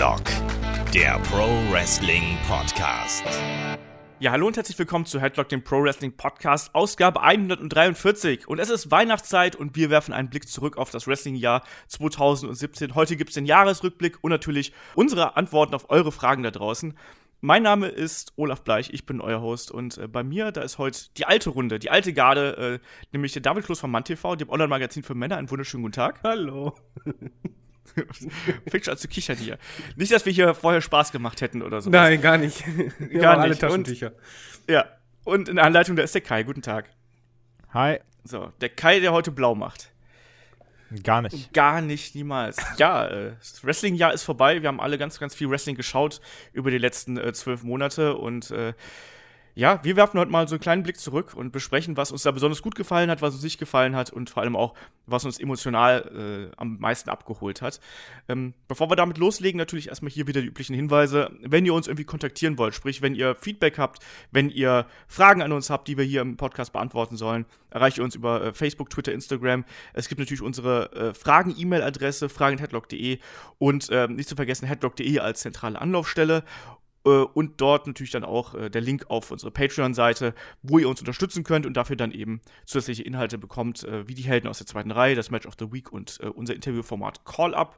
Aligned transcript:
Headlock, 0.00 0.22
der 0.94 1.18
Pro 1.24 1.46
Wrestling 1.70 2.38
Podcast. 2.48 3.22
Ja, 4.18 4.30
hallo 4.30 4.46
und 4.46 4.56
herzlich 4.56 4.78
willkommen 4.78 5.04
zu 5.04 5.20
Headlock, 5.20 5.50
dem 5.50 5.62
Pro 5.62 5.82
Wrestling 5.82 6.16
Podcast, 6.16 6.74
Ausgabe 6.74 7.20
143. 7.20 8.48
Und 8.48 8.60
es 8.60 8.70
ist 8.70 8.90
Weihnachtszeit 8.90 9.56
und 9.56 9.76
wir 9.76 9.90
werfen 9.90 10.14
einen 10.14 10.30
Blick 10.30 10.48
zurück 10.48 10.78
auf 10.78 10.88
das 10.88 11.06
Wrestling-Jahr 11.06 11.64
2017. 11.88 12.94
Heute 12.94 13.14
gibt 13.16 13.28
es 13.28 13.34
den 13.34 13.44
Jahresrückblick 13.44 14.16
und 14.22 14.30
natürlich 14.30 14.72
unsere 14.94 15.36
Antworten 15.36 15.74
auf 15.74 15.90
eure 15.90 16.12
Fragen 16.12 16.44
da 16.44 16.50
draußen. 16.50 16.96
Mein 17.42 17.62
Name 17.62 17.88
ist 17.88 18.32
Olaf 18.36 18.62
Bleich, 18.62 18.94
ich 18.94 19.04
bin 19.04 19.20
euer 19.20 19.42
Host 19.42 19.70
und 19.70 19.98
äh, 19.98 20.08
bei 20.08 20.24
mir, 20.24 20.50
da 20.50 20.62
ist 20.62 20.78
heute 20.78 21.10
die 21.18 21.26
alte 21.26 21.50
Runde, 21.50 21.78
die 21.78 21.90
alte 21.90 22.14
Garde, 22.14 22.80
äh, 22.80 22.86
nämlich 23.12 23.34
der 23.34 23.42
David 23.42 23.66
Kloß 23.66 23.80
von 23.80 23.90
MannTV, 23.90 24.36
dem 24.36 24.48
Online-Magazin 24.48 25.02
für 25.02 25.14
Männer. 25.14 25.36
Einen 25.36 25.50
wunderschönen 25.50 25.82
guten 25.82 25.92
Tag. 25.92 26.20
Hallo. 26.24 26.74
Fängt 28.68 28.84
schon 28.84 28.92
an 28.92 28.98
zu 28.98 29.08
kichern 29.08 29.36
hier. 29.36 29.58
Nicht, 29.96 30.12
dass 30.12 30.26
wir 30.26 30.32
hier 30.32 30.54
vorher 30.54 30.80
Spaß 30.80 31.12
gemacht 31.12 31.40
hätten 31.40 31.62
oder 31.62 31.80
so. 31.80 31.90
Nein, 31.90 32.20
gar 32.20 32.38
nicht. 32.38 32.64
Wir 32.98 33.20
Gar 33.20 33.32
haben 33.32 33.40
alle 33.42 33.50
nicht. 33.50 33.60
Taschentücher. 33.60 34.12
Ja. 34.68 34.86
Und 35.24 35.48
in 35.48 35.56
der 35.56 35.64
Anleitung, 35.64 35.96
da 35.96 36.02
ist 36.02 36.14
der 36.14 36.22
Kai. 36.22 36.42
Guten 36.42 36.62
Tag. 36.62 36.90
Hi. 37.72 37.98
So, 38.24 38.52
der 38.60 38.68
Kai, 38.68 39.00
der 39.00 39.12
heute 39.12 39.30
blau 39.30 39.54
macht. 39.54 39.90
Gar 41.04 41.22
nicht. 41.22 41.52
Gar 41.52 41.82
nicht, 41.82 42.14
niemals. 42.16 42.56
Ja, 42.76 43.06
äh, 43.06 43.32
das 43.38 43.64
Wrestling-Jahr 43.64 44.12
ist 44.12 44.24
vorbei. 44.24 44.60
Wir 44.60 44.68
haben 44.68 44.80
alle 44.80 44.98
ganz, 44.98 45.20
ganz 45.20 45.34
viel 45.34 45.48
Wrestling 45.48 45.76
geschaut 45.76 46.20
über 46.52 46.70
die 46.70 46.78
letzten 46.78 47.16
äh, 47.16 47.32
zwölf 47.32 47.62
Monate 47.62 48.16
und 48.16 48.50
äh, 48.50 48.72
ja, 49.60 49.78
wir 49.82 49.94
werfen 49.94 50.18
heute 50.18 50.30
mal 50.30 50.48
so 50.48 50.54
einen 50.54 50.62
kleinen 50.62 50.82
Blick 50.82 50.98
zurück 50.98 51.34
und 51.34 51.52
besprechen, 51.52 51.98
was 51.98 52.10
uns 52.10 52.22
da 52.22 52.30
besonders 52.30 52.62
gut 52.62 52.74
gefallen 52.74 53.10
hat, 53.10 53.20
was 53.20 53.34
uns 53.34 53.42
nicht 53.42 53.58
gefallen 53.58 53.94
hat 53.94 54.10
und 54.10 54.30
vor 54.30 54.42
allem 54.42 54.56
auch, 54.56 54.72
was 55.04 55.26
uns 55.26 55.38
emotional 55.38 56.48
äh, 56.50 56.56
am 56.56 56.78
meisten 56.78 57.10
abgeholt 57.10 57.60
hat. 57.60 57.78
Ähm, 58.26 58.54
bevor 58.68 58.90
wir 58.90 58.96
damit 58.96 59.18
loslegen, 59.18 59.58
natürlich 59.58 59.88
erstmal 59.88 60.10
hier 60.10 60.26
wieder 60.26 60.40
die 60.40 60.46
üblichen 60.46 60.74
Hinweise. 60.74 61.30
Wenn 61.42 61.66
ihr 61.66 61.74
uns 61.74 61.88
irgendwie 61.88 62.04
kontaktieren 62.04 62.56
wollt, 62.56 62.74
sprich, 62.74 63.02
wenn 63.02 63.14
ihr 63.14 63.34
Feedback 63.34 63.76
habt, 63.76 64.02
wenn 64.30 64.48
ihr 64.48 64.86
Fragen 65.08 65.42
an 65.42 65.52
uns 65.52 65.68
habt, 65.68 65.88
die 65.88 65.98
wir 65.98 66.06
hier 66.06 66.22
im 66.22 66.38
Podcast 66.38 66.72
beantworten 66.72 67.18
sollen, 67.18 67.44
erreicht 67.68 67.98
ihr 67.98 68.04
uns 68.04 68.14
über 68.14 68.42
äh, 68.42 68.52
Facebook, 68.54 68.88
Twitter, 68.88 69.12
Instagram. 69.12 69.66
Es 69.92 70.08
gibt 70.08 70.20
natürlich 70.20 70.40
unsere 70.40 70.90
äh, 70.92 71.12
Fragen-E-Mail-Adresse, 71.12 72.30
fragen.headlock.de 72.30 73.18
und 73.58 73.88
ähm, 73.92 74.16
nicht 74.16 74.30
zu 74.30 74.36
vergessen 74.36 74.66
headlock.de 74.66 75.18
als 75.18 75.40
zentrale 75.40 75.78
Anlaufstelle. 75.78 76.44
Äh, 77.04 77.08
und 77.08 77.60
dort 77.60 77.86
natürlich 77.86 78.10
dann 78.10 78.24
auch 78.24 78.54
äh, 78.54 78.70
der 78.70 78.80
Link 78.80 79.06
auf 79.08 79.30
unsere 79.30 79.50
Patreon-Seite, 79.50 80.34
wo 80.62 80.78
ihr 80.78 80.88
uns 80.88 81.00
unterstützen 81.00 81.44
könnt 81.44 81.66
und 81.66 81.74
dafür 81.74 81.96
dann 81.96 82.12
eben 82.12 82.40
zusätzliche 82.66 83.02
Inhalte 83.02 83.38
bekommt, 83.38 83.84
äh, 83.84 84.06
wie 84.06 84.14
die 84.14 84.22
Helden 84.22 84.48
aus 84.48 84.58
der 84.58 84.66
zweiten 84.66 84.90
Reihe, 84.90 85.14
das 85.14 85.30
Match 85.30 85.46
of 85.46 85.54
the 85.58 85.72
Week 85.72 85.92
und 85.92 86.18
unser 86.34 86.54
Interviewformat 86.54 87.24
Call-Up. 87.24 87.76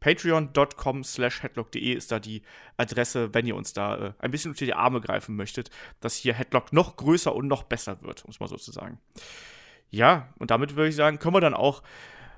Patreon.com 0.00 1.02
slash 1.02 1.42
headlock.de 1.42 1.92
ist 1.92 2.12
da 2.12 2.18
die 2.20 2.42
Adresse, 2.76 3.34
wenn 3.34 3.46
ihr 3.46 3.56
uns 3.56 3.72
da 3.72 4.14
ein 4.18 4.30
bisschen 4.30 4.52
unter 4.52 4.64
die 4.64 4.74
Arme 4.74 5.00
greifen 5.00 5.34
möchtet, 5.34 5.70
dass 6.00 6.14
hier 6.14 6.34
Headlock 6.34 6.72
noch 6.72 6.96
größer 6.96 7.34
und 7.34 7.48
noch 7.48 7.64
besser 7.64 8.00
wird, 8.02 8.24
um 8.24 8.30
es 8.30 8.40
mal 8.40 8.48
so 8.48 8.56
zu 8.56 8.70
sagen. 8.70 9.00
Ja, 9.90 10.32
und 10.38 10.50
damit 10.50 10.76
würde 10.76 10.88
ich 10.88 10.96
sagen, 10.96 11.18
kommen 11.18 11.36
wir 11.36 11.40
dann 11.40 11.54
auch 11.54 11.82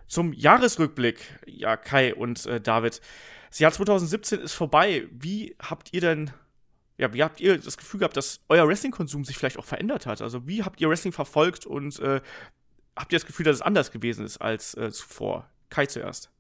zum 0.07 0.33
Jahresrückblick. 0.33 1.21
Ja, 1.47 1.77
Kai 1.77 2.15
und 2.15 2.47
äh, 2.47 2.61
David. 2.61 3.01
Das 3.51 3.59
Jahr 3.59 3.73
2017 3.73 4.41
ist 4.41 4.55
vorbei. 4.55 5.07
Wie 5.11 5.57
habt 5.61 5.93
ihr 5.93 6.01
denn, 6.01 6.31
ja, 6.99 7.13
wie 7.13 7.23
habt 7.23 7.41
ihr 7.41 7.59
das 7.59 7.77
Gefühl 7.77 8.01
gehabt, 8.01 8.17
dass 8.17 8.41
euer 8.49 8.67
Wrestling-Konsum 8.67 9.25
sich 9.25 9.37
vielleicht 9.37 9.59
auch 9.59 9.65
verändert 9.65 10.07
hat? 10.07 10.23
Also, 10.23 10.47
wie 10.47 10.63
habt 10.63 10.81
ihr 10.81 10.89
Wrestling 10.89 11.13
verfolgt 11.13 11.67
und 11.67 11.99
äh, 11.99 12.21
habt 12.97 13.13
ihr 13.13 13.19
das 13.19 13.27
Gefühl, 13.27 13.45
dass 13.45 13.57
es 13.57 13.63
anders 13.63 13.91
gewesen 13.91 14.25
ist 14.25 14.39
als 14.39 14.75
äh, 14.75 14.91
zuvor? 14.91 15.49
Kai 15.69 15.87
zuerst. 15.87 16.31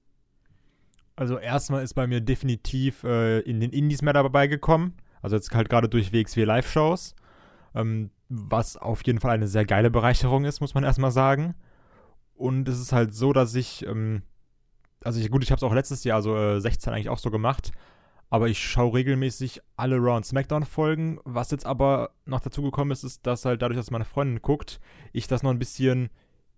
Also 1.16 1.38
erstmal 1.38 1.82
ist 1.84 1.94
bei 1.94 2.06
mir 2.06 2.20
definitiv 2.20 3.04
äh, 3.04 3.40
in 3.40 3.60
den 3.60 3.72
Indies 3.72 4.02
mehr 4.02 4.12
dabei 4.12 4.46
gekommen. 4.46 4.94
Also 5.22 5.36
jetzt 5.36 5.54
halt 5.54 5.68
gerade 5.68 5.88
durch 5.88 6.12
WXW 6.12 6.44
Live-Shows. 6.44 7.14
Ähm, 7.74 8.10
was 8.28 8.76
auf 8.76 9.04
jeden 9.06 9.20
Fall 9.20 9.32
eine 9.32 9.46
sehr 9.46 9.64
geile 9.64 9.90
Bereicherung 9.90 10.44
ist, 10.44 10.60
muss 10.60 10.74
man 10.74 10.84
erstmal 10.84 11.10
sagen. 11.10 11.54
Und 12.34 12.68
es 12.68 12.80
ist 12.80 12.92
halt 12.92 13.12
so, 13.12 13.32
dass 13.32 13.54
ich, 13.54 13.86
ähm, 13.86 14.22
also 15.04 15.20
ich, 15.20 15.30
gut, 15.30 15.42
ich 15.42 15.50
habe 15.50 15.58
es 15.58 15.62
auch 15.62 15.74
letztes 15.74 16.04
Jahr, 16.04 16.16
also 16.16 16.36
äh, 16.36 16.60
16 16.60 16.92
eigentlich 16.92 17.08
auch 17.08 17.18
so 17.18 17.30
gemacht. 17.30 17.72
Aber 18.32 18.48
ich 18.48 18.64
schaue 18.64 18.94
regelmäßig 18.94 19.60
alle 19.76 19.96
Raw 19.96 20.16
und 20.16 20.24
Smackdown-Folgen. 20.24 21.18
Was 21.24 21.50
jetzt 21.50 21.66
aber 21.66 22.10
noch 22.26 22.40
dazu 22.40 22.62
gekommen 22.62 22.92
ist, 22.92 23.02
ist, 23.02 23.26
dass 23.26 23.44
halt 23.44 23.60
dadurch, 23.60 23.76
dass 23.76 23.90
meine 23.90 24.04
Freundin 24.04 24.40
guckt, 24.40 24.80
ich 25.12 25.26
das 25.26 25.42
noch 25.42 25.50
ein 25.50 25.58
bisschen 25.58 26.10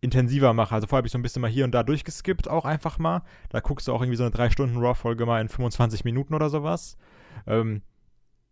intensiver 0.02 0.52
mache. 0.52 0.74
Also 0.74 0.86
vorher 0.86 0.98
habe 0.98 1.06
ich 1.06 1.12
so 1.12 1.18
ein 1.18 1.22
bisschen 1.22 1.40
mal 1.40 1.50
hier 1.50 1.64
und 1.64 1.72
da 1.72 1.82
durchgeskippt, 1.82 2.48
auch 2.48 2.66
einfach 2.66 2.98
mal. 2.98 3.22
Da 3.48 3.60
guckst 3.60 3.88
du 3.88 3.94
auch 3.94 4.02
irgendwie 4.02 4.16
so 4.16 4.24
eine 4.24 4.34
3-Stunden-Raw-Folge 4.34 5.24
mal 5.24 5.40
in 5.40 5.48
25 5.48 6.04
Minuten 6.04 6.34
oder 6.34 6.50
sowas. 6.50 6.98
Ähm, 7.46 7.80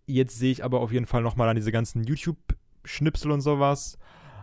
jetzt 0.06 0.39
sehe 0.39 0.53
ich 0.53 0.65
aber 0.65 0.81
auf 0.81 0.93
jeden 0.93 1.06
Fall 1.06 1.23
nochmal 1.23 1.49
an 1.49 1.56
diese 1.56 1.73
ganzen 1.73 2.05
YouTube-Schnipsel 2.05 3.31
und 3.31 3.43
sowas. 3.43 3.99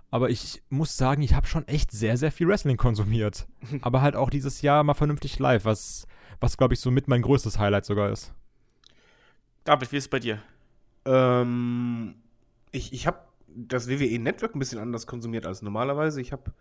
Aber 0.10 0.30
ich 0.30 0.64
muss 0.70 0.96
sagen, 0.96 1.22
ich 1.22 1.34
habe 1.34 1.48
schon 1.48 1.68
echt 1.68 1.92
sehr, 1.92 2.18
sehr 2.18 2.32
viel 2.32 2.48
Wrestling 2.48 2.78
konsumiert. 2.78 3.48
aber 3.82 4.02
halt 4.02 4.16
auch 4.16 4.30
dieses 4.30 4.62
Jahr 4.62 4.84
mal 4.84 4.94
vernünftig 4.94 5.40
live, 5.40 5.66
was, 5.66 6.08
was 6.40 6.58
glaube 6.58 6.74
ich, 6.74 6.80
so 6.80 6.92
mit 6.92 7.08
mein 7.08 7.22
größtes 7.22 7.60
Highlight 7.60 7.86
sogar 7.86 8.10
ist. 8.10 8.34
David, 9.64 9.92
wie 9.92 9.98
ist 9.98 10.06
es 10.06 10.10
bei 10.10 10.20
dir? 10.20 10.42
Ähm, 11.06 12.16
ich 12.72 12.94
ich 12.94 13.06
habe 13.06 13.20
das 13.48 13.90
WWE 13.90 14.20
Network 14.20 14.56
ein 14.56 14.60
bisschen 14.60 14.80
anders 14.80 15.08
konsumiert 15.08 15.46
als 15.46 15.62
normalerweise. 15.62 16.22
Ich 16.22 16.32
habe 16.32 16.54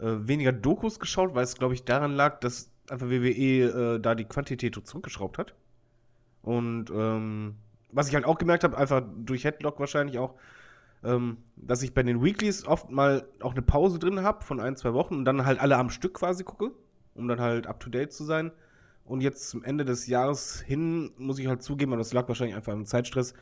äh, 0.00 0.26
weniger 0.26 0.52
Dokus 0.52 0.98
geschaut, 0.98 1.34
weil 1.34 1.44
es, 1.44 1.56
glaube 1.56 1.74
ich, 1.74 1.84
daran 1.84 2.12
lag, 2.12 2.40
dass 2.40 2.70
einfach 2.88 3.08
WWE 3.08 3.96
äh, 3.96 4.00
da 4.00 4.14
die 4.14 4.24
Quantität 4.24 4.74
zurückgeschraubt 4.74 5.38
hat. 5.38 5.54
Und 6.42 6.90
ähm, 6.90 7.56
was 7.92 8.08
ich 8.08 8.14
halt 8.14 8.24
auch 8.24 8.38
gemerkt 8.38 8.64
habe, 8.64 8.76
einfach 8.76 9.02
durch 9.16 9.44
Headlock 9.44 9.78
wahrscheinlich 9.78 10.18
auch, 10.18 10.34
ähm, 11.02 11.38
dass 11.56 11.82
ich 11.82 11.94
bei 11.94 12.02
den 12.02 12.22
Weeklies 12.22 12.66
oft 12.66 12.90
mal 12.90 13.26
auch 13.40 13.52
eine 13.52 13.62
Pause 13.62 13.98
drin 13.98 14.22
habe 14.22 14.44
von 14.44 14.60
ein, 14.60 14.76
zwei 14.76 14.92
Wochen 14.92 15.14
und 15.14 15.24
dann 15.24 15.44
halt 15.44 15.60
alle 15.60 15.76
am 15.76 15.90
Stück 15.90 16.14
quasi 16.14 16.44
gucke, 16.44 16.72
um 17.14 17.28
dann 17.28 17.40
halt 17.40 17.66
up 17.66 17.80
to 17.80 17.90
date 17.90 18.12
zu 18.12 18.24
sein. 18.24 18.52
Und 19.04 19.22
jetzt 19.22 19.48
zum 19.48 19.64
Ende 19.64 19.84
des 19.84 20.06
Jahres 20.06 20.60
hin, 20.60 21.10
muss 21.16 21.38
ich 21.38 21.48
halt 21.48 21.62
zugeben, 21.62 21.92
und 21.92 21.98
das 21.98 22.12
lag 22.12 22.28
wahrscheinlich 22.28 22.56
einfach 22.56 22.72
am 22.72 22.86
Zeitstress, 22.86 23.34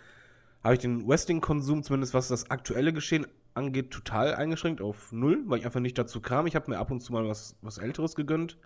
habe 0.62 0.74
ich 0.74 0.80
den 0.80 1.06
Wrestling-Konsum, 1.06 1.82
zumindest 1.82 2.14
was 2.14 2.28
das 2.28 2.50
aktuelle 2.50 2.92
Geschehen 2.92 3.26
angeht, 3.54 3.90
total 3.90 4.34
eingeschränkt 4.34 4.80
auf 4.80 5.12
null, 5.12 5.42
weil 5.46 5.58
ich 5.58 5.66
einfach 5.66 5.80
nicht 5.80 5.98
dazu 5.98 6.20
kam. 6.20 6.46
Ich 6.46 6.54
habe 6.54 6.70
mir 6.70 6.78
ab 6.78 6.90
und 6.90 7.00
zu 7.00 7.12
mal 7.12 7.28
was, 7.28 7.56
was 7.60 7.78
Älteres 7.78 8.14
gegönnt. 8.14 8.56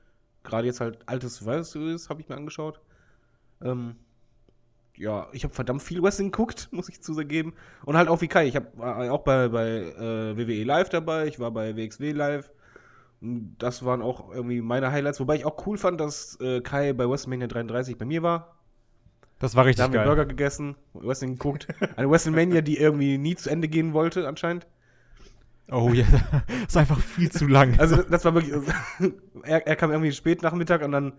Gerade 0.44 0.66
jetzt 0.66 0.80
halt 0.80 1.08
altes 1.08 1.36
Survivor 1.36 1.64
Series 1.64 2.08
habe 2.08 2.20
ich 2.20 2.28
mir 2.28 2.36
angeschaut. 2.36 2.80
Ähm, 3.62 3.96
ja, 4.96 5.28
ich 5.32 5.44
habe 5.44 5.54
verdammt 5.54 5.82
viel 5.82 6.02
Wrestling 6.02 6.30
geguckt, 6.30 6.68
muss 6.72 6.88
ich 6.88 7.02
zugeben. 7.02 7.54
Und 7.84 7.96
halt 7.96 8.08
auch 8.08 8.20
wie 8.20 8.28
Kai. 8.28 8.46
Ich 8.46 8.56
hab, 8.56 8.76
war 8.76 9.12
auch 9.12 9.24
bei, 9.24 9.48
bei 9.48 9.68
äh, 9.68 10.36
WWE 10.36 10.64
Live 10.64 10.88
dabei, 10.88 11.26
ich 11.26 11.38
war 11.38 11.50
bei 11.50 11.76
WXW 11.76 12.12
Live. 12.12 12.52
Und 13.20 13.56
das 13.58 13.84
waren 13.84 14.02
auch 14.02 14.32
irgendwie 14.32 14.60
meine 14.60 14.90
Highlights. 14.90 15.20
Wobei 15.20 15.36
ich 15.36 15.44
auch 15.44 15.66
cool 15.66 15.78
fand, 15.78 16.00
dass 16.00 16.38
äh, 16.40 16.60
Kai 16.60 16.92
bei 16.92 17.08
WrestleMania 17.08 17.46
33 17.46 17.96
bei 17.96 18.04
mir 18.04 18.22
war. 18.22 18.56
Das 19.38 19.56
war 19.56 19.64
Da 19.64 19.68
richtig 19.68 19.82
haben 19.84 19.92
wir 19.92 20.00
geil. 20.00 20.06
Burger 20.06 20.26
gegessen, 20.26 20.76
Wrestling 20.92 21.32
geguckt. 21.32 21.66
Eine 21.96 22.10
WrestleMania, 22.10 22.60
die 22.60 22.78
irgendwie 22.78 23.18
nie 23.18 23.34
zu 23.34 23.50
Ende 23.50 23.68
gehen 23.68 23.92
wollte, 23.92 24.26
anscheinend. 24.28 24.66
Oh 25.70 25.90
ja, 25.92 26.04
das 26.46 26.68
ist 26.68 26.76
einfach 26.76 27.00
viel 27.00 27.30
zu 27.30 27.46
lang. 27.46 27.78
Also, 27.78 28.02
das 28.02 28.24
war 28.24 28.34
wirklich. 28.34 28.54
er, 29.42 29.66
er 29.66 29.76
kam 29.76 29.90
irgendwie 29.90 30.12
spät 30.12 30.42
Nachmittag 30.42 30.82
und 30.82 30.92
dann. 30.92 31.12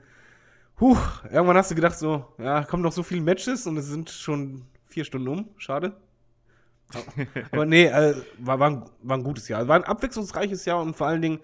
Huch, 0.83 1.23
irgendwann 1.31 1.55
hast 1.55 1.71
du 1.71 1.75
gedacht, 1.75 1.97
so, 1.97 2.25
ja, 2.37 2.65
kommen 2.65 2.83
noch 2.83 2.91
so 2.91 3.03
viele 3.03 3.21
Matches 3.21 3.65
und 3.67 3.77
es 3.77 3.85
sind 3.85 4.09
schon 4.09 4.65
vier 4.85 5.05
Stunden 5.05 5.29
um. 5.29 5.49
Schade. 5.55 5.95
Aber 7.53 7.65
nee, 7.65 7.85
äh, 7.85 8.13
war, 8.39 8.59
war, 8.59 8.69
ein, 8.69 8.89
war 9.01 9.17
ein 9.17 9.23
gutes 9.23 9.47
Jahr. 9.47 9.65
War 9.69 9.77
ein 9.77 9.85
abwechslungsreiches 9.85 10.65
Jahr 10.65 10.81
und 10.81 10.93
vor 10.97 11.07
allen 11.07 11.21
Dingen 11.21 11.39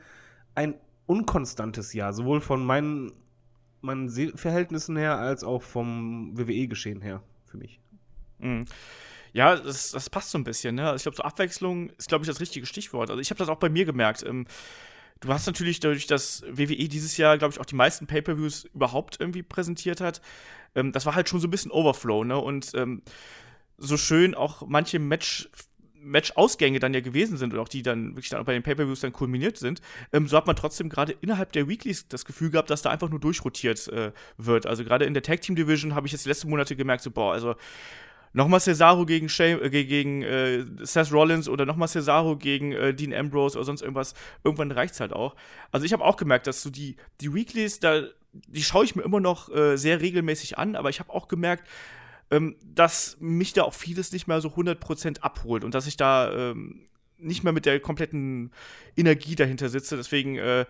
ein 0.55 0.75
unkonstantes 1.05 1.93
Jahr. 1.93 2.11
Sowohl 2.11 2.41
von 2.41 2.65
meinen, 2.65 3.13
meinen 3.79 4.09
Sehverhältnissen 4.09 4.97
her 4.97 5.17
als 5.17 5.45
auch 5.45 5.61
vom 5.61 6.37
WWE-Geschehen 6.37 6.99
her 6.99 7.23
für 7.45 7.55
mich. 7.55 7.79
Mhm. 8.39 8.65
Ja, 9.31 9.55
das, 9.55 9.91
das 9.91 10.09
passt 10.09 10.31
so 10.31 10.37
ein 10.37 10.43
bisschen, 10.43 10.75
ne? 10.75 10.89
Also 10.89 10.95
ich 10.97 11.03
glaube, 11.03 11.15
so 11.15 11.23
Abwechslung 11.23 11.91
ist, 11.91 12.09
glaube 12.09 12.25
ich, 12.25 12.27
das 12.27 12.41
richtige 12.41 12.65
Stichwort. 12.65 13.09
Also 13.09 13.21
ich 13.21 13.29
habe 13.29 13.37
das 13.37 13.47
auch 13.47 13.59
bei 13.59 13.69
mir 13.69 13.85
gemerkt. 13.85 14.21
Ähm, 14.27 14.47
du 15.19 15.29
hast 15.29 15.47
natürlich 15.47 15.79
dadurch, 15.79 16.07
dass 16.07 16.43
WWE 16.49 16.87
dieses 16.87 17.17
Jahr, 17.17 17.37
glaube 17.37 17.53
ich, 17.53 17.59
auch 17.59 17.65
die 17.65 17.75
meisten 17.75 18.07
Pay-Per-Views 18.07 18.65
überhaupt 18.73 19.17
irgendwie 19.19 19.43
präsentiert 19.43 20.01
hat. 20.01 20.21
Ähm, 20.75 20.91
das 20.91 21.05
war 21.05 21.15
halt 21.15 21.29
schon 21.29 21.39
so 21.39 21.47
ein 21.47 21.51
bisschen 21.51 21.71
Overflow, 21.71 22.23
ne? 22.23 22.37
Und 22.37 22.71
ähm, 22.75 23.01
so 23.77 23.97
schön 23.97 24.35
auch 24.35 24.63
manche 24.67 24.99
Match 24.99 25.49
Match-Ausgänge 26.01 26.79
dann 26.79 26.93
ja 26.93 27.01
gewesen 27.01 27.37
sind 27.37 27.53
und 27.53 27.59
auch 27.59 27.67
die 27.67 27.81
dann 27.81 28.11
wirklich 28.11 28.29
dann 28.29 28.45
bei 28.45 28.53
den 28.53 28.63
Pay-Per-Views 28.63 29.01
dann 29.01 29.11
kulminiert 29.11 29.57
sind, 29.57 29.81
ähm, 30.13 30.27
so 30.27 30.37
hat 30.37 30.47
man 30.47 30.55
trotzdem 30.55 30.87
gerade 30.87 31.13
innerhalb 31.19 31.51
der 31.51 31.67
Weeklies 31.67 32.07
das 32.07 32.23
Gefühl 32.23 32.51
gehabt, 32.51 32.69
dass 32.69 32.81
da 32.81 32.89
einfach 32.89 33.09
nur 33.09 33.19
durchrotiert 33.19 33.87
äh, 33.89 34.11
wird. 34.37 34.65
Also 34.65 34.85
gerade 34.85 35.03
in 35.03 35.13
der 35.13 35.23
Tag-Team-Division 35.23 35.95
habe 35.95 36.07
ich 36.07 36.13
jetzt 36.13 36.25
die 36.25 36.29
letzten 36.29 36.49
Monate 36.49 36.75
gemerkt, 36.75 37.03
so, 37.03 37.11
boah, 37.11 37.33
also 37.33 37.55
nochmal 38.33 38.59
Cesaro 38.59 39.05
gegen, 39.05 39.29
Shane, 39.29 39.61
äh, 39.61 39.69
gegen 39.69 40.21
äh, 40.21 40.65
Seth 40.81 41.11
Rollins 41.11 41.49
oder 41.49 41.65
nochmal 41.65 41.87
Cesaro 41.87 42.37
gegen 42.37 42.71
äh, 42.71 42.93
Dean 42.93 43.13
Ambrose 43.13 43.57
oder 43.57 43.65
sonst 43.65 43.81
irgendwas, 43.81 44.13
irgendwann 44.43 44.71
reicht's 44.71 44.99
halt 44.99 45.13
auch. 45.13 45.35
Also 45.71 45.85
ich 45.85 45.93
habe 45.93 46.03
auch 46.03 46.17
gemerkt, 46.17 46.47
dass 46.47 46.61
so 46.61 46.69
die, 46.69 46.95
die 47.21 47.33
Weeklies, 47.33 47.79
da, 47.79 48.03
die 48.33 48.63
schaue 48.63 48.85
ich 48.85 48.95
mir 48.95 49.03
immer 49.03 49.19
noch 49.19 49.49
äh, 49.53 49.77
sehr 49.77 50.01
regelmäßig 50.01 50.57
an, 50.57 50.75
aber 50.75 50.89
ich 50.89 50.99
habe 50.99 51.11
auch 51.13 51.27
gemerkt, 51.27 51.67
ähm, 52.31 52.55
dass 52.63 53.17
mich 53.19 53.53
da 53.53 53.63
auch 53.63 53.73
vieles 53.73 54.11
nicht 54.11 54.27
mehr 54.27 54.41
so 54.41 54.49
100% 54.49 55.21
abholt 55.21 55.63
und 55.63 55.73
dass 55.73 55.87
ich 55.87 55.97
da 55.97 56.31
ähm, 56.51 56.87
nicht 57.17 57.43
mehr 57.43 57.53
mit 57.53 57.65
der 57.65 57.79
kompletten 57.79 58.51
Energie 58.95 59.35
dahinter 59.35 59.69
sitze. 59.69 59.97
Deswegen, 59.97 60.37
äh, 60.37 60.65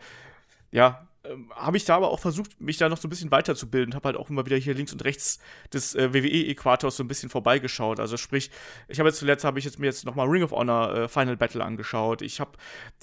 ja, 0.72 1.09
ähm, 1.30 1.52
habe 1.56 1.78
ich 1.78 1.86
da 1.86 1.96
aber 1.96 2.10
auch 2.10 2.20
versucht, 2.20 2.60
mich 2.60 2.78
da 2.78 2.90
noch 2.90 2.98
so 2.98 3.08
ein 3.08 3.10
bisschen 3.10 3.32
weiterzubilden. 3.32 3.96
Habe 3.96 4.10
halt 4.10 4.18
auch 4.18 4.30
immer 4.30 4.46
wieder 4.46 4.58
hier 4.58 4.74
links 4.74 4.92
und 4.94 5.04
rechts 5.04 5.40
des 5.74 5.96
äh, 5.96 6.14
WWE-Äquators 6.14 6.98
so 6.98 7.04
ein 7.04 7.08
bisschen 7.08 7.30
vorbeigeschaut. 7.30 8.00
Also 8.00 8.18
sprich, 8.18 8.50
ich 8.88 9.00
habe 9.00 9.10
jetzt 9.10 9.20
zuletzt, 9.20 9.44
habe 9.44 9.60
ich 9.60 9.66
jetzt 9.66 9.80
mir 9.80 9.88
jetzt 9.88 10.06
noch 10.06 10.16
mal 10.16 10.28
Ring 10.28 10.44
of 10.44 10.52
Honor 10.52 10.96
äh, 10.96 11.08
Final 11.08 11.38
Battle 11.38 11.64
angeschaut. 11.64 12.22
Ich 12.22 12.40
habe 12.40 12.52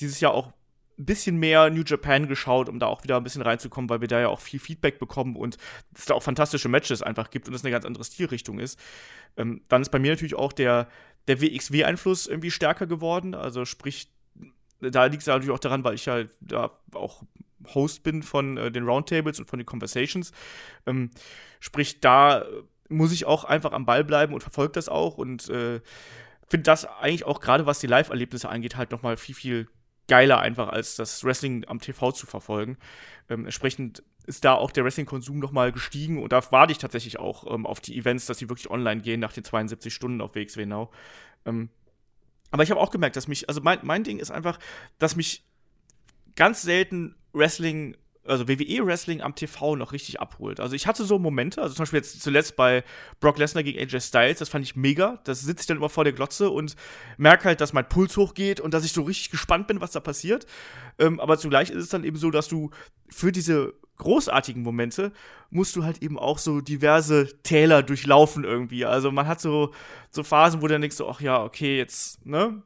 dieses 0.00 0.20
Jahr 0.20 0.32
auch 0.32 0.52
ein 0.98 1.04
bisschen 1.04 1.36
mehr 1.36 1.70
New 1.70 1.82
Japan 1.84 2.26
geschaut, 2.26 2.68
um 2.68 2.78
da 2.78 2.86
auch 2.86 3.04
wieder 3.04 3.16
ein 3.16 3.22
bisschen 3.22 3.42
reinzukommen, 3.42 3.90
weil 3.90 4.00
wir 4.00 4.08
da 4.08 4.20
ja 4.20 4.28
auch 4.28 4.40
viel 4.40 4.60
Feedback 4.60 4.98
bekommen 4.98 5.36
und 5.36 5.58
es 5.94 6.06
da 6.06 6.14
auch 6.14 6.22
fantastische 6.22 6.68
Matches 6.68 7.02
einfach 7.02 7.30
gibt 7.30 7.48
und 7.48 7.54
es 7.54 7.64
eine 7.64 7.70
ganz 7.70 7.84
andere 7.84 8.04
Stilrichtung 8.04 8.58
ist. 8.58 8.78
Ähm, 9.36 9.62
dann 9.68 9.82
ist 9.82 9.90
bei 9.90 9.98
mir 9.98 10.10
natürlich 10.10 10.34
auch 10.34 10.52
der, 10.52 10.88
der 11.28 11.40
WXW-Einfluss 11.40 12.26
irgendwie 12.26 12.50
stärker 12.50 12.86
geworden. 12.86 13.34
Also 13.34 13.66
sprich, 13.66 14.10
da 14.80 15.04
liegt 15.04 15.20
es 15.20 15.26
natürlich 15.26 15.50
auch 15.50 15.58
daran, 15.58 15.84
weil 15.84 15.94
ich 15.94 16.08
halt 16.08 16.30
da 16.40 16.70
auch 16.94 17.22
Host 17.74 18.02
bin 18.02 18.22
von 18.22 18.56
äh, 18.56 18.70
den 18.70 18.84
Roundtables 18.84 19.38
und 19.38 19.48
von 19.48 19.58
den 19.58 19.66
Conversations. 19.66 20.32
Ähm, 20.86 21.10
sprich, 21.60 22.00
da 22.00 22.44
muss 22.88 23.12
ich 23.12 23.26
auch 23.26 23.44
einfach 23.44 23.72
am 23.72 23.86
Ball 23.86 24.04
bleiben 24.04 24.34
und 24.34 24.42
verfolge 24.42 24.72
das 24.72 24.88
auch 24.88 25.18
und 25.18 25.48
äh, 25.48 25.80
finde 26.48 26.62
das 26.62 26.84
eigentlich 26.84 27.24
auch 27.24 27.40
gerade 27.40 27.66
was 27.66 27.80
die 27.80 27.86
Live-Erlebnisse 27.86 28.48
angeht, 28.48 28.76
halt 28.76 28.90
nochmal 28.92 29.16
viel, 29.16 29.34
viel 29.34 29.68
geiler 30.08 30.38
einfach, 30.38 30.68
als 30.68 30.94
das 30.96 31.24
Wrestling 31.24 31.64
am 31.66 31.80
TV 31.80 32.12
zu 32.12 32.26
verfolgen. 32.26 32.78
Ähm, 33.28 33.44
entsprechend 33.44 34.04
ist 34.26 34.44
da 34.44 34.54
auch 34.54 34.70
der 34.70 34.84
Wrestling-Konsum 34.84 35.38
nochmal 35.38 35.72
gestiegen 35.72 36.22
und 36.22 36.32
da 36.32 36.40
warte 36.50 36.72
ich 36.72 36.78
tatsächlich 36.78 37.18
auch 37.18 37.52
ähm, 37.52 37.66
auf 37.66 37.80
die 37.80 37.96
Events, 37.96 38.26
dass 38.26 38.38
sie 38.38 38.48
wirklich 38.48 38.70
online 38.70 39.00
gehen 39.00 39.20
nach 39.20 39.32
den 39.32 39.44
72 39.44 39.92
Stunden 39.92 40.20
auf 40.20 40.34
WXW 40.34 40.66
Now. 40.66 40.90
Ähm, 41.44 41.70
aber 42.50 42.62
ich 42.62 42.70
habe 42.70 42.80
auch 42.80 42.90
gemerkt, 42.90 43.16
dass 43.16 43.28
mich, 43.28 43.48
also 43.48 43.60
mein, 43.60 43.80
mein 43.82 44.04
Ding 44.04 44.18
ist 44.18 44.30
einfach, 44.30 44.58
dass 44.98 45.16
mich 45.16 45.44
ganz 46.36 46.62
selten 46.62 47.16
Wrestling, 47.36 47.96
also 48.24 48.48
WWE-Wrestling 48.48 49.20
am 49.20 49.34
TV 49.34 49.76
noch 49.76 49.92
richtig 49.92 50.20
abholt. 50.20 50.58
Also 50.60 50.74
ich 50.74 50.86
hatte 50.86 51.04
so 51.04 51.18
Momente, 51.18 51.62
also 51.62 51.74
zum 51.74 51.82
Beispiel 51.82 51.98
jetzt 51.98 52.20
zuletzt 52.22 52.56
bei 52.56 52.82
Brock 53.20 53.38
Lesnar 53.38 53.62
gegen 53.62 53.78
AJ 53.78 54.00
Styles, 54.00 54.38
das 54.38 54.48
fand 54.48 54.64
ich 54.64 54.76
mega. 54.76 55.20
Da 55.24 55.34
sitze 55.34 55.60
ich 55.60 55.66
dann 55.66 55.76
immer 55.76 55.88
vor 55.88 56.04
der 56.04 56.12
Glotze 56.12 56.50
und 56.50 56.74
merke 57.16 57.44
halt, 57.44 57.60
dass 57.60 57.72
mein 57.72 57.88
Puls 57.88 58.16
hochgeht 58.16 58.60
und 58.60 58.74
dass 58.74 58.84
ich 58.84 58.92
so 58.92 59.02
richtig 59.02 59.30
gespannt 59.30 59.66
bin, 59.66 59.80
was 59.80 59.92
da 59.92 60.00
passiert. 60.00 60.46
Ähm, 60.98 61.20
aber 61.20 61.38
zugleich 61.38 61.70
ist 61.70 61.84
es 61.84 61.88
dann 61.88 62.04
eben 62.04 62.16
so, 62.16 62.30
dass 62.30 62.48
du 62.48 62.70
für 63.08 63.32
diese 63.32 63.74
großartigen 63.98 64.62
Momente 64.62 65.12
musst 65.50 65.76
du 65.76 65.84
halt 65.84 66.02
eben 66.02 66.18
auch 66.18 66.38
so 66.38 66.60
diverse 66.60 67.28
Täler 67.42 67.82
durchlaufen 67.82 68.44
irgendwie. 68.44 68.84
Also 68.84 69.10
man 69.10 69.26
hat 69.26 69.40
so, 69.40 69.72
so 70.10 70.22
Phasen, 70.22 70.60
wo 70.60 70.66
du 70.66 70.74
dann 70.74 70.82
denkst, 70.82 71.00
ach 71.00 71.20
ja, 71.20 71.42
okay, 71.42 71.78
jetzt, 71.78 72.24
ne, 72.26 72.62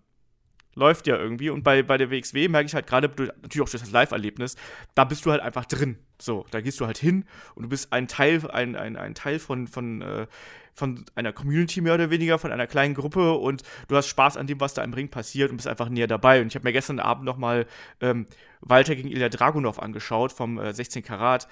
läuft 0.75 1.07
ja 1.07 1.17
irgendwie. 1.17 1.51
Und 1.51 1.63
bei, 1.63 1.83
bei 1.83 1.99
der 1.99 2.11
WXW 2.11 2.49
merke 2.49 2.67
ich 2.67 2.75
halt 2.75 2.87
gerade, 2.87 3.09
natürlich 3.09 3.63
auch 3.63 3.69
durch 3.69 3.83
das 3.83 3.91
Live-Erlebnis, 3.91 4.57
da 4.95 5.05
bist 5.05 5.27
du 5.27 5.31
halt 5.31 5.41
einfach 5.41 5.65
drin. 5.65 5.99
So, 6.21 6.47
da 6.51 6.61
gehst 6.61 6.81
du 6.81 6.87
halt 6.87 6.99
hin 6.99 7.25
und 7.55 7.65
du 7.65 7.69
bist 7.69 7.93
ein 7.93 8.09
Teil, 8.09 8.49
ein, 8.51 8.77
ein, 8.77 8.97
ein 8.97 9.15
Teil 9.15 9.39
von, 9.39 9.67
von, 9.67 10.03
äh, 10.03 10.27
von 10.75 11.05
einer 11.15 11.33
Community 11.33 11.81
mehr 11.81 11.95
oder 11.95 12.11
weniger, 12.11 12.39
von 12.39 12.53
einer 12.53 12.67
kleinen 12.67 12.95
Gruppe 12.95 13.33
und 13.33 13.63
du 13.89 13.97
hast 13.97 14.09
Spaß 14.09 14.37
an 14.37 14.47
dem, 14.47 14.61
was 14.61 14.75
da 14.75 14.83
im 14.85 14.93
Ring 14.93 15.09
passiert 15.09 15.51
und 15.51 15.57
bist 15.57 15.69
einfach 15.69 15.89
näher 15.89 16.07
dabei. 16.07 16.41
Und 16.41 16.49
ich 16.49 16.55
habe 16.55 16.65
mir 16.65 16.73
gestern 16.73 17.01
Abend 17.01 17.25
nochmal 17.25 17.67
ähm, 18.01 18.27
Walter 18.61 18.95
gegen 18.95 19.09
Ilya 19.09 19.29
Dragunov 19.29 19.79
angeschaut 19.79 20.33
vom 20.33 20.59
äh, 20.59 20.73
16 20.73 21.03
Karat. 21.03 21.49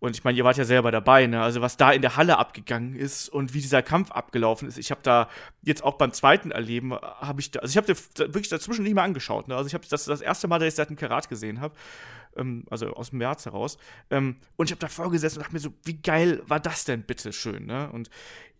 Und 0.00 0.16
ich 0.16 0.24
meine, 0.24 0.36
ihr 0.38 0.44
wart 0.44 0.56
ja 0.56 0.64
selber 0.64 0.90
dabei, 0.90 1.26
ne? 1.26 1.42
Also 1.42 1.60
was 1.60 1.76
da 1.76 1.92
in 1.92 2.00
der 2.00 2.16
Halle 2.16 2.38
abgegangen 2.38 2.94
ist 2.94 3.28
und 3.28 3.52
wie 3.52 3.60
dieser 3.60 3.82
Kampf 3.82 4.10
abgelaufen 4.10 4.66
ist. 4.66 4.78
Ich 4.78 4.90
habe 4.90 5.02
da 5.02 5.28
jetzt 5.62 5.84
auch 5.84 5.98
beim 5.98 6.12
zweiten 6.12 6.50
Erleben 6.50 6.94
habe 6.94 7.40
ich 7.40 7.50
da, 7.50 7.60
also 7.60 7.70
ich 7.70 7.76
habe 7.76 7.88
wirklich 8.32 8.48
dazwischen 8.48 8.82
nicht 8.82 8.94
mehr 8.94 9.04
angeschaut. 9.04 9.46
Ne? 9.46 9.54
Also 9.54 9.66
ich 9.66 9.74
habe 9.74 9.84
das 9.88 10.06
das 10.06 10.22
erste 10.22 10.48
Mal, 10.48 10.58
dass 10.58 10.68
ich 10.68 10.74
seit 10.74 10.88
dem 10.88 10.96
Karat 10.96 11.28
gesehen 11.28 11.60
habe, 11.60 11.74
ähm, 12.34 12.64
also 12.70 12.94
aus 12.94 13.10
dem 13.10 13.18
März 13.18 13.44
heraus. 13.44 13.76
Ähm, 14.08 14.36
und 14.56 14.70
ich 14.70 14.72
habe 14.72 14.80
da 14.80 14.88
vorgesessen 14.88 15.36
und 15.36 15.44
dachte 15.44 15.54
mir 15.54 15.60
so, 15.60 15.74
wie 15.84 16.00
geil 16.00 16.42
war 16.46 16.60
das 16.60 16.86
denn 16.86 17.02
bitte 17.02 17.34
schön, 17.34 17.66
ne? 17.66 17.90
Und 17.92 18.08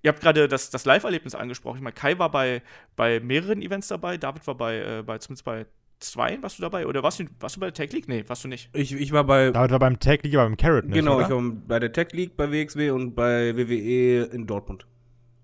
ihr 0.03 0.11
habt 0.11 0.21
gerade 0.21 0.47
das, 0.47 0.69
das 0.69 0.85
Live-Erlebnis 0.85 1.35
angesprochen. 1.35 1.79
Ich 1.79 1.83
meine, 1.83 1.95
Kai 1.95 2.19
war 2.19 2.31
bei, 2.31 2.63
bei 2.97 3.19
mehreren 3.21 3.63
Events 3.63 3.89
dabei, 3.89 4.19
David 4.19 4.47
war 4.47 4.57
bei, 4.57 4.77
äh, 4.77 5.03
bei 5.03 5.17
zumindest 5.17 5.47
bei 5.47 5.65
zwei 6.01 6.43
warst 6.43 6.59
du 6.59 6.63
dabei? 6.63 6.87
Oder 6.87 7.03
warst 7.03 7.21
du, 7.21 7.25
warst 7.39 7.57
du 7.57 7.61
bei 7.61 7.67
der 7.67 7.75
Tech 7.75 7.93
League? 7.93 8.09
Nee, 8.09 8.25
warst 8.27 8.45
du 8.45 8.49
nicht. 8.49 8.71
Ich, 8.73 8.93
ich 8.93 9.13
war 9.13 9.25
bei. 9.25 9.51
Da 9.51 9.71
war 9.71 9.79
beim 9.79 9.99
Tech 10.01 10.23
League, 10.23 10.35
aber 10.35 10.45
beim 10.45 10.57
Carrot 10.57 10.85
nicht. 10.87 10.95
Genau, 10.95 11.17
oder? 11.17 11.25
ich 11.25 11.31
war 11.31 11.43
bei 11.69 11.79
der 11.79 11.93
Tech 11.93 12.09
League 12.13 12.37
bei 12.37 12.51
WXW 12.51 12.91
und 12.91 13.15
bei 13.15 13.57
WWE 13.57 14.25
in 14.33 14.47
Dortmund. 14.47 14.87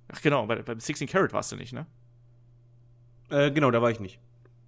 Ach 0.08 0.20
genau, 0.20 0.46
bei, 0.46 0.62
beim 0.62 0.80
16 0.80 1.08
Carat 1.08 1.32
warst 1.32 1.52
du 1.52 1.56
nicht, 1.56 1.72
ne? 1.72 1.86
Äh, 3.28 3.50
genau, 3.50 3.70
da 3.70 3.82
war 3.82 3.90
ich 3.90 4.00
nicht. 4.00 4.20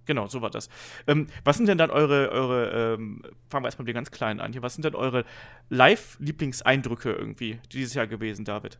Genau, 0.05 0.27
so 0.27 0.41
war 0.41 0.49
das. 0.49 0.69
Ähm, 1.07 1.27
was 1.43 1.57
sind 1.57 1.67
denn 1.69 1.77
dann 1.77 1.91
eure, 1.91 2.31
eure 2.31 2.95
ähm, 2.95 3.21
fangen 3.47 3.63
wir 3.63 3.67
erstmal 3.67 3.83
mit 3.83 3.89
den 3.89 3.95
ganz 3.95 4.11
Kleinen 4.11 4.39
an 4.39 4.51
hier, 4.51 4.63
was 4.63 4.73
sind 4.73 4.83
denn 4.83 4.95
eure 4.95 5.23
Live-Lieblingseindrücke 5.69 7.11
irgendwie 7.11 7.59
dieses 7.71 7.93
Jahr 7.93 8.07
gewesen, 8.07 8.43
David? 8.43 8.79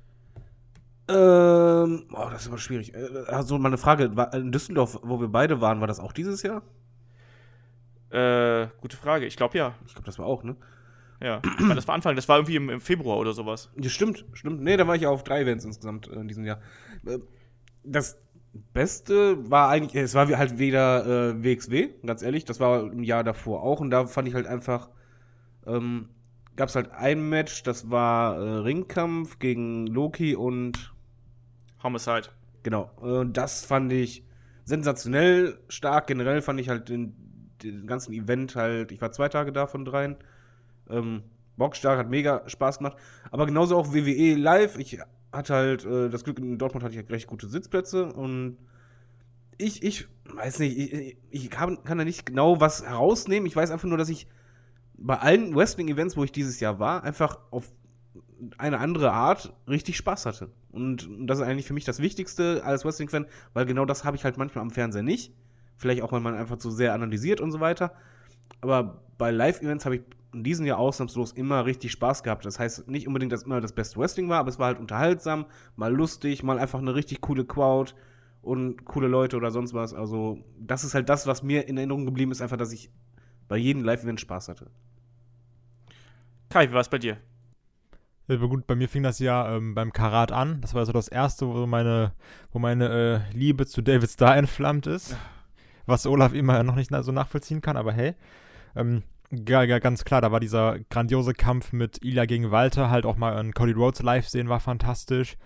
Ähm, 1.08 2.06
oh, 2.12 2.28
das 2.32 2.42
ist 2.44 2.48
aber 2.48 2.58
schwierig. 2.58 2.94
Äh, 2.94 3.26
Also 3.28 3.58
mal 3.58 3.68
eine 3.68 3.78
Frage, 3.78 4.16
war 4.16 4.34
in 4.34 4.52
Düsseldorf, 4.52 5.00
wo 5.04 5.22
wir 5.22 5.28
beide 5.28 5.62
waren, 5.62 5.80
war 5.80 5.88
das 5.88 6.00
auch 6.00 6.14
dieses 6.14 6.42
Jahr? 6.42 6.64
Äh, 8.12 8.68
gute 8.82 8.98
Frage. 8.98 9.26
Ich 9.26 9.38
glaube 9.38 9.58
ja. 9.58 9.76
Ich 9.86 9.94
glaube, 9.94 10.06
das 10.06 10.18
war 10.20 10.26
auch, 10.26 10.44
ne? 10.44 10.56
Ja. 11.22 11.42
Meine, 11.60 11.76
das 11.76 11.88
war 11.88 11.96
Anfang, 11.96 12.16
das 12.16 12.30
war 12.30 12.38
irgendwie 12.38 12.56
im, 12.56 12.70
im 12.70 12.82
Februar 12.82 13.18
oder 13.18 13.34
sowas. 13.34 13.70
Ja, 13.80 13.90
stimmt, 13.90 14.26
stimmt. 14.34 14.62
Nee, 14.62 14.78
da 14.78 14.88
war 14.88 14.96
ich 14.96 15.02
ja 15.02 15.10
auf 15.10 15.24
drei 15.24 15.42
Events 15.42 15.66
insgesamt 15.66 16.08
äh, 16.08 16.14
in 16.16 16.28
diesem 16.28 16.46
Jahr. 16.46 16.62
Äh, 17.06 17.20
Das 17.84 18.18
Beste 18.74 19.50
war 19.50 19.70
eigentlich, 19.70 19.96
es 20.02 20.16
war 20.16 20.28
halt 20.28 20.58
weder 20.58 21.32
äh, 21.36 21.44
WXW, 21.44 21.90
ganz 22.06 22.22
ehrlich, 22.24 22.46
das 22.46 22.60
war 22.60 22.92
im 22.92 23.04
Jahr 23.04 23.24
davor 23.24 23.64
auch 23.64 23.80
und 23.80 23.92
da 23.92 24.08
fand 24.08 24.28
ich 24.28 24.34
halt 24.34 24.48
einfach, 24.48 24.90
ähm, 25.68 26.10
gab 26.56 26.70
es 26.70 26.76
halt 26.76 26.92
ein 26.92 27.30
Match, 27.30 27.64
das 27.64 27.92
war 27.92 28.38
äh, 28.38 28.50
Ringkampf 28.60 29.40
gegen 29.40 29.88
Loki 29.88 30.36
und 30.36 30.94
Homicide. 31.84 32.30
Genau, 32.64 32.92
äh, 33.04 33.26
das 33.32 33.66
fand 33.66 33.92
ich 33.94 34.26
sensationell 34.66 35.60
stark. 35.68 36.08
Generell 36.08 36.42
fand 36.42 36.60
ich 36.60 36.70
halt 36.70 36.90
den, 36.90 37.16
den 37.64 37.88
ganzen 37.88 38.14
Event 38.14 38.56
halt, 38.56 38.92
ich 38.92 39.02
war 39.02 39.12
zwei 39.12 39.30
Tage 39.30 39.52
da 39.52 39.68
von 39.68 39.86
dreien. 39.86 40.18
Ähm, 40.90 41.24
bockstark, 41.58 42.00
hat 42.00 42.10
mega 42.10 42.48
Spaß 42.48 42.80
gemacht. 42.80 42.98
Aber 43.32 43.46
genauso 43.46 43.78
auch 43.78 43.94
WWE 43.94 44.36
live. 44.36 44.78
Ich 44.78 45.00
hatte 45.32 45.54
halt 45.54 45.86
äh, 45.86 46.10
das 46.10 46.24
Glück, 46.24 46.40
in 46.40 46.58
Dortmund 46.58 46.84
hatte 46.84 46.94
ich 46.94 47.00
halt 47.00 47.12
recht 47.12 47.28
gute 47.28 47.48
Sitzplätze 47.48 48.12
und 48.12 48.58
ich, 49.58 49.84
ich 49.84 50.08
weiß 50.34 50.60
nicht, 50.60 50.78
ich, 50.78 51.18
ich 51.30 51.50
kann, 51.50 51.84
kann 51.84 51.98
da 51.98 52.06
nicht 52.06 52.26
genau 52.26 52.60
was 52.62 52.84
herausnehmen. 52.84 53.46
Ich 53.46 53.56
weiß 53.56 53.72
einfach 53.72 53.88
nur, 53.88 53.98
dass 53.98 54.10
ich 54.10 54.28
bei 54.98 55.18
allen 55.18 55.56
Wrestling-Events, 55.56 56.18
wo 56.18 56.24
ich 56.24 56.32
dieses 56.32 56.60
Jahr 56.60 56.80
war, 56.80 57.04
einfach 57.04 57.38
auf 57.52 57.72
eine 58.58 58.80
andere 58.80 59.12
Art 59.12 59.54
richtig 59.68 59.98
Spaß 59.98 60.26
hatte. 60.26 60.50
Und 60.72 61.10
das 61.22 61.40
ist 61.40 61.46
eigentlich 61.46 61.68
für 61.68 61.74
mich 61.74 61.84
das 61.84 62.00
Wichtigste 62.00 62.64
als 62.64 62.86
Wrestling-Fan, 62.86 63.26
weil 63.54 63.66
genau 63.66 63.86
das 63.86 64.06
habe 64.06 64.16
ich 64.16 64.24
halt 64.24 64.38
manchmal 64.38 64.62
am 64.62 64.72
Fernseher 64.72 65.04
nicht. 65.04 65.34
Vielleicht 65.80 66.04
auch, 66.04 66.12
weil 66.12 66.20
man 66.20 66.36
einfach 66.36 66.58
zu 66.58 66.70
sehr 66.70 66.94
analysiert 66.94 67.42
und 67.42 67.52
so 67.52 67.60
weiter. 67.60 67.94
Aber 68.62 69.02
bei 69.18 69.32
Live-Events 69.32 69.86
habe 69.86 69.96
ich 69.96 70.02
in 70.34 70.44
diesem 70.44 70.66
Jahr 70.66 70.78
ausnahmslos 70.78 71.32
immer 71.32 71.66
richtig 71.66 71.92
Spaß 71.94 72.22
gehabt. 72.22 72.46
Das 72.46 72.60
heißt 72.60 72.88
nicht 72.88 73.08
unbedingt, 73.08 73.32
dass 73.32 73.44
immer 73.44 73.62
das 73.62 73.74
beste 73.74 73.98
Wrestling 74.00 74.30
war, 74.30 74.40
aber 74.40 74.50
es 74.50 74.60
war 74.60 74.68
halt 74.68 74.80
unterhaltsam, 74.80 75.46
mal 75.76 75.94
lustig, 75.94 76.44
mal 76.44 76.60
einfach 76.60 76.80
eine 76.80 76.94
richtig 76.94 77.22
coole 77.22 77.46
Crowd 77.46 77.94
und 78.42 78.86
coole 78.86 79.08
Leute 79.08 79.38
oder 79.38 79.52
sonst 79.52 79.74
was. 79.74 79.94
Also, 79.94 80.44
das 80.60 80.84
ist 80.84 80.94
halt 80.94 81.10
das, 81.10 81.26
was 81.26 81.42
mir 81.42 81.68
in 81.68 81.78
Erinnerung 81.78 82.06
geblieben 82.06 82.32
ist, 82.32 82.42
einfach, 82.42 82.58
dass 82.58 82.72
ich 82.72 82.92
bei 83.48 83.58
jedem 83.58 83.84
Live-Event 83.84 84.20
Spaß 84.20 84.50
hatte. 84.50 84.68
Kai, 86.50 86.70
wie 86.70 86.74
war 86.74 86.82
es 86.82 86.90
bei 86.90 87.00
dir? 87.00 87.18
Ja, 88.28 88.36
aber 88.36 88.48
gut, 88.48 88.68
bei 88.68 88.76
mir 88.76 88.88
fing 88.88 89.02
das 89.02 89.18
ja 89.18 89.56
ähm, 89.56 89.74
beim 89.74 89.92
Karat 89.92 90.32
an. 90.32 90.62
Das 90.62 90.76
war 90.76 90.86
so 90.86 90.92
das 90.92 91.08
erste, 91.08 91.48
wo 91.48 91.66
meine, 91.66 92.14
wo 92.52 92.60
meine 92.60 93.24
äh, 93.34 93.36
Liebe 93.36 93.66
zu 93.66 93.82
David 93.82 94.10
Starr 94.10 94.38
entflammt 94.38 94.86
ist. 94.86 95.18
Was 95.90 96.06
Olaf 96.06 96.34
immer 96.34 96.64
noch 96.64 96.76
nicht 96.76 96.92
so 97.02 97.12
nachvollziehen 97.12 97.62
kann, 97.62 97.78
aber 97.78 97.92
hey. 97.92 98.16
Ähm, 98.76 99.04
ja, 99.32 99.64
ja, 99.64 99.80
ganz 99.80 100.06
klar, 100.06 100.22
da 100.22 100.32
war 100.32 100.40
dieser 100.40 100.80
grandiose 100.90 101.34
Kampf 101.34 101.72
mit 101.72 102.04
Ila 102.04 102.26
gegen 102.26 102.52
Walter, 102.52 102.90
halt 102.90 103.06
auch 103.06 103.16
mal 103.16 103.36
an 103.36 103.54
Cody 103.54 103.74
Rhodes 103.74 104.02
live 104.02 104.28
sehen, 104.28 104.50
war 104.50 104.60
fantastisch. 104.60 105.38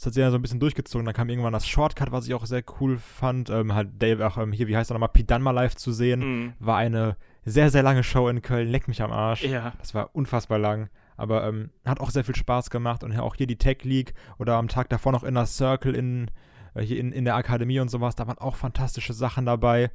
Das 0.00 0.06
hat 0.06 0.14
sich 0.14 0.22
ja 0.22 0.30
so 0.30 0.38
ein 0.38 0.42
bisschen 0.42 0.60
durchgezogen. 0.60 1.04
Dann 1.04 1.14
kam 1.14 1.28
irgendwann 1.28 1.52
das 1.52 1.68
Shortcut, 1.68 2.10
was 2.10 2.26
ich 2.26 2.32
auch 2.32 2.46
sehr 2.46 2.62
cool 2.80 2.96
fand. 2.96 3.50
Ähm, 3.50 3.74
halt 3.74 4.00
Dave, 4.00 4.26
auch 4.26 4.38
ähm, 4.38 4.50
hier, 4.50 4.66
wie 4.66 4.74
heißt 4.74 4.90
er 4.90 4.98
nochmal, 4.98 5.40
mal 5.40 5.50
live 5.50 5.76
zu 5.76 5.92
sehen. 5.92 6.20
Mhm. 6.20 6.52
War 6.58 6.78
eine 6.78 7.16
sehr, 7.44 7.68
sehr 7.68 7.82
lange 7.82 8.02
Show 8.02 8.26
in 8.28 8.40
Köln. 8.40 8.68
Leck 8.68 8.88
mich 8.88 9.02
am 9.02 9.12
Arsch. 9.12 9.44
Ja. 9.44 9.74
Das 9.78 9.94
war 9.94 10.14
unfassbar 10.14 10.58
lang. 10.58 10.88
Aber 11.18 11.46
ähm, 11.46 11.68
hat 11.84 12.00
auch 12.00 12.08
sehr 12.08 12.24
viel 12.24 12.34
Spaß 12.34 12.70
gemacht 12.70 13.04
und 13.04 13.14
auch 13.18 13.34
hier 13.34 13.46
die 13.46 13.58
Tech 13.58 13.84
League 13.84 14.14
oder 14.38 14.54
am 14.54 14.68
Tag 14.68 14.88
davor 14.88 15.12
noch 15.12 15.22
Inner 15.22 15.44
Circle 15.44 15.94
in, 15.94 16.30
hier 16.78 16.98
in, 16.98 17.12
in 17.12 17.24
der 17.24 17.36
Akademie 17.36 17.80
und 17.80 17.90
sowas, 17.90 18.16
da 18.16 18.26
waren 18.26 18.38
auch 18.38 18.56
fantastische 18.56 19.12
Sachen 19.12 19.46
dabei. 19.46 19.90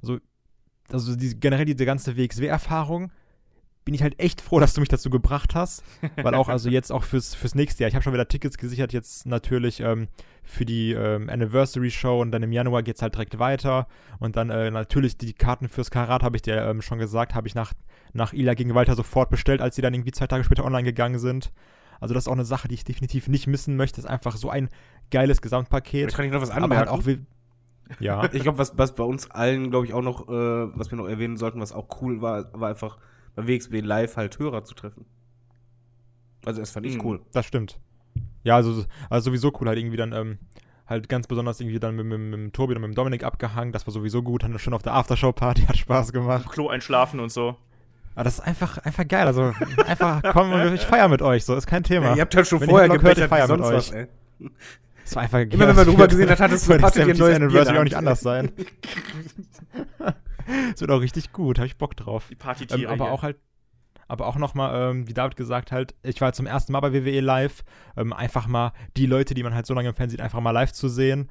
Also, 0.00 0.18
also 0.90 1.16
die, 1.16 1.38
generell 1.38 1.64
diese 1.64 1.86
ganze 1.86 2.16
WXW-Erfahrung 2.16 3.10
bin 3.86 3.94
ich 3.94 4.02
halt 4.02 4.18
echt 4.18 4.40
froh, 4.40 4.58
dass 4.58 4.74
du 4.74 4.80
mich 4.80 4.88
dazu 4.88 5.10
gebracht 5.10 5.54
hast. 5.54 5.84
Weil 6.16 6.34
auch, 6.34 6.48
also 6.48 6.68
jetzt 6.68 6.90
auch 6.90 7.04
fürs, 7.04 7.36
fürs 7.36 7.54
nächste 7.54 7.82
Jahr, 7.82 7.88
ich 7.88 7.94
habe 7.94 8.02
schon 8.02 8.12
wieder 8.12 8.26
Tickets 8.26 8.58
gesichert, 8.58 8.92
jetzt 8.92 9.26
natürlich 9.26 9.78
ähm, 9.78 10.08
für 10.42 10.64
die 10.64 10.92
ähm, 10.92 11.30
Anniversary 11.30 11.92
Show 11.92 12.20
und 12.20 12.32
dann 12.32 12.42
im 12.42 12.50
Januar 12.50 12.82
geht 12.82 12.96
es 12.96 13.02
halt 13.02 13.14
direkt 13.14 13.38
weiter. 13.38 13.86
Und 14.18 14.34
dann 14.34 14.50
äh, 14.50 14.72
natürlich 14.72 15.16
die 15.16 15.32
Karten 15.32 15.68
fürs 15.68 15.92
Karat, 15.92 16.24
habe 16.24 16.36
ich 16.36 16.42
dir 16.42 16.56
ähm, 16.62 16.82
schon 16.82 16.98
gesagt, 16.98 17.36
habe 17.36 17.46
ich 17.46 17.54
nach, 17.54 17.74
nach 18.12 18.32
Ila 18.32 18.54
gegen 18.54 18.74
Walter 18.74 18.96
sofort 18.96 19.30
bestellt, 19.30 19.60
als 19.60 19.76
sie 19.76 19.82
dann 19.82 19.94
irgendwie 19.94 20.10
zwei 20.10 20.26
Tage 20.26 20.42
später 20.42 20.64
online 20.64 20.84
gegangen 20.84 21.20
sind. 21.20 21.52
Also 22.00 22.14
das 22.14 22.24
ist 22.24 22.28
auch 22.28 22.32
eine 22.32 22.44
Sache, 22.44 22.68
die 22.68 22.74
ich 22.74 22.84
definitiv 22.84 23.28
nicht 23.28 23.46
missen 23.46 23.76
möchte. 23.76 23.96
Das 23.96 24.04
ist 24.04 24.10
einfach 24.10 24.36
so 24.36 24.50
ein 24.50 24.68
geiles 25.10 25.40
Gesamtpaket. 25.42 26.12
Da 26.12 26.16
kann 26.16 26.24
ich 26.26 26.32
noch 26.32 26.40
was 26.40 26.50
aber 26.50 26.76
halt 26.76 26.88
anmerken. 26.88 27.24
auch 27.24 28.00
ja. 28.00 28.24
Ich 28.32 28.42
glaube, 28.42 28.58
was, 28.58 28.76
was 28.76 28.94
bei 28.94 29.04
uns 29.04 29.30
allen, 29.30 29.70
glaube 29.70 29.86
ich, 29.86 29.94
auch 29.94 30.02
noch, 30.02 30.28
äh, 30.28 30.32
was 30.78 30.90
wir 30.90 30.98
noch 30.98 31.08
erwähnen 31.08 31.36
sollten, 31.36 31.60
was 31.60 31.72
auch 31.72 32.00
cool 32.00 32.20
war, 32.20 32.50
war 32.52 32.68
einfach 32.70 32.98
bei 33.34 33.46
WXW 33.46 33.80
live 33.80 34.16
halt 34.16 34.38
Hörer 34.38 34.64
zu 34.64 34.74
treffen. 34.74 35.06
Also 36.44 36.60
das 36.60 36.70
fand 36.70 36.86
ich 36.86 36.96
Mhm. 36.96 37.04
cool. 37.04 37.20
Das 37.32 37.46
stimmt. 37.46 37.78
Ja, 38.44 38.56
also, 38.56 38.84
also 39.10 39.30
sowieso 39.30 39.52
cool, 39.60 39.68
halt 39.68 39.78
irgendwie 39.78 39.96
dann, 39.96 40.12
ähm, 40.12 40.38
halt 40.86 41.08
ganz 41.08 41.26
besonders 41.26 41.60
irgendwie 41.60 41.80
dann 41.80 41.96
mit, 41.96 42.06
mit, 42.06 42.18
mit 42.18 42.32
dem 42.34 42.52
Tobi 42.52 42.74
und 42.74 42.80
mit 42.80 42.90
dem 42.92 42.94
Dominik 42.94 43.24
abgehangen. 43.24 43.72
Das 43.72 43.86
war 43.86 43.92
sowieso 43.92 44.22
gut, 44.22 44.44
haben 44.44 44.52
wir 44.52 44.58
schon 44.60 44.74
auf 44.74 44.82
der 44.82 44.94
Aftershow-Party, 44.94 45.62
hat 45.62 45.76
Spaß 45.76 46.12
gemacht. 46.12 46.48
Klo 46.48 46.68
einschlafen 46.68 47.20
und 47.20 47.30
so. 47.32 47.56
Aber 48.16 48.24
das 48.24 48.38
ist 48.38 48.40
einfach, 48.40 48.78
einfach 48.78 49.06
geil. 49.06 49.26
Also 49.26 49.52
einfach 49.86 50.22
kommen 50.32 50.52
und 50.52 50.74
ich 50.74 50.80
feier 50.80 51.06
mit 51.08 51.20
euch, 51.22 51.44
so 51.44 51.54
ist 51.54 51.66
kein 51.66 51.84
Thema. 51.84 52.06
Ja, 52.08 52.14
ihr 52.16 52.20
habt 52.22 52.34
halt 52.34 52.46
schon 52.46 52.60
Wenn 52.60 52.70
vorher 52.70 52.88
ihr 52.88 52.92
Vlog 52.92 53.02
hört, 53.02 53.16
gebechert 53.16 53.30
ich 53.30 53.38
feier 53.38 53.56
mit 53.56 53.64
sonst 53.64 53.74
was, 53.74 53.92
euch. 53.92 53.96
ey. 54.40 54.50
Das 55.04 55.14
war 55.14 55.22
einfach 55.22 55.38
Immer 55.38 55.68
wenn 55.68 55.76
man 55.76 55.86
drüber 55.86 56.08
gesehen 56.08 56.30
hat, 56.30 56.40
hattet 56.40 56.66
ihr 56.66 56.74
ein 56.74 57.16
neues 57.16 57.36
Anniversary 57.36 57.78
auch 57.78 57.84
nicht 57.84 57.96
anders 57.96 58.20
sein. 58.20 58.50
Es 60.72 60.80
wird 60.80 60.92
auch 60.92 61.00
richtig 61.00 61.32
gut, 61.32 61.58
habe 61.58 61.66
ich 61.66 61.76
Bock 61.76 61.96
drauf. 61.96 62.26
Die 62.30 62.36
Partytiere. 62.36 62.82
Ähm, 62.82 62.88
aber 62.88 63.06
hier. 63.06 63.12
auch 63.12 63.22
halt, 63.24 63.36
aber 64.06 64.28
auch 64.28 64.36
nochmal, 64.36 64.92
ähm, 64.92 65.08
wie 65.08 65.12
David 65.12 65.36
gesagt 65.36 65.72
halt, 65.72 65.96
ich 66.04 66.20
war 66.20 66.32
zum 66.34 66.46
ersten 66.46 66.70
Mal 66.70 66.78
bei 66.78 66.92
WWE 66.92 67.18
live, 67.18 67.64
ähm, 67.96 68.12
einfach 68.12 68.46
mal 68.46 68.72
die 68.96 69.06
Leute, 69.06 69.34
die 69.34 69.42
man 69.42 69.54
halt 69.54 69.66
so 69.66 69.74
lange 69.74 69.88
im 69.88 69.96
Fernsehen 69.96 70.18
sieht, 70.18 70.20
einfach 70.20 70.40
mal 70.40 70.52
live 70.52 70.72
zu 70.72 70.88
sehen. 70.88 71.28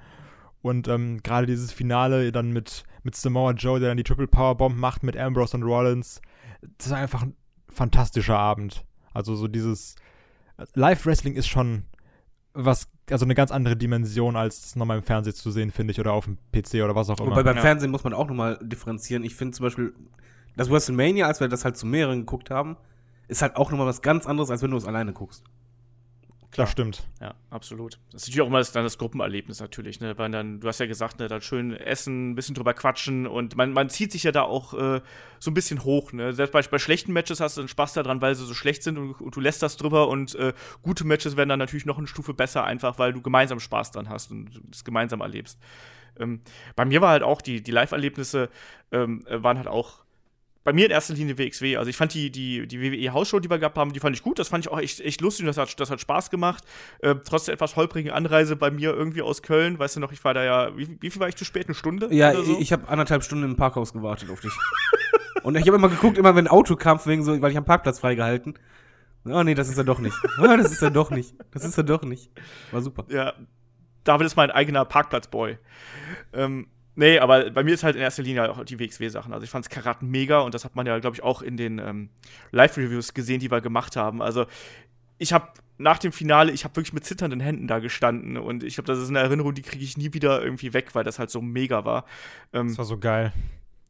Und 0.61 0.89
ähm, 0.89 1.21
gerade 1.23 1.45
dieses 1.47 1.71
Finale 1.71 2.31
dann 2.33 2.51
mit, 2.51 2.83
mit 3.03 3.15
Samoa 3.15 3.51
Joe, 3.51 3.79
der 3.79 3.89
dann 3.89 3.97
die 3.97 4.03
Triple 4.03 4.27
Power 4.27 4.57
Bomb 4.57 4.75
macht 4.77 5.03
mit 5.03 5.15
Ambrose 5.15 5.55
und 5.55 5.63
Rollins, 5.63 6.21
das 6.77 6.89
war 6.91 6.97
einfach 6.97 7.23
ein 7.23 7.35
fantastischer 7.69 8.37
Abend. 8.37 8.85
Also 9.13 9.35
so 9.35 9.47
dieses 9.47 9.95
Live-Wrestling 10.73 11.35
ist 11.35 11.47
schon 11.47 11.83
was, 12.53 12.89
also 13.09 13.25
eine 13.25 13.35
ganz 13.35 13.51
andere 13.51 13.75
Dimension, 13.75 14.35
als 14.35 14.61
das 14.61 14.75
nochmal 14.75 14.97
im 14.97 15.03
Fernsehen 15.03 15.35
zu 15.35 15.51
sehen, 15.51 15.71
finde 15.71 15.91
ich, 15.91 15.99
oder 15.99 16.13
auf 16.13 16.25
dem 16.25 16.37
PC 16.53 16.75
oder 16.75 16.95
was 16.95 17.09
auch 17.09 17.19
immer. 17.19 17.31
Wobei 17.31 17.43
beim 17.43 17.57
Ja. 17.57 17.61
Fernsehen 17.61 17.91
muss 17.91 18.03
man 18.03 18.13
auch 18.13 18.27
nochmal 18.27 18.57
differenzieren. 18.61 19.23
Ich 19.23 19.35
finde 19.35 19.55
zum 19.55 19.65
Beispiel, 19.65 19.93
das 20.55 20.69
WrestleMania, 20.69 21.27
als 21.27 21.41
wir 21.41 21.49
das 21.49 21.65
halt 21.65 21.75
zu 21.75 21.85
mehreren 21.85 22.19
geguckt 22.19 22.49
haben, 22.49 22.77
ist 23.27 23.41
halt 23.41 23.57
auch 23.57 23.71
nochmal 23.71 23.87
was 23.87 24.01
ganz 24.01 24.25
anderes, 24.25 24.49
als 24.51 24.61
wenn 24.61 24.71
du 24.71 24.77
es 24.77 24.85
alleine 24.85 25.11
guckst. 25.11 25.43
Das 26.55 26.71
stimmt. 26.71 27.07
Ja, 27.19 27.35
absolut. 27.49 27.99
Das 28.11 28.23
ist 28.23 28.29
natürlich 28.29 28.41
auch 28.41 28.47
immer 28.47 28.59
das, 28.59 28.71
dann 28.71 28.83
das 28.83 28.97
Gruppenerlebnis 28.97 29.59
natürlich, 29.59 29.99
ne? 29.99 30.17
Weil 30.17 30.31
dann, 30.31 30.59
du 30.59 30.67
hast 30.67 30.79
ja 30.79 30.85
gesagt, 30.85 31.19
ne, 31.19 31.27
dann 31.27 31.41
schön 31.41 31.73
essen, 31.73 32.31
ein 32.31 32.35
bisschen 32.35 32.55
drüber 32.55 32.73
quatschen 32.73 33.27
und 33.27 33.55
man, 33.55 33.73
man 33.73 33.89
zieht 33.89 34.11
sich 34.11 34.23
ja 34.23 34.31
da 34.31 34.43
auch 34.43 34.73
äh, 34.73 35.01
so 35.39 35.51
ein 35.51 35.53
bisschen 35.53 35.83
hoch, 35.83 36.13
ne? 36.13 36.33
Selbst 36.33 36.53
bei, 36.53 36.61
bei 36.61 36.79
schlechten 36.79 37.13
Matches 37.13 37.39
hast 37.39 37.57
du 37.57 37.61
einen 37.61 37.67
Spaß 37.67 37.93
daran, 37.93 38.21
weil 38.21 38.35
sie 38.35 38.45
so 38.45 38.53
schlecht 38.53 38.83
sind 38.83 38.97
und, 38.97 39.13
und 39.19 39.35
du 39.35 39.41
lässt 39.41 39.61
das 39.61 39.77
drüber 39.77 40.07
und 40.07 40.35
äh, 40.35 40.53
gute 40.81 41.05
Matches 41.05 41.35
werden 41.35 41.49
dann 41.49 41.59
natürlich 41.59 41.85
noch 41.85 41.97
eine 41.97 42.07
Stufe 42.07 42.33
besser, 42.33 42.63
einfach 42.63 42.99
weil 42.99 43.13
du 43.13 43.21
gemeinsam 43.21 43.59
Spaß 43.59 43.91
dran 43.91 44.09
hast 44.09 44.31
und 44.31 44.61
das 44.69 44.83
gemeinsam 44.83 45.21
erlebst. 45.21 45.59
Ähm, 46.17 46.41
bei 46.75 46.85
mir 46.85 47.01
war 47.01 47.09
halt 47.09 47.23
auch, 47.23 47.41
die, 47.41 47.61
die 47.61 47.71
Live-Erlebnisse 47.71 48.49
ähm, 48.91 49.25
äh, 49.27 49.43
waren 49.43 49.57
halt 49.57 49.67
auch 49.67 50.04
bei 50.65 50.73
mir 50.73 50.85
in 50.85 50.91
erster 50.91 51.13
Linie 51.13 51.37
WXW. 51.37 51.77
Also 51.77 51.89
ich 51.91 51.95
fand 51.95 52.13
die, 52.15 52.31
die, 52.31 52.67
die 52.67 52.81
WWE-Hausshow, 52.81 53.39
die 53.39 53.49
wir 53.51 53.59
gehabt 53.59 53.77
haben, 53.77 53.93
die 53.93 53.99
fand 53.99 54.15
ich 54.15 54.23
gut. 54.23 54.39
Das 54.39 54.47
fand 54.47 54.65
ich 54.65 54.71
auch 54.71 54.79
echt, 54.79 54.99
echt 54.99 55.21
lustig 55.21 55.43
und 55.43 55.47
das 55.47 55.57
hat, 55.57 55.79
das 55.79 55.91
hat 55.91 56.01
Spaß 56.01 56.31
gemacht. 56.31 56.63
Äh, 56.99 57.15
trotz 57.23 57.45
der 57.45 57.53
etwas 57.53 57.75
holprigen 57.75 58.11
Anreise 58.11 58.55
bei 58.55 58.71
mir 58.71 58.91
irgendwie 58.91 59.21
aus 59.21 59.43
Köln. 59.43 59.77
Weißt 59.77 59.95
du 59.95 59.99
noch, 59.99 60.11
ich 60.11 60.23
war 60.23 60.33
da 60.33 60.43
ja, 60.43 60.75
wie, 60.75 60.97
wie 60.99 61.11
viel 61.11 61.19
war 61.19 61.29
ich 61.29 61.35
zu 61.35 61.45
spät? 61.45 61.67
Eine 61.67 61.75
Stunde? 61.75 62.07
Ja, 62.11 62.33
so? 62.33 62.57
ich 62.59 62.73
habe 62.73 62.87
anderthalb 62.87 63.23
Stunden 63.23 63.45
im 63.45 63.55
Parkhaus 63.55 63.93
gewartet 63.93 64.31
auf 64.31 64.41
dich. 64.41 64.53
Und 65.43 65.55
ich 65.55 65.67
habe 65.67 65.77
immer 65.77 65.89
geguckt, 65.89 66.17
immer 66.17 66.35
wenn 66.35 66.45
ein 66.45 66.51
Auto 66.51 66.75
kam, 66.75 66.99
wegen 67.05 67.23
so, 67.23 67.39
weil 67.39 67.51
ich 67.51 67.57
am 67.57 67.65
Parkplatz 67.65 67.99
freigehalten. 67.99 68.57
Oh 69.25 69.43
nee, 69.43 69.53
das 69.53 69.69
ist 69.69 69.77
er 69.77 69.83
doch 69.83 69.99
nicht. 69.99 70.17
Oh, 70.41 70.47
das 70.47 70.71
ist 70.71 70.81
er 70.81 70.89
doch 70.89 71.11
nicht. 71.11 71.35
Das 71.51 71.63
ist 71.63 71.77
er 71.77 71.83
doch 71.83 72.01
nicht. 72.01 72.31
War 72.71 72.81
super. 72.81 73.05
Ja, 73.09 73.33
David 74.03 74.25
ist 74.25 74.35
mein 74.35 74.49
eigener 74.49 74.83
Parkplatzboy. 74.85 75.59
Ähm, 76.33 76.67
nee, 76.95 77.19
aber 77.19 77.51
bei 77.51 77.63
mir 77.63 77.73
ist 77.73 77.83
halt 77.83 77.95
in 77.95 78.01
erster 78.01 78.23
Linie 78.23 78.49
auch 78.49 78.63
die 78.63 78.79
WXW-Sachen. 78.79 79.33
Also 79.33 79.43
ich 79.43 79.49
fand's 79.49 79.69
Karat 79.69 80.01
mega 80.01 80.39
und 80.39 80.53
das 80.53 80.65
hat 80.65 80.75
man 80.75 80.85
ja, 80.85 80.97
glaube 80.99 81.15
ich, 81.15 81.23
auch 81.23 81.41
in 81.41 81.57
den 81.57 81.79
ähm, 81.79 82.09
Live-Reviews 82.51 83.13
gesehen, 83.13 83.39
die 83.39 83.51
wir 83.51 83.61
gemacht 83.61 83.95
haben. 83.95 84.21
Also 84.21 84.45
ich 85.17 85.33
habe 85.33 85.47
nach 85.77 85.99
dem 85.99 86.11
Finale, 86.11 86.51
ich 86.51 86.63
habe 86.63 86.75
wirklich 86.75 86.93
mit 86.93 87.05
zitternden 87.05 87.39
Händen 87.39 87.67
da 87.67 87.79
gestanden 87.79 88.37
und 88.37 88.63
ich 88.63 88.75
glaube, 88.75 88.87
das 88.87 88.99
ist 88.99 89.09
eine 89.09 89.19
Erinnerung, 89.19 89.53
die 89.53 89.61
kriege 89.61 89.83
ich 89.83 89.97
nie 89.97 90.13
wieder 90.13 90.41
irgendwie 90.41 90.73
weg, 90.73 90.95
weil 90.95 91.03
das 91.03 91.19
halt 91.19 91.29
so 91.29 91.41
mega 91.41 91.85
war. 91.85 92.05
Ähm, 92.53 92.69
Das 92.69 92.77
war 92.77 92.85
so 92.85 92.97
geil. 92.97 93.33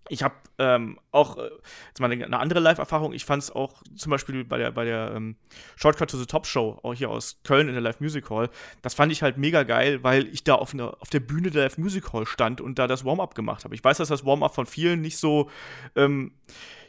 Ich 0.10 0.24
habe 0.24 0.36
ähm, 0.60 1.00
auch 1.12 1.38
äh, 1.38 1.50
jetzt 1.88 2.00
mal 2.00 2.12
eine, 2.12 2.24
eine 2.26 2.40
andere 2.40 2.60
Live-Erfahrung. 2.60 3.14
Ich 3.14 3.26
fand 3.26 3.44
es 3.44 3.52
auch 3.52 3.82
zum 3.96 4.10
Beispiel 4.10 4.44
bei 4.44 4.58
der, 4.58 4.72
bei 4.72 4.86
der 4.86 5.14
ähm, 5.16 5.36
Shortcut 5.76 6.10
to 6.10 6.18
the 6.18 6.26
Top 6.26 6.46
Show, 6.46 6.80
auch 6.84 6.94
hier 6.94 7.10
aus 7.10 7.40
Köln 7.44 7.68
in 7.68 7.74
der 7.74 7.82
Live 7.82 8.00
Music 8.00 8.30
Hall, 8.30 8.50
das 8.82 8.94
fand 8.94 9.12
ich 9.12 9.22
halt 9.22 9.38
mega 9.38 9.64
geil, 9.64 10.04
weil 10.04 10.28
ich 10.28 10.44
da 10.44 10.56
auf, 10.56 10.74
einer 10.74 10.98
auf 11.02 11.10
der 11.10 11.20
Bühne 11.22 11.50
der 11.50 11.64
Live 11.64 11.78
Music 11.78 12.14
Hall 12.14 12.26
stand 12.26 12.62
und 12.62 12.78
da 12.78 12.88
das 12.88 13.06
Warm-up 13.06 13.36
gemacht 13.36 13.64
habe. 13.64 13.74
Ich 13.76 13.84
weiß, 13.84 13.98
dass 13.98 14.10
das 14.10 14.26
Warm-up 14.26 14.54
von 14.54 14.66
vielen 14.66 15.02
nicht 15.02 15.18
so, 15.18 15.50
ähm, 15.96 16.34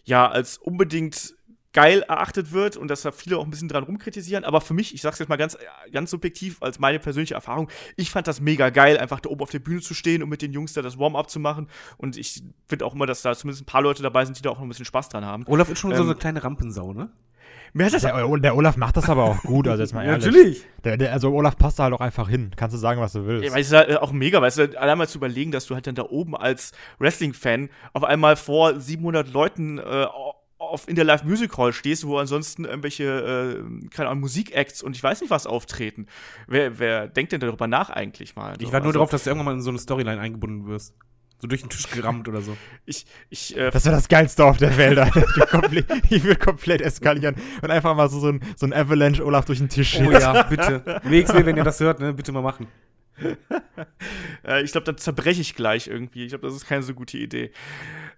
ja, 0.05 0.29
als 0.29 0.59
unbedingt 0.59 1.36
geil 1.77 2.01
erachtet 2.09 2.53
wird 2.53 2.79
und 2.79 2.89
dass 2.89 3.03
da 3.03 3.13
viele 3.13 3.37
auch 3.37 3.45
ein 3.45 3.51
bisschen 3.51 3.69
dran 3.69 3.85
rumkritisieren. 3.85 4.45
Aber 4.45 4.63
für 4.63 4.73
mich, 4.73 4.95
ich 4.95 5.03
sag's 5.03 5.19
jetzt 5.19 5.29
mal 5.29 5.37
ganz, 5.37 5.59
ganz 5.93 6.11
subjektiv, 6.11 6.57
als 6.63 6.79
meine 6.79 6.99
persönliche 6.99 7.35
Erfahrung, 7.35 7.69
ich 7.97 8.11
fand 8.11 8.27
das 8.27 8.41
mega 8.41 8.71
geil, 8.71 8.97
einfach 8.97 9.21
da 9.21 9.29
oben 9.29 9.43
auf 9.43 9.51
der 9.51 9.59
Bühne 9.59 9.83
zu 9.83 9.93
stehen 9.93 10.23
und 10.23 10.31
mit 10.31 10.41
den 10.41 10.55
Jungs 10.55 10.73
da 10.73 10.81
das 10.81 10.99
Warm-up 10.99 11.29
zu 11.29 11.39
machen. 11.39 11.69
Und 11.99 12.17
ich 12.17 12.43
finde 12.67 12.87
auch 12.87 12.95
immer, 12.95 13.05
dass 13.05 13.21
da 13.21 13.37
zumindest 13.37 13.63
ein 13.65 13.67
paar 13.67 13.83
Leute 13.83 14.03
dabei 14.03 14.25
sind, 14.25 14.39
die 14.39 14.43
da 14.43 14.49
auch 14.49 14.57
noch 14.57 14.63
ein 14.63 14.69
bisschen 14.71 14.87
Spaß 14.87 15.11
dran 15.11 15.27
haben. 15.27 15.45
Olaf 15.49 15.69
ist 15.69 15.79
schon 15.79 15.95
so 15.95 16.03
Ähm, 16.03 16.09
eine 16.09 16.19
kleine 16.19 16.43
Rampensau, 16.43 16.95
ne? 16.95 17.11
Mir 17.75 17.85
hat 17.85 17.93
das 17.93 18.03
Der, 18.03 18.39
der 18.39 18.57
Olaf 18.57 18.79
macht 18.79 18.97
das 18.97 19.11
aber 19.11 19.25
auch 19.25 19.43
gut, 19.43 19.69
also 19.69 19.83
jetzt 19.83 19.93
mal 19.93 20.03
ehrlich. 20.03 20.25
natürlich. 20.25 20.65
Der, 20.83 20.97
der, 20.97 21.13
also 21.13 21.31
Olaf 21.35 21.59
passt 21.59 21.79
da 21.79 21.83
halt 21.85 21.93
auch 21.93 22.01
einfach 22.01 22.27
hin. 22.27 22.53
Kannst 22.57 22.73
du 22.73 22.79
sagen, 22.79 23.03
was 23.03 23.13
du 23.13 23.27
willst. 23.27 23.45
Ja, 23.45 23.53
weil 23.53 23.61
es 23.61 23.67
ist 23.67 23.75
halt 23.75 23.99
auch 23.99 24.13
mega, 24.13 24.41
weißt 24.41 24.59
du, 24.59 24.81
allein 24.81 24.97
mal 24.97 25.07
zu 25.07 25.19
überlegen, 25.19 25.51
dass 25.53 25.67
du 25.67 25.75
halt 25.75 25.87
dann 25.87 25.95
da 25.95 26.05
oben 26.05 26.35
als 26.35 26.73
Wrestling-Fan 27.01 27.69
auf 27.93 28.03
einmal 28.05 28.37
vor 28.37 28.81
700 28.81 29.31
Leuten 29.31 29.77
äh, 29.79 30.07
auf, 30.59 30.89
in 30.89 30.97
der 30.97 31.05
Live 31.05 31.25
Music 31.25 31.57
Hall 31.59 31.73
stehst, 31.73 32.07
wo 32.07 32.19
ansonsten 32.19 32.65
irgendwelche, 32.65 33.05
äh, 33.05 33.89
keine 33.91 34.09
Ahnung, 34.09 34.21
Musikacts 34.23 34.83
und 34.83 34.97
ich 34.97 35.03
weiß 35.03 35.21
nicht 35.21 35.31
was 35.31 35.47
auftreten. 35.47 36.07
Wer, 36.47 36.79
wer 36.79 37.09
denkt 37.09 37.33
denn 37.33 37.41
darüber 37.41 37.67
nach 37.67 37.91
eigentlich 37.91 38.37
mal? 38.37 38.55
Ich 38.61 38.73
warte 38.73 38.85
nur 38.85 38.87
also, 38.87 38.93
darauf, 38.93 39.11
dass 39.11 39.25
du 39.25 39.31
irgendwann 39.31 39.47
mal 39.47 39.55
in 39.55 39.63
so 39.63 39.71
eine 39.71 39.79
Storyline 39.79 40.21
eingebunden 40.21 40.67
wirst. 40.67 40.95
So 41.39 41.49
durch 41.49 41.61
den 41.61 41.69
Tisch 41.69 41.91
gerammt 41.91 42.29
oder 42.29 42.41
so. 42.41 42.57
Ich, 42.87 43.05
ich, 43.29 43.55
äh, 43.55 43.71
Das 43.71 43.85
wäre 43.85 43.95
das 43.95 44.09
geilste 44.09 44.43
auf 44.47 44.57
der 44.57 44.75
Welt, 44.79 44.99
Alter. 44.99 45.23
Ich 45.29 45.37
will 45.37 45.47
komplett, 45.47 45.87
ich 46.11 46.25
will 46.25 46.37
komplett 46.37 46.81
eskalieren 46.81 47.37
und 47.61 47.71
einfach 47.71 47.95
mal 47.95 48.09
so, 48.09 48.19
so 48.21 48.29
ein, 48.29 48.41
so 48.57 48.65
ein 48.65 48.73
Avalanche 48.73 49.23
Olaf 49.23 49.45
durch 49.45 49.59
den 49.59 49.69
Tisch 49.69 49.97
Oh 49.97 50.05
schießen. 50.05 50.13
ja, 50.21 50.43
bitte. 50.45 51.03
WXW, 51.05 51.45
wenn 51.45 51.59
ihr 51.59 51.65
das 51.65 51.79
hört, 51.81 52.01
ne, 52.01 52.15
bitte 52.15 52.33
mal 52.33 52.43
machen. 52.43 52.67
Äh, 54.45 54.63
ich 54.63 54.73
glaube, 54.73 54.85
dann 54.85 54.97
zerbreche 54.97 55.41
ich 55.41 55.55
gleich 55.55 55.89
irgendwie. 55.89 56.25
Ich 56.25 56.29
glaube, 56.31 56.47
das 56.47 56.55
ist 56.55 56.67
keine 56.67 56.83
so 56.83 56.95
gute 56.95 57.19
Idee. 57.19 57.51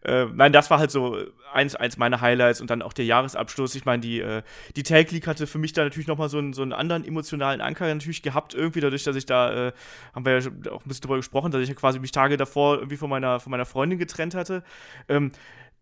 Äh, 0.02 0.26
nein, 0.26 0.52
das 0.52 0.71
war 0.71 0.78
halt 0.78 0.90
so 0.90 1.17
eins, 1.52 1.75
eins 1.75 1.97
meiner 1.97 2.21
Highlights 2.21 2.61
und 2.61 2.71
dann 2.71 2.83
auch 2.83 2.93
der 2.93 3.05
Jahresabschluss. 3.05 3.75
Ich 3.75 3.85
meine, 3.85 4.00
die, 4.00 4.21
äh, 4.21 4.43
die 4.76 4.83
Tag 4.83 5.11
League 5.11 5.26
hatte 5.26 5.47
für 5.47 5.59
mich 5.59 5.73
da 5.73 5.85
natürlich 5.85 6.07
nochmal 6.07 6.28
so 6.28 6.38
einen, 6.38 6.52
so 6.52 6.62
einen 6.62 6.73
anderen 6.73 7.05
emotionalen 7.05 7.61
Anker 7.61 7.93
natürlich 7.93 8.23
gehabt, 8.23 8.55
irgendwie 8.55 8.81
dadurch, 8.81 9.05
dass 9.05 9.17
ich 9.17 9.26
da, 9.26 9.69
äh, 9.69 9.73
haben 10.14 10.25
wir 10.25 10.38
ja 10.38 10.50
auch 10.71 10.85
ein 10.85 10.88
bisschen 10.88 11.02
drüber 11.02 11.17
gesprochen, 11.17 11.50
dass 11.50 11.62
ich 11.62 11.69
ja 11.69 11.75
quasi 11.75 11.99
mich 11.99 12.12
Tage 12.12 12.37
davor 12.37 12.76
irgendwie 12.76 12.97
von 12.97 13.11
meiner, 13.11 13.40
von 13.40 13.50
meiner 13.50 13.67
Freundin 13.67 13.99
getrennt 13.99 14.35
hatte. 14.35 14.62
Ähm, 15.09 15.33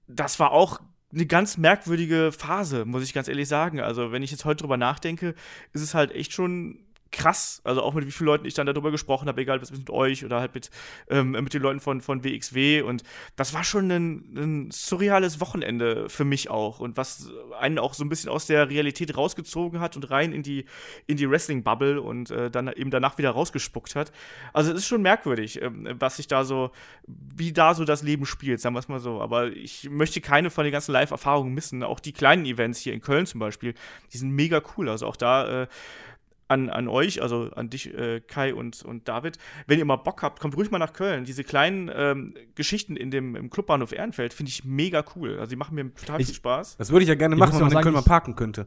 das 0.09 0.39
war 0.39 0.53
auch 0.53 0.81
eine 1.13 1.27
ganz 1.27 1.57
merkwürdige 1.57 2.33
Phase, 2.33 2.85
muss 2.85 3.03
ich 3.03 3.15
ganz 3.15 3.29
ehrlich 3.29 3.49
sagen. 3.49 3.81
Also, 3.81 4.13
wenn 4.13 4.23
ich 4.23 4.31
jetzt 4.31 4.45
heute 4.45 4.63
drüber 4.63 4.77
nachdenke, 4.77 5.35
ist 5.73 5.83
es 5.83 5.95
halt 5.95 6.13
echt 6.13 6.33
schon 6.33 6.86
krass. 7.13 7.61
Also 7.65 7.83
auch 7.83 7.95
mit 7.95 8.07
wie 8.07 8.11
vielen 8.11 8.27
Leuten 8.27 8.47
ich 8.47 8.55
dann 8.55 8.67
darüber 8.67 8.91
gesprochen 8.91 9.29
habe, 9.29 9.41
egal 9.41 9.61
was 9.63 9.71
mit 9.71 9.91
euch 9.91 10.25
oder 10.25 10.41
halt 10.41 10.55
mit, 10.55 10.71
ähm, 11.09 11.31
mit 11.33 11.55
den 11.55 11.63
Leuten 11.63 11.81
von, 11.81 12.01
von 12.01 12.25
WXW. 12.25 12.83
Und 12.83 13.03
das 13.37 13.55
war 13.55 13.65
schon 13.65 13.91
ein, 13.91 14.35
ein 14.37 14.71
surreales 14.71 15.41
Wochenende 15.41 16.09
für 16.09 16.25
mich 16.25 16.51
auch. 16.51 16.81
Und 16.81 16.97
was 16.97 17.31
einen 17.59 17.79
auch 17.79 17.95
so 17.95 18.05
ein 18.05 18.09
bisschen 18.09 18.31
aus 18.31 18.47
der 18.47 18.69
Realität 18.69 19.17
rausgezogen 19.17 19.81
hat 19.81 19.97
und 19.97 20.11
rein 20.11 20.33
in 20.33 20.43
die, 20.43 20.65
in 21.07 21.17
die 21.17 21.31
Wrestling-Bubble 21.31 22.01
und 22.01 22.31
äh, 22.31 22.51
dann 22.51 22.69
eben 22.69 22.91
danach 22.91 23.19
wieder 23.19 23.31
rausgespuckt 23.31 23.95
hat. 23.95 24.13
Also 24.53 24.73
es 24.73 24.79
ist 24.79 24.87
schon 24.87 25.03
merkwürdig, 25.03 25.63
ähm, 25.63 25.89
was 25.99 26.17
sich 26.17 26.27
da 26.27 26.45
so, 26.45 26.71
wie 27.07 27.53
da 27.53 27.75
so 27.75 27.85
das 27.85 28.03
Leben 28.03 28.27
spielt, 28.27 28.61
sagen 28.61 28.75
wir 28.75 28.81
es 28.81 28.89
mal 28.89 29.01
so. 29.01 29.21
Aber 29.21 29.49
ich 29.49 29.89
möchte 29.91 30.21
keine 30.21 30.51
von 30.51 30.65
den 30.65 30.73
ganzen 30.73 30.93
Live-Erfahrungen 30.93 31.55
missen. 31.55 31.83
Auch 31.83 32.01
die 32.01 32.13
kleinen 32.13 32.47
Events 32.47 32.81
hier 32.81 32.93
in 32.93 33.01
Köln 33.01 33.27
zum 33.27 33.41
Beispiel, 33.41 33.75
die 34.13 34.19
sind 34.19 34.31
mega 34.31 34.61
cool. 34.77 34.89
Also 34.89 35.07
auch 35.07 35.17
da 35.17 35.63
äh, 35.63 35.67
an, 36.49 36.71
an 36.71 36.89
euch, 36.89 37.23
also 37.23 37.51
an 37.55 37.71
dich, 37.71 37.93
äh, 37.93 38.21
Kai 38.21 38.55
und, 38.55 38.83
und 38.85 39.09
David, 39.09 39.39
wenn 39.67 39.79
ihr 39.79 39.85
mal 39.85 39.97
Bock 39.97 40.23
habt, 40.23 40.41
kommt 40.41 40.57
ruhig 40.57 40.71
mal 40.71 40.79
nach 40.79 40.93
Köln. 40.93 41.25
Diese 41.25 41.43
kleinen 41.45 41.91
ähm, 41.95 42.35
Geschichten 42.55 42.97
in 42.97 43.11
dem, 43.11 43.35
im 43.37 43.51
Clubbahnhof 43.51 43.93
Ehrenfeld 43.93 44.33
finde 44.35 44.51
ich 44.51 44.65
mega 44.65 45.05
cool. 45.17 45.39
Also 45.39 45.51
die 45.51 45.57
machen 45.57 45.75
mir 45.75 45.93
total 45.95 46.21
Ich- 46.21 46.27
viel 46.27 46.37
Spaß. 46.37 46.77
Das 46.77 46.91
würde 46.91 47.03
ich 47.03 47.09
ja 47.09 47.15
gerne 47.17 47.35
Ich 47.35 47.39
machen, 47.41 47.55
wenn 47.55 47.67
man 47.67 47.73
in 47.73 47.81
Köln 47.83 47.95
mal 47.95 48.03
parken 48.03 48.37
könnte. 48.37 48.67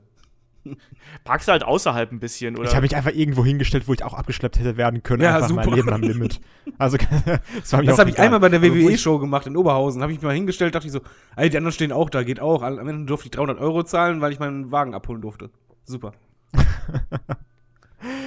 Parkst 1.24 1.48
du 1.48 1.54
halt 1.54 1.64
außerhalb 1.64 2.12
ein 2.12 2.20
bisschen, 2.20 2.58
oder? 2.58 2.68
Ich 2.68 2.76
habe 2.76 2.82
mich 2.82 2.94
einfach 2.94 3.14
irgendwo 3.14 3.46
hingestellt, 3.46 3.88
wo 3.88 3.94
ich 3.94 4.04
auch 4.04 4.14
abgeschleppt 4.14 4.60
hätte 4.60 4.76
werden 4.76 5.04
können. 5.04 5.24
Ja, 5.24 5.36
einfach 5.36 5.48
super. 5.48 5.66
mein 5.66 5.74
Leben 5.74 5.90
am 5.94 6.02
Limit. 6.02 6.42
Also, 6.78 6.98
das 7.26 7.70
Das 7.70 7.98
habe 7.98 8.10
ich 8.10 8.20
einmal 8.20 8.42
bei 8.42 8.50
der 8.50 8.62
ich- 8.62 8.74
WWE-Show 8.74 9.20
gemacht 9.20 9.48
in 9.48 9.56
Oberhausen. 9.56 10.02
Habe 10.02 10.12
ich 10.12 10.18
mich 10.18 10.26
mal 10.26 10.34
hingestellt, 10.36 10.76
dachte 10.76 10.88
ich 10.88 10.92
so, 10.92 11.00
ey, 11.38 11.50
die 11.50 11.56
anderen 11.56 11.72
stehen 11.72 11.94
auch 11.94 12.10
da, 12.10 12.24
geht 12.24 12.42
auch. 12.42 12.62
Am 12.62 12.78
Ende 12.90 13.06
durfte 13.06 13.28
ich 13.28 13.32
300 13.32 13.58
Euro 13.58 13.84
zahlen, 13.84 14.20
weil 14.20 14.34
ich 14.34 14.40
meinen 14.40 14.70
Wagen 14.70 14.94
abholen 14.94 15.22
durfte. 15.22 15.50
Super. 15.86 16.12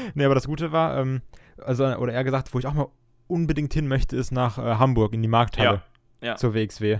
Nee, 0.14 0.24
aber 0.24 0.34
das 0.34 0.46
Gute 0.46 0.72
war, 0.72 0.98
ähm, 0.98 1.22
also, 1.58 1.84
oder 1.84 2.12
eher 2.12 2.24
gesagt, 2.24 2.52
wo 2.54 2.58
ich 2.58 2.66
auch 2.66 2.74
mal 2.74 2.88
unbedingt 3.26 3.72
hin 3.72 3.88
möchte, 3.88 4.16
ist 4.16 4.30
nach 4.32 4.58
äh, 4.58 4.74
Hamburg 4.76 5.12
in 5.14 5.22
die 5.22 5.28
Markthalle 5.28 5.82
Ja, 6.20 6.28
ja. 6.28 6.36
zur 6.36 6.54
WXW. 6.54 6.98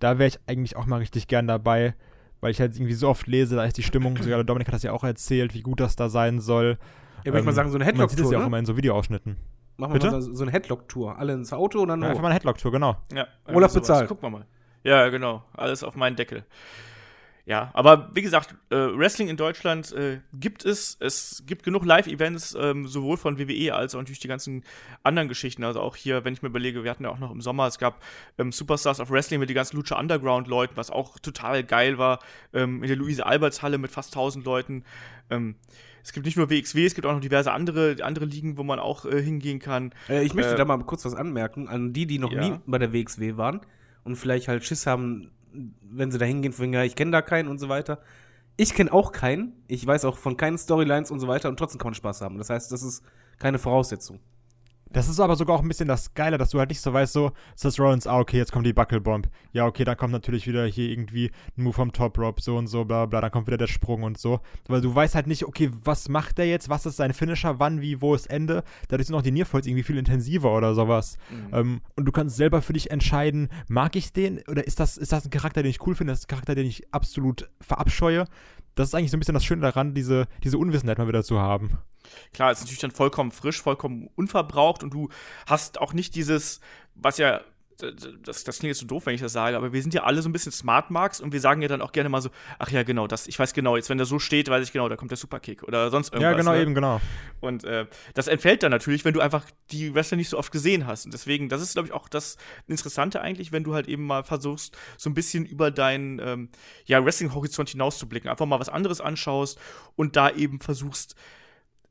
Da 0.00 0.18
wäre 0.18 0.28
ich 0.28 0.38
eigentlich 0.46 0.76
auch 0.76 0.86
mal 0.86 0.98
richtig 0.98 1.28
gern 1.28 1.46
dabei, 1.46 1.94
weil 2.40 2.50
ich 2.50 2.60
halt 2.60 2.74
irgendwie 2.74 2.94
so 2.94 3.08
oft 3.08 3.26
lese, 3.26 3.56
da 3.56 3.64
ist 3.64 3.78
die 3.78 3.82
Stimmung, 3.82 4.16
sogar 4.16 4.38
der 4.38 4.44
Dominik 4.44 4.66
hat 4.68 4.74
das 4.74 4.82
ja 4.82 4.92
auch 4.92 5.04
erzählt, 5.04 5.54
wie 5.54 5.62
gut 5.62 5.80
das 5.80 5.96
da 5.96 6.08
sein 6.08 6.40
soll. 6.40 6.78
Ja, 7.24 7.26
würde 7.26 7.38
ich 7.40 7.44
mal 7.46 7.52
sagen, 7.52 7.70
so 7.70 7.78
eine 7.78 7.90
und 7.90 7.96
Man 7.96 8.08
sieht 8.08 8.18
es 8.18 8.24
Headlock-Tour, 8.26 8.32
ja 8.32 8.38
auch 8.38 8.42
ne? 8.42 8.46
immer 8.48 8.58
in 8.58 8.66
so 8.66 8.76
Videoausschnitten. 8.76 9.36
Machen 9.76 9.94
wir 10.00 10.10
mal 10.10 10.20
so, 10.20 10.42
eine 10.42 10.52
Headlock-Tour. 10.52 11.18
Alle 11.18 11.32
ins 11.32 11.52
Auto 11.52 11.80
und 11.80 11.88
dann 11.88 12.02
Ja, 12.02 12.08
einfach 12.08 12.22
mal 12.22 12.28
eine 12.28 12.34
Headlock-Tour, 12.34 12.70
genau. 12.70 12.96
Ja, 13.12 13.26
Urlaub 13.52 13.72
bezahlt. 13.72 14.08
Gucken 14.08 14.24
wir 14.24 14.30
mal. 14.30 14.46
Ja, 14.82 15.08
genau. 15.08 15.42
Alles 15.54 15.82
auf 15.82 15.96
meinen 15.96 16.16
Deckel. 16.16 16.44
Ja, 17.46 17.70
aber 17.74 18.08
wie 18.14 18.22
gesagt, 18.22 18.54
äh, 18.70 18.76
Wrestling 18.76 19.28
in 19.28 19.36
Deutschland 19.36 19.92
äh, 19.92 20.20
gibt 20.32 20.64
es. 20.64 20.96
Es 20.98 21.42
gibt 21.46 21.62
genug 21.62 21.84
Live-Events, 21.84 22.56
ähm, 22.58 22.86
sowohl 22.86 23.18
von 23.18 23.38
WWE 23.38 23.74
als 23.74 23.94
auch 23.94 23.98
natürlich 23.98 24.20
die 24.20 24.28
ganzen 24.28 24.64
anderen 25.02 25.28
Geschichten. 25.28 25.62
Also 25.62 25.80
auch 25.80 25.94
hier, 25.94 26.24
wenn 26.24 26.32
ich 26.32 26.40
mir 26.40 26.48
überlege, 26.48 26.84
wir 26.84 26.90
hatten 26.90 27.04
ja 27.04 27.10
auch 27.10 27.18
noch 27.18 27.30
im 27.30 27.42
Sommer, 27.42 27.66
es 27.66 27.78
gab 27.78 28.02
ähm, 28.38 28.50
Superstars 28.50 28.98
of 28.98 29.10
Wrestling 29.10 29.40
mit 29.40 29.50
den 29.50 29.54
ganzen 29.56 29.76
Lucha 29.76 29.98
Underground-Leuten, 29.98 30.76
was 30.76 30.90
auch 30.90 31.18
total 31.18 31.64
geil 31.64 31.98
war. 31.98 32.20
Ähm, 32.54 32.82
in 32.82 32.88
der 32.88 32.96
Luise-Alberts-Halle 32.96 33.76
mit 33.76 33.90
fast 33.90 34.14
1000 34.14 34.46
Leuten. 34.46 34.84
Ähm, 35.28 35.56
es 36.02 36.12
gibt 36.12 36.24
nicht 36.24 36.36
nur 36.36 36.48
WXW, 36.48 36.86
es 36.86 36.94
gibt 36.94 37.06
auch 37.06 37.12
noch 37.12 37.20
diverse 37.20 37.52
andere, 37.52 37.96
andere 38.02 38.24
Ligen, 38.24 38.56
wo 38.56 38.62
man 38.62 38.78
auch 38.78 39.04
äh, 39.04 39.22
hingehen 39.22 39.58
kann. 39.58 39.92
Äh, 40.08 40.24
ich 40.24 40.32
möchte 40.32 40.54
Äh, 40.54 40.56
da 40.56 40.64
mal 40.64 40.78
kurz 40.78 41.04
was 41.04 41.14
anmerken 41.14 41.68
an 41.68 41.92
die, 41.92 42.06
die 42.06 42.18
noch 42.18 42.32
ja. 42.32 42.48
nie 42.48 42.58
bei 42.66 42.78
der 42.78 42.92
WXW 42.94 43.36
waren 43.36 43.60
und 44.04 44.16
vielleicht 44.16 44.48
halt 44.48 44.64
Schiss 44.64 44.86
haben, 44.86 45.30
wenn 45.82 46.10
sie 46.10 46.18
da 46.18 46.24
hingehen, 46.24 46.52
von 46.52 46.72
ja, 46.72 46.82
ich 46.84 46.96
kenne 46.96 47.10
da 47.10 47.22
keinen 47.22 47.48
und 47.48 47.58
so 47.58 47.68
weiter. 47.68 48.00
Ich 48.56 48.74
kenne 48.74 48.92
auch 48.92 49.12
keinen. 49.12 49.52
Ich 49.66 49.86
weiß 49.86 50.04
auch 50.04 50.18
von 50.18 50.36
keinen 50.36 50.58
Storylines 50.58 51.10
und 51.10 51.20
so 51.20 51.28
weiter 51.28 51.48
und 51.48 51.58
trotzdem 51.58 51.78
kann 51.78 51.88
man 51.88 51.94
Spaß 51.94 52.20
haben. 52.20 52.38
Das 52.38 52.50
heißt, 52.50 52.70
das 52.72 52.82
ist 52.82 53.02
keine 53.38 53.58
Voraussetzung. 53.58 54.20
Das 54.94 55.08
ist 55.08 55.18
aber 55.18 55.34
sogar 55.34 55.56
auch 55.56 55.62
ein 55.62 55.66
bisschen 55.66 55.88
das 55.88 56.14
Geile, 56.14 56.38
dass 56.38 56.50
du 56.50 56.60
halt 56.60 56.68
nicht 56.68 56.80
so 56.80 56.92
weißt, 56.92 57.12
so, 57.12 57.32
Seth 57.56 57.80
Rollins, 57.80 58.06
ah, 58.06 58.20
okay, 58.20 58.36
jetzt 58.36 58.52
kommt 58.52 58.64
die 58.64 58.72
Buckelbomb. 58.72 59.28
Ja, 59.50 59.66
okay, 59.66 59.82
dann 59.82 59.96
kommt 59.96 60.12
natürlich 60.12 60.46
wieder 60.46 60.64
hier 60.66 60.88
irgendwie 60.88 61.32
ein 61.58 61.64
Move 61.64 61.74
vom 61.74 61.92
Top 61.92 62.16
Rope, 62.16 62.40
so 62.40 62.56
und 62.56 62.68
so, 62.68 62.84
bla 62.84 63.06
bla, 63.06 63.20
dann 63.20 63.32
kommt 63.32 63.48
wieder 63.48 63.56
der 63.56 63.66
Sprung 63.66 64.04
und 64.04 64.18
so. 64.18 64.38
Weil 64.68 64.82
du 64.82 64.94
weißt 64.94 65.16
halt 65.16 65.26
nicht, 65.26 65.46
okay, 65.46 65.68
was 65.82 66.08
macht 66.08 66.38
der 66.38 66.46
jetzt, 66.46 66.68
was 66.68 66.86
ist 66.86 66.96
sein 66.96 67.12
Finisher, 67.12 67.58
wann, 67.58 67.80
wie, 67.80 68.00
wo 68.00 68.14
ist 68.14 68.26
Ende. 68.26 68.62
Dadurch 68.86 69.08
sind 69.08 69.16
auch 69.16 69.22
die 69.22 69.32
Nearfalls 69.32 69.66
irgendwie 69.66 69.82
viel 69.82 69.98
intensiver 69.98 70.56
oder 70.56 70.76
sowas. 70.76 71.18
Ähm, 71.52 71.80
und 71.96 72.04
du 72.04 72.12
kannst 72.12 72.36
selber 72.36 72.62
für 72.62 72.72
dich 72.72 72.92
entscheiden, 72.92 73.48
mag 73.66 73.96
ich 73.96 74.12
den 74.12 74.42
oder 74.46 74.64
ist 74.64 74.78
das, 74.78 74.96
ist 74.96 75.10
das 75.10 75.24
ein 75.24 75.30
Charakter, 75.30 75.64
den 75.64 75.70
ich 75.70 75.84
cool 75.84 75.96
finde, 75.96 76.12
ist 76.12 76.20
das 76.20 76.26
ein 76.26 76.30
Charakter, 76.30 76.54
den 76.54 76.66
ich 76.66 76.94
absolut 76.94 77.50
verabscheue. 77.60 78.26
Das 78.76 78.88
ist 78.88 78.94
eigentlich 78.94 79.10
so 79.10 79.16
ein 79.16 79.20
bisschen 79.20 79.34
das 79.34 79.44
Schöne 79.44 79.62
daran, 79.62 79.92
diese, 79.94 80.28
diese 80.44 80.56
Unwissenheit 80.56 80.98
mal 80.98 81.08
wieder 81.08 81.24
zu 81.24 81.40
haben. 81.40 81.78
Klar, 82.32 82.50
es 82.50 82.58
ist 82.58 82.64
natürlich 82.64 82.80
dann 82.80 82.90
vollkommen 82.90 83.32
frisch, 83.32 83.60
vollkommen 83.60 84.10
unverbraucht 84.16 84.82
und 84.82 84.92
du 84.92 85.08
hast 85.46 85.80
auch 85.80 85.92
nicht 85.92 86.14
dieses, 86.14 86.60
was 86.94 87.18
ja, 87.18 87.40
das, 87.76 88.44
das 88.44 88.58
klingt 88.58 88.70
jetzt 88.70 88.80
so 88.80 88.86
doof, 88.86 89.06
wenn 89.06 89.14
ich 89.14 89.20
das 89.20 89.32
sage, 89.32 89.56
aber 89.56 89.72
wir 89.72 89.82
sind 89.82 89.94
ja 89.94 90.04
alle 90.04 90.22
so 90.22 90.28
ein 90.28 90.32
bisschen 90.32 90.52
Smart 90.52 90.90
Marks 90.90 91.20
und 91.20 91.32
wir 91.32 91.40
sagen 91.40 91.62
ja 91.62 91.68
dann 91.68 91.82
auch 91.82 91.92
gerne 91.92 92.08
mal 92.08 92.20
so, 92.20 92.30
ach 92.58 92.70
ja, 92.70 92.82
genau, 92.82 93.06
das, 93.06 93.26
ich 93.26 93.38
weiß 93.38 93.52
genau, 93.52 93.76
jetzt 93.76 93.90
wenn 93.90 93.98
der 93.98 94.06
so 94.06 94.18
steht, 94.18 94.48
weiß 94.48 94.64
ich 94.66 94.72
genau, 94.72 94.88
da 94.88 94.96
kommt 94.96 95.10
der 95.10 95.18
Superkick 95.18 95.62
oder 95.62 95.90
sonst 95.90 96.12
irgendwas. 96.12 96.32
ja, 96.32 96.36
genau, 96.36 96.52
ne? 96.52 96.62
eben, 96.62 96.74
genau. 96.74 97.00
Und 97.40 97.64
äh, 97.64 97.86
das 98.14 98.28
entfällt 98.28 98.62
dann 98.62 98.70
natürlich, 98.70 99.04
wenn 99.04 99.14
du 99.14 99.20
einfach 99.20 99.44
die 99.70 99.94
Wrestler 99.94 100.16
nicht 100.16 100.28
so 100.28 100.38
oft 100.38 100.52
gesehen 100.52 100.86
hast. 100.86 101.04
Und 101.04 101.14
deswegen, 101.14 101.48
das 101.48 101.62
ist, 101.62 101.74
glaube 101.74 101.88
ich, 101.88 101.94
auch 101.94 102.08
das 102.08 102.36
Interessante 102.66 103.20
eigentlich, 103.20 103.52
wenn 103.52 103.64
du 103.64 103.74
halt 103.74 103.88
eben 103.88 104.06
mal 104.06 104.24
versuchst, 104.24 104.76
so 104.96 105.10
ein 105.10 105.14
bisschen 105.14 105.44
über 105.44 105.70
deinen 105.70 106.20
ähm, 106.20 106.48
ja, 106.86 107.04
Wrestling-Horizont 107.04 107.70
hinauszublicken. 107.70 108.30
Einfach 108.30 108.46
mal 108.46 108.60
was 108.60 108.68
anderes 108.68 109.00
anschaust 109.00 109.58
und 109.96 110.16
da 110.16 110.30
eben 110.30 110.60
versuchst, 110.60 111.16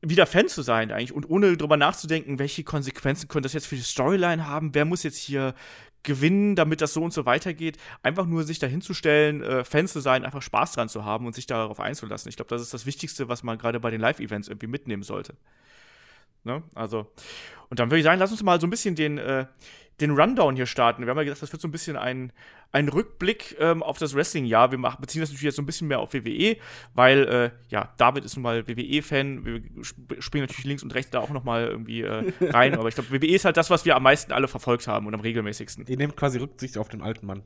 wieder 0.04 0.26
Fan 0.26 0.48
zu 0.48 0.62
sein 0.62 0.92
eigentlich 0.92 1.14
und 1.14 1.30
ohne 1.30 1.56
drüber 1.58 1.78
nachzudenken, 1.78 2.38
welche 2.40 2.64
Konsequenzen 2.64 3.28
könnte 3.28 3.48
das 3.48 3.54
jetzt 3.54 3.68
für 3.68 3.76
die 3.76 3.82
Storyline 3.82 4.48
haben, 4.48 4.76
wer 4.76 4.86
muss 4.86 5.04
jetzt 5.04 5.18
hier 5.18 5.56
gewinnen, 6.04 6.56
damit 6.56 6.82
das 6.82 6.94
so 6.94 7.02
und 7.02 7.14
so 7.14 7.26
weitergeht. 7.26 7.78
Einfach 8.04 8.26
nur 8.26 8.44
sich 8.44 8.60
dahinzustellen, 8.60 9.42
äh, 9.42 9.64
Fan 9.64 9.88
zu 9.88 10.02
sein, 10.02 10.26
einfach 10.26 10.42
Spaß 10.42 10.74
dran 10.74 10.90
zu 10.90 11.06
haben 11.06 11.26
und 11.26 11.34
sich 11.34 11.48
darauf 11.48 11.80
einzulassen. 11.80 12.30
Ich 12.30 12.36
glaube, 12.36 12.50
das 12.50 12.62
ist 12.62 12.74
das 12.74 12.86
Wichtigste, 12.86 13.30
was 13.30 13.44
man 13.44 13.58
gerade 13.58 13.80
bei 13.80 13.90
den 13.90 14.02
Live-Events 14.02 14.50
irgendwie 14.50 14.68
mitnehmen 14.68 15.04
sollte. 15.04 15.36
Ne? 16.44 16.62
Also, 16.76 17.12
und 17.70 17.80
dann 17.80 17.90
würde 17.90 18.00
ich 18.00 18.04
sagen, 18.04 18.20
lass 18.20 18.32
uns 18.32 18.44
mal 18.44 18.60
so 18.60 18.68
ein 18.68 18.70
bisschen 18.70 18.96
den, 18.96 19.18
äh, 19.18 19.46
den 20.02 20.12
Rundown 20.12 20.56
hier 20.56 20.66
starten. 20.66 21.04
Wir 21.04 21.10
haben 21.10 21.18
ja 21.18 21.24
gesagt, 21.24 21.42
das 21.44 21.52
wird 21.52 21.62
so 21.62 21.68
ein 21.68 21.72
bisschen 21.72 21.96
ein, 21.98 22.32
ein 22.72 22.90
Rückblick 22.90 23.56
ähm, 23.60 23.84
auf 23.84 23.98
das 24.00 24.16
Wrestling-Jahr. 24.16 24.72
Wir 24.72 24.78
machen, 24.80 25.00
beziehen 25.02 25.22
das 25.22 25.30
natürlich 25.30 25.44
jetzt 25.44 25.56
so 25.56 25.62
ein 25.62 25.66
bisschen 25.68 25.88
mehr 25.88 26.00
auf 26.00 26.14
WWE, 26.14 26.58
weil, 26.96 27.28
äh, 27.28 27.52
ja, 27.70 27.94
David 27.98 28.26
ist 28.26 28.36
nun 28.36 28.44
mal 28.44 28.68
WWE-Fan. 28.68 29.46
Wir 29.46 29.62
sp- 29.86 30.18
springen 30.20 30.46
natürlich 30.48 30.66
links 30.66 30.82
und 30.84 30.94
rechts 30.96 31.12
da 31.12 31.20
auch 31.20 31.30
noch 31.30 31.44
mal 31.44 31.68
irgendwie 31.68 32.02
äh, 32.02 32.32
rein. 32.42 32.74
Aber 32.78 32.88
ich 32.90 32.96
glaube, 32.96 33.12
WWE 33.12 33.28
ist 33.36 33.46
halt 33.46 33.56
das, 33.58 33.70
was 33.70 33.86
wir 33.86 33.96
am 33.96 34.04
meisten 34.04 34.32
alle 34.32 34.48
verfolgt 34.48 34.88
haben 34.88 35.06
und 35.08 35.14
am 35.14 35.20
regelmäßigsten. 35.22 35.86
Ihr 35.88 35.98
nehmt 35.98 36.18
quasi 36.18 36.40
Rücksicht 36.40 36.78
auf 36.78 36.90
den 36.90 37.02
alten 37.04 37.26
Mann. 37.28 37.44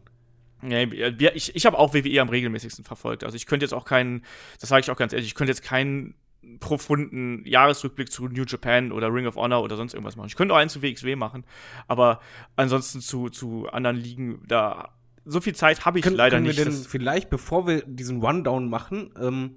Ja, 0.64 0.90
wir- 0.90 1.36
ich 1.36 1.56
ich 1.56 1.66
habe 1.66 1.78
auch 1.78 1.94
WWE 1.94 2.20
am 2.22 2.30
regelmäßigsten 2.30 2.84
verfolgt. 2.86 3.24
Also 3.24 3.36
ich 3.36 3.46
könnte 3.46 3.66
jetzt 3.66 3.74
auch 3.74 3.86
keinen, 3.86 4.24
das 4.60 4.70
sage 4.70 4.80
ich 4.82 4.90
auch 4.90 4.98
ganz 4.98 5.14
ehrlich, 5.14 5.28
ich 5.28 5.36
könnte 5.36 5.52
jetzt 5.52 5.62
keinen 5.64 6.16
profunden 6.60 7.46
Jahresrückblick 7.46 8.12
zu 8.12 8.28
New 8.28 8.44
Japan 8.48 8.92
oder 8.92 9.14
Ring 9.14 9.28
of 9.28 9.36
Honor 9.36 9.64
oder 9.64 9.76
sonst 9.78 9.94
irgendwas 9.94 10.16
machen. 10.16 10.28
Ich 10.28 10.36
könnte 10.36 10.54
auch 10.54 10.58
einen 10.58 10.70
zu 10.70 10.82
WXW 10.82 11.16
machen, 11.16 11.44
aber 11.88 12.20
ansonsten 12.56 13.02
zu, 13.02 13.30
zu 13.30 13.68
anderen 13.68 13.98
Ligen, 13.98 14.42
da 14.48 14.90
so 15.26 15.42
viel 15.42 15.54
Zeit 15.56 15.86
habe 15.86 16.00
ich 16.00 16.04
Können, 16.04 16.16
leider 16.16 16.38
können 16.38 16.46
wir 16.46 16.52
nicht. 16.54 16.60
denn 16.60 16.68
Das- 16.68 16.88
vielleicht, 16.88 17.30
bevor 17.30 17.68
wir 17.68 17.84
diesen 17.86 18.22
Rundown 18.22 18.70
machen, 18.70 19.12
ähm, 19.22 19.56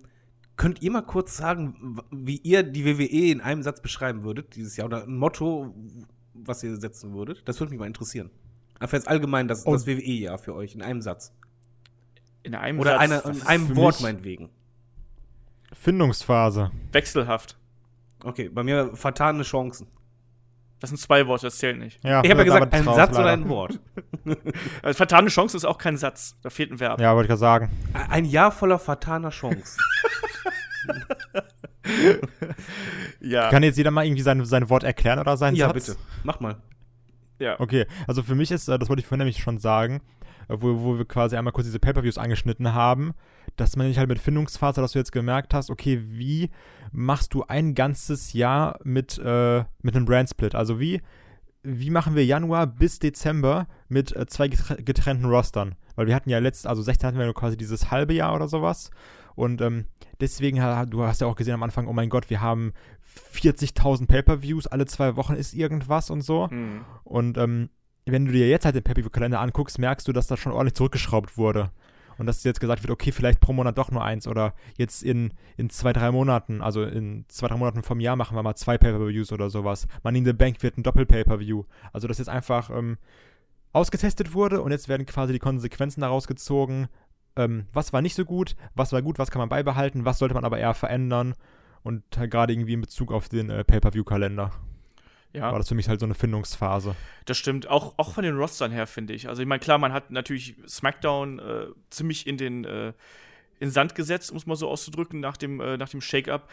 könnt 0.57 0.83
ihr 0.83 0.91
mal 0.91 1.03
kurz 1.03 1.37
sagen, 1.37 1.99
wie 2.11 2.37
ihr 2.39 2.63
die 2.63 2.85
WWE 2.85 3.31
in 3.31 3.41
einem 3.41 3.63
Satz 3.63 3.81
beschreiben 3.81 4.25
würdet, 4.25 4.57
dieses 4.57 4.77
Jahr, 4.77 4.87
oder 4.87 5.05
ein 5.05 5.17
Motto, 5.17 5.75
was 6.35 6.63
ihr 6.65 6.77
setzen 6.77 7.15
würdet? 7.15 7.43
Das 7.47 7.61
würde 7.61 7.71
mich 7.71 7.79
mal 7.81 7.87
interessieren. 7.87 8.31
Einfach 8.79 8.95
jetzt 8.99 9.09
allgemein 9.09 9.47
das, 9.49 9.65
Oh. 9.67 9.73
das 9.73 9.87
WWE-Jahr 9.87 10.39
für 10.39 10.55
euch 10.55 10.75
in 10.75 10.83
einem 10.83 11.01
Satz. 11.03 11.33
in 12.43 12.55
einem 12.55 12.81
Oder 12.81 12.99
Satz, 13.07 13.23
das 13.23 13.37
in 13.41 13.47
einem 13.47 13.77
Wort 13.77 14.01
meinetwegen. 14.01 14.49
Findungsphase. 15.73 16.71
wechselhaft. 16.93 17.57
Okay, 18.25 18.49
bei 18.49 18.63
mir 18.63 18.91
vertane 18.97 19.43
Chancen. 19.43 19.87
Das 20.81 20.89
sind 20.91 20.97
zwei 20.99 21.27
Worte, 21.27 21.47
das 21.47 21.59
zählt 21.59 21.79
nicht. 21.79 22.03
Ja, 22.03 22.23
Ich 22.25 22.31
habe 22.31 22.41
ja 22.41 22.45
gesagt, 22.45 22.73
ein 22.73 22.87
raus, 22.87 22.97
Satz 22.97 23.11
oder 23.15 23.25
leider. 23.25 23.43
ein 23.43 23.49
Wort. 23.49 23.79
Also, 24.83 24.97
vertane 24.97 25.29
Chance 25.29 25.57
ist 25.57 25.65
auch 25.65 25.79
kein 25.79 25.97
Satz, 25.97 26.37
da 26.43 26.51
fehlt 26.51 26.71
ein 26.71 26.79
Verb. 26.81 27.01
Ja, 27.01 27.15
wollte 27.15 27.25
ich 27.25 27.29
gerade 27.29 27.39
sagen. 27.41 27.71
Ein 28.11 28.25
Jahr 28.27 28.53
voller 28.53 28.79
vertaner 28.79 29.31
Chancen. 29.31 29.79
Ja, 33.21 33.51
Kann 33.51 33.63
jetzt 33.63 33.77
jeder 33.77 33.91
mal 33.91 34.05
irgendwie 34.07 34.23
sein, 34.23 34.45
sein 34.45 34.69
Wort 34.71 34.85
erklären 34.85 35.19
oder 35.19 35.37
seinen 35.37 35.57
ja, 35.57 35.67
Satz? 35.69 35.87
bitte. 35.87 35.99
Mach 36.23 36.41
mal. 36.41 36.57
ja. 37.39 37.59
Okay, 37.59 37.87
also 38.07 38.23
für 38.23 38.35
mich 38.35 38.51
ist, 38.51 38.69
äh, 38.69 38.79
das 38.79 38.89
wollte 38.89 39.01
ich 39.01 39.07
vorhin 39.07 39.19
nämlich 39.21 39.43
schon 39.43 39.59
sagen, 39.59 40.01
äh, 40.49 40.57
wo, 40.59 40.81
wo 40.83 40.99
wir 40.99 41.05
quasi 41.05 41.37
einmal 41.37 41.53
kurz 41.53 41.67
diese 41.67 41.79
Pay-Per-Views 41.79 42.19
angeschnitten 42.19 42.73
haben, 42.75 43.13
dass 43.57 43.77
man 43.77 43.87
nicht 43.89 43.99
halt 43.99 44.09
mit 44.09 44.19
Findungsphase, 44.19 44.81
dass 44.81 44.93
du 44.93 44.99
jetzt 44.99 45.13
gemerkt 45.13 45.55
hast, 45.55 45.71
okay, 45.71 46.01
wie 46.03 46.51
machst 46.93 47.35
du 47.35 47.45
ein 47.47 47.75
ganzes 47.75 48.33
Jahr 48.33 48.79
mit, 48.85 49.19
äh, 49.19 49.65
mit 49.83 49.97
einem 49.97 50.05
Brand-Split? 50.07 50.55
Also 50.55 50.81
wie, 50.81 51.01
wie 51.63 51.91
machen 51.91 52.15
wir 52.15 52.25
Januar 52.25 52.67
bis 52.67 52.99
Dezember 52.99 53.67
mit 53.89 54.15
äh, 54.17 54.27
zwei 54.27 54.47
getre- 54.47 54.83
getrennten 54.83 55.27
Rostern? 55.27 55.75
Weil 55.97 56.07
wir 56.07 56.15
hatten 56.15 56.31
ja 56.31 56.39
letzt, 56.39 56.67
also 56.67 56.83
16 56.83 57.09
hatten 57.09 57.19
wir 57.19 57.27
nur 57.27 57.35
quasi 57.35 57.57
dieses 57.57 57.91
halbe 57.91 58.15
Jahr 58.15 58.35
oder 58.35 58.49
sowas 58.49 58.91
Und 59.35 59.61
ähm, 59.61 59.85
deswegen, 60.21 60.57
du 60.91 61.03
hast 61.03 61.21
ja 61.21 61.27
auch 61.27 61.37
gesehen 61.37 61.55
am 61.55 61.63
Anfang, 61.63 61.87
oh 61.87 61.93
mein 61.93 62.09
Gott, 62.09 62.31
wir 62.31 62.41
haben 62.41 62.73
40.000 63.35 64.07
Pay-Per-Views, 64.07 64.67
alle 64.67 64.87
zwei 64.87 65.17
Wochen 65.17 65.35
ist 65.35 65.55
irgendwas 65.55 66.11
und 66.11 66.23
so. 66.23 66.49
Mhm. 66.51 66.85
Und 67.05 67.39
ähm, 67.39 67.71
wenn 68.07 68.27
du 68.27 68.33
dir 68.33 68.49
jetzt 68.49 68.65
halt 68.65 68.75
den 68.75 68.83
Pay-Per-View-Kalender 68.83 69.41
anguckst, 69.41 69.79
merkst 69.79 70.09
du, 70.09 70.13
dass 70.13 70.27
das 70.27 70.39
schon 70.41 70.53
ordentlich 70.53 70.75
zurückgeschraubt 70.75 71.37
wurde. 71.37 71.71
Und 72.21 72.27
dass 72.27 72.45
jetzt 72.45 72.61
gesagt 72.61 72.83
wird, 72.83 72.91
okay, 72.91 73.13
vielleicht 73.13 73.41
pro 73.41 73.55
Monat 73.55 73.79
doch 73.79 73.91
nur 73.91 74.05
eins 74.05 74.29
oder 74.29 74.53
jetzt 74.77 75.03
in, 75.03 75.33
in 75.57 75.71
zwei, 75.71 75.95
drei 75.95 76.11
Monaten, 76.11 76.61
also 76.61 76.83
in 76.83 77.25
zwei, 77.29 77.49
drei 77.49 77.57
Monaten 77.57 77.83
vom 77.83 77.99
Jahr 77.99 78.15
machen 78.15 78.37
wir 78.37 78.43
mal 78.43 78.57
zwei 78.57 78.77
Pay-Per-Views 78.77 79.33
oder 79.33 79.49
sowas. 79.49 79.89
Money 80.03 80.19
in 80.19 80.25
the 80.27 80.35
Bank 80.35 80.63
wird 80.63 80.77
ein 80.77 80.83
Doppel-Pay-Per-View. 80.83 81.65
Also 81.95 82.09
dass 82.09 82.19
jetzt 82.19 82.29
einfach 82.29 82.69
ähm, 82.69 82.99
ausgetestet 83.73 84.35
wurde 84.35 84.61
und 84.61 84.71
jetzt 84.71 84.87
werden 84.91 85.07
quasi 85.07 85.33
die 85.33 85.39
Konsequenzen 85.39 86.03
daraus 86.03 86.27
gezogen, 86.27 86.89
ähm, 87.37 87.65
was 87.73 87.95
war 87.95 88.03
nicht 88.03 88.15
so 88.15 88.27
gut, 88.27 88.55
was 88.75 88.93
war 88.93 89.01
gut, 89.01 89.19
was 89.19 89.31
kann 89.31 89.41
man 89.41 89.49
beibehalten, 89.49 90.05
was 90.05 90.19
sollte 90.19 90.35
man 90.35 90.45
aber 90.45 90.59
eher 90.59 90.75
verändern 90.75 91.35
und 91.83 92.03
halt 92.19 92.31
gerade 92.31 92.53
irgendwie 92.53 92.75
in 92.75 92.83
Bezug 92.83 93.13
auf 93.13 93.31
den 93.31 93.49
äh, 93.49 93.65
Pay-Per-View-Kalender. 93.65 94.51
Ja. 95.33 95.53
War 95.53 95.59
das 95.59 95.69
für 95.69 95.75
mich 95.75 95.89
halt 95.89 96.01
so 96.01 96.07
eine 96.07 96.15
Findungsphase. 96.15 96.97
Das 97.25 97.39
stimmt, 97.39 97.69
auch, 97.69 97.95
auch 97.99 98.15
von 98.15 98.25
den 98.25 98.37
Rostern 98.37 98.73
her, 98.73 98.87
finde 98.87 99.15
ich. 99.15 99.29
Also 99.29 99.43
ich 99.43 99.49
meine, 99.49 99.61
klar, 99.61 99.79
man 99.79 99.93
hat 99.93 100.11
natürlich 100.11 100.57
SmackDown 100.67 101.39
äh, 101.39 101.67
ziemlich 101.91 102.27
in 102.27 102.37
den 102.37 102.65
äh, 102.65 102.93
in 103.61 103.71
Sand 103.71 103.95
gesetzt, 103.95 104.31
um 104.31 104.37
es 104.39 104.47
mal 104.47 104.57
so 104.57 104.69
auszudrücken, 104.69 105.21
nach 105.21 105.37
dem, 105.37 105.61
äh, 105.61 105.77
nach 105.77 105.91
dem 105.91 106.01
Shake-Up. 106.01 106.51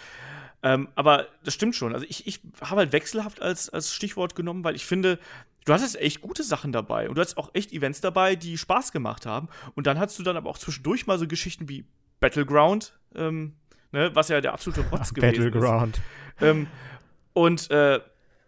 Ähm, 0.62 0.90
aber 0.96 1.28
das 1.44 1.54
stimmt 1.54 1.76
schon. 1.76 1.94
Also 1.94 2.06
ich, 2.08 2.28
ich 2.28 2.42
habe 2.62 2.82
halt 2.82 2.92
wechselhaft 2.92 3.42
als, 3.42 3.70
als 3.70 3.94
Stichwort 3.94 4.36
genommen, 4.36 4.63
weil 4.63 4.76
ich 4.76 4.86
finde, 4.86 5.18
du 5.66 5.74
hattest 5.74 6.00
echt 6.00 6.22
gute 6.22 6.44
Sachen 6.44 6.72
dabei 6.72 7.08
und 7.08 7.16
du 7.16 7.22
hattest 7.22 7.38
auch 7.38 7.50
echt 7.54 7.72
Events 7.72 8.02
dabei, 8.02 8.36
die 8.36 8.58
Spaß 8.58 8.92
gemacht 8.92 9.26
haben. 9.26 9.48
Und 9.76 9.88
dann 9.88 9.98
hattest 9.98 10.20
du 10.20 10.24
dann 10.24 10.38
aber 10.38 10.50
auch 10.50 10.58
zwischendurch 10.58 11.08
mal 11.08 11.18
so 11.18 11.28
Geschichten 11.28 11.70
wie 11.70 11.86
Battleground, 12.20 13.00
ähm, 13.16 13.54
ne, 13.92 14.12
was 14.13 14.28
ja 14.30 14.42
der 14.42 14.54
absolute 14.54 14.88
Rotz 14.90 15.13
gewesen 15.13 15.44
Battleground. 15.44 15.98
ist. 15.98 16.04
Ähm, 16.42 16.68
und 17.34 17.72
äh, 17.72 18.02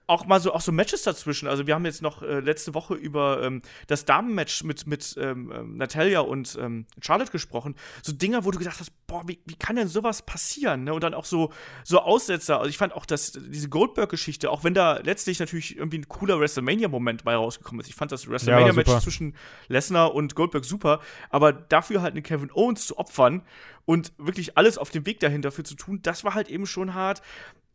auch 0.10 0.26
mal 0.26 0.39
so 0.39 0.54
auch 0.54 0.62
so 0.62 0.72
Matches 0.72 1.04
dazwischen. 1.04 1.48
Also 1.48 1.67
wir 1.67 1.76
haben 1.76 1.86
jetzt 1.86 2.02
noch 2.02 2.24
äh, 2.24 2.39
letzte 2.39 2.74
Woche 2.74 2.95
über 2.95 3.43
ähm, 3.43 3.62
das 3.88 4.06
Damenmatch 4.06 4.63
mit 4.63 4.88
mit 4.88 5.15
ähm, 5.19 5.52
ähm, 5.56 5.78
Natalia 5.78 6.22
und 6.22 6.58
ähm, 6.60 6.88
Charlotte 7.00 7.32
gesprochen. 7.32 7.76
So 8.02 8.12
Dinger, 8.12 8.43
wo 8.43 8.52
du 8.52 8.58
gedacht 8.58 8.80
hast, 8.80 8.91
boah, 9.06 9.22
wie, 9.28 9.39
wie 9.45 9.56
kann 9.56 9.76
denn 9.76 9.88
sowas 9.88 10.24
passieren? 10.24 10.84
Ne? 10.84 10.93
Und 10.93 11.04
dann 11.04 11.13
auch 11.13 11.26
so 11.26 11.54
so 11.84 12.00
Aussetzer. 12.00 12.58
Also 12.58 12.69
ich 12.69 12.78
fand 12.78 12.93
auch, 12.93 13.06
dass 13.06 13.34
diese 13.34 13.69
Goldberg-Geschichte, 13.69 14.50
auch 14.50 14.63
wenn 14.63 14.74
da 14.74 14.98
letztlich 14.98 15.39
natürlich 15.39 15.78
irgendwie 15.78 16.00
ein 16.00 16.08
cooler 16.08 16.39
WrestleMania-Moment 16.39 17.24
bei 17.24 17.36
rausgekommen 17.36 17.82
ist. 17.82 17.89
Ich 17.89 17.95
fand 17.95 18.12
das 18.12 18.28
WrestleMania-Match 18.28 18.89
ja, 18.89 19.00
zwischen 19.00 19.36
Lesnar 19.67 20.15
und 20.15 20.34
Goldberg 20.34 20.65
super, 20.65 21.02
aber 21.30 21.54
dafür 21.54 22.02
halt 22.02 22.15
einen 22.15 22.24
Kevin 22.24 22.50
Owens 22.52 22.88
zu 22.88 22.98
opfern 22.98 23.43
und 23.86 24.12
wirklich 24.17 24.58
alles 24.58 24.78
auf 24.80 24.89
dem 24.89 25.06
Weg 25.06 25.19
dahin 25.19 25.43
dafür 25.43 25.63
zu 25.63 25.76
tun, 25.76 26.00
das 26.02 26.24
war 26.24 26.34
halt 26.34 26.50
eben 26.50 26.65
schon 26.65 26.95
hart. 26.95 27.22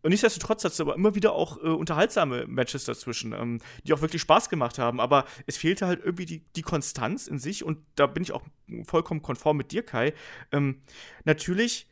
Und 0.04 0.10
nichtsdestotrotz 0.10 0.62
hat 0.64 0.72
es 0.72 0.80
aber 0.82 0.94
immer 0.94 1.14
wieder 1.14 1.32
auch 1.32 1.56
äh, 1.56 1.66
unterhaltsame 1.66 2.46
Matches 2.46 2.84
dazwischen, 2.84 3.32
ähm, 3.32 3.60
die 3.84 3.94
auch 3.94 4.02
wirklich 4.02 4.20
Spaß 4.20 4.50
gemacht 4.50 4.78
haben. 4.78 5.00
Aber 5.00 5.24
es 5.46 5.56
fehlte 5.56 5.86
halt 5.86 6.04
irgendwie 6.04 6.26
die, 6.26 6.44
die 6.56 6.60
Konstanz 6.60 7.26
in 7.26 7.38
sich 7.38 7.64
und 7.64 7.78
da 7.94 8.06
bin 8.06 8.22
ich 8.22 8.32
auch 8.32 8.42
vollkommen 8.86 9.22
konform 9.22 9.56
mit 9.56 9.72
dir, 9.72 9.82
Kai. 9.82 10.12
Ähm, 10.52 10.82
natürlich, 11.24 11.88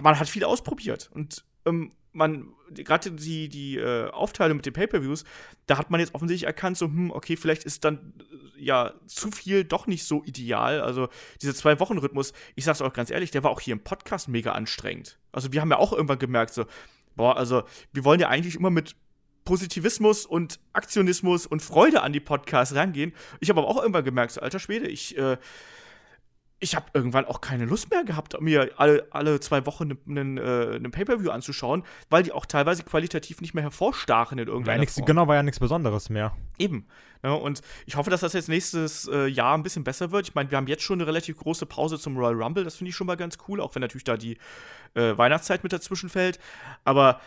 man 0.00 0.18
hat 0.18 0.30
viel 0.30 0.44
ausprobiert 0.44 1.10
und 1.12 1.44
ähm, 1.66 1.92
man, 2.12 2.54
gerade 2.70 3.12
die, 3.12 3.50
die 3.50 3.76
äh, 3.76 4.08
Aufteilung 4.08 4.56
mit 4.56 4.64
den 4.64 4.72
Pay-Per-Views, 4.72 5.24
da 5.66 5.76
hat 5.76 5.90
man 5.90 6.00
jetzt 6.00 6.14
offensichtlich 6.14 6.46
erkannt, 6.46 6.78
so, 6.78 6.86
hm, 6.86 7.10
okay, 7.10 7.36
vielleicht 7.36 7.64
ist 7.64 7.84
dann 7.84 8.14
äh, 8.56 8.64
ja 8.64 8.94
zu 9.06 9.30
viel 9.30 9.64
doch 9.64 9.86
nicht 9.86 10.04
so 10.04 10.24
ideal. 10.24 10.80
Also 10.80 11.10
dieser 11.42 11.54
Zwei-Wochen-Rhythmus, 11.54 12.32
ich 12.54 12.64
sag's 12.64 12.80
auch 12.80 12.94
ganz 12.94 13.10
ehrlich, 13.10 13.30
der 13.30 13.44
war 13.44 13.50
auch 13.50 13.60
hier 13.60 13.72
im 13.72 13.84
Podcast 13.84 14.28
mega 14.28 14.52
anstrengend. 14.52 15.18
Also 15.30 15.52
wir 15.52 15.60
haben 15.60 15.70
ja 15.70 15.76
auch 15.76 15.92
irgendwann 15.92 16.18
gemerkt, 16.18 16.54
so, 16.54 16.64
boah, 17.16 17.36
also 17.36 17.62
wir 17.92 18.04
wollen 18.04 18.20
ja 18.20 18.28
eigentlich 18.28 18.56
immer 18.56 18.70
mit 18.70 18.96
Positivismus 19.44 20.26
und 20.26 20.60
Aktionismus 20.72 21.46
und 21.46 21.62
Freude 21.62 22.02
an 22.02 22.12
die 22.12 22.20
Podcasts 22.20 22.74
rangehen. 22.74 23.12
Ich 23.40 23.48
habe 23.50 23.60
aber 23.60 23.68
auch 23.68 23.78
irgendwann 23.78 24.04
gemerkt, 24.04 24.32
so, 24.32 24.40
alter 24.40 24.58
Schwede, 24.58 24.86
ich, 24.86 25.16
äh, 25.16 25.38
ich 26.62 26.76
habe 26.76 26.86
irgendwann 26.92 27.24
auch 27.24 27.40
keine 27.40 27.64
Lust 27.64 27.90
mehr 27.90 28.04
gehabt, 28.04 28.38
mir 28.40 28.70
alle, 28.76 29.06
alle 29.10 29.40
zwei 29.40 29.64
Wochen 29.64 29.96
einen 30.06 30.36
äh, 30.36 30.78
Pay-Per-View 30.78 31.30
anzuschauen, 31.30 31.82
weil 32.10 32.22
die 32.22 32.32
auch 32.32 32.44
teilweise 32.44 32.84
qualitativ 32.84 33.40
nicht 33.40 33.54
mehr 33.54 33.64
hervorstachen 33.64 34.38
in 34.38 34.46
irgendeiner 34.46 34.76
war 34.76 34.80
nix, 34.80 34.94
Form. 34.94 35.06
Genau, 35.06 35.26
war 35.26 35.36
ja 35.36 35.42
nichts 35.42 35.58
Besonderes 35.58 36.10
mehr. 36.10 36.36
Eben. 36.58 36.86
Ja, 37.22 37.32
und 37.32 37.62
ich 37.86 37.96
hoffe, 37.96 38.10
dass 38.10 38.20
das 38.20 38.34
jetzt 38.34 38.48
nächstes 38.48 39.08
äh, 39.08 39.26
Jahr 39.26 39.56
ein 39.56 39.62
bisschen 39.62 39.84
besser 39.84 40.10
wird. 40.10 40.28
Ich 40.28 40.34
meine, 40.34 40.50
wir 40.50 40.58
haben 40.58 40.66
jetzt 40.66 40.82
schon 40.82 41.00
eine 41.00 41.06
relativ 41.06 41.38
große 41.38 41.64
Pause 41.64 41.98
zum 41.98 42.16
Royal 42.16 42.40
Rumble, 42.40 42.64
das 42.64 42.76
finde 42.76 42.90
ich 42.90 42.96
schon 42.96 43.06
mal 43.06 43.16
ganz 43.16 43.38
cool, 43.48 43.60
auch 43.60 43.74
wenn 43.74 43.80
natürlich 43.80 44.04
da 44.04 44.18
die 44.18 44.36
äh, 44.94 45.16
Weihnachtszeit 45.16 45.62
mit 45.62 45.72
dazwischen 45.72 46.10
fällt. 46.10 46.38
Aber 46.84 47.20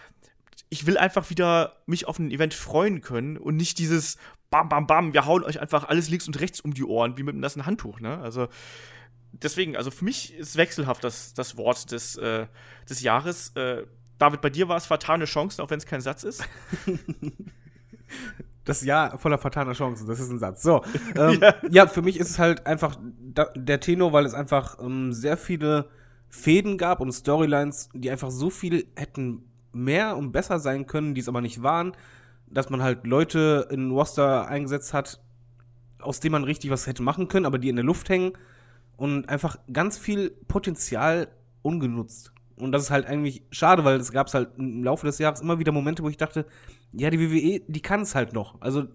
ich 0.69 0.85
will 0.85 0.97
einfach 0.97 1.31
wieder 1.31 1.77
mich 1.87 2.07
auf 2.07 2.19
ein 2.19 2.29
Event 2.29 2.53
freuen 2.53 3.01
können 3.01 3.37
und 3.37 3.55
nicht 3.55 3.79
dieses 3.79 4.17
Bam, 4.51 4.69
Bam, 4.69 4.85
Bam, 4.85 5.13
wir 5.13 5.25
hauen 5.25 5.43
euch 5.43 5.59
einfach 5.59 5.85
alles 5.85 6.09
links 6.09 6.27
und 6.27 6.39
rechts 6.39 6.59
um 6.59 6.75
die 6.75 6.83
Ohren, 6.83 7.17
wie 7.17 7.23
mit 7.23 7.33
einem 7.33 7.41
nassen 7.41 7.65
Handtuch, 7.65 7.99
ne? 7.99 8.19
Also 8.19 8.49
deswegen, 9.33 9.75
also 9.75 9.91
für 9.91 10.05
mich 10.05 10.33
ist 10.35 10.55
wechselhaft 10.55 11.03
das, 11.03 11.33
das 11.33 11.57
Wort 11.57 11.91
des, 11.91 12.15
äh, 12.15 12.47
des 12.89 13.01
Jahres. 13.01 13.49
Äh, 13.55 13.83
David, 14.17 14.41
bei 14.41 14.49
dir 14.49 14.67
war 14.69 14.77
es 14.77 14.85
fatale 14.85 15.25
Chancen, 15.25 15.61
auch 15.61 15.69
wenn 15.69 15.79
es 15.79 15.85
kein 15.85 16.01
Satz 16.01 16.23
ist. 16.23 16.43
Das 18.65 18.81
Jahr 18.81 19.17
voller 19.17 19.37
fataler 19.37 19.73
Chancen, 19.73 20.07
das 20.07 20.21
ist 20.21 20.29
ein 20.29 20.39
Satz. 20.39 20.63
So, 20.63 20.83
ähm, 21.17 21.39
ja. 21.41 21.55
ja. 21.69 21.87
für 21.87 22.01
mich 22.01 22.17
ist 22.17 22.29
es 22.29 22.39
halt 22.39 22.65
einfach 22.65 22.97
da, 23.19 23.49
der 23.55 23.79
Tenor, 23.81 24.13
weil 24.13 24.25
es 24.25 24.33
einfach 24.33 24.79
ähm, 24.79 25.11
sehr 25.11 25.35
viele 25.35 25.89
Fäden 26.29 26.77
gab 26.77 27.01
und 27.01 27.11
Storylines, 27.11 27.89
die 27.93 28.09
einfach 28.09 28.31
so 28.31 28.49
viel 28.49 28.87
hätten 28.95 29.43
mehr 29.73 30.15
und 30.15 30.31
besser 30.31 30.59
sein 30.59 30.87
können, 30.87 31.13
die 31.13 31.21
es 31.21 31.27
aber 31.27 31.41
nicht 31.41 31.61
waren, 31.61 31.91
dass 32.47 32.69
man 32.69 32.81
halt 32.81 33.05
Leute 33.05 33.67
in 33.69 33.91
Roster 33.91 34.47
eingesetzt 34.47 34.93
hat, 34.93 35.19
aus 35.99 36.21
denen 36.21 36.33
man 36.33 36.43
richtig 36.45 36.71
was 36.71 36.87
hätte 36.87 37.03
machen 37.03 37.27
können, 37.27 37.45
aber 37.45 37.57
die 37.57 37.69
in 37.69 37.75
der 37.75 37.85
Luft 37.85 38.07
hängen 38.07 38.31
und 38.97 39.29
einfach 39.29 39.57
ganz 39.71 39.97
viel 39.97 40.31
Potenzial 40.47 41.27
ungenutzt. 41.61 42.33
Und 42.55 42.71
das 42.71 42.83
ist 42.83 42.91
halt 42.91 43.05
eigentlich 43.05 43.43
schade, 43.51 43.83
weil 43.83 43.99
es 43.99 44.11
gab 44.11 44.31
halt 44.33 44.51
im 44.57 44.83
Laufe 44.83 45.05
des 45.05 45.17
Jahres 45.17 45.41
immer 45.41 45.59
wieder 45.59 45.71
Momente, 45.71 46.03
wo 46.03 46.09
ich 46.09 46.17
dachte, 46.17 46.45
ja, 46.91 47.09
die 47.09 47.19
WWE, 47.19 47.61
die 47.67 47.81
kann 47.81 48.01
es 48.01 48.15
halt 48.15 48.33
noch. 48.33 48.61
Also 48.61 48.85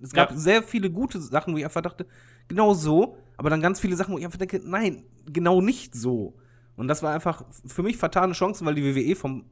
es 0.00 0.12
gab 0.12 0.30
ja. 0.30 0.36
sehr 0.36 0.62
viele 0.62 0.90
gute 0.90 1.20
Sachen, 1.20 1.54
wo 1.54 1.58
ich 1.58 1.64
einfach 1.64 1.80
dachte, 1.80 2.06
genau 2.48 2.74
so, 2.74 3.16
aber 3.36 3.50
dann 3.50 3.60
ganz 3.60 3.80
viele 3.80 3.96
Sachen, 3.96 4.14
wo 4.14 4.18
ich 4.18 4.24
einfach 4.24 4.38
denke, 4.38 4.60
nein, 4.62 5.04
genau 5.26 5.60
nicht 5.60 5.94
so. 5.94 6.36
Und 6.76 6.88
das 6.88 7.02
war 7.02 7.14
einfach 7.14 7.44
für 7.66 7.82
mich 7.82 7.96
fatale 7.96 8.32
Chancen, 8.32 8.66
weil 8.66 8.74
die 8.74 8.84
WWE 8.84 9.16
vom 9.16 9.46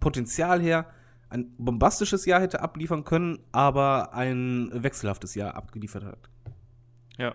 Potenzial 0.00 0.60
her 0.60 0.86
ein 1.28 1.54
bombastisches 1.58 2.24
Jahr 2.26 2.40
hätte 2.40 2.60
abliefern 2.60 3.04
können, 3.04 3.38
aber 3.52 4.14
ein 4.14 4.70
wechselhaftes 4.72 5.34
Jahr 5.34 5.54
abgeliefert 5.54 6.04
hat. 6.04 6.30
Ja. 7.18 7.34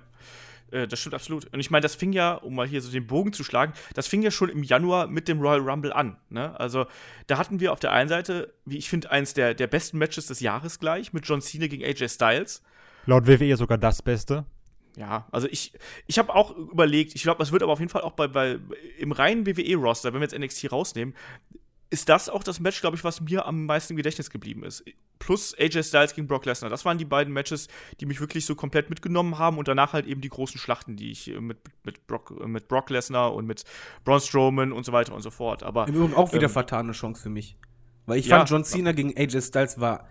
Äh, 0.76 0.88
das 0.88 1.00
stimmt 1.00 1.16
absolut. 1.16 1.52
Und 1.54 1.60
ich 1.60 1.72
meine, 1.72 1.82
das 1.82 1.96
fing 1.96 2.12
ja, 2.12 2.34
um 2.34 2.56
mal 2.56 2.68
hier 2.68 2.82
so 2.82 2.92
den 2.92 3.08
Bogen 3.08 3.32
zu 3.34 3.44
schlagen, 3.44 3.74
das 3.94 4.08
fing 4.08 4.22
ja 4.22 4.32
schon 4.32 4.50
im 4.50 4.64
Januar 4.64 5.08
mit 5.08 5.28
dem 5.28 5.40
Royal 5.40 5.62
Rumble 5.62 5.94
an. 5.94 6.18
Ne? 6.30 6.60
Also 6.60 6.86
da 7.28 7.38
hatten 7.38 7.60
wir 7.60 7.72
auf 7.72 7.80
der 7.80 7.92
einen 7.92 8.10
Seite, 8.10 8.54
wie 8.66 8.78
ich 8.78 8.90
finde, 8.90 9.10
eins 9.10 9.34
der, 9.34 9.54
der 9.54 9.68
besten 9.68 9.98
Matches 9.98 10.28
des 10.28 10.42
Jahres 10.42 10.80
gleich 10.80 11.14
mit 11.14 11.26
John 11.26 11.42
Cena 11.42 11.68
gegen 11.68 11.84
AJ 11.84 12.10
Styles. 12.10 12.62
Laut 13.06 13.28
WWE 13.28 13.56
sogar 13.56 13.78
das 13.78 14.02
Beste. 14.02 14.46
Ja, 14.98 15.28
also 15.32 15.48
ich, 15.50 15.74
ich 16.08 16.18
habe 16.20 16.34
auch 16.34 16.56
überlegt, 16.56 17.16
ich 17.16 17.24
glaube, 17.24 17.44
es 17.44 17.52
wird 17.52 17.64
aber 17.64 17.74
auf 17.74 17.80
jeden 17.80 17.92
Fall 17.92 18.02
auch 18.02 18.14
bei, 18.14 18.28
bei 18.28 18.60
im 18.98 19.12
reinen 19.12 19.46
WWE-Roster, 19.46 20.14
wenn 20.14 20.22
wir 20.22 20.28
jetzt 20.28 20.38
NXT 20.38 20.72
rausnehmen, 20.72 21.14
ist 21.90 22.10
das 22.10 22.30
auch 22.30 22.44
das 22.44 22.60
Match, 22.60 22.82
glaube 22.82 22.98
ich, 22.98 23.04
was 23.04 23.22
mir 23.22 23.46
am 23.46 23.66
meisten 23.66 23.94
im 23.94 23.98
Gedächtnis 23.98 24.30
geblieben 24.30 24.64
ist. 24.64 24.84
Plus 25.20 25.56
AJ 25.58 25.84
Styles 25.84 26.14
gegen 26.14 26.28
Brock 26.28 26.46
Lesnar. 26.46 26.70
Das 26.70 26.84
waren 26.84 26.98
die 26.98 27.06
beiden 27.06 27.34
Matches, 27.34 27.68
die 28.00 28.06
mich 28.06 28.20
wirklich 28.20 28.46
so 28.46 28.56
komplett 28.56 28.90
mitgenommen 28.90 29.38
haben 29.38 29.58
und 29.58 29.68
danach 29.68 29.94
halt 29.94 30.06
eben 30.06 30.22
die 30.22 30.30
großen 30.30 30.60
Schlachten, 30.60 30.98
die 30.98 31.12
ich 31.12 31.28
mit, 31.40 31.58
mit 31.84 32.06
Brock, 32.08 32.46
mit 32.46 32.68
Brock 32.68 32.90
Lesnar 32.90 33.34
und 33.34 33.46
mit 33.46 33.64
Braun 34.04 34.20
Strowman 34.20 34.72
und 34.72 34.86
so 34.86 34.92
weiter 34.92 35.14
und 35.14 35.22
so 35.22 35.32
fort. 35.32 35.64
Aber, 35.64 35.88
Im 35.88 35.96
Übrigen 35.96 36.14
auch 36.16 36.34
wieder 36.34 36.44
ähm, 36.44 36.50
vertane 36.50 36.92
Chance 36.92 37.22
für 37.22 37.30
mich. 37.30 37.58
Weil 38.06 38.20
ich 38.20 38.28
ja, 38.28 38.38
fand, 38.38 38.50
John 38.50 38.64
Cena 38.64 38.92
gegen 38.92 39.16
AJ 39.16 39.42
Styles 39.42 39.80
war 39.80 40.08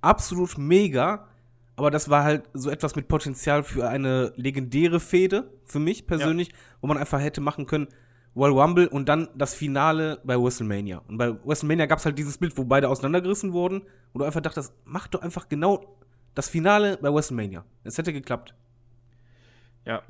absolut 0.00 0.58
mega, 0.58 1.28
aber 1.76 1.90
das 1.90 2.08
war 2.08 2.24
halt 2.24 2.48
so 2.52 2.70
etwas 2.70 2.96
mit 2.96 3.08
Potenzial 3.08 3.62
für 3.62 3.88
eine 3.88 4.32
legendäre 4.36 5.00
Fehde, 5.00 5.52
für 5.64 5.78
mich 5.78 6.06
persönlich, 6.06 6.48
ja. 6.48 6.54
wo 6.80 6.86
man 6.86 6.98
einfach 6.98 7.20
hätte 7.20 7.40
machen 7.40 7.66
können, 7.66 7.88
Royal 8.36 8.52
Rumble 8.52 8.88
und 8.88 9.08
dann 9.08 9.28
das 9.36 9.54
Finale 9.54 10.20
bei 10.24 10.36
WrestleMania. 10.36 11.02
Und 11.08 11.18
bei 11.18 11.34
WrestleMania 11.44 11.86
gab 11.86 12.00
es 12.00 12.04
halt 12.04 12.18
dieses 12.18 12.38
Bild, 12.38 12.56
wo 12.56 12.64
beide 12.64 12.88
auseinandergerissen 12.88 13.52
wurden. 13.52 13.82
Und 14.12 14.18
du 14.20 14.24
einfach 14.24 14.40
dachtest, 14.40 14.72
mach 14.84 15.08
doch 15.08 15.22
einfach 15.22 15.48
genau 15.48 15.98
das 16.34 16.48
Finale 16.48 16.98
bei 17.00 17.12
WrestleMania. 17.12 17.64
Es 17.84 17.96
hätte 17.96 18.12
geklappt. 18.12 18.54
Ja. 19.84 20.02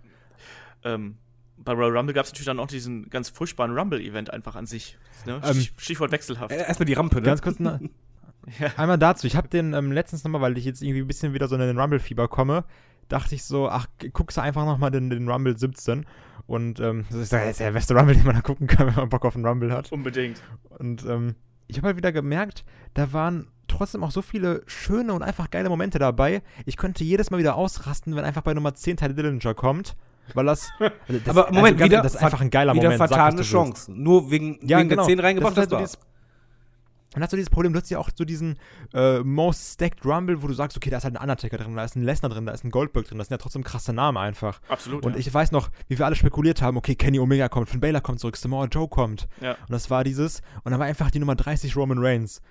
Ähm, 0.83 1.17
bei 1.59 1.73
Royal 1.73 1.97
Rumble 1.97 2.15
gab 2.15 2.25
es 2.25 2.33
natürlich 2.33 2.47
dann 2.47 2.61
auch 2.61 2.67
diesen 2.67 3.11
ganz 3.11 3.29
furchtbaren 3.29 3.77
Rumble-Event 3.77 4.31
einfach 4.31 4.57
an 4.57 4.67
sich. 4.67 4.99
Ne? 5.27 5.41
Ähm, 5.45 5.67
Stichwort 5.77 6.11
wechselhaft. 6.11 6.53
Erstmal 6.53 6.87
die 6.87 6.95
Rampe, 6.95 7.17
ne? 7.17 7.23
Ganz 7.23 7.43
kurz, 7.43 7.59
na, 8.61 8.67
einmal 8.77 8.99
dazu. 8.99 9.27
Ich 9.27 9.37
habe 9.37 9.49
den 9.49 9.73
ähm, 9.75 9.93
letztens 9.93 10.25
nochmal, 10.25 10.41
weil 10.41 10.59
ich 10.59 10.65
jetzt 10.65 10.83
irgendwie 10.83 11.01
ein 11.03 11.07
bisschen 11.07 11.35
wieder 11.35 11.49
so 11.49 11.55
in 11.57 11.61
den 11.61 11.79
Rumble-Fieber 11.79 12.29
komme, 12.29 12.65
dachte 13.09 13.35
ich 13.35 13.45
so, 13.45 13.69
ach, 13.69 13.87
guckst 14.13 14.37
du 14.37 14.43
einfach 14.43 14.65
nochmal 14.65 14.91
den, 14.91 15.11
den 15.11 15.29
Rumble 15.29 15.57
17. 15.57 16.07
Und 16.47 16.79
ähm, 16.81 17.05
das 17.11 17.21
ist 17.21 17.33
ja 17.33 17.51
der 17.53 17.73
beste 17.73 17.95
Rumble, 17.95 18.15
den 18.17 18.25
man 18.27 18.35
da 18.35 18.43
gucken 18.43 18.67
kann, 18.67 18.87
wenn 18.89 18.95
man 18.95 19.09
Bock 19.09 19.25
auf 19.25 19.35
einen 19.35 19.47
Rumble 19.47 19.73
hat. 19.73 19.93
Unbedingt. 19.93 20.41
Und 20.79 21.05
ähm, 21.07 21.35
ich 21.67 21.79
habe 21.79 21.89
halt 21.89 21.97
wieder 21.97 22.13
gemerkt, 22.13 22.65
da 22.95 23.13
waren 23.13 23.49
trotzdem 23.67 24.05
auch 24.05 24.11
so 24.11 24.21
viele 24.23 24.63
schöne 24.67 25.15
und 25.15 25.23
einfach 25.23 25.51
geile 25.51 25.69
Momente 25.69 25.99
dabei. 25.99 26.43
Ich 26.67 26.77
könnte 26.77 27.03
jedes 27.05 27.31
Mal 27.31 27.39
wieder 27.39 27.57
ausrasten, 27.57 28.15
wenn 28.15 28.25
einfach 28.25 28.43
bei 28.43 28.53
Nummer 28.55 28.75
10 28.75 28.99
Teil 28.99 29.15
Dillinger 29.15 29.55
kommt. 29.55 29.97
Weil 30.33 30.47
das, 30.47 30.71
also 30.79 31.21
das 31.25 31.37
Aber 31.37 31.53
Moment, 31.53 31.79
ganz- 31.79 31.91
wieder, 31.91 32.03
das 32.03 32.15
ist 32.15 32.23
einfach 32.23 32.41
ein 32.41 32.51
geiler 32.51 32.73
wieder 32.75 32.85
Moment. 32.85 33.01
was 33.01 33.11
vertane. 33.11 33.43
Chance. 33.43 33.93
Nur 33.93 34.31
wegen, 34.31 34.59
Ja, 34.67 34.79
wegen 34.79 34.89
genau. 34.89 35.03
der 35.03 35.09
10 35.17 35.21
reingebracht, 35.21 35.57
das 35.57 35.69
das, 35.69 35.73
ist 35.73 35.79
halt 35.79 35.91
so 35.91 35.99
dann 37.15 37.23
hast 37.23 37.33
du 37.33 37.37
dieses 37.37 37.51
Problem, 37.51 37.73
du 37.73 37.81
hast 37.81 37.91
ja 37.91 37.99
auch 37.99 38.11
so 38.15 38.25
diesen 38.25 38.59
äh, 38.93 39.21
Most 39.21 39.75
Stacked 39.75 40.05
Rumble, 40.05 40.43
wo 40.43 40.47
du 40.47 40.55
sagst, 40.55 40.77
okay, 40.77 40.91
da 40.91 40.99
ist 40.99 41.05
halt 41.05 41.17
ein 41.17 41.23
Undertaker 41.23 41.57
drin, 41.57 41.75
da 41.75 41.85
ist 41.85 41.97
ein 41.97 42.03
Lesnar 42.03 42.31
drin, 42.31 42.47
da 42.47 42.53
ist 42.53 42.65
ein 42.65 42.71
Goldberg 42.71 43.07
drin, 43.07 43.19
das 43.19 43.29
sind 43.29 43.35
ja 43.35 43.39
trotzdem 43.39 43.65
krasse 43.65 43.93
Namen 43.93 44.19
einfach. 44.19 44.61
Absolut. 44.69 45.05
Und 45.05 45.13
ja. 45.13 45.19
ich 45.19 45.33
weiß 45.33 45.53
noch, 45.53 45.71
wie 45.89 45.99
wir 45.99 46.07
alle 46.07 46.17
spekuliert 46.17 46.63
haben, 46.63 46.77
okay, 46.77 46.95
Kenny 46.95 47.19
Omega 47.19 47.49
kommt, 47.49 47.69
Finn 47.69 47.81
Balor 47.81 48.01
kommt 48.01 48.21
zurück, 48.21 48.37
Samoa 48.37 48.67
Joe 48.67 48.89
kommt. 48.89 49.29
Ja. 49.41 49.53
Und 49.53 49.71
das 49.71 49.91
war 49.91 50.05
dieses, 50.05 50.41
und 50.65 50.73
dann 50.73 50.81
war 50.81 50.87
einfach 50.87 51.11
die 51.11 51.19
Nummer 51.19 51.37
30 51.37 51.77
Roman 51.77 51.99
Reigns. 51.99 52.43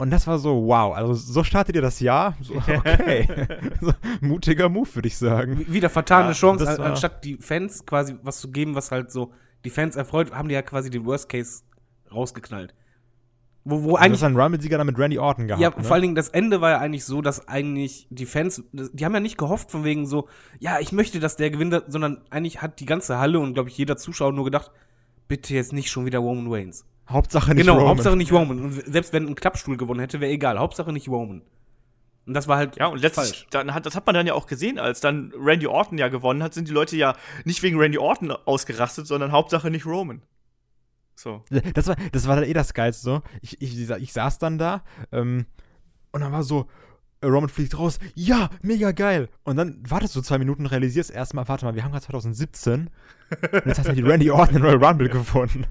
Und 0.00 0.10
das 0.10 0.26
war 0.26 0.38
so, 0.38 0.66
wow, 0.66 0.96
also 0.96 1.12
so 1.12 1.44
startet 1.44 1.76
ihr 1.76 1.82
das 1.82 2.00
Jahr? 2.00 2.34
So, 2.40 2.54
okay. 2.56 3.46
so, 3.82 3.92
mutiger 4.22 4.70
Move, 4.70 4.88
würde 4.94 5.08
ich 5.08 5.18
sagen. 5.18 5.66
Wieder 5.68 5.90
vertane 5.90 6.28
Ja, 6.28 6.32
Chance, 6.32 6.66
an, 6.66 6.80
anstatt 6.80 7.22
die 7.22 7.36
Fans 7.36 7.84
quasi 7.84 8.16
was 8.22 8.40
zu 8.40 8.50
geben, 8.50 8.74
was 8.74 8.90
halt 8.90 9.12
so 9.12 9.32
die 9.62 9.68
Fans 9.68 9.96
erfreut, 9.96 10.32
haben 10.32 10.48
die 10.48 10.54
ja 10.54 10.62
quasi 10.62 10.88
den 10.88 11.04
Worst 11.04 11.28
Case 11.28 11.64
rausgeknallt. 12.10 12.74
Wo, 13.64 13.82
wo 13.82 13.88
Du 13.90 13.96
hast 13.98 14.04
eigentlich, 14.04 14.24
einen 14.24 14.40
Rumble-Sieger 14.40 14.78
dann 14.78 14.86
mit 14.86 14.98
Randy 14.98 15.18
Orton 15.18 15.46
gehabt. 15.46 15.62
ja, 15.62 15.70
ne? 15.70 15.84
vor 15.84 15.92
allen 15.92 16.02
Dingen 16.02 16.14
das 16.14 16.28
Ende 16.28 16.60
war 16.60 16.70
ja 16.70 16.78
eigentlich 16.78 17.04
so, 17.04 17.20
dass 17.20 17.46
eigentlich 17.46 18.06
die 18.10 18.24
Fans, 18.24 18.62
die 18.72 19.04
haben 19.04 19.12
ja 19.12 19.20
nicht 19.20 19.36
gehofft 19.36 19.70
von 19.70 19.84
wegen 19.84 20.06
so, 20.06 20.28
ja, 20.58 20.80
ich 20.80 20.92
möchte, 20.92 21.20
dass 21.20 21.36
der 21.36 21.50
gewinnt, 21.50 21.82
sondern 21.88 22.22
eigentlich 22.30 22.62
hat 22.62 22.80
die 22.80 22.86
ganze 22.86 23.18
Halle 23.18 23.38
und 23.38 23.54
glaube 23.54 23.68
ich 23.68 23.76
jeder 23.76 23.96
Zuschauer 23.96 24.32
nur 24.32 24.44
gedacht, 24.44 24.70
bitte 25.28 25.54
jetzt 25.54 25.72
nicht 25.72 25.90
schon 25.90 26.06
wieder 26.06 26.20
Roman 26.20 26.52
Reigns. 26.52 26.86
Hauptsache 27.08 27.54
nicht 27.54 27.64
genau, 27.64 27.74
Roman. 27.74 27.88
Hauptsache 27.88 28.16
nicht 28.16 28.32
Roman. 28.32 28.60
Und 28.60 28.72
selbst 28.72 29.12
wenn 29.12 29.26
ein 29.26 29.34
Klappstuhl 29.34 29.76
gewonnen 29.76 30.00
hätte, 30.00 30.20
wäre 30.20 30.32
egal. 30.32 30.58
Hauptsache 30.58 30.92
nicht 30.92 31.08
Roman. 31.08 31.42
Und 32.26 32.34
das 32.34 32.48
war 32.48 32.56
halt 32.56 32.76
Ja, 32.76 32.86
und 32.86 33.00
letztlich, 33.00 33.26
falsch. 33.26 33.46
dann 33.50 33.74
hat, 33.74 33.86
das 33.86 33.96
hat 33.96 34.06
man 34.06 34.14
dann 34.14 34.26
ja 34.26 34.34
auch 34.34 34.46
gesehen, 34.46 34.78
als 34.78 35.00
dann 35.00 35.32
Randy 35.36 35.66
Orton 35.66 35.98
ja 35.98 36.08
gewonnen 36.08 36.42
hat, 36.42 36.54
sind 36.54 36.68
die 36.68 36.72
Leute 36.72 36.96
ja 36.96 37.16
nicht 37.44 37.62
wegen 37.62 37.78
Randy 37.78 37.98
Orton 37.98 38.30
ausgerastet, 38.30 39.06
sondern 39.06 39.32
Hauptsache 39.32 39.70
nicht 39.70 39.86
Roman. 39.86 40.22
So. 41.20 41.42
Das 41.74 41.86
war, 41.86 41.96
das 42.12 42.26
war 42.26 42.36
dann 42.36 42.44
eh 42.44 42.52
das 42.52 42.72
Geilste 42.74 43.02
so. 43.04 43.22
Ich, 43.42 43.60
ich, 43.60 43.88
ich 43.90 44.12
saß 44.12 44.38
dann 44.38 44.58
da 44.58 44.82
ähm, 45.12 45.46
und 46.12 46.20
dann 46.22 46.32
war 46.32 46.42
so, 46.42 46.66
Roman 47.22 47.50
fliegt 47.50 47.78
raus, 47.78 47.98
ja, 48.14 48.48
mega 48.62 48.92
geil. 48.92 49.28
Und 49.44 49.56
dann 49.56 49.82
wartest 49.88 50.16
du 50.16 50.22
zwei 50.22 50.38
Minuten, 50.38 50.64
realisierst 50.66 51.10
erstmal, 51.10 51.46
warte 51.48 51.66
mal, 51.66 51.74
wir 51.74 51.84
haben 51.84 51.92
gerade 51.92 52.04
2017 52.06 52.88
und 53.52 53.66
jetzt 53.66 53.78
hat 53.78 53.86
ja 53.86 53.92
die 53.92 54.02
Randy 54.02 54.30
Orton 54.30 54.56
in 54.56 54.62
Royal 54.62 54.82
Rumble 54.82 55.08
gewonnen. 55.08 55.66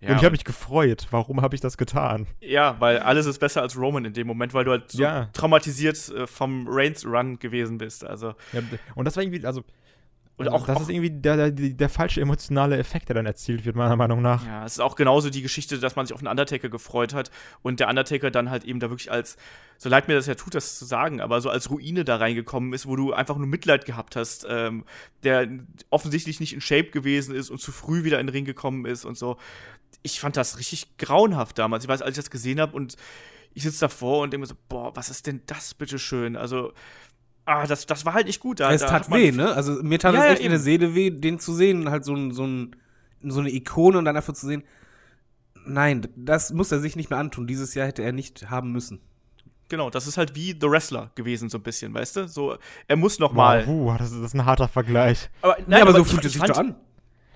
Ja, 0.00 0.08
und 0.12 0.16
ich 0.16 0.24
habe 0.24 0.30
mich 0.30 0.44
gefreut. 0.44 1.06
Warum 1.10 1.42
habe 1.42 1.54
ich 1.54 1.60
das 1.60 1.76
getan? 1.76 2.26
ja, 2.40 2.76
weil 2.80 3.00
alles 3.00 3.26
ist 3.26 3.38
besser 3.38 3.60
als 3.60 3.76
Roman 3.76 4.06
in 4.06 4.14
dem 4.14 4.26
Moment, 4.26 4.54
weil 4.54 4.64
du 4.64 4.70
halt 4.70 4.90
so 4.90 5.02
Ja. 5.02 5.26
traumatisiert 5.34 6.08
äh, 6.08 6.26
vom 6.26 6.66
Reigns-Run 6.66 7.38
gewesen 7.38 7.76
bist. 7.76 8.02
Also, 8.02 8.28
Ja, 8.54 8.60
und 8.94 9.04
das 9.04 9.16
war 9.16 9.22
irgendwie, 9.22 9.44
also, 9.44 9.62
und 10.40 10.48
also 10.48 10.56
auch, 10.56 10.66
das 10.66 10.76
auch 10.78 10.80
ist 10.82 10.88
irgendwie 10.88 11.10
der, 11.10 11.50
der, 11.50 11.50
der, 11.50 11.88
falsche 11.90 12.22
emotionale 12.22 12.78
Effekt, 12.78 13.10
der 13.10 13.14
dann 13.14 13.26
erzielt 13.26 13.66
wird, 13.66 13.76
meiner 13.76 13.96
Meinung 13.96 14.22
nach. 14.22 14.46
Ja, 14.46 14.64
es 14.64 14.72
ist 14.72 14.80
auch 14.80 14.96
genauso 14.96 15.28
die 15.28 15.42
Geschichte, 15.42 15.78
dass 15.78 15.96
man 15.96 16.06
sich 16.06 16.14
auf 16.14 16.20
den 16.20 16.28
Undertaker 16.28 16.70
gefreut 16.70 17.12
hat 17.12 17.30
und 17.60 17.78
der 17.78 17.88
Undertaker 17.90 18.30
dann 18.30 18.48
halt 18.48 18.64
eben 18.64 18.80
da 18.80 18.88
wirklich 18.88 19.12
als, 19.12 19.36
so 19.76 19.90
leid 19.90 20.08
mir 20.08 20.14
das 20.14 20.26
ja 20.26 20.34
tut, 20.36 20.54
das 20.54 20.78
zu 20.78 20.86
sagen, 20.86 21.20
aber 21.20 21.42
so 21.42 21.50
als 21.50 21.68
Ruine 21.68 22.06
da 22.06 22.16
reingekommen 22.16 22.72
ist, 22.72 22.86
wo 22.86 22.96
du 22.96 23.12
einfach 23.12 23.36
nur 23.36 23.48
Mitleid 23.48 23.84
gehabt 23.84 24.16
hast, 24.16 24.46
ähm, 24.48 24.86
der 25.24 25.46
offensichtlich 25.90 26.40
nicht 26.40 26.54
in 26.54 26.62
Shape 26.62 26.90
gewesen 26.90 27.34
ist 27.34 27.50
und 27.50 27.60
zu 27.60 27.70
früh 27.70 28.04
wieder 28.04 28.18
in 28.18 28.26
den 28.26 28.32
Ring 28.32 28.46
gekommen 28.46 28.86
ist 28.86 29.04
und 29.04 29.18
so. 29.18 29.36
Ich 30.00 30.20
fand 30.20 30.38
das 30.38 30.58
richtig 30.58 30.96
grauenhaft 30.96 31.58
damals. 31.58 31.84
Ich 31.84 31.90
weiß, 31.90 32.00
als 32.00 32.12
ich 32.16 32.24
das 32.24 32.30
gesehen 32.30 32.60
habe 32.60 32.74
und 32.74 32.96
ich 33.52 33.64
sitze 33.64 33.80
davor 33.80 34.22
und 34.22 34.32
denke 34.32 34.40
mir 34.40 34.46
so, 34.46 34.54
boah, 34.70 34.96
was 34.96 35.10
ist 35.10 35.26
denn 35.26 35.42
das 35.44 35.74
bitte 35.74 35.98
schön? 35.98 36.34
Also, 36.34 36.72
ah, 37.50 37.66
das, 37.66 37.86
das 37.86 38.04
war 38.04 38.14
halt 38.14 38.26
nicht 38.26 38.40
gut. 38.40 38.60
Da, 38.60 38.72
es 38.72 38.80
da 38.82 38.86
tat 38.88 39.10
weh, 39.10 39.32
ne? 39.32 39.52
Also 39.54 39.82
mir 39.82 39.98
tat 39.98 40.14
Ja, 40.14 40.20
es 40.20 40.26
ja, 40.26 40.32
echt 40.32 40.42
in 40.42 40.50
der. 40.50 40.60
Seele 40.60 40.94
weh, 40.94 41.10
den 41.10 41.38
zu 41.38 41.52
sehen, 41.54 41.90
halt 41.90 42.04
so, 42.04 42.14
ein, 42.14 42.32
so, 42.32 42.46
ein, 42.46 42.76
so 43.22 43.40
eine 43.40 43.50
Ikone 43.50 43.98
und 43.98 44.04
dann 44.04 44.16
einfach 44.16 44.34
zu 44.34 44.46
sehen, 44.46 44.62
nein, 45.66 46.06
das 46.16 46.52
muss 46.52 46.72
er 46.72 46.80
sich 46.80 46.96
nicht 46.96 47.10
mehr 47.10 47.18
antun. 47.18 47.46
Dieses 47.46 47.74
Jahr 47.74 47.86
hätte 47.86 48.02
er 48.02 48.12
nicht 48.12 48.50
haben 48.50 48.72
müssen. 48.72 49.00
Genau, 49.68 49.88
das 49.88 50.06
ist 50.08 50.16
halt 50.16 50.34
wie 50.34 50.56
The 50.60 50.68
Wrestler 50.68 51.12
gewesen, 51.14 51.48
so 51.48 51.58
ein 51.58 51.62
bisschen, 51.62 51.94
weißt 51.94 52.16
du? 52.16 52.28
So, 52.28 52.56
er 52.88 52.96
muss 52.96 53.20
noch 53.20 53.32
mal. 53.32 53.64
Wow, 53.66 53.94
uh, 53.94 53.98
das, 53.98 54.10
ist, 54.10 54.16
das 54.18 54.26
ist 54.26 54.34
ein 54.34 54.44
harter 54.44 54.66
Vergleich. 54.66 55.30
Aber, 55.42 55.56
ja, 55.68 55.82
aber, 55.82 55.92
so 55.92 56.02
ich- 56.02 56.08
fühlt 56.08 56.24
es 56.24 56.34
ich 56.34 56.40
sich 56.40 56.50
doch 56.50 56.58
an. 56.58 56.74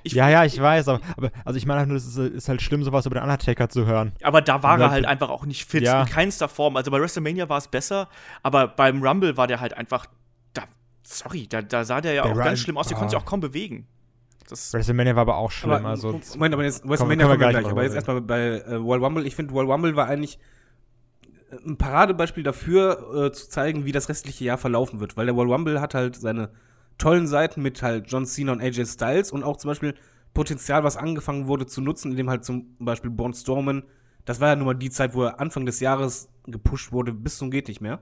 Ich, 0.07 0.13
ja, 0.13 0.29
ja, 0.29 0.45
ich 0.45 0.61
weiß, 0.61 0.87
aber, 0.89 1.01
aber 1.17 1.31
also 1.45 1.57
ich 1.57 1.65
meine 1.67 1.81
halt 1.81 1.89
nur, 1.89 1.97
es 1.97 2.07
ist, 2.07 2.19
ist 2.19 2.49
halt 2.49 2.61
schlimm, 2.61 2.85
sowas 2.85 3.07
über 3.07 3.15
den 3.17 3.23
Undertaker 3.25 3.69
zu 3.71 3.87
hören. 3.87 4.13
Aber 4.23 4.43
da 4.43 4.63
war 4.63 4.79
er 4.79 4.91
halt 4.91 5.07
einfach 5.07 5.31
auch 5.31 5.47
nicht 5.47 5.65
fit, 5.65 5.83
Ja. 5.83 6.03
in 6.03 6.09
keinster 6.09 6.47
Form. 6.49 6.77
Also 6.77 6.91
bei 6.91 7.01
WrestleMania 7.01 7.49
war 7.49 7.59
es 7.59 7.69
besser, 7.69 8.09
aber 8.43 8.69
beim 8.69 9.03
Rumble 9.03 9.37
war 9.39 9.47
der 9.47 9.61
halt 9.61 9.75
einfach, 9.77 10.07
da, 10.53 10.65
sorry, 11.03 11.47
da, 11.49 11.63
da 11.63 11.85
sah 11.85 12.01
der 12.03 12.13
ja 12.13 12.23
Der 12.25 12.33
auch 12.33 12.37
Ru- 12.37 12.45
ganz 12.45 12.61
schlimm 12.61 12.77
aus, 12.77 12.87
der 12.89 12.97
ah. 12.97 13.01
konnte 13.01 13.13
sich 13.17 13.19
auch 13.19 13.25
kaum 13.27 13.41
bewegen. 13.41 13.87
Das, 14.47 14.75
WrestleMania 14.75 15.15
war 15.17 15.23
aber 15.23 15.37
auch 15.37 15.51
schlimm. 15.51 15.73
Aber, 15.73 15.89
also, 15.89 16.21
Moment, 16.35 16.53
aber 16.55 16.65
jetzt 16.65 16.87
WrestleMania 16.87 17.27
kommen 17.27 17.41
wir 17.41 17.49
gleich 17.49 17.67
Aber 17.67 17.83
jetzt 17.83 17.95
erstmal 17.95 18.21
bei 18.21 18.61
äh, 18.61 18.85
World 18.85 19.03
Rumble. 19.03 19.27
Ich 19.27 19.35
finde, 19.35 19.55
World 19.55 19.71
Rumble 19.71 19.97
war 19.97 20.07
eigentlich 20.09 20.39
äh, 21.51 21.57
ein 21.67 21.79
Paradebeispiel 21.79 22.43
dafür, 22.43 23.29
äh, 23.29 23.33
zu 23.33 23.49
zeigen, 23.49 23.87
wie 23.87 23.93
das 23.93 24.11
restliche 24.11 24.45
Jahr 24.45 24.59
verlaufen 24.59 25.01
wird. 25.01 25.17
Weil 25.17 25.25
der 25.25 25.35
World 25.35 25.51
Rumble 25.51 25.81
hat 25.81 25.95
halt 25.95 26.17
seine 26.17 26.51
tollen 26.99 27.27
Seiten 27.27 27.63
mit 27.63 27.83
halt 27.83 28.11
John 28.11 28.27
Cena 28.27 28.53
und 28.53 28.61
AJ 28.61 28.87
Styles 28.87 29.33
und 29.33 29.43
auch 29.43 29.57
zum 29.57 29.69
Beispiel 29.69 29.95
Potenzial, 30.33 30.85
was 30.85 30.97
angefangen 30.97 31.47
wurde 31.47 31.67
zu 31.67 31.81
nutzen, 31.81 32.11
indem 32.11 32.29
halt 32.29 32.45
zum 32.45 32.77
Beispiel 32.79 33.11
Braun 33.11 33.35
Strowman, 33.35 33.85
das 34.25 34.41
war 34.41 34.49
ja 34.49 34.57
nun 34.57 34.67
mal 34.67 34.75
die 34.75 34.91
Zeit, 34.91 35.15
wo 35.15 35.25
er 35.25 35.41
Anfang 35.41 35.67
des 35.67 35.81
Jahres 35.81 36.29
gepusht 36.47 36.93
wurde, 36.93 37.13
bis 37.13 37.39
zum 37.39 37.51
geht 37.51 37.69
nicht 37.69 37.81
mehr. 37.81 38.01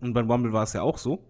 Und 0.00 0.12
beim 0.12 0.30
Rumble 0.30 0.52
war 0.52 0.64
es 0.64 0.72
ja 0.72 0.82
auch 0.82 0.98
so. 0.98 1.24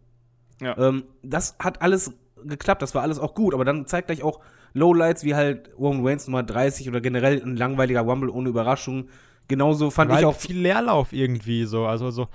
Ja. 0.61 0.77
Ähm, 0.79 1.05
das 1.23 1.57
hat 1.59 1.83
alles 1.83 2.13
geklappt, 2.45 2.83
das 2.83 2.95
war 2.95 3.03
alles 3.03 3.19
auch 3.19 3.35
gut, 3.35 3.53
aber 3.53 3.65
dann 3.65 3.87
zeigt 3.87 4.09
gleich 4.09 4.23
auch 4.23 4.41
Lowlights 4.73 5.25
wie 5.25 5.35
halt 5.35 5.71
Roman 5.79 6.07
Reigns 6.07 6.27
Nummer 6.27 6.43
30 6.43 6.89
oder 6.89 7.01
generell 7.01 7.43
ein 7.43 7.57
langweiliger 7.57 8.03
Rumble 8.03 8.31
ohne 8.31 8.49
Überraschung. 8.49 9.09
Genauso 9.49 9.91
fand 9.91 10.11
war 10.11 10.21
ich 10.21 10.25
auch. 10.25 10.37
viel 10.37 10.59
Leerlauf 10.59 11.13
irgendwie 11.13 11.65
so. 11.65 11.87
Also 11.87 12.11
so 12.11 12.29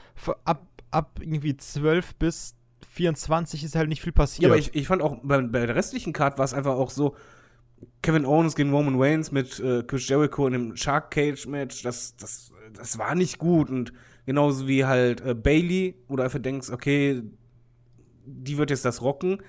ab, 0.43 0.67
ab 0.91 1.19
irgendwie 1.21 1.55
12 1.55 2.15
bis 2.15 2.55
24 2.91 3.63
ist 3.63 3.75
halt 3.75 3.89
nicht 3.89 4.01
viel 4.01 4.11
passiert. 4.11 4.43
Ja, 4.43 4.49
aber 4.49 4.57
ich, 4.57 4.73
ich 4.75 4.87
fand 4.87 5.01
auch 5.01 5.17
bei, 5.23 5.41
bei 5.41 5.65
der 5.65 5.75
restlichen 5.75 6.13
Card 6.13 6.37
war 6.37 6.45
es 6.45 6.53
einfach 6.53 6.75
auch 6.75 6.89
so. 6.89 7.15
Kevin 8.01 8.25
Owens 8.25 8.55
gegen 8.55 8.71
Roman 8.71 8.95
Reigns 8.97 9.31
mit 9.31 9.59
äh, 9.59 9.83
Chris 9.83 10.07
Jericho 10.07 10.47
in 10.47 10.53
einem 10.53 10.75
Shark 10.77 11.11
Cage 11.11 11.45
Match, 11.47 11.83
das, 11.83 12.15
das, 12.15 12.51
das 12.73 12.97
war 12.97 13.15
nicht 13.15 13.37
gut. 13.37 13.69
Und 13.69 13.93
genauso 14.25 14.67
wie 14.67 14.85
halt 14.85 15.21
äh, 15.21 15.33
Bailey, 15.33 15.95
wo 16.07 16.15
du 16.15 16.23
einfach 16.23 16.39
denkst, 16.39 16.69
okay, 16.69 17.23
die 18.25 18.57
wird 18.57 18.69
jetzt 18.69 18.85
das 18.85 19.01
rocken. 19.01 19.41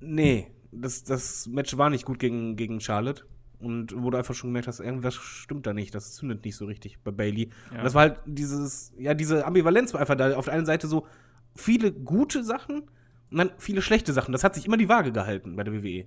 Nee, 0.00 0.50
das, 0.72 1.04
das 1.04 1.46
Match 1.48 1.76
war 1.76 1.90
nicht 1.90 2.04
gut 2.04 2.18
gegen, 2.18 2.56
gegen 2.56 2.80
Charlotte. 2.80 3.24
Und 3.58 3.94
wo 3.94 4.08
du 4.08 4.16
einfach 4.16 4.34
schon 4.34 4.50
gemerkt 4.50 4.68
hast, 4.68 4.80
irgendwas 4.80 5.14
stimmt 5.14 5.66
da 5.66 5.74
nicht, 5.74 5.94
das 5.94 6.14
zündet 6.14 6.44
nicht 6.44 6.56
so 6.56 6.64
richtig 6.64 6.98
bei 7.04 7.10
Bailey. 7.10 7.50
Ja. 7.70 7.78
Und 7.78 7.84
das 7.84 7.94
war 7.94 8.02
halt 8.02 8.20
dieses, 8.24 8.92
ja, 8.98 9.12
diese 9.12 9.44
Ambivalenz 9.44 9.92
war 9.92 10.00
einfach 10.00 10.14
da. 10.14 10.34
Auf 10.34 10.46
der 10.46 10.54
einen 10.54 10.64
Seite 10.64 10.86
so 10.86 11.06
viele 11.60 11.92
gute 11.92 12.42
Sachen 12.42 12.82
und 13.30 13.38
dann 13.38 13.50
viele 13.58 13.82
schlechte 13.82 14.12
Sachen. 14.12 14.32
Das 14.32 14.44
hat 14.44 14.54
sich 14.54 14.66
immer 14.66 14.76
die 14.76 14.88
Waage 14.88 15.12
gehalten 15.12 15.56
bei 15.56 15.64
der. 15.64 15.74
WWE. 15.74 16.06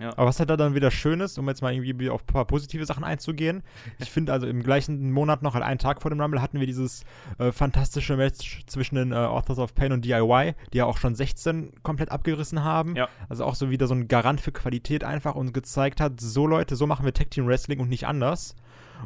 Aber 0.00 0.26
was 0.26 0.38
halt 0.38 0.48
da 0.48 0.56
dann 0.56 0.74
wieder 0.74 0.90
schön 0.90 1.20
ist, 1.20 1.38
um 1.38 1.48
jetzt 1.48 1.60
mal 1.60 1.74
irgendwie 1.74 2.08
auf 2.08 2.22
ein 2.22 2.26
paar 2.26 2.44
positive 2.44 2.84
Sachen 2.86 3.02
einzugehen, 3.02 3.62
ich 3.98 4.10
finde 4.10 4.32
also 4.32 4.46
im 4.46 4.62
gleichen 4.62 5.10
Monat 5.10 5.42
noch, 5.42 5.54
halt 5.54 5.64
einen 5.64 5.78
Tag 5.78 6.02
vor 6.02 6.10
dem 6.10 6.20
Rumble, 6.20 6.40
hatten 6.40 6.60
wir 6.60 6.66
dieses 6.66 7.02
äh, 7.38 7.50
fantastische 7.50 8.16
Match 8.16 8.64
zwischen 8.66 8.94
den 8.94 9.12
äh, 9.12 9.16
Authors 9.16 9.58
of 9.58 9.74
Pain 9.74 9.92
und 9.92 10.04
DIY, 10.04 10.54
die 10.72 10.78
ja 10.78 10.84
auch 10.84 10.98
schon 10.98 11.14
16 11.14 11.82
komplett 11.82 12.12
abgerissen 12.12 12.62
haben. 12.62 12.94
Ja. 12.94 13.08
Also 13.28 13.44
auch 13.44 13.54
so 13.54 13.70
wieder 13.70 13.86
so 13.86 13.94
ein 13.94 14.08
Garant 14.08 14.40
für 14.40 14.52
Qualität 14.52 15.02
einfach 15.02 15.34
und 15.34 15.52
gezeigt 15.52 16.00
hat, 16.00 16.20
so 16.20 16.46
Leute, 16.46 16.76
so 16.76 16.86
machen 16.86 17.04
wir 17.04 17.12
Tag 17.12 17.30
Team 17.30 17.46
Wrestling 17.46 17.80
und 17.80 17.88
nicht 17.88 18.06
anders. 18.06 18.54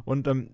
Und 0.05 0.27
ähm, 0.27 0.51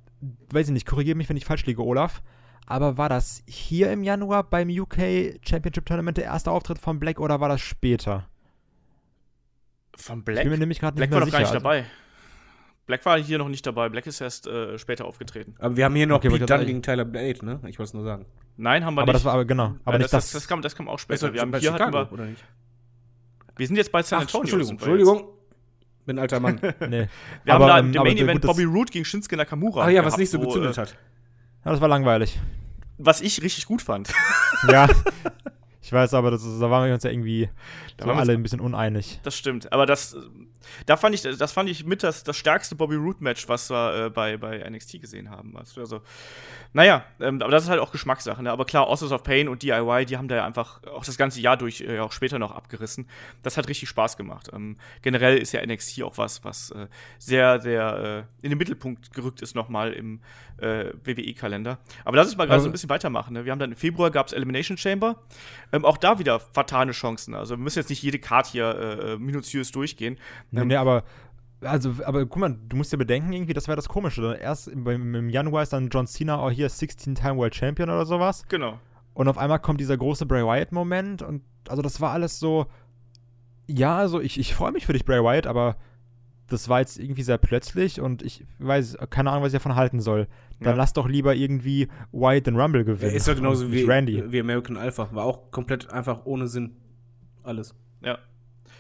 weiß 0.52 0.68
ich 0.68 0.74
nicht, 0.74 0.86
korrigiere 0.86 1.18
mich, 1.18 1.28
wenn 1.28 1.38
ich 1.38 1.46
falsch 1.46 1.66
liege, 1.66 1.84
Olaf. 1.84 2.22
Aber 2.70 2.98
war 2.98 3.10
das 3.10 3.42
hier 3.48 3.92
im 3.92 4.04
Januar 4.04 4.44
beim 4.44 4.70
UK 4.70 5.40
Championship 5.42 5.88
Tournament 5.88 6.18
der 6.18 6.26
erste 6.26 6.52
Auftritt 6.52 6.78
von 6.78 7.00
Black 7.00 7.20
oder 7.20 7.40
war 7.42 7.50
das 7.50 7.62
später? 7.62 8.28
von 9.96 10.20
Ich 10.20 10.26
Black? 10.26 10.44
bin 10.44 10.52
mir 10.52 10.58
nämlich 10.60 10.80
gerade 10.80 10.98
nicht 10.98 11.10
Black 11.10 11.20
war 11.20 11.26
doch 11.26 11.32
gar 11.32 11.40
nicht 11.42 11.54
dabei. 11.54 11.86
Black 12.86 13.06
war 13.06 13.20
hier 13.20 13.38
noch 13.40 13.50
nicht 13.50 13.66
dabei. 13.66 13.90
Black 13.90 14.08
ist 14.08 14.22
erst 14.22 14.48
äh, 14.48 14.78
später 14.78 15.06
aufgetreten. 15.06 15.56
Aber 15.60 15.76
wir 15.78 15.86
haben 15.86 15.96
hier 15.96 16.08
noch 16.08 16.18
Okay, 16.18 16.30
Pete 16.30 16.44
ich 16.44 16.48
Dunne 16.48 16.60
sagen. 16.60 16.68
gegen 16.68 16.82
Tyler 16.82 17.06
Blade, 17.06 17.46
ne? 17.46 17.60
Ich 17.68 17.78
wollte 17.80 17.90
es 17.90 17.94
nur 17.94 18.04
sagen. 18.04 18.26
Nein, 18.58 18.86
haben 18.86 18.94
wir 18.96 19.02
aber 19.02 19.12
nicht. 19.14 19.16
das 19.16 19.26
war 19.26 19.34
aber 19.34 19.46
genau, 19.46 19.76
aber 19.86 19.98
nicht 19.98 20.14
das, 20.14 20.26
das. 20.26 20.32
das, 20.32 20.48
kam, 20.48 20.62
das 20.62 20.76
kam 20.76 20.88
auch 20.88 20.96
Ist 20.96 21.02
später. 21.02 21.28
doch 21.28 21.34
Wir, 21.34 21.42
haben, 21.42 21.56
hier 21.56 21.74
hatten 21.74 21.94
wir, 21.94 22.12
oder 22.12 22.26
nicht? 22.26 22.44
wir 23.58 23.68
sind 23.68 23.76
jetzt 23.78 23.92
bei 23.92 24.02
San 24.04 24.18
Ach, 24.20 24.22
Antonio. 24.22 24.42
Entschuldigung. 24.44 24.72
Entschuldigung. 24.74 25.24
Bin 26.06 26.18
ein 26.18 26.22
alter 26.22 26.40
Mann. 26.40 26.60
nee. 26.90 27.08
Wir 27.44 27.54
Aber, 27.54 27.74
haben 27.74 27.92
da 27.94 28.00
ähm, 28.00 28.08
im 28.08 28.16
Main 28.16 28.18
Event 28.18 28.42
Bobby 28.42 28.64
Roode 28.64 28.92
gegen 28.92 29.06
Shinsuke 29.06 29.38
Nakamura. 29.38 29.86
Ach 29.86 29.90
ja, 29.90 30.00
was 30.02 30.14
gehabt, 30.14 30.20
nicht 30.20 30.30
so 30.32 30.40
wo, 30.40 30.46
gezündet 30.46 30.78
äh, 30.78 30.82
hat. 30.82 30.96
Ja, 31.66 31.72
das 31.72 31.82
war 31.82 31.88
langweilig. 31.88 32.40
Was 33.00 33.22
ich 33.22 33.42
richtig 33.42 33.66
gut 33.66 33.82
fand. 33.82 34.10
Ja. 34.68 34.88
Ich 35.90 35.94
weiß 35.94 36.14
aber, 36.14 36.30
das 36.30 36.44
da 36.44 36.70
waren 36.70 36.86
wir 36.86 36.94
uns 36.94 37.04
ja 37.04 37.10
irgendwie 37.10 37.50
Da 37.98 38.06
so 38.06 38.12
alle 38.12 38.34
ein 38.34 38.44
bisschen 38.44 38.60
uneinig. 38.60 39.20
Das 39.24 39.36
stimmt. 39.36 39.74
Aber 39.74 39.88
das, 39.88 40.16
da 40.86 40.98
fand 40.98 41.16
ich, 41.16 41.24
das 41.24 41.52
fand 41.52 41.68
ich 41.68 41.84
mit 41.84 42.04
das, 42.04 42.24
das 42.24 42.38
stärkste 42.38 42.76
Bobby 42.76 42.94
Root 42.94 43.22
Match, 43.22 43.50
was 43.50 43.72
wir 43.72 44.06
äh, 44.06 44.10
bei, 44.12 44.38
bei 44.38 44.70
NXT 44.70 45.02
gesehen 45.02 45.32
haben. 45.32 45.58
Also, 45.58 46.02
naja, 46.74 47.06
ähm, 47.20 47.42
aber 47.42 47.50
das 47.50 47.64
ist 47.64 47.70
halt 47.70 47.80
auch 47.80 47.92
Geschmackssache. 47.92 48.44
Ne? 48.44 48.52
Aber 48.52 48.66
klar, 48.66 48.86
Authors 48.86 49.12
of 49.12 49.24
Pain 49.24 49.48
und 49.48 49.64
DIY, 49.64 50.06
die 50.06 50.18
haben 50.18 50.28
da 50.28 50.36
ja 50.36 50.46
einfach 50.46 50.84
auch 50.84 51.04
das 51.04 51.18
ganze 51.18 51.42
Jahr 51.42 51.58
durch, 51.58 51.82
äh, 51.82 51.98
auch 51.98 52.12
später 52.12 52.38
noch 52.38 52.52
abgerissen. 52.52 53.10
Das 53.42 53.58
hat 53.58 53.68
richtig 53.68 53.90
Spaß 53.90 54.16
gemacht. 54.16 54.52
Ähm, 54.54 54.78
generell 55.02 55.40
ist 55.40 55.54
ja 55.54 55.66
NXT 55.66 56.04
auch 56.04 56.20
was, 56.20 56.44
was 56.44 56.70
äh, 56.70 56.86
sehr, 57.18 57.60
sehr 57.62 58.28
äh, 58.42 58.46
in 58.46 58.52
den 58.52 58.60
Mittelpunkt 58.60 59.12
gerückt 59.12 59.42
ist 59.42 59.56
nochmal 59.56 59.94
im 59.94 60.20
äh, 60.58 60.92
WWE-Kalender. 61.04 61.80
Aber 62.06 62.18
lass 62.18 62.28
uns 62.28 62.38
mal 62.38 62.46
gerade 62.46 62.62
so 62.62 62.70
ein 62.70 62.72
bisschen 62.72 62.90
weitermachen. 62.90 63.34
Ne? 63.34 63.46
Wir 63.46 63.52
haben 63.52 63.60
dann 63.60 63.72
im 63.72 63.78
Februar 63.78 64.12
gab 64.12 64.28
es 64.28 64.34
Elimination 64.34 64.78
Chamber. 64.78 65.16
Ähm, 65.80 65.86
auch 65.86 65.98
da 65.98 66.20
wieder 66.20 66.40
fatale 66.40 66.92
Chancen. 66.92 67.34
Also 67.34 67.56
wir 67.56 67.64
müssen 67.64 67.80
jetzt 67.80 67.90
nicht 67.90 68.02
jede 68.02 68.20
Card 68.20 68.48
hier 68.48 68.76
äh, 68.76 69.18
minutiös 69.18 69.72
durchgehen. 69.72 70.18
Nee, 70.52 70.62
Ähm, 70.62 70.68
nee, 70.68 70.76
aber, 70.76 71.04
also, 71.62 71.94
aber 72.06 72.26
guck 72.26 72.38
mal, 72.38 72.58
du 72.68 72.78
musst 72.78 72.94
dir 72.94 72.98
bedenken, 72.98 73.34
irgendwie, 73.34 73.54
das 73.54 73.68
wäre 73.68 73.76
das 73.76 73.90
Komische. 73.90 74.38
Erst 74.40 74.68
im, 74.68 74.88
im 74.88 75.16
im 75.16 75.30
Januar 75.30 75.64
ist 75.64 75.74
dann 75.74 75.90
John 75.90 76.08
Cena 76.08 76.38
auch 76.38 76.52
hier 76.52 76.70
16-Time 76.70 77.38
World 77.38 77.56
Champion 77.56 77.90
oder 77.90 78.06
sowas. 78.06 78.46
Genau. 78.48 78.80
Und 79.14 79.28
auf 79.28 79.38
einmal 79.38 79.60
kommt 79.60 79.82
dieser 79.82 79.98
große 79.98 80.26
Bray 80.26 80.46
Wyatt-Moment 80.46 81.22
und 81.22 81.44
also 81.68 81.82
das 81.82 82.00
war 82.00 82.12
alles 82.12 82.40
so. 82.40 82.68
Ja, 83.68 83.98
also 83.98 84.20
ich, 84.22 84.40
ich 84.40 84.56
freue 84.56 84.72
mich 84.72 84.86
für 84.86 84.94
dich, 84.94 85.06
Bray 85.06 85.22
Wyatt, 85.22 85.46
aber 85.46 85.76
das 86.48 86.70
war 86.70 86.80
jetzt 86.80 86.98
irgendwie 86.98 87.22
sehr 87.22 87.38
plötzlich 87.38 88.02
und 88.02 88.24
ich 88.24 88.46
weiß, 88.58 88.98
keine 89.10 89.30
Ahnung, 89.30 89.44
was 89.44 89.54
ich 89.54 89.60
davon 89.60 89.76
halten 89.76 90.00
soll. 90.00 90.28
Dann 90.60 90.74
Ja. 90.74 90.78
lass 90.78 90.94
doch 90.94 91.08
lieber 91.08 91.36
irgendwie 91.36 91.88
Wyatt 92.12 92.48
den 92.48 92.56
Rumble 92.60 92.84
gewinnen. 92.84 93.16
Ist 93.16 93.28
ja 93.28 93.34
genauso 93.34 93.72
wie, 93.72 93.84
Randy. 93.84 94.24
wie 94.32 94.40
American 94.42 94.78
Alpha. 94.78 95.10
War 95.14 95.24
auch 95.26 95.52
komplett 95.52 95.90
einfach 95.92 96.26
ohne 96.26 96.48
Sinn. 96.48 96.72
Alles. 97.44 97.76
Ja. 98.04 98.18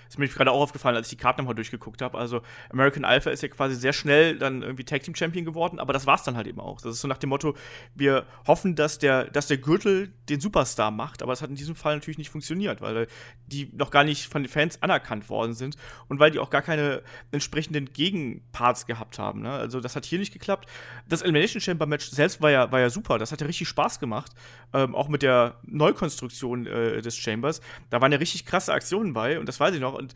Ist 0.09 0.17
mir 0.17 0.27
gerade 0.27 0.51
auch 0.51 0.61
aufgefallen, 0.61 0.95
als 0.95 1.07
ich 1.07 1.17
die 1.17 1.21
Karten 1.21 1.41
nochmal 1.41 1.53
durchgeguckt 1.53 2.01
habe. 2.01 2.17
Also, 2.17 2.41
American 2.71 3.05
Alpha 3.05 3.29
ist 3.29 3.43
ja 3.43 3.47
quasi 3.47 3.75
sehr 3.75 3.93
schnell 3.93 4.39
dann 4.39 4.63
irgendwie 4.63 4.83
Tag 4.83 5.03
Team 5.03 5.13
Champion 5.13 5.45
geworden, 5.45 5.79
aber 5.79 5.93
das 5.93 6.07
war's 6.07 6.23
dann 6.23 6.35
halt 6.35 6.47
eben 6.47 6.59
auch. 6.59 6.81
Das 6.81 6.93
ist 6.93 7.01
so 7.01 7.07
nach 7.07 7.19
dem 7.19 7.29
Motto, 7.29 7.55
wir 7.93 8.25
hoffen, 8.47 8.75
dass 8.75 8.97
der, 8.97 9.25
dass 9.25 9.45
der 9.45 9.57
Gürtel 9.57 10.11
den 10.27 10.39
Superstar 10.39 10.89
macht, 10.89 11.21
aber 11.21 11.31
es 11.33 11.43
hat 11.43 11.51
in 11.51 11.55
diesem 11.55 11.75
Fall 11.75 11.95
natürlich 11.95 12.17
nicht 12.17 12.31
funktioniert, 12.31 12.81
weil 12.81 13.07
die 13.45 13.69
noch 13.73 13.91
gar 13.91 14.03
nicht 14.03 14.27
von 14.27 14.41
den 14.41 14.49
Fans 14.49 14.81
anerkannt 14.81 15.29
worden 15.29 15.53
sind 15.53 15.75
und 16.07 16.19
weil 16.19 16.31
die 16.31 16.39
auch 16.39 16.49
gar 16.49 16.63
keine 16.63 17.03
entsprechenden 17.31 17.93
Gegenparts 17.93 18.87
gehabt 18.87 19.19
haben. 19.19 19.43
Ne? 19.43 19.51
Also, 19.51 19.79
das 19.79 19.95
hat 19.95 20.05
hier 20.05 20.17
nicht 20.17 20.33
geklappt. 20.33 20.67
Das 21.07 21.21
Elimination 21.21 21.61
Chamber 21.61 21.85
Match 21.85 22.09
selbst 22.09 22.41
war 22.41 22.49
ja, 22.49 22.71
war 22.71 22.79
ja 22.79 22.89
super. 22.89 23.19
Das 23.19 23.31
hat 23.31 23.41
ja 23.41 23.47
richtig 23.47 23.67
Spaß 23.67 23.99
gemacht. 23.99 24.31
Ähm, 24.73 24.95
auch 24.95 25.07
mit 25.07 25.21
der 25.21 25.59
Neukonstruktion 25.63 26.65
äh, 26.65 27.01
des 27.01 27.15
Chambers. 27.15 27.61
Da 27.89 28.01
waren 28.01 28.11
ja 28.11 28.17
richtig 28.17 28.45
krasse 28.45 28.73
Aktionen 28.73 29.13
bei 29.13 29.39
und 29.39 29.47
das 29.47 29.59
weiß 29.59 29.75
ich 29.75 29.81
noch. 29.81 29.98
Und 29.99 30.13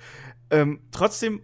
ähm, 0.50 0.80
trotzdem 0.92 1.42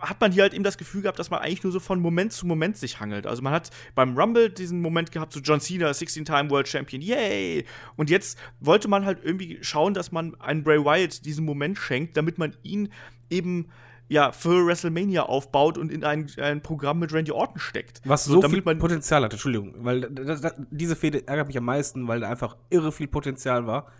hat 0.00 0.20
man 0.20 0.30
hier 0.30 0.42
halt 0.44 0.54
eben 0.54 0.62
das 0.62 0.78
Gefühl 0.78 1.02
gehabt, 1.02 1.18
dass 1.18 1.28
man 1.30 1.40
eigentlich 1.40 1.64
nur 1.64 1.72
so 1.72 1.80
von 1.80 1.98
Moment 2.00 2.32
zu 2.32 2.46
Moment 2.46 2.76
sich 2.76 3.00
hangelt. 3.00 3.26
Also 3.26 3.42
man 3.42 3.52
hat 3.52 3.70
beim 3.96 4.16
Rumble 4.16 4.48
diesen 4.48 4.80
Moment 4.80 5.10
gehabt, 5.10 5.32
so 5.32 5.40
John 5.40 5.60
Cena, 5.60 5.90
16-Time 5.90 6.50
World 6.50 6.68
Champion, 6.68 7.02
yay! 7.02 7.64
Und 7.96 8.08
jetzt 8.08 8.38
wollte 8.60 8.86
man 8.86 9.04
halt 9.04 9.18
irgendwie 9.24 9.58
schauen, 9.62 9.94
dass 9.94 10.12
man 10.12 10.36
einen 10.40 10.62
Bray 10.62 10.78
Wyatt 10.84 11.24
diesen 11.24 11.44
Moment 11.44 11.78
schenkt, 11.78 12.16
damit 12.16 12.38
man 12.38 12.54
ihn 12.62 12.90
eben 13.28 13.70
ja 14.10 14.30
für 14.30 14.64
WrestleMania 14.64 15.24
aufbaut 15.24 15.76
und 15.76 15.90
in 15.90 16.04
ein, 16.04 16.30
ein 16.38 16.62
Programm 16.62 17.00
mit 17.00 17.12
Randy 17.12 17.32
Orton 17.32 17.58
steckt. 17.58 18.00
Was 18.04 18.24
So, 18.24 18.34
so, 18.34 18.40
damit 18.42 18.54
viel 18.54 18.64
man- 18.64 18.78
Potenzial 18.78 19.24
hat, 19.24 19.32
Entschuldigung. 19.32 19.74
Weil 19.80 20.02
das, 20.02 20.40
das, 20.40 20.54
diese 20.70 20.94
Fehde 20.94 21.26
ärgert 21.26 21.48
mich 21.48 21.58
am 21.58 21.64
meisten, 21.64 22.06
weil 22.06 22.20
da 22.20 22.30
einfach 22.30 22.56
irre 22.70 22.92
viel 22.92 23.08
Potenzial 23.08 23.66
war. 23.66 23.90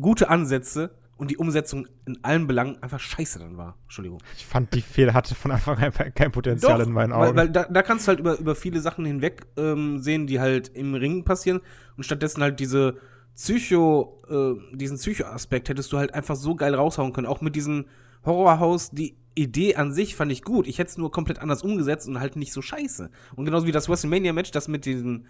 Gute 0.00 0.30
Ansätze 0.30 0.94
und 1.22 1.30
die 1.30 1.36
Umsetzung 1.36 1.86
in 2.04 2.18
allen 2.24 2.48
Belangen 2.48 2.82
einfach 2.82 2.98
scheiße 2.98 3.38
dann 3.38 3.56
war. 3.56 3.76
Entschuldigung. 3.84 4.18
Ich 4.36 4.44
fand, 4.44 4.74
die 4.74 4.80
Fehler 4.80 5.14
hatte 5.14 5.36
von 5.36 5.52
Anfang 5.52 5.78
an 5.78 5.92
kein 5.92 6.32
Potenzial 6.32 6.80
in 6.80 6.90
meinen 6.90 7.12
Augen. 7.12 7.28
Weil, 7.28 7.36
weil 7.36 7.48
da, 7.48 7.62
da 7.62 7.82
kannst 7.82 8.06
du 8.06 8.08
halt 8.08 8.18
über, 8.18 8.36
über 8.40 8.56
viele 8.56 8.80
Sachen 8.80 9.04
hinweg 9.04 9.46
ähm, 9.56 10.00
sehen, 10.00 10.26
die 10.26 10.40
halt 10.40 10.66
im 10.74 10.96
Ring 10.96 11.22
passieren. 11.22 11.60
Und 11.96 12.02
stattdessen 12.02 12.42
halt 12.42 12.58
diese 12.58 12.96
Psycho, 13.36 14.20
äh, 14.28 14.76
diesen 14.76 14.96
Psycho-Aspekt 14.96 15.68
hättest 15.68 15.92
du 15.92 15.98
halt 15.98 16.12
einfach 16.12 16.34
so 16.34 16.56
geil 16.56 16.74
raushauen 16.74 17.12
können. 17.12 17.28
Auch 17.28 17.40
mit 17.40 17.54
diesem 17.54 17.84
Horrorhaus, 18.24 18.90
die 18.90 19.14
Idee 19.36 19.76
an 19.76 19.92
sich 19.92 20.16
fand 20.16 20.32
ich 20.32 20.42
gut. 20.42 20.66
Ich 20.66 20.80
hätte 20.80 20.90
es 20.90 20.98
nur 20.98 21.12
komplett 21.12 21.38
anders 21.38 21.62
umgesetzt 21.62 22.08
und 22.08 22.18
halt 22.18 22.34
nicht 22.34 22.52
so 22.52 22.62
scheiße. 22.62 23.10
Und 23.36 23.44
genauso 23.44 23.68
wie 23.68 23.72
das 23.72 23.88
WrestleMania-Match, 23.88 24.50
das 24.50 24.66
mit 24.66 24.86
diesen, 24.86 25.26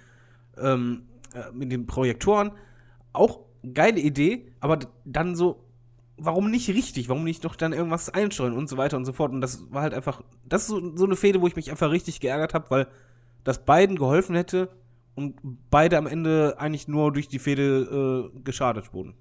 ähm, 0.57 1.03
äh, 1.35 1.53
mit 1.53 1.71
den 1.71 1.85
Projektoren, 1.85 2.53
auch 3.13 3.41
geile 3.75 4.01
Idee, 4.01 4.47
aber 4.61 4.79
dann 5.05 5.37
so, 5.37 5.63
warum 6.25 6.51
nicht 6.51 6.69
richtig? 6.69 7.09
Warum 7.09 7.25
nicht 7.25 7.45
doch 7.45 7.57
dann 7.57 7.73
irgendwas 7.73 8.09
einsteuern 8.09 8.55
und 8.55 8.69
so 8.69 8.77
weiter 8.77 8.97
und 8.97 9.05
so 9.05 9.13
fort? 9.13 9.33
Und 9.33 9.41
das 9.41 9.71
war 9.71 9.83
halt 9.83 9.95
einfach, 9.95 10.23
das 10.45 10.63
ist 10.63 10.69
so, 10.69 10.97
so 10.97 11.05
eine 11.05 11.17
Fehde, 11.17 11.41
wo 11.41 11.47
ich 11.47 11.57
mich 11.57 11.71
einfach 11.71 11.91
richtig 11.91 12.21
geärgert 12.21 12.55
habe, 12.55 12.71
weil 12.71 12.87
das 13.45 13.65
beiden 13.65 13.97
geholfen 13.97 14.37
hätte 14.37 14.69
und 15.15 15.37
beide 15.71 15.99
am 15.99 16.07
Ende 16.07 16.57
eigentlich 16.59 16.89
nur 16.89 17.13
durch 17.13 17.29
die 17.29 17.39
Fehde 17.39 18.31
äh, 18.35 18.41
geschadet 18.43 18.95
wurden. 18.95 19.15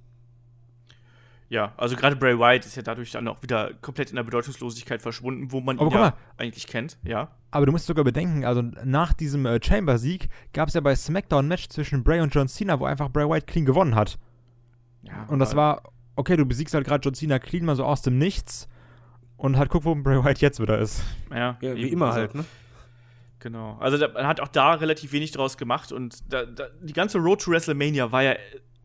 Ja, 1.50 1.74
also 1.76 1.98
gerade 1.98 2.16
Bray 2.16 2.40
Wyatt 2.40 2.66
ist 2.66 2.78
ja 2.78 2.82
dadurch 2.82 3.12
dann 3.12 3.28
auch 3.28 3.44
wieder 3.44 3.74
komplett 3.82 4.10
in 4.10 4.16
der 4.16 4.24
Bedeutungslosigkeit 4.24 5.02
verschwunden, 5.02 5.52
wo 5.52 5.60
man 5.60 5.80
Aber 5.80 5.90
ihn 5.90 5.94
ja 5.94 6.00
mal. 6.00 6.14
eigentlich 6.38 6.66
kennt, 6.66 6.98
ja. 7.04 7.30
Aber 7.52 7.66
du 7.66 7.74
musst 7.74 7.88
sogar 7.88 8.06
bedenken, 8.06 8.46
also 8.46 8.62
nach 8.62 9.12
diesem 9.12 9.46
äh, 9.46 9.60
Chamber-Sieg 9.62 10.30
gab 10.54 10.70
es 10.70 10.76
ja 10.76 10.82
bei 10.82 10.96
SmackDown 10.96 11.44
ein 11.44 11.48
Match 11.50 11.68
zwischen 11.68 12.06
Bray 12.06 12.22
und 12.22 12.34
John 12.34 12.48
Cena, 12.48 12.80
wo 12.80 12.86
einfach 12.86 13.10
Bray 13.10 13.28
Wyatt 13.28 13.48
clean 13.48 13.66
gewonnen 13.66 13.96
hat. 13.96 14.18
ja 15.02 15.26
Und 15.28 15.40
das 15.40 15.54
war, 15.54 15.84
okay, 16.16 16.38
du 16.38 16.46
besiegst 16.46 16.74
halt 16.74 16.86
gerade 16.86 17.04
John 17.04 17.14
Cena 17.14 17.40
clean 17.40 17.66
mal 17.66 17.76
so 17.76 17.84
aus 17.84 18.02
dem 18.02 18.18
Nichts 18.18 18.68
und 19.38 19.58
halt 19.58 19.70
guck, 19.70 19.86
wo 19.86 19.96
Bray 19.96 20.24
Wyatt 20.24 20.40
jetzt 20.40 20.60
wieder 20.60 20.80
ist. 20.80 21.04
Ja, 21.32 21.58
Ja, 21.62 21.76
wie 21.76 21.90
immer 21.90 22.08
also, 22.08 22.20
halt, 22.20 22.36
ne? 22.36 22.46
Genau. 23.40 23.78
Also 23.80 23.98
da, 23.98 24.08
man 24.08 24.28
hat 24.28 24.40
auch 24.40 24.48
da 24.48 24.76
relativ 24.76 25.14
wenig 25.14 25.32
draus 25.32 25.58
gemacht 25.58 25.92
und 25.92 26.32
da, 26.32 26.46
da, 26.46 26.66
die 26.80 26.94
ganze 26.94 27.18
Road 27.18 27.42
to 27.42 27.52
WrestleMania 27.52 28.12
war 28.12 28.22
ja 28.22 28.36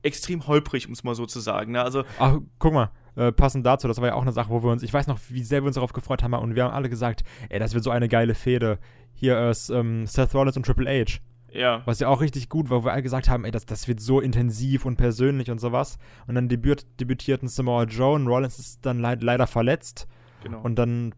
extrem 0.03 0.47
holprig, 0.47 0.87
um 0.87 0.95
es 0.95 1.05
mal 1.05 1.15
so 1.15 1.27
zu 1.27 1.41
sagen. 1.41 1.73
Ne? 1.73 1.83
Also 1.83 2.05
Ach, 2.19 2.39
guck 2.59 2.73
mal, 2.73 2.91
äh, 3.17 3.33
passend 3.33 3.67
dazu, 3.67 3.87
das 3.87 4.01
war 4.01 4.09
ja 4.09 4.15
auch 4.15 4.23
eine 4.23 4.33
Sache, 4.33 4.49
wo 4.51 4.63
wir 4.63 4.71
uns, 4.71 4.83
ich 4.83 4.93
weiß 4.93 5.09
noch, 5.09 5.19
wie 5.29 5.43
sehr 5.43 5.63
wir 5.63 5.67
uns 5.67 5.75
darauf 5.75 5.93
gefreut 5.93 6.23
haben 6.23 6.33
und 6.33 6.55
wir 6.55 6.65
haben 6.65 6.73
alle 6.73 6.89
gesagt, 6.89 7.23
ey, 7.51 7.59
das 7.59 7.75
wird 7.75 7.85
so 7.85 7.91
eine 7.91 8.09
geile 8.09 8.35
Fehde. 8.35 8.79
Hier 9.13 9.51
ist 9.51 9.69
ähm, 9.69 10.07
Seth 10.07 10.35
Rollins 10.35 10.57
und 10.57 10.65
Triple 10.65 10.89
H. 10.89 11.19
ja, 11.59 11.83
Was 11.87 12.01
ja 12.01 12.09
auch 12.09 12.21
richtig 12.21 12.49
gut 12.49 12.71
war, 12.71 12.83
wo 12.83 12.85
wir 12.87 12.93
alle 12.93 13.03
gesagt 13.03 13.29
haben, 13.29 13.45
ey, 13.45 13.51
das, 13.51 13.67
das 13.67 13.89
wird 13.89 14.01
so 14.01 14.21
intensiv 14.21 14.85
und 14.85 14.97
persönlich 14.97 15.51
und 15.51 15.61
sowas. 15.61 15.99
Und 16.27 16.35
dann 16.35 16.49
debüt, 16.49 16.87
debütierten 17.01 17.49
Samoa 17.49 17.85
Joe 17.85 18.15
und 18.15 18.27
Rollins 18.27 18.59
ist 18.59 18.85
dann 18.87 19.01
leid, 19.01 19.23
leider 19.23 19.47
verletzt. 19.47 20.07
genau. 20.43 20.61
Und 20.61 20.77
dann 20.77 21.15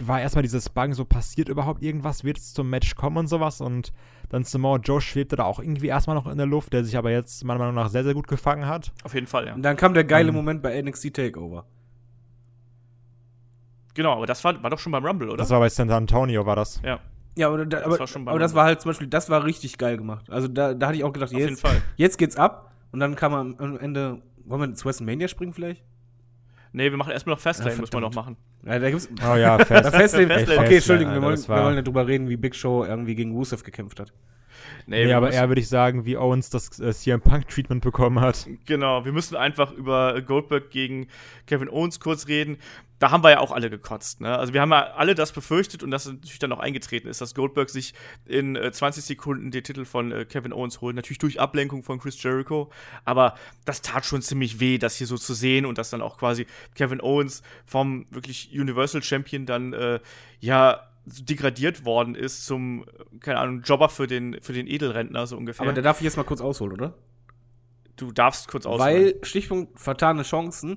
war 0.00 0.20
erstmal 0.20 0.42
dieses 0.42 0.68
Bang, 0.70 0.94
so 0.94 1.04
passiert 1.04 1.48
überhaupt 1.48 1.82
irgendwas, 1.82 2.24
wird 2.24 2.38
es 2.38 2.54
zum 2.54 2.70
Match 2.70 2.94
kommen 2.94 3.16
und 3.18 3.26
sowas. 3.26 3.60
Und 3.60 3.92
dann 4.30 4.44
Samoa 4.44 4.78
Joe 4.78 5.00
schwebte 5.00 5.36
da 5.36 5.44
auch 5.44 5.58
irgendwie 5.60 5.88
erstmal 5.88 6.16
noch 6.16 6.26
in 6.26 6.38
der 6.38 6.46
Luft, 6.46 6.72
der 6.72 6.84
sich 6.84 6.96
aber 6.96 7.10
jetzt 7.10 7.44
meiner 7.44 7.58
Meinung 7.58 7.74
nach 7.74 7.88
sehr, 7.90 8.04
sehr 8.04 8.14
gut 8.14 8.28
gefangen 8.28 8.66
hat. 8.66 8.92
Auf 9.04 9.14
jeden 9.14 9.26
Fall, 9.26 9.46
ja. 9.48 9.54
Und 9.54 9.62
dann 9.62 9.76
kam 9.76 9.92
der 9.94 10.04
geile 10.04 10.28
Ähm. 10.28 10.34
Moment 10.34 10.62
bei 10.62 10.80
NXT 10.80 11.14
Takeover. 11.14 11.66
Genau, 13.94 14.14
aber 14.14 14.26
das 14.26 14.42
war, 14.44 14.62
war 14.62 14.70
doch 14.70 14.78
schon 14.78 14.92
beim 14.92 15.04
Rumble, 15.04 15.28
oder? 15.28 15.36
Das 15.36 15.50
war 15.50 15.60
bei 15.60 15.68
San 15.68 15.90
Antonio, 15.90 16.46
war 16.46 16.56
das. 16.56 16.80
ja, 16.82 16.98
Ja, 17.34 17.48
aber, 17.48 17.64
da, 17.64 17.84
aber, 17.84 17.98
war 17.98 18.06
schon 18.06 18.24
beim 18.24 18.32
aber 18.32 18.38
das 18.38 18.54
war 18.54 18.64
halt 18.64 18.80
zum 18.80 18.90
Beispiel, 18.90 19.06
das 19.06 19.30
war 19.30 19.44
richtig 19.44 19.78
geil 19.78 19.96
gemacht. 19.96 20.28
Also 20.30 20.48
da, 20.48 20.74
da 20.74 20.88
hatte 20.88 20.96
ich 20.96 21.04
auch 21.04 21.12
gedacht, 21.12 21.32
auf 21.32 21.38
jeden 21.38 21.50
jetzt, 21.50 21.60
Fall. 21.60 21.82
jetzt 21.96 22.18
geht's 22.18 22.36
ab. 22.36 22.72
Und 22.92 23.00
dann 23.00 23.16
kam 23.16 23.32
am, 23.32 23.54
am 23.58 23.78
Ende, 23.78 24.20
wollen 24.44 24.60
wir 24.60 24.74
zu 24.74 24.84
WrestleMania 24.84 25.28
springen 25.28 25.54
vielleicht? 25.54 25.82
Nee, 26.72 26.90
wir 26.90 26.96
machen 26.96 27.12
erstmal 27.12 27.34
noch 27.34 27.40
Fastlane, 27.40 27.74
Ja, 27.74 27.80
muss 27.80 27.92
man 27.92 28.02
noch 28.02 28.14
machen. 28.14 28.36
Ja, 28.64 28.78
da 28.78 28.90
gibt's. 28.90 29.08
Oh 29.30 29.34
ja, 29.34 29.58
fest. 29.58 29.84
Da 29.86 29.90
Fastlane, 29.90 30.28
Fastlane. 30.28 30.60
okay, 30.60 30.76
Entschuldigung, 30.76 31.14
wir 31.14 31.22
wollen, 31.22 31.36
das 31.36 31.48
wir 31.48 31.56
wollen 31.56 31.76
ja 31.76 31.82
drüber 31.82 32.06
reden, 32.06 32.28
wie 32.28 32.36
Big 32.36 32.54
Show 32.54 32.84
irgendwie 32.84 33.14
gegen 33.14 33.32
Rusev 33.32 33.62
gekämpft 33.62 34.00
hat. 34.00 34.12
Nee, 34.86 35.06
Nee, 35.06 35.12
aber 35.12 35.32
eher 35.32 35.48
würde 35.48 35.60
ich 35.60 35.68
sagen, 35.68 36.04
wie 36.04 36.16
Owens 36.16 36.50
das 36.50 36.78
äh, 36.80 36.92
CM 36.92 37.20
Punk-Treatment 37.20 37.82
bekommen 37.82 38.20
hat. 38.20 38.46
Genau, 38.66 39.04
wir 39.04 39.12
müssen 39.12 39.36
einfach 39.36 39.72
über 39.72 40.20
Goldberg 40.22 40.70
gegen 40.70 41.08
Kevin 41.46 41.68
Owens 41.68 42.00
kurz 42.00 42.28
reden. 42.28 42.58
Da 43.02 43.10
haben 43.10 43.24
wir 43.24 43.30
ja 43.30 43.40
auch 43.40 43.50
alle 43.50 43.68
gekotzt. 43.68 44.20
Ne? 44.20 44.38
Also 44.38 44.52
wir 44.52 44.60
haben 44.60 44.70
ja 44.70 44.92
alle 44.92 45.16
das 45.16 45.32
befürchtet 45.32 45.82
und 45.82 45.90
das 45.90 46.06
natürlich 46.06 46.38
dann 46.38 46.52
auch 46.52 46.60
eingetreten 46.60 47.08
ist, 47.08 47.20
dass 47.20 47.34
Goldberg 47.34 47.68
sich 47.68 47.94
in 48.26 48.54
äh, 48.54 48.70
20 48.70 49.02
Sekunden 49.02 49.50
den 49.50 49.64
Titel 49.64 49.84
von 49.84 50.12
äh, 50.12 50.24
Kevin 50.24 50.52
Owens 50.52 50.80
holt. 50.80 50.94
Natürlich 50.94 51.18
durch 51.18 51.40
Ablenkung 51.40 51.82
von 51.82 51.98
Chris 51.98 52.22
Jericho. 52.22 52.70
Aber 53.04 53.34
das 53.64 53.82
tat 53.82 54.06
schon 54.06 54.22
ziemlich 54.22 54.60
weh, 54.60 54.78
das 54.78 54.94
hier 54.94 55.08
so 55.08 55.18
zu 55.18 55.34
sehen 55.34 55.66
und 55.66 55.78
dass 55.78 55.90
dann 55.90 56.00
auch 56.00 56.16
quasi 56.16 56.46
Kevin 56.76 57.00
Owens 57.00 57.42
vom 57.66 58.06
wirklich 58.10 58.50
Universal 58.52 59.02
Champion 59.02 59.46
dann 59.46 59.72
äh, 59.72 59.98
ja 60.38 60.86
degradiert 61.04 61.84
worden 61.84 62.14
ist 62.14 62.46
zum, 62.46 62.84
keine 63.18 63.40
Ahnung, 63.40 63.62
Jobber 63.62 63.88
für 63.88 64.06
den, 64.06 64.40
für 64.40 64.52
den 64.52 64.68
Edelrentner, 64.68 65.26
so 65.26 65.36
ungefähr. 65.36 65.66
Aber 65.66 65.72
da 65.72 65.82
darf 65.82 65.98
ich 65.98 66.04
jetzt 66.04 66.16
mal 66.16 66.22
kurz 66.22 66.40
ausholen, 66.40 66.74
oder? 66.74 66.94
du 67.96 68.12
darfst 68.12 68.48
kurz 68.48 68.66
ausholen. 68.66 68.94
Weil, 68.94 69.14
Stichpunkt 69.22 69.78
vertane 69.78 70.22
Chancen, 70.22 70.76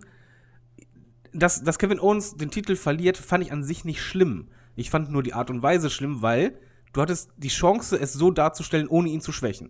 dass, 1.36 1.63
dass 1.63 1.80
Kevin 1.80 2.00
Owens 2.00 2.36
den 2.36 2.52
Titel 2.52 2.76
verliert, 2.76 3.17
fand 3.17 3.43
ich 3.43 3.52
an 3.52 3.63
sich 3.63 3.86
nicht 3.86 4.02
schlimm. 4.02 4.48
Ich 4.76 4.89
fand 4.89 5.12
nur 5.12 5.24
die 5.24 5.34
Art 5.34 5.50
und 5.50 5.63
Weise 5.63 5.89
schlimm, 5.89 6.21
weil 6.21 6.58
du 6.93 7.02
hattest 7.02 7.32
die 7.38 7.50
Chance, 7.50 7.98
es 8.00 8.13
so 8.13 8.32
darzustellen, 8.32 8.88
ohne 8.88 9.10
ihn 9.10 9.21
zu 9.21 9.31
schwächen. 9.31 9.69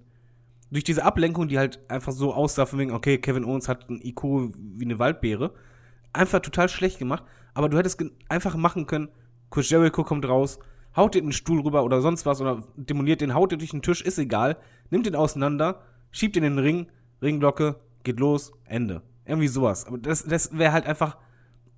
Durch 0.72 0.84
diese 0.84 1.04
Ablenkung, 1.04 1.48
die 1.48 1.58
halt 1.58 1.80
einfach 1.90 2.12
so 2.12 2.34
aussah, 2.34 2.66
von 2.66 2.80
wegen, 2.80 2.92
okay, 2.92 3.18
Kevin 3.18 3.46
Owens 3.46 3.68
hat 3.68 3.90
ein 3.90 4.02
IQ 4.02 4.24
wie 4.24 4.86
eine 4.86 5.00
Waldbeere, 5.00 5.54
einfach 6.14 6.40
total 6.40 6.70
schlecht 6.70 7.00
gemacht, 7.00 7.24
aber 7.54 7.70
du 7.70 7.78
hättest 7.78 8.04
einfach 8.30 8.56
machen 8.56 8.88
können, 8.88 9.10
Chris 9.52 9.70
Jericho 9.70 10.04
kommt 10.04 10.28
raus, 10.28 10.60
haut 10.96 11.14
dir 11.14 11.22
den 11.22 11.32
Stuhl 11.32 11.62
rüber 11.62 11.84
oder 11.84 12.02
sonst 12.02 12.26
was 12.26 12.42
oder 12.42 12.64
demoliert 12.76 13.22
den, 13.22 13.34
haut 13.34 13.52
dir 13.52 13.58
durch 13.58 13.72
den 13.72 13.82
Tisch, 13.82 14.02
ist 14.02 14.18
egal, 14.18 14.58
nimmt 14.90 15.06
den 15.06 15.16
auseinander, 15.16 15.82
schiebt 16.12 16.36
ihn 16.36 16.44
in 16.44 16.56
den 16.56 16.64
Ring, 16.64 16.88
Ringglocke, 17.22 17.80
geht 18.04 18.20
los, 18.20 18.52
Ende. 18.66 19.02
Irgendwie 19.26 19.48
sowas. 19.48 19.86
Aber 19.86 19.98
das, 19.98 20.24
das 20.24 20.58
wäre 20.58 20.72
halt 20.72 20.86
einfach 20.86 21.18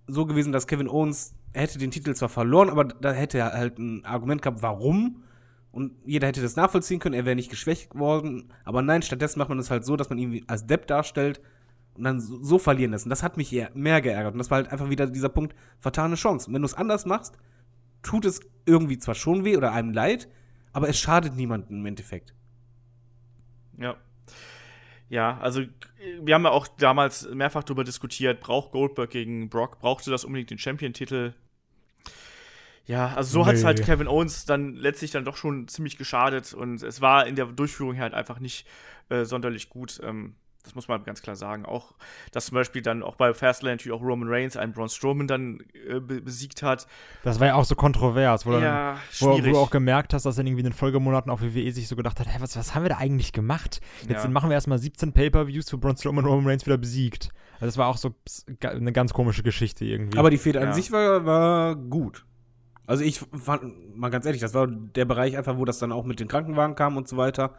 so 0.07 0.25
gewesen, 0.25 0.51
dass 0.51 0.67
Kevin 0.67 0.87
Owens 0.89 1.35
hätte 1.53 1.77
den 1.77 1.91
Titel 1.91 2.13
zwar 2.15 2.29
verloren, 2.29 2.69
aber 2.69 2.85
da 2.85 3.11
hätte 3.11 3.37
er 3.37 3.53
halt 3.53 3.77
ein 3.77 4.05
Argument 4.05 4.41
gehabt, 4.41 4.61
warum. 4.61 5.23
Und 5.71 5.93
jeder 6.05 6.27
hätte 6.27 6.41
das 6.41 6.55
nachvollziehen 6.55 6.99
können, 6.99 7.13
er 7.13 7.25
wäre 7.25 7.35
nicht 7.35 7.49
geschwächt 7.49 7.93
worden. 7.93 8.51
Aber 8.63 8.81
nein, 8.81 9.01
stattdessen 9.01 9.39
macht 9.39 9.49
man 9.49 9.59
es 9.59 9.69
halt 9.69 9.85
so, 9.85 9.95
dass 9.95 10.09
man 10.09 10.17
ihn 10.17 10.43
als 10.47 10.65
Depp 10.65 10.87
darstellt 10.87 11.41
und 11.95 12.03
dann 12.03 12.19
so, 12.19 12.41
so 12.43 12.57
verlieren 12.57 12.91
lässt. 12.91 13.05
Und 13.05 13.09
das 13.09 13.23
hat 13.23 13.37
mich 13.37 13.51
eher 13.53 13.71
mehr 13.73 14.01
geärgert. 14.01 14.33
Und 14.33 14.39
das 14.39 14.49
war 14.49 14.57
halt 14.57 14.71
einfach 14.71 14.89
wieder 14.89 15.07
dieser 15.07 15.29
Punkt, 15.29 15.55
vertane 15.79 16.15
Chance. 16.15 16.47
Und 16.47 16.53
wenn 16.53 16.61
du 16.61 16.67
es 16.67 16.73
anders 16.73 17.05
machst, 17.05 17.37
tut 18.01 18.25
es 18.25 18.39
irgendwie 18.65 18.97
zwar 18.97 19.15
schon 19.15 19.43
weh 19.43 19.57
oder 19.57 19.71
einem 19.73 19.91
leid, 19.91 20.29
aber 20.73 20.89
es 20.89 20.97
schadet 20.97 21.35
niemandem 21.35 21.79
im 21.79 21.85
Endeffekt. 21.85 22.33
Ja. 23.77 23.97
Ja, 25.09 25.37
also 25.39 25.61
wir 26.21 26.35
haben 26.35 26.43
ja 26.43 26.51
auch 26.51 26.67
damals 26.67 27.29
mehrfach 27.29 27.63
darüber 27.63 27.83
diskutiert, 27.83 28.41
braucht 28.41 28.71
Goldberg 28.71 29.09
gegen 29.09 29.49
Brock, 29.49 29.79
brauchte 29.79 30.11
das 30.11 30.25
unbedingt 30.25 30.49
den 30.49 30.57
Champion-Titel? 30.57 31.33
Ja, 32.85 33.13
also 33.15 33.31
so 33.31 33.39
nee. 33.39 33.45
hat 33.47 33.55
es 33.55 33.63
halt 33.63 33.83
Kevin 33.83 34.07
Owens 34.07 34.45
dann 34.45 34.75
letztlich 34.75 35.11
dann 35.11 35.25
doch 35.25 35.35
schon 35.35 35.67
ziemlich 35.67 35.97
geschadet 35.97 36.53
und 36.53 36.81
es 36.83 37.01
war 37.01 37.27
in 37.27 37.35
der 37.35 37.45
Durchführung 37.47 37.97
halt 37.99 38.13
einfach 38.13 38.39
nicht 38.39 38.65
äh, 39.09 39.25
sonderlich 39.25 39.69
gut. 39.69 39.99
Ähm, 40.03 40.35
das 40.67 40.75
muss 40.75 40.87
man 40.87 41.03
ganz 41.03 41.21
klar 41.21 41.35
sagen. 41.35 41.65
Auch, 41.65 41.93
dass 42.31 42.47
zum 42.47 42.55
Beispiel 42.55 42.81
dann 42.81 43.03
auch 43.03 43.15
bei 43.15 43.33
Fastlane 43.33 43.75
natürlich 43.75 43.97
auch 43.97 44.03
Roman 44.03 44.27
Reigns 44.29 44.57
einen 44.57 44.73
Braun 44.73 44.89
Strowman 44.89 45.27
dann 45.27 45.63
äh, 45.87 45.99
besiegt 45.99 46.61
hat. 46.61 46.87
Das 47.23 47.39
war 47.39 47.47
ja 47.47 47.55
auch 47.55 47.65
so 47.65 47.75
kontrovers, 47.75 48.45
wo, 48.45 48.53
ja, 48.53 48.59
dann, 48.59 48.97
wo, 49.19 49.31
wo, 49.31 49.41
du 49.41 49.57
auch 49.57 49.69
gemerkt 49.69 50.13
hast, 50.13 50.25
dass 50.25 50.37
er 50.37 50.45
irgendwie 50.45 50.61
in 50.61 50.67
den 50.67 50.73
Folgemonaten 50.73 51.31
auf 51.31 51.41
WWE 51.41 51.71
sich 51.71 51.87
so 51.87 51.95
gedacht 51.95 52.19
hat, 52.19 52.27
hey, 52.27 52.41
was, 52.41 52.57
was 52.57 52.75
haben 52.75 52.83
wir 52.83 52.89
da 52.89 52.97
eigentlich 52.97 53.31
gemacht? 53.31 53.81
Jetzt 54.07 54.23
ja. 54.23 54.29
machen 54.29 54.49
wir 54.49 54.55
erstmal 54.55 54.77
17 54.77 55.13
Pay-Per-Views 55.13 55.69
für 55.69 55.77
Braun 55.77 55.97
Strowman 55.97 56.25
und 56.25 56.31
Roman 56.31 56.47
Reigns 56.47 56.65
wieder 56.65 56.77
besiegt. 56.77 57.29
Also 57.55 57.65
das 57.67 57.77
war 57.77 57.87
auch 57.87 57.97
so 57.97 58.13
eine 58.61 58.91
ganz 58.91 59.13
komische 59.13 59.41
Geschichte 59.41 59.85
irgendwie. 59.85 60.19
Aber 60.19 60.29
die 60.29 60.37
Fehde 60.37 60.59
ja. 60.59 60.67
an 60.67 60.73
sich 60.73 60.91
war, 60.91 61.25
war 61.25 61.75
gut. 61.75 62.25
Also 62.85 63.03
ich 63.03 63.19
fand, 63.19 63.97
mal 63.97 64.09
ganz 64.09 64.25
ehrlich, 64.25 64.41
das 64.41 64.53
war 64.53 64.67
der 64.67 65.05
Bereich 65.05 65.37
einfach, 65.37 65.57
wo 65.57 65.65
das 65.65 65.79
dann 65.79 65.91
auch 65.91 66.05
mit 66.05 66.19
den 66.19 66.27
Krankenwagen 66.27 66.75
kam 66.75 66.97
und 66.97 67.07
so 67.07 67.17
weiter. 67.17 67.55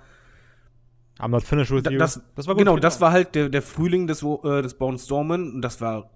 I'm 1.19 1.31
not 1.31 1.43
finished 1.43 1.71
with 1.73 1.91
you. 1.91 1.99
Das, 1.99 2.21
das 2.37 2.47
war 2.47 2.55
gut, 2.55 2.61
genau, 2.61 2.73
genau, 2.73 2.81
das 2.81 3.01
war 3.01 3.11
halt 3.11 3.35
der, 3.35 3.49
der 3.49 3.63
Frühling 3.63 4.07
des, 4.07 4.23
äh, 4.23 4.63
des 4.63 4.75
Bone 4.75 4.99
Stormen 4.99 5.53
und 5.55 5.63
das 5.63 5.81
war 5.81 6.11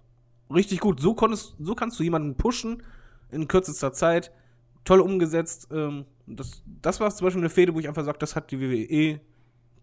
richtig 0.52 0.80
gut. 0.80 1.00
So, 1.00 1.14
konntest, 1.14 1.56
so 1.58 1.74
kannst 1.74 1.98
du 1.98 2.04
jemanden 2.04 2.36
pushen 2.36 2.82
in 3.30 3.48
kürzester 3.48 3.92
Zeit. 3.92 4.30
Toll 4.84 5.00
umgesetzt. 5.00 5.68
Ähm, 5.72 6.04
das, 6.26 6.62
das 6.66 7.00
war 7.00 7.10
zum 7.10 7.26
Beispiel 7.26 7.42
eine 7.42 7.50
Fehde, 7.50 7.74
wo 7.74 7.80
ich 7.80 7.88
einfach 7.88 8.04
sage, 8.04 8.18
das 8.18 8.36
hat 8.36 8.50
die 8.50 8.60
WWE 8.60 9.20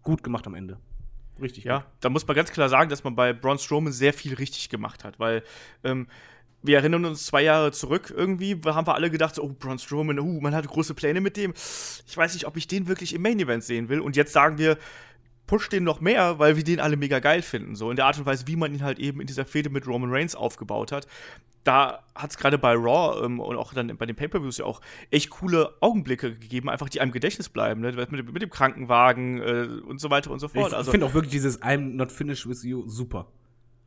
gut 0.02 0.22
gemacht 0.22 0.46
am 0.46 0.54
Ende. 0.54 0.78
Richtig. 1.40 1.64
Ja, 1.64 1.78
gut. 1.78 1.86
da 2.00 2.10
muss 2.10 2.26
man 2.26 2.36
ganz 2.36 2.50
klar 2.50 2.68
sagen, 2.68 2.90
dass 2.90 3.04
man 3.04 3.14
bei 3.14 3.32
Braun 3.32 3.58
Strowman 3.58 3.92
sehr 3.92 4.12
viel 4.12 4.34
richtig 4.34 4.68
gemacht 4.68 5.04
hat, 5.04 5.18
weil 5.18 5.42
ähm, 5.84 6.06
wir 6.62 6.76
erinnern 6.76 7.06
uns 7.06 7.24
zwei 7.24 7.42
Jahre 7.42 7.72
zurück 7.72 8.12
irgendwie, 8.14 8.60
haben 8.64 8.86
wir 8.86 8.94
alle 8.94 9.10
gedacht, 9.10 9.34
so, 9.34 9.42
oh, 9.42 9.48
Braun 9.58 9.78
Strowman, 9.78 10.18
uh, 10.18 10.40
man 10.40 10.54
hat 10.54 10.66
große 10.66 10.94
Pläne 10.94 11.20
mit 11.20 11.36
dem. 11.36 11.54
Ich 12.06 12.16
weiß 12.16 12.34
nicht, 12.34 12.46
ob 12.46 12.56
ich 12.56 12.68
den 12.68 12.86
wirklich 12.86 13.14
im 13.14 13.22
Main 13.22 13.40
Event 13.40 13.64
sehen 13.64 13.88
will. 13.88 14.00
Und 14.00 14.16
jetzt 14.16 14.32
sagen 14.32 14.58
wir, 14.58 14.76
push 15.50 15.68
den 15.68 15.82
noch 15.82 16.00
mehr, 16.00 16.38
weil 16.38 16.54
wir 16.54 16.62
den 16.62 16.78
alle 16.78 16.96
mega 16.96 17.18
geil 17.18 17.42
finden. 17.42 17.74
So 17.74 17.90
in 17.90 17.96
der 17.96 18.06
Art 18.06 18.16
und 18.16 18.24
Weise, 18.24 18.46
wie 18.46 18.54
man 18.54 18.72
ihn 18.72 18.84
halt 18.84 19.00
eben 19.00 19.20
in 19.20 19.26
dieser 19.26 19.44
Fehde 19.44 19.68
mit 19.68 19.84
Roman 19.84 20.08
Reigns 20.08 20.36
aufgebaut 20.36 20.92
hat. 20.92 21.08
Da 21.64 22.04
hat 22.14 22.30
es 22.30 22.38
gerade 22.38 22.56
bei 22.56 22.72
Raw 22.74 23.24
ähm, 23.24 23.40
und 23.40 23.56
auch 23.56 23.74
dann 23.74 23.96
bei 23.96 24.06
den 24.06 24.14
Pay-Per-Views 24.14 24.58
ja 24.58 24.64
auch 24.64 24.80
echt 25.10 25.28
coole 25.30 25.74
Augenblicke 25.80 26.36
gegeben, 26.36 26.70
einfach 26.70 26.88
die 26.88 27.00
einem 27.00 27.10
Gedächtnis 27.10 27.48
bleiben, 27.48 27.80
ne? 27.80 27.90
mit, 28.10 28.32
mit, 28.32 28.42
dem 28.42 28.48
Krankenwagen 28.48 29.42
äh, 29.42 29.66
und 29.84 30.00
so 30.00 30.08
weiter 30.08 30.30
und 30.30 30.38
so 30.38 30.46
fort. 30.46 30.68
Ich 30.68 30.76
also, 30.76 30.92
finde 30.92 31.06
auch 31.06 31.14
wirklich 31.14 31.32
dieses 31.32 31.60
I'm 31.60 31.96
not 31.96 32.12
finished 32.12 32.48
with 32.48 32.62
you 32.62 32.88
super. 32.88 33.26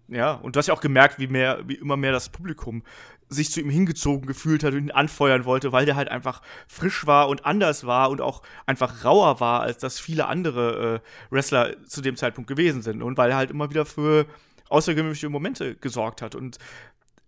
Ja, 0.07 0.33
und 0.33 0.55
du 0.55 0.59
hast 0.59 0.67
ja 0.67 0.73
auch 0.73 0.81
gemerkt, 0.81 1.17
wie 1.17 1.27
mehr, 1.27 1.59
wie 1.65 1.75
immer 1.75 1.97
mehr 1.97 2.11
das 2.11 2.29
Publikum 2.29 2.83
sich 3.29 3.51
zu 3.51 3.61
ihm 3.61 3.69
hingezogen 3.69 4.27
gefühlt 4.27 4.63
hat 4.63 4.73
und 4.73 4.79
ihn 4.79 4.91
anfeuern 4.91 5.45
wollte, 5.45 5.71
weil 5.71 5.85
der 5.85 5.95
halt 5.95 6.09
einfach 6.09 6.41
frisch 6.67 7.07
war 7.07 7.29
und 7.29 7.45
anders 7.45 7.85
war 7.85 8.09
und 8.09 8.21
auch 8.21 8.41
einfach 8.65 9.05
rauer 9.05 9.39
war, 9.39 9.61
als 9.61 9.77
das 9.77 9.99
viele 9.99 10.27
andere 10.27 11.01
äh, 11.01 11.33
Wrestler 11.33 11.83
zu 11.85 12.01
dem 12.01 12.15
Zeitpunkt 12.15 12.47
gewesen 12.47 12.81
sind. 12.81 13.01
Und 13.01 13.17
weil 13.17 13.31
er 13.31 13.37
halt 13.37 13.51
immer 13.51 13.69
wieder 13.69 13.85
für 13.85 14.25
außergewöhnliche 14.69 15.29
Momente 15.29 15.75
gesorgt 15.75 16.21
hat. 16.21 16.35
Und 16.35 16.57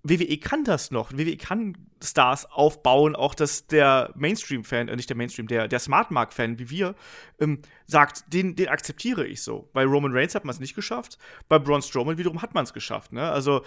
WWE 0.08 0.38
kann 0.38 0.64
das 0.64 0.91
noch. 0.91 1.12
WWE 1.14 1.36
kann 1.38 1.76
Stars 2.03 2.45
aufbauen, 2.51 3.16
auch 3.16 3.34
dass 3.34 3.66
der 3.66 4.12
Mainstream-Fan, 4.16 4.88
äh, 4.88 4.95
nicht 4.95 5.10
der 5.10 5.18
Mainstream, 5.18 5.47
der, 5.47 5.68
der 5.68 5.80
Smart-Mark-Fan 5.80 6.60
wie 6.60 6.70
wir, 6.70 6.95
ähm, 7.39 7.62
sagt, 7.88 8.32
den, 8.32 8.56
den 8.56 8.68
akzeptiere 8.68 9.26
ich 9.26 9.41
so. 9.41 9.70
Bei 9.74 9.84
Roman 9.84 10.14
Reigns 10.14 10.36
hat 10.36 10.45
man 10.45 10.53
es 10.53 10.60
nicht 10.60 10.76
geschafft, 10.76 11.18
bei 11.49 11.58
Braun 11.58 11.82
Strowman 11.82 12.20
wiederum 12.20 12.41
hat 12.43 12.53
man 12.53 12.64
es 12.66 12.74
geschafft. 12.74 13.14
Ne? 13.14 13.30
Also, 13.30 13.64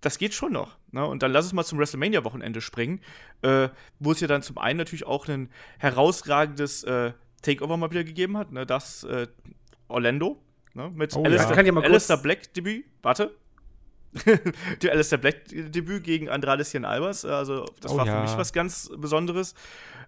das 0.00 0.18
geht 0.18 0.32
schon 0.32 0.52
noch. 0.52 0.78
Ne? 0.92 1.04
Und 1.04 1.22
dann 1.22 1.32
lass 1.32 1.44
uns 1.44 1.52
mal 1.52 1.64
zum 1.64 1.78
WrestleMania-Wochenende 1.78 2.62
springen, 2.62 3.00
äh, 3.42 3.68
wo 3.98 4.12
es 4.12 4.20
ja 4.20 4.28
dann 4.28 4.42
zum 4.42 4.56
einen 4.56 4.78
natürlich 4.78 5.06
auch 5.06 5.28
ein 5.28 5.50
herausragendes 5.78 6.84
äh, 6.84 7.12
Takeover 7.42 7.76
mal 7.76 7.90
wieder 7.90 8.04
gegeben 8.04 8.38
hat, 8.38 8.50
ne? 8.50 8.64
das 8.64 9.04
äh, 9.04 9.26
Orlando, 9.88 10.40
ne? 10.72 10.90
mit 10.94 11.14
oh, 11.14 11.22
Alistair, 11.22 11.64
ja. 11.64 11.80
Alistair 11.80 12.16
Black-Debüt. 12.16 12.86
Warte, 13.02 13.36
die 14.82 14.90
Alistair 14.90 15.18
Black-Debüt 15.18 16.04
gegen 16.04 16.28
Andrade 16.28 16.64
Cien 16.64 16.84
Albers. 16.84 17.24
Also, 17.24 17.66
das 17.80 17.92
oh, 17.92 17.98
war 17.98 18.06
ja. 18.06 18.16
für 18.16 18.22
mich 18.22 18.38
was 18.38 18.52
ganz 18.52 18.90
Besonderes. 18.96 19.54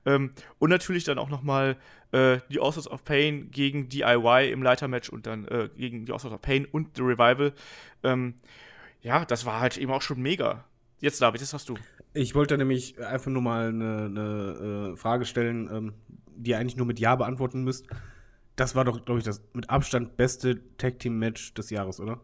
Ähm, 0.06 0.32
und 0.58 0.70
natürlich 0.70 1.04
dann 1.04 1.18
auch 1.18 1.28
noch 1.28 1.42
mal 1.42 1.76
äh, 2.12 2.38
die 2.50 2.60
Authors 2.60 2.88
of 2.88 3.04
Pain 3.04 3.50
gegen 3.50 3.88
DIY 3.88 4.50
im 4.50 4.62
Leitermatch 4.62 5.10
und 5.10 5.26
dann 5.26 5.46
äh, 5.48 5.68
gegen 5.76 6.06
die 6.06 6.12
Authors 6.12 6.32
of 6.32 6.40
Pain 6.40 6.64
und 6.64 6.96
The 6.96 7.02
Revival. 7.02 7.52
Ähm, 8.02 8.34
ja, 9.02 9.24
das 9.24 9.44
war 9.44 9.60
halt 9.60 9.76
eben 9.76 9.92
auch 9.92 10.02
schon 10.02 10.20
mega. 10.20 10.64
Jetzt, 11.00 11.20
David, 11.22 11.40
das 11.40 11.52
hast 11.52 11.68
du. 11.68 11.76
Ich 12.14 12.34
wollte 12.34 12.58
nämlich 12.58 12.98
einfach 13.00 13.30
nur 13.30 13.42
mal 13.42 13.68
eine, 13.68 14.04
eine 14.06 14.92
äh, 14.92 14.96
Frage 14.96 15.24
stellen, 15.24 15.68
ähm, 15.72 15.94
die 16.34 16.50
ihr 16.50 16.58
eigentlich 16.58 16.76
nur 16.76 16.86
mit 16.86 16.98
Ja 16.98 17.14
beantworten 17.14 17.62
müsst. 17.62 17.86
Das 18.56 18.74
war 18.74 18.84
doch, 18.84 19.04
glaube 19.04 19.20
ich, 19.20 19.24
das 19.24 19.42
mit 19.52 19.70
Abstand 19.70 20.16
beste 20.16 20.60
Tag-Team-Match 20.78 21.54
des 21.54 21.70
Jahres, 21.70 22.00
oder? 22.00 22.20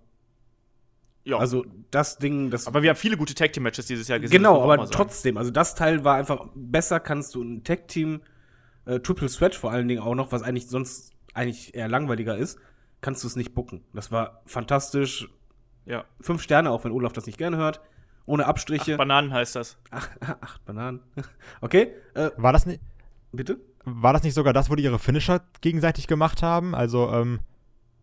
Ja. 1.25 1.39
Also 1.39 1.64
das 1.91 2.18
Ding, 2.18 2.51
das. 2.51 2.66
Aber 2.66 2.83
wir 2.83 2.91
haben 2.91 2.97
viele 2.97 3.16
gute 3.16 3.35
Tag 3.35 3.53
Team 3.53 3.62
Matches 3.62 3.87
dieses 3.87 4.09
Jahr 4.09 4.20
gesehen. 4.20 4.37
Genau, 4.37 4.62
aber 4.62 4.91
trotzdem, 4.91 5.39
also 5.39 5.51
das 5.51 5.75
Teil 5.75 6.05
war 6.05 6.16
einfach 6.16 6.49
besser. 6.55 7.01
Kannst 7.01 7.35
du 7.35 7.43
ein 7.43 7.64
Tag 7.64 7.89
Team 7.89 8.20
äh, 8.85 9.01
Triple 9.01 9.29
Threat 9.29 9.55
vor 9.55 9.70
allen 9.70 9.89
Dingen 9.89 10.03
auch 10.03 10.14
noch, 10.14 10.33
was 10.33 10.43
eigentlich 10.43 10.68
sonst 10.68 11.12
eigentlich 11.33 11.75
eher 11.75 11.89
langweiliger 11.89 12.37
ist, 12.37 12.59
kannst 13.01 13.22
du 13.25 13.29
es 13.29 13.37
nicht 13.37 13.55
bucken. 13.55 13.83
Das 13.93 14.12
war 14.12 14.43
fantastisch. 14.47 15.29
Ja. 15.87 16.05
Fünf 16.20 16.43
Sterne, 16.43 16.70
auch 16.70 16.85
wenn 16.85 16.93
Olaf 16.93 17.12
das 17.12 17.27
nicht 17.27 17.39
gerne 17.39 17.57
hört. 17.57 17.81
Ohne 18.27 18.47
Abstriche. 18.47 18.93
Acht 18.93 18.99
Bananen 18.99 19.33
heißt 19.33 19.57
das. 19.57 19.77
Ach, 19.91 20.09
acht 20.41 20.64
Bananen. 20.64 21.01
okay. 21.61 21.93
Äh, 22.14 22.31
war 22.37 22.53
das 22.53 22.66
nicht? 22.66 22.81
Bitte? 23.33 23.59
War 23.85 24.12
das 24.12 24.22
nicht 24.22 24.35
sogar 24.35 24.53
das, 24.53 24.70
wo 24.70 24.77
die 24.77 24.85
ihre 24.85 24.99
Finisher 24.99 25.43
gegenseitig 25.61 26.07
gemacht 26.07 26.43
haben? 26.43 26.75
Also, 26.75 27.11
ähm, 27.12 27.41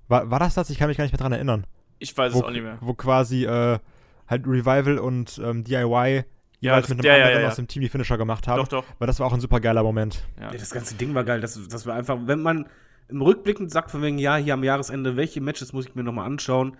war, 0.07 0.29
war 0.29 0.39
das 0.39 0.53
das? 0.53 0.69
Ich 0.69 0.77
kann 0.77 0.89
mich 0.89 0.97
gar 0.97 1.05
nicht 1.05 1.13
mehr 1.13 1.19
dran 1.19 1.31
erinnern. 1.31 1.65
Ich 2.01 2.17
weiß 2.17 2.33
wo, 2.33 2.39
es 2.39 2.43
auch 2.43 2.51
nicht 2.51 2.63
mehr. 2.63 2.77
Wo 2.81 2.93
quasi 2.93 3.45
äh, 3.45 3.79
halt 4.27 4.47
Revival 4.47 4.97
und 4.97 5.39
ähm, 5.43 5.63
DIY 5.63 6.23
ja, 6.59 6.75
mit 6.75 6.91
einem 6.91 6.99
ja, 7.01 7.13
anderen 7.13 7.33
ja, 7.33 7.39
ja. 7.41 7.47
aus 7.47 7.55
dem 7.55 7.67
Team 7.67 7.81
die 7.81 7.89
Finisher 7.89 8.17
gemacht 8.17 8.47
haben. 8.47 8.59
Doch, 8.59 8.67
doch. 8.67 8.85
Weil 8.99 9.07
das 9.07 9.19
war 9.19 9.27
auch 9.27 9.33
ein 9.33 9.39
super 9.39 9.59
geiler 9.59 9.83
Moment. 9.83 10.23
Ja. 10.39 10.51
das 10.51 10.71
ganze 10.71 10.95
Ding 10.95 11.13
war 11.13 11.23
geil. 11.23 11.41
Das, 11.41 11.59
das 11.67 11.85
war 11.85 11.95
einfach, 11.95 12.17
wenn 12.25 12.41
man 12.41 12.67
im 13.07 13.21
Rückblickend 13.21 13.71
sagt 13.71 13.91
von 13.91 14.01
wegen, 14.01 14.17
ja, 14.17 14.35
hier 14.37 14.53
am 14.53 14.63
Jahresende, 14.63 15.15
welche 15.15 15.41
Matches 15.41 15.73
muss 15.73 15.85
ich 15.85 15.95
mir 15.95 16.03
nochmal 16.03 16.25
anschauen, 16.25 16.77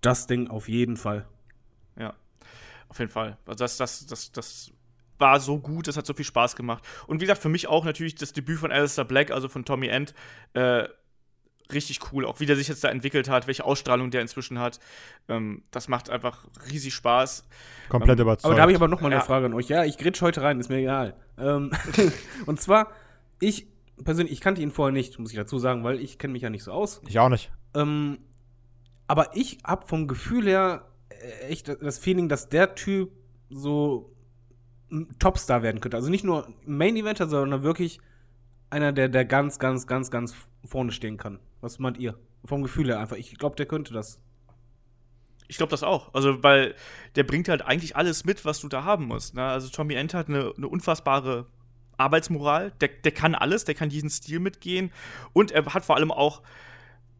das 0.00 0.26
Ding 0.26 0.48
auf 0.48 0.68
jeden 0.68 0.96
Fall. 0.96 1.26
Ja, 1.98 2.14
auf 2.88 2.98
jeden 2.98 3.10
Fall. 3.10 3.36
Also 3.46 3.64
das, 3.64 3.76
das, 3.76 4.06
das, 4.06 4.32
das 4.32 4.72
war 5.18 5.40
so 5.40 5.58
gut, 5.58 5.88
das 5.88 5.96
hat 5.96 6.06
so 6.06 6.14
viel 6.14 6.24
Spaß 6.24 6.56
gemacht. 6.56 6.84
Und 7.06 7.20
wie 7.20 7.24
gesagt, 7.24 7.42
für 7.42 7.48
mich 7.48 7.66
auch 7.66 7.84
natürlich 7.84 8.14
das 8.14 8.32
Debüt 8.32 8.58
von 8.58 8.70
Alistair 8.70 9.04
Black, 9.04 9.30
also 9.30 9.48
von 9.48 9.64
Tommy 9.64 9.88
End, 9.88 10.14
äh, 10.54 10.84
richtig 11.72 12.12
cool. 12.12 12.24
Auch 12.24 12.40
wie 12.40 12.46
der 12.46 12.56
sich 12.56 12.68
jetzt 12.68 12.82
da 12.84 12.88
entwickelt 12.88 13.28
hat, 13.28 13.46
welche 13.46 13.64
Ausstrahlung 13.64 14.10
der 14.10 14.22
inzwischen 14.22 14.58
hat. 14.58 14.80
Ähm, 15.28 15.62
das 15.70 15.88
macht 15.88 16.10
einfach 16.10 16.46
riesig 16.70 16.94
Spaß. 16.94 17.46
Komplett 17.88 18.18
ähm, 18.18 18.24
überzeugt. 18.24 18.44
Aber 18.46 18.54
da 18.54 18.62
habe 18.62 18.72
ich 18.72 18.76
aber 18.76 18.88
noch 18.88 19.00
mal 19.00 19.08
eine 19.08 19.16
ja. 19.16 19.20
Frage 19.22 19.46
an 19.46 19.54
euch. 19.54 19.68
Ja, 19.68 19.84
ich 19.84 19.98
grätsch 19.98 20.22
heute 20.22 20.42
rein, 20.42 20.60
ist 20.60 20.68
mir 20.68 20.78
egal. 20.78 21.14
Ähm, 21.38 21.70
und 22.46 22.60
zwar, 22.60 22.90
ich 23.40 23.66
persönlich, 24.04 24.32
ich 24.32 24.40
kannte 24.40 24.60
ihn 24.62 24.70
vorher 24.70 24.92
nicht, 24.92 25.18
muss 25.18 25.30
ich 25.30 25.36
dazu 25.36 25.58
sagen, 25.58 25.84
weil 25.84 26.00
ich 26.00 26.18
kenne 26.18 26.32
mich 26.32 26.42
ja 26.42 26.50
nicht 26.50 26.64
so 26.64 26.72
aus. 26.72 27.00
Ich 27.06 27.18
auch 27.18 27.28
nicht. 27.28 27.50
Ähm, 27.74 28.18
aber 29.06 29.36
ich 29.36 29.58
habe 29.64 29.86
vom 29.86 30.08
Gefühl 30.08 30.46
her 30.46 30.86
äh, 31.08 31.48
echt 31.48 31.68
das 31.68 31.98
Feeling, 31.98 32.28
dass 32.28 32.48
der 32.48 32.74
Typ 32.74 33.10
so 33.48 34.12
ein 34.90 35.08
Topstar 35.18 35.62
werden 35.62 35.80
könnte. 35.80 35.96
Also 35.96 36.10
nicht 36.10 36.24
nur 36.24 36.48
Main 36.64 36.96
Eventer, 36.96 37.28
sondern 37.28 37.62
wirklich 37.62 38.00
einer, 38.70 38.92
der, 38.92 39.08
der 39.08 39.24
ganz, 39.24 39.58
ganz, 39.58 39.86
ganz, 39.86 40.10
ganz 40.10 40.34
vorne 40.64 40.92
stehen 40.92 41.16
kann. 41.16 41.38
Was 41.60 41.78
meint 41.78 41.98
ihr? 41.98 42.18
Vom 42.44 42.62
Gefühl 42.62 42.88
her 42.88 43.00
einfach. 43.00 43.16
Ich 43.16 43.36
glaube, 43.36 43.56
der 43.56 43.66
könnte 43.66 43.92
das. 43.92 44.20
Ich 45.48 45.56
glaube 45.56 45.70
das 45.70 45.82
auch. 45.82 46.14
Also, 46.14 46.42
weil 46.42 46.74
der 47.14 47.24
bringt 47.24 47.48
halt 47.48 47.62
eigentlich 47.62 47.96
alles 47.96 48.24
mit, 48.24 48.44
was 48.44 48.60
du 48.60 48.68
da 48.68 48.84
haben 48.84 49.06
musst. 49.06 49.34
Ne? 49.34 49.44
Also, 49.44 49.68
Tommy 49.68 49.94
Ent 49.94 50.14
hat 50.14 50.28
eine, 50.28 50.52
eine 50.56 50.68
unfassbare 50.68 51.46
Arbeitsmoral. 51.96 52.72
Der, 52.80 52.88
der 52.88 53.12
kann 53.12 53.34
alles, 53.34 53.64
der 53.64 53.74
kann 53.74 53.88
diesen 53.88 54.10
Stil 54.10 54.40
mitgehen. 54.40 54.92
Und 55.32 55.50
er 55.50 55.64
hat 55.66 55.84
vor 55.84 55.96
allem 55.96 56.12
auch 56.12 56.42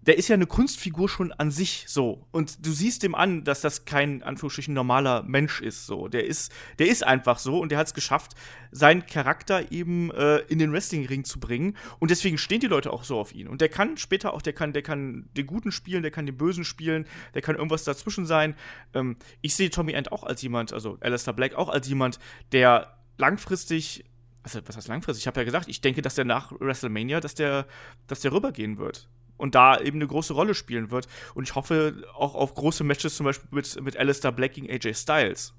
der 0.06 0.16
ist 0.16 0.28
ja 0.28 0.34
eine 0.34 0.46
Kunstfigur 0.46 1.08
schon 1.08 1.32
an 1.32 1.50
sich 1.50 1.84
so. 1.88 2.26
Und 2.30 2.64
du 2.64 2.70
siehst 2.70 3.02
dem 3.02 3.14
an, 3.14 3.42
dass 3.42 3.60
das 3.60 3.84
kein, 3.84 4.22
Anführungsstrichen, 4.22 4.72
normaler 4.72 5.24
Mensch 5.24 5.60
ist 5.60 5.86
so. 5.86 6.06
Der 6.06 6.24
ist, 6.26 6.52
der 6.78 6.86
ist 6.86 7.04
einfach 7.04 7.40
so 7.40 7.58
und 7.58 7.70
der 7.72 7.78
hat 7.78 7.88
es 7.88 7.94
geschafft, 7.94 8.32
seinen 8.70 9.06
Charakter 9.06 9.72
eben 9.72 10.12
äh, 10.12 10.38
in 10.48 10.60
den 10.60 10.72
Wrestlingring 10.72 11.24
zu 11.24 11.40
bringen. 11.40 11.76
Und 11.98 12.12
deswegen 12.12 12.38
stehen 12.38 12.60
die 12.60 12.68
Leute 12.68 12.92
auch 12.92 13.02
so 13.02 13.18
auf 13.18 13.34
ihn. 13.34 13.48
Und 13.48 13.60
der 13.60 13.68
kann 13.68 13.96
später 13.96 14.32
auch, 14.32 14.42
der 14.42 14.52
kann, 14.52 14.72
der 14.72 14.82
kann 14.82 15.28
den 15.36 15.46
Guten 15.46 15.72
spielen, 15.72 16.02
der 16.02 16.12
kann 16.12 16.26
den 16.26 16.36
Bösen 16.36 16.64
spielen, 16.64 17.06
der 17.34 17.42
kann 17.42 17.56
irgendwas 17.56 17.82
dazwischen 17.82 18.26
sein. 18.26 18.54
Ähm, 18.94 19.16
ich 19.40 19.56
sehe 19.56 19.70
Tommy 19.70 19.92
End 19.92 20.12
auch 20.12 20.22
als 20.22 20.40
jemand, 20.40 20.72
also 20.72 20.98
Alistair 21.00 21.34
Black 21.34 21.54
auch 21.54 21.68
als 21.68 21.88
jemand, 21.88 22.20
der 22.52 22.96
langfristig 23.18 24.04
also 24.44 24.60
was 24.64 24.76
heißt 24.76 24.86
langfristig? 24.86 25.24
Ich 25.24 25.26
habe 25.26 25.40
ja 25.40 25.44
gesagt, 25.44 25.66
ich 25.68 25.80
denke, 25.80 26.02
dass 26.02 26.14
der 26.14 26.24
nach 26.24 26.52
WrestleMania, 26.52 27.18
dass 27.18 27.34
der, 27.34 27.66
dass 28.06 28.20
der 28.20 28.30
rübergehen 28.30 28.78
wird 28.78 29.08
und 29.36 29.54
da 29.54 29.80
eben 29.80 29.98
eine 29.98 30.06
große 30.06 30.32
Rolle 30.32 30.54
spielen 30.54 30.90
wird. 30.90 31.08
Und 31.34 31.44
ich 31.44 31.54
hoffe 31.54 32.02
auch 32.14 32.34
auf 32.34 32.54
große 32.54 32.84
Matches, 32.84 33.16
zum 33.16 33.24
Beispiel 33.24 33.48
mit, 33.50 33.80
mit 33.82 33.96
Alistair 33.96 34.32
Black 34.32 34.54
gegen 34.54 34.70
AJ 34.70 34.94
Styles. 34.94 35.54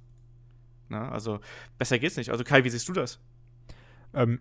Na, 0.90 1.12
also 1.12 1.40
besser 1.78 2.00
geht's 2.00 2.18
nicht. 2.18 2.32
Also 2.32 2.44
Kai, 2.44 2.64
wie 2.64 2.70
siehst 2.70 2.88
du 2.88 2.94
das? 2.94 3.20
Ähm, 4.14 4.40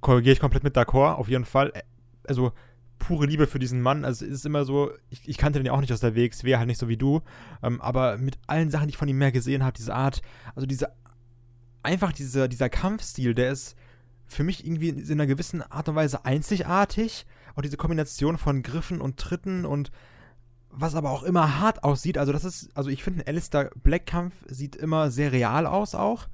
Gehe 0.00 0.32
ich 0.32 0.40
komplett 0.40 0.62
mit 0.62 0.76
d'accord, 0.76 1.16
auf 1.16 1.28
jeden 1.28 1.44
Fall. 1.44 1.72
Also 2.26 2.52
pure 2.98 3.26
Liebe 3.26 3.46
für 3.46 3.58
diesen 3.58 3.80
Mann. 3.80 4.04
Also 4.04 4.24
es 4.24 4.32
ist 4.32 4.46
immer 4.46 4.64
so, 4.64 4.92
ich, 5.10 5.28
ich 5.28 5.38
kannte 5.38 5.58
den 5.58 5.66
ja 5.66 5.72
auch 5.72 5.80
nicht 5.80 5.92
aus 5.92 6.00
der 6.00 6.14
WXW, 6.14 6.56
halt 6.56 6.66
nicht 6.66 6.78
so 6.78 6.88
wie 6.88 6.96
du. 6.96 7.22
Ähm, 7.62 7.80
aber 7.80 8.16
mit 8.16 8.38
allen 8.46 8.70
Sachen, 8.70 8.86
die 8.86 8.90
ich 8.90 8.96
von 8.96 9.08
ihm 9.08 9.18
mehr 9.18 9.32
gesehen 9.32 9.64
habe, 9.64 9.76
diese 9.76 9.94
Art, 9.94 10.22
also 10.54 10.66
diese, 10.66 10.92
einfach 11.82 12.12
diese, 12.12 12.48
dieser 12.48 12.68
Kampfstil, 12.68 13.34
der 13.34 13.50
ist 13.50 13.76
für 14.26 14.44
mich 14.44 14.64
irgendwie 14.66 14.90
in 14.90 15.10
einer 15.12 15.26
gewissen 15.26 15.62
Art 15.62 15.88
und 15.88 15.94
Weise 15.94 16.24
einzigartig 16.24 17.26
auch 17.58 17.62
diese 17.62 17.76
Kombination 17.76 18.38
von 18.38 18.62
Griffen 18.62 19.00
und 19.00 19.18
Tritten 19.18 19.64
und 19.64 19.90
was 20.70 20.94
aber 20.94 21.10
auch 21.10 21.24
immer 21.24 21.58
hart 21.58 21.82
aussieht. 21.82 22.16
Also 22.16 22.30
das 22.30 22.44
ist, 22.44 22.70
also 22.74 22.88
ich 22.88 23.02
finde, 23.02 23.20
ein 23.20 23.26
Alistair 23.26 23.70
Black 23.82 24.06
Kampf 24.06 24.34
sieht 24.46 24.76
immer 24.76 25.10
sehr 25.10 25.32
real 25.32 25.66
aus 25.66 25.96
auch. 25.96 26.28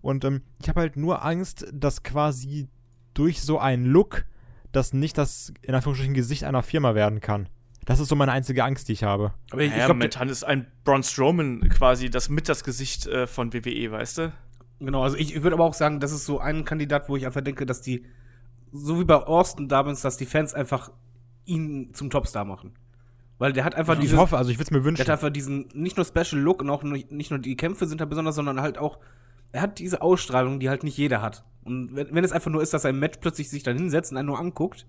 Und 0.00 0.24
ähm, 0.24 0.42
ich 0.60 0.68
habe 0.68 0.80
halt 0.80 0.96
nur 0.96 1.24
Angst, 1.24 1.66
dass 1.72 2.02
quasi 2.02 2.66
durch 3.14 3.40
so 3.40 3.60
einen 3.60 3.84
Look 3.84 4.24
das 4.72 4.92
nicht 4.92 5.16
das 5.16 5.54
in 5.62 5.76
Anführungsstrichen 5.76 6.14
Gesicht 6.14 6.42
einer 6.42 6.64
Firma 6.64 6.96
werden 6.96 7.20
kann. 7.20 7.48
Das 7.84 8.00
ist 8.00 8.08
so 8.08 8.16
meine 8.16 8.32
einzige 8.32 8.64
Angst, 8.64 8.88
die 8.88 8.94
ich 8.94 9.04
habe. 9.04 9.32
Aber 9.52 9.62
ich, 9.62 9.70
naja, 9.70 9.82
ich 9.82 9.86
glaube, 9.86 9.98
momentan 9.98 10.28
ist 10.28 10.42
ein 10.42 10.66
Braun 10.82 11.04
Strowman 11.04 11.68
quasi 11.68 12.10
das 12.10 12.28
mit 12.28 12.48
das 12.48 12.64
Gesicht 12.64 13.06
äh, 13.06 13.28
von 13.28 13.52
WWE, 13.52 13.92
weißt 13.92 14.18
du? 14.18 14.32
Genau, 14.80 15.04
also 15.04 15.16
ich, 15.16 15.36
ich 15.36 15.42
würde 15.44 15.54
aber 15.54 15.64
auch 15.64 15.74
sagen, 15.74 16.00
das 16.00 16.10
ist 16.10 16.26
so 16.26 16.40
ein 16.40 16.64
Kandidat, 16.64 17.08
wo 17.08 17.16
ich 17.16 17.26
einfach 17.26 17.42
denke, 17.42 17.64
dass 17.64 17.80
die 17.80 18.06
so 18.74 18.98
wie 18.98 19.04
bei 19.04 19.14
Austin 19.14 19.68
damals, 19.68 20.02
dass 20.02 20.16
die 20.16 20.26
Fans 20.26 20.52
einfach 20.52 20.90
ihn 21.44 21.94
zum 21.94 22.10
Topstar 22.10 22.44
machen. 22.44 22.72
Weil 23.38 23.52
der 23.52 23.64
hat 23.64 23.74
einfach 23.76 23.94
ich 23.94 24.00
dieses, 24.00 24.18
hoffe, 24.18 24.36
also 24.36 24.50
ich 24.50 24.58
würde 24.58 24.64
es 24.64 24.70
mir 24.72 24.84
wünschen. 24.84 25.04
Der 25.04 25.12
hat 25.12 25.20
einfach 25.20 25.32
diesen, 25.32 25.68
nicht 25.74 25.96
nur 25.96 26.04
Special 26.04 26.40
Look 26.40 26.60
und 26.60 26.70
auch 26.70 26.82
nicht 26.82 27.30
nur 27.30 27.38
die 27.38 27.56
Kämpfe 27.56 27.86
sind 27.86 28.00
da 28.00 28.04
besonders, 28.04 28.34
sondern 28.34 28.60
halt 28.60 28.78
auch, 28.78 28.98
er 29.52 29.62
hat 29.62 29.78
diese 29.78 30.02
Ausstrahlung, 30.02 30.58
die 30.58 30.68
halt 30.68 30.82
nicht 30.82 30.96
jeder 30.96 31.22
hat. 31.22 31.44
Und 31.62 31.94
wenn, 31.94 32.14
wenn 32.14 32.24
es 32.24 32.32
einfach 32.32 32.50
nur 32.50 32.62
ist, 32.62 32.74
dass 32.74 32.84
ein 32.84 32.98
Match 32.98 33.18
plötzlich 33.20 33.48
sich 33.48 33.62
dann 33.62 33.76
hinsetzt 33.76 34.10
und 34.10 34.18
einen 34.18 34.26
nur 34.26 34.40
anguckt 34.40 34.86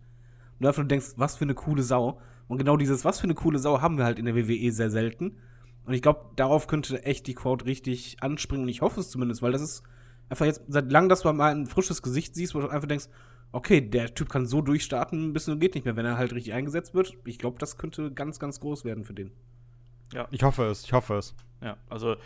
und 0.54 0.64
du 0.64 0.68
einfach 0.68 0.82
nur 0.82 0.88
denkst, 0.88 1.14
was 1.18 1.36
für 1.36 1.46
eine 1.46 1.54
coole 1.54 1.84
Sau. 1.84 2.20
Und 2.48 2.58
genau 2.58 2.78
dieses, 2.78 3.06
was 3.06 3.20
für 3.20 3.26
eine 3.26 3.36
coole 3.36 3.60
Sau, 3.60 3.82
haben 3.82 3.98
wir 3.98 4.06
halt 4.06 4.18
in 4.18 4.26
der 4.26 4.36
WWE 4.36 4.72
sehr 4.72 4.90
selten. 4.90 5.38
Und 5.86 5.94
ich 5.94 6.02
glaube, 6.02 6.32
darauf 6.36 6.66
könnte 6.66 7.04
echt 7.04 7.28
die 7.28 7.36
Crowd 7.36 7.66
richtig 7.66 8.18
anspringen. 8.22 8.64
Und 8.64 8.70
ich 8.70 8.82
hoffe 8.82 9.00
es 9.00 9.10
zumindest, 9.10 9.44
weil 9.44 9.52
das 9.52 9.62
ist 9.62 9.84
einfach 10.30 10.46
jetzt 10.46 10.64
seit 10.68 10.92
langem, 10.92 11.10
dass 11.10 11.22
du 11.22 11.32
mal 11.34 11.54
ein 11.54 11.68
frisches 11.68 12.02
Gesicht 12.02 12.34
siehst, 12.34 12.56
wo 12.56 12.62
du 12.62 12.68
einfach 12.68 12.88
denkst, 12.88 13.08
okay, 13.56 13.80
der 13.82 14.14
Typ 14.14 14.30
kann 14.30 14.46
so 14.46 14.62
durchstarten, 14.62 15.32
bis 15.32 15.48
nur 15.48 15.58
geht 15.58 15.76
nicht 15.76 15.86
mehr, 15.86 15.96
wenn 15.96 16.06
er 16.06 16.18
halt 16.18 16.34
richtig 16.34 16.54
eingesetzt 16.54 16.94
wird. 16.94 17.18
Ich 17.24 17.40
glaube, 17.40 17.58
das 17.58 17.78
könnte 17.78 18.12
ganz, 18.12 18.38
ganz 18.38 18.60
groß 18.60 18.84
werden 18.84 19.06
für 19.06 19.14
den. 19.14 19.32
Ja. 20.14 20.28
Ich 20.32 20.44
hoffe 20.44 20.66
es, 20.66 20.84
ich 20.84 20.92
hoffe 20.92 21.16
es. 21.16 21.34
Ja, 21.62 21.78
also, 21.90 22.18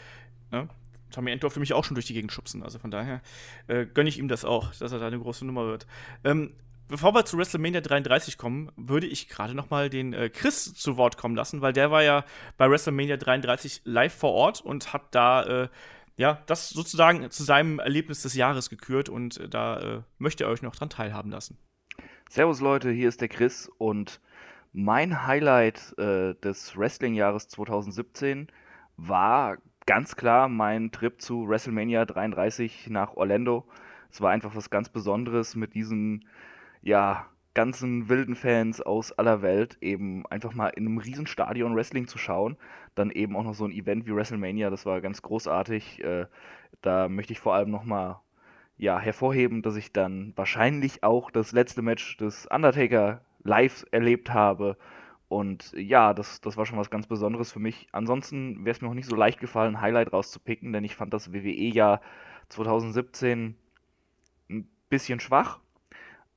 ne? 0.52 0.68
Tommy 1.12 1.32
Endorf 1.32 1.54
für 1.54 1.60
mich 1.60 1.74
auch 1.74 1.84
schon 1.84 1.96
durch 1.96 2.06
die 2.06 2.14
Gegend 2.14 2.32
schubsen. 2.32 2.62
Also 2.62 2.78
von 2.78 2.92
daher 2.92 3.22
äh, 3.68 3.86
gönne 3.86 4.10
ich 4.10 4.20
ihm 4.20 4.28
das 4.28 4.46
auch, 4.46 4.74
dass 4.76 4.92
er 4.92 5.00
da 5.00 5.08
eine 5.08 5.20
große 5.20 5.46
Nummer 5.46 5.66
wird. 5.66 5.88
Ähm, 6.24 6.54
bevor 6.88 7.14
wir 7.14 7.26
zu 7.26 7.38
WrestleMania 7.38 7.82
33 7.82 8.38
kommen, 8.38 8.72
würde 8.76 9.08
ich 9.08 9.28
gerade 9.28 9.56
noch 9.56 9.70
mal 9.70 9.90
den 9.90 10.14
äh, 10.14 10.30
Chris 10.30 10.74
zu 10.76 10.98
Wort 10.98 11.18
kommen 11.18 11.36
lassen, 11.36 11.62
weil 11.62 11.74
der 11.74 11.90
war 11.90 12.04
ja 12.04 12.26
bei 12.58 12.70
WrestleMania 12.70 13.18
33 13.18 13.82
live 13.86 14.14
vor 14.14 14.34
Ort 14.34 14.62
und 14.62 14.94
hat 14.94 15.04
da 15.12 15.64
äh, 15.64 15.70
ja, 16.20 16.44
das 16.48 16.70
sozusagen 16.70 17.32
zu 17.32 17.44
seinem 17.44 17.80
Erlebnis 17.80 18.24
des 18.24 18.34
Jahres 18.34 18.70
gekürt 18.70 19.08
und 19.08 19.38
äh, 19.38 19.48
da 19.48 19.80
äh, 19.80 20.02
möchte 20.18 20.44
er 20.44 20.50
euch 20.50 20.62
noch 20.62 20.76
dran 20.76 20.90
teilhaben 20.90 21.32
lassen. 21.32 21.58
Servus 22.30 22.60
Leute, 22.60 22.92
hier 22.92 23.08
ist 23.08 23.22
der 23.22 23.30
Chris 23.30 23.72
und 23.78 24.20
mein 24.74 25.26
Highlight 25.26 25.98
äh, 25.98 26.36
des 26.36 26.78
Wrestling-Jahres 26.78 27.48
2017 27.48 28.50
war 28.98 29.60
ganz 29.86 30.18
klar 30.18 30.50
mein 30.50 30.92
Trip 30.92 31.22
zu 31.22 31.48
WrestleMania 31.48 32.04
33 32.04 32.90
nach 32.90 33.14
Orlando. 33.14 33.66
Es 34.12 34.20
war 34.20 34.32
einfach 34.32 34.54
was 34.58 34.70
ganz 34.70 34.90
Besonderes 34.90 35.56
mit 35.56 35.74
diesen, 35.74 36.28
ja, 36.82 37.28
ganzen 37.54 38.10
wilden 38.10 38.36
Fans 38.36 38.82
aus 38.82 39.14
aller 39.14 39.42
Welt 39.42 39.78
eben 39.80 40.26
einfach 40.28 40.54
mal 40.54 40.68
in 40.68 40.86
einem 40.86 40.98
Riesenstadion 40.98 41.78
Wrestling 41.78 42.08
zu 42.08 42.18
schauen. 42.18 42.58
Dann 42.96 43.12
eben 43.12 43.36
auch 43.36 43.44
noch 43.44 43.54
so 43.54 43.66
ein 43.66 43.72
Event 43.72 44.06
wie 44.06 44.16
WrestleMania, 44.16 44.70
das 44.70 44.86
war 44.86 45.02
ganz 45.02 45.22
großartig. 45.22 46.04
Äh, 46.04 46.26
da 46.82 47.10
möchte 47.10 47.34
ich 47.34 47.40
vor 47.40 47.54
allem 47.54 47.72
nochmal 47.72 48.18
ja, 48.78 49.00
hervorheben, 49.00 49.62
dass 49.62 49.76
ich 49.76 49.92
dann 49.92 50.34
wahrscheinlich 50.36 51.04
auch 51.04 51.32
das 51.32 51.52
letzte 51.52 51.82
Match 51.82 52.18
des 52.18 52.46
Undertaker 52.48 53.22
live 53.44 53.86
erlebt 53.92 54.34
habe. 54.34 54.78
Und 55.28 55.74
ja, 55.76 56.14
das, 56.14 56.42
das 56.42 56.58
war 56.58 56.66
schon 56.66 56.80
was 56.80 56.90
ganz 56.90 57.06
Besonderes 57.06 57.52
für 57.52 57.60
mich. 57.60 57.88
Ansonsten 57.92 58.66
wäre 58.66 58.72
es 58.72 58.82
mir 58.82 58.88
auch 58.90 58.94
nicht 58.94 59.10
so 59.10 59.16
leicht 59.16 59.40
gefallen, 59.40 59.76
ein 59.76 59.82
Highlight 59.82 60.14
rauszupicken, 60.14 60.74
denn 60.74 60.84
ich 60.84 60.96
fand 60.96 61.14
das 61.14 61.34
WWE-Jahr 61.34 62.02
2017 62.50 63.56
ein 64.50 64.68
bisschen 64.90 65.20
schwach. 65.20 65.60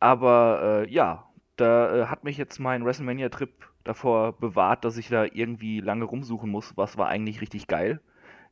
Aber 0.00 0.84
äh, 0.84 0.90
ja, 0.92 1.30
da 1.56 1.96
äh, 1.96 2.06
hat 2.06 2.24
mich 2.24 2.36
jetzt 2.36 2.58
mein 2.58 2.84
WrestleMania-Trip 2.84 3.50
davor 3.84 4.32
bewahrt, 4.32 4.84
dass 4.84 4.96
ich 4.96 5.08
da 5.08 5.24
irgendwie 5.24 5.80
lange 5.80 6.04
rumsuchen 6.04 6.50
muss. 6.50 6.76
Was 6.76 6.96
war 6.98 7.08
eigentlich 7.08 7.40
richtig 7.40 7.66
geil 7.66 8.00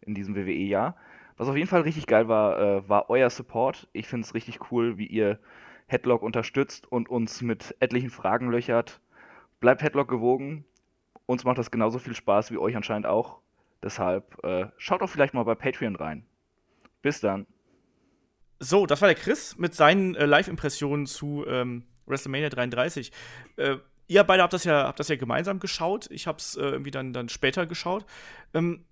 in 0.01 0.15
diesem 0.15 0.35
WWE-Jahr. 0.35 0.97
Was 1.37 1.49
auf 1.49 1.57
jeden 1.57 1.69
Fall 1.69 1.83
richtig 1.83 2.07
geil 2.07 2.29
war, 2.29 2.59
äh, 2.59 2.89
war 2.89 3.11
euer 3.11 3.31
Support. 3.31 3.89
Ich 3.93 4.07
finde 4.07 4.27
es 4.27 4.35
richtig 4.35 4.71
cool, 4.71 4.99
wie 4.99 5.07
ihr 5.07 5.39
Headlock 5.87 6.23
unterstützt 6.23 6.91
und 6.91 7.09
uns 7.09 7.43
mit 7.43 7.75
etlichen 7.81 8.11
Fragen 8.11 8.51
löchert. 8.51 9.01
Bleibt 9.59 9.83
Headlock 9.83 10.09
gewogen. 10.09 10.65
Uns 11.27 11.45
macht 11.45 11.59
das 11.59 11.71
genauso 11.71 11.99
viel 11.99 12.15
Spaß 12.15 12.51
wie 12.51 12.59
euch 12.59 12.77
anscheinend 12.77 13.07
auch. 13.07 13.41
Deshalb 13.83 14.43
äh, 14.45 14.67
schaut 14.77 15.01
doch 15.01 15.09
vielleicht 15.09 15.35
mal 15.35 15.45
bei 15.45 15.55
Patreon 15.55 15.97
rein. 15.97 16.27
Bis 17.03 17.21
dann. 17.21 17.47
So, 18.59 18.85
das 18.85 19.01
war 19.01 19.09
der 19.09 19.17
Chris 19.17 19.57
mit 19.57 19.75
seinen 19.75 20.15
äh, 20.15 20.27
Live-Impressionen 20.27 21.07
zu 21.07 21.47
ähm, 21.47 21.85
WrestleMania 22.07 22.51
33. 22.51 23.11
Äh, 23.57 23.77
ihr 24.11 24.25
beide 24.25 24.43
habt 24.43 24.53
das 24.53 24.65
ja, 24.65 24.85
habt 24.85 24.99
das 24.99 25.09
ja 25.09 25.17
gemeinsam 25.17 25.61
geschaut. 25.61 26.09
Ich 26.11 26.27
hab's 26.27 26.57
äh, 26.57 26.63
irgendwie 26.63 26.91
dann, 26.91 27.13
dann 27.13 27.29
später 27.29 27.67
geschaut. 27.67 28.05
Ähm, 28.53 28.85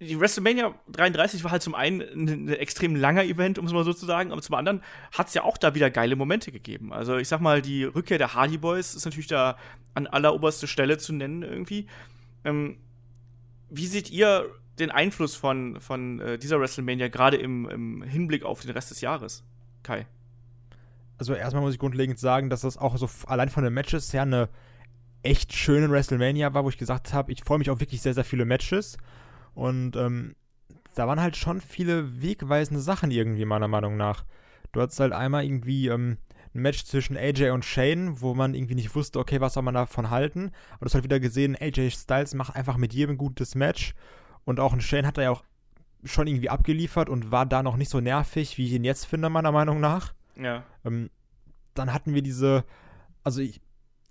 die 0.00 0.18
WrestleMania 0.18 0.74
33 0.88 1.44
war 1.44 1.52
halt 1.52 1.62
zum 1.62 1.74
einen 1.74 2.00
ein, 2.00 2.28
ein 2.28 2.48
extrem 2.48 2.96
langer 2.96 3.24
Event, 3.24 3.58
um 3.58 3.66
es 3.66 3.72
mal 3.72 3.84
so 3.84 3.92
zu 3.92 4.06
sagen, 4.06 4.32
aber 4.32 4.40
zum 4.40 4.56
anderen 4.56 4.82
hat 5.12 5.28
es 5.28 5.34
ja 5.34 5.44
auch 5.44 5.58
da 5.58 5.74
wieder 5.74 5.90
geile 5.90 6.16
Momente 6.16 6.50
gegeben. 6.50 6.92
Also 6.92 7.18
ich 7.18 7.28
sag 7.28 7.40
mal, 7.40 7.60
die 7.60 7.84
Rückkehr 7.84 8.18
der 8.18 8.34
Hardy 8.34 8.56
Boys 8.56 8.94
ist 8.94 9.04
natürlich 9.04 9.28
da 9.28 9.58
an 9.94 10.06
alleroberste 10.06 10.66
Stelle 10.66 10.96
zu 10.96 11.12
nennen 11.12 11.42
irgendwie. 11.42 11.86
Ähm, 12.44 12.78
wie 13.68 13.86
seht 13.86 14.10
ihr 14.10 14.48
den 14.78 14.90
Einfluss 14.90 15.36
von, 15.36 15.78
von 15.80 16.20
äh, 16.20 16.38
dieser 16.38 16.58
WrestleMania 16.58 17.08
gerade 17.08 17.36
im, 17.36 17.68
im 17.68 18.02
Hinblick 18.02 18.44
auf 18.44 18.62
den 18.62 18.70
Rest 18.70 18.90
des 18.90 19.02
Jahres, 19.02 19.44
Kai? 19.82 20.06
Also 21.22 21.34
erstmal 21.34 21.62
muss 21.62 21.74
ich 21.74 21.78
grundlegend 21.78 22.18
sagen, 22.18 22.50
dass 22.50 22.62
das 22.62 22.76
auch 22.76 22.96
so 22.96 23.08
allein 23.28 23.48
von 23.48 23.62
den 23.62 23.72
Matches 23.72 24.12
her 24.12 24.22
eine 24.22 24.48
echt 25.22 25.52
schöne 25.52 25.88
WrestleMania 25.88 26.52
war, 26.52 26.64
wo 26.64 26.68
ich 26.68 26.78
gesagt 26.78 27.14
habe, 27.14 27.30
ich 27.30 27.44
freue 27.44 27.58
mich 27.58 27.70
auf 27.70 27.78
wirklich 27.78 28.02
sehr, 28.02 28.12
sehr 28.12 28.24
viele 28.24 28.44
Matches. 28.44 28.98
Und 29.54 29.94
ähm, 29.94 30.34
da 30.96 31.06
waren 31.06 31.20
halt 31.20 31.36
schon 31.36 31.60
viele 31.60 32.20
wegweisende 32.22 32.80
Sachen 32.80 33.12
irgendwie, 33.12 33.44
meiner 33.44 33.68
Meinung 33.68 33.96
nach. 33.96 34.24
Du 34.72 34.80
hattest 34.80 34.98
halt 34.98 35.12
einmal 35.12 35.44
irgendwie 35.44 35.86
ähm, 35.86 36.18
ein 36.56 36.62
Match 36.62 36.86
zwischen 36.86 37.16
AJ 37.16 37.50
und 37.50 37.64
Shane, 37.64 38.20
wo 38.20 38.34
man 38.34 38.54
irgendwie 38.54 38.74
nicht 38.74 38.96
wusste, 38.96 39.20
okay, 39.20 39.40
was 39.40 39.54
soll 39.54 39.62
man 39.62 39.74
davon 39.74 40.10
halten. 40.10 40.46
Und 40.46 40.80
du 40.80 40.86
hast 40.86 40.94
halt 40.94 41.04
wieder 41.04 41.20
gesehen, 41.20 41.54
AJ 41.54 41.92
Styles 41.92 42.34
macht 42.34 42.56
einfach 42.56 42.78
mit 42.78 42.92
jedem 42.94 43.14
ein 43.14 43.18
gutes 43.18 43.54
Match. 43.54 43.94
Und 44.44 44.58
auch 44.58 44.72
ein 44.72 44.80
Shane 44.80 45.06
hat 45.06 45.18
er 45.18 45.22
ja 45.22 45.30
auch 45.30 45.44
schon 46.02 46.26
irgendwie 46.26 46.50
abgeliefert 46.50 47.08
und 47.08 47.30
war 47.30 47.46
da 47.46 47.62
noch 47.62 47.76
nicht 47.76 47.90
so 47.90 48.00
nervig, 48.00 48.58
wie 48.58 48.66
ich 48.66 48.72
ihn 48.72 48.82
jetzt 48.82 49.04
finde, 49.04 49.30
meiner 49.30 49.52
Meinung 49.52 49.78
nach. 49.78 50.14
Ja. 50.36 50.64
Ähm, 50.84 51.10
dann 51.74 51.92
hatten 51.92 52.14
wir 52.14 52.22
diese, 52.22 52.64
also 53.24 53.40
ich, 53.40 53.60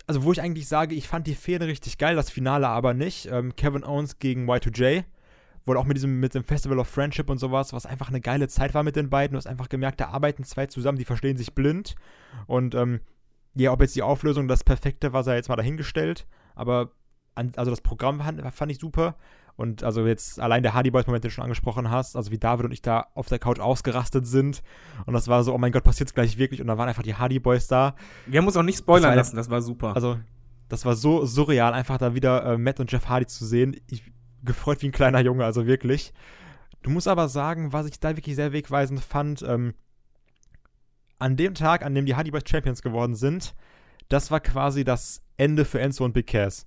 also 0.07 0.23
wo 0.23 0.31
ich 0.31 0.41
eigentlich 0.41 0.67
sage, 0.67 0.95
ich 0.95 1.07
fand 1.07 1.27
die 1.27 1.35
Fehde 1.35 1.67
richtig 1.67 1.97
geil, 1.97 2.15
das 2.15 2.29
Finale 2.29 2.67
aber 2.67 2.93
nicht. 2.93 3.27
Ähm, 3.27 3.55
Kevin 3.55 3.83
Owens 3.83 4.19
gegen 4.19 4.49
Y2J. 4.49 5.03
Wurde 5.65 5.79
auch 5.79 5.85
mit 5.85 5.95
diesem, 5.95 6.19
mit 6.19 6.33
dem 6.33 6.43
Festival 6.43 6.79
of 6.79 6.87
Friendship 6.87 7.29
und 7.29 7.37
sowas, 7.37 7.71
was 7.71 7.85
einfach 7.85 8.09
eine 8.09 8.19
geile 8.19 8.47
Zeit 8.47 8.73
war 8.73 8.81
mit 8.81 8.95
den 8.95 9.11
beiden. 9.11 9.33
Du 9.33 9.37
hast 9.37 9.45
einfach 9.45 9.69
gemerkt, 9.69 9.99
da 9.99 10.07
arbeiten 10.07 10.43
zwei 10.43 10.65
zusammen, 10.65 10.97
die 10.97 11.05
verstehen 11.05 11.37
sich 11.37 11.53
blind. 11.53 11.95
Und 12.47 12.73
ähm, 12.73 12.99
ja, 13.53 13.71
ob 13.71 13.81
jetzt 13.81 13.95
die 13.95 14.01
Auflösung 14.01 14.47
das 14.47 14.63
Perfekte 14.63 15.13
war, 15.13 15.23
sei 15.23 15.35
jetzt 15.35 15.49
mal 15.49 15.55
dahingestellt. 15.55 16.25
Aber 16.55 16.91
an, 17.35 17.51
also 17.57 17.69
das 17.69 17.81
Programm 17.81 18.21
fand, 18.21 18.41
fand 18.53 18.71
ich 18.71 18.79
super. 18.79 19.15
Und 19.55 19.83
also 19.83 20.05
jetzt 20.05 20.39
allein 20.39 20.63
der 20.63 20.73
Hardy 20.73 20.91
Boys-Moment, 20.91 21.23
den 21.23 21.29
du 21.29 21.33
schon 21.33 21.43
angesprochen 21.43 21.89
hast, 21.89 22.15
also 22.15 22.31
wie 22.31 22.37
David 22.37 22.65
und 22.65 22.71
ich 22.71 22.81
da 22.81 23.07
auf 23.13 23.27
der 23.27 23.39
Couch 23.39 23.59
ausgerastet 23.59 24.25
sind. 24.25 24.63
Und 25.05 25.13
das 25.13 25.27
war 25.27 25.43
so, 25.43 25.53
oh 25.53 25.57
mein 25.57 25.71
Gott, 25.71 25.83
passiert's 25.83 26.13
gleich 26.13 26.37
wirklich. 26.37 26.61
Und 26.61 26.67
da 26.67 26.77
waren 26.77 26.89
einfach 26.89 27.03
die 27.03 27.15
Hardy 27.15 27.39
Boys 27.39 27.67
da. 27.67 27.95
Wir 28.25 28.39
haben 28.39 28.47
uns 28.47 28.57
auch 28.57 28.63
nicht 28.63 28.79
spoilern 28.79 29.15
Das 29.15 29.27
lassen, 29.27 29.35
das 29.35 29.49
war 29.49 29.61
super. 29.61 29.95
Also, 29.95 30.19
das 30.69 30.85
war 30.85 30.95
so 30.95 31.25
surreal, 31.25 31.73
einfach 31.73 31.97
da 31.97 32.15
wieder 32.15 32.45
äh, 32.45 32.57
Matt 32.57 32.79
und 32.79 32.91
Jeff 32.91 33.07
Hardy 33.07 33.27
zu 33.27 33.45
sehen. 33.45 33.75
Ich 33.89 34.03
gefreut 34.43 34.81
wie 34.81 34.87
ein 34.87 34.91
kleiner 34.91 35.19
Junge, 35.21 35.45
also 35.45 35.67
wirklich. 35.67 36.13
Du 36.81 36.89
musst 36.89 37.07
aber 37.07 37.27
sagen, 37.27 37.73
was 37.73 37.85
ich 37.85 37.99
da 37.99 38.15
wirklich 38.15 38.35
sehr 38.35 38.53
wegweisend 38.53 39.01
fand, 39.01 39.43
ähm, 39.43 39.73
an 41.19 41.37
dem 41.37 41.53
Tag, 41.53 41.85
an 41.85 41.93
dem 41.93 42.05
die 42.05 42.15
Hardy 42.15 42.31
Boys 42.31 42.43
Champions 42.47 42.81
geworden 42.81 43.15
sind, 43.15 43.53
das 44.09 44.31
war 44.31 44.39
quasi 44.39 44.83
das 44.83 45.21
Ende 45.37 45.65
für 45.65 45.79
Enzo 45.79 46.03
und 46.03 46.13
Big 46.13 46.27
Cass. 46.27 46.65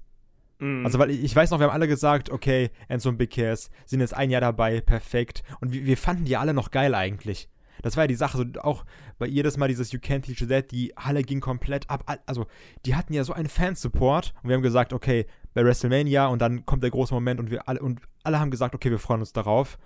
Mhm. 0.64 0.84
Also, 0.86 0.98
weil 0.98 1.10
ich, 1.10 1.34
weiß 1.36 1.50
noch, 1.50 1.58
wir 1.58 1.66
haben 1.66 1.72
alle 1.74 1.88
gesagt, 1.88 2.30
okay, 2.30 2.70
Enzo 2.88 3.08
und 3.10 3.18
Big 3.18 3.30
Cass 3.32 3.70
sind 3.84 4.00
jetzt 4.00 4.14
ein 4.14 4.30
Jahr 4.30 4.40
dabei, 4.40 4.80
perfekt. 4.80 5.42
Und 5.60 5.72
wir, 5.72 5.84
wir 5.84 5.96
fanden 5.96 6.24
die 6.24 6.36
alle 6.36 6.54
noch 6.54 6.70
geil 6.70 6.94
eigentlich. 6.94 7.48
Das 7.82 7.96
war 7.96 8.04
ja 8.04 8.08
die 8.08 8.14
Sache, 8.14 8.38
so 8.38 8.44
auch 8.62 8.84
bei 9.18 9.26
jedes 9.26 9.56
Mal 9.58 9.68
dieses 9.68 9.92
You 9.92 9.98
Can't 9.98 10.22
Teach 10.22 10.46
That, 10.48 10.70
die 10.70 10.94
Halle 10.96 11.22
ging 11.22 11.40
komplett 11.40 11.90
ab. 11.90 12.04
Al- 12.06 12.20
Also, 12.26 12.46
die 12.86 12.94
hatten 12.94 13.12
ja 13.12 13.24
so 13.24 13.32
einen 13.34 13.48
Fansupport 13.48 14.32
und 14.42 14.48
wir 14.48 14.56
haben 14.56 14.62
gesagt, 14.62 14.92
okay, 14.92 15.26
bei 15.52 15.64
WrestleMania 15.64 16.26
und 16.28 16.40
dann 16.40 16.64
kommt 16.64 16.82
der 16.82 16.90
große 16.90 17.12
Moment 17.12 17.40
und 17.40 17.50
wir 17.50 17.68
alle 17.68 17.80
und 17.80 18.00
alle 18.22 18.40
haben 18.40 18.50
gesagt, 18.50 18.74
okay, 18.74 18.90
wir 18.90 18.98
freuen 18.98 19.20
uns 19.20 19.32
darauf. 19.32 19.78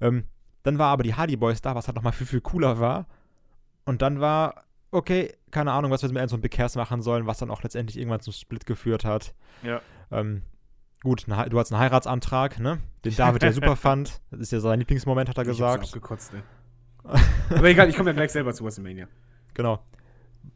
Ähm, 0.00 0.24
dann 0.64 0.78
war 0.78 0.88
aber 0.88 1.02
die 1.04 1.14
Hardy 1.14 1.36
Boys 1.36 1.60
da, 1.62 1.74
was 1.74 1.86
halt 1.86 1.94
nochmal 1.96 2.12
viel, 2.12 2.26
viel 2.26 2.40
cooler 2.40 2.80
war. 2.80 3.06
Und 3.84 4.02
dann 4.02 4.20
war, 4.20 4.64
okay, 4.90 5.32
keine 5.50 5.72
Ahnung, 5.72 5.90
was 5.90 6.02
wir 6.02 6.08
mit 6.08 6.20
Enzo 6.22 6.34
und 6.36 6.40
Big 6.42 6.52
Cass 6.52 6.74
machen 6.74 7.02
sollen, 7.02 7.26
was 7.26 7.38
dann 7.38 7.50
auch 7.50 7.62
letztendlich 7.62 7.98
irgendwann 7.98 8.20
zum 8.20 8.32
Split 8.32 8.66
geführt 8.66 9.04
hat. 9.04 9.34
ja. 9.62 9.80
Ähm, 10.10 10.42
gut, 11.02 11.26
eine 11.28 11.48
du 11.48 11.58
hast 11.58 11.72
einen 11.72 11.80
Heiratsantrag, 11.80 12.58
ne? 12.58 12.78
Den 13.04 13.14
David 13.14 13.42
ja 13.42 13.52
super 13.52 13.76
fand. 13.76 14.20
Das 14.30 14.40
ist 14.40 14.52
ja 14.52 14.60
sein 14.60 14.78
Lieblingsmoment, 14.78 15.28
hat 15.28 15.38
er 15.38 15.42
Ich 15.42 15.48
gesagt. 15.48 15.84
abgekotzt, 15.84 16.32
ey. 16.34 16.42
Aber 17.50 17.68
egal, 17.68 17.88
ich 17.88 17.96
komme 17.96 18.10
ja 18.10 18.14
gleich 18.14 18.32
selber 18.32 18.54
zu 18.54 18.64
WrestleMania. 18.64 19.08
Genau. 19.52 19.80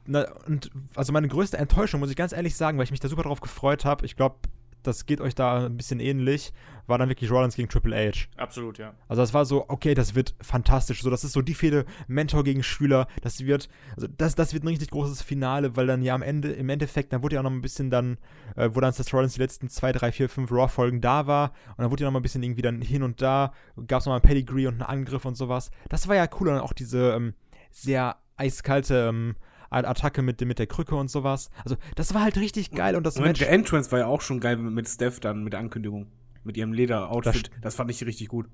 Na, 0.06 0.26
und 0.46 0.70
also 0.94 1.12
meine 1.12 1.28
größte 1.28 1.58
Enttäuschung, 1.58 2.00
muss 2.00 2.10
ich 2.10 2.16
ganz 2.16 2.32
ehrlich 2.32 2.56
sagen, 2.56 2.78
weil 2.78 2.84
ich 2.84 2.90
mich 2.90 3.00
da 3.00 3.08
super 3.08 3.22
drauf 3.22 3.40
gefreut 3.40 3.84
habe, 3.84 4.04
ich 4.06 4.16
glaube, 4.16 4.36
das 4.82 5.06
geht 5.06 5.20
euch 5.20 5.34
da 5.34 5.66
ein 5.66 5.76
bisschen 5.76 6.00
ähnlich, 6.00 6.52
war 6.86 6.98
dann 6.98 7.08
wirklich 7.08 7.30
Rollins 7.30 7.54
gegen 7.54 7.68
Triple 7.68 7.94
H. 7.94 8.28
Absolut, 8.36 8.78
ja. 8.78 8.94
Also 9.08 9.22
das 9.22 9.34
war 9.34 9.44
so, 9.44 9.68
okay, 9.68 9.94
das 9.94 10.14
wird 10.14 10.34
fantastisch. 10.40 11.02
So, 11.02 11.10
das 11.10 11.22
ist 11.22 11.32
so 11.32 11.42
die 11.42 11.54
Fehde 11.54 11.84
Mentor 12.06 12.44
gegen 12.44 12.62
Schüler. 12.62 13.06
Das 13.22 13.44
wird, 13.44 13.68
also 13.94 14.08
das, 14.16 14.34
das 14.34 14.54
wird 14.54 14.64
ein 14.64 14.68
richtig 14.68 14.90
großes 14.90 15.22
Finale, 15.22 15.76
weil 15.76 15.86
dann 15.86 16.02
ja 16.02 16.14
am 16.14 16.22
Ende, 16.22 16.52
im 16.52 16.68
Endeffekt, 16.68 17.12
dann 17.12 17.22
wurde 17.22 17.34
ja 17.34 17.40
auch 17.40 17.44
noch 17.44 17.50
ein 17.50 17.60
bisschen 17.60 17.90
dann, 17.90 18.16
äh, 18.56 18.70
wo 18.72 18.80
dann 18.80 18.92
Seth 18.92 19.12
Rollins 19.12 19.34
die 19.34 19.40
letzten 19.40 19.68
zwei, 19.68 19.92
drei, 19.92 20.12
vier, 20.12 20.28
fünf 20.28 20.50
Raw-Folgen 20.50 21.00
da 21.00 21.26
war 21.26 21.52
und 21.70 21.80
dann 21.80 21.90
wurde 21.90 22.04
ja 22.04 22.06
noch 22.06 22.14
mal 22.14 22.20
ein 22.20 22.22
bisschen 22.22 22.42
irgendwie 22.42 22.62
dann 22.62 22.80
hin 22.80 23.02
und 23.02 23.20
da, 23.20 23.52
gab 23.86 24.00
es 24.00 24.06
noch 24.06 24.12
mal 24.12 24.16
ein 24.16 24.22
Pedigree 24.22 24.66
und 24.66 24.74
einen 24.74 24.82
Angriff 24.82 25.24
und 25.24 25.36
sowas. 25.36 25.70
Das 25.90 26.08
war 26.08 26.16
ja 26.16 26.26
cool 26.40 26.48
und 26.48 26.58
auch 26.58 26.72
diese 26.72 27.12
ähm, 27.12 27.34
sehr 27.70 28.16
eiskalte 28.36 29.08
ähm, 29.08 29.36
Attacke 29.70 30.22
mit, 30.22 30.40
mit 30.40 30.58
der 30.58 30.66
Krücke 30.66 30.94
und 30.96 31.10
sowas. 31.10 31.50
Also 31.64 31.76
das 31.94 32.14
war 32.14 32.22
halt 32.22 32.36
richtig 32.36 32.70
geil 32.70 32.96
und 32.96 33.04
das 33.04 33.16
Moment, 33.16 33.32
Match. 33.38 33.40
der 33.40 33.50
Entrance 33.50 33.90
war 33.92 33.98
ja 34.00 34.06
auch 34.06 34.20
schon 34.22 34.40
geil 34.40 34.56
mit 34.56 34.88
Steph 34.88 35.20
dann, 35.20 35.44
mit 35.44 35.52
der 35.52 35.60
Ankündigung. 35.60 36.06
Mit 36.44 36.56
ihrem 36.56 36.72
Leder-Outfit. 36.72 37.50
Das 37.56 37.60
Das, 37.60 37.74
fand 37.74 37.90
ich 37.90 38.04
richtig 38.06 38.28
gut. 38.28 38.46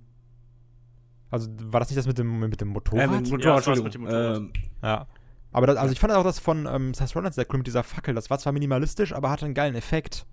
Also 1.30 1.48
war 1.64 1.80
das 1.80 1.88
nicht 1.90 1.98
das 1.98 2.06
mit 2.06 2.18
dem, 2.18 2.38
mit 2.40 2.60
dem 2.60 2.68
Motorrad? 2.68 3.04
Äh, 3.04 3.06
mit 3.08 3.26
dem 3.26 3.26
Ja, 3.26 3.30
Motorrad, 3.36 3.58
das 3.58 3.66
Entschuldigung. 3.66 3.84
mit 3.84 3.94
dem 3.94 4.02
Motorrad. 4.02 4.36
Ähm, 4.38 4.52
Ja. 4.82 5.06
Aber 5.52 5.68
das, 5.68 5.76
also 5.76 5.92
ich 5.92 6.00
fand 6.00 6.12
auch 6.12 6.24
das 6.24 6.40
von 6.40 6.66
ähm, 6.66 6.94
Seth 6.94 7.14
Rollins 7.14 7.36
sehr 7.36 7.46
cool 7.52 7.58
mit 7.58 7.66
dieser 7.68 7.84
Fackel. 7.84 8.12
Das 8.14 8.28
war 8.28 8.38
zwar 8.40 8.52
minimalistisch, 8.52 9.12
aber 9.12 9.30
hatte 9.30 9.44
einen 9.44 9.54
geilen 9.54 9.76
Effekt. 9.76 10.26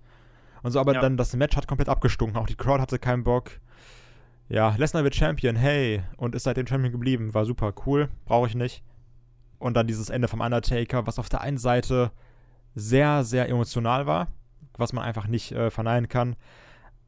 Und 0.64 0.72
so, 0.72 0.80
aber 0.80 0.94
Ja. 0.94 1.00
dann 1.00 1.16
das 1.16 1.34
Match 1.36 1.56
hat 1.56 1.68
komplett 1.68 1.88
abgestunken. 1.88 2.36
Auch 2.36 2.46
die 2.46 2.56
Crowd 2.56 2.80
hatte 2.82 2.98
keinen 2.98 3.22
Bock. 3.22 3.52
Ja, 4.48 4.74
Lesnar 4.76 5.04
wird 5.04 5.14
Champion, 5.14 5.54
hey. 5.54 6.02
Und 6.16 6.34
ist 6.34 6.42
seitdem 6.44 6.66
Champion 6.66 6.90
geblieben. 6.92 7.34
War 7.34 7.44
super 7.44 7.72
cool. 7.86 8.08
Brauche 8.24 8.48
ich 8.48 8.54
nicht. 8.56 8.82
Und 9.62 9.74
dann 9.74 9.86
dieses 9.86 10.10
Ende 10.10 10.28
vom 10.28 10.40
Undertaker, 10.40 11.06
was 11.06 11.18
auf 11.18 11.28
der 11.28 11.40
einen 11.40 11.58
Seite 11.58 12.10
sehr, 12.74 13.22
sehr 13.22 13.48
emotional 13.48 14.06
war. 14.06 14.28
Was 14.76 14.92
man 14.92 15.04
einfach 15.04 15.26
nicht 15.28 15.52
äh, 15.52 15.70
verneinen 15.70 16.08
kann. 16.08 16.34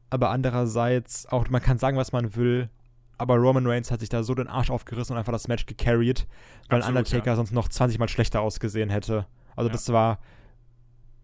Aber 0.09 0.29
andererseits 0.29 1.25
auch, 1.25 1.49
man 1.49 1.61
kann 1.61 1.79
sagen, 1.79 1.97
was 1.97 2.11
man 2.11 2.35
will. 2.35 2.69
Aber 3.17 3.35
Roman 3.35 3.65
Reigns 3.67 3.91
hat 3.91 3.99
sich 3.99 4.09
da 4.09 4.23
so 4.23 4.35
den 4.35 4.47
Arsch 4.47 4.69
aufgerissen 4.69 5.13
und 5.13 5.19
einfach 5.19 5.31
das 5.31 5.47
Match 5.47 5.65
gecarried, 5.65 6.27
weil 6.69 6.79
Absolut, 6.79 6.97
Undertaker 6.99 7.35
sonst 7.35 7.51
noch 7.51 7.67
20 7.69 7.97
Mal 7.97 8.07
schlechter 8.09 8.41
ausgesehen 8.41 8.89
hätte. 8.89 9.25
Also 9.55 9.69
Ja. 9.69 9.73
das 9.73 9.91
war 9.91 10.19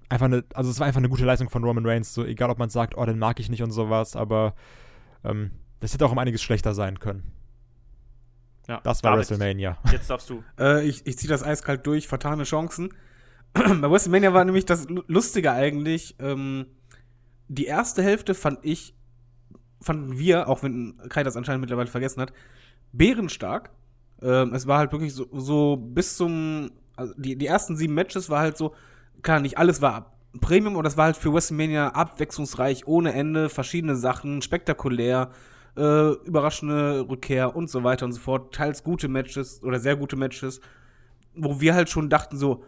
einfach 0.09 0.25
eine, 0.25 0.43
also 0.53 0.69
es 0.69 0.79
war 0.79 0.87
einfach 0.87 0.99
eine 0.99 1.09
gute 1.09 1.25
Leistung 1.25 1.49
von 1.49 1.63
Roman 1.63 1.85
Reigns, 1.85 2.13
so 2.13 2.25
egal 2.25 2.49
ob 2.49 2.59
man 2.59 2.69
sagt, 2.69 2.97
oh, 2.97 3.05
den 3.05 3.19
mag 3.19 3.39
ich 3.39 3.49
nicht 3.49 3.61
und 3.61 3.71
sowas, 3.71 4.15
aber 4.15 4.53
ähm, 5.23 5.51
das 5.79 5.93
hätte 5.93 6.05
auch 6.05 6.11
um 6.11 6.17
einiges 6.17 6.41
schlechter 6.41 6.73
sein 6.73 6.99
können. 6.99 7.31
Ja. 8.67 8.79
Das 8.83 9.03
war 9.03 9.11
David, 9.11 9.29
WrestleMania. 9.29 9.77
Jetzt 9.91 10.09
darfst 10.09 10.29
du. 10.29 10.43
Äh, 10.59 10.85
ich 10.87 11.05
ich 11.05 11.17
ziehe 11.17 11.29
das 11.29 11.43
eiskalt 11.43 11.85
durch, 11.87 12.07
vertane 12.07 12.43
Chancen. 12.43 12.93
Bei 13.53 13.89
WrestleMania 13.91 14.33
war 14.33 14.45
nämlich 14.45 14.65
das 14.65 14.87
Lu- 14.89 15.03
Lustige 15.07 15.51
eigentlich, 15.51 16.15
ähm, 16.19 16.67
die 17.47 17.65
erste 17.65 18.01
Hälfte 18.01 18.33
fand 18.33 18.59
ich, 18.63 18.95
fanden 19.81 20.17
wir, 20.17 20.47
auch 20.47 20.63
wenn 20.63 20.97
Kai 21.09 21.23
das 21.23 21.35
anscheinend 21.35 21.61
mittlerweile 21.61 21.89
vergessen 21.89 22.21
hat, 22.21 22.31
bärenstark. 22.93 23.71
Ähm, 24.21 24.53
es 24.53 24.67
war 24.67 24.77
halt 24.77 24.91
wirklich 24.93 25.13
so, 25.13 25.27
so 25.33 25.75
bis 25.75 26.15
zum, 26.15 26.71
also 26.95 27.13
die, 27.17 27.35
die 27.35 27.47
ersten 27.47 27.75
sieben 27.75 27.93
Matches 27.93 28.29
war 28.29 28.39
halt 28.39 28.57
so, 28.57 28.73
klar, 29.21 29.39
nicht 29.41 29.57
alles 29.57 29.81
war 29.81 30.13
Premium, 30.39 30.77
und 30.77 30.85
das 30.85 30.95
war 30.95 31.05
halt 31.05 31.17
für 31.17 31.33
WrestleMania 31.33 31.89
abwechslungsreich, 31.89 32.87
ohne 32.87 33.11
Ende, 33.13 33.49
verschiedene 33.49 33.97
Sachen, 33.97 34.41
spektakulär, 34.41 35.31
äh, 35.77 36.11
überraschende 36.25 37.07
Rückkehr 37.07 37.55
und 37.55 37.69
so 37.69 37.83
weiter 37.83 38.05
und 38.05 38.11
so 38.11 38.19
fort. 38.19 38.53
Teils 38.53 38.83
gute 38.83 39.07
Matches 39.07 39.63
oder 39.63 39.79
sehr 39.79 39.95
gute 39.95 40.15
Matches, 40.15 40.61
wo 41.35 41.61
wir 41.61 41.73
halt 41.73 41.89
schon 41.89 42.09
dachten 42.09 42.37
so, 42.37 42.63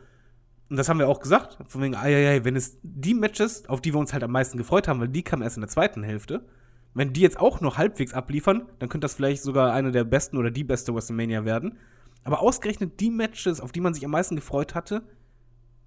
und 0.69 0.77
das 0.77 0.89
haben 0.89 0.99
wir 0.99 1.07
auch 1.07 1.19
gesagt, 1.19 1.57
von 1.67 1.81
wegen, 1.81 1.95
ei, 1.95 2.15
ei, 2.15 2.29
ei, 2.29 2.43
wenn 2.45 2.55
es 2.55 2.79
die 2.81 3.13
Matches, 3.13 3.67
auf 3.67 3.81
die 3.81 3.93
wir 3.93 3.99
uns 3.99 4.13
halt 4.13 4.23
am 4.23 4.31
meisten 4.31 4.57
gefreut 4.57 4.87
haben, 4.87 4.99
weil 4.99 5.09
die 5.09 5.23
kamen 5.23 5.43
erst 5.43 5.57
in 5.57 5.61
der 5.61 5.69
zweiten 5.69 6.03
Hälfte, 6.03 6.45
wenn 6.93 7.13
die 7.13 7.21
jetzt 7.21 7.39
auch 7.39 7.61
noch 7.61 7.77
halbwegs 7.77 8.13
abliefern, 8.13 8.63
dann 8.79 8.89
könnte 8.89 9.05
das 9.05 9.15
vielleicht 9.15 9.43
sogar 9.43 9.73
eine 9.73 9.91
der 9.91 10.03
besten 10.03 10.37
oder 10.37 10.51
die 10.51 10.63
beste 10.63 10.93
WrestleMania 10.93 11.43
werden. 11.43 11.77
Aber 12.23 12.41
ausgerechnet 12.41 12.99
die 12.99 13.09
Matches, 13.09 13.59
auf 13.59 13.71
die 13.71 13.81
man 13.81 13.93
sich 13.93 14.05
am 14.05 14.11
meisten 14.11 14.35
gefreut 14.35 14.75
hatte, 14.75 15.03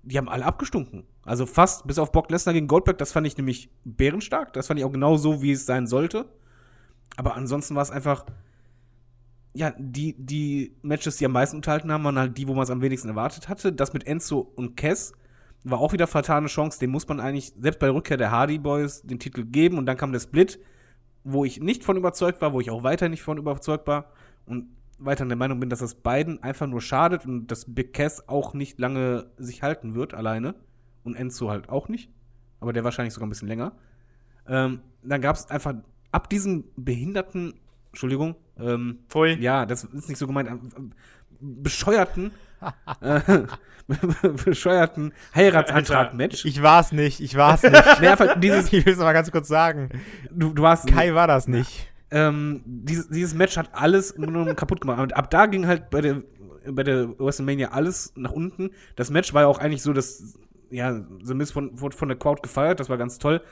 die 0.02 0.18
haben 0.18 0.28
alle 0.28 0.44
abgestunken. 0.44 1.04
Also 1.22 1.46
fast, 1.46 1.86
bis 1.86 1.98
auf 1.98 2.12
Brock 2.12 2.30
Lesnar 2.30 2.52
gegen 2.52 2.68
Goldberg, 2.68 2.98
das 2.98 3.12
fand 3.12 3.26
ich 3.26 3.36
nämlich 3.36 3.70
bärenstark. 3.84 4.52
Das 4.52 4.66
fand 4.68 4.78
ich 4.78 4.84
auch 4.84 4.92
genau 4.92 5.16
so, 5.16 5.42
wie 5.42 5.52
es 5.52 5.66
sein 5.66 5.86
sollte. 5.86 6.26
Aber 7.16 7.36
ansonsten 7.36 7.74
war 7.74 7.82
es 7.82 7.90
einfach, 7.90 8.26
ja, 9.54 9.72
die, 9.78 10.14
die 10.18 10.76
Matches, 10.82 11.16
die 11.16 11.24
am 11.24 11.32
meisten 11.32 11.57
unterhalten 11.57 11.90
haben, 11.90 12.04
waren 12.04 12.18
halt 12.18 12.36
die, 12.36 12.46
wo 12.46 12.54
man 12.54 12.64
es 12.64 12.70
am 12.70 12.82
wenigsten 12.82 13.09
erwartet 13.09 13.48
hatte. 13.48 13.72
Das 13.72 13.92
mit 13.92 14.07
Enzo 14.07 14.40
und 14.54 14.76
Cass 14.76 15.12
war 15.64 15.80
auch 15.80 15.92
wieder 15.92 16.07
vertane 16.07 16.46
Chance. 16.48 16.78
Den 16.78 16.90
muss 16.90 17.09
man 17.09 17.20
eigentlich, 17.20 17.54
selbst 17.59 17.78
bei 17.78 17.90
Rückkehr 17.90 18.16
der 18.16 18.30
Hardy 18.30 18.59
Boys, 18.59 19.02
den 19.02 19.18
Titel 19.18 19.44
geben. 19.44 19.78
Und 19.78 19.86
dann 19.86 19.96
kam 19.96 20.12
der 20.12 20.20
Split, 20.20 20.61
wo 21.24 21.44
ich 21.44 21.61
nicht 21.61 21.84
von 21.84 21.96
überzeugt 21.96 22.40
war, 22.42 22.52
wo 22.52 22.61
ich 22.61 22.70
auch 22.70 22.82
weiter 22.82 23.09
nicht 23.09 23.22
von 23.22 23.38
überzeugt 23.38 23.86
war. 23.86 24.12
Und 24.44 24.68
weiter 24.98 25.24
der 25.26 25.36
Meinung 25.36 25.59
bin, 25.59 25.70
dass 25.70 25.80
das 25.80 25.94
beiden 25.94 26.42
einfach 26.42 26.66
nur 26.66 26.80
schadet 26.80 27.26
und 27.26 27.48
dass 27.48 27.74
Big 27.74 27.92
Cass 27.92 28.28
auch 28.28 28.54
nicht 28.54 28.78
lange 28.78 29.26
sich 29.36 29.62
halten 29.62 29.94
wird, 29.94 30.14
alleine. 30.14 30.54
Und 31.02 31.16
Enzo 31.16 31.50
halt 31.50 31.68
auch 31.68 31.88
nicht. 31.88 32.11
Aber 32.61 32.72
der 32.72 32.84
wahrscheinlich 32.84 33.14
sogar 33.14 33.26
ein 33.26 33.30
bisschen 33.30 33.48
länger. 33.48 33.72
Ähm, 34.48 34.80
dann 35.02 35.20
gab 35.20 35.36
es 35.36 35.50
einfach 35.50 35.74
ab 36.16 36.30
diesem 36.30 36.64
behinderten, 36.76 37.52
Entschuldigung, 37.90 38.36
ähm, 38.58 39.00
Pfui. 39.10 39.34
ja, 39.38 39.66
das 39.66 39.84
ist 39.84 40.08
nicht 40.08 40.16
so 40.16 40.26
gemeint, 40.26 40.48
bescheuerten, 41.40 42.30
äh, 43.02 43.20
bescheuerten 44.46 45.12
Heiratsantrag-Match. 45.34 46.46
Ich 46.46 46.62
war's 46.62 46.90
nicht, 46.92 47.20
ich 47.20 47.36
war's 47.36 47.62
nicht. 47.74 48.00
Nee, 48.00 48.08
einfach 48.08 48.40
dieses, 48.40 48.72
ich 48.72 48.86
will 48.86 48.94
es 48.94 48.98
mal 48.98 49.12
ganz 49.12 49.30
kurz 49.30 49.46
sagen. 49.46 49.90
du, 50.30 50.54
du 50.54 50.62
warst 50.62 50.86
Kai 50.86 51.12
war 51.12 51.26
das 51.26 51.48
nicht. 51.48 51.86
ähm, 52.10 52.62
dieses, 52.64 53.08
dieses 53.10 53.34
Match 53.34 53.58
hat 53.58 53.68
alles 53.74 54.14
kaputt 54.56 54.80
gemacht. 54.80 55.00
Und 55.00 55.14
ab 55.14 55.30
da 55.30 55.44
ging 55.44 55.66
halt 55.66 55.90
bei 55.90 56.00
der, 56.00 56.22
bei 56.70 56.82
der 56.82 57.10
WrestleMania 57.18 57.72
alles 57.72 58.14
nach 58.16 58.32
unten. 58.32 58.70
Das 58.96 59.10
Match 59.10 59.34
war 59.34 59.42
ja 59.42 59.48
auch 59.48 59.58
eigentlich 59.58 59.82
so, 59.82 59.92
dass, 59.92 60.38
ja, 60.70 60.98
The 61.22 61.34
Miz 61.34 61.50
von, 61.50 61.78
wurde 61.78 61.94
von 61.94 62.08
der 62.08 62.16
Crowd 62.16 62.40
gefeiert, 62.40 62.80
das 62.80 62.88
war 62.88 62.96
ganz 62.96 63.18
toll. 63.18 63.42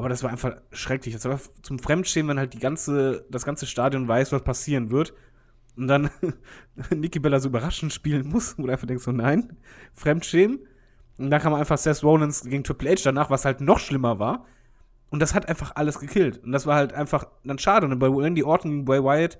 Aber 0.00 0.08
das 0.08 0.22
war 0.22 0.30
einfach 0.30 0.56
schrecklich. 0.72 1.12
Das 1.12 1.26
war 1.26 1.38
zum 1.60 1.78
Fremdschämen, 1.78 2.30
wenn 2.30 2.38
halt 2.38 2.54
die 2.54 2.58
ganze, 2.58 3.26
das 3.28 3.44
ganze 3.44 3.66
Stadion 3.66 4.08
weiß, 4.08 4.32
was 4.32 4.42
passieren 4.42 4.90
wird. 4.90 5.12
und 5.76 5.88
dann 5.88 6.08
Nikki 6.90 7.18
Bella 7.18 7.38
so 7.38 7.50
überraschend 7.50 7.92
spielen 7.92 8.26
muss, 8.26 8.56
wo 8.56 8.62
du 8.62 8.72
einfach 8.72 8.86
denkst, 8.86 9.04
so 9.04 9.12
nein, 9.12 9.58
Fremdschämen. 9.92 10.60
Und 11.18 11.30
dann 11.30 11.42
kam 11.42 11.52
einfach 11.52 11.76
Seth 11.76 12.02
Rollins 12.02 12.44
gegen 12.44 12.64
Triple 12.64 12.92
H 12.92 13.02
danach, 13.04 13.28
was 13.28 13.44
halt 13.44 13.60
noch 13.60 13.78
schlimmer 13.78 14.18
war. 14.18 14.46
Und 15.10 15.20
das 15.20 15.34
hat 15.34 15.50
einfach 15.50 15.72
alles 15.74 15.98
gekillt. 15.98 16.42
Und 16.42 16.52
das 16.52 16.64
war 16.64 16.76
halt 16.76 16.94
einfach 16.94 17.26
dann 17.44 17.58
schade. 17.58 17.86
Und 17.86 17.98
bei 17.98 18.06
Randy 18.06 18.42
Orton 18.42 18.70
gegen 18.70 18.84
Bray 18.86 19.04
Wyatt 19.04 19.38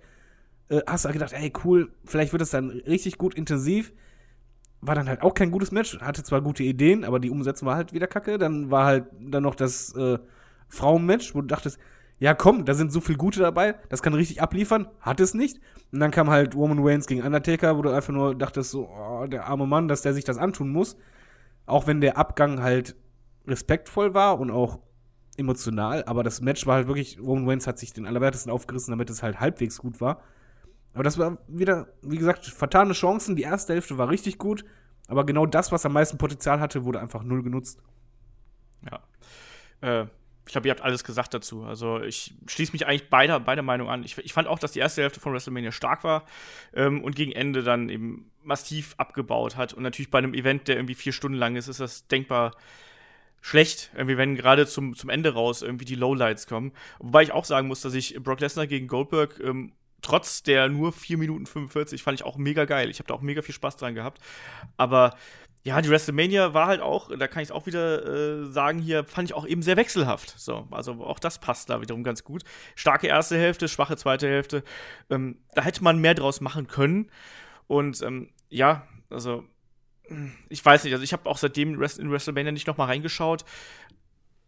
äh, 0.68 0.82
hast 0.86 1.06
du 1.06 1.08
halt 1.08 1.14
gedacht, 1.14 1.32
ey, 1.32 1.50
cool, 1.64 1.90
vielleicht 2.04 2.32
wird 2.32 2.42
es 2.42 2.50
dann 2.50 2.68
richtig 2.68 3.16
gut 3.16 3.32
intensiv. 3.32 3.94
War 4.82 4.94
dann 4.94 5.08
halt 5.08 5.22
auch 5.22 5.32
kein 5.32 5.50
gutes 5.50 5.72
Match. 5.72 5.98
Hatte 6.00 6.22
zwar 6.22 6.42
gute 6.42 6.64
Ideen, 6.64 7.02
aber 7.02 7.18
die 7.18 7.30
Umsetzung 7.30 7.66
war 7.66 7.76
halt 7.76 7.94
wieder 7.94 8.06
kacke. 8.06 8.36
Dann 8.36 8.70
war 8.70 8.84
halt 8.84 9.06
dann 9.18 9.42
noch 9.42 9.54
das 9.54 9.94
äh, 9.94 10.18
Frauenmatch, 10.70 11.34
wo 11.34 11.42
du 11.42 11.46
dachtest, 11.46 11.78
ja 12.18 12.34
komm, 12.34 12.64
da 12.64 12.74
sind 12.74 12.92
so 12.92 13.00
viel 13.00 13.16
Gute 13.16 13.40
dabei, 13.40 13.74
das 13.88 14.02
kann 14.02 14.14
richtig 14.14 14.42
abliefern. 14.42 14.88
Hat 15.00 15.20
es 15.20 15.34
nicht. 15.34 15.60
Und 15.92 16.00
dann 16.00 16.10
kam 16.10 16.30
halt 16.30 16.54
Roman 16.54 16.78
Reigns 16.80 17.06
gegen 17.06 17.22
Undertaker, 17.22 17.76
wo 17.76 17.82
du 17.82 17.90
einfach 17.90 18.12
nur 18.12 18.34
dachtest, 18.34 18.70
so, 18.70 18.88
oh, 18.88 19.26
der 19.26 19.46
arme 19.46 19.66
Mann, 19.66 19.88
dass 19.88 20.02
der 20.02 20.14
sich 20.14 20.24
das 20.24 20.38
antun 20.38 20.70
muss. 20.70 20.96
Auch 21.66 21.86
wenn 21.86 22.00
der 22.00 22.16
Abgang 22.16 22.62
halt 22.62 22.96
respektvoll 23.46 24.14
war 24.14 24.38
und 24.38 24.50
auch 24.50 24.78
emotional, 25.36 26.04
aber 26.04 26.22
das 26.22 26.40
Match 26.40 26.66
war 26.66 26.76
halt 26.76 26.86
wirklich, 26.86 27.18
Roman 27.20 27.48
Reigns 27.48 27.66
hat 27.66 27.78
sich 27.78 27.92
den 27.92 28.06
allerwertesten 28.06 28.52
aufgerissen, 28.52 28.92
damit 28.92 29.08
es 29.10 29.22
halt 29.22 29.40
halbwegs 29.40 29.78
gut 29.78 30.00
war. 30.00 30.22
Aber 30.92 31.04
das 31.04 31.18
war 31.18 31.38
wieder, 31.48 31.88
wie 32.02 32.18
gesagt, 32.18 32.46
vertane 32.46 32.92
Chancen. 32.92 33.36
Die 33.36 33.42
erste 33.42 33.72
Hälfte 33.72 33.96
war 33.96 34.10
richtig 34.10 34.38
gut, 34.38 34.64
aber 35.08 35.24
genau 35.24 35.46
das, 35.46 35.72
was 35.72 35.86
am 35.86 35.92
meisten 35.92 36.18
Potenzial 36.18 36.60
hatte, 36.60 36.84
wurde 36.84 37.00
einfach 37.00 37.22
null 37.22 37.42
genutzt. 37.42 37.80
Ja. 38.90 39.00
Äh, 39.80 40.06
ich 40.50 40.52
glaube, 40.52 40.66
ihr 40.66 40.72
habt 40.72 40.80
alles 40.80 41.04
gesagt 41.04 41.32
dazu. 41.32 41.62
Also 41.62 42.02
ich 42.02 42.34
schließe 42.48 42.72
mich 42.72 42.84
eigentlich 42.84 43.08
beider, 43.08 43.38
beider 43.38 43.62
Meinungen 43.62 43.88
an. 43.88 44.02
Ich, 44.02 44.18
ich, 44.18 44.32
fand 44.32 44.48
auch, 44.48 44.58
dass 44.58 44.72
die 44.72 44.80
erste 44.80 45.00
Hälfte 45.00 45.20
von 45.20 45.32
WrestleMania 45.32 45.70
stark 45.70 46.02
war 46.02 46.24
ähm, 46.74 47.04
und 47.04 47.14
gegen 47.14 47.30
Ende 47.30 47.62
dann 47.62 47.88
eben 47.88 48.32
massiv 48.42 48.96
abgebaut 48.96 49.54
hat. 49.54 49.74
Und 49.74 49.84
natürlich 49.84 50.10
bei 50.10 50.18
einem 50.18 50.34
Event, 50.34 50.66
der 50.66 50.74
irgendwie 50.74 50.96
vier 50.96 51.12
Stunden 51.12 51.38
lang 51.38 51.54
ist, 51.54 51.68
ist 51.68 51.78
das 51.78 52.08
denkbar 52.08 52.56
schlecht, 53.40 53.92
irgendwie 53.94 54.16
wenn 54.16 54.34
gerade 54.34 54.66
zum, 54.66 54.96
zum 54.96 55.08
Ende 55.08 55.34
raus 55.34 55.62
irgendwie 55.62 55.84
die 55.84 55.94
Lowlights 55.94 56.48
kommen. 56.48 56.72
Wobei 56.98 57.22
ich 57.22 57.30
auch 57.30 57.44
sagen 57.44 57.68
muss, 57.68 57.82
dass 57.82 57.94
ich 57.94 58.16
Brock 58.20 58.40
Lesnar 58.40 58.66
gegen 58.66 58.88
Goldberg 58.88 59.38
ähm, 59.38 59.70
trotz 60.02 60.42
der 60.42 60.68
nur 60.68 60.92
4 60.92 61.16
Minuten 61.16 61.46
45 61.46 62.02
fand 62.02 62.18
ich 62.18 62.26
auch 62.26 62.38
mega 62.38 62.64
geil. 62.64 62.90
Ich 62.90 62.98
habe 62.98 63.06
da 63.06 63.14
auch 63.14 63.20
mega 63.20 63.42
viel 63.42 63.54
Spaß 63.54 63.76
dran 63.76 63.94
gehabt. 63.94 64.20
Aber 64.76 65.14
ja, 65.62 65.80
die 65.82 65.90
WrestleMania 65.90 66.54
war 66.54 66.66
halt 66.66 66.80
auch, 66.80 67.10
da 67.16 67.28
kann 67.28 67.42
ich 67.42 67.48
es 67.48 67.52
auch 67.52 67.66
wieder 67.66 68.06
äh, 68.06 68.46
sagen, 68.46 68.78
hier 68.78 69.04
fand 69.04 69.28
ich 69.28 69.34
auch 69.34 69.46
eben 69.46 69.62
sehr 69.62 69.76
wechselhaft. 69.76 70.34
So, 70.38 70.66
also 70.70 71.04
auch 71.04 71.18
das 71.18 71.38
passt 71.38 71.68
da 71.68 71.82
wiederum 71.82 72.02
ganz 72.02 72.24
gut. 72.24 72.44
Starke 72.74 73.08
erste 73.08 73.36
Hälfte, 73.36 73.68
schwache 73.68 73.96
zweite 73.96 74.26
Hälfte. 74.26 74.64
Ähm, 75.10 75.38
da 75.54 75.62
hätte 75.62 75.84
man 75.84 75.98
mehr 75.98 76.14
draus 76.14 76.40
machen 76.40 76.66
können. 76.66 77.10
Und 77.66 78.00
ähm, 78.02 78.30
ja, 78.48 78.86
also 79.10 79.44
ich 80.48 80.64
weiß 80.64 80.84
nicht, 80.84 80.94
also 80.94 81.04
ich 81.04 81.12
habe 81.12 81.28
auch 81.28 81.36
seitdem 81.36 81.74
in 81.74 82.10
WrestleMania 82.10 82.52
nicht 82.52 82.66
noch 82.66 82.78
mal 82.78 82.86
reingeschaut. 82.86 83.44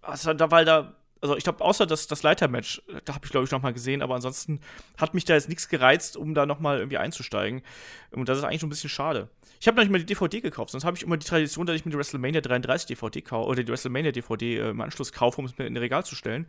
Also 0.00 0.32
da, 0.32 0.50
weil 0.50 0.64
da 0.64 0.96
also 1.22 1.36
ich 1.36 1.44
glaube, 1.44 1.64
außer 1.64 1.86
das, 1.86 2.08
das 2.08 2.22
Leitermatch, 2.24 2.82
da 3.04 3.14
habe 3.14 3.24
ich, 3.24 3.30
glaube 3.30 3.44
ich, 3.44 3.52
noch 3.52 3.62
mal 3.62 3.72
gesehen, 3.72 4.02
aber 4.02 4.16
ansonsten 4.16 4.60
hat 4.98 5.14
mich 5.14 5.24
da 5.24 5.34
jetzt 5.34 5.48
nichts 5.48 5.68
gereizt, 5.68 6.16
um 6.16 6.34
da 6.34 6.46
noch 6.46 6.58
mal 6.58 6.78
irgendwie 6.78 6.98
einzusteigen. 6.98 7.62
Und 8.10 8.28
das 8.28 8.38
ist 8.38 8.44
eigentlich 8.44 8.60
schon 8.60 8.66
ein 8.66 8.70
bisschen 8.70 8.90
schade. 8.90 9.28
Ich 9.60 9.68
habe 9.68 9.76
noch 9.76 9.84
nicht 9.84 9.92
mal 9.92 9.98
die 9.98 10.06
DVD 10.06 10.40
gekauft, 10.40 10.70
sonst 10.70 10.84
habe 10.84 10.96
ich 10.96 11.04
immer 11.04 11.16
die 11.16 11.26
Tradition, 11.26 11.64
dass 11.66 11.76
ich 11.76 11.84
mir 11.84 11.92
die 11.92 11.96
WrestleMania 11.96 12.40
33 12.40 12.88
DVD 12.88 13.22
kaufe, 13.22 13.48
oder 13.48 13.62
die 13.62 13.70
WrestleMania 13.70 14.10
DVD 14.10 14.58
äh, 14.58 14.70
im 14.70 14.80
Anschluss 14.80 15.12
kaufe, 15.12 15.40
um 15.40 15.44
es 15.44 15.56
mir 15.56 15.66
in 15.66 15.74
den 15.74 15.82
Regal 15.82 16.04
zu 16.04 16.16
stellen. 16.16 16.46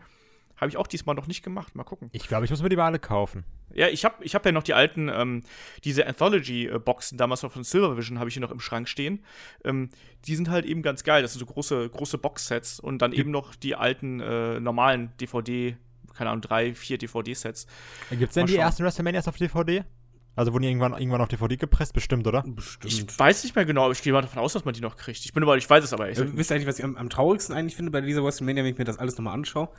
Habe 0.57 0.69
ich 0.69 0.77
auch 0.77 0.87
diesmal 0.87 1.15
noch 1.15 1.27
nicht 1.27 1.43
gemacht. 1.43 1.75
Mal 1.75 1.83
gucken. 1.83 2.09
Ich 2.11 2.27
glaube, 2.27 2.45
ich 2.45 2.51
muss 2.51 2.61
mir 2.61 2.69
die 2.69 2.75
mal 2.75 2.85
alle 2.85 2.99
kaufen. 2.99 3.43
Ja, 3.73 3.87
ich 3.87 4.05
habe 4.05 4.23
ich 4.23 4.35
hab 4.35 4.45
ja 4.45 4.51
noch 4.51 4.63
die 4.63 4.73
alten, 4.73 5.09
ähm, 5.09 5.41
diese 5.83 6.05
Anthology-Boxen, 6.05 7.17
damals 7.17 7.41
noch 7.41 7.51
von 7.51 7.63
Silvervision, 7.63 8.19
habe 8.19 8.29
ich 8.29 8.35
hier 8.35 8.41
noch 8.41 8.51
im 8.51 8.59
Schrank 8.59 8.87
stehen. 8.87 9.23
Ähm, 9.63 9.89
die 10.25 10.35
sind 10.35 10.49
halt 10.49 10.65
eben 10.65 10.83
ganz 10.83 11.03
geil. 11.03 11.21
Das 11.21 11.33
sind 11.33 11.39
so 11.39 11.45
große, 11.45 11.89
große 11.89 12.17
Box-Sets 12.17 12.79
und 12.79 13.01
dann 13.01 13.13
eben 13.13 13.31
noch 13.31 13.55
die 13.55 13.75
alten, 13.75 14.19
äh, 14.19 14.59
normalen 14.59 15.11
DVD, 15.19 15.75
keine 16.13 16.29
Ahnung, 16.29 16.41
drei, 16.41 16.75
vier 16.75 16.97
DVD-Sets. 16.97 17.65
Gibt 18.11 18.29
es 18.29 18.33
denn 18.35 18.45
die 18.45 18.57
ersten 18.57 18.83
WrestleManias 18.83 19.27
auf 19.27 19.37
DVD? 19.37 19.83
Also 20.35 20.51
wurden 20.51 20.63
die 20.63 20.69
irgendwann, 20.69 20.93
irgendwann 20.93 21.21
auf 21.21 21.27
DVD 21.27 21.57
gepresst? 21.57 21.93
Bestimmt, 21.93 22.25
oder? 22.25 22.43
Bestimmt. 22.43 23.11
Ich 23.11 23.19
weiß 23.19 23.43
nicht 23.43 23.55
mehr 23.55 23.65
genau, 23.65 23.83
aber 23.83 23.91
ich 23.93 24.01
gehe 24.01 24.13
mal 24.13 24.21
davon 24.21 24.39
aus, 24.39 24.53
dass 24.53 24.65
man 24.65 24.73
die 24.73 24.81
noch 24.81 24.97
kriegt. 24.97 25.23
Ich 25.25 25.33
bin 25.33 25.43
aber, 25.43 25.57
ich 25.57 25.69
weiß 25.69 25.83
es 25.83 25.93
aber 25.93 26.09
echt. 26.09 26.19
Äh, 26.19 26.35
wisst 26.35 26.51
ihr 26.51 26.55
eigentlich, 26.55 26.67
was 26.67 26.79
ich 26.79 26.85
am, 26.85 26.97
am, 26.97 27.09
traurigsten 27.09 27.55
eigentlich 27.55 27.75
finde 27.75 27.91
bei 27.91 28.01
dieser 28.01 28.23
WrestleMania, 28.23 28.63
wenn 28.63 28.71
ich 28.71 28.77
mir 28.77 28.85
das 28.85 28.97
alles 28.97 29.15
nochmal 29.17 29.35
anschaue? 29.35 29.69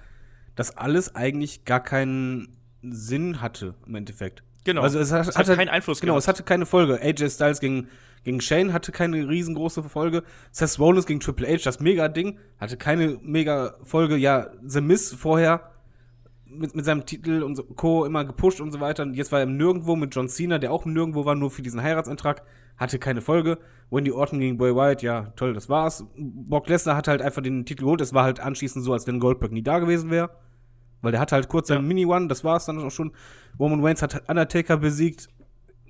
Dass 0.54 0.76
alles 0.76 1.14
eigentlich 1.14 1.64
gar 1.64 1.80
keinen 1.80 2.56
Sinn 2.82 3.40
hatte 3.40 3.74
im 3.86 3.94
Endeffekt. 3.94 4.42
Genau. 4.64 4.82
Also 4.82 4.98
es, 4.98 5.12
hat, 5.12 5.26
es 5.28 5.36
hatte 5.36 5.56
keinen 5.56 5.68
Einfluss 5.68 6.00
Genau, 6.00 6.12
gehabt. 6.14 6.22
es 6.24 6.28
hatte 6.28 6.42
keine 6.42 6.64
Folge. 6.66 7.00
AJ 7.02 7.30
Styles 7.30 7.60
gegen, 7.60 7.88
gegen 8.24 8.40
Shane 8.40 8.72
hatte 8.72 8.92
keine 8.92 9.28
riesengroße 9.28 9.82
Folge. 9.82 10.22
Seth 10.52 10.78
Rollins 10.78 11.06
gegen 11.06 11.20
Triple 11.20 11.46
H, 11.48 11.62
das 11.64 11.80
Mega-Ding, 11.80 12.38
hatte 12.58 12.76
keine 12.76 13.18
Mega-Folge. 13.22 14.16
Ja, 14.16 14.50
The 14.66 14.80
Miz 14.80 15.12
vorher 15.14 15.70
mit, 16.46 16.74
mit 16.74 16.84
seinem 16.84 17.04
Titel 17.04 17.42
und 17.42 17.56
so, 17.56 17.64
Co. 17.64 18.04
immer 18.04 18.24
gepusht 18.24 18.60
und 18.60 18.70
so 18.72 18.80
weiter. 18.80 19.02
Und 19.02 19.14
jetzt 19.14 19.32
war 19.32 19.40
er 19.40 19.44
im 19.44 19.56
Nirgendwo 19.56 19.96
mit 19.96 20.14
John 20.14 20.28
Cena, 20.28 20.58
der 20.58 20.72
auch 20.72 20.86
im 20.86 20.92
Nirgendwo 20.94 21.24
war, 21.24 21.34
nur 21.34 21.50
für 21.50 21.62
diesen 21.62 21.82
Heiratsantrag. 21.82 22.42
Hatte 22.76 22.98
keine 22.98 23.20
Folge. 23.20 23.58
Wendy 23.90 24.10
Orton 24.10 24.40
gegen 24.40 24.56
Bray 24.56 24.74
Wyatt, 24.74 25.02
ja, 25.02 25.32
toll, 25.36 25.54
das 25.54 25.68
war's. 25.68 26.04
Brock 26.16 26.68
Lesnar 26.68 26.96
hat 26.96 27.06
halt 27.06 27.22
einfach 27.22 27.42
den 27.42 27.64
Titel 27.64 27.82
geholt. 27.82 28.00
Es 28.00 28.12
war 28.12 28.24
halt 28.24 28.40
anschließend 28.40 28.84
so, 28.84 28.92
als 28.92 29.06
wenn 29.06 29.20
Goldberg 29.20 29.52
nie 29.52 29.62
da 29.62 29.78
gewesen 29.78 30.10
wäre. 30.10 30.30
Weil 31.02 31.12
der 31.12 31.20
hatte 31.20 31.34
halt 31.34 31.48
kurz 31.48 31.68
seinen 31.68 31.86
Mini-One, 31.86 32.28
das 32.28 32.44
war 32.44 32.56
es 32.56 32.64
dann 32.64 32.80
auch 32.80 32.90
schon. 32.90 33.12
Roman 33.58 33.84
Reigns 33.84 34.02
hat 34.02 34.28
Undertaker 34.28 34.78
besiegt, 34.78 35.28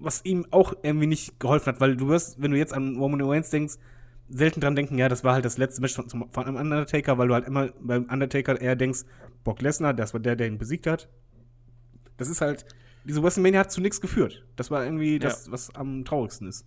was 0.01 0.25
ihm 0.25 0.47
auch 0.51 0.75
irgendwie 0.83 1.07
nicht 1.07 1.39
geholfen 1.39 1.67
hat, 1.67 1.81
weil 1.81 1.97
du 1.97 2.09
wirst, 2.09 2.43
wenn 2.43 2.51
du 2.51 2.59
jetzt 2.59 2.75
an 2.75 2.97
Roman 2.97 3.21
Reigns 3.23 3.51
denkst, 3.51 3.75
selten 4.29 4.61
dran 4.61 4.75
denken, 4.75 4.99
ja, 4.99 5.09
das 5.09 5.23
war 5.23 5.35
halt 5.35 5.45
das 5.45 5.57
letzte 5.57 5.81
Match 5.81 5.95
von, 5.95 6.09
von 6.09 6.45
einem 6.45 6.57
Undertaker, 6.57 7.17
weil 7.17 7.29
du 7.29 7.35
halt 7.35 7.47
immer 7.47 7.69
beim 7.81 8.05
Undertaker 8.05 8.61
eher 8.61 8.77
denkst, 8.77 9.01
Brock 9.45 9.63
Lesnar, 9.63 9.95
das 9.95 10.13
war 10.15 10.21
der, 10.21 10.37
der 10.37 10.49
ihn 10.49 10.59
besiegt 10.59 10.87
hat. 10.87 11.09
Das 12.17 12.29
ist 12.29 12.41
halt, 12.41 12.65
diese 13.05 13.23
WrestleMania 13.23 13.61
hat 13.61 13.73
zu 13.73 13.81
nichts 13.81 14.01
geführt. 14.01 14.45
Das 14.57 14.71
war 14.71 14.85
irgendwie 14.85 15.19
das, 15.19 15.47
ja. 15.47 15.53
was 15.53 15.75
am 15.75 16.05
traurigsten 16.05 16.49
ist. 16.49 16.67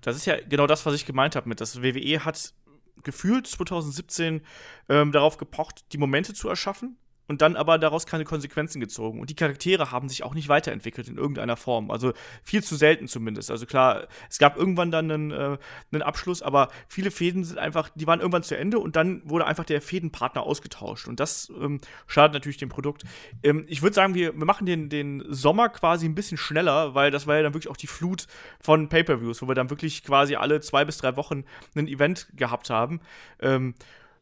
Das 0.00 0.16
ist 0.16 0.26
ja 0.26 0.36
genau 0.40 0.66
das, 0.66 0.86
was 0.86 0.94
ich 0.94 1.04
gemeint 1.04 1.36
habe 1.36 1.48
mit, 1.48 1.60
das 1.60 1.82
WWE 1.82 2.24
hat 2.24 2.54
gefühlt 3.02 3.46
2017 3.46 4.42
ähm, 4.88 5.12
darauf 5.12 5.36
gepocht, 5.36 5.84
die 5.92 5.98
Momente 5.98 6.34
zu 6.34 6.48
erschaffen, 6.48 6.98
und 7.30 7.42
dann 7.42 7.54
aber 7.54 7.78
daraus 7.78 8.06
keine 8.06 8.24
Konsequenzen 8.24 8.80
gezogen. 8.80 9.20
Und 9.20 9.30
die 9.30 9.36
Charaktere 9.36 9.92
haben 9.92 10.08
sich 10.08 10.24
auch 10.24 10.34
nicht 10.34 10.48
weiterentwickelt 10.48 11.06
in 11.06 11.16
irgendeiner 11.16 11.56
Form. 11.56 11.92
Also 11.92 12.12
viel 12.42 12.60
zu 12.64 12.74
selten 12.74 13.06
zumindest. 13.06 13.52
Also 13.52 13.66
klar, 13.66 14.08
es 14.28 14.38
gab 14.38 14.56
irgendwann 14.56 14.90
dann 14.90 15.08
einen, 15.08 15.30
äh, 15.30 15.56
einen 15.92 16.02
Abschluss, 16.02 16.42
aber 16.42 16.70
viele 16.88 17.12
Fäden 17.12 17.44
sind 17.44 17.56
einfach, 17.56 17.88
die 17.94 18.08
waren 18.08 18.18
irgendwann 18.18 18.42
zu 18.42 18.56
Ende 18.56 18.80
und 18.80 18.96
dann 18.96 19.22
wurde 19.24 19.46
einfach 19.46 19.64
der 19.64 19.80
Fädenpartner 19.80 20.42
ausgetauscht. 20.42 21.06
Und 21.06 21.20
das 21.20 21.52
ähm, 21.60 21.80
schadet 22.08 22.34
natürlich 22.34 22.58
dem 22.58 22.68
Produkt. 22.68 23.04
Ähm, 23.44 23.64
ich 23.68 23.80
würde 23.80 23.94
sagen, 23.94 24.14
wir, 24.14 24.36
wir 24.36 24.44
machen 24.44 24.66
den, 24.66 24.88
den 24.88 25.22
Sommer 25.28 25.68
quasi 25.68 26.06
ein 26.06 26.16
bisschen 26.16 26.36
schneller, 26.36 26.96
weil 26.96 27.12
das 27.12 27.28
war 27.28 27.36
ja 27.36 27.44
dann 27.44 27.54
wirklich 27.54 27.70
auch 27.70 27.76
die 27.76 27.86
Flut 27.86 28.26
von 28.60 28.88
Pay-Per-Views, 28.88 29.40
wo 29.40 29.46
wir 29.46 29.54
dann 29.54 29.70
wirklich 29.70 30.02
quasi 30.02 30.34
alle 30.34 30.60
zwei 30.62 30.84
bis 30.84 30.98
drei 30.98 31.14
Wochen 31.14 31.44
ein 31.76 31.86
Event 31.86 32.26
gehabt 32.34 32.70
haben. 32.70 33.00
Ähm, 33.40 33.74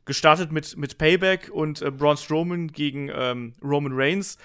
gestartet 0.09 0.51
mit, 0.51 0.77
mit 0.77 0.99
Payback 0.99 1.51
und 1.53 1.81
äh, 1.83 1.93
Braun 1.93 2.17
Strowman 2.17 2.69
gegen 2.69 3.11
ähm, 3.15 3.53
Roman 3.63 3.93
Reigns. 3.95 4.39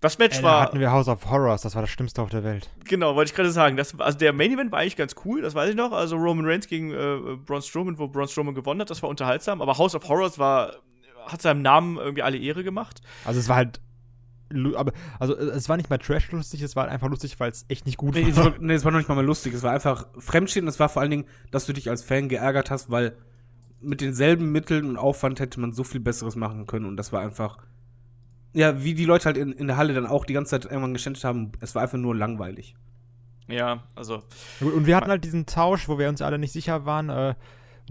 Das 0.00 0.16
Match 0.16 0.38
Ey, 0.38 0.42
war. 0.42 0.62
hatten 0.62 0.80
wir 0.80 0.90
House 0.90 1.08
of 1.08 1.28
Horrors, 1.30 1.60
das 1.60 1.74
war 1.74 1.82
das 1.82 1.90
Schlimmste 1.90 2.22
auf 2.22 2.30
der 2.30 2.42
Welt. 2.42 2.70
Genau, 2.84 3.14
wollte 3.16 3.30
ich 3.30 3.36
gerade 3.36 3.50
sagen. 3.50 3.76
Das, 3.76 3.98
also 4.00 4.16
der 4.16 4.32
Main 4.32 4.52
Event 4.52 4.72
war 4.72 4.78
eigentlich 4.78 4.96
ganz 4.96 5.14
cool, 5.26 5.42
das 5.42 5.54
weiß 5.54 5.70
ich 5.70 5.76
noch. 5.76 5.92
Also 5.92 6.16
Roman 6.16 6.46
Reigns 6.46 6.68
gegen 6.68 6.90
äh, 6.92 7.36
Braun 7.44 7.60
Strowman, 7.60 7.98
wo 7.98 8.08
Braun 8.08 8.26
Strowman 8.26 8.54
gewonnen 8.54 8.80
hat, 8.80 8.88
das 8.88 9.02
war 9.02 9.10
unterhaltsam. 9.10 9.60
Aber 9.60 9.76
House 9.76 9.94
of 9.94 10.08
Horrors 10.08 10.38
war, 10.38 10.76
hat 11.26 11.42
seinem 11.42 11.60
Namen 11.60 11.98
irgendwie 11.98 12.22
alle 12.22 12.38
Ehre 12.38 12.64
gemacht. 12.64 13.02
Also 13.26 13.40
es 13.40 13.50
war 13.50 13.56
halt 13.56 13.80
aber 14.74 14.92
also 15.20 15.36
es 15.36 15.68
war 15.68 15.76
nicht 15.76 15.90
mal 15.90 15.98
trash 15.98 16.32
lustig, 16.32 16.62
es 16.62 16.74
war 16.74 16.88
einfach 16.88 17.08
lustig, 17.08 17.38
weil 17.38 17.50
es 17.50 17.64
echt 17.68 17.86
nicht 17.86 17.98
gut 17.98 18.14
nee, 18.14 18.22
war. 18.22 18.28
Es 18.30 18.36
war. 18.36 18.54
Nee, 18.58 18.74
es 18.74 18.84
war 18.84 18.90
noch 18.90 18.98
nicht 18.98 19.08
mal 19.08 19.14
mehr 19.14 19.24
lustig, 19.24 19.54
es 19.54 19.62
war 19.62 19.72
einfach 19.72 20.08
Fremdstehen, 20.18 20.66
es 20.66 20.80
war 20.80 20.88
vor 20.88 21.02
allen 21.02 21.10
Dingen, 21.10 21.26
dass 21.52 21.66
du 21.66 21.72
dich 21.72 21.88
als 21.88 22.02
Fan 22.02 22.28
geärgert 22.28 22.70
hast, 22.70 22.90
weil 22.90 23.16
mit 23.80 24.00
denselben 24.00 24.52
Mitteln 24.52 24.88
und 24.88 24.96
Aufwand 24.96 25.40
hätte 25.40 25.60
man 25.60 25.72
so 25.72 25.84
viel 25.84 26.00
Besseres 26.00 26.36
machen 26.36 26.66
können 26.66 26.86
und 26.86 26.96
das 26.96 27.12
war 27.12 27.20
einfach, 27.20 27.58
ja, 28.52 28.82
wie 28.82 28.94
die 28.94 29.04
Leute 29.04 29.26
halt 29.26 29.36
in, 29.36 29.52
in 29.52 29.66
der 29.66 29.76
Halle 29.76 29.94
dann 29.94 30.06
auch 30.06 30.24
die 30.24 30.32
ganze 30.32 30.50
Zeit 30.50 30.64
irgendwann 30.64 30.92
geschändet 30.92 31.24
haben, 31.24 31.52
es 31.60 31.74
war 31.74 31.82
einfach 31.82 31.98
nur 31.98 32.14
langweilig. 32.14 32.76
Ja, 33.48 33.82
also. 33.96 34.22
Und 34.60 34.86
wir 34.86 34.96
hatten 34.96 35.10
halt 35.10 35.24
diesen 35.24 35.46
Tausch, 35.46 35.88
wo 35.88 35.98
wir 35.98 36.08
uns 36.08 36.22
alle 36.22 36.38
nicht 36.38 36.52
sicher 36.52 36.86
waren. 36.86 37.08
Äh, 37.08 37.34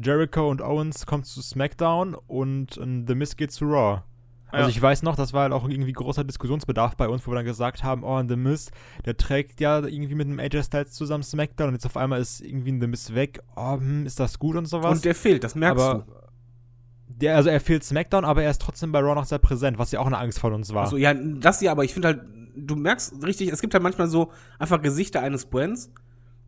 Jericho 0.02 0.50
und 0.50 0.62
Owens 0.62 1.06
kommt 1.06 1.26
zu 1.26 1.42
SmackDown 1.42 2.16
und 2.16 2.78
äh, 2.78 3.04
The 3.06 3.16
Miz 3.16 3.36
geht 3.36 3.52
zu 3.52 3.66
Raw. 3.66 4.04
Also 4.52 4.70
ja. 4.70 4.76
ich 4.76 4.82
weiß 4.82 5.04
noch, 5.04 5.16
das 5.16 5.34
war 5.34 5.43
halt 5.43 5.54
auch 5.54 5.68
irgendwie 5.68 5.93
großer 5.93 6.24
Diskussionsbedarf 6.24 6.95
bei 6.95 7.08
uns, 7.08 7.26
wo 7.26 7.32
wir 7.32 7.36
dann 7.36 7.45
gesagt 7.45 7.84
haben, 7.84 8.04
oh, 8.04 8.22
The 8.28 8.36
Miz, 8.36 8.72
der 9.06 9.16
trägt 9.16 9.62
ja 9.62 9.86
irgendwie 9.86 10.16
mit 10.16 10.28
dem 10.28 10.39
AJ 10.39 10.64
Styles 10.64 10.91
zusammen 10.91 11.24
SmackDown 11.24 11.70
und 11.70 11.74
jetzt 11.76 11.86
auf 11.86 11.97
einmal 11.97 12.20
ist 12.20 12.41
irgendwie 12.41 12.78
The 12.80 12.88
Miz 12.88 13.14
weg. 13.14 13.41
Oh, 13.56 13.74
hm, 13.74 14.06
ist 14.06 14.20
das 14.20 14.39
gut 14.39 14.56
und 14.56 14.66
sowas? 14.66 14.91
Und 14.91 15.06
der 15.06 15.16
fehlt, 15.16 15.43
das 15.43 15.56
merkst 15.56 15.84
aber 15.84 16.06
du. 16.06 16.14
Der, 17.10 17.36
also 17.36 17.50
er 17.50 17.60
fehlt 17.60 17.84
SmackDown, 17.84 18.24
aber 18.24 18.43
er 18.43 18.52
ist 18.52 18.62
trotzdem 18.62 18.91
bei 18.91 19.00
Raw 19.00 19.16
noch 19.16 19.26
sehr 19.26 19.39
präsent, 19.39 19.78
was 19.78 19.91
ja 19.91 20.00
auch 20.00 20.06
eine 20.06 20.18
Angst 20.18 20.39
von 20.39 20.54
uns 20.54 20.74
war. 20.74 20.84
Also 20.84 20.97
ja, 20.97 21.14
das 21.14 21.60
ja, 21.60 21.72
aber 21.72 21.84
ich 21.84 21.93
finde 21.93 22.10
halt, 22.10 22.22
du 22.56 22.76
merkst 22.76 23.24
richtig, 23.24 23.52
es 23.52 23.62
gibt 23.62 23.74
halt 23.74 23.84
manchmal 23.84 24.08
so 24.08 24.32
einfach 24.58 24.82
Gesichter 24.82 25.22
eines 25.22 25.45
Brands 25.45 25.91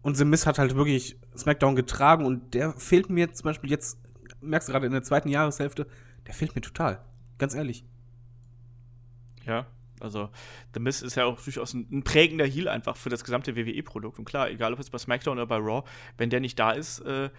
und 0.02 0.18
The 0.18 0.26
Miz 0.26 0.46
hat 0.46 0.60
halt 0.60 0.76
wirklich 0.76 1.20
SmackDown 1.36 1.76
getragen 1.76 2.26
und 2.26 2.54
der 2.54 2.74
fehlt 2.74 3.10
mir 3.10 3.34
zum 3.34 3.46
Beispiel 3.46 3.70
jetzt, 3.70 4.00
merkst 4.42 4.70
du 4.70 4.74
gerade 4.74 4.86
in 4.86 4.92
der 4.92 5.04
zweiten 5.04 5.30
Jahreshälfte, 5.30 5.88
der 6.28 6.34
fehlt 6.34 6.56
mir 6.56 6.62
total. 6.62 7.00
Ganz 7.38 7.56
ehrlich. 7.56 7.86
Ja, 9.46 9.66
also 10.00 10.30
The 10.74 10.80
Miz 10.80 11.02
ist 11.02 11.16
ja 11.16 11.26
auch 11.26 11.42
durchaus 11.42 11.74
ein, 11.74 11.88
ein 11.92 12.04
prägender 12.04 12.46
Heel 12.46 12.68
einfach 12.68 12.98
für 12.98 13.10
das 13.10 13.24
gesamte 13.24 13.56
WWE-Produkt. 13.56 14.20
Und 14.20 14.26
klar, 14.26 14.50
egal 14.50 14.74
ob 14.74 14.80
jetzt 14.80 14.92
bei 14.92 14.98
SmackDown 14.98 15.38
oder 15.38 15.48
bei 15.48 15.58
Raw, 15.58 15.84
wenn 16.18 16.30
der 16.30 16.40
nicht 16.40 16.58
da 16.58 16.72
ist, 16.72 17.00
äh, 17.00 17.30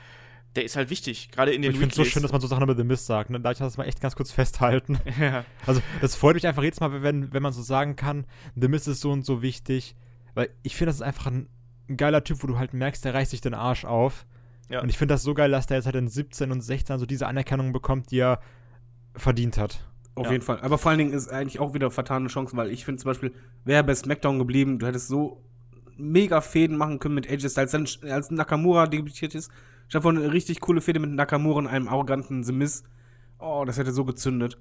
der 0.55 0.65
ist 0.65 0.77
halt 0.77 0.91
wichtig, 0.91 1.31
gerade 1.31 1.53
in 1.53 1.63
den 1.63 1.73
Ich 1.73 1.79
finde 1.79 1.93
es 1.93 1.97
so 1.97 2.05
schön, 2.05 2.23
dass 2.23 2.33
man 2.33 2.41
so 2.41 2.47
Sachen 2.47 2.63
über 2.63 2.77
The 2.77 2.85
Mist 2.85 3.07
sagt. 3.07 3.31
Ne? 3.31 3.41
Da 3.41 3.53
ich 3.53 3.59
das 3.59 3.79
mal 3.79 3.85
echt 3.85 4.01
ganz 4.01 4.15
kurz 4.17 4.31
festhalten. 4.33 4.99
ja. 5.21 5.45
Also, 5.67 5.81
das 6.01 6.15
freut 6.15 6.35
mich 6.35 6.47
einfach 6.47 6.63
jedes 6.63 6.81
Mal, 6.81 7.03
wenn, 7.03 7.33
wenn 7.33 7.43
man 7.43 7.53
so 7.53 7.63
sagen 7.63 7.97
kann, 7.97 8.27
The 8.55 8.69
Mist 8.69 8.87
ist 8.87 9.01
so 9.01 9.11
und 9.11 9.25
so 9.25 9.43
wichtig. 9.43 9.95
Weil 10.35 10.51
ich 10.63 10.77
finde, 10.77 10.91
das 10.91 10.97
ist 10.97 11.03
einfach 11.03 11.27
ein, 11.27 11.49
ein 11.89 11.97
geiler 11.97 12.23
Typ, 12.23 12.43
wo 12.43 12.47
du 12.47 12.59
halt 12.59 12.75
merkst, 12.75 13.05
der 13.05 13.15
reißt 13.15 13.31
sich 13.31 13.41
den 13.41 13.55
Arsch 13.55 13.85
auf. 13.85 14.27
Ja. 14.69 14.83
Und 14.83 14.89
ich 14.89 14.99
finde 14.99 15.15
das 15.15 15.23
so 15.23 15.35
geil, 15.35 15.51
dass 15.51 15.67
der 15.67 15.79
jetzt 15.79 15.87
halt 15.87 15.97
in 15.97 16.09
17 16.09 16.51
und 16.53 16.61
16 16.61 16.99
so 16.99 17.07
diese 17.07 17.27
Anerkennung 17.27 17.73
bekommt, 17.73 18.11
die 18.11 18.21
er 18.21 18.41
verdient 19.15 19.59
hat. 19.59 19.85
Auf 20.15 20.27
Ja. 20.27 20.33
jeden 20.33 20.45
Fall. 20.45 20.61
Aber 20.61 20.77
vor 20.79 20.91
allen 20.91 20.99
Dingen 20.99 21.13
ist 21.13 21.29
eigentlich 21.29 21.59
auch 21.59 21.73
wieder 21.75 21.91
vertane 21.91 22.29
Chance, 22.29 22.57
weil 22.57 22.71
ich 22.71 22.85
finde 22.85 23.01
zum 23.01 23.11
Beispiel, 23.11 23.33
wäre 23.65 23.83
bei 23.83 23.95
SmackDown 23.95 24.39
geblieben, 24.39 24.79
du 24.79 24.87
hättest 24.87 25.09
so 25.09 25.43
mega 25.97 26.41
Fäden 26.41 26.77
machen 26.77 26.99
können 26.99 27.15
mit 27.15 27.31
AJ 27.31 27.49
Styles. 27.51 27.71
Dann, 27.73 27.87
als 28.11 28.31
Nakamura 28.31 28.87
debütiert 28.87 29.35
ist, 29.35 29.51
statt 29.89 30.03
von 30.03 30.19
eine 30.19 30.33
richtig 30.33 30.61
coole 30.61 30.81
Fäde 30.81 31.01
mit 31.01 31.11
Nakamura 31.11 31.59
und 31.59 31.67
einem 31.67 31.89
arroganten 31.89 32.45
The 32.45 32.53
Miz. 32.53 32.83
Oh, 33.39 33.65
das 33.67 33.79
hätte 33.79 33.93
so 33.93 34.05
gezündet. 34.05 34.59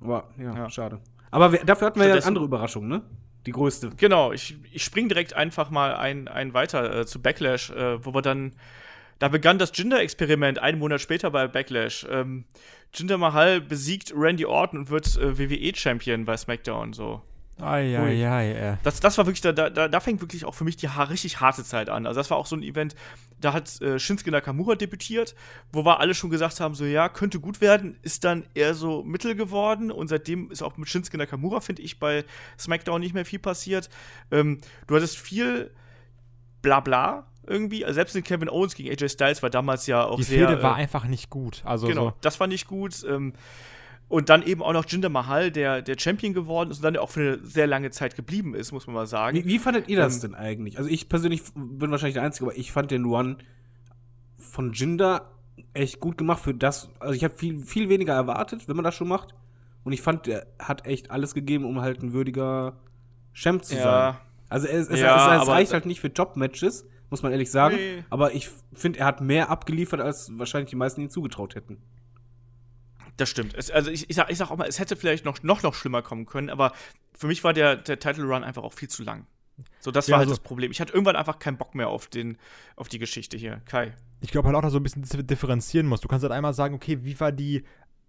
Aber 0.00 0.28
ja, 0.38 0.54
Ja. 0.54 0.70
schade. 0.70 1.00
Aber 1.30 1.52
wir, 1.52 1.64
dafür 1.64 1.86
hatten 1.88 1.98
wir 2.00 2.06
ja 2.06 2.14
andere 2.22 2.44
Überraschungen, 2.44 2.88
ne? 2.88 3.02
Die 3.46 3.52
größte. 3.52 3.90
Genau, 3.96 4.32
ich, 4.32 4.56
ich 4.72 4.84
spring 4.84 5.08
direkt 5.08 5.34
einfach 5.34 5.70
mal 5.70 5.96
ein, 5.96 6.28
ein 6.28 6.54
weiter 6.54 7.00
äh, 7.00 7.06
zu 7.06 7.20
Backlash, 7.20 7.70
äh, 7.70 8.04
wo 8.04 8.14
wir 8.14 8.22
dann. 8.22 8.52
Da 9.18 9.28
begann 9.28 9.58
das 9.58 9.70
Jinder-Experiment 9.74 10.58
einen 10.58 10.78
Monat 10.78 11.00
später 11.00 11.30
bei 11.30 11.46
Backlash. 11.46 12.06
Ähm, 12.10 12.44
Jinder 12.94 13.18
Mahal 13.18 13.60
besiegt 13.60 14.12
Randy 14.14 14.46
Orton 14.46 14.80
und 14.80 14.90
wird 14.90 15.16
äh, 15.16 15.38
WWE-Champion 15.38 16.24
bei 16.24 16.36
SmackDown. 16.36 16.92
So. 16.92 17.22
Eieiei, 17.60 18.52
ey. 18.52 18.76
Das, 18.82 19.00
das 19.00 19.16
war 19.16 19.26
wirklich, 19.26 19.40
da, 19.40 19.52
da, 19.52 19.88
da 19.88 20.00
fängt 20.00 20.20
wirklich 20.20 20.44
auch 20.44 20.54
für 20.54 20.64
mich 20.64 20.76
die 20.76 20.86
richtig 20.86 21.40
harte 21.40 21.62
Zeit 21.64 21.88
an. 21.88 22.06
Also, 22.06 22.18
das 22.18 22.30
war 22.30 22.36
auch 22.36 22.46
so 22.46 22.56
ein 22.56 22.62
Event, 22.62 22.96
da 23.40 23.52
hat 23.52 23.80
äh, 23.80 23.98
Shinsuke 23.98 24.30
Nakamura 24.30 24.74
debütiert, 24.74 25.34
wo 25.72 25.84
wir 25.84 26.00
alle 26.00 26.14
schon 26.14 26.30
gesagt 26.30 26.60
haben: 26.60 26.74
so, 26.74 26.84
ja, 26.84 27.08
könnte 27.08 27.38
gut 27.40 27.60
werden, 27.60 27.96
ist 28.02 28.24
dann 28.24 28.44
eher 28.54 28.74
so 28.74 29.02
mittel 29.04 29.36
geworden. 29.36 29.90
Und 29.90 30.08
seitdem 30.08 30.50
ist 30.50 30.62
auch 30.62 30.76
mit 30.76 30.88
Shinsuke 30.88 31.18
Nakamura, 31.18 31.60
finde 31.60 31.82
ich, 31.82 31.98
bei 32.00 32.24
SmackDown 32.58 33.00
nicht 33.00 33.14
mehr 33.14 33.24
viel 33.24 33.38
passiert. 33.38 33.88
Ähm, 34.30 34.60
du 34.86 34.96
hattest 34.96 35.18
viel 35.18 35.70
Blabla 36.62 37.26
irgendwie. 37.46 37.84
Also 37.84 37.94
selbst 37.94 38.14
in 38.16 38.24
Kevin 38.24 38.48
Owens 38.48 38.74
gegen 38.74 38.90
AJ 38.90 39.08
Styles 39.10 39.42
war 39.42 39.50
damals 39.50 39.86
ja 39.86 40.04
auch 40.04 40.16
Die 40.16 40.22
sehr. 40.24 40.48
Fehde 40.48 40.62
war 40.62 40.78
äh, 40.78 40.82
einfach 40.82 41.06
nicht 41.06 41.30
gut. 41.30 41.62
Also 41.64 41.86
genau, 41.86 42.10
so. 42.10 42.14
das 42.20 42.40
war 42.40 42.46
nicht 42.46 42.66
gut. 42.66 43.04
Ähm, 43.08 43.32
und 44.08 44.28
dann 44.28 44.42
eben 44.42 44.62
auch 44.62 44.72
noch 44.74 44.84
Jinder 44.86 45.08
Mahal, 45.08 45.50
der, 45.50 45.80
der 45.82 45.96
Champion 45.98 46.34
geworden 46.34 46.70
ist 46.70 46.78
und 46.78 46.82
dann 46.84 46.96
auch 46.98 47.10
für 47.10 47.20
eine 47.20 47.38
sehr 47.44 47.66
lange 47.66 47.90
Zeit 47.90 48.14
geblieben 48.16 48.54
ist, 48.54 48.70
muss 48.70 48.86
man 48.86 48.94
mal 48.94 49.06
sagen. 49.06 49.36
Wie, 49.38 49.46
wie 49.46 49.58
fandet 49.58 49.88
ihr 49.88 49.96
das 49.96 50.16
Ähm, 50.16 50.32
denn 50.32 50.34
eigentlich? 50.34 50.76
Also 50.78 50.90
ich 50.90 51.08
persönlich 51.08 51.42
bin 51.54 51.90
wahrscheinlich 51.90 52.14
der 52.14 52.22
Einzige, 52.22 52.46
aber 52.50 52.56
ich 52.58 52.70
fand 52.70 52.90
den 52.90 53.06
One 53.06 53.38
von 54.38 54.72
Jinder 54.72 55.30
echt 55.72 56.00
gut 56.00 56.18
gemacht 56.18 56.42
für 56.42 56.54
das. 56.54 56.90
Also 57.00 57.14
ich 57.14 57.24
habe 57.24 57.34
viel, 57.34 57.58
viel 57.64 57.88
weniger 57.88 58.12
erwartet, 58.12 58.68
wenn 58.68 58.76
man 58.76 58.84
das 58.84 58.94
schon 58.94 59.08
macht. 59.08 59.34
Und 59.84 59.92
ich 59.92 60.02
fand, 60.02 60.26
der 60.26 60.46
hat 60.58 60.86
echt 60.86 61.10
alles 61.10 61.34
gegeben, 61.34 61.64
um 61.64 61.80
halt 61.80 62.02
ein 62.02 62.12
würdiger 62.12 62.74
Champ 63.32 63.64
zu 63.64 63.74
Ja. 63.74 63.82
sein. 63.82 64.16
Also 64.48 64.66
es, 64.68 64.88
es, 64.88 65.00
Ja, 65.00 65.36
es, 65.36 65.42
es 65.42 65.48
reicht 65.48 65.72
halt 65.72 65.86
nicht 65.86 66.00
für 66.00 66.12
Top-Matches, 66.12 66.86
muss 67.14 67.22
man 67.22 67.32
ehrlich 67.32 67.50
sagen. 67.50 67.76
Nee. 67.76 68.04
Aber 68.10 68.34
ich 68.34 68.50
finde, 68.74 68.98
er 68.98 69.06
hat 69.06 69.20
mehr 69.20 69.48
abgeliefert, 69.50 70.00
als 70.00 70.36
wahrscheinlich 70.36 70.70
die 70.70 70.76
meisten 70.76 71.00
ihm 71.00 71.10
zugetraut 71.10 71.54
hätten. 71.54 71.78
Das 73.16 73.28
stimmt. 73.28 73.54
Es, 73.54 73.70
also 73.70 73.90
ich, 73.90 74.10
ich, 74.10 74.16
sag, 74.16 74.30
ich 74.30 74.38
sag 74.38 74.50
auch 74.50 74.56
mal, 74.56 74.66
es 74.68 74.78
hätte 74.80 74.96
vielleicht 74.96 75.24
noch, 75.24 75.42
noch, 75.42 75.62
noch 75.62 75.74
schlimmer 75.74 76.02
kommen 76.02 76.26
können, 76.26 76.50
aber 76.50 76.72
für 77.16 77.28
mich 77.28 77.44
war 77.44 77.52
der, 77.52 77.76
der 77.76 77.98
Title 78.00 78.24
Run 78.24 78.42
einfach 78.42 78.62
auch 78.64 78.72
viel 78.72 78.88
zu 78.88 79.04
lang. 79.04 79.26
So, 79.78 79.92
das 79.92 80.08
Ja, 80.08 80.12
war 80.12 80.18
halt 80.18 80.26
also- 80.28 80.36
das 80.36 80.42
Problem. 80.42 80.72
Ich 80.72 80.80
hatte 80.80 80.92
irgendwann 80.92 81.14
einfach 81.14 81.38
keinen 81.38 81.56
Bock 81.56 81.76
mehr 81.76 81.88
auf, 81.88 82.08
den, 82.08 82.36
auf 82.74 82.88
die 82.88 82.98
Geschichte 82.98 83.36
hier. 83.36 83.60
Kai. 83.66 83.92
Ich 84.20 84.30
glaube 84.32 84.48
halt 84.48 84.56
auch, 84.56 84.62
dass 84.62 84.72
du 84.72 84.78
so 84.78 84.80
ein 84.80 84.82
bisschen 84.82 85.04
dif- 85.04 85.22
differenzieren 85.22 85.86
musst. 85.86 86.02
Du 86.02 86.08
kannst 86.08 86.24
halt 86.24 86.32
einmal 86.32 86.54
sagen, 86.54 86.74
okay, 86.74 86.98
wie 87.04 87.18
war 87.20 87.30
die 87.30 87.62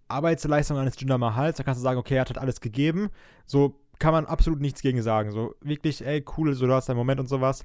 Arbeitsleistung 0.08 0.76
eines 0.76 0.98
Jinder 0.98 1.18
Mahals? 1.18 1.56
Da 1.58 1.62
kannst 1.62 1.78
du 1.80 1.82
sagen, 1.82 1.98
okay, 1.98 2.14
er 2.16 2.22
hat 2.22 2.28
halt 2.30 2.38
alles 2.38 2.60
gegeben. 2.60 3.10
So 3.44 3.78
kann 4.00 4.12
man 4.12 4.26
absolut 4.26 4.60
nichts 4.60 4.82
gegen 4.82 5.02
sagen. 5.02 5.30
So 5.30 5.54
wirklich, 5.60 6.04
ey, 6.04 6.24
cool, 6.36 6.52
so 6.54 6.66
du 6.66 6.72
hast 6.72 6.88
deinen 6.88 6.96
Moment 6.96 7.20
und 7.20 7.28
sowas. 7.28 7.64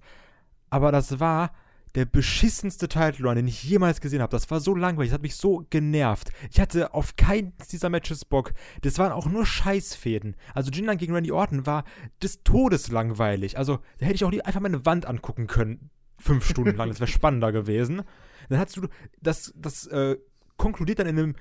Aber 0.72 0.92
das 0.92 1.20
war 1.20 1.52
der 1.96 2.06
beschissenste 2.06 2.88
Title 2.88 3.28
Run, 3.28 3.36
den 3.36 3.48
ich 3.48 3.64
jemals 3.64 4.00
gesehen 4.02 4.22
habe. 4.22 4.32
Das 4.32 4.50
war 4.50 4.60
so 4.60 4.74
langweilig, 4.76 5.10
das 5.10 5.16
hat 5.16 5.22
mich 5.22 5.36
so 5.36 5.66
genervt. 5.70 6.32
Ich 6.50 6.60
hatte 6.60 6.94
auf 6.94 7.16
keins 7.18 7.68
dieser 7.68 7.90
Matches 7.90 8.26
Bock. 8.26 8.54
Das 8.82 8.98
waren 8.98 9.12
auch 9.12 9.28
nur 9.28 9.46
Scheißfäden. 9.46 10.36
Also 10.54 10.72
Jinder 10.72 10.96
gegen 10.96 11.14
Randy 11.14 11.32
Orton 11.32 11.66
war 11.66 11.84
des 12.24 12.44
Todes 12.44 12.90
langweilig. 12.90 13.58
Also 13.58 13.80
da 14.00 14.06
hätte 14.06 14.16
ich 14.16 14.24
auch 14.24 14.32
einfach 14.32 14.62
meine 14.62 14.86
Wand 14.86 15.06
angucken 15.06 15.48
können. 15.48 15.90
Fünf 16.18 16.46
Stunden 16.48 16.76
lang, 16.78 16.90
das 16.90 17.00
wäre 17.00 17.08
spannender 17.12 17.52
gewesen. 17.52 18.04
Dann 18.50 18.60
hast 18.60 18.78
du 18.78 18.88
das, 19.22 19.54
das 19.58 19.88
äh, 19.88 20.18
konkludiert 20.56 21.00
dann 21.00 21.08
in 21.08 21.20
einem 21.20 21.36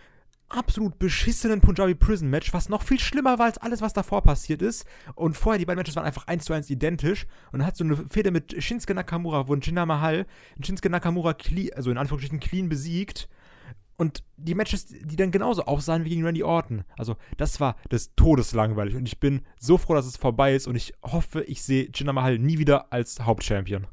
absolut 0.50 0.98
beschissenen 0.98 1.60
Punjabi 1.60 1.94
Prison 1.94 2.28
Match, 2.28 2.52
was 2.52 2.68
noch 2.68 2.82
viel 2.82 2.98
schlimmer 2.98 3.38
war 3.38 3.46
als 3.46 3.58
alles, 3.58 3.80
was 3.80 3.92
davor 3.92 4.22
passiert 4.22 4.62
ist. 4.62 4.84
Und 5.14 5.36
vorher, 5.36 5.58
die 5.58 5.64
beiden 5.64 5.78
Matches 5.78 5.96
waren 5.96 6.04
einfach 6.04 6.26
eins 6.26 6.44
zu 6.44 6.52
eins 6.52 6.68
identisch. 6.70 7.26
Und 7.52 7.60
dann 7.60 7.66
hast 7.66 7.80
du 7.80 7.84
eine 7.84 7.96
Fehde 7.96 8.30
mit 8.30 8.62
Shinsuke 8.62 8.94
Nakamura, 8.94 9.48
wo 9.48 9.54
ein 9.54 9.60
Jinder 9.60 9.86
Mahal 9.86 10.26
Shinsuke 10.62 10.90
Nakamura, 10.90 11.34
clean, 11.34 11.72
also 11.74 11.90
in 11.90 11.98
Anführungsstrichen 11.98 12.40
clean 12.40 12.68
besiegt. 12.68 13.28
Und 13.96 14.24
die 14.38 14.54
Matches, 14.54 14.86
die 14.86 15.16
dann 15.16 15.30
genauso 15.30 15.66
aussahen 15.66 16.06
wie 16.06 16.08
gegen 16.08 16.24
Randy 16.24 16.42
Orton. 16.42 16.84
Also, 16.96 17.16
das 17.36 17.60
war 17.60 17.76
des 17.92 18.14
Todes 18.14 18.54
langweilig. 18.54 18.96
Und 18.96 19.06
ich 19.06 19.20
bin 19.20 19.42
so 19.58 19.76
froh, 19.76 19.94
dass 19.94 20.06
es 20.06 20.16
vorbei 20.16 20.54
ist. 20.54 20.66
Und 20.66 20.74
ich 20.74 20.94
hoffe, 21.02 21.42
ich 21.42 21.62
sehe 21.62 21.90
Jinder 21.94 22.14
Mahal 22.14 22.38
nie 22.38 22.58
wieder 22.58 22.92
als 22.92 23.20
Hauptchampion. 23.20 23.86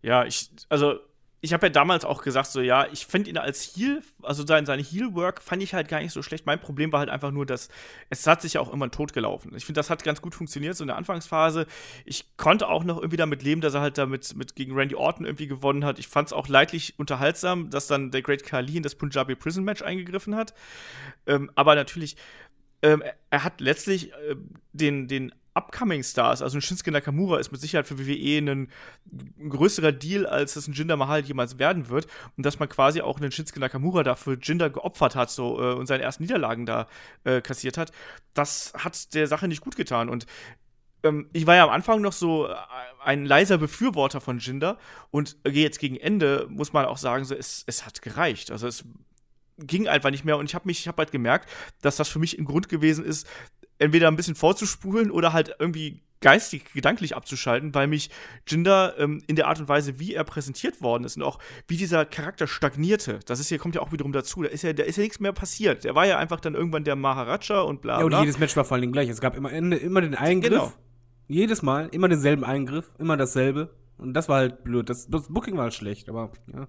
Ja, 0.00 0.24
ich, 0.24 0.50
also, 0.68 1.00
ich 1.44 1.52
habe 1.52 1.66
ja 1.66 1.70
damals 1.70 2.06
auch 2.06 2.22
gesagt, 2.22 2.46
so, 2.46 2.62
ja, 2.62 2.86
ich 2.90 3.04
finde 3.04 3.28
ihn 3.28 3.36
als 3.36 3.76
Heel, 3.76 4.02
also 4.22 4.46
sein, 4.46 4.64
seine 4.64 4.82
Heel-Work 4.82 5.42
fand 5.42 5.62
ich 5.62 5.74
halt 5.74 5.88
gar 5.88 6.00
nicht 6.00 6.12
so 6.12 6.22
schlecht. 6.22 6.46
Mein 6.46 6.58
Problem 6.58 6.90
war 6.90 7.00
halt 7.00 7.10
einfach 7.10 7.32
nur, 7.32 7.44
dass 7.44 7.68
es 8.08 8.26
hat 8.26 8.40
sich 8.40 8.54
ja 8.54 8.62
auch 8.62 8.72
immer 8.72 8.90
totgelaufen. 8.90 9.54
Ich 9.54 9.66
finde, 9.66 9.78
das 9.78 9.90
hat 9.90 10.04
ganz 10.04 10.22
gut 10.22 10.34
funktioniert, 10.34 10.74
so 10.74 10.84
in 10.84 10.88
der 10.88 10.96
Anfangsphase. 10.96 11.66
Ich 12.06 12.38
konnte 12.38 12.66
auch 12.66 12.82
noch 12.82 12.96
irgendwie 12.96 13.18
damit 13.18 13.42
leben, 13.42 13.60
dass 13.60 13.74
er 13.74 13.82
halt 13.82 13.98
damit 13.98 14.34
mit 14.34 14.56
gegen 14.56 14.74
Randy 14.74 14.94
Orton 14.94 15.26
irgendwie 15.26 15.46
gewonnen 15.46 15.84
hat. 15.84 15.98
Ich 15.98 16.08
fand 16.08 16.28
es 16.28 16.32
auch 16.32 16.48
leidlich 16.48 16.98
unterhaltsam, 16.98 17.68
dass 17.68 17.88
dann 17.88 18.10
der 18.10 18.22
Great 18.22 18.42
Khali 18.42 18.78
in 18.78 18.82
das 18.82 18.94
Punjabi 18.94 19.34
Prison 19.34 19.64
Match 19.64 19.82
eingegriffen 19.82 20.34
hat. 20.34 20.54
Ähm, 21.26 21.50
aber 21.56 21.74
natürlich, 21.74 22.16
ähm, 22.80 23.02
er- 23.02 23.16
er 23.28 23.44
hat 23.44 23.60
letztlich 23.60 24.12
äh, 24.14 24.36
den, 24.72 25.08
den 25.08 25.34
Upcoming 25.54 26.02
Stars, 26.02 26.42
also 26.42 26.58
ein 26.58 26.62
Shinsuke 26.62 26.90
Nakamura 26.90 27.38
ist 27.38 27.52
mit 27.52 27.60
Sicherheit 27.60 27.86
für 27.86 27.98
WWE 27.98 28.38
ein, 28.38 28.68
größerer 29.48 29.92
Deal, 29.92 30.26
als 30.26 30.56
es 30.56 30.66
ein 30.66 30.74
Jinder 30.74 30.96
Mahal 30.96 31.24
jemals 31.24 31.58
werden 31.58 31.88
wird. 31.88 32.08
Und 32.36 32.44
dass 32.44 32.58
man 32.58 32.68
quasi 32.68 33.00
auch 33.00 33.18
einen 33.18 33.30
Shinsuke 33.30 33.60
Nakamura 33.60 34.02
dafür 34.02 34.36
Jinder 34.40 34.70
geopfert 34.70 35.14
hat 35.14 35.30
so, 35.30 35.60
äh, 35.60 35.74
und 35.74 35.86
seine 35.86 36.02
ersten 36.02 36.24
Niederlagen 36.24 36.66
da 36.66 36.88
äh, 37.22 37.40
kassiert 37.40 37.78
hat, 37.78 37.92
das 38.34 38.72
hat 38.76 39.14
der 39.14 39.28
Sache 39.28 39.46
nicht 39.46 39.60
gut 39.60 39.76
getan. 39.76 40.08
Und 40.08 40.26
ähm, 41.04 41.28
ich 41.32 41.46
war 41.46 41.54
ja 41.54 41.64
am 41.64 41.70
Anfang 41.70 42.00
noch 42.00 42.12
so 42.12 42.48
äh, 42.48 42.54
ein 43.04 43.24
leiser 43.24 43.58
Befürworter 43.58 44.20
von 44.20 44.38
Jinder 44.38 44.78
und 45.10 45.36
jetzt 45.46 45.78
gegen 45.78 45.96
Ende 45.96 46.46
muss 46.48 46.72
man 46.72 46.86
auch 46.86 46.98
sagen, 46.98 47.24
so, 47.24 47.34
es, 47.34 47.62
es 47.66 47.86
hat 47.86 48.02
gereicht. 48.02 48.50
Also 48.50 48.66
es 48.66 48.84
ging 49.58 49.86
einfach 49.86 50.10
nicht 50.10 50.24
mehr 50.24 50.36
und 50.36 50.46
ich 50.46 50.54
habe 50.54 50.66
mich, 50.66 50.80
ich 50.80 50.88
habe 50.88 50.98
halt 50.98 51.12
gemerkt, 51.12 51.48
dass 51.80 51.96
das 51.96 52.08
für 52.08 52.18
mich 52.18 52.38
ein 52.38 52.44
Grund 52.44 52.68
gewesen 52.68 53.04
ist, 53.04 53.28
entweder 53.78 54.08
ein 54.08 54.16
bisschen 54.16 54.34
vorzuspulen 54.34 55.10
oder 55.10 55.32
halt 55.32 55.56
irgendwie 55.58 56.00
geistig, 56.20 56.72
gedanklich 56.72 57.14
abzuschalten, 57.14 57.74
weil 57.74 57.86
mich 57.86 58.08
Jinder 58.46 58.94
ähm, 58.98 59.22
in 59.26 59.36
der 59.36 59.46
Art 59.46 59.60
und 59.60 59.68
Weise, 59.68 59.98
wie 59.98 60.14
er 60.14 60.24
präsentiert 60.24 60.80
worden 60.80 61.04
ist 61.04 61.18
und 61.18 61.22
auch 61.22 61.38
wie 61.68 61.76
dieser 61.76 62.06
Charakter 62.06 62.46
stagnierte, 62.46 63.20
das 63.26 63.40
ist 63.40 63.48
hier, 63.50 63.58
kommt 63.58 63.74
ja 63.74 63.82
auch 63.82 63.92
wiederum 63.92 64.12
dazu, 64.12 64.42
da 64.42 64.48
ist 64.48 64.62
ja, 64.62 64.72
da 64.72 64.84
ist 64.84 64.96
ja 64.96 65.02
nichts 65.02 65.20
mehr 65.20 65.32
passiert. 65.32 65.84
Der 65.84 65.94
war 65.94 66.06
ja 66.06 66.16
einfach 66.16 66.40
dann 66.40 66.54
irgendwann 66.54 66.84
der 66.84 66.96
Maharaja 66.96 67.60
und 67.60 67.82
bla 67.82 67.98
Ja, 67.98 68.04
und 68.04 68.10
bla. 68.10 68.20
jedes 68.20 68.38
Match 68.38 68.56
war 68.56 68.64
vor 68.64 68.76
allen 68.76 68.82
Dingen 68.82 68.94
gleich. 68.94 69.10
Es 69.10 69.20
gab 69.20 69.36
immer, 69.36 69.52
immer 69.52 70.00
den 70.00 70.14
Eingriff. 70.14 70.50
Genau. 70.50 70.72
Jedes 71.28 71.62
Mal, 71.62 71.88
immer 71.92 72.08
denselben 72.08 72.44
Eingriff, 72.44 72.90
immer 72.98 73.18
dasselbe. 73.18 73.74
Und 73.98 74.14
das 74.14 74.28
war 74.28 74.38
halt 74.38 74.64
blöd. 74.64 74.88
Das, 74.88 75.08
das 75.08 75.28
Booking 75.28 75.56
war 75.56 75.64
halt 75.64 75.74
schlecht, 75.74 76.08
aber 76.08 76.32
ja. 76.52 76.66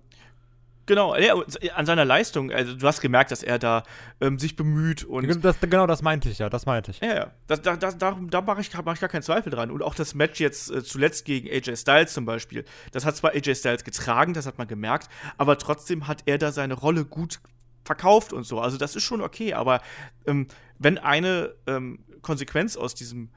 Genau, 0.88 1.16
ja, 1.16 1.34
an 1.74 1.86
seiner 1.88 2.06
Leistung, 2.06 2.52
also 2.52 2.76
du 2.76 2.86
hast 2.88 3.02
gemerkt, 3.02 3.32
dass 3.32 3.42
er 3.42 3.58
da 3.58 3.84
ähm, 4.22 4.38
sich 4.38 4.56
bemüht 4.56 5.04
und 5.04 5.44
Das, 5.44 5.60
genau 5.60 5.88
das 5.88 6.02
meinte 6.04 6.30
ich 6.30 6.38
ja, 6.38 6.48
das 6.50 6.66
meinte 6.68 6.92
ich. 6.92 7.00
Ja, 7.00 7.16
ja. 7.16 7.32
Da, 7.48 7.56
da, 7.56 7.76
da, 7.76 7.92
darum- 7.92 8.30
da 8.30 8.42
mache 8.42 8.62
ich, 8.62 8.70
mach 8.84 8.94
ich 8.94 9.00
gar 9.00 9.10
keinen 9.10 9.24
Zweifel 9.24 9.50
dran. 9.52 9.72
Und 9.72 9.82
auch 9.82 9.96
das 9.96 10.14
Match 10.14 10.40
jetzt 10.40 10.70
äh, 10.70 10.84
zuletzt 10.84 11.26
gegen 11.26 11.48
AJ 11.50 11.78
Styles 11.78 12.14
zum 12.14 12.26
Beispiel, 12.26 12.66
das 12.92 13.04
hat 13.04 13.16
zwar 13.16 13.32
AJ 13.32 13.56
Styles 13.56 13.84
getragen, 13.84 14.34
das 14.34 14.46
hat 14.46 14.58
man 14.60 14.68
gemerkt, 14.68 15.10
aber 15.38 15.58
trotzdem 15.58 16.08
hat 16.08 16.24
er 16.28 16.38
da 16.38 16.52
seine 16.52 16.76
Rolle 16.76 17.04
gut 17.06 17.40
verkauft 17.84 18.32
und 18.34 18.44
so. 18.46 18.60
Also 18.60 18.78
das 18.78 18.96
ist 18.96 19.04
schon 19.04 19.22
okay, 19.22 19.54
aber 19.54 19.82
ähm, 20.28 20.48
wenn 20.78 20.98
eine 21.00 21.56
ähm, 21.68 22.00
Konsequenz 22.22 22.78
aus 22.78 22.94
diesem 22.96 23.30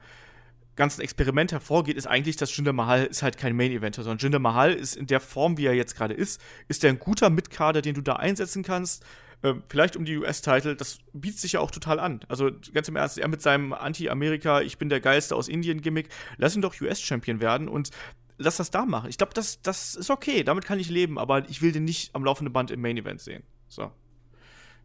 ganzen 0.79 1.01
Experiment 1.01 1.51
hervorgeht, 1.51 1.97
ist 1.97 2.07
eigentlich, 2.07 2.37
dass 2.37 2.55
Jinder 2.55 2.73
Mahal 2.73 3.05
ist 3.05 3.21
halt 3.21 3.37
kein 3.37 3.55
Main-Eventer, 3.55 4.01
sondern 4.01 4.17
Jinder 4.17 4.39
Mahal 4.39 4.73
ist 4.73 4.95
in 4.95 5.05
der 5.05 5.19
Form, 5.19 5.57
wie 5.57 5.65
er 5.65 5.75
jetzt 5.75 5.95
gerade 5.95 6.13
ist, 6.15 6.41
ist 6.69 6.83
er 6.83 6.89
ein 6.89 6.97
guter 6.97 7.29
Mitkader, 7.29 7.81
den 7.81 7.93
du 7.93 8.01
da 8.01 8.13
einsetzen 8.13 8.63
kannst. 8.63 9.05
Ähm, 9.43 9.61
vielleicht 9.67 9.97
um 9.97 10.05
die 10.05 10.17
US-Title, 10.17 10.75
das 10.75 10.99
bietet 11.13 11.39
sich 11.39 11.51
ja 11.53 11.59
auch 11.59 11.69
total 11.69 11.99
an. 11.99 12.21
Also 12.29 12.49
ganz 12.73 12.87
im 12.87 12.95
Ernst, 12.95 13.17
er 13.17 13.27
mit 13.27 13.41
seinem 13.41 13.73
Anti-Amerika, 13.73 14.61
ich 14.61 14.77
bin 14.77 14.89
der 14.89 15.01
Geilste 15.01 15.35
aus 15.35 15.49
Indien-Gimmick, 15.49 16.09
lass 16.37 16.55
ihn 16.55 16.61
doch 16.61 16.79
US-Champion 16.79 17.41
werden 17.41 17.67
und 17.67 17.91
lass 18.37 18.57
das 18.57 18.71
da 18.71 18.85
machen. 18.85 19.09
Ich 19.09 19.17
glaube, 19.17 19.33
das, 19.33 19.61
das 19.61 19.95
ist 19.95 20.09
okay, 20.09 20.43
damit 20.43 20.65
kann 20.65 20.79
ich 20.79 20.89
leben, 20.89 21.19
aber 21.19 21.47
ich 21.49 21.61
will 21.61 21.73
den 21.73 21.83
nicht 21.83 22.15
am 22.15 22.23
laufenden 22.23 22.53
Band 22.53 22.71
im 22.71 22.81
Main-Event 22.81 23.19
sehen. 23.19 23.43
So. 23.67 23.91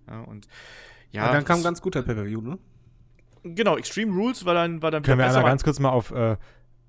Ja, 0.09 0.20
und 0.22 0.47
ja. 1.12 1.26
Ja, 1.26 1.32
dann 1.32 1.45
kam 1.45 1.61
ein 1.61 1.64
ganz 1.64 1.80
guter 1.80 2.03
Pay-Per-View, 2.03 2.40
ne? 2.40 2.59
Genau, 3.45 3.76
Extreme 3.76 4.12
Rules 4.12 4.45
war 4.45 4.55
dann, 4.55 4.82
war 4.82 4.90
dann 4.90 5.03
Können 5.03 5.18
wir 5.18 5.26
einmal 5.26 5.45
ganz 5.45 5.62
kurz 5.62 5.78
mal 5.78 5.90
auf, 5.90 6.11
äh, 6.11 6.36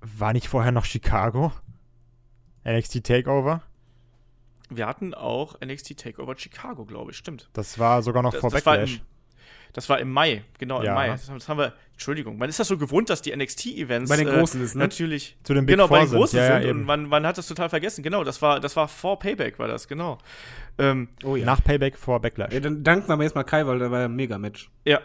war 0.00 0.32
nicht 0.32 0.48
vorher 0.48 0.72
noch 0.72 0.84
Chicago? 0.84 1.52
NXT 2.66 3.04
Takeover? 3.04 3.62
Wir 4.70 4.86
hatten 4.86 5.14
auch 5.14 5.60
NXT 5.64 5.96
Takeover 5.98 6.34
Chicago, 6.36 6.84
glaube 6.84 7.12
ich, 7.12 7.16
stimmt. 7.16 7.48
Das 7.52 7.78
war 7.78 8.02
sogar 8.02 8.22
noch 8.22 8.32
Das, 8.32 8.40
vor 8.40 8.50
das, 8.50 8.66
war 8.66 8.72
Backlash. 8.74 8.96
im, 8.96 9.00
das 9.74 9.88
war 9.88 10.00
im 10.00 10.10
Mai, 10.10 10.42
genau 10.58 10.78
im 10.80 10.86
Ja. 10.86 10.94
Mai. 10.94 11.08
Das, 11.10 11.28
haben- 11.28 11.38
das 11.38 11.48
haben 11.48 11.58
wir, 11.58 11.72
Entschuldigung, 11.92 12.36
man 12.38 12.48
ist 12.48 12.58
das 12.58 12.66
so 12.68 12.76
gewohnt, 12.76 13.08
dass 13.08 13.22
die 13.22 13.36
NXT-Events 13.36 14.08
Bei 14.08 14.16
den 14.16 14.26
Großen 14.28 14.60
ist, 14.62 14.74
ne? 14.74 14.80
natürlich 14.80 15.36
Zu 15.44 15.54
den 15.54 15.66
Big 15.66 15.74
genau, 15.74 15.86
bei 15.86 15.98
Four 15.98 16.04
den 16.06 16.08
sind. 16.08 16.18
Großen 16.18 16.38
Ja, 16.38 16.44
ja, 16.46 16.60
sind 16.60 16.68
eben. 16.70 16.80
und 16.80 16.84
man, 16.86 17.06
man 17.06 17.24
hat 17.26 17.38
das 17.38 17.46
total 17.46 17.68
vergessen. 17.68 18.02
Genau, 18.02 18.24
das 18.24 18.42
war, 18.42 18.58
das 18.58 18.74
war 18.74 18.88
vor 18.88 19.18
Payback, 19.20 19.58
war 19.60 19.68
das, 19.68 19.86
genau. 19.86 20.18
Ähm, 20.78 21.08
Oh 21.22 21.36
Nach 21.36 21.62
Payback 21.62 21.96
vor 21.96 22.20
Backlash. 22.20 22.52
Ja, 22.52 22.60
dann 22.60 22.82
danken 22.82 23.08
wir 23.08 23.12
aber 23.14 23.22
erstmal 23.22 23.44
Kai, 23.44 23.66
weil 23.66 23.78
da 23.78 23.90
war 23.90 24.00
ja 24.00 24.04
ein 24.06 24.16
Mega-Match. 24.16 24.68
Ja. 24.84 24.94
Ja, 24.94 25.00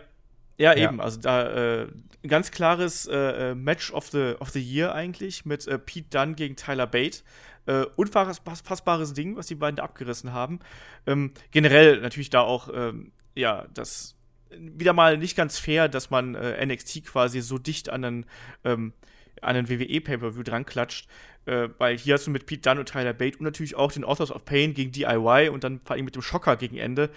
Ja. 0.62 0.76
eben. 0.76 1.02
Also 1.02 1.20
da 1.20 1.82
äh, 1.82 1.88
ein 2.24 2.30
ganz 2.30 2.52
klares 2.52 3.08
äh, 3.08 3.52
äh, 3.52 3.56
Match 3.56 3.92
of 3.92 4.10
the, 4.10 4.36
of 4.40 4.50
the 4.50 4.62
Year 4.62 4.94
eigentlich 4.94 5.46
mit 5.46 5.68
äh, 5.68 5.80
Pete 5.80 6.10
Dunne 6.10 6.36
gegen 6.36 6.56
Tyler 6.56 6.88
Bate. 6.88 7.24
Äh, 7.66 7.86
unfassbares 7.96 9.14
Ding, 9.14 9.36
was 9.36 9.48
die 9.48 9.56
beiden 9.56 9.76
da 9.76 9.84
abgerissen 9.84 10.34
haben. 10.34 10.60
Ähm, 11.06 11.32
generell 11.52 12.00
natürlich 12.02 12.30
da 12.30 12.42
auch, 12.42 12.70
ähm, 12.74 13.12
ja, 13.36 13.68
das 13.74 14.16
wieder 14.50 14.94
mal 14.94 15.18
nicht 15.18 15.38
ganz 15.38 15.60
fair, 15.60 15.88
dass 15.88 16.10
man 16.10 16.36
äh, 16.36 16.66
NXT 16.66 17.06
quasi 17.06 17.42
so 17.42 17.58
dicht 17.58 17.90
an 17.90 18.04
einen, 18.04 18.26
ähm, 18.64 18.94
an 19.42 19.56
einen 19.56 19.70
WWE-Pay-Per-View 19.70 20.44
dran 20.44 20.66
klatscht. 20.66 21.08
Äh, 21.46 21.70
weil 21.78 21.98
hier 21.98 22.16
hast 22.16 22.28
du 22.28 22.32
mit 22.32 22.46
Pete 22.46 22.62
Dunne 22.62 22.82
und 22.82 22.90
Tyler 22.90 23.14
Bate 23.14 23.38
und 23.38 23.46
natürlich 23.46 23.76
auch 23.76 23.92
den 23.92 24.04
Authors 24.04 24.32
of 24.32 24.46
Pain 24.46 24.74
gegen 24.74 24.92
DIY 24.92 25.50
und 25.50 25.64
dann 25.64 25.80
vor 25.84 25.96
allem 25.96 26.06
mit 26.06 26.16
dem 26.16 26.22
Schocker 26.22 26.56
gegen 26.56 26.78
Ende. 26.78 27.10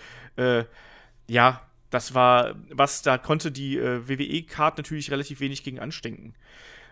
Ja, 1.27 1.63
das 1.95 2.13
war, 2.13 2.57
was 2.71 3.03
da 3.03 3.19
konnte 3.19 3.53
die 3.53 3.79
äh, 3.79 4.09
WWE-Card 4.09 4.79
natürlich 4.79 5.13
relativ 5.13 5.39
wenig 5.39 5.63
gegen 5.63 5.79
anstinken. 5.79 6.35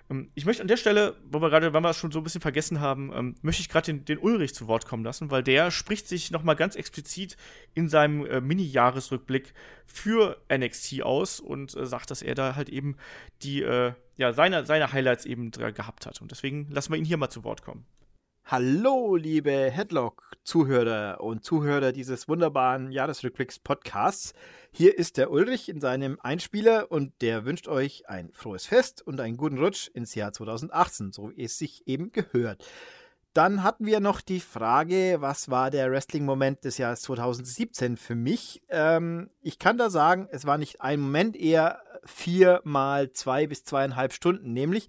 Ähm, 0.08 0.30
ich 0.34 0.46
möchte 0.46 0.62
an 0.62 0.68
der 0.68 0.76
Stelle, 0.76 1.16
wo 1.28 1.40
wir 1.40 1.50
gerade, 1.50 1.72
wenn 1.72 1.82
wir 1.82 1.90
es 1.90 1.96
schon 1.96 2.12
so 2.12 2.20
ein 2.20 2.22
bisschen 2.22 2.40
vergessen 2.40 2.78
haben, 2.78 3.12
ähm, 3.12 3.34
möchte 3.42 3.62
ich 3.62 3.68
gerade 3.68 3.86
den, 3.86 4.04
den 4.04 4.18
Ulrich 4.18 4.54
zu 4.54 4.68
Wort 4.68 4.86
kommen 4.86 5.02
lassen, 5.02 5.32
weil 5.32 5.42
der 5.42 5.72
spricht 5.72 6.06
sich 6.06 6.30
noch 6.30 6.44
mal 6.44 6.54
ganz 6.54 6.76
explizit 6.76 7.36
in 7.74 7.88
seinem 7.88 8.24
äh, 8.26 8.40
Mini-Jahresrückblick 8.40 9.54
für 9.86 10.40
NXT 10.48 11.02
aus 11.02 11.40
und 11.40 11.76
äh, 11.76 11.84
sagt, 11.84 12.12
dass 12.12 12.22
er 12.22 12.36
da 12.36 12.54
halt 12.54 12.68
eben 12.68 12.96
die, 13.42 13.62
äh, 13.62 13.94
ja, 14.16 14.32
seine, 14.32 14.66
seine 14.66 14.92
Highlights 14.92 15.24
eben 15.24 15.50
gehabt 15.50 16.06
hat. 16.06 16.22
Und 16.22 16.30
deswegen 16.30 16.68
lassen 16.70 16.92
wir 16.92 16.98
ihn 16.98 17.04
hier 17.04 17.16
mal 17.16 17.30
zu 17.30 17.42
Wort 17.42 17.62
kommen. 17.62 17.84
Hallo, 18.44 19.16
liebe 19.16 19.70
Headlock-Zuhörer 19.70 21.22
und 21.22 21.42
Zuhörer 21.42 21.92
dieses 21.92 22.28
wunderbaren 22.28 22.90
Jahresrückblicks-Podcasts. 22.92 24.34
Hier 24.72 24.98
ist 24.98 25.16
der 25.16 25.30
Ulrich 25.30 25.70
in 25.70 25.80
seinem 25.80 26.18
Einspieler 26.20 26.90
und 26.90 27.14
der 27.22 27.46
wünscht 27.46 27.66
euch 27.66 28.10
ein 28.10 28.30
frohes 28.34 28.66
Fest 28.66 29.00
und 29.00 29.20
einen 29.20 29.38
guten 29.38 29.58
Rutsch 29.58 29.88
ins 29.94 30.14
Jahr 30.14 30.32
2018, 30.32 31.12
so 31.12 31.30
wie 31.30 31.44
es 31.44 31.56
sich 31.56 31.86
eben 31.86 32.12
gehört. 32.12 32.62
Dann 33.32 33.62
hatten 33.62 33.86
wir 33.86 34.00
noch 34.00 34.20
die 34.20 34.40
Frage, 34.40 35.16
was 35.20 35.48
war 35.48 35.70
der 35.70 35.90
Wrestling-Moment 35.90 36.64
des 36.64 36.76
Jahres 36.76 37.00
2017 37.02 37.96
für 37.96 38.16
mich? 38.16 38.62
Ähm, 38.68 39.30
ich 39.40 39.58
kann 39.58 39.78
da 39.78 39.88
sagen, 39.88 40.28
es 40.30 40.44
war 40.44 40.58
nicht 40.58 40.82
ein 40.82 41.00
Moment, 41.00 41.36
eher 41.36 41.80
vier 42.04 42.60
mal 42.64 43.12
zwei 43.12 43.46
bis 43.46 43.64
zweieinhalb 43.64 44.12
Stunden, 44.12 44.52
nämlich 44.52 44.88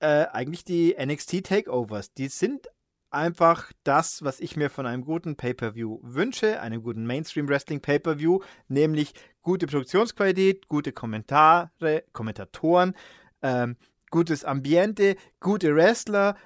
äh, 0.00 0.26
eigentlich 0.32 0.64
die 0.64 0.96
NXT 0.98 1.44
Takeovers. 1.44 2.14
Die 2.14 2.28
sind 2.28 2.68
einfach 3.10 3.72
das, 3.84 4.22
was 4.22 4.40
ich 4.40 4.56
mir 4.56 4.70
von 4.70 4.86
einem 4.86 5.04
guten 5.04 5.36
Pay-per-View 5.36 6.00
wünsche, 6.02 6.60
einem 6.60 6.82
guten 6.82 7.06
Mainstream 7.06 7.48
Wrestling 7.48 7.80
Pay-per-View, 7.80 8.40
nämlich 8.68 9.14
gute 9.42 9.66
Produktionsqualität, 9.66 10.68
gute 10.68 10.92
Kommentare, 10.92 12.04
Kommentatoren, 12.12 12.94
ähm, 13.42 13.76
gutes 14.10 14.44
Ambiente, 14.44 15.16
gute 15.40 15.74
Wrestler, 15.74 16.36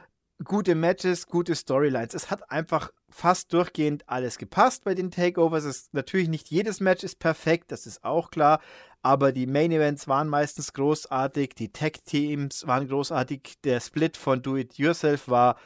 gute 0.45 0.75
Matches, 0.75 1.27
gute 1.27 1.55
Storylines. 1.55 2.15
Es 2.15 2.31
hat 2.31 2.51
einfach 2.51 2.91
fast 3.11 3.53
durchgehend 3.53 4.09
alles 4.09 4.39
gepasst 4.39 4.85
bei 4.85 4.95
den 4.95 5.11
Takeovers. 5.11 5.65
Es 5.65 5.77
ist 5.77 5.95
natürlich 5.95 6.29
nicht 6.29 6.49
jedes 6.49 6.81
Match 6.81 7.05
ist 7.05 7.19
perfekt, 7.19 7.73
das 7.73 7.87
ist 7.87 8.05
auch 8.05 8.31
klar, 8.31 8.61
aber 9.03 9.33
die 9.33 9.47
Main 9.47 9.73
Events 9.73 10.09
waren 10.09 10.29
meistens 10.29 10.73
großartig, 10.73 11.55
die 11.55 11.73
Tag 11.73 12.05
Teams 12.05 12.67
waren 12.67 12.89
großartig, 12.89 13.55
der 13.65 13.81
Split 13.81 14.17
von 14.17 14.43
Do 14.43 14.57
It 14.57 14.79
Yourself 14.79 15.29
war 15.29 15.57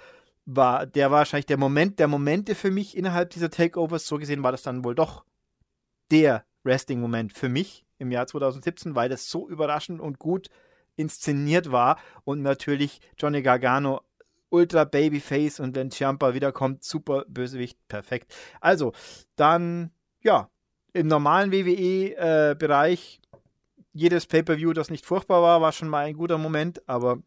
war 0.47 0.87
der 0.87 1.11
wahrscheinlich 1.11 1.47
der 1.47 1.57
Moment 1.57 1.99
der 1.99 2.09
Momente 2.09 2.55
für 2.55 2.71
mich 2.71 2.97
innerhalb 2.97 3.31
dieser 3.31 3.51
Takeovers. 3.51 4.07
So 4.07 4.19
gesehen 4.19 4.43
war 4.43 4.53
das 4.53 4.63
dann 4.63 4.85
wohl 4.85 4.95
doch 4.95 5.25
der 6.11 6.45
Wrestling-Moment 6.65 7.33
für 7.33 7.49
mich 7.49 7.85
im 7.99 8.11
Jahr 8.11 8.27
2017, 8.27 8.95
weil 8.95 9.09
das 9.09 9.29
so 9.29 9.49
überraschend 9.49 10.01
und 10.01 10.19
gut 10.19 10.49
inszeniert 10.97 11.73
war 11.73 11.99
und 12.25 12.43
natürlich 12.43 13.01
Johnny 13.19 13.43
Gargano 13.43 14.03
Ultra 14.51 14.85
Babyface 14.85 15.59
und 15.59 15.75
wenn 15.75 15.91
Ciampa 15.91 16.33
wiederkommt, 16.33 16.85
super 16.85 17.25
Bösewicht, 17.27 17.77
perfekt. 17.89 18.33
Also, 18.61 18.93
dann, 19.35 19.91
ja, 20.23 20.49
im 20.93 21.09
normalen 21.09 21.51
WWE-Bereich, 21.51 23.21
jedes 23.93 24.27
Pay-Per-View, 24.27 24.73
das 24.73 24.91
nicht 24.91 25.07
furchtbar 25.07 25.43
war, 25.43 25.61
war 25.61 25.73
schon 25.73 25.89
mal 25.89 26.05
ein 26.05 26.17
guter 26.17 26.39
Moment, 26.39 26.89
aber 26.89 27.19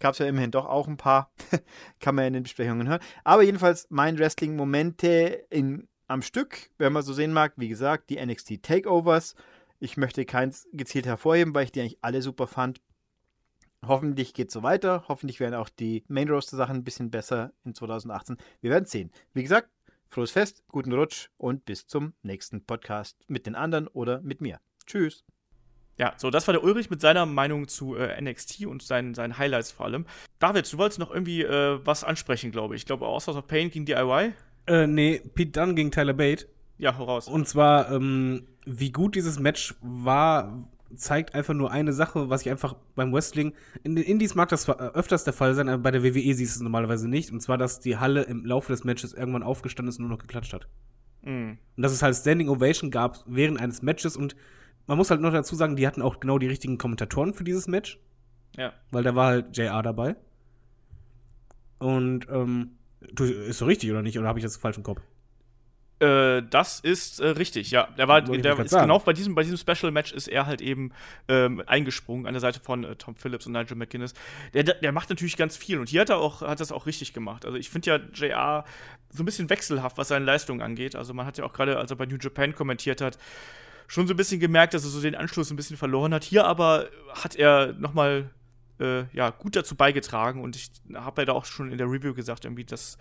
gab 0.00 0.12
es 0.14 0.18
ja 0.18 0.26
immerhin 0.26 0.50
doch 0.50 0.66
auch 0.66 0.88
ein 0.88 0.96
paar, 0.96 1.30
kann 2.00 2.14
man 2.16 2.24
ja 2.24 2.28
in 2.28 2.34
den 2.34 2.42
Besprechungen 2.42 2.88
hören. 2.88 3.00
Aber 3.22 3.42
jedenfalls 3.42 3.86
mein 3.90 4.18
Wrestling-Momente 4.18 5.46
in- 5.50 5.86
am 6.08 6.22
Stück, 6.22 6.70
wenn 6.78 6.92
man 6.92 7.04
so 7.04 7.12
sehen 7.12 7.32
mag, 7.32 7.52
wie 7.56 7.68
gesagt, 7.68 8.10
die 8.10 8.24
NXT 8.24 8.62
Takeovers. 8.62 9.36
Ich 9.78 9.96
möchte 9.96 10.24
keins 10.24 10.66
gezielt 10.72 11.06
hervorheben, 11.06 11.54
weil 11.54 11.64
ich 11.64 11.72
die 11.72 11.80
eigentlich 11.80 11.98
alle 12.02 12.20
super 12.20 12.48
fand. 12.48 12.80
Hoffentlich 13.86 14.34
geht 14.34 14.48
es 14.48 14.54
so 14.54 14.62
weiter. 14.62 15.04
Hoffentlich 15.08 15.40
werden 15.40 15.54
auch 15.54 15.68
die 15.70 16.04
Main 16.08 16.28
Roaster 16.28 16.56
Sachen 16.56 16.76
ein 16.76 16.84
bisschen 16.84 17.10
besser 17.10 17.52
in 17.64 17.74
2018. 17.74 18.36
Wir 18.60 18.70
werden 18.70 18.84
sehen. 18.84 19.10
Wie 19.32 19.42
gesagt, 19.42 19.70
frohes 20.08 20.32
Fest, 20.32 20.64
guten 20.68 20.92
Rutsch 20.92 21.30
und 21.38 21.64
bis 21.64 21.86
zum 21.86 22.12
nächsten 22.22 22.64
Podcast 22.66 23.16
mit 23.28 23.46
den 23.46 23.54
anderen 23.54 23.86
oder 23.86 24.20
mit 24.20 24.40
mir. 24.42 24.60
Tschüss. 24.86 25.24
Ja, 26.00 26.14
so, 26.16 26.30
das 26.30 26.48
war 26.48 26.54
der 26.54 26.64
Ulrich 26.64 26.88
mit 26.88 27.02
seiner 27.02 27.26
Meinung 27.26 27.68
zu 27.68 27.94
äh, 27.94 28.18
NXT 28.18 28.64
und 28.64 28.82
seinen, 28.82 29.12
seinen 29.12 29.36
Highlights 29.36 29.70
vor 29.70 29.84
allem. 29.84 30.06
David, 30.38 30.72
du 30.72 30.78
wolltest 30.78 30.98
noch 30.98 31.10
irgendwie 31.10 31.42
äh, 31.42 31.78
was 31.84 32.04
ansprechen, 32.04 32.50
glaube 32.52 32.74
ich. 32.74 32.80
Ich 32.80 32.86
glaube, 32.86 33.06
Authors 33.06 33.36
of 33.36 33.46
Pain 33.46 33.70
gegen 33.70 33.84
DIY. 33.84 34.32
Äh, 34.66 34.86
nee, 34.86 35.20
Pete 35.34 35.50
Dunne 35.50 35.74
gegen 35.74 35.90
Tyler 35.90 36.14
Bate. 36.14 36.46
Ja, 36.78 36.96
hau 36.96 37.04
raus. 37.04 37.28
Und 37.28 37.46
zwar, 37.46 37.92
ähm, 37.92 38.46
wie 38.64 38.92
gut 38.92 39.14
dieses 39.14 39.38
Match 39.38 39.74
war, 39.82 40.66
zeigt 40.96 41.34
einfach 41.34 41.52
nur 41.52 41.70
eine 41.70 41.92
Sache, 41.92 42.30
was 42.30 42.40
ich 42.40 42.50
einfach 42.50 42.76
beim 42.94 43.12
Wrestling, 43.12 43.52
in 43.82 43.94
den 43.94 44.04
Indies 44.06 44.34
mag 44.34 44.48
das 44.48 44.68
äh, 44.68 44.72
öfters 44.72 45.24
der 45.24 45.34
Fall 45.34 45.54
sein, 45.54 45.68
aber 45.68 45.82
bei 45.82 45.90
der 45.90 46.02
WWE 46.02 46.32
siehst 46.32 46.56
du 46.56 46.60
es 46.60 46.62
normalerweise 46.62 47.10
nicht. 47.10 47.30
Und 47.30 47.42
zwar, 47.42 47.58
dass 47.58 47.78
die 47.78 47.98
Halle 47.98 48.22
im 48.22 48.46
Laufe 48.46 48.72
des 48.72 48.84
Matches 48.84 49.12
irgendwann 49.12 49.42
aufgestanden 49.42 49.90
ist 49.90 49.98
und 49.98 50.06
nur 50.06 50.16
noch 50.16 50.22
geklatscht 50.22 50.54
hat. 50.54 50.66
Mm. 51.24 51.58
Und 51.76 51.82
dass 51.82 51.92
es 51.92 52.02
halt 52.02 52.16
Standing 52.16 52.48
Ovation 52.48 52.90
gab 52.90 53.22
während 53.26 53.60
eines 53.60 53.82
Matches. 53.82 54.16
Und 54.16 54.34
man 54.86 54.98
muss 54.98 55.10
halt 55.10 55.20
noch 55.20 55.32
dazu 55.32 55.54
sagen, 55.54 55.76
die 55.76 55.86
hatten 55.86 56.02
auch 56.02 56.20
genau 56.20 56.38
die 56.38 56.48
richtigen 56.48 56.78
Kommentatoren 56.78 57.34
für 57.34 57.44
dieses 57.44 57.68
Match. 57.68 57.98
Ja. 58.56 58.72
Weil 58.90 59.04
da 59.04 59.14
war 59.14 59.28
halt 59.28 59.56
JR 59.56 59.82
dabei. 59.82 60.16
Und, 61.78 62.28
ähm, 62.30 62.72
ist 63.18 63.58
so 63.58 63.64
richtig 63.64 63.90
oder 63.90 64.02
nicht? 64.02 64.18
Oder 64.18 64.28
habe 64.28 64.38
ich 64.38 64.44
das 64.44 64.56
falsch 64.56 64.76
im 64.76 64.82
Kopf? 64.82 65.00
Äh, 66.00 66.42
das 66.48 66.80
ist 66.80 67.20
äh, 67.20 67.28
richtig, 67.28 67.70
ja. 67.70 67.88
Der 67.98 68.08
war, 68.08 68.22
der 68.22 68.58
ist 68.58 68.70
sagen. 68.70 68.84
genau 68.84 68.98
bei 69.00 69.12
diesem, 69.12 69.34
bei 69.34 69.42
diesem 69.42 69.58
Special 69.58 69.92
Match 69.92 70.12
ist 70.12 70.28
er 70.28 70.46
halt 70.46 70.62
eben 70.62 70.92
ähm, 71.28 71.62
eingesprungen 71.66 72.26
an 72.26 72.32
der 72.32 72.40
Seite 72.40 72.58
von 72.58 72.84
äh, 72.84 72.96
Tom 72.96 73.16
Phillips 73.16 73.46
und 73.46 73.52
Nigel 73.52 73.76
McGuinness. 73.76 74.14
Der, 74.54 74.62
der, 74.62 74.76
der 74.76 74.92
macht 74.92 75.10
natürlich 75.10 75.36
ganz 75.36 75.58
viel 75.58 75.78
und 75.78 75.90
hier 75.90 76.00
hat 76.00 76.08
er 76.08 76.16
auch, 76.16 76.40
hat 76.40 76.58
das 76.58 76.72
auch 76.72 76.86
richtig 76.86 77.12
gemacht. 77.12 77.44
Also 77.44 77.58
ich 77.58 77.68
finde 77.68 77.90
ja 77.90 78.00
JR 78.14 78.64
so 79.10 79.22
ein 79.22 79.26
bisschen 79.26 79.50
wechselhaft, 79.50 79.98
was 79.98 80.08
seine 80.08 80.24
Leistung 80.24 80.62
angeht. 80.62 80.96
Also 80.96 81.12
man 81.12 81.26
hat 81.26 81.36
ja 81.36 81.44
auch 81.44 81.52
gerade, 81.52 81.76
als 81.76 81.90
er 81.90 81.98
bei 81.98 82.06
New 82.06 82.16
Japan 82.18 82.54
kommentiert 82.54 83.02
hat, 83.02 83.18
schon 83.90 84.06
so 84.06 84.14
ein 84.14 84.16
bisschen 84.16 84.38
gemerkt, 84.38 84.72
dass 84.72 84.84
er 84.84 84.90
so 84.90 85.00
den 85.00 85.16
Anschluss 85.16 85.50
ein 85.50 85.56
bisschen 85.56 85.76
verloren 85.76 86.14
hat. 86.14 86.22
Hier 86.22 86.44
aber 86.44 86.88
hat 87.12 87.34
er 87.34 87.72
nochmal 87.72 88.30
äh, 88.78 89.02
ja, 89.12 89.30
gut 89.30 89.56
dazu 89.56 89.74
beigetragen 89.74 90.42
und 90.42 90.54
ich 90.54 90.70
habe 90.94 91.22
ja 91.22 91.26
da 91.26 91.32
auch 91.32 91.44
schon 91.44 91.72
in 91.72 91.76
der 91.76 91.88
Review 91.90 92.14
gesagt, 92.14 92.44
irgendwie, 92.44 92.64
dass 92.64 92.98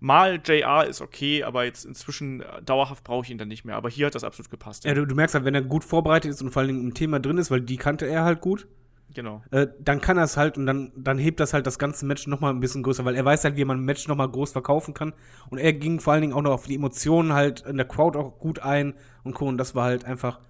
mal 0.00 0.40
JR 0.42 0.86
ist 0.86 1.02
okay, 1.02 1.44
aber 1.44 1.66
jetzt 1.66 1.84
inzwischen 1.84 2.42
dauerhaft 2.64 3.04
brauche 3.04 3.26
ich 3.26 3.30
ihn 3.30 3.36
dann 3.36 3.48
nicht 3.48 3.66
mehr. 3.66 3.76
Aber 3.76 3.90
hier 3.90 4.06
hat 4.06 4.14
das 4.14 4.24
absolut 4.24 4.50
gepasst. 4.50 4.86
Ja, 4.86 4.94
du, 4.94 5.06
du 5.06 5.14
merkst 5.14 5.34
halt, 5.34 5.44
wenn 5.44 5.54
er 5.54 5.60
gut 5.60 5.84
vorbereitet 5.84 6.30
ist 6.30 6.40
und 6.40 6.50
vor 6.50 6.60
allen 6.60 6.68
Dingen 6.68 6.84
im 6.84 6.94
Thema 6.94 7.20
drin 7.20 7.36
ist, 7.36 7.50
weil 7.50 7.60
die 7.60 7.76
kannte 7.76 8.06
er 8.06 8.24
halt 8.24 8.40
gut. 8.40 8.66
Genau. 9.14 9.42
äh, 9.50 9.66
dann 9.80 10.00
kann 10.00 10.18
er 10.18 10.24
es 10.24 10.36
halt 10.36 10.58
und 10.58 10.66
dann, 10.66 10.92
dann 10.94 11.16
hebt 11.16 11.40
das 11.40 11.54
halt 11.54 11.66
das 11.66 11.78
ganze 11.78 12.04
Match 12.04 12.26
nochmal 12.26 12.52
ein 12.52 12.60
bisschen 12.60 12.82
größer, 12.82 13.04
weil 13.04 13.14
er 13.14 13.24
weiß 13.24 13.44
halt, 13.44 13.56
wie 13.56 13.64
man 13.64 13.78
ein 13.78 13.84
Match 13.84 14.08
nochmal 14.08 14.28
groß 14.28 14.52
verkaufen 14.52 14.92
kann. 14.92 15.14
Und 15.48 15.58
er 15.58 15.72
ging 15.72 16.00
vor 16.00 16.12
allen 16.12 16.22
Dingen 16.22 16.34
auch 16.34 16.42
noch 16.42 16.52
auf 16.52 16.66
die 16.66 16.74
Emotionen 16.74 17.32
halt 17.32 17.62
in 17.62 17.76
der 17.76 17.86
Crowd 17.86 18.18
auch 18.18 18.38
gut 18.38 18.58
ein 18.58 18.94
und 19.24 19.34
Co. 19.34 19.46
Und 19.46 19.58
das 19.58 19.74
war 19.74 19.84
halt 19.84 20.04
einfach. 20.04 20.40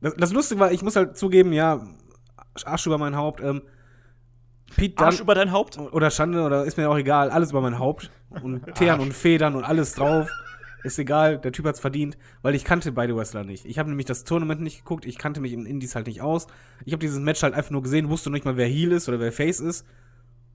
Das, 0.00 0.14
das 0.16 0.32
Lustige 0.32 0.60
war, 0.60 0.70
ich 0.70 0.82
muss 0.82 0.96
halt 0.96 1.16
zugeben, 1.16 1.52
ja, 1.52 1.86
Arsch 2.64 2.86
über 2.86 2.98
mein 2.98 3.16
Haupt, 3.16 3.40
ähm, 3.40 3.62
Pete 4.76 4.94
Dunne, 4.96 5.06
Arsch 5.06 5.20
über 5.20 5.34
dein 5.34 5.50
Haupt? 5.52 5.78
oder 5.78 6.10
Schande 6.10 6.42
oder 6.42 6.64
ist 6.64 6.76
mir 6.76 6.90
auch 6.90 6.96
egal, 6.96 7.30
alles 7.30 7.50
über 7.50 7.60
mein 7.60 7.78
Haupt 7.78 8.10
und 8.42 8.74
Teeren 8.74 9.00
und 9.00 9.12
Federn 9.12 9.54
und 9.54 9.64
alles 9.64 9.94
drauf. 9.94 10.28
Ist 10.84 10.98
egal, 10.98 11.38
der 11.38 11.50
Typ 11.50 11.64
hat's 11.64 11.80
verdient, 11.80 12.18
weil 12.42 12.54
ich 12.54 12.62
kannte 12.62 12.92
beide 12.92 13.16
Wrestler 13.16 13.42
nicht. 13.42 13.64
Ich 13.64 13.78
habe 13.78 13.88
nämlich 13.88 14.04
das 14.04 14.24
Tournament 14.24 14.60
nicht 14.60 14.80
geguckt, 14.80 15.06
ich 15.06 15.16
kannte 15.16 15.40
mich 15.40 15.54
in 15.54 15.64
Indies 15.64 15.94
halt 15.94 16.06
nicht 16.06 16.20
aus. 16.20 16.46
Ich 16.84 16.92
habe 16.92 17.00
dieses 17.00 17.18
Match 17.18 17.42
halt 17.42 17.54
einfach 17.54 17.70
nur 17.70 17.82
gesehen, 17.82 18.10
wusste 18.10 18.30
nicht 18.30 18.44
mal, 18.44 18.58
wer 18.58 18.66
Heel 18.66 18.92
ist 18.92 19.08
oder 19.08 19.18
wer 19.18 19.32
Face 19.32 19.60
ist. 19.60 19.86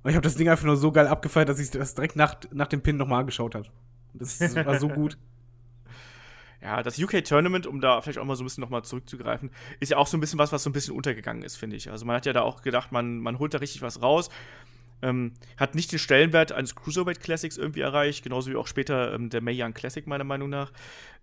Und 0.03 0.11
ich 0.11 0.15
habe 0.15 0.23
das 0.23 0.36
Ding 0.36 0.47
einfach 0.47 0.65
nur 0.65 0.77
so 0.77 0.91
geil 0.91 1.07
abgefeiert, 1.07 1.49
dass 1.49 1.57
ich 1.57 1.71
das 1.71 1.95
direkt 1.95 2.15
nach, 2.15 2.36
nach 2.53 2.67
dem 2.67 2.82
Pin 2.82 2.95
nochmal 2.97 3.21
angeschaut 3.21 3.55
habe. 3.55 3.65
Das, 4.13 4.38
das 4.38 4.55
war 4.67 4.80
so 4.80 4.88
gut. 4.88 5.17
Ja, 6.61 6.84
das 6.84 6.99
UK-Tournament, 6.99 7.65
um 7.65 7.82
da 7.82 7.99
vielleicht 8.01 8.19
auch 8.19 8.25
mal 8.25 8.36
so 8.36 8.43
ein 8.43 8.45
bisschen 8.45 8.61
nochmal 8.61 8.84
zurückzugreifen, 8.84 9.49
ist 9.80 9.89
ja 9.89 9.97
auch 9.97 10.07
so 10.07 10.15
ein 10.15 10.19
bisschen 10.19 10.38
was, 10.38 10.51
was 10.51 10.61
so 10.61 10.69
ein 10.69 10.73
bisschen 10.73 10.95
untergegangen 10.95 11.41
ist, 11.41 11.55
finde 11.55 11.75
ich. 11.75 11.89
Also 11.89 12.05
man 12.05 12.15
hat 12.15 12.27
ja 12.27 12.34
da 12.34 12.41
auch 12.41 12.61
gedacht, 12.61 12.91
man, 12.91 13.17
man 13.17 13.39
holt 13.39 13.55
da 13.55 13.57
richtig 13.57 13.82
was 13.82 14.03
raus. 14.03 14.30
Ähm, 15.02 15.34
hat 15.58 15.76
nicht 15.76 15.91
den 15.91 16.00
Stellenwert 16.00 16.52
eines 16.52 16.76
Cruiserweight 16.76 17.22
Classics 17.22 17.58
irgendwie 17.58 17.82
erreicht, 17.82 18.24
genauso 18.24 18.52
wie 18.52 18.56
auch 18.56 18.68
später 18.68 19.14
ähm, 19.14 19.30
der 19.30 19.41
Mae 19.41 19.56
Young 19.64 19.74
Classic, 19.74 20.06
meiner 20.08 20.24
Meinung 20.24 20.50
nach. 20.50 20.72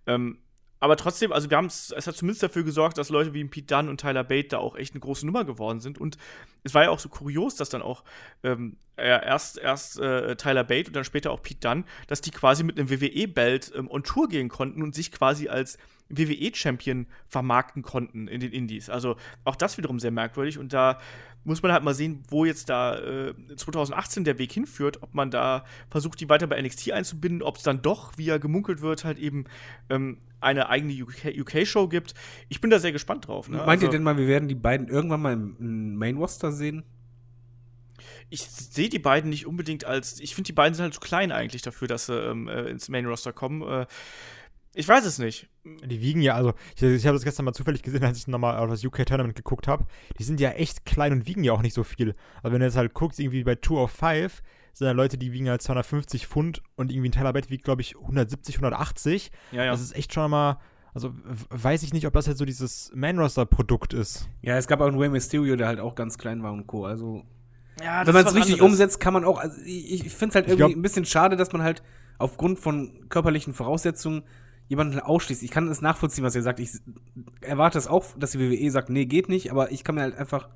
Ähm, 0.05 0.39
aber 0.79 0.95
trotzdem, 0.95 1.31
also 1.31 1.49
wir 1.49 1.57
haben 1.57 1.65
es, 1.65 1.91
es 1.91 2.05
hat 2.05 2.15
zumindest 2.15 2.43
dafür 2.43 2.63
gesorgt, 2.63 2.97
dass 2.97 3.09
Leute 3.09 3.33
wie 3.33 3.43
Pete 3.45 3.75
Dunne 3.75 3.89
und 3.89 3.99
Tyler 3.99 4.23
Bate 4.23 4.49
da 4.49 4.57
auch 4.59 4.75
echt 4.75 4.93
eine 4.93 4.99
große 4.99 5.25
Nummer 5.25 5.43
geworden 5.43 5.79
sind. 5.79 5.97
Und 5.97 6.17
es 6.63 6.73
war 6.73 6.83
ja 6.83 6.89
auch 6.89 6.99
so 6.99 7.09
kurios, 7.09 7.55
dass 7.55 7.69
dann 7.69 7.81
auch 7.81 8.03
ähm, 8.43 8.77
erst, 8.95 9.57
erst 9.57 9.99
äh, 9.99 10.35
Tyler 10.35 10.63
Bate 10.63 10.87
und 10.87 10.95
dann 10.95 11.03
später 11.03 11.31
auch 11.31 11.41
Pete 11.41 11.67
Dunne, 11.67 11.83
dass 12.05 12.21
die 12.21 12.31
quasi 12.31 12.63
mit 12.63 12.77
einem 12.77 12.91
WWE-Belt 12.91 13.71
ähm, 13.75 13.89
on 13.89 14.03
Tour 14.03 14.29
gehen 14.29 14.49
konnten 14.49 14.83
und 14.83 14.93
sich 14.93 15.11
quasi 15.11 15.47
als 15.47 15.79
WWE-Champion 16.09 17.07
vermarkten 17.27 17.81
konnten 17.83 18.27
in 18.27 18.39
den 18.39 18.51
Indies. 18.51 18.89
Also 18.89 19.17
auch 19.43 19.55
das 19.55 19.77
wiederum 19.77 19.99
sehr 19.99 20.11
merkwürdig. 20.11 20.57
Und 20.57 20.73
da 20.73 20.99
muss 21.43 21.63
man 21.63 21.71
halt 21.71 21.83
mal 21.83 21.93
sehen, 21.93 22.23
wo 22.29 22.45
jetzt 22.45 22.69
da 22.69 22.99
äh, 22.99 23.33
2018 23.55 24.25
der 24.25 24.37
Weg 24.37 24.51
hinführt, 24.51 25.01
ob 25.01 25.13
man 25.13 25.31
da 25.31 25.63
versucht, 25.89 26.19
die 26.19 26.29
weiter 26.29 26.45
bei 26.45 26.61
NXT 26.61 26.91
einzubinden, 26.91 27.41
ob 27.41 27.57
es 27.57 27.63
dann 27.63 27.81
doch, 27.81 28.17
wie 28.17 28.25
ja 28.25 28.37
gemunkelt 28.37 28.81
wird, 28.81 29.05
halt 29.05 29.17
eben 29.17 29.45
ähm, 29.89 30.17
eine 30.41 30.69
eigene 30.69 30.93
UK-Show 31.03 31.83
UK 31.83 31.89
gibt. 31.89 32.13
Ich 32.49 32.59
bin 32.61 32.69
da 32.69 32.79
sehr 32.79 32.91
gespannt 32.91 33.27
drauf. 33.27 33.49
Ne? 33.49 33.57
Meint 33.57 33.69
also, 33.69 33.85
ihr 33.85 33.91
denn 33.91 34.03
mal, 34.03 34.17
wir 34.17 34.27
werden 34.27 34.49
die 34.49 34.55
beiden 34.55 34.87
irgendwann 34.89 35.21
mal 35.21 35.33
im, 35.33 35.55
im 35.59 35.95
Main 35.95 36.17
Roster 36.17 36.51
sehen? 36.51 36.83
Ich 38.29 38.41
sehe 38.41 38.89
die 38.89 38.99
beiden 38.99 39.29
nicht 39.29 39.47
unbedingt 39.47 39.85
als. 39.85 40.19
Ich 40.19 40.35
finde, 40.35 40.47
die 40.47 40.53
beiden 40.53 40.73
sind 40.73 40.83
halt 40.83 40.93
zu 40.93 40.99
klein 40.99 41.31
eigentlich 41.31 41.61
dafür, 41.61 41.87
dass 41.87 42.07
sie 42.07 42.13
ähm, 42.13 42.49
äh, 42.49 42.63
ins 42.63 42.89
Main 42.89 43.05
Roster 43.05 43.31
kommen. 43.31 43.61
Äh, 43.61 43.85
ich 44.77 44.87
weiß 44.87 45.05
es 45.05 45.17
nicht. 45.19 45.49
Die 45.65 46.01
wiegen 46.01 46.21
ja, 46.21 46.35
also 46.35 46.53
ich, 46.75 46.83
ich 46.83 47.05
habe 47.05 47.15
das 47.15 47.23
gestern 47.23 47.45
mal 47.45 47.53
zufällig 47.53 47.81
gesehen, 47.81 48.03
als 48.03 48.17
ich 48.19 48.27
nochmal 48.27 48.57
auf 48.57 48.69
das 48.69 48.83
UK-Tournament 48.85 49.35
geguckt 49.35 49.67
habe. 49.67 49.85
Die 50.19 50.23
sind 50.23 50.39
ja 50.39 50.51
echt 50.51 50.85
klein 50.85 51.11
und 51.11 51.27
wiegen 51.27 51.43
ja 51.43 51.53
auch 51.53 51.61
nicht 51.61 51.73
so 51.73 51.83
viel. 51.83 52.13
Also 52.43 52.53
wenn 52.53 52.59
du 52.59 52.65
jetzt 52.65 52.77
halt 52.77 52.93
guckst, 52.93 53.19
irgendwie 53.19 53.43
bei 53.43 53.55
Tour 53.55 53.81
of 53.83 53.91
Five 53.91 54.41
sind 54.73 54.85
da 54.85 54.91
Leute, 54.91 55.17
die 55.17 55.33
wiegen 55.33 55.49
halt 55.49 55.61
250 55.63 56.27
Pfund 56.27 56.61
und 56.75 56.91
irgendwie 56.91 57.09
ein 57.09 57.11
Tyler 57.11 57.33
Bate 57.33 57.49
wiegt, 57.49 57.63
glaube 57.63 57.81
ich, 57.81 57.97
170, 57.97 58.55
180. 58.57 59.31
Ja, 59.51 59.63
ja. 59.65 59.71
Das 59.71 59.81
ist 59.81 59.95
echt 59.95 60.13
schon 60.13 60.29
mal, 60.29 60.59
also 60.93 61.13
weiß 61.49 61.81
ich 61.81 61.93
nicht, 61.93 62.05
ob 62.05 62.13
das 62.13 62.27
halt 62.27 62.37
so 62.37 62.45
dieses 62.45 62.91
Man-Roster-Produkt 62.93 63.93
ist. 63.93 64.29
Ja, 64.43 64.55
es 64.57 64.67
gab 64.67 64.79
auch 64.81 64.87
einen 64.87 64.99
Rey 64.99 65.09
Mysterio, 65.09 65.55
der 65.55 65.67
halt 65.67 65.79
auch 65.79 65.95
ganz 65.95 66.17
klein 66.19 66.43
war 66.43 66.53
und 66.53 66.67
Co. 66.67 66.85
Also, 66.85 67.23
ja, 67.81 68.05
wenn 68.05 68.13
man 68.13 68.25
es 68.27 68.35
richtig 68.35 68.53
anderes. 68.55 68.71
umsetzt, 68.71 68.99
kann 68.99 69.13
man 69.13 69.25
auch. 69.25 69.39
Also 69.39 69.59
ich 69.65 70.05
ich 70.05 70.13
finde 70.13 70.29
es 70.29 70.35
halt 70.35 70.45
irgendwie 70.47 70.57
glaub- 70.57 70.71
ein 70.75 70.81
bisschen 70.83 71.05
schade, 71.05 71.35
dass 71.35 71.51
man 71.51 71.63
halt 71.63 71.81
aufgrund 72.19 72.59
von 72.59 73.09
körperlichen 73.09 73.53
Voraussetzungen 73.53 74.23
jemanden 74.67 74.99
ausschließt. 74.99 75.43
Ich 75.43 75.51
kann 75.51 75.67
es 75.67 75.81
nachvollziehen, 75.81 76.23
was 76.23 76.35
ihr 76.35 76.41
sagt. 76.41 76.59
Ich 76.59 76.71
erwarte 77.41 77.77
es 77.77 77.87
auch, 77.87 78.05
dass 78.17 78.31
die 78.31 78.39
WWE 78.39 78.71
sagt, 78.71 78.89
nee, 78.89 79.05
geht 79.05 79.29
nicht, 79.29 79.51
aber 79.51 79.71
ich 79.71 79.83
kann 79.83 79.95
mir 79.95 80.01
halt 80.01 80.15
einfach. 80.15 80.49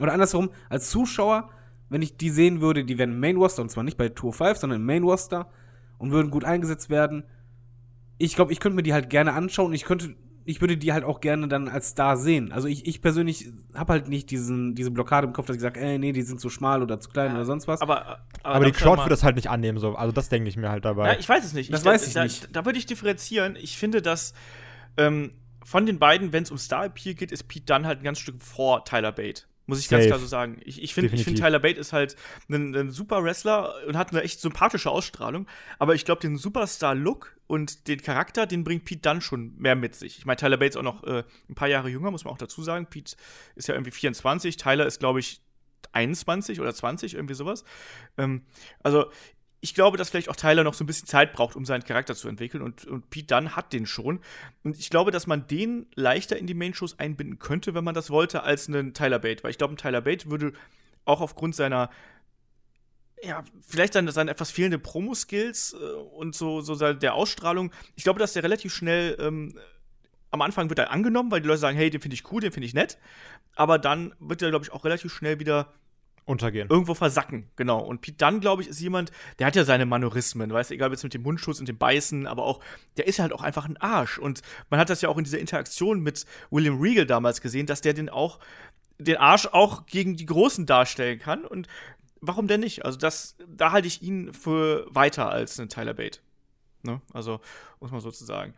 Oder 0.00 0.12
andersherum, 0.12 0.50
als 0.68 0.90
Zuschauer, 0.90 1.50
wenn 1.88 2.02
ich 2.02 2.16
die 2.16 2.30
sehen 2.30 2.60
würde, 2.60 2.84
die 2.84 2.98
werden 2.98 3.14
im 3.14 3.20
Main 3.20 3.36
Roster, 3.36 3.62
und 3.62 3.70
zwar 3.70 3.82
nicht 3.82 3.96
bei 3.96 4.08
Tour 4.10 4.32
5, 4.32 4.58
sondern 4.58 4.80
im 4.80 4.86
Main 4.86 5.02
Roster 5.02 5.50
und 5.98 6.12
würden 6.12 6.30
gut 6.30 6.44
eingesetzt 6.44 6.88
werden. 6.88 7.24
Ich 8.18 8.34
glaube, 8.34 8.52
ich 8.52 8.60
könnte 8.60 8.76
mir 8.76 8.82
die 8.82 8.92
halt 8.92 9.10
gerne 9.10 9.32
anschauen 9.32 9.72
ich 9.72 9.84
könnte, 9.84 10.14
ich 10.48 10.62
würde 10.62 10.78
die 10.78 10.94
halt 10.94 11.04
auch 11.04 11.20
gerne 11.20 11.46
dann 11.46 11.68
als 11.68 11.90
Star 11.90 12.16
sehen. 12.16 12.52
Also 12.52 12.68
ich, 12.68 12.86
ich 12.86 13.02
persönlich 13.02 13.50
habe 13.74 13.92
halt 13.92 14.08
nicht 14.08 14.30
diesen, 14.30 14.74
diese 14.74 14.90
Blockade 14.90 15.26
im 15.26 15.34
Kopf, 15.34 15.44
dass 15.44 15.56
ich 15.56 15.62
sage, 15.62 15.78
ey, 15.78 15.98
nee, 15.98 16.12
die 16.12 16.22
sind 16.22 16.40
zu 16.40 16.48
schmal 16.48 16.82
oder 16.82 16.98
zu 17.00 17.10
klein 17.10 17.34
oder 17.34 17.44
sonst 17.44 17.68
was. 17.68 17.82
Aber, 17.82 18.20
Aber, 18.42 18.64
die 18.64 18.70
darf 18.70 18.80
ich 18.80 18.82
Crowd 18.82 19.02
wird 19.02 19.10
das 19.10 19.22
halt 19.22 19.36
nicht 19.36 19.50
annehmen, 19.50 19.78
so. 19.78 19.94
Also 19.94 20.10
das 20.10 20.30
denke 20.30 20.48
ich 20.48 20.56
mir 20.56 20.70
halt 20.70 20.86
dabei. 20.86 21.12
Ja, 21.12 21.18
ich 21.18 21.28
weiß 21.28 21.44
es 21.44 21.52
nicht. 21.52 21.70
Das 21.70 21.82
da, 21.82 21.90
weiß 21.90 22.06
ich 22.06 22.14
da, 22.14 22.24
nicht. 22.24 22.48
Da, 22.56 22.64
würde 22.64 22.78
ich 22.78 22.86
differenzieren. 22.86 23.56
Ich 23.56 23.76
finde, 23.76 24.00
dass 24.00 24.32
ähm, 24.96 25.32
von 25.62 25.84
den 25.84 25.98
beiden, 25.98 26.32
wenn 26.32 26.44
es 26.44 26.50
um 26.50 26.56
Star 26.56 26.86
Appeal 26.86 27.14
geht, 27.14 27.30
ist 27.30 27.46
Pete 27.46 27.66
Dunne 27.66 27.86
halt 27.86 28.00
ein 28.00 28.04
ganz 28.04 28.18
Stück 28.18 28.42
vor 28.42 28.86
Tyler 28.86 29.12
Bate. 29.12 29.42
Muss 29.68 29.80
ich 29.80 29.88
ganz 29.90 30.04
Safe. 30.04 30.08
klar 30.08 30.18
so 30.18 30.26
sagen. 30.26 30.60
Ich, 30.64 30.82
ich 30.82 30.94
finde, 30.94 31.14
find. 31.14 31.38
Tyler 31.38 31.58
Bate 31.58 31.78
ist 31.78 31.92
halt 31.92 32.16
ein, 32.48 32.74
ein 32.74 32.90
super 32.90 33.22
Wrestler 33.22 33.74
und 33.86 33.98
hat 33.98 34.12
eine 34.12 34.22
echt 34.22 34.40
sympathische 34.40 34.90
Ausstrahlung. 34.90 35.46
Aber 35.78 35.94
ich 35.94 36.06
glaube, 36.06 36.22
den 36.22 36.38
Superstar-Look 36.38 37.36
und 37.46 37.86
den 37.86 38.00
Charakter, 38.00 38.46
den 38.46 38.64
bringt 38.64 38.86
Pete 38.86 39.02
Dunne 39.02 39.20
schon 39.20 39.54
mehr 39.58 39.76
mit 39.76 39.94
sich. 39.94 40.16
Ich 40.16 40.24
meine, 40.24 40.38
Tyler 40.38 40.56
Bate 40.56 40.70
ist 40.70 40.76
auch 40.78 40.82
noch 40.82 41.04
äh, 41.04 41.22
ein 41.50 41.54
paar 41.54 41.68
Jahre 41.68 41.90
jünger, 41.90 42.10
muss 42.10 42.24
man 42.24 42.32
auch 42.32 42.38
dazu 42.38 42.62
sagen. 42.62 42.86
Pete 42.86 43.14
ist 43.56 43.68
ja 43.68 43.74
irgendwie 43.74 43.90
24. 43.90 44.56
Tyler 44.56 44.86
ist, 44.86 45.00
glaube 45.00 45.20
ich, 45.20 45.42
21 45.92 46.62
oder 46.62 46.74
20, 46.74 47.14
irgendwie 47.14 47.34
sowas. 47.34 47.64
Ähm, 48.16 48.46
also, 48.82 49.10
ich 49.60 49.74
glaube, 49.74 49.96
dass 49.96 50.10
vielleicht 50.10 50.28
auch 50.28 50.36
Tyler 50.36 50.62
noch 50.62 50.74
so 50.74 50.84
ein 50.84 50.86
bisschen 50.86 51.08
Zeit 51.08 51.32
braucht, 51.32 51.56
um 51.56 51.64
seinen 51.64 51.82
Charakter 51.82 52.14
zu 52.14 52.28
entwickeln. 52.28 52.62
Und, 52.62 52.84
und 52.84 53.10
Pete 53.10 53.34
Dunne 53.34 53.56
hat 53.56 53.72
den 53.72 53.86
schon. 53.86 54.20
Und 54.62 54.78
ich 54.78 54.90
glaube, 54.90 55.10
dass 55.10 55.26
man 55.26 55.46
den 55.48 55.86
leichter 55.94 56.36
in 56.36 56.46
die 56.46 56.54
Main-Shows 56.54 56.98
einbinden 56.98 57.38
könnte, 57.38 57.74
wenn 57.74 57.84
man 57.84 57.94
das 57.94 58.10
wollte, 58.10 58.44
als 58.44 58.68
einen 58.68 58.94
Tyler 58.94 59.18
Bate. 59.18 59.42
Weil 59.42 59.50
ich 59.50 59.58
glaube, 59.58 59.74
ein 59.74 59.76
Tyler 59.76 60.00
Bate 60.00 60.30
würde 60.30 60.52
auch 61.04 61.20
aufgrund 61.20 61.56
seiner 61.56 61.90
ja, 63.22 63.42
vielleicht 63.66 63.94
seine, 63.94 64.12
seine 64.12 64.30
etwas 64.30 64.52
fehlende 64.52 64.78
Promo-Skills 64.78 65.74
äh, 65.74 65.76
und 65.76 66.36
so, 66.36 66.60
so 66.60 66.76
der 66.92 67.14
Ausstrahlung. 67.14 67.72
Ich 67.96 68.04
glaube, 68.04 68.20
dass 68.20 68.32
der 68.32 68.44
relativ 68.44 68.72
schnell 68.72 69.16
ähm, 69.18 69.58
am 70.30 70.42
Anfang 70.42 70.68
wird 70.68 70.78
er 70.78 70.90
angenommen, 70.90 71.30
weil 71.30 71.40
die 71.40 71.48
Leute 71.48 71.60
sagen, 71.60 71.76
hey, 71.76 71.90
den 71.90 72.00
finde 72.00 72.14
ich 72.14 72.30
cool, 72.30 72.40
den 72.40 72.52
finde 72.52 72.66
ich 72.66 72.74
nett. 72.74 72.98
Aber 73.56 73.78
dann 73.78 74.14
wird 74.20 74.42
er, 74.42 74.50
glaube 74.50 74.64
ich, 74.64 74.72
auch 74.72 74.84
relativ 74.84 75.12
schnell 75.12 75.40
wieder 75.40 75.72
Untergehen. 76.28 76.68
irgendwo 76.68 76.94
versacken, 76.94 77.50
genau. 77.56 77.80
Und 77.80 78.00
Pete 78.00 78.18
Dunne, 78.18 78.40
glaube 78.40 78.62
ich, 78.62 78.68
ist 78.68 78.80
jemand, 78.80 79.10
der 79.38 79.46
hat 79.46 79.56
ja 79.56 79.64
seine 79.64 79.86
Manorismen, 79.86 80.52
weißt 80.52 80.70
du, 80.70 80.74
egal 80.74 80.90
jetzt 80.90 81.02
mit 81.02 81.14
dem 81.14 81.22
Mundschutz 81.22 81.58
und 81.58 81.68
dem 81.68 81.78
Beißen, 81.78 82.26
aber 82.26 82.44
auch, 82.44 82.60
der 82.96 83.06
ist 83.06 83.18
halt 83.18 83.32
auch 83.32 83.42
einfach 83.42 83.66
ein 83.66 83.76
Arsch. 83.78 84.18
Und 84.18 84.42
man 84.70 84.78
hat 84.78 84.90
das 84.90 85.00
ja 85.00 85.08
auch 85.08 85.18
in 85.18 85.24
dieser 85.24 85.38
Interaktion 85.38 86.00
mit 86.00 86.26
William 86.50 86.80
Regal 86.80 87.06
damals 87.06 87.40
gesehen, 87.40 87.66
dass 87.66 87.80
der 87.80 87.94
den 87.94 88.08
auch, 88.08 88.38
den 88.98 89.16
Arsch 89.16 89.46
auch 89.46 89.86
gegen 89.86 90.16
die 90.16 90.26
Großen 90.26 90.66
darstellen 90.66 91.18
kann. 91.18 91.44
Und 91.44 91.66
warum 92.20 92.46
denn 92.46 92.60
nicht? 92.60 92.84
Also 92.84 92.98
das, 92.98 93.36
da 93.48 93.72
halte 93.72 93.88
ich 93.88 94.02
ihn 94.02 94.32
für 94.34 94.86
weiter 94.90 95.30
als 95.30 95.58
einen 95.58 95.68
Tyler 95.68 95.94
Bate. 95.94 96.20
Ne? 96.82 97.00
Also, 97.12 97.40
muss 97.80 97.90
man 97.90 98.00
sozusagen. 98.00 98.54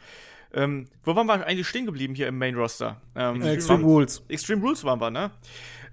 Ähm, 0.53 0.89
wo 1.05 1.15
waren 1.15 1.27
wir 1.27 1.47
eigentlich 1.47 1.69
stehen 1.69 1.87
geblieben 1.87 2.15
hier 2.15 2.27
im 2.27 2.37
Main 2.37 2.57
Roster? 2.57 3.01
Ähm, 3.15 3.41
Äh, 3.41 3.53
Extreme 3.55 3.85
Rules. 3.85 4.23
Extreme 4.29 4.63
Rules 4.63 4.83
waren 4.85 5.01
wir, 5.01 5.11
ne? 5.11 5.31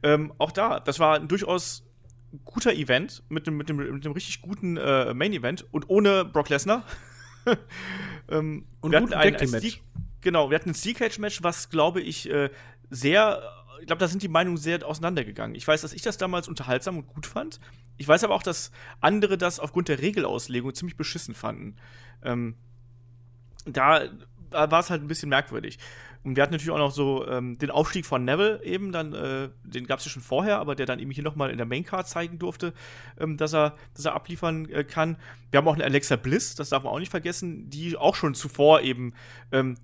Ähm, 0.04 0.34
auch 0.38 0.52
da, 0.52 0.80
das 0.80 1.00
war 1.00 1.16
ein 1.16 1.28
durchaus 1.28 1.84
guter 2.46 2.74
Event 2.74 3.24
mit 3.30 3.48
dem, 3.48 3.58
mit 3.58 3.70
dem, 3.70 3.78
mit 3.78 4.06
dem 4.06 4.12
richtig 4.12 4.42
guten 4.42 4.78
äh, 4.78 5.14
Main 5.14 5.34
Event 5.34 5.66
und 5.72 5.90
ohne 5.90 6.26
Brock 6.26 6.50
Lesnar. 6.50 6.84
ähm, 8.30 8.66
Und 8.82 8.92
wir 8.92 9.00
hatten 9.02 9.14
ein, 9.14 9.36
ein. 9.36 9.48
Steel- 9.48 9.74
Genau, 10.22 10.50
wir 10.50 10.56
hatten 10.56 10.72
ein 10.72 10.76
Steel 10.76 10.94
Cage 10.96 11.20
Match, 11.20 11.42
was 11.44 11.70
glaube 11.70 12.02
ich 12.02 12.30
äh, 12.30 12.50
sehr, 12.90 13.42
ich 13.80 13.88
glaube, 13.88 14.00
da 14.00 14.08
sind 14.08 14.24
die 14.24 14.28
Meinungen 14.28 14.58
sehr 14.58 14.86
auseinandergegangen. 14.86 15.56
Ich 15.56 15.66
weiß, 15.68 15.82
dass 15.82 15.94
ich 15.94 16.02
das 16.02 16.18
damals 16.18 16.48
unterhaltsam 16.48 16.98
und 16.98 17.08
gut 17.08 17.26
fand. 17.26 17.60
Ich 17.98 18.08
weiß 18.08 18.24
aber 18.24 18.34
auch, 18.34 18.44
dass 18.44 18.72
andere 19.00 19.38
das 19.38 19.60
aufgrund 19.60 19.88
der 19.88 20.02
Regelauslegung 20.02 20.74
ziemlich 20.74 20.98
beschissen 20.98 21.34
fanden. 21.36 21.78
Ähm, 22.24 22.56
da, 23.66 24.06
da 24.50 24.70
war 24.72 24.80
es 24.80 24.90
halt 24.90 25.02
ein 25.04 25.08
bisschen 25.08 25.30
merkwürdig. 25.30 25.78
Und 26.28 26.36
wir 26.36 26.44
hatten 26.44 26.52
natürlich 26.52 26.72
auch 26.72 26.78
noch 26.78 26.92
so 26.92 27.26
ähm, 27.26 27.58
den 27.58 27.72
Aufstieg 27.72 28.06
von 28.06 28.26
Neville 28.26 28.62
eben, 28.62 28.92
dann, 28.92 29.14
äh, 29.14 29.48
den 29.64 29.88
gab 29.88 30.00
es 30.00 30.06
ja 30.06 30.12
schon 30.12 30.22
vorher, 30.22 30.60
aber 30.60 30.76
der 30.76 30.86
dann 30.86 31.00
eben 31.00 31.10
hier 31.10 31.24
nochmal 31.24 31.52
in 31.52 31.58
der 31.58 31.66
Maincard 31.66 32.06
zeigen 32.06 32.38
durfte, 32.38 32.74
ähm, 33.18 33.38
dass, 33.38 33.54
er, 33.54 33.76
dass 33.96 34.04
er 34.04 34.14
abliefern 34.14 34.70
äh, 34.70 34.84
kann. 34.84 35.16
Wir 35.52 35.60
haben 35.60 35.68
auch 35.70 35.76
eine 35.76 35.86
Alexa 35.86 36.18
Bliss, 36.18 36.56
das 36.56 36.68
darf 36.68 36.84
man 36.84 36.92
auch 36.92 37.00
nicht 37.00 37.12
vergessen, 37.12 37.70
die 37.70 37.96
auch 37.96 38.14
schon 38.14 38.36
zuvor 38.36 38.82
eben 38.82 39.14
ähm, 39.54 39.78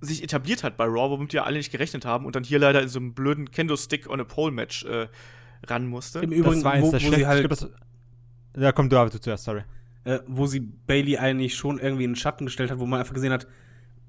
sich 0.00 0.24
etabliert 0.24 0.64
hat 0.64 0.76
bei 0.76 0.84
Raw, 0.84 1.10
womit 1.10 1.32
wir 1.32 1.46
alle 1.46 1.58
nicht 1.58 1.70
gerechnet 1.70 2.04
haben 2.04 2.26
und 2.26 2.34
dann 2.34 2.42
hier 2.42 2.58
leider 2.58 2.82
in 2.82 2.88
so 2.88 2.98
einem 2.98 3.14
blöden 3.14 3.52
Kendo-Stick 3.52 4.10
on 4.10 4.20
a 4.20 4.24
Pole-Match 4.24 4.84
äh, 4.86 5.06
ran 5.64 5.86
musste. 5.86 6.18
Im 6.18 6.32
Übrigen, 6.32 6.56
das 6.56 6.64
war 6.64 6.72
eins 6.72 6.86
wo, 6.86 6.90
der 6.90 7.02
wo 7.04 7.14
sie 7.14 7.24
halt, 7.24 7.46
glaub, 7.46 7.50
das, 7.50 7.70
ja, 8.56 8.72
komm, 8.72 8.88
du 8.88 8.98
aber 8.98 9.10
du 9.10 9.20
zuerst, 9.20 9.44
sorry. 9.44 9.62
äh, 10.02 10.18
wo 10.26 10.46
sie 10.46 10.58
Bailey 10.58 11.18
eigentlich 11.18 11.54
schon 11.54 11.78
irgendwie 11.78 12.02
in 12.02 12.10
den 12.10 12.16
Schatten 12.16 12.46
gestellt 12.46 12.72
hat, 12.72 12.80
wo 12.80 12.86
man 12.86 12.98
einfach 12.98 13.14
gesehen 13.14 13.32
hat, 13.32 13.46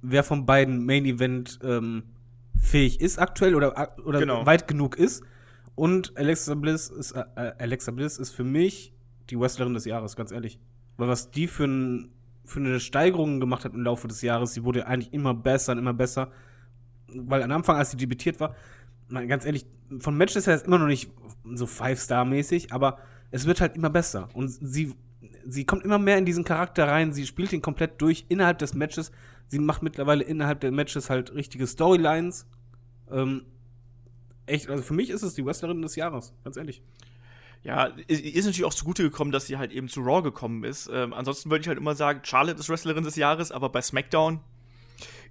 wer 0.02 0.24
von 0.24 0.46
beiden 0.46 0.86
Main 0.86 1.06
Event 1.06 1.60
ähm, 1.64 2.04
fähig 2.62 3.02
ist 3.02 3.20
aktuell 3.20 3.56
oder, 3.56 3.96
oder 4.06 4.20
Genau. 4.20 4.46
weit 4.46 4.68
genug 4.68 4.98
ist. 4.98 5.24
Und 5.76 6.18
Alexa 6.18 6.56
Bliss 6.56 6.90
ist, 6.90 7.12
äh, 7.12 7.24
äh, 7.36 7.54
Alexa 7.60 7.92
Bliss 7.92 8.18
ist 8.18 8.32
für 8.32 8.44
mich 8.44 8.94
die 9.30 9.40
Wrestlerin 9.40 9.74
des 9.74 9.86
Jahres, 9.86 10.16
ganz 10.16 10.32
ehrlich. 10.32 10.60
Weil 10.98 11.08
was 11.10 11.32
die 11.32 11.48
für, 11.48 11.66
ein, 11.66 12.12
für 12.46 12.60
eine 12.60 12.80
Steigerung 12.80 13.40
gemacht 13.40 13.66
hat 13.66 13.74
im 13.74 13.82
Laufe 13.82 14.08
des 14.08 14.22
Jahres, 14.22 14.54
sie 14.54 14.64
wurde 14.64 14.88
eigentlich 14.88 15.14
immer 15.14 15.34
besser 15.34 15.74
und 15.74 15.80
immer 15.80 15.94
besser. 15.94 16.32
Weil 17.08 17.44
am 17.44 17.52
Anfang, 17.52 17.76
als 17.78 17.92
sie 17.92 17.98
debütiert 17.98 18.40
war, 18.40 18.56
mal 19.10 19.28
ganz 19.28 19.46
ehrlich, 19.46 19.66
von 20.00 20.18
Matches 20.18 20.48
her 20.48 20.56
ist 20.56 20.66
immer 20.66 20.80
noch 20.80 20.88
nicht 20.88 21.12
so 21.54 21.66
Five-Star-mäßig, 21.66 22.72
aber 22.72 22.98
es 23.32 23.46
wird 23.46 23.62
halt 23.62 23.76
immer 23.76 23.90
besser. 23.90 24.30
Und 24.34 24.50
sie, 24.50 24.94
sie 25.48 25.66
kommt 25.66 25.84
immer 25.84 26.00
mehr 26.00 26.18
in 26.18 26.26
diesen 26.26 26.44
Charakter 26.44 26.88
rein, 26.88 27.14
sie 27.14 27.26
spielt 27.26 27.54
ihn 27.54 27.62
komplett 27.62 28.02
durch 28.02 28.26
innerhalb 28.30 28.60
des 28.60 28.74
Matches. 28.74 29.12
Sie 29.48 29.60
macht 29.60 29.84
mittlerweile 29.84 30.24
innerhalb 30.24 30.60
der 30.62 30.72
Matches 30.72 31.10
halt 31.10 31.34
richtige 31.34 31.68
Storylines. 31.68 32.48
Ähm, 33.12 33.46
echt, 34.46 34.70
also 34.70 34.84
für 34.84 34.94
mich 34.94 35.10
ist 35.10 35.22
es 35.22 35.36
die 35.36 35.46
Wrestlerin 35.46 35.82
des 35.82 35.96
Jahres, 35.96 36.34
ganz 36.44 36.58
ehrlich. 36.58 36.82
Ja, 37.64 37.86
ist, 38.08 38.36
natürlich 38.36 38.64
auch 38.64 38.74
zugute 38.74 39.02
gekommen, 39.02 39.32
dass 39.32 39.48
sie 39.48 39.58
halt 39.58 39.72
eben 39.72 39.88
zu 39.88 40.02
Raw 40.02 40.22
gekommen 40.22 40.64
ist. 40.64 40.88
Ähm, 40.94 41.14
ansonsten 41.14 41.50
würde 41.50 41.62
ich 41.62 41.68
halt 41.68 41.80
immer 41.80 41.96
sagen, 41.96 42.20
Charlotte 42.24 42.60
ist 42.60 42.70
Wrestlerin 42.70 43.04
des 43.04 43.16
Jahres, 43.16 43.52
aber 43.52 43.70
bei 43.70 43.82
SmackDown 43.82 44.40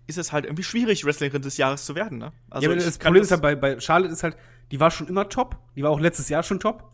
ist 0.09 0.19
es 0.19 0.32
halt 0.32 0.45
irgendwie 0.45 0.65
schwierig, 0.65 1.05
Wrestlerin 1.05 1.43
des 1.43 1.57
Jahres 1.57 1.85
zu 1.85 1.95
werden, 1.95 2.19
ne? 2.19 2.32
Also 2.51 2.66
ja, 2.66 2.73
aber 2.73 2.82
das 2.82 2.99
Problem 2.99 3.23
ist 3.23 3.31
halt 3.31 3.41
bei, 3.41 3.55
bei 3.55 3.78
Charlotte 3.78 4.12
ist 4.12 4.24
halt, 4.24 4.36
die 4.73 4.81
war 4.81 4.91
schon 4.91 5.07
immer 5.07 5.28
top, 5.28 5.59
die 5.77 5.82
war 5.82 5.91
auch 5.91 6.01
letztes 6.01 6.28
Jahr 6.28 6.43
schon 6.43 6.59
top. 6.59 6.91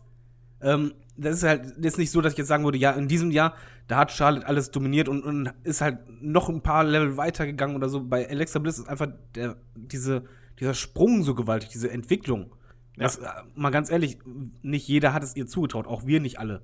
Ähm, 0.61 0.93
das 1.21 1.37
ist 1.37 1.43
halt 1.43 1.75
jetzt 1.81 1.97
nicht 1.97 2.11
so, 2.11 2.21
dass 2.21 2.33
ich 2.33 2.37
jetzt 2.39 2.47
sagen 2.47 2.63
würde, 2.63 2.77
ja, 2.77 2.91
in 2.91 3.07
diesem 3.07 3.31
Jahr, 3.31 3.55
da 3.87 3.97
hat 3.97 4.11
Charlotte 4.11 4.47
alles 4.47 4.71
dominiert 4.71 5.07
und, 5.07 5.23
und 5.23 5.53
ist 5.63 5.81
halt 5.81 5.99
noch 6.21 6.49
ein 6.49 6.61
paar 6.61 6.83
Level 6.83 7.17
weitergegangen 7.17 7.75
oder 7.75 7.89
so. 7.89 8.03
Bei 8.03 8.27
Alexa 8.29 8.59
Bliss 8.59 8.79
ist 8.79 8.89
einfach 8.89 9.07
der, 9.35 9.57
diese, 9.75 10.23
dieser 10.59 10.73
Sprung 10.73 11.23
so 11.23 11.35
gewaltig, 11.35 11.69
diese 11.69 11.91
Entwicklung. 11.91 12.55
Ja. 12.97 13.03
Das, 13.03 13.17
äh, 13.17 13.27
mal 13.55 13.69
ganz 13.69 13.91
ehrlich, 13.91 14.17
nicht 14.61 14.87
jeder 14.87 15.13
hat 15.13 15.23
es 15.23 15.35
ihr 15.35 15.47
zugetraut, 15.47 15.87
auch 15.87 16.05
wir 16.05 16.19
nicht 16.19 16.39
alle. 16.39 16.61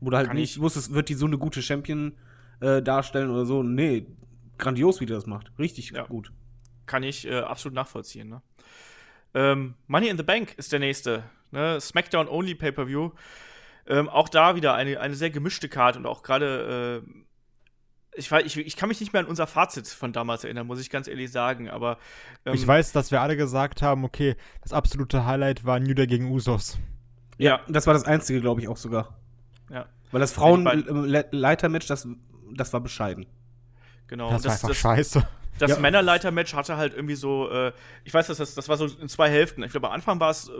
Oder 0.00 0.18
halt 0.18 0.28
Kann 0.28 0.36
nicht 0.36 0.56
ich 0.56 0.60
wusstest, 0.60 0.92
wird 0.94 1.08
die 1.08 1.14
so 1.14 1.26
eine 1.26 1.38
gute 1.38 1.62
Champion 1.62 2.12
äh, 2.60 2.82
darstellen 2.82 3.30
oder 3.30 3.44
so. 3.44 3.62
Nee, 3.62 4.06
grandios, 4.58 5.00
wie 5.00 5.06
die 5.06 5.12
das 5.12 5.26
macht. 5.26 5.52
Richtig 5.58 5.90
ja. 5.90 6.04
gut. 6.04 6.32
Kann 6.86 7.02
ich 7.02 7.26
äh, 7.26 7.38
absolut 7.40 7.74
nachvollziehen. 7.74 8.28
Ne? 8.28 8.42
Ähm, 9.34 9.74
Money 9.86 10.08
in 10.08 10.16
the 10.16 10.22
Bank 10.22 10.54
ist 10.56 10.72
der 10.72 10.80
nächste. 10.80 11.24
Ne? 11.50 11.80
SmackDown 11.80 12.28
Only 12.28 12.54
Pay-Per-View. 12.54 13.10
Ähm, 13.90 14.08
auch 14.08 14.28
da 14.28 14.54
wieder 14.54 14.74
eine, 14.74 15.00
eine 15.00 15.14
sehr 15.14 15.30
gemischte 15.30 15.68
Karte 15.68 15.98
und 15.98 16.06
auch 16.06 16.22
gerade 16.22 17.02
äh, 17.04 17.10
ich, 18.14 18.30
ich, 18.32 18.56
ich 18.56 18.76
kann 18.76 18.88
mich 18.88 19.00
nicht 19.00 19.12
mehr 19.12 19.20
an 19.20 19.28
unser 19.28 19.46
Fazit 19.46 19.88
von 19.88 20.12
damals 20.12 20.44
erinnern, 20.44 20.66
muss 20.66 20.80
ich 20.80 20.90
ganz 20.90 21.08
ehrlich 21.08 21.30
sagen, 21.30 21.68
aber. 21.68 21.98
Ähm, 22.44 22.54
ich 22.54 22.66
weiß, 22.66 22.92
dass 22.92 23.10
wir 23.10 23.20
alle 23.20 23.36
gesagt 23.36 23.82
haben, 23.82 24.04
okay, 24.04 24.36
das 24.62 24.72
absolute 24.72 25.26
Highlight 25.26 25.64
war 25.64 25.78
New 25.80 25.94
Day 25.94 26.06
gegen 26.06 26.30
Usos. 26.30 26.78
Ja, 27.38 27.60
das 27.68 27.86
war 27.86 27.94
das 27.94 28.04
einzige, 28.04 28.40
glaube 28.40 28.60
ich, 28.60 28.68
auch 28.68 28.76
sogar. 28.76 29.18
Ja. 29.70 29.86
Weil 30.10 30.20
das 30.20 30.32
Frauenleitermatch, 30.32 31.86
das, 31.86 32.06
das 32.52 32.72
war 32.72 32.80
bescheiden. 32.80 33.26
Genau. 34.08 34.30
Das, 34.30 34.42
das 34.42 34.46
war 34.46 34.54
einfach 34.54 34.68
das, 34.68 34.76
scheiße. 34.76 35.28
Das 35.58 35.70
ja. 35.72 35.78
Männerleiter-Match 35.78 36.54
hatte 36.54 36.76
halt 36.76 36.94
irgendwie 36.94 37.14
so, 37.14 37.50
äh, 37.50 37.72
ich 38.04 38.12
weiß, 38.12 38.26
das, 38.26 38.38
das 38.54 38.68
war 38.68 38.76
so 38.76 38.86
in 38.86 39.08
zwei 39.08 39.30
Hälften. 39.30 39.62
Ich 39.62 39.70
glaube, 39.70 39.88
am 39.88 39.94
Anfang 39.94 40.18
war 40.18 40.30
es 40.30 40.48
äh, 40.48 40.52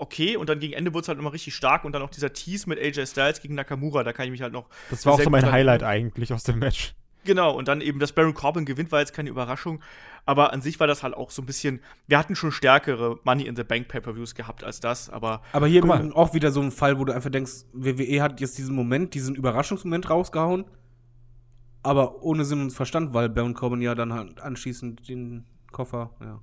okay 0.00 0.36
und 0.36 0.48
dann 0.48 0.58
gegen 0.58 0.72
Ende 0.72 0.92
wurde 0.92 1.02
es 1.02 1.08
halt 1.08 1.18
immer 1.18 1.32
richtig 1.32 1.54
stark 1.54 1.84
und 1.84 1.92
dann 1.92 2.02
auch 2.02 2.10
dieser 2.10 2.32
Tease 2.32 2.68
mit 2.68 2.78
AJ 2.78 3.06
Styles 3.06 3.40
gegen 3.40 3.54
Nakamura, 3.54 4.02
da 4.04 4.12
kann 4.12 4.24
ich 4.26 4.30
mich 4.30 4.42
halt 4.42 4.52
noch. 4.52 4.68
Das 4.90 5.04
war 5.06 5.14
auch 5.14 5.20
so 5.20 5.30
mein 5.30 5.50
Highlight 5.50 5.82
eigentlich 5.82 6.32
aus 6.32 6.44
dem 6.44 6.58
Match. 6.58 6.94
Genau, 7.24 7.54
und 7.54 7.68
dann 7.68 7.82
eben, 7.82 7.98
dass 7.98 8.12
Baron 8.12 8.32
Corbin 8.32 8.64
gewinnt, 8.64 8.92
war 8.92 9.00
jetzt 9.00 9.12
keine 9.12 9.28
Überraschung. 9.28 9.80
Aber 10.24 10.52
an 10.52 10.62
sich 10.62 10.80
war 10.80 10.86
das 10.86 11.02
halt 11.02 11.14
auch 11.14 11.30
so 11.30 11.42
ein 11.42 11.46
bisschen. 11.46 11.80
Wir 12.06 12.18
hatten 12.18 12.34
schon 12.34 12.52
stärkere 12.52 13.18
Money 13.24 13.44
in 13.44 13.56
the 13.56 13.64
Bank 13.64 13.88
Pay-Per-Views 13.88 14.34
gehabt 14.34 14.64
als 14.64 14.80
das, 14.80 15.10
aber. 15.10 15.42
Aber 15.52 15.66
hier 15.66 15.84
mal, 15.84 16.12
auch 16.12 16.34
wieder 16.34 16.50
so 16.50 16.60
ein 16.60 16.70
Fall, 16.70 16.98
wo 16.98 17.04
du 17.04 17.12
einfach 17.12 17.30
denkst, 17.30 17.64
WWE 17.72 18.22
hat 18.22 18.40
jetzt 18.40 18.56
diesen 18.56 18.74
Moment, 18.74 19.14
diesen 19.14 19.34
Überraschungsmoment 19.34 20.08
rausgehauen. 20.08 20.64
Aber 21.82 22.22
ohne 22.22 22.44
Sinn 22.44 22.62
und 22.62 22.70
Verstand, 22.70 23.14
weil 23.14 23.28
Baron 23.28 23.54
Corbin 23.54 23.80
ja 23.80 23.94
dann 23.94 24.12
halt 24.12 24.40
anschließend 24.40 25.08
den 25.08 25.44
Koffer, 25.72 26.10
ja. 26.20 26.40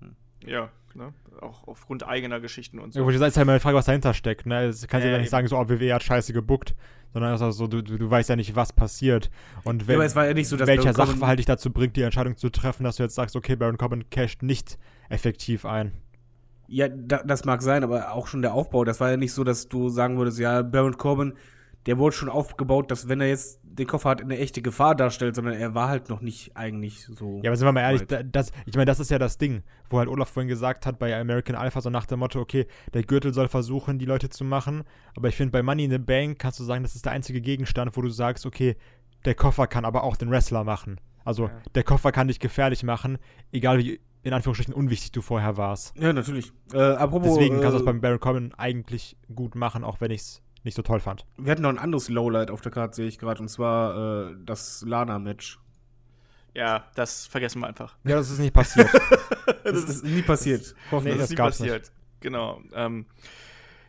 Hm. 0.00 0.16
Ja, 0.46 0.70
ne? 0.96 1.12
Auch 1.40 1.66
aufgrund 1.66 2.06
eigener 2.06 2.40
Geschichten 2.40 2.78
und 2.78 2.92
so. 2.92 3.00
Ja, 3.00 3.08
ich 3.08 3.20
jetzt 3.20 3.36
halt 3.36 3.46
mal 3.46 3.58
die 3.58 3.62
Frage, 3.62 3.76
was 3.76 3.86
dahinter 3.86 4.14
steckt, 4.14 4.46
ne? 4.46 4.66
Das 4.66 4.86
kannst 4.86 5.06
du 5.06 5.10
ja 5.10 5.18
nicht 5.18 5.30
sagen, 5.30 5.46
so, 5.48 5.56
oh, 5.56 5.68
WWE 5.68 5.94
hat 5.94 6.02
scheiße 6.02 6.32
gebuckt, 6.32 6.74
sondern 7.12 7.32
also 7.32 7.50
so, 7.50 7.66
du, 7.66 7.82
du 7.82 8.10
weißt 8.10 8.28
ja 8.28 8.36
nicht, 8.36 8.56
was 8.56 8.72
passiert. 8.72 9.30
Und 9.64 9.86
wenn, 9.86 9.94
ja, 9.94 9.98
aber 9.98 10.06
es 10.06 10.16
war 10.16 10.26
ja 10.26 10.34
nicht 10.34 10.48
so, 10.48 10.56
dass 10.56 10.68
welcher 10.68 10.92
Sachverhalt 10.92 11.38
dich 11.38 11.46
dazu 11.46 11.72
bringt, 11.72 11.96
die 11.96 12.02
Entscheidung 12.02 12.36
zu 12.36 12.50
treffen, 12.50 12.84
dass 12.84 12.96
du 12.96 13.02
jetzt 13.02 13.14
sagst, 13.14 13.36
okay, 13.36 13.56
Baron 13.56 13.78
Corbin 13.78 14.08
casht 14.10 14.42
nicht 14.42 14.78
effektiv 15.08 15.64
ein. 15.64 15.92
Ja, 16.68 16.88
da, 16.88 17.22
das 17.24 17.44
mag 17.44 17.62
sein, 17.62 17.82
aber 17.82 18.12
auch 18.12 18.28
schon 18.28 18.42
der 18.42 18.54
Aufbau, 18.54 18.84
das 18.84 19.00
war 19.00 19.10
ja 19.10 19.16
nicht 19.16 19.32
so, 19.32 19.42
dass 19.42 19.68
du 19.68 19.88
sagen 19.88 20.18
würdest, 20.18 20.38
ja, 20.38 20.62
Baron 20.62 20.96
Corbin 20.96 21.34
der 21.86 21.98
wurde 21.98 22.14
schon 22.14 22.28
aufgebaut, 22.28 22.90
dass 22.90 23.08
wenn 23.08 23.20
er 23.20 23.28
jetzt 23.28 23.60
den 23.62 23.86
Koffer 23.86 24.10
hat, 24.10 24.20
eine 24.20 24.38
echte 24.38 24.60
Gefahr 24.62 24.94
darstellt, 24.94 25.34
sondern 25.34 25.54
er 25.54 25.74
war 25.74 25.88
halt 25.88 26.08
noch 26.08 26.20
nicht 26.20 26.56
eigentlich 26.56 27.06
so. 27.06 27.40
Ja, 27.42 27.50
aber 27.50 27.56
sind 27.56 27.66
wir 27.66 27.72
mal 27.72 27.80
ehrlich, 27.80 28.02
das, 28.06 28.52
ich 28.66 28.74
meine, 28.74 28.84
das 28.84 29.00
ist 29.00 29.10
ja 29.10 29.18
das 29.18 29.38
Ding, 29.38 29.62
wo 29.88 29.98
halt 29.98 30.08
Olaf 30.08 30.28
vorhin 30.28 30.48
gesagt 30.48 30.84
hat 30.84 30.98
bei 30.98 31.18
American 31.18 31.56
Alpha, 31.56 31.80
so 31.80 31.88
nach 31.88 32.06
dem 32.06 32.18
Motto, 32.18 32.40
okay, 32.40 32.66
der 32.92 33.02
Gürtel 33.02 33.32
soll 33.32 33.48
versuchen, 33.48 33.98
die 33.98 34.04
Leute 34.04 34.28
zu 34.28 34.44
machen, 34.44 34.82
aber 35.16 35.28
ich 35.28 35.36
finde, 35.36 35.52
bei 35.52 35.62
Money 35.62 35.84
in 35.84 35.90
the 35.90 35.98
Bank 35.98 36.38
kannst 36.38 36.60
du 36.60 36.64
sagen, 36.64 36.82
das 36.82 36.94
ist 36.94 37.06
der 37.06 37.12
einzige 37.12 37.40
Gegenstand, 37.40 37.96
wo 37.96 38.02
du 38.02 38.10
sagst, 38.10 38.44
okay, 38.44 38.76
der 39.24 39.34
Koffer 39.34 39.66
kann 39.66 39.84
aber 39.84 40.04
auch 40.04 40.16
den 40.16 40.30
Wrestler 40.30 40.64
machen. 40.64 41.00
Also, 41.24 41.46
ja. 41.46 41.62
der 41.74 41.84
Koffer 41.84 42.12
kann 42.12 42.28
dich 42.28 42.40
gefährlich 42.40 42.82
machen, 42.82 43.18
egal 43.52 43.78
wie 43.78 44.00
in 44.22 44.32
Anführungsstrichen 44.32 44.74
unwichtig 44.74 45.12
du 45.12 45.22
vorher 45.22 45.56
warst. 45.56 45.96
Ja, 45.96 46.12
natürlich. 46.12 46.52
Äh, 46.72 46.78
apropos, 46.78 47.34
Deswegen 47.34 47.60
kannst 47.60 47.72
du 47.72 47.76
es 47.76 47.82
äh, 47.82 47.86
beim 47.86 48.00
Baron 48.00 48.20
Corbin 48.20 48.54
eigentlich 48.54 49.16
gut 49.34 49.54
machen, 49.54 49.82
auch 49.82 50.00
wenn 50.00 50.10
ich 50.10 50.20
es 50.20 50.42
nicht 50.64 50.74
so 50.74 50.82
toll 50.82 51.00
fand. 51.00 51.24
Wir 51.36 51.52
hatten 51.52 51.62
noch 51.62 51.70
ein 51.70 51.78
anderes 51.78 52.08
Lowlight 52.08 52.50
auf 52.50 52.60
der 52.60 52.72
Karte, 52.72 52.96
sehe 52.96 53.06
ich 53.06 53.18
gerade, 53.18 53.40
und 53.40 53.48
zwar 53.48 54.30
äh, 54.30 54.36
das 54.44 54.82
Lana-Match. 54.86 55.58
Ja, 56.54 56.84
das 56.94 57.26
vergessen 57.26 57.60
wir 57.60 57.68
einfach. 57.68 57.96
Ja, 58.04 58.16
das 58.16 58.30
ist 58.30 58.38
nicht 58.38 58.52
passiert. 58.52 58.88
das, 59.64 59.84
ist 59.84 60.04
nie 60.04 60.22
passiert. 60.22 60.74
Nee, 60.90 61.14
das, 61.14 61.22
ist 61.24 61.30
nie 61.30 61.36
passiert. 61.36 61.82
Nicht. 61.82 61.92
Genau. 62.20 62.60
Ähm, 62.74 63.06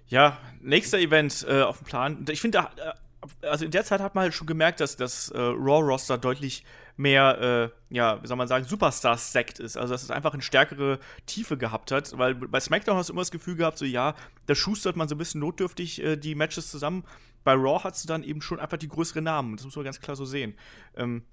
ja, 0.08 0.38
nächster 0.62 1.00
Event 1.00 1.46
äh, 1.50 1.62
auf 1.62 1.80
dem 1.80 1.86
Plan. 1.86 2.26
Ich 2.30 2.42
finde, 2.42 2.60
äh, 2.60 3.48
also 3.48 3.66
in 3.66 3.72
der 3.72 3.84
Zeit 3.84 4.00
hat 4.00 4.16
man 4.16 4.24
halt 4.24 4.34
schon 4.34 4.48
gemerkt, 4.48 4.80
dass 4.80 4.96
das 4.96 5.30
äh, 5.30 5.40
Raw-Roster 5.40 6.18
deutlich 6.18 6.64
mehr, 6.98 7.72
äh, 7.90 7.96
ja, 7.96 8.22
wie 8.22 8.28
soll 8.28 8.38
man 8.38 8.48
sagen, 8.48 8.66
Superstar-Sect 8.66 9.60
ist. 9.60 9.78
Also, 9.78 9.94
dass 9.94 10.04
es 10.04 10.12
einfach 10.12 10.34
eine 10.34 10.42
stärkere 10.42 11.00
Tiefe 11.26 11.58
gehabt 11.58 11.92
hat. 11.92 12.18
Weil 12.18 12.36
bei 12.36 12.60
SmackDown 12.60 12.98
hast 12.98 13.10
du 13.10 13.14
immer 13.14 13.22
das 13.22 13.32
Gefühl 13.32 13.56
gehabt, 13.56 13.78
so, 13.78 13.86
ja, 13.86 14.16
da 14.46 14.56
schustert 14.56 14.96
man 14.96 15.08
so 15.08 15.16
ein 15.16 15.18
bisschen 15.18 15.42
notdürftig 15.42 16.04
äh, 16.04 16.18
die 16.18 16.36
Matches 16.36 16.70
zusammen. 16.70 17.04
Bei 17.44 17.54
Raw 17.54 17.84
hast 17.84 18.04
du 18.04 18.08
dann 18.08 18.24
eben 18.24 18.42
schon 18.42 18.60
einfach 18.60 18.78
die 18.78 18.88
größeren 18.88 19.24
Namen. 19.24 19.56
Das 19.56 19.66
muss 19.66 19.76
man 19.76 19.86
ganz 19.86 20.00
klar 20.00 20.16
so 20.16 20.26
sehen. 20.26 20.56
Ähm, 20.96 21.24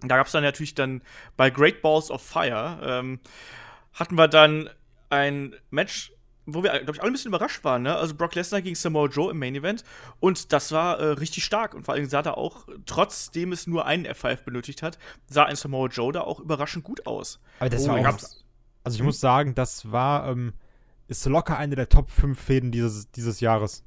da 0.00 0.16
gab 0.16 0.26
es 0.26 0.32
dann 0.32 0.44
natürlich 0.44 0.74
dann 0.74 1.02
bei 1.36 1.50
Great 1.50 1.82
Balls 1.82 2.10
of 2.10 2.22
Fire, 2.22 2.78
ähm, 2.82 3.18
hatten 3.94 4.16
wir 4.16 4.28
dann 4.28 4.68
ein 5.08 5.54
Match 5.70 6.12
wo 6.46 6.62
wir, 6.62 6.70
glaube 6.70 6.92
ich, 6.92 7.00
alle 7.00 7.10
ein 7.10 7.12
bisschen 7.12 7.28
überrascht 7.28 7.64
waren, 7.64 7.82
ne? 7.82 7.96
Also 7.96 8.14
Brock 8.14 8.34
Lesnar 8.36 8.62
gegen 8.62 8.76
Samoa 8.76 9.08
Joe 9.08 9.32
im 9.32 9.38
Main 9.38 9.54
Event. 9.54 9.84
Und 10.20 10.52
das 10.52 10.70
war 10.72 10.98
äh, 10.98 11.04
richtig 11.12 11.44
stark. 11.44 11.74
Und 11.74 11.84
vor 11.84 11.94
allem 11.94 12.06
sah 12.06 12.22
da 12.22 12.32
auch, 12.32 12.68
trotzdem 12.86 13.52
es 13.52 13.66
nur 13.66 13.84
einen 13.84 14.06
F5 14.06 14.44
benötigt 14.44 14.82
hat, 14.82 14.98
sah 15.28 15.44
ein 15.44 15.56
Samoa 15.56 15.88
Joe 15.88 16.12
da 16.12 16.20
auch 16.20 16.40
überraschend 16.40 16.84
gut 16.84 17.06
aus. 17.06 17.40
Aber 17.58 17.68
das 17.68 17.84
oh, 17.84 17.88
war 17.88 17.98
auch, 17.98 18.18
Also 18.84 18.96
ich 18.96 19.02
muss 19.02 19.20
sagen, 19.20 19.54
das 19.54 19.90
war, 19.90 20.28
ähm, 20.28 20.54
ist 21.08 21.26
locker 21.26 21.58
eine 21.58 21.74
der 21.74 21.88
Top 21.88 22.10
5 22.10 22.40
Fäden 22.40 22.70
dieses, 22.70 23.10
dieses 23.10 23.40
Jahres. 23.40 23.84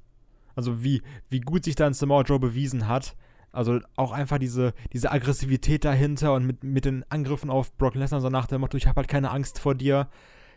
Also 0.56 0.84
wie, 0.84 1.02
wie 1.30 1.40
gut 1.40 1.64
sich 1.64 1.76
da 1.76 1.88
ein 1.88 1.94
Samoa 1.94 2.24
Joe 2.24 2.40
bewiesen 2.40 2.88
hat. 2.88 3.16
Also 3.52 3.80
auch 3.96 4.12
einfach 4.12 4.38
diese, 4.38 4.74
diese 4.94 5.12
Aggressivität 5.12 5.86
dahinter 5.86 6.34
und 6.34 6.46
mit, 6.46 6.64
mit 6.64 6.86
den 6.86 7.04
Angriffen 7.10 7.50
auf 7.50 7.76
Brock 7.78 7.96
Lesnar 7.96 8.22
so 8.22 8.30
nach 8.30 8.46
dem 8.46 8.62
Motto, 8.62 8.78
ich 8.78 8.86
habe 8.86 8.98
halt 8.98 9.08
keine 9.08 9.32
Angst 9.32 9.60
vor 9.60 9.74
dir. 9.74 10.10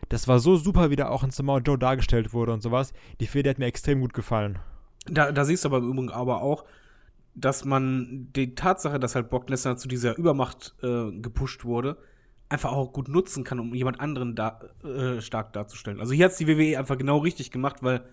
Das 0.09 0.27
war 0.27 0.39
so 0.39 0.55
super, 0.55 0.89
wie 0.89 0.95
da 0.95 1.09
auch 1.09 1.23
in 1.23 1.31
Samoa 1.31 1.59
Joe 1.59 1.77
dargestellt 1.77 2.33
wurde 2.33 2.53
und 2.53 2.61
sowas. 2.61 2.93
Die 3.19 3.27
Fehde 3.27 3.49
hat 3.49 3.59
mir 3.59 3.65
extrem 3.65 4.01
gut 4.01 4.13
gefallen. 4.13 4.59
Da, 5.05 5.31
da 5.31 5.45
siehst 5.45 5.65
du 5.65 5.69
aber 5.69 5.79
im 5.79 5.89
Übrigen 5.89 6.09
aber 6.11 6.41
auch, 6.41 6.65
dass 7.35 7.65
man 7.65 8.29
die 8.35 8.55
Tatsache, 8.55 8.99
dass 8.99 9.15
halt 9.15 9.29
Brock 9.29 9.49
Lesnar 9.49 9.77
zu 9.77 9.87
dieser 9.87 10.17
Übermacht 10.17 10.75
äh, 10.83 11.11
gepusht 11.11 11.65
wurde, 11.65 11.97
einfach 12.49 12.71
auch 12.71 12.93
gut 12.93 13.07
nutzen 13.07 13.43
kann, 13.43 13.59
um 13.59 13.73
jemand 13.73 13.99
anderen 13.99 14.35
da, 14.35 14.59
äh, 14.83 15.19
stark 15.21 15.53
darzustellen. 15.53 15.99
Also 15.99 16.13
hier 16.13 16.25
hat 16.25 16.33
es 16.33 16.37
die 16.37 16.47
WWE 16.47 16.77
einfach 16.77 16.97
genau 16.97 17.17
richtig 17.17 17.49
gemacht, 17.49 17.77
weil, 17.81 18.03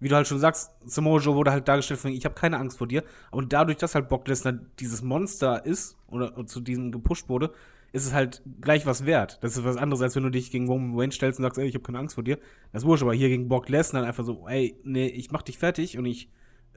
wie 0.00 0.08
du 0.08 0.16
halt 0.16 0.26
schon 0.26 0.38
sagst, 0.38 0.70
Samoa 0.86 1.20
Joe 1.20 1.36
wurde 1.36 1.52
halt 1.52 1.68
dargestellt 1.68 2.00
von, 2.00 2.10
ich 2.10 2.24
habe 2.24 2.34
keine 2.34 2.58
Angst 2.58 2.78
vor 2.78 2.86
dir. 2.86 3.04
Und 3.30 3.52
dadurch, 3.52 3.76
dass 3.76 3.94
halt 3.94 4.08
Brock 4.08 4.26
Lesnar 4.26 4.54
dieses 4.80 5.02
Monster 5.02 5.66
ist 5.66 5.98
oder 6.08 6.46
zu 6.46 6.60
diesem 6.60 6.90
gepusht 6.90 7.28
wurde, 7.28 7.52
ist 7.92 8.06
es 8.06 8.12
halt 8.14 8.42
gleich 8.60 8.86
was 8.86 9.04
wert. 9.06 9.38
Das 9.42 9.56
ist 9.56 9.64
was 9.64 9.76
anderes, 9.76 10.02
als 10.02 10.16
wenn 10.16 10.22
du 10.22 10.30
dich 10.30 10.50
gegen 10.50 10.66
Roman 10.66 10.98
Reigns 10.98 11.14
stellst 11.14 11.38
und 11.38 11.44
sagst, 11.44 11.58
ey, 11.58 11.66
ich 11.66 11.74
habe 11.74 11.84
keine 11.84 11.98
Angst 11.98 12.14
vor 12.14 12.24
dir. 12.24 12.38
Das 12.72 12.84
wurscht, 12.84 13.02
aber 13.02 13.14
hier 13.14 13.28
gegen 13.28 13.48
Brock 13.48 13.68
Lesnar 13.68 14.04
einfach 14.04 14.24
so, 14.24 14.46
ey, 14.48 14.76
nee, 14.84 15.06
ich 15.08 15.30
mach 15.30 15.42
dich 15.42 15.58
fertig 15.58 15.98
und 15.98 16.06
ich, 16.06 16.30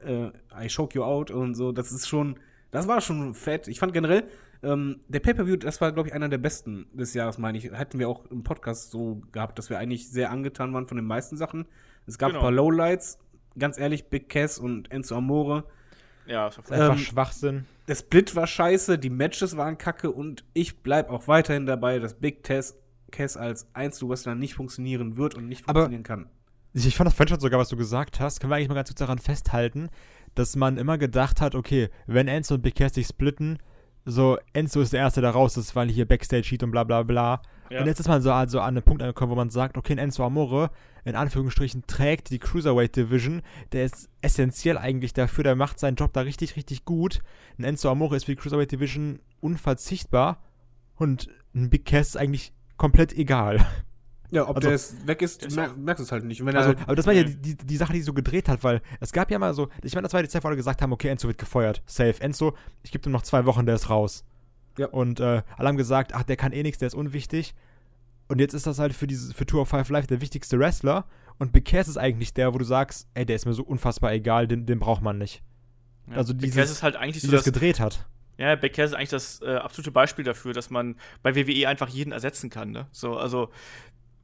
äh, 0.06 0.28
I 0.62 0.68
choke 0.68 0.94
you 0.96 1.04
out 1.04 1.32
und 1.32 1.56
so. 1.56 1.72
Das 1.72 1.92
ist 1.92 2.08
schon, 2.08 2.38
Das 2.72 2.88
war 2.90 3.00
schon 3.00 3.34
fett. 3.34 3.70
Ich 3.70 3.80
fand 3.80 3.94
generell, 3.94 4.26
ähm, 4.62 5.00
der 5.08 5.22
Pay-Per-View, 5.22 5.56
das 5.56 5.80
war, 5.80 5.94
glaube 5.94 6.10
ich, 6.10 6.14
einer 6.16 6.28
der 6.28 6.40
besten 6.40 6.88
des 6.92 7.14
Jahres, 7.14 7.38
meine 7.38 7.58
ich. 7.58 7.72
Hatten 7.72 8.00
wir 8.00 8.10
auch 8.10 8.26
im 8.30 8.44
Podcast 8.44 8.92
so 8.92 9.22
gehabt, 9.32 9.58
dass 9.58 9.70
wir 9.70 9.78
eigentlich 9.80 10.10
sehr 10.10 10.30
angetan 10.32 10.74
waren 10.74 10.86
von 10.86 10.98
den 10.98 11.06
meisten 11.06 11.38
Sachen. 11.38 11.66
Es 12.06 12.18
gab 12.18 12.30
Genau. 12.30 12.40
ein 12.40 12.44
paar 12.44 12.52
Lowlights. 12.52 13.20
Ganz 13.58 13.78
ehrlich, 13.78 14.10
Big 14.10 14.28
Cass 14.28 14.60
und 14.60 14.92
Enzo 14.92 15.16
Amore. 15.16 15.64
Ja, 16.28 16.46
das 16.48 16.58
war 16.58 16.64
ist 16.66 16.72
einfach 16.72 16.94
Ähm, 16.94 16.98
Schwachsinn. 17.00 17.66
Der 17.88 17.96
Split 17.96 18.36
war 18.36 18.48
scheiße, 18.48 18.98
die 18.98 19.10
Matches 19.10 19.58
waren 19.58 19.78
kacke 19.78 20.12
und 20.12 20.44
ich 20.54 20.82
bleib 20.82 21.10
auch 21.10 21.28
weiterhin 21.28 21.66
dabei, 21.66 22.00
dass 22.00 22.16
Big 22.16 22.44
Cass, 22.44 22.78
Cass 23.12 23.38
als 23.38 23.68
Einzelwrestler 23.74 24.34
nicht 24.36 24.56
funktionieren 24.56 25.18
wird 25.18 25.36
und 25.36 25.48
nicht 25.48 25.64
Aber- 25.70 25.82
funktionieren 25.82 26.04
kann. 26.04 26.30
Ich, 26.78 26.94
fand 26.98 27.10
das 27.18 27.30
schon 27.30 27.40
sogar, 27.40 27.58
was 27.58 27.70
du 27.70 27.78
gesagt 27.78 28.20
hast. 28.20 28.42
Können 28.42 28.52
wir 28.52 28.58
eigentlich 28.58 28.68
mal 28.68 28.76
ganz 28.76 28.90
kurz 28.90 29.00
daran 29.00 29.18
festhalten, 29.20 29.88
dass 30.34 30.58
man 30.58 30.78
immer 30.78 30.98
gedacht 30.98 31.40
hat, 31.40 31.56
okay, 31.56 31.90
wenn 32.06 32.28
Enzo 32.28 32.56
und 32.56 32.64
Big 32.64 32.76
Cass 32.76 32.96
sich 32.96 33.08
splitten, 33.08 33.60
so 34.04 34.38
Enzo 34.52 34.82
ist 34.82 34.92
der 34.92 35.00
Erste, 35.00 35.22
der 35.22 35.30
raus 35.30 35.56
ist, 35.56 35.74
weil 35.78 35.88
hier 35.90 36.06
Backstage-Heat 36.06 36.64
und 36.64 36.72
bla 36.72 36.84
bla 36.84 37.04
bla. 37.04 37.42
Ja. 37.70 37.82
Und 37.82 37.88
jetzt 37.88 38.00
ist 38.00 38.08
man 38.08 38.22
so 38.22 38.32
also 38.32 38.60
an 38.60 38.70
einem 38.76 38.84
Punkt 38.84 39.02
angekommen, 39.02 39.32
wo 39.32 39.36
man 39.36 39.50
sagt, 39.50 39.78
okay, 39.78 39.94
ein 39.94 39.98
Enzo 39.98 40.24
Amore, 40.26 40.70
in 41.04 41.16
Anführungsstrichen, 41.16 41.84
trägt 41.88 42.30
die 42.30 42.40
Cruiserweight 42.40 42.96
Division. 42.96 43.42
Der 43.72 43.86
ist 43.86 44.10
essentiell 44.22 44.78
eigentlich 44.78 45.14
dafür, 45.14 45.44
der 45.44 45.56
macht 45.56 45.80
seinen 45.80 45.96
Job 45.96 46.14
da 46.14 46.22
richtig, 46.22 46.56
richtig 46.56 46.86
gut. 46.86 47.22
Ein 47.58 47.64
Enzo 47.64 47.90
Amore 47.90 48.16
ist 48.16 48.26
für 48.26 48.32
die 48.32 48.42
Cruiserweight 48.42 48.72
Division 48.72 49.20
unverzichtbar 49.42 50.38
und 50.96 51.30
ein 51.54 51.70
Big 51.70 51.86
Cass 51.86 52.10
ist 52.10 52.18
eigentlich 52.18 52.54
komplett 52.78 53.14
egal. 53.14 53.66
Ja, 54.32 54.48
ob 54.50 54.58
Also- 54.58 54.68
der 54.68 54.72
jetzt 54.72 55.08
weg 55.08 55.22
ist, 55.22 55.46
auch- 55.58 55.76
merkst 55.78 56.00
du 56.00 56.04
es 56.04 56.12
halt 56.12 56.26
nicht. 56.26 56.42
Also, 56.42 56.72
er, 56.72 56.82
aber 56.84 56.96
das 56.96 57.06
war 57.06 57.14
ja 57.14 57.24
die, 57.24 57.36
die, 57.36 57.56
die 57.56 57.78
Sache, 57.78 57.94
die 57.94 58.02
so 58.02 58.14
gedreht 58.14 58.50
hat, 58.50 58.64
weil 58.64 58.82
es 59.00 59.12
gab 59.12 59.32
ja 59.32 59.40
mal 59.40 59.54
so, 59.54 59.70
ich 59.84 59.94
meine, 59.94 60.04
das 60.04 60.14
war 60.14 60.22
die 60.24 60.30
Zeit, 60.30 60.44
wo 60.44 60.48
alle 60.48 60.58
gesagt 60.58 60.82
haben, 60.82 60.92
okay, 60.92 61.10
Enzo 61.10 61.28
wird 61.28 61.38
gefeuert, 61.38 61.82
safe. 61.86 62.20
Enzo, 62.22 62.56
ich 62.84 62.92
gebe 62.92 63.08
ihm 63.08 63.12
noch 63.12 63.22
zwei 63.22 63.46
Wochen, 63.46 63.66
der 63.66 63.76
ist 63.76 63.90
raus. 63.90 64.26
Ja. 64.78 64.88
Und 64.88 65.20
äh, 65.20 65.42
alle 65.58 65.68
haben 65.70 65.78
gesagt, 65.78 66.14
ach, 66.14 66.24
der 66.24 66.36
kann 66.36 66.52
eh 66.52 66.64
nichts, 66.64 66.80
der 66.80 66.88
ist 66.88 66.96
unwichtig. 66.96 67.54
Und 68.28 68.40
jetzt 68.40 68.54
ist 68.54 68.66
das 68.68 68.80
halt 68.80 68.94
für 68.94 69.08
dieses, 69.08 69.34
für 69.34 69.46
Tour 69.46 69.62
of 69.62 69.70
Five 69.70 69.90
Live 69.90 70.08
der 70.08 70.20
wichtigste 70.22 70.58
Wrestler. 70.60 71.06
Und 71.38 71.54
Cass 71.62 71.88
ist 71.88 71.98
eigentlich 71.98 72.34
der, 72.34 72.54
wo 72.54 72.58
du 72.58 72.66
sagst, 72.66 73.08
ey, 73.14 73.26
der 73.26 73.36
ist 73.36 73.46
mir 73.46 73.54
so 73.54 73.64
unfassbar 73.64 74.14
egal, 74.14 74.48
den, 74.48 74.66
den 74.66 74.80
braucht 74.80 75.02
man 75.02 75.18
nicht. 75.18 75.44
Ja. 76.10 76.18
Also 76.18 76.34
dieses- 76.34 76.72
ist 76.72 76.84
halt 76.84 76.96
eigentlich 76.96 77.24
Wie 77.24 77.28
so 77.28 77.32
das 77.34 77.44
das, 77.44 77.54
gedreht 77.54 77.80
hat. 77.80 78.08
ja, 78.38 78.56
Cass 78.56 78.92
ist 78.92 78.96
eigentlich 78.96 79.10
das 79.10 79.42
äh, 79.42 79.56
absolute 79.56 79.92
Beispiel 79.92 80.24
dafür, 80.26 80.54
dass 80.54 80.70
man 80.70 80.96
bei 81.24 81.36
WWE 81.36 81.68
einfach 81.68 81.90
jeden 81.90 82.12
ersetzen 82.12 82.50
kann, 82.50 82.72
ne? 82.72 82.88
So, 82.92 83.18
also, 83.18 83.50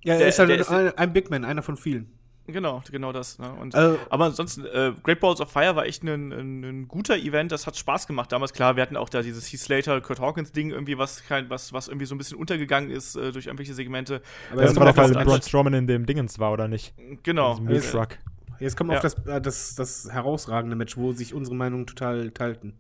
ja, 0.04 0.14
er 0.14 0.20
der- 0.20 0.28
ist 0.30 0.40
halt 0.40 0.50
der 0.50 0.60
ist- 0.60 0.70
ein, 0.70 0.98
ein 0.98 1.14
Big 1.14 1.30
Man, 1.30 1.46
einer 1.46 1.62
von 1.64 1.78
vielen. 1.78 2.12
Genau, 2.52 2.84
genau 2.92 3.12
das, 3.12 3.40
ne? 3.40 3.52
Und 3.54 3.74
Also, 3.76 3.98
Aber 4.10 4.26
ansonsten, 4.26 4.66
äh, 4.66 4.94
Great 5.04 5.20
Balls 5.20 5.42
of 5.42 5.52
Fire 5.52 5.76
war 5.76 5.86
echt 5.86 6.04
ein, 6.04 6.88
guter 6.88 7.18
Event, 7.18 7.52
das 7.52 7.68
hat 7.68 7.76
Spaß 7.78 8.08
gemacht 8.08 8.32
damals. 8.32 8.54
Klar, 8.54 8.76
wir 8.76 8.84
hatten 8.84 8.98
auch 8.98 9.10
da 9.10 9.22
dieses 9.22 9.52
Heath 9.52 9.60
Slater, 9.62 10.02
Kurt 10.02 10.20
Hawkins 10.20 10.52
Ding 10.52 10.72
irgendwie, 10.72 10.98
was, 10.98 11.24
was, 11.48 11.74
was 11.74 11.88
irgendwie 11.88 12.06
so 12.06 12.16
ein 12.16 12.18
bisschen 12.18 12.38
untergegangen 12.38 12.90
ist 12.90 13.16
äh, 13.16 13.32
durch 13.32 13.48
irgendwelche 13.48 13.74
Segmente. 13.74 14.22
aber 14.52 14.62
Das 14.62 14.72
jetzt 14.72 14.80
war 14.80 14.86
kommt, 14.86 14.98
doch, 14.98 15.04
auf 15.04 15.10
weil 15.10 15.14
das, 15.16 15.26
Braun 15.26 15.42
Strowman 15.42 15.74
in 15.74 15.88
dem 15.88 16.06
Dingens 16.06 16.40
war, 16.40 16.52
oder 16.52 16.68
nicht? 16.68 16.94
Genau. 17.24 17.58
Äh, 17.58 17.62
Moonstruck. 17.62 18.18
jetzt 18.60 18.76
kommen 18.78 18.90
wir 18.92 18.96
Ja. 18.96 19.00
auf 19.04 19.14
das, 19.16 19.26
äh, 19.28 19.42
das, 19.42 19.76
das 19.76 20.10
herausragende 20.12 20.76
Match, 20.76 20.98
wo 20.98 21.12
sich 21.14 21.34
unsere 21.34 21.56
Meinungen 21.56 21.88
total 21.88 22.32
teilten. 22.32 22.74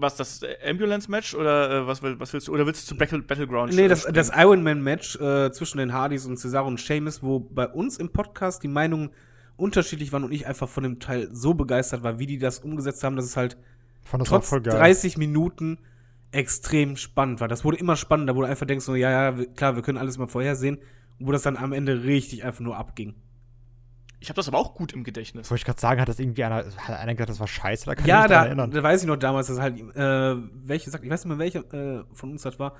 Was, 0.00 0.16
das 0.16 0.42
äh, 0.42 0.56
Ambulance-Match 0.68 1.34
oder 1.34 1.70
äh, 1.70 1.86
was, 1.86 2.02
was 2.02 2.32
willst 2.32 2.48
du? 2.48 2.52
Oder 2.52 2.66
willst 2.66 2.82
du 2.82 2.86
zu 2.88 2.96
Battle, 2.96 3.22
Battleground 3.22 3.74
Nee, 3.74 3.88
das, 3.88 4.00
springen? 4.00 4.14
das 4.14 4.30
Ironman-Match 4.34 5.16
äh, 5.16 5.50
zwischen 5.52 5.78
den 5.78 5.92
Hardys 5.92 6.26
und 6.26 6.38
Cesaro 6.38 6.66
und 6.66 6.80
Sheamus, 6.80 7.22
wo 7.22 7.40
bei 7.40 7.66
uns 7.66 7.98
im 7.98 8.10
Podcast 8.10 8.62
die 8.62 8.68
Meinungen 8.68 9.10
unterschiedlich 9.56 10.12
waren 10.12 10.24
und 10.24 10.32
ich 10.32 10.46
einfach 10.46 10.68
von 10.68 10.84
dem 10.84 11.00
Teil 11.00 11.28
so 11.32 11.54
begeistert 11.54 12.02
war, 12.02 12.18
wie 12.18 12.26
die 12.26 12.38
das 12.38 12.60
umgesetzt 12.60 13.02
haben, 13.02 13.16
dass 13.16 13.24
es 13.24 13.36
halt 13.36 13.56
Fand 14.02 14.22
das 14.22 14.28
trotz 14.28 14.48
voll 14.48 14.62
geil. 14.62 14.78
30 14.78 15.18
Minuten 15.18 15.78
extrem 16.30 16.96
spannend 16.96 17.40
war. 17.40 17.48
Das 17.48 17.64
wurde 17.64 17.78
immer 17.78 17.96
spannender, 17.96 18.36
wo 18.36 18.42
du 18.42 18.46
einfach 18.46 18.66
denkst, 18.66 18.84
so, 18.84 18.94
ja, 18.94 19.10
ja, 19.10 19.44
klar, 19.56 19.76
wir 19.76 19.82
können 19.82 19.98
alles 19.98 20.18
mal 20.18 20.28
vorhersehen, 20.28 20.78
wo 21.18 21.32
das 21.32 21.42
dann 21.42 21.56
am 21.56 21.72
Ende 21.72 22.04
richtig 22.04 22.44
einfach 22.44 22.60
nur 22.60 22.76
abging. 22.76 23.14
Ich 24.20 24.28
habe 24.30 24.36
das 24.36 24.48
aber 24.48 24.58
auch 24.58 24.74
gut 24.74 24.92
im 24.92 25.04
Gedächtnis. 25.04 25.50
Wollte 25.50 25.60
ich 25.60 25.64
gerade 25.64 25.80
sagen, 25.80 26.00
hat 26.00 26.08
das 26.08 26.18
irgendwie 26.18 26.42
einer, 26.42 26.64
hat 26.76 26.98
einer 26.98 27.14
gedacht, 27.14 27.28
das 27.28 27.40
war 27.40 27.46
scheiße? 27.46 27.86
Da 27.86 27.94
kann 27.94 28.06
ja, 28.06 28.16
ich 28.16 28.22
mich 28.22 28.36
da, 28.36 28.44
erinnern. 28.46 28.70
da 28.70 28.82
weiß 28.82 29.02
ich 29.02 29.06
noch 29.06 29.16
damals, 29.16 29.46
dass 29.46 29.60
halt, 29.60 29.78
äh, 29.78 30.36
welche 30.64 30.90
sagt, 30.90 31.04
ich 31.04 31.10
weiß 31.10 31.24
nicht 31.24 31.28
mehr, 31.28 31.38
welche 31.38 31.58
äh, 31.58 32.04
von 32.12 32.32
uns 32.32 32.42
das 32.42 32.58
war, 32.58 32.74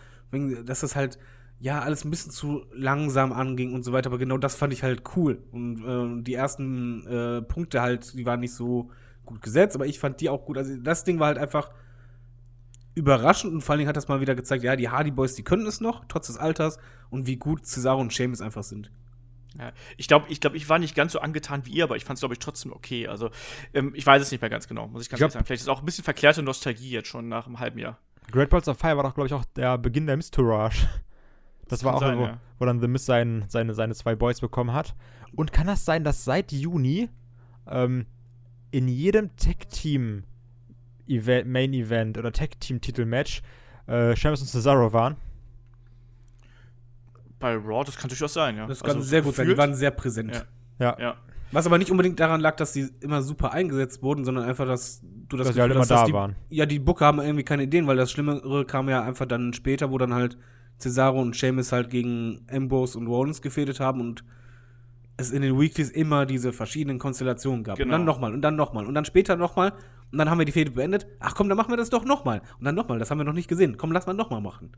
dass 0.64 0.80
das 0.80 0.96
halt, 0.96 1.18
ja, 1.60 1.80
alles 1.80 2.04
ein 2.04 2.10
bisschen 2.10 2.32
zu 2.32 2.64
langsam 2.72 3.32
anging 3.32 3.72
und 3.72 3.84
so 3.84 3.92
weiter, 3.92 4.08
aber 4.10 4.18
genau 4.18 4.36
das 4.36 4.56
fand 4.56 4.72
ich 4.72 4.82
halt 4.82 5.02
cool. 5.16 5.42
Und 5.52 5.84
äh, 5.84 6.22
die 6.22 6.34
ersten 6.34 7.06
äh, 7.06 7.42
Punkte 7.42 7.82
halt, 7.82 8.14
die 8.14 8.26
waren 8.26 8.40
nicht 8.40 8.54
so 8.54 8.90
gut 9.24 9.42
gesetzt, 9.42 9.76
aber 9.76 9.86
ich 9.86 9.98
fand 10.00 10.20
die 10.20 10.28
auch 10.28 10.44
gut. 10.44 10.58
Also 10.58 10.76
das 10.76 11.04
Ding 11.04 11.20
war 11.20 11.28
halt 11.28 11.38
einfach 11.38 11.70
überraschend 12.94 13.54
und 13.54 13.60
vor 13.60 13.72
allen 13.72 13.78
Dingen 13.78 13.88
hat 13.88 13.96
das 13.96 14.08
mal 14.08 14.20
wieder 14.20 14.34
gezeigt, 14.34 14.64
ja, 14.64 14.74
die 14.74 14.88
Hardy 14.88 15.12
Boys, 15.12 15.34
die 15.34 15.44
können 15.44 15.66
es 15.66 15.80
noch, 15.80 16.04
trotz 16.08 16.26
des 16.26 16.36
Alters 16.36 16.78
und 17.10 17.26
wie 17.26 17.36
gut 17.36 17.64
Cesaro 17.64 18.00
und 18.00 18.12
Sheamus 18.12 18.40
einfach 18.40 18.64
sind. 18.64 18.90
Ja, 19.56 19.72
ich 19.96 20.08
glaube, 20.08 20.26
ich, 20.28 20.40
glaub, 20.40 20.54
ich 20.54 20.68
war 20.68 20.78
nicht 20.78 20.94
ganz 20.94 21.12
so 21.12 21.20
angetan 21.20 21.64
wie 21.64 21.70
ihr, 21.70 21.84
aber 21.84 21.96
ich 21.96 22.04
fand 22.04 22.16
es, 22.16 22.20
glaube 22.20 22.34
ich, 22.34 22.38
trotzdem 22.38 22.72
okay. 22.72 23.08
Also, 23.08 23.30
ähm, 23.72 23.92
ich 23.94 24.04
weiß 24.04 24.20
es 24.22 24.30
nicht 24.30 24.40
mehr 24.40 24.50
ganz 24.50 24.68
genau, 24.68 24.88
muss 24.88 25.02
ich 25.02 25.08
ganz 25.08 25.18
Ich 25.18 25.20
glaub- 25.20 25.28
ehrlich 25.28 25.32
sagen. 25.34 25.46
Vielleicht 25.46 25.60
ist 25.60 25.66
es 25.66 25.68
auch 25.68 25.80
ein 25.80 25.86
bisschen 25.86 26.04
verklärte 26.04 26.42
Nostalgie 26.42 26.90
jetzt 26.90 27.08
schon 27.08 27.28
nach 27.28 27.46
einem 27.46 27.58
halben 27.58 27.78
Jahr. 27.78 27.98
Great 28.30 28.50
Balls 28.50 28.68
of 28.68 28.78
Fire 28.78 28.96
war 28.96 29.04
doch, 29.04 29.14
glaube 29.14 29.26
ich, 29.26 29.32
auch 29.32 29.44
der 29.56 29.78
Beginn 29.78 30.06
der 30.06 30.16
Mist-Tourage. 30.16 30.76
Das, 31.62 31.80
Das 31.80 31.84
war 31.84 31.94
auch, 31.94 32.00
sein, 32.00 32.18
wo, 32.18 32.24
ja. 32.24 32.40
wo 32.58 32.64
dann 32.64 32.80
The 32.80 32.88
Mist 32.88 33.06
sein, 33.06 33.44
seine, 33.48 33.74
seine 33.74 33.94
zwei 33.94 34.14
Boys 34.14 34.40
bekommen 34.40 34.72
hat. 34.72 34.94
Und 35.34 35.52
kann 35.52 35.66
das 35.66 35.84
sein, 35.84 36.04
dass 36.04 36.24
seit 36.24 36.52
Juni 36.52 37.08
ähm, 37.66 38.06
in 38.70 38.88
jedem 38.88 39.30
Event, 41.06 41.48
Main 41.48 41.72
Event 41.72 42.18
oder 42.18 42.32
Tag-Team-Titel-Match 42.32 43.42
äh, 43.86 44.14
Sheamus 44.16 44.40
und 44.42 44.48
Cesaro 44.48 44.92
waren? 44.92 45.16
Bei 47.38 47.54
Raw, 47.54 47.84
das 47.84 47.96
kann 47.96 48.08
durchaus 48.08 48.32
sein, 48.34 48.56
ja. 48.56 48.66
Das 48.66 48.82
Also, 48.82 48.94
kann 48.94 49.02
sehr 49.02 49.22
gut 49.22 49.34
sein, 49.36 49.48
die 49.48 49.56
waren 49.56 49.74
sehr 49.74 49.90
präsent. 49.90 50.34
Ja. 50.78 50.96
Ja. 50.96 51.00
Ja. 51.00 51.14
Was 51.50 51.66
aber 51.66 51.78
nicht 51.78 51.90
unbedingt 51.90 52.20
daran 52.20 52.40
lag, 52.40 52.56
dass 52.56 52.72
die 52.72 52.88
immer 53.00 53.22
super 53.22 53.52
eingesetzt 53.52 54.02
wurden, 54.02 54.24
sondern 54.24 54.44
einfach, 54.44 54.66
dass 54.66 55.00
du 55.02 55.36
das 55.36 55.46
Dass 55.46 55.54
sie 55.54 55.60
halt 55.62 55.70
immer 55.70 55.80
dass 55.80 55.88
da 55.88 56.04
die, 56.04 56.12
waren. 56.12 56.36
Ja, 56.50 56.66
die 56.66 56.78
Booker 56.78 57.06
haben 57.06 57.20
irgendwie 57.20 57.44
keine 57.44 57.62
Ideen, 57.62 57.86
weil 57.86 57.96
das 57.96 58.10
Schlimmere 58.10 58.66
kam 58.66 58.88
ja 58.88 59.02
einfach 59.02 59.24
dann 59.26 59.52
später, 59.54 59.90
wo 59.90 59.96
dann 59.98 60.12
halt 60.12 60.36
Cesaro 60.78 61.20
und 61.20 61.34
Sheamus 61.36 61.72
halt 61.72 61.88
gegen 61.90 62.44
Ambrose 62.52 62.98
und 62.98 63.06
Rollins 63.06 63.40
gefädet 63.40 63.80
haben 63.80 64.00
und 64.00 64.24
es 65.16 65.30
in 65.30 65.42
den 65.42 65.58
Weeklies 65.58 65.90
immer 65.90 66.26
diese 66.26 66.52
verschiedenen 66.52 66.98
Konstellationen 66.98 67.64
gab. 67.64 67.76
Und 67.78 67.84
Genau. 67.84 67.92
dann 67.96 68.04
nochmal 68.04 68.32
und 68.34 68.42
dann 68.42 68.54
nochmal 68.56 68.86
und 68.86 68.94
dann 68.94 69.04
später 69.04 69.34
nochmal 69.36 69.72
und 70.12 70.18
dann 70.18 70.30
haben 70.30 70.38
wir 70.38 70.44
die 70.44 70.52
Fehde 70.52 70.70
beendet. 70.70 71.06
Ach 71.18 71.34
komm, 71.34 71.48
dann 71.48 71.56
machen 71.56 71.70
wir 71.72 71.76
das 71.78 71.90
doch 71.90 72.04
nochmal. 72.04 72.42
Und 72.58 72.64
dann 72.66 72.74
nochmal, 72.74 72.98
das 72.98 73.10
haben 73.10 73.18
wir 73.18 73.24
noch 73.24 73.32
nicht 73.32 73.48
gesehen. 73.48 73.76
Komm, 73.78 73.90
lass 73.90 74.06
mal 74.06 74.12
nochmal 74.12 74.40
machen. 74.42 74.70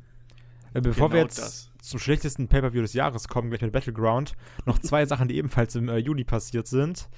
Äh, 0.74 0.80
bevor 0.80 1.10
wir 1.10 1.16
Genau 1.18 1.22
jetzt 1.22 1.38
das. 1.38 1.70
zum 1.82 1.98
schlechtesten 1.98 2.48
Pay-Per-View 2.48 2.82
des 2.82 2.92
Jahres 2.92 3.28
kommen, 3.28 3.50
gleich 3.50 3.62
mit 3.62 3.72
Battleground, 3.72 4.34
noch 4.66 4.78
zwei 4.78 5.06
Sachen, 5.06 5.28
die 5.28 5.36
ebenfalls 5.36 5.74
im 5.74 5.88
äh, 5.88 5.96
Juni 5.98 6.24
passiert 6.24 6.66
sind. 6.66 7.08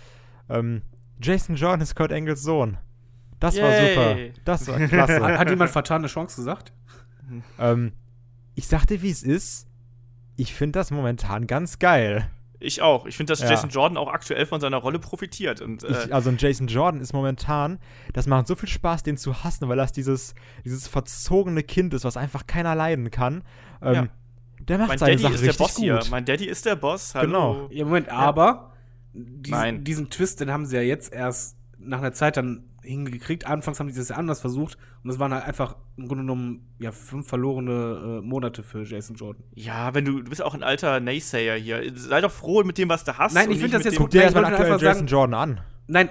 Ähm, 0.49 0.83
Jason 1.21 1.57
Jordan 1.57 1.81
ist 1.81 1.95
Kurt 1.95 2.13
Angles 2.13 2.43
Sohn. 2.43 2.79
Das 3.39 3.57
war 3.61 3.71
Yay. 3.71 3.95
super. 4.29 4.41
Das 4.45 4.69
war 4.69 4.79
klasse. 4.89 5.23
Hat, 5.23 5.39
hat 5.39 5.51
jemand 5.51 5.71
vertane 5.71 6.07
Chance 6.07 6.37
gesagt? 6.37 6.73
ähm, 7.59 7.93
ich 8.55 8.67
sagte, 8.69 9.03
wie 9.03 9.11
es 9.11 9.23
ist. 9.23 9.67
Ich 10.37 10.55
finde 10.55 10.79
das 10.79 10.91
momentan 10.91 11.47
ganz 11.47 11.79
geil. 11.79 12.29
Ich 12.63 12.81
auch. 12.83 13.07
Ich 13.07 13.17
finde, 13.17 13.33
dass 13.33 13.41
Ja. 13.41 13.51
Jason 13.51 13.71
Jordan 13.71 13.97
auch 13.97 14.09
aktuell 14.09 14.47
von 14.47 14.61
seiner 14.61 14.77
Rolle 14.79 14.99
profitiert. 14.99 15.61
Und, 15.61 15.83
äh, 15.85 16.05
Ich, 16.07 16.15
also 16.15 16.31
ein 16.31 16.37
Jason 16.39 16.67
Jordan 16.69 17.01
ist 17.01 17.13
momentan, 17.13 17.79
das 18.13 18.27
macht 18.27 18.47
so 18.47 18.55
viel 18.55 18.69
Spaß, 18.69 19.03
den 19.03 19.17
zu 19.17 19.43
hassen, 19.45 19.69
weil 19.69 19.77
das 19.77 19.93
dieses, 19.93 20.35
dieses 20.65 20.87
verzogene 20.89 21.63
Kind 21.63 21.93
ist, 21.95 22.05
was 22.05 22.17
einfach 22.17 22.47
keiner 22.47 22.75
leiden 22.75 23.11
kann. 23.11 23.43
Ähm, 23.83 23.95
Ja. 23.95 24.07
Der 24.61 24.79
macht 24.79 24.89
mein 24.91 24.99
seine 24.99 25.11
Daddy 25.13 25.23
Sache 25.23 25.35
ist 25.35 25.41
der 25.43 25.49
richtig 25.49 25.59
Boss 25.67 25.75
gut. 25.75 25.85
hier. 25.85 26.01
Mein 26.11 26.25
Daddy 26.25 26.45
ist 26.47 26.65
der 26.67 26.77
Boss. 26.77 27.15
Hallo. 27.17 27.27
Genau. 27.27 27.69
Ja, 27.73 27.85
Moment, 27.85 28.09
aber 28.11 28.73
diesen, 29.13 29.51
Nein. 29.59 29.83
diesen 29.85 30.09
Twist, 30.09 30.41
den 30.41 30.53
haben 30.53 30.67
sie 30.67 30.77
ja 30.77 30.83
jetzt 30.83 31.13
erst 31.13 31.57
nach 31.79 31.99
einer 31.99 32.13
Zeit 32.13 32.37
dann 32.37 32.65
hingekriegt. 32.83 33.47
Anfangs 33.47 33.79
haben 33.81 33.89
die 33.89 33.95
das 33.95 34.09
ja 34.09 34.17
anders 34.17 34.41
versucht 34.41 34.77
und 35.05 35.11
es 35.11 35.19
waren 35.19 35.33
halt 35.33 35.45
einfach 35.45 35.77
im 35.97 36.09
Grunde 36.09 36.25
genommen 36.25 36.67
ja 36.79 36.93
fünf 36.93 37.29
verlorene 37.29 38.21
äh, 38.23 38.27
Monate 38.27 38.63
für 38.63 38.83
Jason 38.85 39.17
Jordan. 39.17 39.43
Ja, 39.55 39.95
wenn 39.95 40.05
du, 40.05 40.21
du 40.23 40.29
bist 40.31 40.43
auch 40.43 40.55
ein 40.55 40.63
alter 40.63 41.01
Naysayer 41.01 41.57
hier. 41.57 41.83
Sei 41.95 42.21
doch 42.21 42.31
froh 42.33 42.63
mit 42.65 42.79
dem, 42.79 42.89
was 42.89 43.05
du 43.05 43.17
hast. 43.17 43.35
Nein, 43.35 43.51
ich 43.51 43.59
find 43.59 43.73
nicht 43.73 43.75
das 43.75 43.85
jetzt 43.85 43.95
den 43.95 44.01
wollte 44.01 44.25
aktuellen 44.39 44.73
einfach 44.73 44.81
Jason 44.81 44.95
sagen- 44.95 45.07
Jordan 45.07 45.35
an. 45.35 45.61
Nein, 45.89 46.09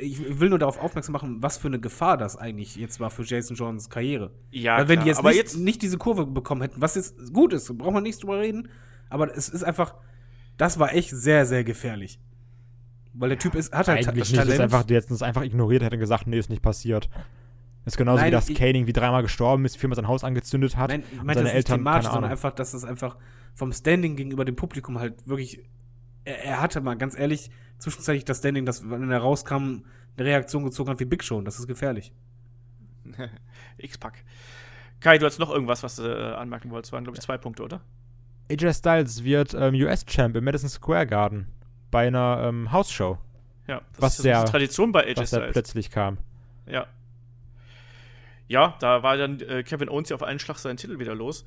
ich 0.00 0.40
will 0.40 0.48
nur 0.48 0.58
darauf 0.58 0.80
aufmerksam 0.80 1.12
machen, 1.12 1.42
was 1.42 1.58
für 1.58 1.68
eine 1.68 1.78
Gefahr 1.78 2.16
das 2.16 2.36
eigentlich 2.36 2.74
jetzt 2.76 3.00
war 3.00 3.10
für 3.10 3.22
Jason 3.22 3.54
Jordans 3.54 3.90
Karriere. 3.90 4.30
Ja, 4.50 4.78
Weil 4.78 4.88
wenn 4.88 4.94
klar. 4.96 5.04
die 5.04 5.08
jetzt 5.10 5.18
aber 5.18 5.28
nicht, 5.28 5.38
jetzt 5.38 5.56
nicht 5.58 5.82
diese 5.82 5.98
Kurve 5.98 6.26
bekommen 6.26 6.62
hätten, 6.62 6.80
was 6.80 6.94
jetzt 6.94 7.32
gut 7.32 7.52
ist, 7.52 7.76
braucht 7.76 7.92
man 7.92 8.02
nichts 8.02 8.18
drüber 8.20 8.38
reden, 8.40 8.70
aber 9.10 9.36
es 9.36 9.48
ist 9.50 9.62
einfach, 9.62 9.94
das 10.56 10.78
war 10.78 10.94
echt 10.94 11.10
sehr, 11.10 11.44
sehr 11.46 11.64
gefährlich. 11.64 12.18
Weil 13.12 13.30
der 13.30 13.38
Typ 13.38 13.54
ist, 13.54 13.72
hat 13.72 13.88
halt 13.88 14.06
Eigentlich 14.06 14.30
nicht, 14.30 14.38
das 14.38 14.48
ist 14.48 14.60
einfach, 14.60 14.88
hätten 14.88 15.14
es 15.14 15.22
einfach 15.22 15.42
ignoriert, 15.42 15.82
hätten 15.82 15.98
gesagt, 15.98 16.26
nee, 16.26 16.38
ist 16.38 16.50
nicht 16.50 16.62
passiert. 16.62 17.08
ist 17.84 17.96
genauso 17.96 18.18
Nein, 18.18 18.28
wie 18.28 18.30
das 18.30 18.46
Caning 18.46 18.86
wie 18.86 18.92
dreimal 18.92 19.22
gestorben 19.22 19.64
ist, 19.64 19.76
viermal 19.76 19.96
sein 19.96 20.06
Haus 20.06 20.22
angezündet 20.22 20.76
hat. 20.76 20.90
Nein, 20.90 21.02
ich 21.12 21.20
und 21.20 21.26
seine 21.26 21.34
das 21.34 21.42
nicht 21.44 21.54
Eltern, 21.54 21.78
thematisch, 21.78 22.04
keine 22.04 22.14
sondern 22.14 22.30
einfach, 22.30 22.52
dass 22.52 22.72
es 22.72 22.84
einfach 22.84 23.16
vom 23.54 23.72
Standing 23.72 24.16
gegenüber 24.16 24.44
dem 24.44 24.56
Publikum 24.56 24.98
halt 24.98 25.26
wirklich. 25.26 25.60
Er, 26.24 26.44
er 26.44 26.60
hatte 26.60 26.80
mal 26.80 26.96
ganz 26.96 27.18
ehrlich 27.18 27.50
zwischenzeitlich 27.78 28.24
das 28.24 28.38
Standing, 28.38 28.64
dass 28.64 28.88
wenn 28.88 29.10
er 29.10 29.18
rauskam, 29.18 29.82
eine 30.16 30.26
Reaktion 30.26 30.64
gezogen 30.64 30.90
hat 30.90 31.00
wie 31.00 31.04
Big 31.04 31.24
Show. 31.24 31.38
und 31.38 31.46
Das 31.46 31.58
ist 31.58 31.66
gefährlich. 31.66 32.12
X-Pack. 33.78 34.24
Kai, 35.00 35.18
du 35.18 35.24
hast 35.24 35.38
noch 35.38 35.50
irgendwas, 35.50 35.82
was 35.82 35.96
du 35.96 36.02
äh, 36.02 36.34
anmerken 36.34 36.70
wolltest. 36.70 36.92
waren, 36.92 37.04
glaube 37.04 37.16
ich, 37.16 37.24
zwei 37.24 37.38
Punkte, 37.38 37.62
oder? 37.62 37.80
AJ 38.50 38.74
Styles 38.74 39.24
wird 39.24 39.54
ähm, 39.54 39.74
US-Champ 39.74 40.36
im 40.36 40.44
Madison 40.44 40.68
Square 40.68 41.06
Garden 41.06 41.46
bei 41.90 42.06
einer 42.06 42.42
ähm, 42.44 42.70
Hausshow, 42.72 43.18
Ja. 43.66 43.80
Das 43.92 44.02
Was 44.02 44.18
ist 44.18 44.24
der- 44.24 44.44
Tradition 44.44 44.92
bei 44.92 45.04
AJ 45.06 45.16
was 45.18 45.28
Styles. 45.28 45.52
plötzlich 45.52 45.90
kam. 45.90 46.18
Ja. 46.66 46.86
Ja, 48.48 48.74
da 48.80 49.02
war 49.02 49.16
dann 49.16 49.40
äh, 49.40 49.62
Kevin 49.62 49.88
Owens 49.88 50.08
ja 50.08 50.16
auf 50.16 50.22
einen 50.22 50.38
Schlag 50.40 50.58
seinen 50.58 50.76
Titel 50.76 50.98
wieder 50.98 51.14
los. 51.14 51.44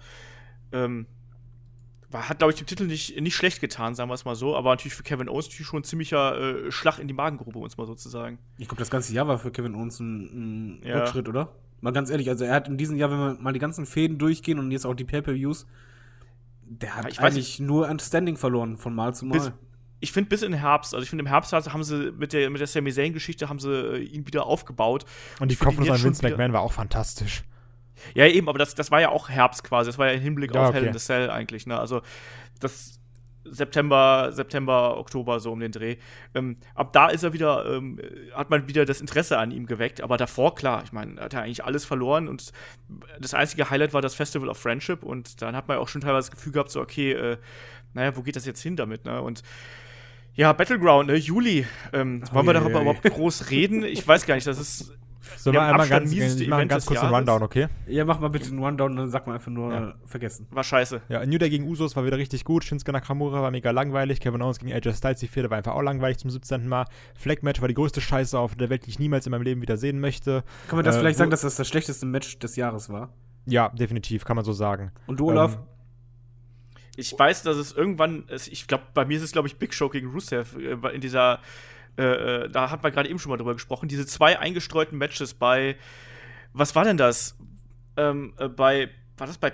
Ähm, 0.72 1.06
war, 2.10 2.30
hat, 2.30 2.38
glaube 2.38 2.54
ich, 2.54 2.60
dem 2.60 2.68
Titel 2.68 2.86
nicht, 2.86 3.20
nicht 3.20 3.36
schlecht 3.36 3.60
getan, 3.60 3.96
sagen 3.96 4.10
wir 4.10 4.14
es 4.14 4.24
mal 4.24 4.36
so, 4.36 4.56
aber 4.56 4.70
natürlich 4.70 4.94
für 4.94 5.04
Kevin 5.04 5.28
Owens 5.28 5.48
natürlich 5.48 5.68
schon 5.68 5.82
ein 5.82 5.84
ziemlicher 5.84 6.66
äh, 6.68 6.72
Schlag 6.72 7.00
in 7.00 7.08
die 7.08 7.14
Magengrube, 7.14 7.60
um 7.60 7.66
es 7.66 7.76
mal 7.78 7.86
so 7.88 7.96
zu 7.96 8.08
sagen. 8.08 8.38
Ich 8.58 8.68
glaube, 8.68 8.80
das 8.80 8.90
ganze 8.90 9.14
Jahr 9.14 9.28
war 9.28 9.38
für 9.38 9.52
Kevin 9.52 9.76
Owens 9.76 10.00
ein, 10.00 10.78
ein 10.80 10.88
Ja. 10.88 11.00
Rückschritt, 11.00 11.28
oder? 11.28 11.50
Mal 11.82 11.92
ganz 11.92 12.10
ehrlich, 12.10 12.30
also 12.30 12.46
er 12.46 12.54
hat 12.54 12.70
in 12.70 12.78
diesem 12.78 12.96
Jahr, 12.96 13.12
wenn 13.12 13.18
wir 13.20 13.34
mal 13.42 13.52
die 13.52 13.60
ganzen 13.60 13.86
Fäden 13.86 14.18
durchgehen 14.18 14.58
und 14.60 14.72
jetzt 14.72 14.86
auch 14.86 14.94
die 14.94 15.04
Pay-Per-Views, 15.04 15.68
der 16.66 16.96
hat 16.96 17.04
Ja, 17.04 17.10
ich 17.10 17.18
weiß 17.22 17.34
eigentlich 17.34 17.60
nur 17.60 17.90
an 17.90 18.00
Standing 18.00 18.38
verloren 18.38 18.78
von 18.78 18.96
Mal 18.96 19.14
zu 19.14 19.26
Mal. 19.26 19.34
Bis- 19.40 19.52
Ich 20.04 20.12
finde 20.12 20.28
bis 20.28 20.42
in 20.42 20.52
den 20.52 20.60
Herbst, 20.60 20.94
also 20.94 21.02
ich 21.02 21.10
finde 21.10 21.24
im 21.24 21.28
Herbst 21.28 21.54
haben 21.54 21.84
sie 21.84 22.12
mit 22.12 22.34
der, 22.34 22.50
mit 22.50 22.60
der 22.60 22.68
Sami 22.68 22.92
Zayn-Geschichte 22.92 23.48
haben 23.48 23.60
sie 23.60 23.72
äh, 23.72 24.04
ihn 24.04 24.28
wieder 24.28 24.46
aufgebaut. 24.46 25.06
Und 25.40 25.50
die 25.50 25.56
Kopfnuss 25.56 25.90
an 25.90 26.04
Vince 26.04 26.22
McMahon 26.28 26.52
war 26.52 26.60
auch 26.60 26.74
fantastisch. 26.74 27.44
Ja, 28.14 28.28
eben, 28.28 28.50
aber 28.50 28.60
das, 28.60 28.76
das 28.76 28.92
war 28.92 29.00
ja 29.00 29.10
auch 29.10 29.30
Herbst 29.30 29.64
quasi. 29.64 29.90
Das 29.90 29.98
war 29.98 30.08
ja 30.08 30.14
im 30.14 30.22
Hinblick 30.22 30.54
Ja, 30.54 30.64
auf 30.64 30.70
okay. 30.70 30.80
Hell 30.80 30.88
in 30.88 30.94
the 30.94 31.00
Cell 31.00 31.30
eigentlich, 31.30 31.68
ne? 31.68 31.80
Also 31.80 32.02
das 32.60 33.00
September, 33.46 34.30
September, 34.34 34.98
Oktober, 34.98 35.40
so 35.40 35.54
um 35.54 35.62
den 35.62 35.72
Dreh. 35.72 35.96
Ähm, 36.34 36.58
ab 36.76 36.92
da 36.92 37.08
ist 37.08 37.24
er 37.24 37.32
wieder, 37.32 37.66
ähm, 37.66 37.98
hat 38.34 38.50
man 38.50 38.68
wieder 38.68 38.84
das 38.84 39.00
Interesse 39.00 39.38
an 39.38 39.52
ihm 39.52 39.68
geweckt. 39.68 40.02
Aber 40.02 40.18
davor, 40.18 40.56
klar, 40.56 40.84
ich 40.84 40.92
meine, 40.92 41.18
er 41.18 41.26
hat 41.26 41.34
ja 41.34 41.42
eigentlich 41.42 41.64
alles 41.64 41.86
verloren 41.86 42.28
und 42.28 42.52
das 43.20 43.34
einzige 43.34 43.70
Highlight 43.70 43.94
war 43.94 44.02
das 44.02 44.16
Festival 44.16 44.50
of 44.50 44.58
Friendship 44.58 45.02
und 45.04 45.42
dann 45.42 45.56
hat 45.56 45.70
man 45.70 45.78
auch 45.78 45.88
schon 45.88 46.02
teilweise 46.02 46.30
das 46.30 46.36
Gefühl 46.36 46.52
gehabt, 46.52 46.72
so, 46.72 46.82
okay, 46.82 47.14
äh, 47.14 47.38
naja, 47.94 48.16
wo 48.18 48.22
geht 48.22 48.36
das 48.36 48.46
jetzt 48.46 48.62
hin 48.62 48.76
damit, 48.76 49.06
ne? 49.06 49.22
Und 49.22 49.44
ja, 50.36 50.54
Battleground, 50.54 51.10
ne? 51.10 51.16
Juli. 51.16 51.66
Ähm, 51.92 52.24
wollen 52.32 52.46
wir 52.48 52.54
darüber 52.54 52.78
ui. 52.78 52.82
überhaupt 52.84 53.04
groß 53.04 53.50
reden? 53.52 53.84
Ich 53.84 54.08
weiß 54.08 54.26
gar 54.26 54.36
nicht, 54.36 54.48
das 54.48 54.60
ist 54.60 54.92
Sollen 55.38 55.56
wir 55.56 55.62
einmal 55.62 55.82
Abstand 55.82 56.12
ganz, 56.12 56.40
ich 56.40 56.50
ganz 56.70 56.86
kurz 56.86 57.00
einen. 57.00 57.14
Rundown, 57.14 57.44
okay? 57.44 57.68
Ja, 57.88 58.04
mach 58.06 58.20
mal 58.20 58.28
bitte 58.30 58.50
einen 58.50 58.60
Rundown, 58.64 58.96
dann 58.96 59.10
sag 59.10 59.26
mal 59.26 59.34
einfach 59.36 59.52
nur 59.52 59.72
Ja. 59.74 59.90
äh, 59.90 59.94
vergessen. 60.06 60.48
war 60.52 60.64
scheiße. 60.64 61.02
Ja, 61.10 61.26
New 61.26 61.38
Day 61.38 61.50
gegen 61.50 61.66
Usos 61.68 61.96
war 61.96 62.06
wieder 62.06 62.18
richtig 62.18 62.44
gut. 62.46 62.64
Shinsuke 62.64 62.92
Nakamura 62.92 63.42
war 63.42 63.50
mega 63.52 63.72
langweilig. 63.72 64.20
Kevin 64.20 64.42
Owens 64.42 64.60
gegen 64.60 64.74
AJ 64.74 64.94
Styles, 64.94 65.20
die 65.20 65.28
vierte, 65.28 65.50
war 65.50 65.58
einfach 65.58 65.74
auch 65.74 65.82
langweilig 65.82 66.18
zum 66.18 66.30
17. 66.30 66.68
Mal. 66.68 66.86
Flag-Match 67.16 67.62
war 67.62 67.68
die 67.68 67.74
größte 67.74 68.02
Scheiße 68.02 68.38
auf 68.38 68.56
der 68.56 68.70
Welt, 68.70 68.86
die 68.86 68.90
ich 68.90 69.00
niemals 69.00 69.26
in 69.26 69.32
meinem 69.32 69.44
Leben 69.44 69.62
wieder 69.62 69.78
sehen 69.78 70.00
möchte. 70.00 70.44
Kann 70.68 70.78
man 70.78 70.86
das 70.86 70.98
Äh, 70.98 71.00
vielleicht 71.00 71.18
sagen, 71.18 71.32
dass 71.32 71.42
das 71.42 71.56
das 71.56 71.68
schlechteste 71.68 72.06
Match 72.06 72.38
des 72.40 72.56
Jahres 72.56 72.90
war? 72.90 73.10
Ja, 73.46 73.70
definitiv, 73.70 74.26
kann 74.26 74.36
man 74.36 74.46
so 74.46 74.54
sagen. 74.54 74.92
Und 75.08 75.20
du, 75.20 75.30
Olaf? 75.30 75.56
Ähm, 75.56 75.60
Ich 76.96 77.18
weiß, 77.18 77.44
dass 77.44 77.58
es 77.58 77.72
irgendwann, 77.74 78.26
es- 78.28 78.48
ich 78.48 78.68
glaube, 78.68 78.84
bei 78.94 79.06
mir 79.06 79.18
ist 79.18 79.24
es, 79.24 79.32
glaube 79.32 79.48
ich, 79.48 79.58
Big 79.58 79.74
Show 79.74 79.90
gegen 79.90 80.12
Rusev 80.12 80.56
äh, 80.58 80.90
in 80.96 81.02
dieser, 81.02 81.40
äh, 81.98 82.04
äh, 82.04 82.50
da 82.50 82.70
hat 82.70 82.84
man 82.84 82.92
gerade 82.92 83.10
eben 83.10 83.20
schon 83.20 83.30
mal 83.32 83.38
drüber 83.38 83.54
gesprochen, 83.54 83.88
diese 83.90 84.06
zwei 84.06 84.38
eingestreuten 84.40 84.98
Matches 84.98 85.34
bei, 85.34 85.76
was 86.54 86.76
war 86.76 86.84
denn 86.84 86.98
das? 86.98 87.36
Ähm, 87.98 88.34
äh, 88.38 88.48
bei, 88.48 88.90
war 89.18 89.28
das 89.28 89.38
bei 89.38 89.54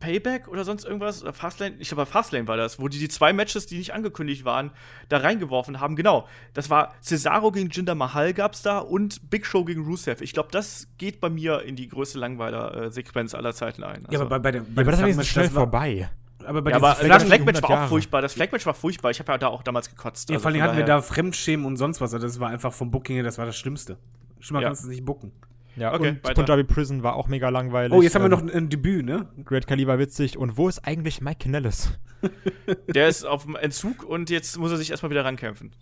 Payback 0.00 0.46
oder 0.48 0.64
sonst 0.64 0.84
irgendwas? 0.84 1.22
Oder 1.22 1.32
Fastlane? 1.32 1.74
Ich 1.80 1.88
glaube, 1.88 2.02
bei 2.04 2.06
Fastlane 2.06 2.46
war 2.46 2.56
das, 2.56 2.78
wo 2.78 2.86
die 2.88 2.98
die 3.00 3.08
zwei 3.08 3.32
Matches, 3.32 3.66
die 3.66 3.76
nicht 3.78 3.92
angekündigt 3.94 4.44
waren, 4.44 4.70
da 5.08 5.18
reingeworfen 5.18 5.80
haben. 5.80 5.96
Genau, 5.96 6.28
das 6.54 6.70
war 6.70 6.94
Cesaro 7.02 7.50
gegen 7.50 7.68
Jinder 7.70 7.96
Mahal 7.96 8.32
gab's 8.32 8.62
da 8.62 8.78
und 8.78 9.28
Big 9.28 9.44
Show 9.44 9.64
gegen 9.64 9.84
Rusev. 9.84 10.20
Ich 10.20 10.32
glaube, 10.32 10.50
das 10.52 10.86
geht 10.98 11.20
bei 11.20 11.28
mir 11.28 11.62
in 11.62 11.74
die 11.74 11.88
größte 11.88 12.16
Langweiler-Sequenz 12.18 13.34
aller 13.34 13.52
Zeiten 13.54 13.82
ein. 13.82 14.02
ja, 14.02 14.08
Also- 14.10 14.24
aber 14.26 14.38
bei, 14.38 14.38
bei 14.38 14.50
der. 14.52 14.62
ja, 14.62 14.66
aber 14.70 14.84
das 14.84 14.92
ist 14.94 14.98
Flag-Match, 15.00 15.18
jetzt 15.18 15.28
schnell 15.32 15.44
das 15.46 15.54
war- 15.54 15.62
vorbei. 15.62 16.10
Aber 16.48 16.62
bei 16.62 16.70
ja, 16.70 16.76
aber 16.76 16.88
das 16.88 16.98
Flag- 17.00 17.22
Flagmatch 17.26 17.62
war 17.62 17.68
100 17.70 17.84
auch 17.84 17.88
furchtbar. 17.90 18.22
Das 18.22 18.32
Flagmatch 18.32 18.64
war 18.66 18.74
furchtbar. 18.74 19.10
Ich 19.10 19.20
habe 19.20 19.30
ja 19.32 19.38
da 19.38 19.48
auch 19.48 19.62
damals 19.62 19.88
gekotzt. 19.90 20.28
Ja, 20.30 20.34
Also 20.36 20.42
vor 20.44 20.50
allem 20.52 20.62
hatten 20.62 20.76
wir 20.76 20.84
da 20.84 21.02
Fremdschämen 21.02 21.66
und 21.66 21.76
sonst 21.76 22.00
was. 22.00 22.14
Also 22.14 22.26
das 22.26 22.40
war 22.40 22.48
einfach 22.48 22.72
vom 22.72 22.90
Booking 22.90 23.16
her, 23.16 23.24
das 23.24 23.38
war 23.38 23.46
das 23.46 23.56
Schlimmste. 23.56 23.98
Schlimmer 24.40 24.62
Ja. 24.62 24.68
kannst 24.68 24.82
du 24.84 24.86
es 24.88 24.90
nicht 24.94 25.04
booken. 25.04 25.32
Ja, 25.76 25.92
Okay, 25.94 26.08
und 26.08 26.24
weiter. 26.24 26.34
Punjabi 26.34 26.64
Prison 26.64 27.02
war 27.04 27.14
auch 27.14 27.28
mega 27.28 27.50
langweilig. 27.50 27.92
Oh, 27.96 28.02
jetzt 28.02 28.14
haben 28.16 28.22
wir 28.22 28.26
Ähm, 28.26 28.30
noch 28.30 28.40
ein, 28.40 28.50
ein 28.50 28.68
Debüt, 28.68 29.04
ne? 29.04 29.28
Great 29.44 29.66
Khali 29.68 29.86
war 29.86 29.98
witzig. 30.00 30.36
Und 30.36 30.56
wo 30.56 30.68
ist 30.68 30.80
eigentlich 30.80 31.20
Mike 31.20 31.38
Kanellis? 31.44 31.92
Der 32.88 33.06
ist 33.08 33.24
auf 33.24 33.44
dem 33.44 33.54
Entzug 33.54 34.02
und 34.02 34.28
jetzt 34.30 34.58
muss 34.58 34.70
er 34.72 34.76
sich 34.76 34.90
erstmal 34.90 35.10
wieder 35.10 35.24
rankämpfen. 35.24 35.72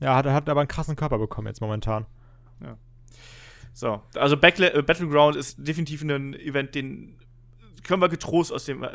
Ja, 0.00 0.16
hat, 0.16 0.26
hat 0.26 0.48
aber 0.48 0.60
einen 0.60 0.68
krassen 0.68 0.96
Körper 0.96 1.18
bekommen 1.18 1.46
jetzt 1.46 1.60
momentan. 1.60 2.06
So, 3.76 4.00
also 4.14 4.36
Backla 4.36 4.68
äh, 4.72 4.82
Battleground 4.82 5.34
ist 5.34 5.56
definitiv 5.66 6.02
ein 6.02 6.34
Event, 6.34 6.76
den 6.76 7.16
können 7.84 8.02
wir 8.02 8.08
getrost 8.08 8.52
aus 8.52 8.64
dem 8.64 8.82
äh, 8.82 8.88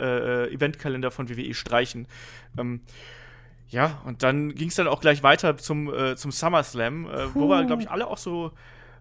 äh, 0.46 0.54
Eventkalender 0.54 1.12
von 1.12 1.30
WWE 1.30 1.54
streichen. 1.54 2.08
Ähm, 2.58 2.82
ja, 3.70 4.02
und 4.06 4.24
dann 4.24 4.56
ging 4.56 4.70
es 4.70 4.76
dann 4.76 4.88
auch 4.88 5.00
gleich 5.00 5.22
weiter 5.24 5.58
zum, 5.58 5.94
äh, 5.94 6.16
zum 6.16 6.32
SummerSlam, 6.32 7.06
äh, 7.06 7.36
wo 7.36 7.48
wir, 7.48 7.64
glaube 7.66 7.84
ich, 7.84 7.90
alle 7.90 8.08
auch 8.08 8.18
so, 8.18 8.52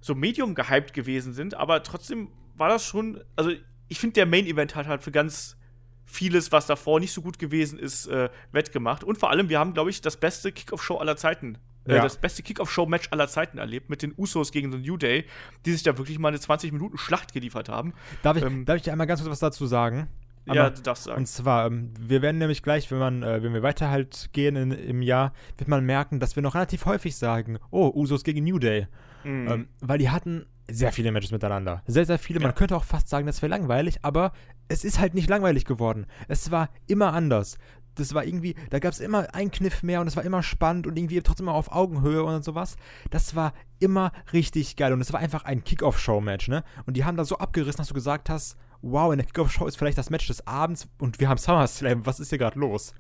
so 0.01 0.15
medium 0.15 0.55
gehypt 0.55 0.93
gewesen 0.93 1.33
sind, 1.33 1.55
aber 1.55 1.83
trotzdem 1.83 2.29
war 2.55 2.69
das 2.69 2.85
schon, 2.85 3.21
also 3.35 3.51
ich 3.89 3.99
finde, 3.99 4.15
der 4.15 4.27
Main-Event 4.27 4.75
hat 4.75 4.87
halt 4.87 5.03
für 5.03 5.11
ganz 5.11 5.57
vieles, 6.05 6.53
was 6.53 6.67
davor 6.67 7.01
nicht 7.01 7.13
so 7.13 7.23
gut 7.23 7.39
gewesen 7.39 7.79
ist, 7.79 8.07
äh, 8.07 8.31
wettgemacht. 8.53 9.05
Und 9.05 9.19
vor 9.19 9.31
allem, 9.31 9.49
wir 9.49 9.59
haben, 9.59 9.75
glaube 9.75 9.91
ich, 9.91 10.01
das 10.01 10.17
beste 10.17 10.53
Kickoff-Show 10.53 10.97
aller 10.97 11.17
Zeiten. 11.17 11.59
Äh, 11.89 11.97
Ja. 11.97 12.03
Das 12.03 12.17
beste 12.19 12.43
Kickoff-Show-Match 12.43 13.09
aller 13.11 13.29
Zeiten 13.29 13.59
erlebt 13.59 13.91
mit 13.91 14.03
den 14.03 14.13
Usos 14.17 14.53
gegen 14.53 14.71
den 14.71 14.83
New 14.83 14.97
Day, 14.97 15.25
die 15.67 15.73
sich 15.73 15.83
da 15.83 15.97
wirklich 15.99 16.19
mal 16.19 16.29
eine 16.29 16.39
20-Minuten-Schlacht 16.39 17.33
geliefert 17.33 17.69
haben. 17.69 17.95
Darf 18.23 18.37
ich, 18.37 18.43
Ähm, 18.45 18.65
darf 18.65 18.77
ich 18.77 18.91
einmal 18.91 19.07
ganz 19.07 19.21
kurz 19.21 19.31
was 19.31 19.41
dazu 19.41 19.67
sagen? 19.67 20.09
ja, 20.47 20.53
Einmal- 20.53 20.71
du 20.75 20.83
darfst 20.83 21.05
sagen. 21.05 21.19
Und 21.19 21.27
zwar, 21.27 21.67
ähm, 21.67 21.93
wir 21.99 22.23
werden 22.23 22.39
nämlich 22.39 22.63
gleich, 22.63 22.91
wenn 22.91 22.99
man, 22.99 23.23
äh, 23.23 23.43
wenn 23.43 23.53
wir 23.53 23.63
weiter 23.63 23.91
halt 23.91 24.31
gehen 24.33 24.57
in, 24.57 24.71
im 24.73 25.03
Jahr, 25.03 25.33
wird 25.57 25.69
man 25.69 25.85
merken, 25.85 26.21
dass 26.21 26.37
wir 26.37 26.43
noch 26.43 26.55
relativ 26.55 26.85
häufig 26.87 27.17
sagen, 27.17 27.59
oh, 27.71 27.91
Usos 27.95 28.25
gegen 28.25 28.45
New 28.45 28.59
Day. 28.59 28.87
Mhm. 29.25 29.49
Ähm, 29.49 29.69
weil 29.81 29.99
die 29.99 30.09
hatten 30.11 30.47
sehr 30.71 30.93
viele 30.93 31.13
Matches 31.13 31.33
miteinander. 31.33 31.83
Sehr, 31.87 32.05
sehr 32.05 32.19
viele. 32.19 32.41
Man 32.41 32.51
Ja. 32.51 32.53
könnte 32.53 32.77
auch 32.77 32.85
fast 32.85 33.09
sagen, 33.09 33.27
das 33.27 33.41
wäre 33.43 33.49
langweilig, 33.51 33.99
aber 34.03 34.33
es 34.69 34.85
ist 34.85 34.99
halt 35.01 35.15
nicht 35.15 35.29
langweilig 35.29 35.65
geworden. 35.65 36.07
Es 36.29 36.51
war 36.51 36.69
immer 36.87 37.15
anders. 37.15 37.59
Das 38.01 38.15
war 38.15 38.25
irgendwie, 38.25 38.55
da 38.71 38.79
gab 38.79 38.93
es 38.93 39.01
immer 39.01 39.35
einen 39.35 39.51
Kniff 39.51 39.83
mehr 39.83 40.01
und 40.01 40.07
es 40.09 40.17
war 40.17 40.25
immer 40.25 40.43
spannend 40.43 40.87
und 40.87 40.97
irgendwie 40.97 41.21
trotzdem 41.21 41.47
immer 41.47 41.55
auf 41.55 41.73
Augenhöhe 41.73 42.25
und 42.25 42.45
sowas. 42.45 42.77
Das 43.11 43.35
war 43.35 43.53
immer 43.79 44.13
richtig 44.33 44.77
geil 44.77 44.93
und 44.93 45.01
es 45.01 45.13
war 45.13 45.21
einfach 45.21 45.45
ein 45.45 45.65
Kickoff-Show-Match, 45.65 46.49
ne? 46.49 46.65
Und 46.87 46.97
die 46.97 47.05
haben 47.05 47.17
da 47.17 47.25
so 47.25 47.39
abgerissen, 47.39 47.79
dass 47.79 47.89
du 47.89 47.95
gesagt 47.95 48.31
hast, 48.31 48.57
wow, 48.83 49.13
in 49.13 49.19
der 49.19 49.27
Kickoff-Show 49.27 49.67
ist 49.67 49.77
vielleicht 49.77 49.99
das 49.99 50.11
Match 50.11 50.27
des 50.27 50.47
Abends 50.47 50.89
und 50.99 51.21
wir 51.21 51.29
haben 51.29 51.39
SummerSlam, 51.39 52.07
was 52.07 52.21
ist 52.21 52.31
hier 52.31 52.39
gerade 52.39 52.59
los? 52.59 52.95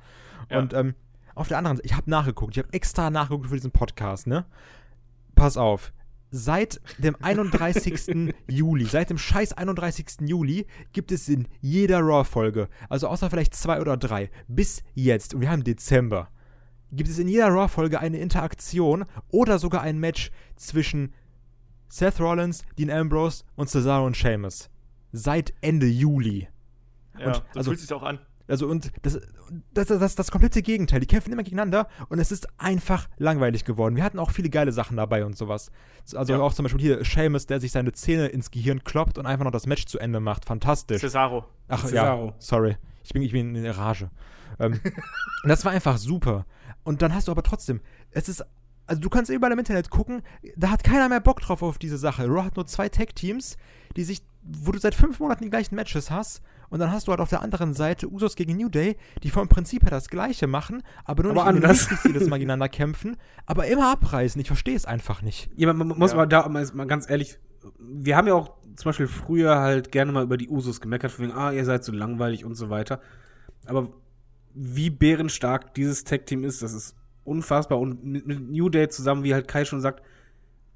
Ja. 0.51 0.59
Und 0.59 0.75
ähm, 0.75 0.95
auf 1.35 1.49
der 1.49 1.59
anderen 1.59 1.77
Seite, 1.77 1.87
ich 1.87 1.97
habe 1.97 2.11
nachgeguckt, 2.11 2.57
ich 2.57 2.63
habe 2.63 2.73
extra 2.73 3.11
nachgeguckt 3.11 3.49
für 3.49 3.55
diesen 3.55 3.71
Podcast, 3.71 4.27
ne? 4.27 4.45
Pass 5.35 5.57
auf. 5.57 5.93
Seit 6.31 6.81
dem 6.99 7.17
31. 7.21 8.35
Juli, 8.49 8.85
seit 8.85 9.09
dem 9.11 9.17
scheiß 9.19 9.55
31. 9.55 10.07
Juli 10.27 10.67
gibt 10.93 11.11
es 11.11 11.29
in 11.29 11.49
jeder 11.63 12.01
Raw-Folge, 12.01 12.69
also 12.91 13.09
außer 13.09 13.31
vielleicht 13.31 13.55
zwei 13.55 13.81
oder 13.81 13.97
drei, 13.97 14.31
bis 14.47 14.83
jetzt, 14.95 15.35
und 15.35 15.41
wir 15.41 15.51
haben 15.51 15.65
Dezember, 15.65 16.29
gibt 16.93 17.09
es 17.09 17.19
in 17.19 17.29
jeder 17.29 17.49
Raw-Folge 17.49 18.01
eine 18.01 18.19
Interaktion 18.19 19.07
oder 19.31 19.59
sogar 19.59 19.81
ein 19.83 19.99
Match 19.99 20.31
zwischen 20.57 21.15
Seth 21.89 22.21
Rollins, 22.21 22.63
Dean 22.79 22.91
Ambrose 22.91 23.45
und 23.57 23.71
Cesaro 23.71 24.05
und 24.05 24.17
Sheamus. 24.17 24.69
Seit 25.13 25.55
Ende 25.63 25.87
Juli. 25.87 26.49
ja, 27.19 27.27
und- 27.27 27.35
so 27.37 27.43
also- 27.55 27.71
fühlt 27.71 27.81
sich 27.81 27.93
auch 27.95 28.03
an. 28.03 28.19
Also 28.49 28.67
und 28.67 28.91
das, 29.03 29.21
das, 29.75 29.89
das, 29.89 30.15
das, 30.15 30.31
komplette 30.31 30.63
Gegenteil. 30.63 31.01
Die 31.01 31.07
kämpfen 31.07 31.33
immer 31.33 31.43
gegeneinander 31.43 31.87
und 32.09 32.19
es 32.19 32.33
ist 32.33 32.49
einfach 32.59 33.09
langweilig 33.19 33.65
geworden. 33.65 33.95
Wir 33.95 34.05
hatten 34.05 34.19
auch 34.19 34.31
viele 34.31 34.49
geile 34.51 34.73
Sachen 34.73 34.97
dabei 34.97 35.25
und 35.25 35.37
sowas. 35.37 35.71
Also 36.15 36.33
Ja. 36.33 36.41
auch 36.41 36.55
zum 36.55 36.65
Beispiel 36.65 36.81
hier 36.81 37.05
Seamus, 37.05 37.47
der 37.47 37.61
sich 37.61 37.73
seine 37.73 37.93
Zähne 37.93 38.29
ins 38.29 38.51
Gehirn 38.51 38.83
kloppt 38.85 39.19
und 39.19 39.27
einfach 39.27 39.45
noch 39.45 39.53
das 39.53 39.67
Match 39.67 39.85
zu 39.87 39.99
Ende 39.99 40.21
macht. 40.21 40.45
Fantastisch. 40.47 41.01
Cesaro. 41.01 41.45
Ach 41.69 41.85
Cesaro. 41.85 42.27
ja, 42.29 42.35
sorry. 42.39 42.77
Ich 43.05 43.13
bin, 43.13 43.23
ich 43.23 43.33
bin 43.33 43.55
in 43.55 43.63
der 43.63 43.77
Rage. 43.77 44.11
ähm, 44.59 44.81
das 45.45 45.65
war 45.65 45.73
einfach 45.73 45.99
super. 45.99 46.47
Und 46.85 47.03
dann 47.03 47.15
hast 47.15 47.29
du 47.29 47.33
aber 47.33 47.43
trotzdem, 47.43 47.81
es 48.11 48.29
ist, 48.29 48.45
also 48.87 49.01
du 49.01 49.11
kannst 49.11 49.31
überall 49.31 49.53
im 49.53 49.59
Internet 49.59 49.91
gucken, 49.91 50.23
da 50.57 50.71
hat 50.71 50.85
keiner 50.85 51.09
mehr 51.11 51.21
Bock 51.21 51.41
drauf 51.41 51.63
auf 51.63 51.77
diese 51.79 51.99
Sache. 51.99 52.27
Raw 52.27 52.45
hat 52.45 52.57
nur 52.57 52.67
zwei 52.67 52.89
Tag-Teams, 52.89 53.59
die 53.97 54.05
sich, 54.05 54.23
wo 54.43 54.73
du 54.73 54.79
seit 54.79 54.95
fünf 54.95 55.21
Monaten 55.21 55.45
die 55.45 55.51
gleichen 55.51 55.75
Matches 55.75 56.11
hast. 56.11 56.41
Und 56.71 56.81
dann 56.81 56.93
hast 56.93 57.07
du 57.09 57.13
halt 57.13 57.21
auf 57.21 57.31
der 57.31 57.41
anderen 57.43 57.73
Seite 57.75 58.09
Usos 58.13 58.37
gegen 58.37 58.57
New 58.57 58.69
Day, 58.69 58.97
die 59.23 59.31
vom 59.31 59.49
Prinzip 59.49 59.83
her 59.83 59.91
das 59.91 60.09
Gleiche 60.09 60.47
machen, 60.47 60.83
aber 61.05 61.23
nur 61.23 61.33
Aber 61.33 61.43
nicht 61.45 61.51
in 61.51 61.57
den 61.57 61.65
anders. 61.65 61.91
Weeklies 61.91 62.05
jedes 62.05 62.29
Mal 62.29 62.37
gegeneinander 62.39 62.69
kämpfen, 62.69 63.17
aber 63.47 63.67
immer 63.67 63.91
abreißen. 63.93 64.41
Ich 64.41 64.47
verstehe 64.49 64.77
es 64.77 64.85
einfach 64.85 65.23
nicht. 65.23 65.51
Ja, 65.57 65.73
man, 65.73 65.89
man 65.89 65.99
muss 65.99 66.11
Ja. 66.11 66.17
mal 66.19 66.27
da 66.27 66.49
mal, 66.49 66.67
mal 66.75 66.87
ganz 66.87 67.09
ehrlich, 67.09 67.39
wir 67.79 68.17
haben 68.17 68.29
ja 68.29 68.35
auch 68.35 68.55
zum 68.77 68.91
Beispiel 68.91 69.09
früher 69.09 69.59
halt 69.59 69.91
gerne 69.93 70.13
mal 70.13 70.23
über 70.23 70.37
die 70.37 70.49
Usos 70.49 70.81
gemeckert, 70.81 71.11
von 71.11 71.25
wegen, 71.27 71.37
ah, 71.37 71.53
ihr 71.53 71.65
seid 71.65 71.85
so 71.85 71.93
langweilig 71.93 72.45
und 72.45 72.55
so 72.55 72.71
weiter. 72.71 73.01
Aber 73.67 73.89
wie 74.55 74.91
bärenstark 74.91 75.75
dieses 75.75 76.05
Tag-Team 76.05 76.45
ist, 76.45 76.63
das 76.63 76.73
ist 76.73 76.95
unfassbar. 77.25 77.79
Und 77.79 78.05
mit, 78.05 78.27
mit 78.27 78.51
New 78.51 78.69
Day 78.69 78.89
zusammen, 78.89 79.25
wie 79.25 79.35
halt 79.35 79.49
Kai 79.49 79.65
schon 79.65 79.81
sagt, 79.81 80.03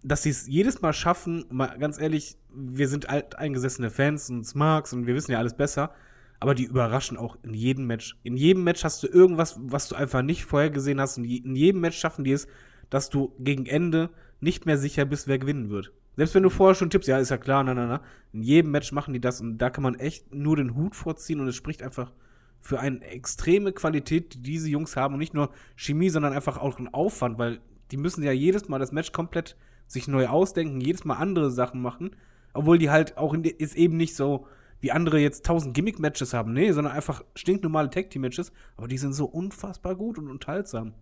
dass 0.03 0.23
sie 0.23 0.31
es 0.31 0.47
jedes 0.47 0.83
Mal 0.83 0.93
schaffen, 0.93 1.45
mal 1.51 1.79
ganz 1.79 1.99
ehrlich, 1.99 2.37
wir 2.53 2.89
sind 2.89 3.09
alteingesessene 3.09 3.91
Fans 3.91 4.31
und 4.31 4.45
Smarks 4.45 4.93
und 4.93 5.07
wir 5.07 5.15
wissen 5.15 5.33
ja 5.33 5.39
alles 5.39 5.57
besser, 5.57 5.93
aber 6.41 6.55
die 6.55 6.65
überraschen 6.65 7.17
auch 7.17 7.37
in 7.43 7.55
jedem 7.55 7.87
Match. 7.87 8.19
In 8.25 8.37
jedem 8.37 8.65
Match 8.65 8.83
hast 8.83 9.03
du 9.03 9.07
irgendwas, 9.07 9.59
was 9.63 9.89
du 9.89 9.95
einfach 9.95 10.23
nicht 10.23 10.45
vorher 10.45 10.71
gesehen 10.71 11.01
hast 11.01 11.19
und 11.19 11.25
in 11.25 11.55
jedem 11.55 11.81
Match 11.81 11.99
schaffen 11.99 12.25
die 12.25 12.33
es, 12.33 12.49
dass 12.91 13.11
du 13.11 13.33
gegen 13.39 13.67
Ende 13.67 14.11
nicht 14.41 14.67
mehr 14.67 14.77
sicher 14.77 15.05
bist, 15.05 15.29
wer 15.29 15.39
gewinnen 15.39 15.71
wird. 15.71 15.93
Selbst 16.17 16.35
wenn 16.35 16.43
du 16.43 16.51
vorher 16.51 16.75
schon 16.75 16.91
tippst, 16.91 17.09
ja, 17.09 17.19
ist 17.19 17.31
ja 17.31 17.39
klar, 17.39 17.65
na, 17.65 17.73
na, 17.73 17.87
na. 17.87 18.03
In 18.33 18.43
jedem 18.43 18.71
Match 18.71 18.93
machen 18.93 19.15
die 19.15 19.21
das 19.21 19.41
und 19.41 19.59
da 19.59 19.71
kann 19.71 19.83
man 19.83 19.95
echt 19.95 20.35
nur 20.35 20.57
den 20.57 20.75
Hut 20.75 20.95
vorziehen 20.95 21.41
und 21.41 21.49
es 21.49 21.57
spricht 21.57 21.83
einfach 21.83 22.13
für 22.61 22.81
eine 22.81 23.03
extreme 23.05 23.73
Qualität, 23.73 24.35
die 24.35 24.43
diese 24.43 24.69
Jungs 24.69 24.97
haben 24.97 25.15
und 25.15 25.21
nicht 25.21 25.35
nur 25.35 25.51
Chemie, 25.75 26.11
sondern 26.11 26.33
einfach 26.33 26.59
auch 26.59 26.79
einen 26.79 26.93
Aufwand, 26.93 27.39
weil 27.39 27.61
die 27.91 27.97
müssen 27.97 28.23
ja 28.23 28.33
jedes 28.33 28.69
Mal 28.69 28.79
das 28.79 28.93
Match 28.93 29.13
komplett 29.13 29.57
sich 29.93 30.09
neu 30.09 30.27
ausdenken, 30.29 30.81
jedes 30.81 31.05
Mal 31.05 31.17
andere 31.17 31.51
Sachen 31.51 31.83
machen, 31.83 32.17
obwohl 32.55 32.79
die 32.79 32.91
halt 32.91 33.17
auch 33.19 33.35
in, 33.35 33.45
ist 33.45 33.77
eben 33.77 33.97
nicht 33.97 34.17
so 34.17 34.47
wie 34.81 34.91
andere 34.91 35.21
jetzt 35.21 35.47
tausend 35.47 35.75
Gimmick-Matches 35.75 36.35
haben, 36.35 36.53
nee, 36.53 36.73
sondern 36.73 36.93
einfach 36.93 37.23
stinknormale 37.37 37.91
Tag-Team-Matches, 37.91 38.53
aber 38.77 38.89
die 38.89 38.99
sind 38.99 39.13
so 39.13 39.27
unfassbar 39.27 39.95
gut 39.95 40.19
und 40.19 40.29
unterhaltsam 40.29 40.95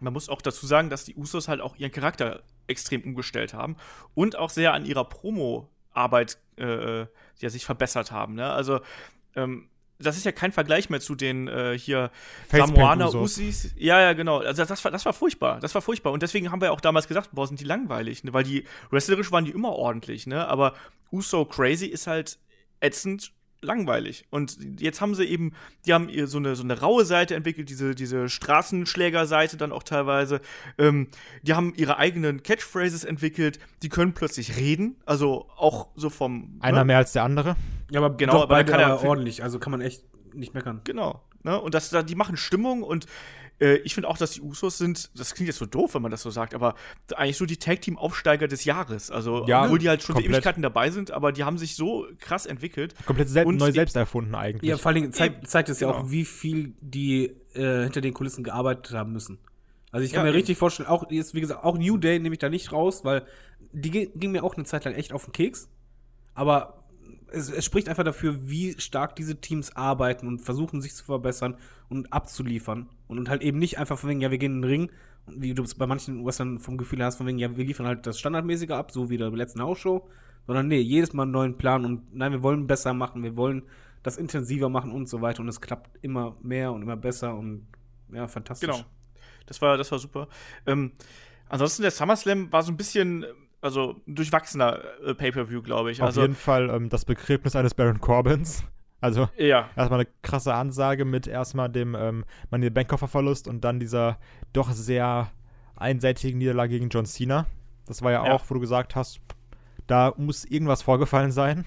man 0.00 0.12
muss 0.12 0.28
auch 0.28 0.42
dazu 0.42 0.66
sagen, 0.66 0.90
dass 0.90 1.04
die 1.04 1.14
Usos 1.16 1.48
halt 1.48 1.60
auch 1.60 1.76
ihren 1.76 1.92
Charakter 1.92 2.42
extrem 2.66 3.02
umgestellt 3.02 3.54
haben 3.54 3.76
und 4.14 4.36
auch 4.36 4.50
sehr 4.50 4.72
an 4.72 4.84
ihrer 4.86 5.04
Promo-Arbeit 5.04 6.38
äh, 6.56 7.00
ja, 7.38 7.50
sich 7.50 7.64
verbessert 7.64 8.10
haben. 8.10 8.34
Ne? 8.34 8.50
Also, 8.50 8.80
ähm, 9.36 9.68
das 10.04 10.16
ist 10.16 10.24
ja 10.24 10.32
kein 10.32 10.52
Vergleich 10.52 10.90
mehr 10.90 11.00
zu 11.00 11.14
den 11.14 11.48
äh, 11.48 11.78
hier 11.78 12.10
Samoana 12.50 13.08
Usis. 13.08 13.72
Ja, 13.76 14.00
ja, 14.00 14.12
genau. 14.12 14.38
Also 14.38 14.64
das 14.64 14.84
war, 14.84 14.90
das 14.90 15.04
war 15.04 15.12
furchtbar. 15.12 15.60
Das 15.60 15.74
war 15.74 15.82
furchtbar. 15.82 16.12
Und 16.12 16.22
deswegen 16.22 16.50
haben 16.50 16.60
wir 16.60 16.72
auch 16.72 16.80
damals 16.80 17.08
gesagt, 17.08 17.30
boah, 17.32 17.46
sind 17.46 17.60
die 17.60 17.64
langweilig, 17.64 18.24
ne? 18.24 18.32
Weil 18.32 18.44
die 18.44 18.64
wrestlerisch 18.90 19.32
waren 19.32 19.44
die 19.44 19.50
immer 19.50 19.72
ordentlich, 19.72 20.26
ne? 20.26 20.46
Aber 20.46 20.74
Uso 21.10 21.44
Crazy 21.44 21.86
ist 21.86 22.06
halt 22.06 22.38
ätzend 22.80 23.32
langweilig. 23.64 24.26
Und 24.30 24.58
jetzt 24.80 25.00
haben 25.00 25.14
sie 25.14 25.24
eben, 25.24 25.52
die 25.86 25.94
haben 25.94 26.08
so 26.26 26.38
eine, 26.38 26.56
so 26.56 26.62
eine 26.62 26.78
raue 26.80 27.04
Seite 27.04 27.34
entwickelt, 27.34 27.68
diese, 27.68 27.94
diese 27.94 28.28
Straßenschlägerseite 28.28 29.56
dann 29.56 29.72
auch 29.72 29.82
teilweise. 29.82 30.40
Ähm, 30.78 31.08
die 31.42 31.54
haben 31.54 31.74
ihre 31.76 31.98
eigenen 31.98 32.42
Catchphrases 32.42 33.04
entwickelt, 33.04 33.58
die 33.82 33.88
können 33.88 34.14
plötzlich 34.14 34.56
reden, 34.56 34.96
also 35.06 35.48
auch 35.56 35.88
so 35.96 36.10
vom. 36.10 36.58
Einer 36.60 36.78
ne? 36.78 36.84
mehr 36.84 36.98
als 36.98 37.12
der 37.12 37.24
andere. 37.24 37.56
Ja, 37.90 38.00
aber 38.00 38.16
genau, 38.16 38.36
aber 38.42 38.48
beide 38.48 38.72
kann 38.72 38.80
er 38.80 39.02
ordentlich, 39.02 39.42
also 39.42 39.58
kann 39.58 39.70
man 39.70 39.80
echt 39.80 40.04
nicht 40.34 40.54
meckern. 40.54 40.80
Genau. 40.84 41.22
Ne? 41.42 41.60
Und 41.60 41.74
das, 41.74 41.90
die 41.90 42.14
machen 42.14 42.36
Stimmung 42.36 42.82
und 42.82 43.06
äh, 43.60 43.76
ich 43.78 43.94
finde 43.94 44.08
auch, 44.08 44.18
dass 44.18 44.32
die 44.32 44.40
Usos 44.40 44.78
sind, 44.78 45.10
das 45.18 45.34
klingt 45.34 45.48
jetzt 45.48 45.58
so 45.58 45.66
doof, 45.66 45.94
wenn 45.94 46.02
man 46.02 46.10
das 46.10 46.22
so 46.22 46.30
sagt, 46.30 46.54
aber 46.54 46.74
eigentlich 47.16 47.36
so 47.36 47.46
die 47.46 47.56
Tag-Team-Aufsteiger 47.56 48.48
des 48.48 48.64
Jahres. 48.64 49.10
Also, 49.10 49.46
ja, 49.46 49.64
obwohl 49.64 49.78
die 49.78 49.88
halt 49.88 50.02
schon 50.02 50.14
komplett. 50.14 50.34
Ewigkeiten 50.34 50.62
dabei 50.62 50.90
sind, 50.90 51.10
aber 51.10 51.32
die 51.32 51.44
haben 51.44 51.58
sich 51.58 51.76
so 51.76 52.06
krass 52.18 52.46
entwickelt. 52.46 52.94
Komplett 53.06 53.28
sel 53.28 53.44
neu 53.46 53.72
selbst 53.72 53.96
erfunden 53.96 54.34
eigentlich. 54.34 54.68
Ja, 54.68 54.76
vor 54.76 54.92
allem 54.92 55.12
zeigt, 55.12 55.48
zeigt 55.48 55.68
es 55.68 55.80
ja 55.80 55.88
genau. 55.88 56.00
auch, 56.00 56.10
wie 56.10 56.24
viel 56.24 56.74
die 56.80 57.26
äh, 57.54 57.84
hinter 57.84 58.00
den 58.00 58.14
Kulissen 58.14 58.44
gearbeitet 58.44 58.94
haben 58.94 59.12
müssen. 59.12 59.38
Also 59.92 60.04
ich 60.04 60.12
kann 60.12 60.26
ja, 60.26 60.32
mir 60.32 60.36
richtig 60.36 60.58
vorstellen, 60.58 60.88
auch 60.88 61.08
jetzt, 61.10 61.34
wie 61.34 61.40
gesagt, 61.40 61.62
auch 61.62 61.78
New 61.78 61.96
Day 61.98 62.18
nehme 62.18 62.34
ich 62.34 62.40
da 62.40 62.48
nicht 62.48 62.72
raus, 62.72 63.04
weil 63.04 63.24
die 63.72 63.90
ging 63.90 64.32
mir 64.32 64.42
auch 64.42 64.56
eine 64.56 64.64
Zeit 64.64 64.84
lang 64.84 64.94
echt 64.94 65.12
auf 65.12 65.24
den 65.24 65.32
Keks. 65.32 65.68
Aber 66.34 66.84
es, 67.30 67.48
es, 67.48 67.64
spricht 67.64 67.88
einfach 67.88 68.04
dafür, 68.04 68.48
wie 68.48 68.74
stark 68.78 69.14
diese 69.16 69.40
Teams 69.40 69.76
arbeiten 69.76 70.26
und 70.26 70.40
versuchen, 70.40 70.80
sich 70.80 70.94
zu 70.94 71.04
verbessern 71.04 71.56
und 71.88 72.12
abzuliefern. 72.12 72.88
Und, 73.14 73.20
und 73.20 73.28
halt 73.28 73.42
eben 73.42 73.58
nicht 73.58 73.78
einfach 73.78 73.98
von 73.98 74.10
wegen, 74.10 74.20
ja, 74.20 74.30
wir 74.30 74.38
gehen 74.38 74.56
in 74.56 74.62
den 74.62 74.70
Ring, 74.70 74.90
wie 75.26 75.54
du 75.54 75.62
es 75.62 75.74
bei 75.74 75.86
manchen 75.86 76.24
Western 76.26 76.58
vom 76.58 76.76
Gefühl 76.76 77.02
hast, 77.02 77.16
von 77.16 77.26
wegen, 77.26 77.38
ja, 77.38 77.56
wir 77.56 77.64
liefern 77.64 77.86
halt 77.86 78.06
das 78.06 78.18
Standardmäßige 78.18 78.70
ab, 78.70 78.90
so 78.90 79.08
wie 79.08 79.16
der 79.16 79.30
letzten 79.30 79.62
House-Show. 79.62 80.08
Sondern 80.46 80.68
nee, 80.68 80.80
jedes 80.80 81.14
Mal 81.14 81.22
einen 81.22 81.32
neuen 81.32 81.56
Plan 81.56 81.84
und 81.84 82.14
nein, 82.14 82.32
wir 82.32 82.42
wollen 82.42 82.66
besser 82.66 82.92
machen, 82.92 83.22
wir 83.22 83.34
wollen 83.36 83.62
das 84.02 84.18
intensiver 84.18 84.68
machen 84.68 84.90
und 84.92 85.08
so 85.08 85.22
weiter. 85.22 85.40
Und 85.40 85.48
es 85.48 85.60
klappt 85.60 86.04
immer 86.04 86.36
mehr 86.42 86.72
und 86.72 86.82
immer 86.82 86.96
besser 86.96 87.34
und 87.34 87.66
ja, 88.12 88.28
fantastisch. 88.28 88.68
Genau. 88.68 88.84
Das 89.46 89.62
war, 89.62 89.78
das 89.78 89.90
war 89.90 89.98
super. 89.98 90.28
Ähm, 90.66 90.92
ansonsten, 91.48 91.82
der 91.82 91.92
SummerSlam 91.92 92.52
war 92.52 92.62
so 92.62 92.72
ein 92.72 92.76
bisschen 92.76 93.24
also 93.62 94.02
durchwachsener 94.06 94.80
äh, 95.06 95.14
Pay-per-View, 95.14 95.62
glaube 95.62 95.90
ich. 95.90 96.02
Auf 96.02 96.08
also, 96.08 96.20
jeden 96.20 96.34
Fall 96.34 96.68
ähm, 96.68 96.90
das 96.90 97.06
Begräbnis 97.06 97.56
eines 97.56 97.72
Baron 97.72 97.98
Corbins. 97.98 98.64
Also 99.04 99.28
ja. 99.36 99.68
erstmal 99.76 100.00
eine 100.00 100.08
krasse 100.22 100.54
Ansage 100.54 101.04
mit 101.04 101.26
erstmal 101.26 101.68
dem 101.68 101.94
ähm, 101.94 102.24
Money 102.50 102.70
Bankkofferverlust 102.70 103.46
und 103.46 103.62
dann 103.62 103.78
dieser 103.78 104.16
doch 104.54 104.72
sehr 104.72 105.30
einseitigen 105.76 106.38
Niederlage 106.38 106.78
gegen 106.78 106.88
John 106.88 107.04
Cena. 107.04 107.46
Das 107.86 108.00
war 108.00 108.12
ja, 108.12 108.24
ja, 108.24 108.32
auch, 108.32 108.48
wo 108.48 108.54
du 108.54 108.60
gesagt 108.60 108.96
hast, 108.96 109.20
da 109.86 110.14
muss 110.16 110.46
irgendwas 110.46 110.80
vorgefallen 110.80 111.32
sein. 111.32 111.66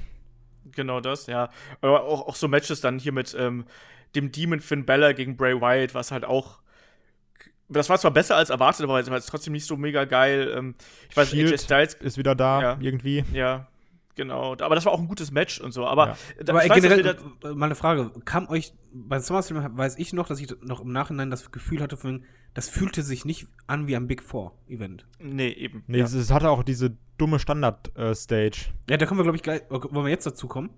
Genau 0.72 1.00
das, 1.00 1.28
ja. 1.28 1.52
Aber 1.82 2.06
auch, 2.06 2.28
auch 2.28 2.36
so 2.36 2.48
Matches 2.48 2.82
dann 2.82 2.98
hier 2.98 3.12
mit 3.12 3.38
ähm, 3.40 3.66
dem 4.16 4.32
Demon 4.32 4.60
Finn 4.60 4.88
Bella 4.88 5.12
gegen 5.12 5.38
Bray 5.38 5.62
Wyatt, 5.62 5.94
was 5.94 6.10
halt 6.10 6.26
auch 6.26 6.58
das 7.70 7.88
war 7.88 8.00
zwar 8.00 8.12
besser 8.12 8.36
als 8.36 8.50
erwartet, 8.50 8.86
aber 8.86 9.00
es 9.00 9.12
war 9.12 9.22
trotzdem 9.22 9.54
nicht 9.54 9.66
so 9.66 9.78
mega 9.78 10.06
geil. 10.06 10.52
Ähm, 10.58 10.74
ich 11.10 11.18
weiß, 11.18 11.30
Shield 11.30 11.52
AJ 11.52 11.58
Styles 11.60 11.94
ist 11.96 12.18
wieder 12.18 12.34
da, 12.34 12.62
ja, 12.62 12.78
irgendwie. 12.80 13.26
Ja, 13.32 13.68
genau. 14.18 14.52
Aber 14.60 14.76
das 14.76 14.86
war 14.86 14.92
auch 14.92 15.00
ein 15.00 15.08
gutes 15.08 15.32
Match 15.32 15.62
und 15.62 15.72
so. 15.72 15.86
Aber, 15.86 16.08
ja. 16.08 16.44
da, 16.44 16.54
aber 16.54 16.68
generell, 16.68 17.06
weiß, 17.06 17.16
äh, 17.46 17.54
mal 17.54 17.68
eine 17.68 17.76
Frage. 17.76 18.12
Kam 18.26 18.50
euch, 18.50 18.74
bei 18.92 19.20
SummerSlam 19.20 19.78
weiß 19.78 19.98
ich 19.98 20.12
noch, 20.12 20.28
dass 20.28 20.42
ich 20.42 20.54
noch 20.62 20.82
im 20.82 20.92
Nachhinein 20.92 21.30
das 21.32 21.52
Gefühl 21.52 21.82
hatte, 21.82 21.96
von, 21.96 22.26
das 22.54 22.68
fühlte 22.68 23.04
sich 23.04 23.24
nicht 23.24 23.48
an 23.68 23.88
wie 23.88 23.96
am 23.96 24.08
Big 24.08 24.22
Four-Event. 24.22 25.08
Nee, 25.20 25.50
eben. 25.50 25.84
Nee, 25.88 26.00
ja. 26.00 26.06
es, 26.06 26.14
es, 26.14 26.32
hatte 26.32 26.50
auch 26.50 26.64
diese 26.64 26.98
dumme 27.18 27.40
Standard-Stage. 27.40 28.58
Äh, 28.88 28.92
ja, 28.92 28.98
da 28.98 29.06
kommen 29.06 29.20
wir, 29.20 29.24
glaube 29.24 29.38
ich, 29.38 29.44
gleich, 29.44 29.62
wollen 29.70 30.06
wir 30.06 30.10
jetzt 30.10 30.26
dazu 30.26 30.48
kommen? 30.48 30.72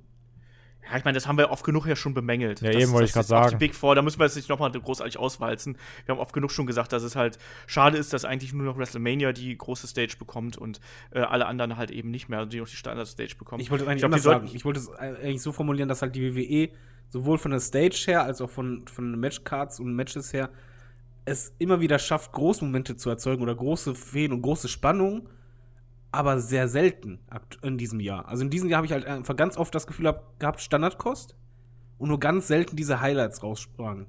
Ja, 0.84 0.97
ich 0.97 1.06
meine, 1.06 1.15
das 1.15 1.27
haben 1.27 1.38
wir 1.38 1.51
oft 1.51 1.64
genug 1.64 1.85
ja 1.85 1.95
schon 1.95 2.14
bemängelt. 2.14 2.61
Ja, 2.61 2.72
das, 2.72 2.81
eben 2.81 2.91
wollte 2.91 3.06
ich 3.06 3.14
gerade 3.14 3.27
sagen. 3.27 3.49
Die 3.51 3.56
Big 3.57 3.76
Four, 3.76 3.95
da 3.95 4.01
müssen 4.01 4.19
wir 4.19 4.26
jetzt 4.26 4.35
nicht 4.35 4.49
nochmal 4.49 4.72
großartig 4.72 5.18
auswalzen. 5.18 5.77
Wir 6.06 6.15
haben 6.15 6.22
oft 6.22 6.34
genug 6.34 6.51
schon 6.51 6.65
gesagt, 6.65 6.93
dass 6.93 7.03
es 7.03 7.15
halt 7.15 7.38
schade 7.68 7.97
ist, 7.97 8.14
dass 8.14 8.26
eigentlich 8.26 8.53
nur 8.53 8.65
noch 8.65 8.77
WrestleMania 8.77 9.31
die 9.34 9.56
große 9.57 9.88
Stage 9.88 10.15
bekommt 10.18 10.57
und 10.57 10.80
äh, 11.11 11.19
alle 11.19 11.45
anderen 11.45 11.77
halt 11.77 11.91
eben 11.91 12.10
nicht 12.10 12.30
mehr, 12.30 12.45
die 12.45 12.60
noch 12.60 12.69
die 12.69 12.76
Standard-Stage 12.76 13.35
bekommen. 13.38 13.61
Ich 13.61 13.69
wollte 13.69 13.84
es 13.84 13.89
eigentlich 13.89 14.03
ich 14.03 14.10
glaub, 14.10 14.19
sagen. 14.19 14.49
Ich 14.53 14.65
wollte 14.65 14.80
es 14.80 14.89
eigentlich 14.91 15.41
so 15.41 15.51
formulieren, 15.51 15.89
dass 15.89 16.01
halt 16.01 16.15
die 16.15 16.35
WWE 16.35 16.69
sowohl 17.10 17.38
von 17.38 17.51
der 17.51 17.60
Stage 17.60 18.03
her 18.07 18.23
als 18.23 18.41
auch 18.41 18.49
von, 18.49 18.88
von 18.88 19.19
Matchcards 19.19 19.80
und 19.80 19.93
Matches 19.93 20.34
her 20.34 20.49
es 21.26 21.53
immer 21.60 21.80
wieder 21.80 21.99
schafft, 21.99 22.31
Großmomente 22.31 22.95
zu 22.95 23.10
erzeugen 23.10 23.43
oder 23.43 23.53
große 23.53 23.93
Feen 23.93 24.31
und 24.31 24.41
große 24.41 24.68
Spannungen 24.68 25.30
aber 26.11 26.40
sehr 26.40 26.68
selten 26.68 27.19
in 27.61 27.77
diesem 27.77 27.99
Jahr. 27.99 28.27
Also 28.27 28.44
in 28.44 28.49
diesem 28.49 28.69
Jahr 28.69 28.77
habe 28.77 28.88
ich 28.88 28.94
halt 28.94 29.06
einfach 29.06 29.36
ganz 29.36 29.57
oft 29.57 29.73
das 29.76 29.88
Gefühl 29.88 30.14
gehabt, 30.40 30.61
Standardkost 30.61 31.36
und 31.98 32.10
nur 32.10 32.19
ganz 32.19 32.48
selten 32.48 32.76
diese 32.76 33.02
Highlights 33.02 33.44
raussprangen. 33.44 34.07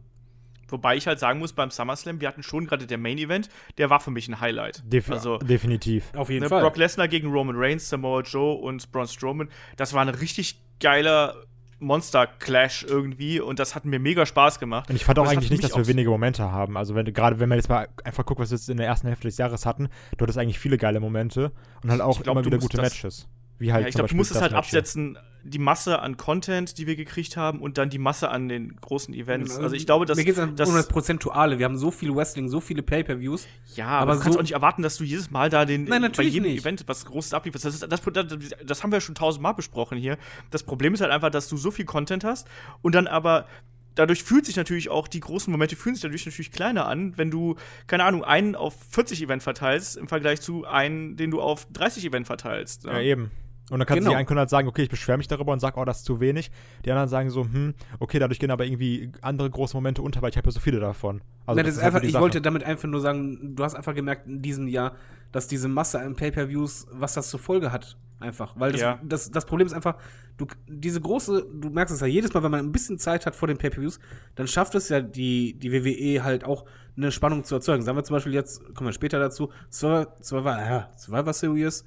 Wobei 0.68 0.96
ich 0.96 1.06
halt 1.06 1.18
sagen 1.18 1.40
muss, 1.40 1.52
beim 1.52 1.70
SummerSlam, 1.70 2.20
wir 2.20 2.28
hatten 2.28 2.42
schon 2.42 2.66
gerade 2.66 2.86
der 2.86 2.98
Main 2.98 3.18
Event, 3.18 3.48
der 3.76 3.90
war 3.90 4.00
für 4.00 4.12
mich 4.12 4.28
ein 4.28 4.40
Highlight. 4.40 4.82
Def 4.86 5.10
also, 5.10 5.38
definitiv. 5.38 6.14
Auf 6.14 6.30
jeden 6.30 6.44
ne, 6.44 6.48
Fall. 6.48 6.62
Brock 6.62 6.76
Lesnar 6.76 7.08
gegen 7.08 7.30
Roman 7.30 7.56
Reigns, 7.56 7.88
Samoa 7.88 8.22
Joe 8.22 8.54
und 8.54 8.90
Braun 8.92 9.08
Strowman, 9.08 9.48
das 9.76 9.92
war 9.94 10.02
ein 10.02 10.08
richtig 10.08 10.62
geiler 10.78 11.34
Monster 11.80 12.26
Clash 12.26 12.84
irgendwie 12.88 13.40
und 13.40 13.58
das 13.58 13.74
hat 13.74 13.84
mir 13.84 13.98
mega 13.98 14.26
Spaß 14.26 14.58
gemacht. 14.58 14.90
Und 14.90 14.96
ich 14.96 15.04
fand 15.04 15.18
auch 15.18 15.26
eigentlich 15.26 15.50
nicht, 15.50 15.64
dass 15.64 15.76
wir 15.76 15.86
wenige 15.86 16.10
Momente 16.10 16.50
haben. 16.50 16.76
Also 16.76 16.94
wenn 16.94 17.12
gerade 17.12 17.40
wenn 17.40 17.48
man 17.48 17.58
jetzt 17.58 17.68
mal 17.68 17.88
einfach 18.04 18.24
guckt, 18.24 18.40
was 18.40 18.50
wir 18.50 18.56
jetzt 18.56 18.68
in 18.68 18.76
der 18.76 18.86
ersten 18.86 19.08
Hälfte 19.08 19.28
des 19.28 19.38
Jahres 19.38 19.66
hatten, 19.66 19.88
dort 20.18 20.30
ist 20.30 20.36
eigentlich 20.36 20.58
viele 20.58 20.78
geile 20.78 21.00
Momente 21.00 21.52
und 21.82 21.90
halt 21.90 22.00
auch 22.00 22.22
glaub, 22.22 22.36
immer 22.36 22.44
wieder 22.44 22.58
gute 22.58 22.80
Matches. 22.80 23.28
Wie 23.60 23.74
halt 23.74 23.82
ja, 23.82 23.88
ich 23.88 23.94
glaube, 23.94 24.08
du 24.08 24.16
musst 24.16 24.30
es 24.30 24.40
halt 24.40 24.54
absetzen, 24.54 25.18
die 25.42 25.58
Masse 25.58 26.00
an 26.00 26.16
Content, 26.16 26.78
die 26.78 26.86
wir 26.86 26.96
gekriegt 26.96 27.36
haben 27.36 27.60
und 27.60 27.76
dann 27.76 27.90
die 27.90 27.98
Masse 27.98 28.30
an 28.30 28.48
den 28.48 28.74
großen 28.76 29.12
Events. 29.12 29.58
Also 29.58 29.76
ich 29.76 29.84
glaube, 29.84 30.06
dass 30.06 30.16
mir 30.16 30.24
geht 30.24 30.38
es 30.38 30.42
um 30.42 30.56
das 30.56 30.88
Prozentuale. 30.88 31.58
Wir 31.58 31.66
haben 31.66 31.76
so 31.76 31.90
viel 31.90 32.14
Wrestling, 32.14 32.48
so 32.48 32.60
viele 32.60 32.82
Pay-per-Views. 32.82 33.46
Ja, 33.76 33.88
aber, 33.88 34.12
aber 34.12 34.14
du 34.14 34.20
kannst 34.20 34.38
auch 34.38 34.42
nicht 34.42 34.54
erwarten, 34.54 34.80
dass 34.82 34.96
du 34.96 35.04
jedes 35.04 35.30
Mal 35.30 35.50
da 35.50 35.66
den 35.66 35.84
Nein, 35.84 36.10
bei 36.16 36.22
jedem 36.22 36.44
nicht. 36.50 36.62
Event 36.62 36.84
was 36.86 37.04
Großes 37.04 37.34
ablieferst. 37.34 37.66
Das, 37.66 37.80
das, 37.80 38.00
das, 38.00 38.38
das, 38.64 38.82
haben 38.82 38.92
wir 38.92 39.02
schon 39.02 39.14
tausendmal 39.14 39.52
besprochen 39.52 39.98
hier. 39.98 40.16
Das 40.50 40.62
Problem 40.62 40.94
ist 40.94 41.02
halt 41.02 41.12
einfach, 41.12 41.30
dass 41.30 41.48
du 41.48 41.58
so 41.58 41.70
viel 41.70 41.84
Content 41.84 42.24
hast 42.24 42.48
und 42.80 42.94
dann 42.94 43.06
aber 43.06 43.46
dadurch 43.94 44.22
fühlt 44.22 44.46
sich 44.46 44.56
natürlich 44.56 44.88
auch, 44.88 45.08
die 45.08 45.20
großen 45.20 45.50
Momente 45.50 45.76
fühlen 45.76 45.94
sich 45.94 46.02
dadurch 46.02 46.24
natürlich 46.24 46.52
kleiner 46.52 46.86
an, 46.86 47.18
wenn 47.18 47.30
du, 47.30 47.56
keine 47.86 48.04
Ahnung, 48.04 48.24
einen 48.24 48.54
auf 48.54 48.74
40 48.90 49.22
Event 49.22 49.42
verteilst, 49.42 49.96
im 49.98 50.08
Vergleich 50.08 50.40
zu 50.40 50.64
einen, 50.64 51.16
den 51.16 51.30
du 51.30 51.42
auf 51.42 51.66
30 51.72 52.06
Event 52.06 52.26
verteilst. 52.26 52.84
Ja, 52.84 52.94
ja 52.94 53.00
eben. 53.00 53.30
Und 53.70 53.78
dann 53.78 53.86
kann 53.86 53.98
Genau. 53.98 54.10
die 54.10 54.16
einen 54.16 54.26
können 54.26 54.40
halt 54.40 54.50
sagen, 54.50 54.68
okay, 54.68 54.82
ich 54.82 54.88
beschwere 54.90 55.16
mich 55.16 55.28
darüber 55.28 55.52
und 55.52 55.60
sage, 55.60 55.78
oh, 55.80 55.84
das 55.84 55.98
ist 55.98 56.04
zu 56.04 56.20
wenig. 56.20 56.50
Die 56.84 56.90
anderen 56.90 57.08
sagen 57.08 57.30
so, 57.30 57.44
hm, 57.44 57.74
okay, 58.00 58.18
dadurch 58.18 58.38
gehen 58.38 58.50
aber 58.50 58.64
irgendwie 58.66 59.12
andere 59.22 59.48
große 59.48 59.76
Momente 59.76 60.02
unter, 60.02 60.20
weil 60.22 60.30
ich 60.30 60.36
habe 60.36 60.48
ja 60.48 60.52
so 60.52 60.60
viele 60.60 60.80
davon. 60.80 61.22
Also 61.46 61.56
Nein, 61.56 61.66
das 61.66 61.76
ist 61.76 61.82
halt 61.82 61.94
einfach, 61.94 62.04
ich 62.06 62.12
Sache. 62.12 62.22
wollte 62.22 62.40
damit 62.42 62.64
einfach 62.64 62.88
nur 62.88 63.00
sagen, 63.00 63.54
du 63.56 63.64
hast 63.64 63.74
einfach 63.74 63.94
gemerkt 63.94 64.26
in 64.26 64.42
diesem 64.42 64.68
Jahr, 64.68 64.96
dass 65.32 65.46
diese 65.48 65.68
Masse 65.68 66.00
an 66.00 66.16
Pay-Per-Views, 66.16 66.88
was 66.92 67.14
das 67.14 67.30
zur 67.30 67.40
Folge 67.40 67.70
hat, 67.72 67.96
einfach. 68.18 68.54
Weil 68.58 68.72
das, 68.72 68.80
Ja. 68.80 68.98
das, 69.02 69.30
das 69.30 69.46
Problem 69.46 69.66
ist 69.66 69.72
einfach, 69.72 69.96
du, 70.36 70.46
diese 70.66 71.00
große, 71.00 71.46
du 71.60 71.70
merkst 71.70 71.94
es 71.94 72.00
ja 72.00 72.06
jedes 72.08 72.34
Mal, 72.34 72.42
wenn 72.42 72.50
man 72.50 72.60
ein 72.60 72.72
bisschen 72.72 72.98
Zeit 72.98 73.24
hat 73.26 73.36
vor 73.36 73.46
den 73.48 73.56
Pay-Per-Views, 73.58 74.00
dann 74.34 74.46
schafft 74.48 74.74
es 74.74 74.88
ja 74.88 75.00
die, 75.00 75.54
die 75.58 75.72
WWE 75.72 76.24
halt 76.24 76.44
auch 76.44 76.64
eine 76.96 77.12
Spannung 77.12 77.44
zu 77.44 77.54
erzeugen. 77.54 77.82
Sagen 77.84 77.96
wir 77.96 78.04
zum 78.04 78.14
Beispiel 78.16 78.34
jetzt, 78.34 78.74
kommen 78.74 78.88
wir 78.88 78.92
später 78.92 79.18
dazu, 79.20 79.50
Survivor, 79.70 80.14
Survivor, 80.20 80.58
ja, 80.58 80.90
Survivor 80.96 81.32
Series, 81.32 81.84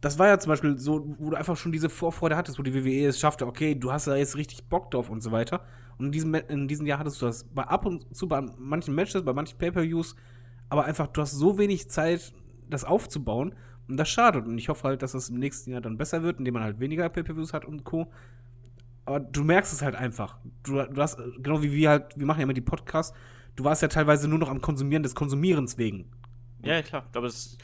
das 0.00 0.18
war 0.18 0.28
ja 0.28 0.38
zum 0.38 0.50
Beispiel 0.50 0.78
so, 0.78 1.16
wo 1.18 1.30
du 1.30 1.36
einfach 1.36 1.56
schon 1.56 1.72
diese 1.72 1.88
Vorfreude 1.88 2.36
hattest, 2.36 2.58
wo 2.58 2.62
die 2.62 2.74
WWE 2.74 3.06
es 3.06 3.18
schaffte, 3.18 3.46
okay, 3.46 3.74
du 3.74 3.92
hast 3.92 4.06
da 4.06 4.16
jetzt 4.16 4.36
richtig 4.36 4.64
Bock 4.68 4.90
drauf 4.90 5.08
und 5.08 5.22
so 5.22 5.32
weiter. 5.32 5.64
Und 5.98 6.06
in 6.06 6.12
diesem, 6.12 6.34
in 6.34 6.68
diesem 6.68 6.86
Jahr 6.86 6.98
hattest 6.98 7.22
du 7.22 7.26
das 7.26 7.44
bei 7.44 7.62
ab 7.62 7.86
und 7.86 8.14
zu 8.14 8.28
bei 8.28 8.40
manchen 8.58 8.94
Matches, 8.94 9.24
bei 9.24 9.32
manchen 9.32 9.56
Pay-Per-Views, 9.58 10.16
aber 10.68 10.84
einfach, 10.84 11.06
du 11.06 11.20
hast 11.20 11.32
so 11.32 11.58
wenig 11.58 11.88
Zeit, 11.88 12.32
das 12.68 12.84
aufzubauen. 12.84 13.54
Und 13.86 13.98
das 13.98 14.08
schadet. 14.08 14.46
Und 14.46 14.56
ich 14.56 14.68
hoffe 14.68 14.88
halt, 14.88 15.02
dass 15.02 15.12
das 15.12 15.28
im 15.28 15.38
nächsten 15.38 15.70
Jahr 15.70 15.80
dann 15.80 15.98
besser 15.98 16.22
wird, 16.22 16.38
indem 16.38 16.54
man 16.54 16.62
halt 16.62 16.80
weniger 16.80 17.08
Pay-Per-Views 17.08 17.52
hat 17.52 17.64
und 17.64 17.84
Co. 17.84 18.10
Aber 19.04 19.20
du 19.20 19.44
merkst 19.44 19.72
es 19.72 19.82
halt 19.82 19.94
einfach. 19.94 20.38
Du, 20.62 20.82
du 20.82 21.02
hast, 21.02 21.18
genau 21.38 21.62
wie 21.62 21.72
wir 21.72 21.90
halt, 21.90 22.18
wir 22.18 22.26
machen 22.26 22.38
ja 22.38 22.44
immer 22.44 22.54
die 22.54 22.62
Podcasts, 22.62 23.14
du 23.56 23.64
warst 23.64 23.82
ja 23.82 23.88
teilweise 23.88 24.26
nur 24.26 24.38
noch 24.38 24.48
am 24.48 24.62
Konsumieren 24.62 25.02
des 25.02 25.14
Konsumierens 25.14 25.76
wegen. 25.76 26.10
Ja, 26.62 26.80
klar. 26.80 27.04
Aber 27.14 27.26
es, 27.26 27.58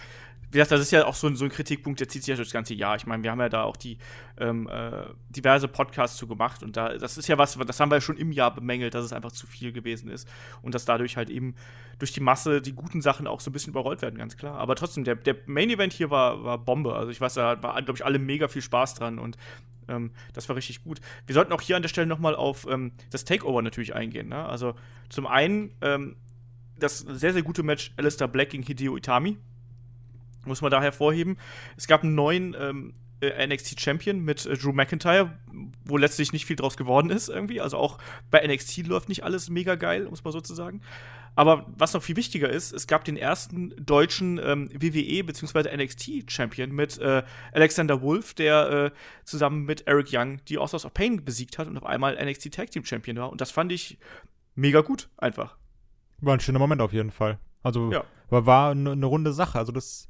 wie 0.50 0.58
gesagt, 0.58 0.72
das 0.72 0.80
ist 0.80 0.90
ja 0.90 1.06
auch 1.06 1.14
so 1.14 1.28
ein, 1.28 1.36
so 1.36 1.44
ein 1.44 1.50
Kritikpunkt, 1.50 2.00
der 2.00 2.08
zieht 2.08 2.22
sich 2.22 2.36
ja 2.36 2.36
das 2.36 2.50
ganze 2.50 2.74
Jahr. 2.74 2.96
Ich 2.96 3.06
meine, 3.06 3.22
wir 3.22 3.30
haben 3.30 3.40
ja 3.40 3.48
da 3.48 3.62
auch 3.62 3.76
die 3.76 3.98
ähm, 4.38 4.68
äh, 4.68 5.04
diverse 5.28 5.68
Podcasts 5.68 6.16
zu 6.16 6.26
gemacht 6.26 6.62
und 6.62 6.76
da, 6.76 6.96
das 6.96 7.18
ist 7.18 7.28
ja 7.28 7.38
was, 7.38 7.56
das 7.56 7.78
haben 7.78 7.90
wir 7.90 7.96
ja 7.96 8.00
schon 8.00 8.16
im 8.16 8.32
Jahr 8.32 8.52
bemängelt, 8.52 8.94
dass 8.94 9.04
es 9.04 9.12
einfach 9.12 9.32
zu 9.32 9.46
viel 9.46 9.72
gewesen 9.72 10.10
ist 10.10 10.28
und 10.62 10.74
dass 10.74 10.84
dadurch 10.84 11.16
halt 11.16 11.30
eben 11.30 11.54
durch 11.98 12.12
die 12.12 12.20
Masse 12.20 12.60
die 12.60 12.72
guten 12.72 13.00
Sachen 13.00 13.26
auch 13.26 13.40
so 13.40 13.50
ein 13.50 13.52
bisschen 13.52 13.70
überrollt 13.70 14.02
werden, 14.02 14.18
ganz 14.18 14.36
klar. 14.36 14.58
Aber 14.58 14.74
trotzdem, 14.74 15.04
der, 15.04 15.14
der 15.14 15.36
Main 15.46 15.70
Event 15.70 15.92
hier 15.92 16.10
war, 16.10 16.42
war 16.42 16.58
Bombe. 16.58 16.94
Also 16.94 17.10
ich 17.10 17.20
weiß, 17.20 17.34
da 17.34 17.62
war, 17.62 17.80
glaube 17.82 17.98
ich, 17.98 18.04
alle 18.04 18.18
mega 18.18 18.48
viel 18.48 18.62
Spaß 18.62 18.94
dran 18.94 19.18
und 19.18 19.36
ähm, 19.88 20.10
das 20.32 20.48
war 20.48 20.56
richtig 20.56 20.82
gut. 20.82 21.00
Wir 21.26 21.34
sollten 21.34 21.52
auch 21.52 21.60
hier 21.60 21.76
an 21.76 21.82
der 21.82 21.88
Stelle 21.88 22.06
nochmal 22.06 22.34
auf 22.34 22.66
ähm, 22.68 22.92
das 23.10 23.24
Takeover 23.24 23.62
natürlich 23.62 23.94
eingehen. 23.94 24.28
Ne? 24.28 24.44
Also 24.44 24.74
zum 25.10 25.26
einen 25.26 25.74
ähm, 25.80 26.16
das 26.78 26.98
sehr, 27.00 27.32
sehr 27.32 27.42
gute 27.42 27.62
Match 27.62 27.92
Alistair 27.96 28.28
Black 28.28 28.50
gegen 28.50 28.62
Hideo 28.62 28.96
Itami. 28.96 29.36
Muss 30.44 30.62
man 30.62 30.70
da 30.70 30.80
hervorheben. 30.80 31.38
Es 31.76 31.86
gab 31.86 32.02
einen 32.02 32.14
neuen 32.14 32.56
ähm, 32.58 32.94
äh, 33.20 33.46
NXT 33.46 33.80
Champion 33.80 34.20
mit 34.20 34.46
äh, 34.46 34.56
Drew 34.56 34.72
McIntyre, 34.72 35.38
wo 35.84 35.96
letztlich 35.96 36.32
nicht 36.32 36.46
viel 36.46 36.56
draus 36.56 36.76
geworden 36.76 37.10
ist 37.10 37.28
irgendwie. 37.28 37.60
Also 37.60 37.76
auch 37.76 37.98
bei 38.30 38.46
NXT 38.46 38.86
läuft 38.86 39.08
nicht 39.08 39.24
alles 39.24 39.50
mega 39.50 39.74
geil, 39.74 40.06
muss 40.08 40.24
man 40.24 40.32
sozusagen. 40.32 40.80
Aber 41.36 41.66
was 41.76 41.94
noch 41.94 42.02
viel 42.02 42.16
wichtiger 42.16 42.48
ist, 42.50 42.72
es 42.72 42.86
gab 42.86 43.04
den 43.04 43.16
ersten 43.16 43.72
deutschen 43.84 44.40
ähm, 44.42 44.68
WWE 44.72 45.22
bzw. 45.24 45.76
NXT 45.76 46.30
Champion 46.30 46.72
mit 46.72 46.98
äh, 46.98 47.22
Alexander 47.52 48.02
Wolf, 48.02 48.34
der 48.34 48.70
äh, 48.70 48.90
zusammen 49.24 49.64
mit 49.64 49.86
Eric 49.86 50.08
Young 50.12 50.44
die 50.46 50.58
Authors 50.58 50.84
of 50.84 50.92
Pain 50.92 51.24
besiegt 51.24 51.58
hat 51.58 51.68
und 51.68 51.76
auf 51.76 51.86
einmal 51.86 52.18
NXT 52.22 52.52
Tag 52.52 52.70
Team 52.70 52.84
Champion 52.84 53.16
war. 53.18 53.30
Und 53.30 53.40
das 53.40 53.50
fand 53.52 53.70
ich 53.70 53.98
mega 54.54 54.80
gut, 54.80 55.08
einfach. 55.18 55.56
War 56.20 56.34
ein 56.34 56.40
schöner 56.40 56.58
Moment 56.58 56.80
auf 56.82 56.92
jeden 56.92 57.12
Fall. 57.12 57.38
Also 57.62 57.92
Ja. 57.92 58.04
war, 58.28 58.46
war 58.46 58.70
eine, 58.72 58.92
eine 58.92 59.06
runde 59.06 59.32
Sache. 59.32 59.58
Also 59.58 59.70
das, 59.72 60.08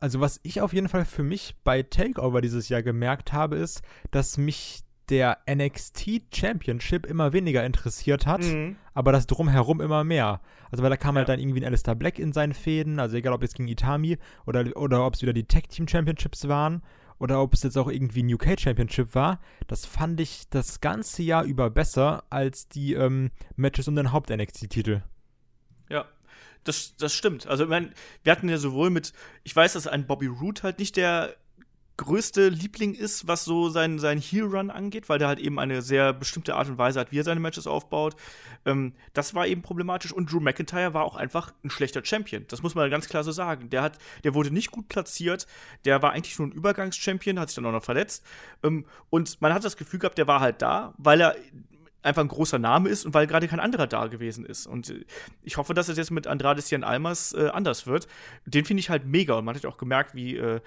also 0.00 0.20
was 0.20 0.40
ich 0.42 0.60
auf 0.60 0.72
jeden 0.72 0.88
Fall 0.88 1.04
für 1.04 1.22
mich 1.22 1.54
bei 1.64 1.82
Takeover 1.82 2.40
dieses 2.40 2.68
Jahr 2.68 2.82
gemerkt 2.82 3.32
habe, 3.32 3.56
ist, 3.56 3.82
dass 4.10 4.36
mich 4.38 4.80
der 5.08 5.38
NXT 5.52 6.22
Championship 6.32 7.04
immer 7.04 7.32
weniger 7.32 7.64
interessiert 7.66 8.26
hat, 8.26 8.42
Mhm. 8.42 8.76
aber 8.94 9.10
das 9.12 9.26
drumherum 9.26 9.80
immer 9.80 10.04
mehr. 10.04 10.40
Also 10.70 10.82
weil 10.84 10.90
da 10.90 10.96
kam 10.96 11.16
halt 11.16 11.26
Ja. 11.28 11.34
dann 11.34 11.40
irgendwie 11.42 11.60
ein 11.60 11.66
Alistair 11.66 11.96
Black 11.96 12.18
in 12.20 12.32
seinen 12.32 12.54
Fäden, 12.54 13.00
also 13.00 13.16
egal 13.16 13.32
ob 13.32 13.42
jetzt 13.42 13.56
gegen 13.56 13.68
Itami 13.68 14.18
oder, 14.46 14.64
oder 14.76 15.04
ob 15.04 15.14
es 15.14 15.22
wieder 15.22 15.32
die 15.32 15.44
Tag 15.48 15.68
Team 15.68 15.88
Championships 15.88 16.46
waren 16.46 16.82
oder 17.18 17.42
ob 17.42 17.54
es 17.54 17.64
jetzt 17.64 17.76
auch 17.76 17.88
irgendwie 17.90 18.22
ein 18.22 18.32
UK 18.32 18.58
Championship 18.58 19.16
war, 19.16 19.40
das 19.66 19.84
fand 19.84 20.20
ich 20.20 20.48
das 20.48 20.80
ganze 20.80 21.24
Jahr 21.24 21.42
über 21.42 21.70
besser 21.70 22.22
als 22.30 22.68
die 22.68 22.94
ähm, 22.94 23.30
Matches 23.56 23.88
um 23.88 23.96
den 23.96 24.12
Haupt-NXT-Titel. 24.12 25.02
Ja, 25.88 26.04
das, 26.64 26.96
das 26.96 27.14
stimmt. 27.14 27.46
Also, 27.46 27.64
ich 27.64 27.70
meine, 27.70 27.90
wir 28.22 28.32
hatten 28.32 28.48
ja 28.48 28.58
sowohl 28.58 28.90
mit, 28.90 29.12
ich 29.44 29.54
weiß, 29.54 29.74
dass 29.74 29.86
ein 29.86 30.06
Bobby 30.06 30.26
Roode 30.26 30.62
halt 30.62 30.78
nicht 30.78 30.96
der 30.96 31.34
größte 32.00 32.48
Liebling 32.48 32.94
ist, 32.94 33.28
was 33.28 33.44
so 33.44 33.68
sein, 33.68 33.98
sein 33.98 34.18
Heel-Run 34.18 34.70
angeht, 34.70 35.10
weil 35.10 35.18
der 35.18 35.28
halt 35.28 35.38
eben 35.38 35.58
eine 35.58 35.82
sehr 35.82 36.14
bestimmte 36.14 36.54
Art 36.54 36.66
und 36.68 36.78
Weise 36.78 36.98
hat, 36.98 37.12
wie 37.12 37.18
er 37.18 37.24
seine 37.24 37.40
Matches 37.40 37.66
aufbaut. 37.66 38.16
Ähm, 38.64 38.94
das 39.12 39.34
war 39.34 39.46
eben 39.46 39.60
problematisch 39.60 40.10
und 40.10 40.32
Drew 40.32 40.40
McIntyre 40.40 40.94
war 40.94 41.04
auch 41.04 41.14
einfach 41.14 41.52
ein 41.62 41.68
schlechter 41.68 42.02
Champion. 42.02 42.46
Das 42.48 42.62
muss 42.62 42.74
man 42.74 42.90
ganz 42.90 43.06
klar 43.06 43.22
so 43.22 43.32
sagen. 43.32 43.68
Der, 43.68 43.82
hat, 43.82 43.98
der 44.24 44.34
wurde 44.34 44.50
nicht 44.50 44.70
gut 44.70 44.88
platziert, 44.88 45.46
der 45.84 46.00
war 46.00 46.12
eigentlich 46.12 46.38
nur 46.38 46.48
ein 46.48 46.52
Übergangschampion, 46.52 47.38
hat 47.38 47.50
sich 47.50 47.56
dann 47.56 47.66
auch 47.66 47.72
noch 47.72 47.84
verletzt. 47.84 48.24
Ähm, 48.62 48.86
und 49.10 49.42
man 49.42 49.52
hat 49.52 49.62
das 49.62 49.76
Gefühl 49.76 50.00
gehabt, 50.00 50.16
der 50.16 50.26
war 50.26 50.40
halt 50.40 50.62
da, 50.62 50.94
weil 50.96 51.20
er 51.20 51.36
einfach 52.02 52.22
ein 52.22 52.28
großer 52.28 52.58
Name 52.58 52.88
ist 52.88 53.04
und 53.04 53.14
weil 53.14 53.26
gerade 53.26 53.48
kein 53.48 53.60
anderer 53.60 53.86
da 53.86 54.06
gewesen 54.06 54.44
ist. 54.44 54.66
Und 54.66 54.90
äh, 54.90 55.04
ich 55.42 55.56
hoffe, 55.56 55.74
dass 55.74 55.88
es 55.88 55.96
jetzt 55.96 56.10
mit 56.10 56.26
Andrade 56.26 56.62
Cien 56.62 56.84
Almas 56.84 57.32
äh, 57.32 57.48
anders 57.52 57.86
wird. 57.86 58.08
Den 58.46 58.64
finde 58.64 58.80
ich 58.80 58.90
halt 58.90 59.04
mega 59.06 59.34
und 59.34 59.44
man 59.44 59.54
hat 59.54 59.66
auch 59.66 59.78
gemerkt, 59.78 60.14
wie 60.14 60.36
äh, 60.36 60.60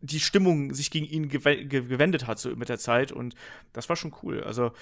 die 0.00 0.20
Stimmung 0.20 0.74
sich 0.74 0.90
gegen 0.90 1.06
ihn 1.06 1.28
gewe 1.28 1.64
ge 1.64 1.82
gewendet 1.82 2.26
hat 2.26 2.38
so 2.38 2.54
mit 2.54 2.68
der 2.68 2.78
Zeit 2.78 3.10
und 3.10 3.34
das 3.72 3.88
war 3.88 3.96
schon 3.96 4.14
cool. 4.22 4.42
Also 4.42 4.72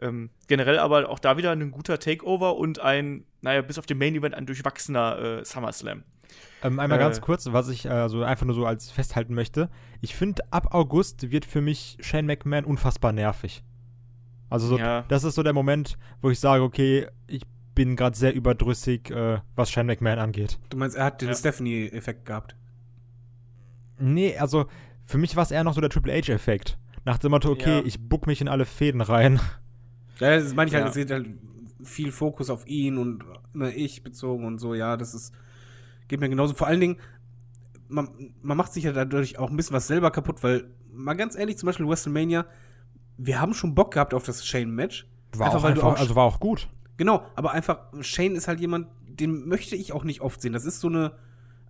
ähm, 0.00 0.30
generell 0.48 0.78
aber 0.78 1.08
auch 1.10 1.18
da 1.18 1.36
wieder 1.36 1.50
ein 1.50 1.70
guter 1.70 1.98
Takeover 1.98 2.56
und 2.56 2.78
ein, 2.80 3.24
naja, 3.42 3.60
bis 3.60 3.78
auf 3.78 3.86
den 3.86 3.98
Main 3.98 4.14
Event 4.14 4.34
ein 4.34 4.46
durchwachsener 4.46 5.40
äh, 5.40 5.44
SummerSlam. 5.44 6.04
Ähm, 6.62 6.78
einmal 6.78 6.98
Äh. 6.98 7.02
ganz 7.02 7.20
kurz, 7.20 7.46
was 7.52 7.68
ich 7.68 7.84
äh, 7.84 8.08
so 8.08 8.22
einfach 8.22 8.46
nur 8.46 8.54
so 8.54 8.64
als 8.64 8.90
festhalten 8.90 9.34
möchte. 9.34 9.68
Ich 10.00 10.14
finde, 10.14 10.42
ab 10.50 10.74
August 10.74 11.30
wird 11.30 11.44
für 11.44 11.60
mich 11.60 11.98
Shane 12.00 12.26
McMahon 12.26 12.64
unfassbar 12.64 13.12
nervig. 13.12 13.62
Also 14.50 14.66
so, 14.66 14.78
Ja. 14.78 15.04
das 15.08 15.24
ist 15.24 15.36
so 15.36 15.42
der 15.42 15.52
Moment, 15.54 15.96
wo 16.20 16.28
ich 16.30 16.38
sage, 16.40 16.62
okay, 16.62 17.06
ich 17.28 17.42
bin 17.74 17.96
gerade 17.96 18.16
sehr 18.16 18.34
überdrüssig, 18.34 19.10
äh, 19.10 19.38
was 19.54 19.70
Shane 19.70 19.86
McMahon 19.86 20.18
angeht. 20.18 20.58
Du 20.68 20.76
meinst, 20.76 20.96
er 20.96 21.04
hat 21.06 21.22
den 21.22 21.28
Ja. 21.28 21.34
Stephanie-Effekt 21.34 22.26
gehabt. 22.26 22.56
Nee, 23.98 24.36
also 24.36 24.66
für 25.04 25.18
mich 25.18 25.36
war 25.36 25.42
es 25.42 25.50
eher 25.50 25.64
noch 25.64 25.74
so 25.74 25.80
der 25.80 25.90
Triple 25.90 26.12
H-Effekt. 26.12 26.78
Nach 27.04 27.18
dem 27.18 27.30
Motto, 27.30 27.50
okay, 27.50 27.78
Ja. 27.78 27.84
ich 27.84 28.00
buck 28.08 28.26
mich 28.26 28.40
in 28.40 28.48
alle 28.48 28.64
Fäden 28.66 29.00
rein. 29.00 29.40
Ja, 30.18 30.36
das 30.36 30.54
meine 30.54 30.68
ich 30.68 30.74
halt, 30.74 30.88
es 30.88 30.94
geht 30.94 31.10
halt 31.10 31.28
viel 31.82 32.12
Fokus 32.12 32.50
auf 32.50 32.66
ihn 32.66 32.98
und 32.98 33.24
immer 33.54 33.70
ich 33.70 34.02
bezogen 34.02 34.44
und 34.44 34.58
so, 34.58 34.74
ja, 34.74 34.96
das 34.98 35.14
ist, 35.14 35.32
geht 36.08 36.20
mir 36.20 36.28
genauso. 36.28 36.54
Vor 36.54 36.66
allen 36.66 36.80
Dingen, 36.80 36.96
man, 37.88 38.34
man 38.42 38.56
macht 38.56 38.72
sich 38.72 38.84
ja 38.84 38.92
dadurch 38.92 39.38
auch 39.38 39.48
ein 39.50 39.56
bisschen 39.56 39.74
was 39.74 39.86
selber 39.86 40.10
kaputt, 40.10 40.42
weil, 40.42 40.64
mal 40.92 41.14
ganz 41.14 41.36
ehrlich, 41.36 41.56
zum 41.56 41.68
Beispiel 41.68 41.88
WrestleMania, 41.88 42.44
wir 43.22 43.40
haben 43.40 43.54
schon 43.54 43.74
Bock 43.74 43.92
gehabt 43.94 44.14
auf 44.14 44.24
das 44.24 44.46
Shane-Match. 44.46 45.06
War 45.36 45.46
Einfach, 45.46 45.58
auch 45.58 45.62
weil 45.62 45.74
du 45.74 45.80
einfach, 45.82 45.94
auch- 45.96 46.00
also 46.00 46.16
war 46.16 46.24
auch 46.24 46.40
gut. 46.40 46.68
Genau, 46.96 47.22
aber 47.36 47.52
einfach, 47.52 47.78
Shane 48.00 48.34
ist 48.34 48.48
halt 48.48 48.60
jemand, 48.60 48.88
den 49.06 49.46
möchte 49.48 49.76
ich 49.76 49.92
auch 49.92 50.04
nicht 50.04 50.20
oft 50.20 50.40
sehen. 50.42 50.52
Das 50.52 50.64
ist 50.64 50.80
so 50.80 50.88
eine, 50.88 51.12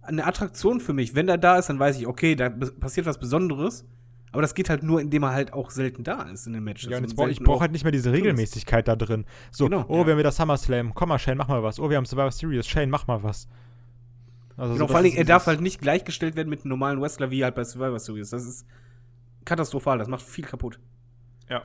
eine 0.03 0.27
Attraktion 0.27 0.81
für 0.81 0.93
mich. 0.93 1.15
Wenn 1.15 1.29
er 1.29 1.39
da 1.39 1.57
ist, 1.57 1.69
dann 1.69 1.79
weiß 1.79 1.99
ich, 1.99 2.07
okay, 2.07 2.35
da 2.37 2.49
passiert 2.49 3.07
was 3.07 3.19
Besonderes. 3.19 3.85
Aber 4.33 4.43
das 4.43 4.55
geht 4.55 4.71
halt 4.71 4.85
nur, 4.85 5.01
indem 5.01 5.25
er 5.25 5.31
halt 5.33 5.53
auch 5.53 5.71
selten 5.73 6.05
da 6.05 6.23
ist 6.23 6.47
in 6.47 6.53
den 6.53 6.63
Matches. 6.63 6.89
Ja, 6.89 6.99
und 6.99 7.19
Und 7.19 7.31
ich 7.31 7.41
brauche 7.41 7.57
auch- 7.57 7.61
halt 7.63 7.73
nicht 7.73 7.83
mehr 7.83 7.91
diese 7.91 8.13
Regelmäßigkeit 8.13 8.87
da 8.87 8.95
drin. 8.95 9.25
So, 9.51 9.65
Genau, 9.65 9.85
oh, 9.89 9.99
ja. 9.99 10.07
wir 10.07 10.13
haben 10.13 10.19
wieder 10.21 10.31
SummerSlam. 10.31 10.95
Komm 10.95 11.09
mal, 11.09 11.19
Shane, 11.19 11.37
mach 11.37 11.49
mal 11.49 11.63
was. 11.65 11.81
Oh, 11.81 11.91
wir 11.91 11.97
haben 11.97 12.05
Survivor 12.07 12.31
Series. 12.31 12.67
Shane, 12.69 12.91
mach 12.91 13.07
mal 13.09 13.23
was. 13.25 13.49
Also 14.57 14.75
Genau, 14.75 14.85
so, 14.85 14.89
vor 14.89 14.97
allen 14.97 15.05
Dingen, 15.07 15.17
er 15.17 15.25
darf 15.25 15.47
halt 15.47 15.61
nicht 15.61 15.81
gleichgestellt 15.81 16.37
werden 16.37 16.49
mit 16.49 16.61
einem 16.61 16.69
normalen 16.71 17.01
Wrestler 17.01 17.31
wie 17.33 17.43
halt 17.43 17.57
bei 17.57 17.65
Survivor 17.65 17.99
Series. 17.99 18.31
Das 18.31 18.45
ist 18.47 18.67
katastrophal, 19.45 19.99
das 19.99 20.07
macht 20.09 20.23
viel 20.23 20.45
kaputt. 20.45 20.79
Ja. 21.51 21.63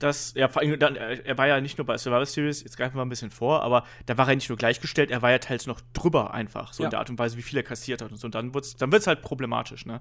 Das, 0.00 0.34
ja, 0.34 0.48
vor 0.48 0.60
allem, 0.60 0.78
dann, 0.78 0.96
er 0.96 1.24
er 1.24 1.38
war 1.38 1.46
ja 1.46 1.60
nicht 1.60 1.78
nur 1.78 1.86
bei 1.86 1.96
Survivor 1.96 2.26
Series, 2.26 2.62
jetzt 2.62 2.76
greifen 2.76 2.96
wir 2.96 3.02
ein 3.02 3.08
bisschen 3.08 3.30
vor, 3.30 3.62
aber 3.62 3.84
da 4.06 4.18
war 4.18 4.28
er 4.28 4.34
nicht 4.34 4.48
nur 4.48 4.58
gleichgestellt, 4.58 5.10
er 5.10 5.22
war 5.22 5.30
ja 5.30 5.38
teils 5.38 5.66
noch 5.66 5.80
drüber 5.92 6.34
einfach, 6.34 6.72
so 6.72 6.82
Ja. 6.82 6.88
in 6.88 6.90
der 6.90 6.98
Art 6.98 7.10
und 7.10 7.18
Weise, 7.18 7.36
wie 7.36 7.42
viel 7.42 7.58
er 7.58 7.62
kassiert 7.62 8.02
hat 8.02 8.10
und 8.10 8.16
so. 8.18 8.26
Und 8.26 8.34
dann 8.34 8.52
wird's, 8.54 8.76
dann 8.76 8.90
wird's 8.92 9.06
halt 9.06 9.22
problematisch, 9.22 9.86
ne? 9.86 10.00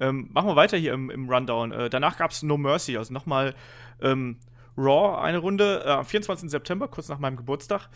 Ähm, 0.00 0.28
machen 0.32 0.48
wir 0.48 0.56
weiter 0.56 0.76
hier 0.76 0.92
im, 0.92 1.10
im 1.10 1.28
Rundown. 1.28 1.72
Äh, 1.72 1.90
danach 1.90 2.16
gab's 2.16 2.42
No 2.42 2.56
Mercy, 2.56 2.96
also 2.96 3.12
nochmal 3.12 3.54
ähm, 4.00 4.38
Raw, 4.76 5.20
eine 5.20 5.38
Runde 5.38 5.82
äh, 5.84 5.90
am 5.90 6.04
24. 6.06 6.50
September, 6.50 6.88
kurz 6.88 7.08
nach 7.08 7.18
meinem 7.18 7.36
Geburtstag. 7.36 7.88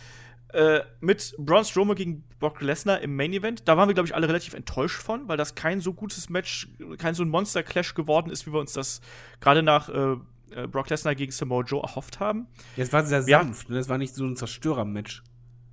Äh, 0.52 0.80
mit 1.00 1.34
Braun 1.38 1.64
Strowman 1.64 1.96
gegen 1.96 2.24
Brock 2.38 2.60
Lesnar 2.60 3.00
im 3.00 3.16
Main 3.16 3.32
Event. 3.32 3.66
Da 3.68 3.76
waren 3.76 3.88
wir, 3.88 3.94
glaube 3.94 4.06
ich, 4.08 4.14
alle 4.14 4.28
relativ 4.28 4.54
enttäuscht 4.54 5.00
von, 5.02 5.26
weil 5.28 5.36
das 5.36 5.54
kein 5.54 5.80
so 5.80 5.92
gutes 5.94 6.28
Match, 6.28 6.68
kein 6.98 7.14
so 7.14 7.22
ein 7.22 7.28
Monster-Clash 7.30 7.94
geworden 7.94 8.30
ist, 8.30 8.46
wie 8.46 8.52
wir 8.52 8.60
uns 8.60 8.72
das 8.74 9.00
gerade 9.40 9.62
nach 9.62 9.88
äh, 9.88 10.16
äh, 10.54 10.66
Brock 10.66 10.90
Lesnar 10.90 11.14
gegen 11.14 11.32
Samoa 11.32 11.62
Joe 11.64 11.82
erhofft 11.82 12.20
haben. 12.20 12.46
Ja, 12.76 12.82
es 12.84 12.92
war 12.92 13.04
sehr 13.04 13.20
Ja. 13.26 13.38
sanft, 13.40 13.70
ne? 13.70 13.78
Es 13.78 13.88
war 13.88 13.96
nicht 13.98 14.14
so 14.14 14.24
ein 14.24 14.36
Zerstörer-Match. 14.36 15.22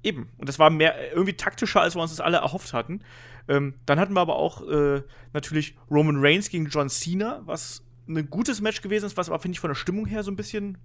eben. 0.02 0.30
Und 0.38 0.48
das 0.48 0.60
war 0.60 0.70
mehr 0.70 1.12
irgendwie 1.12 1.34
taktischer, 1.34 1.82
als 1.82 1.96
wir 1.96 2.02
uns 2.02 2.12
das 2.12 2.22
alle 2.22 2.38
erhofft 2.38 2.72
hatten. 2.72 3.02
Ähm, 3.50 3.74
dann 3.86 4.00
hatten 4.00 4.14
wir 4.14 4.22
aber 4.22 4.38
auch 4.38 4.66
äh, 4.70 5.02
natürlich 5.34 5.76
Roman 5.92 6.16
Reigns 6.20 6.50
gegen 6.50 6.68
John 6.70 6.88
Cena, 6.88 7.42
was 7.44 7.84
ein 8.08 8.30
gutes 8.30 8.62
Match 8.62 8.82
gewesen 8.82 9.08
ist, 9.08 9.18
was 9.18 9.28
aber, 9.30 9.40
finde 9.40 9.56
ich, 9.56 9.60
von 9.60 9.70
der 9.70 9.76
Stimmung 9.76 10.06
her 10.06 10.24
so 10.24 10.32
ein 10.32 10.38
bisschen, 10.38 10.78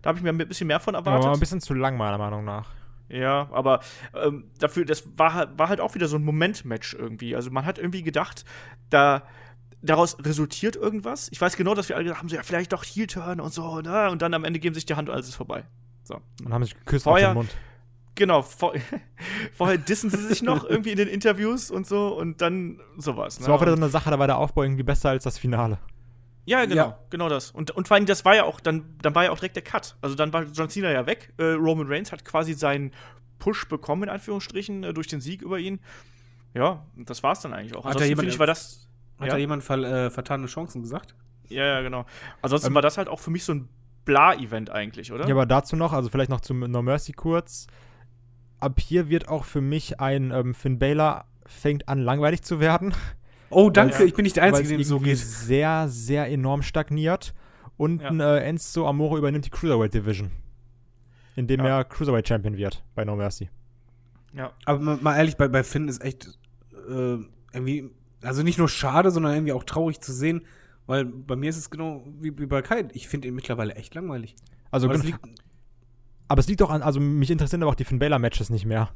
da 0.00 0.08
habe 0.08 0.18
ich 0.18 0.24
mir 0.24 0.30
ein 0.30 0.38
bisschen 0.38 0.66
mehr 0.68 0.80
von 0.80 0.94
erwartet. 0.94 1.26
Aber 1.26 1.34
ein 1.34 1.38
bisschen 1.40 1.60
zu 1.60 1.74
lang, 1.74 1.98
meiner 1.98 2.16
Meinung 2.16 2.44
nach. 2.46 2.70
Ja, 3.12 3.48
aber 3.52 3.80
ähm, 4.14 4.44
dafür, 4.58 4.84
das 4.86 5.04
war, 5.18 5.34
halt- 5.34 5.58
war 5.58 5.68
halt 5.68 5.80
auch 5.80 5.94
wieder 5.94 6.08
so 6.08 6.16
ein 6.16 6.24
Moment-Match 6.24 6.94
irgendwie. 6.94 7.36
Also 7.36 7.50
man 7.50 7.66
hat 7.66 7.78
irgendwie 7.78 8.02
gedacht, 8.02 8.44
da 8.90 9.22
daraus 9.82 10.16
resultiert 10.24 10.76
irgendwas. 10.76 11.28
Ich 11.30 11.40
weiß 11.40 11.56
genau, 11.56 11.74
dass 11.74 11.88
wir 11.88 11.96
alle 11.96 12.04
gedacht 12.04 12.20
haben, 12.20 12.28
so, 12.28 12.36
ja, 12.36 12.42
vielleicht 12.42 12.72
doch 12.72 12.84
Heel-Turn 12.84 13.40
und 13.40 13.52
so, 13.52 13.80
ne? 13.80 14.10
und 14.10 14.22
dann 14.22 14.32
am 14.32 14.44
Ende 14.44 14.60
geben 14.60 14.74
sich 14.74 14.86
die 14.86 14.94
Hand 14.94 15.08
und 15.08 15.14
alles 15.14 15.28
ist 15.28 15.34
vorbei. 15.34 15.64
So. 16.04 16.20
Und 16.44 16.54
haben 16.54 16.64
sich 16.64 16.74
geküsst 16.74 17.04
Vorher- 17.04 17.28
auf 17.28 17.32
den 17.34 17.38
Mund. 17.38 17.56
Genau, 18.14 18.42
vor, 18.42 18.74
vorher 19.54 19.78
dissen 19.78 20.10
sie 20.10 20.18
sich 20.28 20.42
noch 20.42 20.64
irgendwie 20.68 20.90
in 20.90 20.98
den 20.98 21.08
Interviews 21.08 21.70
und 21.70 21.86
so 21.86 22.08
und 22.16 22.40
dann 22.42 22.78
sowas. 22.98 23.38
Das 23.38 23.48
war 23.48 23.54
auch 23.56 23.60
wieder 23.62 23.72
so 23.72 23.76
eine 23.78 23.88
Sache, 23.88 24.10
da 24.10 24.18
war 24.18 24.26
der 24.26 24.36
Aufbau 24.36 24.62
irgendwie 24.64 24.82
besser 24.82 25.08
als 25.10 25.24
das 25.24 25.38
Finale. 25.38 25.78
Ja, 26.44 26.64
genau, 26.64 26.74
Ja. 26.76 26.98
genau 27.10 27.28
das. 27.28 27.50
Und, 27.52 27.70
und 27.70 27.86
vor 27.88 27.96
allem, 27.96 28.06
das 28.06 28.24
war 28.24 28.34
ja 28.34 28.44
auch, 28.44 28.58
dann, 28.60 28.96
dann 29.00 29.14
war 29.14 29.24
ja 29.24 29.30
auch 29.30 29.36
direkt 29.38 29.54
der 29.56 29.62
Cut. 29.62 29.96
Also 30.00 30.16
dann 30.16 30.32
war 30.32 30.42
John 30.44 30.68
Cena 30.68 30.90
ja 30.90 31.06
weg. 31.06 31.32
Äh, 31.38 31.52
Roman 31.52 31.86
Reigns 31.86 32.10
hat 32.12 32.24
quasi 32.24 32.52
seinen 32.54 32.92
Push 33.38 33.68
bekommen, 33.68 34.04
in 34.04 34.08
Anführungsstrichen, 34.08 34.82
äh, 34.84 34.92
durch 34.94 35.06
den 35.06 35.20
Sieg 35.20 35.42
über 35.42 35.58
ihn. 35.58 35.80
Ja, 36.54 36.84
und 36.96 37.08
das 37.08 37.22
war's 37.22 37.40
dann 37.42 37.52
eigentlich 37.52 37.76
auch. 37.76 37.84
Hat 37.84 37.98
da 38.00 38.04
jemand- 38.04 38.28
ich, 38.28 38.38
war 38.38 38.46
das. 38.46 38.88
Hat 39.18 39.28
Ja. 39.28 39.34
da 39.34 39.38
jemand 39.38 39.62
ver 39.62 39.78
äh, 39.78 40.10
vertane 40.10 40.46
Chancen 40.46 40.82
gesagt? 40.82 41.14
Ja, 41.48 41.64
ja, 41.64 41.80
genau. 41.82 42.06
Ansonsten 42.42 42.68
Ähm, 42.68 42.74
war 42.74 42.82
das 42.82 42.98
halt 42.98 43.08
auch 43.08 43.20
für 43.20 43.30
mich 43.30 43.44
so 43.44 43.52
ein 43.54 43.68
Bla-Event 44.04 44.70
eigentlich, 44.70 45.12
oder? 45.12 45.26
Ja, 45.28 45.34
aber 45.34 45.46
dazu 45.46 45.76
noch, 45.76 45.92
also 45.92 46.08
vielleicht 46.08 46.30
noch 46.30 46.40
zum 46.40 46.58
No 46.60 46.82
Mercy 46.82 47.12
kurz. 47.12 47.68
Ab 48.58 48.80
hier 48.80 49.08
wird 49.08 49.28
auch 49.28 49.44
für 49.44 49.60
mich 49.60 50.00
ein 50.00 50.30
ähm, 50.32 50.54
Finn 50.54 50.78
Balor 50.80 51.24
fängt 51.46 51.88
an 51.88 51.98
langweilig 52.00 52.42
zu 52.42 52.58
werden. 52.60 52.94
Oh, 53.52 53.70
danke, 53.70 53.98
Ja. 54.00 54.04
ich 54.04 54.14
bin 54.14 54.24
nicht 54.24 54.36
der 54.36 54.44
Einzige, 54.44 54.64
es 54.64 54.68
dem 54.70 54.80
es 54.80 54.88
so 54.88 54.98
geht. 55.00 55.18
sehr, 55.18 55.88
sehr 55.88 56.28
enorm 56.30 56.62
stagniert. 56.62 57.34
Und 57.76 58.02
Ja. 58.02 58.08
ein, 58.08 58.20
äh, 58.20 58.38
Enzo 58.40 58.86
Amore 58.86 59.18
übernimmt 59.18 59.46
die 59.46 59.50
Cruiserweight 59.50 59.94
Division. 59.94 60.30
Indem 61.36 61.60
Ja. 61.60 61.78
er 61.78 61.84
Cruiserweight 61.84 62.28
Champion 62.28 62.56
wird 62.56 62.82
bei 62.94 63.04
No 63.04 63.16
Mercy. 63.16 63.48
ja. 64.34 64.52
Aber 64.64 64.96
mal, 64.96 65.16
ehrlich, 65.16 65.36
bei, 65.36 65.48
bei 65.48 65.62
Finn 65.64 65.88
ist 65.88 66.02
echt 66.02 66.26
äh, 66.88 67.18
irgendwie, 67.52 67.90
also 68.22 68.42
nicht 68.42 68.58
nur 68.58 68.68
schade, 68.68 69.10
sondern 69.10 69.34
irgendwie 69.34 69.52
auch 69.52 69.64
traurig 69.64 70.00
zu 70.00 70.12
sehen, 70.12 70.42
weil 70.86 71.04
bei 71.04 71.36
mir 71.36 71.48
ist 71.50 71.56
es 71.56 71.70
genau 71.70 72.04
wie, 72.20 72.36
wie 72.38 72.46
bei 72.46 72.60
Kai. 72.62 72.88
Ich 72.92 73.06
finde 73.08 73.28
ihn 73.28 73.34
mittlerweile 73.34 73.74
echt 73.76 73.94
langweilig. 73.94 74.34
Also, 74.70 74.86
Aber 74.88 74.96
es 74.96 75.02
gen- 75.02 75.10
liegt, 75.12 75.20
aber 76.28 76.40
es 76.40 76.48
liegt 76.48 76.60
doch 76.60 76.70
an, 76.70 76.82
also 76.82 76.98
mich 76.98 77.30
interessieren 77.30 77.62
aber 77.62 77.70
auch 77.70 77.76
die 77.76 77.84
Finn 77.84 77.98
Balor 77.98 78.18
Matches 78.18 78.50
nicht 78.50 78.66
mehr. 78.66 78.90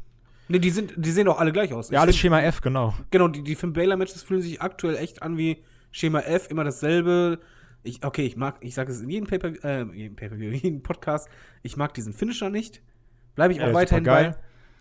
Nee, 0.49 0.59
die, 0.59 0.71
sind, 0.71 0.95
die 0.97 1.11
sehen 1.11 1.29
auch 1.29 1.39
alle 1.39 1.53
gleich 1.53 1.73
aus. 1.73 1.91
Ja, 1.91 1.95
Ich 1.97 2.01
alles 2.01 2.15
find- 2.17 2.21
Schema 2.23 2.41
F, 2.43 2.61
genau. 2.61 2.95
Genau, 3.11 3.29
die, 3.29 3.43
die 3.43 3.55
Finn 3.55 3.73
Balor 3.73 3.97
Matches 3.97 4.23
fühlen 4.23 4.43
sich 4.43 4.61
aktuell 4.61 4.97
echt 4.97 5.23
an 5.23 5.37
wie 5.37 5.63
Schema 5.91 6.21
F, 6.21 6.51
immer 6.51 6.65
dasselbe. 6.65 7.39
Ich, 7.83 8.05
okay, 8.05 8.27
ich 8.27 8.37
mag, 8.37 8.57
ich 8.61 8.75
sage 8.75 8.91
es 8.93 9.01
in 9.01 9.09
jedem 9.11 9.27
Paper, 9.29 9.53
äh, 9.65 9.83
in 9.83 9.93
jedem 9.95 10.17
Paper, 10.17 10.35
in 10.37 10.55
jedem 10.55 10.83
Podcast, 10.83 11.29
ich 11.63 11.77
mag 11.77 11.95
diesen 11.95 12.13
Finisher 12.13 12.51
nicht. 12.51 12.83
Bleibe 13.35 13.53
ich 13.53 13.59
Ja, 13.61 13.67
auch 13.67 13.69
ist 13.69 13.75
weiterhin 13.75 14.05
bei. 14.05 14.35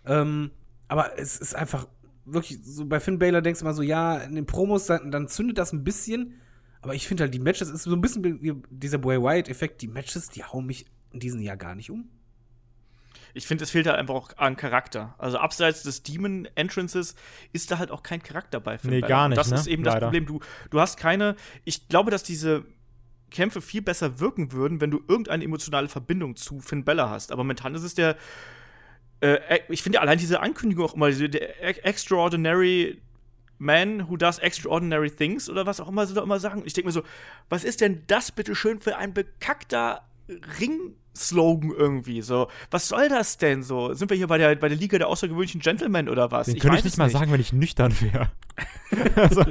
Ähm, 0.06 0.50
aber 0.88 1.18
es 1.18 1.36
ist 1.38 1.54
einfach 1.54 1.86
wirklich 2.24 2.58
so 2.64 2.84
bei 2.86 2.98
Finn 3.00 3.18
Balor 3.18 3.40
denkst 3.42 3.60
du 3.60 3.64
mal 3.64 3.74
so, 3.74 3.82
ja, 3.82 4.18
in 4.18 4.34
den 4.34 4.46
Promos 4.46 4.86
dann, 4.86 5.10
dann 5.12 5.28
zündet 5.28 5.58
das 5.58 5.72
ein 5.72 5.84
bisschen, 5.84 6.34
aber 6.82 6.94
ich 6.94 7.06
finde 7.06 7.22
halt 7.24 7.34
die 7.34 7.38
Matches 7.38 7.68
ist 7.70 7.84
so 7.84 7.92
ein 7.94 8.00
bisschen 8.00 8.24
wie 8.42 8.54
dieser 8.70 8.98
Boy 8.98 9.22
White 9.22 9.50
Effekt, 9.50 9.82
die 9.82 9.88
Matches, 9.88 10.28
die 10.30 10.42
hauen 10.44 10.66
mich 10.66 10.86
in 11.12 11.20
diesem 11.20 11.40
Jahr 11.40 11.56
gar 11.56 11.74
nicht 11.76 11.90
um. 11.90 12.08
Ich 13.36 13.46
finde, 13.46 13.64
es 13.64 13.70
fehlt 13.70 13.86
halt 13.86 13.98
einfach 13.98 14.14
auch 14.14 14.30
an 14.38 14.56
Charakter. 14.56 15.14
Also 15.18 15.38
abseits 15.38 15.82
des 15.82 16.02
Demon 16.02 16.48
Entrances 16.54 17.14
ist 17.52 17.70
da 17.70 17.78
halt 17.78 17.90
auch 17.90 18.02
kein 18.02 18.22
Charakter 18.22 18.60
bei 18.60 18.78
Finn 18.78 18.90
Nee, 18.90 19.00
Balor. 19.00 19.08
gar 19.08 19.24
Und 19.24 19.30
nicht, 19.30 19.38
Das 19.38 19.50
ne? 19.50 19.56
ist 19.56 19.66
eben 19.66 19.82
das 19.84 19.94
Leider. 19.94 20.06
Problem. 20.06 20.26
Du, 20.26 20.40
du 20.70 20.80
hast 20.80 20.96
keine. 20.98 21.36
Ich 21.64 21.88
glaube, 21.88 22.10
dass 22.10 22.22
diese 22.22 22.64
Kämpfe 23.30 23.60
viel 23.60 23.82
besser 23.82 24.20
wirken 24.20 24.52
würden, 24.52 24.80
wenn 24.80 24.90
du 24.90 25.02
irgendeine 25.08 25.44
emotionale 25.44 25.88
Verbindung 25.88 26.36
zu 26.36 26.60
Finn 26.60 26.84
Balor 26.84 27.10
hast. 27.10 27.30
Aber 27.32 27.42
momentan 27.44 27.74
ist 27.74 27.82
es 27.82 27.94
der. 27.94 28.16
Äh, 29.20 29.60
ich 29.68 29.82
finde 29.82 30.00
allein 30.00 30.18
diese 30.18 30.40
Ankündigung 30.40 30.84
auch 30.86 30.94
immer, 30.94 31.08
diese, 31.08 31.28
der 31.28 31.62
e- 31.62 31.80
Extraordinary 31.82 33.00
Man 33.58 34.08
who 34.10 34.16
does 34.18 34.38
extraordinary 34.38 35.10
things 35.10 35.48
oder 35.48 35.64
was 35.66 35.80
auch 35.80 35.88
immer 35.88 36.06
sie 36.06 36.12
da 36.14 36.22
immer 36.22 36.38
sagen. 36.38 36.62
Ich 36.66 36.74
denke 36.74 36.88
mir 36.88 36.92
so, 36.92 37.02
was 37.48 37.64
ist 37.64 37.80
denn 37.80 38.02
das 38.06 38.30
bitte 38.30 38.54
schön 38.54 38.80
für 38.80 38.96
ein 38.98 39.14
bekackter 39.14 40.02
Ring-Slogan 40.28 41.70
irgendwie? 41.70 42.22
So, 42.22 42.48
was 42.70 42.88
soll 42.88 43.08
das 43.08 43.38
denn 43.38 43.62
so? 43.62 43.94
Sind 43.94 44.10
wir 44.10 44.16
hier 44.16 44.26
bei 44.26 44.38
der, 44.38 44.54
bei 44.56 44.68
der 44.68 44.78
Liga 44.78 44.98
der 44.98 45.08
außergewöhnlichen 45.08 45.60
Gentlemen 45.60 46.08
oder 46.08 46.30
was? 46.30 46.46
Den 46.46 46.58
könnte 46.58 46.74
weiß 46.74 46.80
ich 46.80 46.84
nicht 46.84 46.98
mal 46.98 47.10
sagen, 47.10 47.32
wenn 47.32 47.40
ich 47.40 47.52
nüchtern 47.52 47.94
wäre. 48.00 48.30
also. 49.16 49.44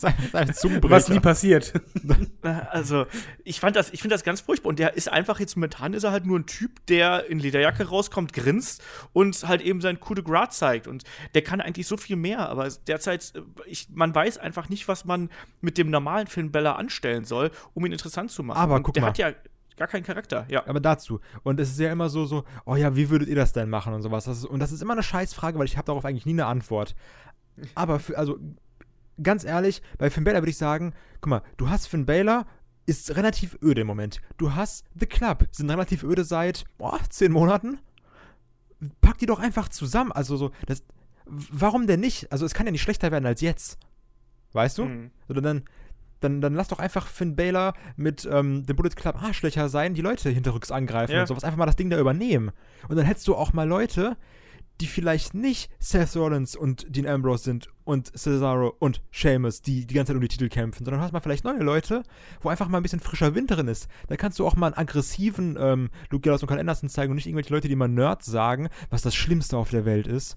Was 0.00 1.08
nie 1.08 1.20
passiert. 1.20 1.72
Also, 2.70 3.06
ich 3.44 3.60
fand 3.60 3.76
das, 3.76 3.92
ich 3.92 4.00
finde 4.00 4.14
das 4.14 4.22
ganz 4.24 4.40
furchtbar. 4.40 4.70
Und 4.70 4.78
der 4.78 4.94
ist 4.94 5.10
einfach 5.10 5.40
jetzt 5.40 5.56
momentan 5.56 5.92
ist 5.92 6.04
er 6.04 6.12
halt 6.12 6.24
nur 6.24 6.38
ein 6.38 6.46
Typ, 6.46 6.86
der 6.86 7.28
in 7.28 7.38
Lederjacke 7.38 7.88
rauskommt, 7.88 8.32
grinst 8.32 8.82
und 9.12 9.46
halt 9.46 9.60
eben 9.60 9.80
sein 9.80 10.00
Coup 10.00 10.14
de 10.14 10.24
Gras 10.24 10.56
zeigt. 10.56 10.86
Und 10.86 11.04
der 11.34 11.42
kann 11.42 11.60
eigentlich 11.60 11.86
so 11.86 11.96
viel 11.96 12.16
mehr, 12.16 12.48
aber 12.48 12.68
derzeit, 12.86 13.32
äh, 13.34 13.40
ich, 13.66 13.88
man 13.90 14.14
weiß 14.14 14.38
einfach 14.38 14.68
nicht, 14.68 14.88
was 14.88 15.04
man 15.04 15.30
mit 15.60 15.76
dem 15.78 15.90
normalen 15.90 16.26
Finn 16.26 16.52
Bella 16.52 16.76
anstellen 16.76 17.24
soll, 17.24 17.50
um 17.74 17.84
ihn 17.84 17.92
interessant 17.92 18.30
zu 18.30 18.42
machen. 18.42 18.58
Aber 18.58 18.76
und 18.76 18.82
guck 18.84 18.94
der 18.94 19.02
mal. 19.02 19.08
hat 19.08 19.18
ja 19.18 19.32
gar 19.78 19.88
keinen 19.88 20.04
Charakter. 20.04 20.46
Ja. 20.48 20.66
Aber 20.66 20.80
dazu. 20.80 21.20
Und 21.42 21.60
es 21.60 21.70
ist 21.70 21.78
ja 21.78 21.90
immer 21.90 22.10
so, 22.10 22.26
so, 22.26 22.44
oh 22.66 22.76
ja, 22.76 22.94
wie 22.96 23.08
würdet 23.10 23.28
ihr 23.28 23.36
das 23.36 23.52
denn 23.52 23.70
machen 23.70 23.94
und 23.94 24.02
sowas. 24.02 24.24
Das 24.24 24.38
ist, 24.38 24.44
und 24.44 24.60
das 24.60 24.72
ist 24.72 24.82
immer 24.82 24.92
eine 24.92 25.02
Scheißfrage, 25.02 25.58
weil 25.58 25.66
ich 25.66 25.76
habe 25.76 25.86
darauf 25.86 26.04
eigentlich 26.04 26.26
nie 26.26 26.32
eine 26.32 26.46
Antwort. 26.46 26.94
Aber 27.74 27.98
für, 27.98 28.18
also, 28.18 28.38
ganz 29.22 29.44
ehrlich, 29.44 29.82
bei 29.96 30.10
Finn 30.10 30.24
Balor 30.24 30.42
würde 30.42 30.50
ich 30.50 30.58
sagen, 30.58 30.92
guck 31.20 31.30
mal, 31.30 31.42
du 31.56 31.70
hast 31.70 31.86
Finn 31.88 32.06
Balor, 32.06 32.46
ist 32.86 33.16
relativ 33.16 33.58
öde 33.62 33.82
im 33.82 33.86
Moment. 33.86 34.20
Du 34.38 34.54
hast 34.54 34.84
The 34.98 35.06
Club, 35.06 35.46
sind 35.52 35.70
relativ 35.70 36.02
öde 36.02 36.24
seit, 36.24 36.64
boah, 36.78 36.98
zehn 37.10 37.32
Monaten. 37.32 37.78
Pack 39.00 39.18
die 39.18 39.26
doch 39.26 39.40
einfach 39.40 39.68
zusammen. 39.68 40.10
Also 40.12 40.36
so, 40.36 40.52
das, 40.66 40.82
warum 41.26 41.86
denn 41.86 42.00
nicht? 42.00 42.32
Also 42.32 42.46
es 42.46 42.54
kann 42.54 42.66
ja 42.66 42.72
nicht 42.72 42.82
schlechter 42.82 43.10
werden 43.12 43.26
als 43.26 43.42
jetzt. 43.42 43.78
Weißt 44.52 44.78
du? 44.78 44.84
Mhm. 44.86 45.10
Oder 45.28 45.42
dann, 45.42 45.64
dann, 46.20 46.40
dann 46.40 46.54
lass 46.54 46.68
doch 46.68 46.78
einfach 46.78 47.06
Finn 47.06 47.36
Balor 47.36 47.74
mit 47.96 48.28
ähm, 48.30 48.64
dem 48.66 48.76
Bullet 48.76 48.90
Club 48.96 49.22
Arschlöcher 49.22 49.68
sein, 49.68 49.94
die 49.94 50.02
Leute 50.02 50.30
hinterrücks 50.30 50.70
angreifen 50.70 51.12
Ja. 51.12 51.20
und 51.22 51.26
sowas. 51.26 51.44
Einfach 51.44 51.58
mal 51.58 51.66
das 51.66 51.76
Ding 51.76 51.90
da 51.90 51.98
übernehmen. 51.98 52.50
Und 52.88 52.96
dann 52.96 53.06
hättest 53.06 53.28
du 53.28 53.34
auch 53.36 53.52
mal 53.52 53.68
Leute, 53.68 54.16
die 54.80 54.86
vielleicht 54.86 55.34
nicht 55.34 55.70
Seth 55.80 56.14
Rollins 56.14 56.54
und 56.54 56.86
Dean 56.94 57.06
Ambrose 57.06 57.42
sind 57.42 57.68
und 57.82 58.16
Cesaro 58.16 58.74
und 58.78 59.02
Sheamus, 59.10 59.60
die 59.60 59.86
die 59.86 59.94
ganze 59.94 60.10
Zeit 60.10 60.16
um 60.16 60.20
die 60.22 60.28
Titel 60.28 60.48
kämpfen, 60.48 60.84
sondern 60.84 61.02
hast 61.02 61.12
mal 61.12 61.18
vielleicht 61.18 61.42
neue 61.42 61.58
Leute, 61.64 62.04
wo 62.42 62.48
einfach 62.48 62.68
mal 62.68 62.76
ein 62.78 62.84
bisschen 62.84 63.00
frischer 63.00 63.34
Wind 63.34 63.50
drin 63.50 63.66
ist. 63.66 63.88
Da 64.06 64.16
kannst 64.16 64.38
du 64.38 64.46
auch 64.46 64.54
mal 64.54 64.68
einen 64.68 64.76
aggressiven 64.76 65.56
ähm, 65.58 65.90
Luke 66.10 66.22
Gallows 66.22 66.42
und 66.42 66.48
Carl 66.48 66.60
Anderson 66.60 66.88
zeigen 66.88 67.10
und 67.10 67.16
nicht 67.16 67.26
irgendwelche 67.26 67.52
Leute, 67.52 67.66
die 67.66 67.74
mal 67.74 67.88
Nerds 67.88 68.26
sagen, 68.26 68.68
was 68.90 69.02
das 69.02 69.16
Schlimmste 69.16 69.56
auf 69.56 69.70
der 69.70 69.84
Welt 69.84 70.06
ist. 70.06 70.36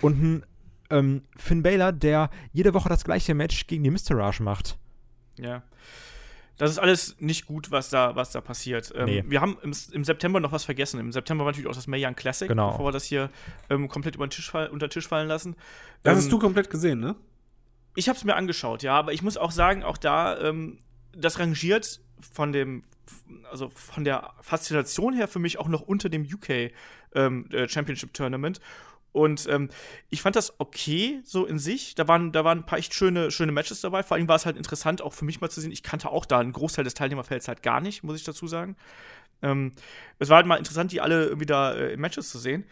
Und 0.00 0.22
ein 0.22 0.46
ähm, 0.90 1.22
Finn 1.36 1.64
Balor, 1.64 1.90
der 1.90 2.30
jede 2.52 2.72
Woche 2.72 2.88
das 2.88 3.02
gleiche 3.02 3.34
Match 3.34 3.66
gegen 3.66 3.82
die 3.82 3.90
Mr. 3.90 4.12
Rush 4.14 4.38
macht. 4.38 4.78
Ja. 5.38 5.62
Das 6.58 6.70
ist 6.70 6.78
alles 6.78 7.16
nicht 7.18 7.44
gut, 7.46 7.70
was 7.70 7.90
da, 7.90 8.16
was 8.16 8.30
da 8.32 8.40
passiert. 8.40 8.90
Ähm, 8.96 9.04
Nee. 9.04 9.24
Wir 9.26 9.42
haben 9.42 9.58
im, 9.62 9.72
im 9.92 10.04
September 10.04 10.40
noch 10.40 10.52
was 10.52 10.64
vergessen. 10.64 10.98
Im 10.98 11.12
September 11.12 11.44
war 11.44 11.52
natürlich 11.52 11.68
auch 11.68 11.74
das 11.74 11.86
Mae 11.86 12.02
Young 12.02 12.14
Classic, 12.16 12.48
Genau. 12.48 12.70
bevor 12.70 12.86
wir 12.86 12.92
das 12.92 13.04
hier 13.04 13.28
ähm, 13.68 13.88
komplett 13.88 14.14
über 14.14 14.26
den 14.26 14.30
Tisch 14.30 14.50
fall, 14.50 14.68
unter 14.68 14.86
den 14.88 14.90
Tisch 14.92 15.06
fallen 15.06 15.28
lassen. 15.28 15.54
Das 16.02 16.12
Ähm, 16.12 16.18
hast 16.18 16.32
du 16.32 16.38
komplett 16.38 16.70
gesehen, 16.70 17.00
ne? 17.00 17.14
Ich 17.94 18.08
habe 18.08 18.16
es 18.16 18.24
mir 18.24 18.36
angeschaut, 18.36 18.82
ja, 18.82 18.94
aber 18.94 19.12
ich 19.12 19.22
muss 19.22 19.36
auch 19.36 19.50
sagen, 19.50 19.82
auch 19.82 19.96
da, 19.98 20.38
ähm, 20.40 20.78
das 21.14 21.38
rangiert 21.38 22.00
von 22.32 22.52
dem, 22.52 22.84
also 23.50 23.70
von 23.70 24.04
der 24.04 24.32
Faszination 24.40 25.12
her 25.14 25.28
für 25.28 25.38
mich 25.38 25.58
auch 25.58 25.68
noch 25.68 25.82
unter 25.82 26.08
dem 26.08 26.22
UK 26.22 26.72
ähm, 27.14 27.48
äh, 27.52 27.68
Championship 27.68 28.12
Tournament. 28.14 28.60
Und 29.16 29.46
ähm, 29.48 29.70
ich 30.10 30.20
fand 30.20 30.36
das 30.36 30.60
okay, 30.60 31.20
so 31.24 31.46
in 31.46 31.58
sich. 31.58 31.94
Da 31.94 32.06
waren, 32.06 32.32
da 32.32 32.44
waren 32.44 32.58
ein 32.58 32.66
paar 32.66 32.78
echt 32.78 32.92
schöne, 32.92 33.30
schöne 33.30 33.50
Matches 33.50 33.80
dabei. 33.80 34.02
Vor 34.02 34.16
allem 34.16 34.28
war 34.28 34.36
es 34.36 34.44
halt 34.44 34.56
interessant, 34.58 35.00
auch 35.00 35.14
für 35.14 35.24
mich 35.24 35.40
mal 35.40 35.48
zu 35.48 35.60
sehen. 35.62 35.72
Ich 35.72 35.82
kannte 35.82 36.10
auch 36.10 36.26
da 36.26 36.38
einen 36.38 36.52
Großteil 36.52 36.84
des 36.84 36.92
Teilnehmerfelds 36.94 37.48
halt 37.48 37.62
gar 37.62 37.80
nicht, 37.80 38.04
muss 38.04 38.16
ich 38.16 38.24
dazu 38.24 38.46
sagen. 38.46 38.76
Ähm, 39.42 39.72
es 40.18 40.28
war 40.28 40.36
halt 40.36 40.46
mal 40.46 40.56
interessant, 40.56 40.92
die 40.92 41.00
alle 41.00 41.24
irgendwie 41.24 41.46
da 41.46 41.74
äh, 41.74 41.96
Matches 41.96 42.30
zu 42.30 42.38
sehen. 42.38 42.64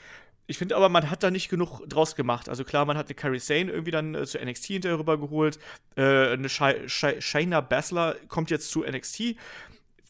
Ich 0.46 0.58
finde 0.58 0.76
aber, 0.76 0.90
man 0.90 1.08
hat 1.10 1.22
da 1.22 1.30
nicht 1.30 1.48
genug 1.48 1.80
draus 1.88 2.14
gemacht. 2.14 2.50
Also 2.50 2.64
klar, 2.64 2.84
man 2.84 2.98
hat 2.98 3.06
eine 3.06 3.14
Carrie 3.14 3.38
Sane 3.38 3.70
irgendwie 3.72 3.90
dann 3.90 4.14
äh, 4.14 4.26
zu 4.26 4.38
NXT 4.38 4.66
hinterher 4.66 4.98
rübergeholt. 4.98 5.58
Äh, 5.96 6.32
eine 6.32 6.48
Shay- 6.50 6.86
Shay- 6.88 7.22
Shayna 7.22 7.62
Baszler 7.62 8.16
kommt 8.28 8.50
jetzt 8.50 8.70
zu 8.70 8.84
NXT. 8.84 9.36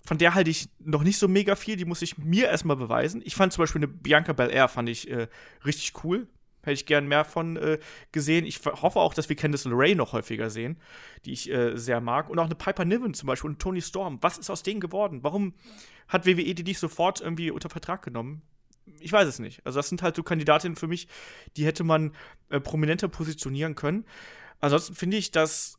Von 0.04 0.18
der 0.18 0.34
halte 0.34 0.50
ich 0.50 0.68
noch 0.80 1.02
nicht 1.02 1.18
so 1.18 1.28
mega 1.28 1.56
viel. 1.56 1.76
Die 1.76 1.84
muss 1.84 2.02
ich 2.02 2.18
mir 2.18 2.48
erstmal 2.48 2.76
beweisen. 2.76 3.22
Ich 3.24 3.34
fand 3.34 3.52
zum 3.52 3.62
Beispiel 3.62 3.80
eine 3.80 3.88
Bianca 3.88 4.32
Belair 4.32 4.68
fand 4.68 4.88
ich 4.88 5.10
äh, 5.10 5.28
richtig 5.64 6.04
cool. 6.04 6.26
Hätte 6.62 6.74
ich 6.74 6.86
gern 6.86 7.06
mehr 7.06 7.24
von 7.24 7.56
äh, 7.56 7.78
gesehen. 8.12 8.46
Ich 8.46 8.60
hoffe 8.64 8.98
auch, 8.98 9.14
dass 9.14 9.28
wir 9.28 9.36
Candice 9.36 9.66
LeRae 9.66 9.94
noch 9.94 10.12
häufiger 10.12 10.48
sehen, 10.50 10.78
die 11.24 11.32
ich 11.32 11.50
äh, 11.50 11.76
sehr 11.76 12.00
mag. 12.00 12.30
Und 12.30 12.38
auch 12.38 12.46
eine 12.46 12.54
Piper 12.54 12.84
Niven 12.84 13.14
zum 13.14 13.26
Beispiel 13.26 13.50
und 13.50 13.60
Tony 13.60 13.82
Storm. 13.82 14.18
Was 14.22 14.38
ist 14.38 14.50
aus 14.50 14.62
denen 14.62 14.80
geworden? 14.80 15.22
Warum 15.22 15.54
hat 16.08 16.26
WWE 16.26 16.54
die 16.54 16.64
nicht 16.64 16.78
sofort 16.78 17.20
irgendwie 17.20 17.50
unter 17.50 17.68
Vertrag 17.68 18.02
genommen? 18.02 18.42
ich 19.00 19.12
weiß 19.12 19.28
es 19.28 19.38
nicht. 19.38 19.64
Also 19.64 19.78
das 19.78 19.88
sind 19.88 20.02
halt 20.02 20.16
so 20.16 20.22
Kandidatinnen 20.22 20.76
für 20.76 20.86
mich, 20.86 21.08
die 21.56 21.64
hätte 21.64 21.84
man 21.84 22.14
äh, 22.50 22.60
prominenter 22.60 23.08
positionieren 23.08 23.74
können. 23.74 24.04
Ansonsten 24.60 24.94
finde 24.94 25.16
ich, 25.16 25.30
dass 25.30 25.78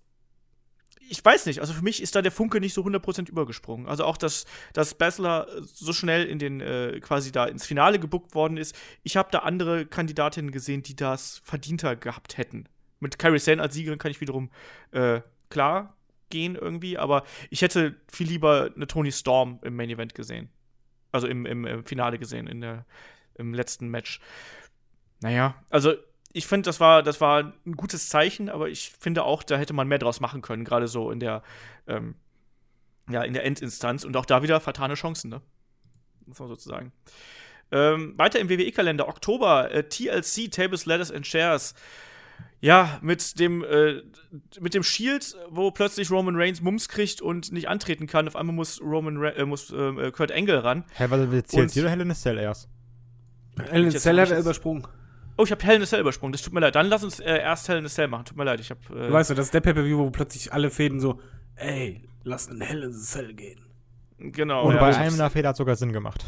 ich 1.09 1.23
weiß 1.23 1.45
nicht, 1.45 1.59
also 1.59 1.73
für 1.73 1.83
mich 1.83 2.01
ist 2.01 2.15
da 2.15 2.21
der 2.21 2.31
Funke 2.31 2.59
nicht 2.59 2.73
so 2.73 2.81
100% 2.83 3.29
übergesprungen. 3.29 3.87
Also 3.87 4.05
auch, 4.05 4.17
dass, 4.17 4.45
dass 4.73 4.95
Basler 4.95 5.47
so 5.61 5.93
schnell 5.93 6.25
in 6.25 6.39
den, 6.39 6.61
äh, 6.61 6.99
quasi 7.01 7.31
da 7.31 7.45
ins 7.45 7.65
Finale 7.65 7.99
gebuckt 7.99 8.35
worden 8.35 8.57
ist. 8.57 8.75
Ich 9.03 9.17
habe 9.17 9.29
da 9.31 9.39
andere 9.39 9.85
Kandidatinnen 9.85 10.51
gesehen, 10.51 10.83
die 10.83 10.95
das 10.95 11.41
verdienter 11.43 11.95
gehabt 11.95 12.37
hätten. 12.37 12.67
Mit 12.99 13.19
Carrie 13.19 13.39
Sane 13.39 13.61
als 13.61 13.73
Siegerin 13.75 13.99
kann 13.99 14.11
ich 14.11 14.21
wiederum 14.21 14.49
äh, 14.91 15.21
klar 15.49 15.95
gehen 16.29 16.55
irgendwie, 16.55 16.97
aber 16.97 17.23
ich 17.49 17.61
hätte 17.61 17.95
viel 18.11 18.27
lieber 18.27 18.71
eine 18.75 18.87
Tony 18.87 19.11
Storm 19.11 19.59
im 19.61 19.75
Main 19.75 19.89
Event 19.89 20.15
gesehen. 20.15 20.49
Also 21.11 21.27
im, 21.27 21.45
im, 21.45 21.65
im 21.65 21.85
Finale 21.85 22.17
gesehen, 22.19 22.47
in 22.47 22.61
der, 22.61 22.85
im 23.35 23.53
letzten 23.53 23.89
Match. 23.89 24.19
Naja, 25.21 25.55
also 25.69 25.93
ich 26.35 26.47
finde, 26.47 26.67
das 26.67 26.81
war, 26.81 27.01
das 27.01 27.21
war 27.21 27.53
ein 27.65 27.77
gutes 27.77 28.09
Zeichen, 28.09 28.49
aber 28.49 28.67
ich 28.67 28.91
finde 28.99 29.23
auch, 29.23 29.41
da 29.41 29.57
hätte 29.57 29.71
man 29.71 29.87
mehr 29.87 29.99
draus 29.99 30.19
machen 30.19 30.41
können, 30.41 30.65
gerade 30.65 30.89
so 30.89 31.09
in 31.09 31.21
der, 31.21 31.41
ähm, 31.87 32.15
ja, 33.09 33.23
in 33.23 33.33
der 33.33 33.45
Endinstanz. 33.45 34.03
Und 34.03 34.17
auch 34.17 34.25
da 34.25 34.43
wieder 34.43 34.59
vertane 34.59 34.95
Chancen, 34.95 35.29
ne? 35.29 35.41
Muss 36.25 36.39
man 36.39 36.49
sozusagen. 36.49 36.91
Ähm, 37.71 38.15
weiter 38.17 38.39
im 38.39 38.49
WWE-Kalender, 38.49 39.07
Oktober, 39.07 39.71
äh, 39.71 39.87
TLC, 39.87 40.51
Tables, 40.51 40.85
Ladders 40.85 41.09
and 41.09 41.25
Chairs. 41.25 41.73
Ja, 42.59 42.99
mit 43.01 43.39
dem, 43.39 43.63
äh, 43.63 44.01
mit 44.59 44.73
dem 44.73 44.83
Shield, 44.83 45.37
wo 45.49 45.71
plötzlich 45.71 46.11
Roman 46.11 46.35
Reigns 46.35 46.61
Mums 46.61 46.89
kriegt 46.89 47.21
und 47.21 47.53
nicht 47.53 47.69
antreten 47.69 48.07
kann. 48.07 48.27
Auf 48.27 48.35
einmal 48.35 48.55
muss 48.55 48.81
Roman 48.81 49.17
Re 49.17 49.35
äh, 49.35 49.45
muss 49.45 49.71
äh, 49.71 50.11
Kurt 50.11 50.33
Angle 50.33 50.63
ran. 50.65 50.83
Hä, 50.95 51.05
was 51.07 51.31
will 51.31 51.41
TLC 51.41 51.77
oder 51.77 51.91
Hell 51.91 52.01
in 52.01 52.11
a 52.11 52.15
Cell 52.15 52.37
erst? 52.37 52.67
Hell 53.57 53.83
in 53.83 53.95
a 53.95 53.99
Cell 53.99 54.19
hat 54.19 54.31
er 54.31 54.39
übersprungen. 54.39 54.85
Oh, 55.37 55.43
ich 55.43 55.51
habe 55.51 55.63
Hell 55.65 55.75
in 55.77 55.81
a 55.81 55.85
Cell 55.85 55.99
übersprungen. 55.99 56.31
Das 56.31 56.41
tut 56.41 56.53
mir 56.53 56.59
leid. 56.61 56.75
Dann 56.75 56.87
lass 56.87 57.03
uns 57.03 57.19
äh, 57.19 57.39
erst 57.39 57.67
Hell 57.67 57.77
in 57.79 57.85
a 57.85 57.89
Cell 57.89 58.07
machen. 58.07 58.25
Tut 58.25 58.37
mir 58.37 58.43
leid. 58.45 58.59
Ich 58.59 58.69
habe. 58.69 58.79
Äh, 58.89 59.07
Du 59.07 59.13
weißt 59.13 59.29
ja, 59.31 59.35
das 59.35 59.45
ist 59.47 59.53
der 59.53 59.61
Pay-Per-View, 59.61 59.97
wo 59.97 60.09
plötzlich 60.09 60.53
alle 60.53 60.69
Fäden 60.71 60.99
so, 60.99 61.19
ey, 61.55 62.01
lass 62.23 62.47
in 62.47 62.61
Hell 62.61 62.83
in 62.83 62.91
a 62.91 62.97
Cell 62.97 63.33
gehen. 63.33 63.59
genau. 64.17 64.63
Und 64.67 64.75
ja, 64.75 64.79
bei 64.79 64.95
einem 64.95 65.29
Feder 65.29 65.49
hat 65.49 65.57
sogar 65.57 65.75
Sinn 65.75 65.91
gemacht. 65.91 66.23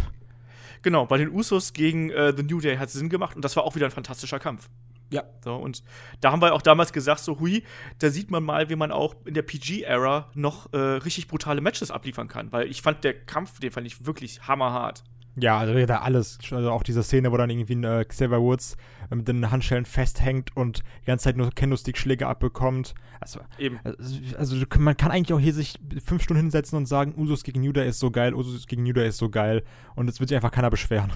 Genau, 0.83 1.05
bei 1.05 1.17
den 1.17 1.29
Usos 1.31 1.73
gegen 1.73 2.09
äh, 2.11 2.33
The 2.35 2.43
New 2.43 2.59
Day 2.59 2.77
hat 2.77 2.87
es 2.89 2.93
Sinn 2.93 3.09
gemacht 3.09 3.35
und 3.35 3.43
das 3.43 3.55
war 3.55 3.63
auch 3.63 3.75
wieder 3.75 3.85
ein 3.85 3.91
fantastischer 3.91 4.39
Kampf. 4.39 4.69
Ja. 5.09 5.23
So, 5.43 5.55
und 5.55 5.83
da 6.21 6.31
haben 6.31 6.41
wir 6.41 6.53
auch 6.53 6.61
damals 6.61 6.91
gesagt, 6.93 7.21
so, 7.21 7.39
hui, 7.39 7.63
da 7.99 8.09
sieht 8.09 8.29
man 8.29 8.43
mal, 8.43 8.69
wie 8.69 8.75
man 8.75 8.91
auch 8.91 9.15
in 9.25 9.33
der 9.33 9.41
PG-Ära 9.41 10.29
noch 10.33 10.71
äh, 10.73 10.77
richtig 10.77 11.27
brutale 11.27 11.61
Matches 11.61 11.91
abliefern 11.91 12.27
kann. 12.27 12.51
Weil 12.51 12.67
ich 12.69 12.81
fand, 12.81 13.03
der 13.05 13.13
Kampf, 13.25 13.59
den 13.59 13.71
fand 13.71 13.87
ich 13.87 14.05
wirklich 14.05 14.47
hammerhart. 14.47 15.03
Ja, 15.39 15.59
also 15.59 15.85
da 15.85 15.99
alles. 15.99 16.39
Also 16.51 16.71
auch 16.71 16.83
diese 16.83 17.03
Szene, 17.03 17.31
wo 17.31 17.37
dann 17.37 17.49
irgendwie 17.49 17.75
ein 17.75 17.83
äh, 17.83 18.05
Xavier 18.05 18.41
Woods 18.41 18.75
äh, 19.11 19.15
mit 19.15 19.27
den 19.27 19.51
Handschellen 19.51 19.85
festhängt 19.85 20.55
und 20.57 20.83
die 21.01 21.05
ganze 21.05 21.25
Zeit 21.25 21.37
nur 21.37 21.51
Kendo-Stick-Schläge 21.51 22.27
abbekommt. 22.27 22.95
Also, 23.19 23.41
Eben. 23.59 23.79
also, 23.83 24.19
also 24.37 24.65
man 24.79 24.97
kann 24.97 25.11
eigentlich 25.11 25.33
auch 25.33 25.39
hier 25.39 25.53
sich 25.53 25.79
fünf 26.03 26.23
Stunden 26.23 26.41
hinsetzen 26.41 26.77
und 26.77 26.87
sagen, 26.87 27.13
Usos 27.15 27.43
gegen 27.43 27.71
Day 27.71 27.87
ist 27.87 27.99
so 27.99 28.09
geil, 28.09 28.33
Usos 28.33 28.65
gegen 28.65 28.91
Day 28.91 29.07
ist 29.07 29.17
so 29.17 29.29
geil. 29.29 29.63
Und 29.95 30.09
es 30.09 30.19
wird 30.19 30.29
sich 30.29 30.35
einfach 30.35 30.51
keiner 30.51 30.71
beschweren. 30.71 31.11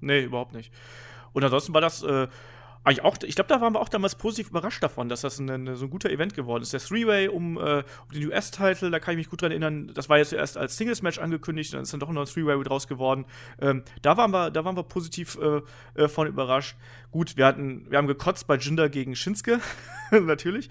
Nee, 0.00 0.24
überhaupt 0.24 0.54
nicht. 0.54 0.72
Und 1.32 1.44
ansonsten 1.44 1.74
war 1.74 1.80
das 1.80 2.02
äh, 2.02 2.28
eigentlich 2.84 3.04
auch, 3.04 3.16
ich 3.22 3.36
glaube, 3.36 3.48
da 3.48 3.60
waren 3.60 3.74
wir 3.74 3.80
auch 3.80 3.88
damals 3.88 4.16
positiv 4.16 4.50
überrascht 4.50 4.82
davon, 4.82 5.08
dass 5.08 5.20
das 5.20 5.38
ein, 5.38 5.76
so 5.76 5.86
ein 5.86 5.90
guter 5.90 6.10
Event 6.10 6.34
geworden 6.34 6.62
ist. 6.62 6.72
Der 6.72 6.80
Three-Way 6.80 7.28
um, 7.28 7.56
äh, 7.56 7.60
um 7.60 8.14
den 8.14 8.26
US-Title, 8.26 8.90
da 8.90 8.98
kann 8.98 9.12
ich 9.12 9.18
mich 9.18 9.30
gut 9.30 9.42
dran 9.42 9.52
erinnern, 9.52 9.92
das 9.94 10.08
war 10.08 10.18
jetzt 10.18 10.30
zuerst 10.30 10.56
als 10.56 10.76
Singles-Match 10.76 11.18
angekündigt, 11.18 11.74
dann 11.74 11.82
ist 11.82 11.92
dann 11.92 12.00
doch 12.00 12.10
noch 12.10 12.22
ein 12.22 12.26
Three-Way 12.26 12.62
draus 12.64 12.88
geworden. 12.88 13.24
Ähm, 13.60 13.84
da, 14.02 14.16
waren 14.16 14.32
wir, 14.32 14.50
da 14.50 14.64
waren 14.64 14.76
wir 14.76 14.82
positiv 14.82 15.38
äh, 15.40 15.60
äh, 16.00 16.08
von 16.08 16.26
überrascht. 16.26 16.76
Gut, 17.12 17.36
wir 17.36 17.46
hatten, 17.46 17.88
wir 17.88 17.98
haben 17.98 18.08
gekotzt 18.08 18.46
bei 18.46 18.56
Jinder 18.56 18.88
gegen 18.88 19.14
Shinsuke, 19.14 19.60
natürlich. 20.10 20.68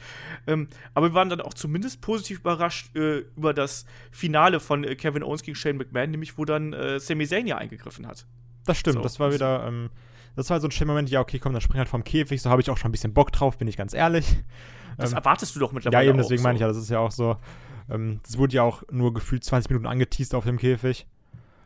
Ähm, 0.47 0.67
aber 0.93 1.11
wir 1.11 1.13
waren 1.13 1.29
dann 1.29 1.39
auch 1.39 1.53
zumindest 1.53 2.01
positiv 2.01 2.39
überrascht 2.39 2.93
äh, 2.95 3.19
über 3.37 3.53
das 3.53 3.85
Finale 4.11 4.59
von 4.59 4.83
äh, 4.83 4.95
Kevin 4.95 5.23
Owens 5.23 5.43
gegen 5.43 5.55
Shane 5.55 5.77
McMahon, 5.77 6.11
nämlich 6.11 6.37
wo 6.37 6.43
dann 6.43 6.73
äh, 6.73 6.99
Sami 6.99 7.25
Zayn 7.25 7.47
ja 7.47 7.57
eingegriffen 7.57 8.05
hat. 8.05 8.25
Das 8.65 8.77
stimmt, 8.77 8.97
So, 8.97 9.01
das 9.01 9.19
war 9.19 9.33
wieder, 9.33 9.65
ähm, 9.67 9.89
das 10.35 10.49
war 10.49 10.59
so 10.59 10.67
ein 10.67 10.71
schöner 10.71 10.91
Moment, 10.93 11.09
ja, 11.09 11.19
okay, 11.21 11.39
komm, 11.39 11.53
dann 11.53 11.61
spring 11.61 11.79
halt 11.79 11.89
vom 11.89 12.03
Käfig, 12.03 12.41
so 12.41 12.49
habe 12.49 12.61
ich 12.61 12.69
auch 12.69 12.77
schon 12.77 12.89
ein 12.89 12.91
bisschen 12.93 13.13
Bock 13.13 13.31
drauf, 13.31 13.57
bin 13.57 13.67
ich 13.67 13.77
ganz 13.77 13.93
ehrlich. 13.93 14.25
Das 14.97 15.11
Ähm, 15.11 15.17
erwartest 15.17 15.55
du 15.55 15.59
doch 15.59 15.71
ja, 15.71 15.75
mittlerweile 15.75 16.09
eben, 16.09 16.19
auch 16.19 16.23
deswegen 16.23 16.39
so. 16.39 16.43
meine 16.43 16.55
ich 16.55 16.61
ja, 16.61 16.67
das 16.67 16.77
ist 16.77 16.89
ja 16.89 16.99
auch 16.99 17.11
so. 17.11 17.37
Ähm, 17.89 18.19
Es 18.27 18.37
wurde 18.37 18.55
ja 18.55 18.63
auch 18.63 18.83
nur 18.91 19.13
gefühlt 19.13 19.43
20 19.43 19.69
Minuten 19.69 19.87
angeteased 19.87 20.35
auf 20.35 20.45
dem 20.45 20.57
Käfig. 20.57 21.07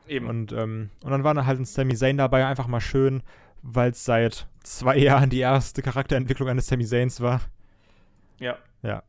Eben. 0.07 0.27
Und, 0.27 0.51
ähm, 0.53 0.89
und 1.03 1.11
dann 1.11 1.23
war 1.23 1.33
dann 1.33 1.45
halt 1.45 1.59
ein 1.59 1.65
Sami 1.65 1.95
Zayn 1.95 2.17
dabei, 2.17 2.45
einfach 2.45 2.67
mal 2.67 2.81
schön, 2.81 3.23
weil 3.61 3.91
es 3.91 4.05
seit 4.05 4.47
zwei 4.63 4.97
Jahren 4.99 5.29
die 5.29 5.39
erste 5.39 5.81
Charakterentwicklung 5.81 6.47
eines 6.49 6.67
Sami 6.67 6.85
Zayns 6.85 7.21
war. 7.21 7.41
Ja. 8.39 8.57
Ja. 8.83 9.03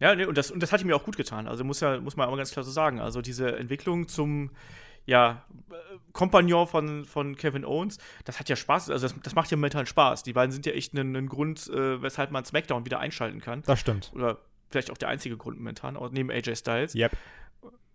Ja, 0.00 0.14
nee, 0.16 0.24
und 0.24 0.36
das, 0.36 0.50
und 0.50 0.60
das 0.62 0.72
hat 0.72 0.80
ihm 0.82 0.88
ja 0.90 0.96
auch 0.96 1.04
gut 1.04 1.16
getan. 1.16 1.46
Also 1.46 1.62
muss 1.64 1.80
ja, 1.80 2.00
muss 2.00 2.16
man 2.16 2.26
aber 2.26 2.36
ganz 2.36 2.50
klar 2.50 2.64
so 2.64 2.72
sagen. 2.72 2.98
Also 3.00 3.22
diese 3.22 3.56
Entwicklung 3.56 4.08
zum 4.08 4.50
ja, 5.06 5.44
Kompagnon 6.12 6.66
von, 6.66 7.04
von 7.04 7.36
Kevin 7.36 7.64
Owens, 7.64 7.98
das 8.24 8.38
hat 8.38 8.48
ja 8.48 8.56
Spaß, 8.56 8.90
also 8.90 9.08
das, 9.08 9.16
das 9.22 9.34
macht 9.34 9.50
ja 9.50 9.56
momentan 9.56 9.86
Spaß. 9.86 10.22
Die 10.22 10.32
beiden 10.32 10.52
sind 10.52 10.66
ja 10.66 10.72
echt 10.72 10.94
ein, 10.94 11.26
Grund, 11.26 11.68
äh, 11.68 12.02
weshalb 12.02 12.30
man 12.30 12.44
SmackDown 12.44 12.84
wieder 12.84 13.00
einschalten 13.00 13.40
kann. 13.40 13.62
Das 13.62 13.80
stimmt. 13.80 14.12
Oder 14.14 14.38
vielleicht 14.70 14.90
auch 14.90 14.98
der 14.98 15.08
einzige 15.08 15.36
Grund 15.36 15.58
momentan, 15.58 15.96
auch 15.96 16.10
neben 16.10 16.30
AJ 16.30 16.56
Styles. 16.56 16.94
Yep. 16.94 17.12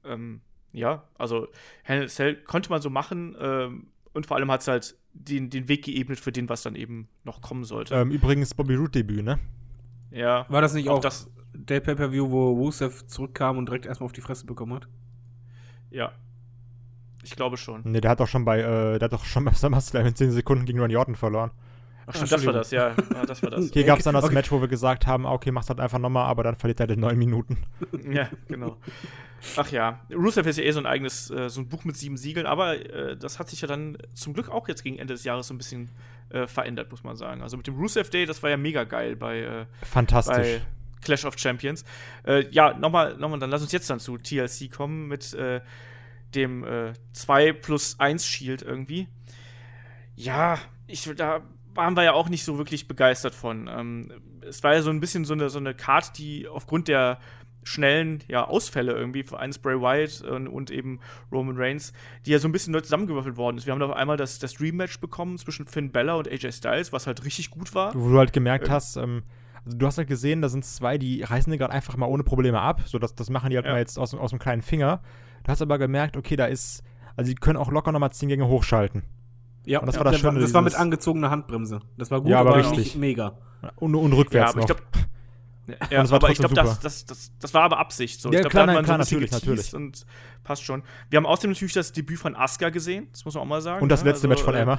Ähm, 0.06 0.42
ja, 0.74 1.04
also 1.18 1.48
Hell 1.84 2.08
Cell 2.10 2.36
konnte 2.36 2.70
man 2.70 2.82
so 2.82 2.90
machen 2.90 3.36
ähm, 3.40 3.88
und 4.14 4.26
vor 4.26 4.38
allem 4.38 4.52
hat 4.52 4.62
es 4.62 4.68
halt 4.68 4.96
den, 5.14 5.50
den 5.50 5.68
Weg 5.68 5.86
geebnet 5.86 6.20
für 6.20 6.32
den, 6.32 6.50
was 6.50 6.62
dann 6.64 6.76
eben 6.76 7.08
noch 7.24 7.42
kommen 7.42 7.64
sollte. 7.64 7.96
Ähm, 7.96 8.12
übrigens 8.12 8.54
Bobby 8.54 8.76
Root 8.76 8.96
Debüt, 8.96 9.24
ne? 9.24 9.40
ja. 10.12 10.46
War 10.50 10.62
das 10.62 10.74
nicht 10.74 10.90
auch, 10.90 11.02
das? 11.02 11.30
der 11.54 11.80
Pay-Per-View, 11.80 12.30
wo 12.30 12.52
Rusev 12.54 13.08
zurückkam 13.08 13.58
und 13.58 13.68
direkt 13.68 13.86
erstmal 13.86 14.06
auf 14.06 14.14
die 14.14 14.22
Fresse 14.22 14.46
bekommen 14.46 14.74
hat? 14.74 14.88
Ja. 15.90 16.12
Ich 17.28 17.36
glaube 17.36 17.58
schon. 17.58 17.82
Ne, 17.84 18.00
der 18.00 18.12
hat 18.12 18.22
doch 18.22 18.28
schon 18.28 18.46
bei, 18.46 18.60
äh, 18.60 19.00
der 19.00 19.02
hat 19.02 19.14
doch 19.14 19.26
schon 19.26 19.44
bei 19.44 19.52
SummerSlam 19.54 20.06
in 20.06 20.16
10 20.16 20.32
Sekunden 20.32 20.66
gegen 20.66 20.80
Randy 20.80 20.96
Orton 20.96 21.16
verloren. 21.16 21.52
Ach 22.06 22.16
stimmt, 22.16 22.32
das 22.32 22.46
war 22.46 22.54
das, 22.54 22.72
ja. 22.72 22.96
ja 23.14 23.26
das 23.26 23.44
war 23.44 23.50
das. 23.50 23.70
Hier 23.74 23.84
gab 23.84 24.00
es 24.00 24.06
dann 24.06 24.14
das 24.14 24.24
Okay. 24.24 24.34
Match, 24.34 24.50
wo 24.50 24.62
wir 24.62 24.70
gesagt 24.70 25.08
haben, 25.08 25.28
ah, 25.28 25.34
okay, 25.34 25.52
mach's 25.52 25.68
halt 25.68 25.82
einfach 25.82 26.00
nochmal, 26.00 26.26
aber 26.26 26.44
dann 26.44 26.56
verliert 26.56 26.80
er 26.80 26.88
halt 26.88 26.92
in 26.92 27.02
9 27.02 27.18
Minuten. 27.18 27.58
ja, 28.10 28.30
genau. 28.48 28.78
Ach 29.58 29.70
ja, 29.72 30.00
Rusev 30.10 30.48
ist 30.48 30.58
ja 30.58 30.64
eh 30.64 30.72
so 30.72 30.80
ein 30.80 30.86
eigenes, 30.86 31.30
äh, 31.30 31.50
so 31.50 31.60
ein 31.60 31.68
Buch 31.68 31.84
mit 31.84 31.98
sieben 31.98 32.16
Siegeln, 32.16 32.46
aber 32.46 32.78
äh, 32.78 33.18
das 33.18 33.40
hat 33.40 33.50
sich 33.50 33.60
ja 33.60 33.68
dann 33.68 33.98
zum 34.14 34.34
Glück 34.34 34.48
auch 34.48 34.70
jetzt 34.70 34.84
gegen 34.84 34.98
Ende 34.98 35.14
des 35.14 35.26
Jahres 35.26 35.48
so 35.48 35.54
ein 35.54 35.58
bisschen 35.58 35.92
äh, 36.30 36.48
verändert, 36.48 36.90
muss 36.92 37.04
man 37.04 37.18
sagen. 37.18 37.42
Also 37.42 37.58
mit 37.58 37.68
dem 37.68 37.76
Rusev 37.76 38.10
Day, 38.10 38.26
das 38.26 38.42
war 38.42 38.50
ja 38.50 38.58
mega 38.58 38.86
geil 38.86 39.18
bei, 39.18 39.40
äh, 39.42 39.66
Fantastisch. 39.84 40.38
bei 40.38 40.62
Clash 41.02 41.26
of 41.26 41.38
Champions. 41.38 41.84
Äh, 42.26 42.50
ja, 42.52 42.74
nochmal, 42.74 43.18
nochmal, 43.18 43.40
dann 43.40 43.50
lass 43.50 43.62
uns 43.62 43.74
jetzt 43.74 43.90
dann 43.90 44.00
zu 44.00 44.18
TLC 44.18 44.72
kommen 44.72 45.10
mit 45.10 45.34
äh, 45.34 45.60
dem 46.38 46.64
äh, 46.64 46.94
2 47.14 47.52
plus 47.54 48.00
1 48.00 48.26
Shield 48.26 48.62
irgendwie. 48.62 49.08
Ja, 50.16 50.58
ich, 50.88 51.10
da 51.16 51.42
waren 51.74 51.96
wir 51.96 52.04
ja 52.04 52.14
auch 52.14 52.30
nicht 52.30 52.44
so 52.44 52.58
wirklich 52.58 52.88
begeistert 52.88 53.36
von. 53.36 53.68
Ähm, 53.68 54.12
es 54.48 54.64
war 54.64 54.74
ja 54.74 54.82
so 54.82 54.90
ein 54.90 55.00
bisschen 55.00 55.26
so 55.26 55.34
eine, 55.34 55.50
so 55.50 55.60
eine 55.60 55.74
Card, 55.74 56.18
die 56.18 56.48
aufgrund 56.48 56.88
der 56.88 57.20
schnellen 57.64 58.24
ja, 58.30 58.46
Ausfälle 58.48 58.94
irgendwie 58.94 59.24
für 59.24 59.38
eines 59.40 59.60
Bray 59.60 59.76
Wyatt 59.82 60.22
und, 60.22 60.48
und 60.48 60.72
eben 60.72 61.02
Roman 61.34 61.58
Reigns, 61.58 61.92
die 62.26 62.32
ja 62.32 62.40
so 62.40 62.48
ein 62.48 62.54
bisschen 62.54 62.72
neu 62.72 62.80
zusammengewürfelt 62.80 63.36
worden 63.36 63.58
ist. 63.58 63.66
Wir 63.66 63.74
haben 63.74 63.80
da 63.82 63.88
auf 63.88 63.96
einmal 63.96 64.16
das, 64.16 64.40
das 64.40 64.54
Dream-Match 64.54 65.02
bekommen 65.02 65.38
zwischen 65.38 65.68
Finn 65.68 65.92
Bella 65.92 66.14
und 66.16 66.30
AJ 66.30 66.54
Styles, 66.54 66.94
was 66.94 67.08
halt 67.08 67.26
richtig 67.26 67.52
gut 67.52 67.76
war. 67.76 67.94
Wo 67.94 68.10
du 68.10 68.18
halt 68.18 68.32
gemerkt 68.32 68.70
Äh, 68.70 68.72
hast, 68.72 68.96
ähm, 68.96 69.24
also 69.66 69.78
du 69.78 69.86
hast 69.86 69.98
halt 69.98 70.08
gesehen, 70.08 70.42
da 70.42 70.48
sind 70.48 70.64
zwei, 70.64 70.98
die 70.98 71.22
reißen 71.24 71.52
dir 71.52 71.58
gerade 71.58 71.74
einfach 71.74 71.98
mal 71.98 72.06
ohne 72.06 72.24
Probleme 72.24 72.62
ab. 72.62 72.84
So, 72.86 73.00
das, 73.00 73.14
das 73.16 73.30
machen 73.30 73.50
die 73.50 73.58
halt 73.58 73.66
Ja. 73.66 73.74
mal 73.74 73.80
jetzt 73.80 74.00
aus, 74.00 74.14
aus 74.14 74.30
dem 74.30 74.40
kleinen 74.40 74.62
Finger. 74.62 75.02
Du 75.48 75.52
hast 75.52 75.62
aber 75.62 75.78
gemerkt, 75.78 76.18
okay, 76.18 76.36
da 76.36 76.46
ist, 76.46 76.84
also 77.16 77.30
die 77.30 77.36
können 77.36 77.56
auch 77.58 77.72
locker 77.72 77.94
nochmal 77.94 78.12
10 78.12 78.28
Gänge 78.28 78.48
hochschalten. 78.50 79.04
Ja, 79.66 79.80
Und 79.80 79.86
das 79.86 79.96
ja, 79.96 80.04
war 80.04 80.12
das 80.12 80.20
Schöne, 80.20 80.42
Das 80.42 80.54
war 80.54 80.62
mit 80.62 80.76
angezogener 80.76 81.30
Handbremse. 81.30 81.80
Das 81.98 82.12
war 82.12 82.20
gut, 82.20 82.30
Ja, 82.30 82.42
aber 82.42 82.50
aber 82.50 82.60
richtig. 82.60 82.78
nicht 82.80 82.96
mega. 82.98 83.38
Und, 83.78 83.96
und 83.96 84.12
rückwärts 84.12 84.52
aber 84.52 84.62
ich 84.64 84.68
noch. 84.68 84.76
glaub- 84.76 85.08
Ja, 85.90 86.02
das 86.02 86.12
war 86.12 86.18
aber 86.18 86.30
ich 86.32 86.38
glaube, 86.38 86.54
das, 86.54 86.68
super. 86.70 86.80
das, 86.84 87.06
das, 87.06 87.32
das 87.40 87.54
war 87.54 87.64
aber 87.64 87.78
Absicht. 87.80 88.22
So. 88.22 88.30
Ja, 88.30 88.36
ich 88.40 88.42
glaub, 88.42 88.52
klar, 88.52 88.66
da 88.68 88.72
hat 88.74 88.78
man 88.78 88.86
klar, 88.86 89.04
so 89.06 89.16
ein 89.16 89.22
bisschen 89.22 89.38
natürlich, 89.40 89.72
geteased 89.72 89.74
Und 89.74 90.06
passt 90.44 90.64
schon. 90.64 90.84
Wir 91.10 91.18
haben 91.18 91.26
außerdem 91.26 91.52
natürlich 91.52 91.74
das 91.74 91.94
Debüt 91.94 92.20
von 92.20 92.36
Asuka 92.36 92.70
gesehen, 92.70 93.08
das 93.14 93.24
muss 93.24 93.34
man 93.36 93.44
auch 93.44 93.48
mal 93.48 93.62
sagen. 93.62 93.82
und 93.84 93.90
das 93.90 94.04
ne? 94.04 94.10
letzte 94.12 94.28
Also, 94.30 94.30
Match 94.30 94.44
von 94.44 94.56
äh, 94.56 94.62
Emma. 94.64 94.78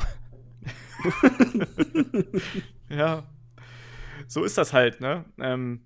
Ja. 2.90 3.24
So 4.26 4.44
ist 4.44 4.58
das 4.58 4.72
halt, 4.74 5.00
ne? 5.00 5.24
Ähm, 5.38 5.80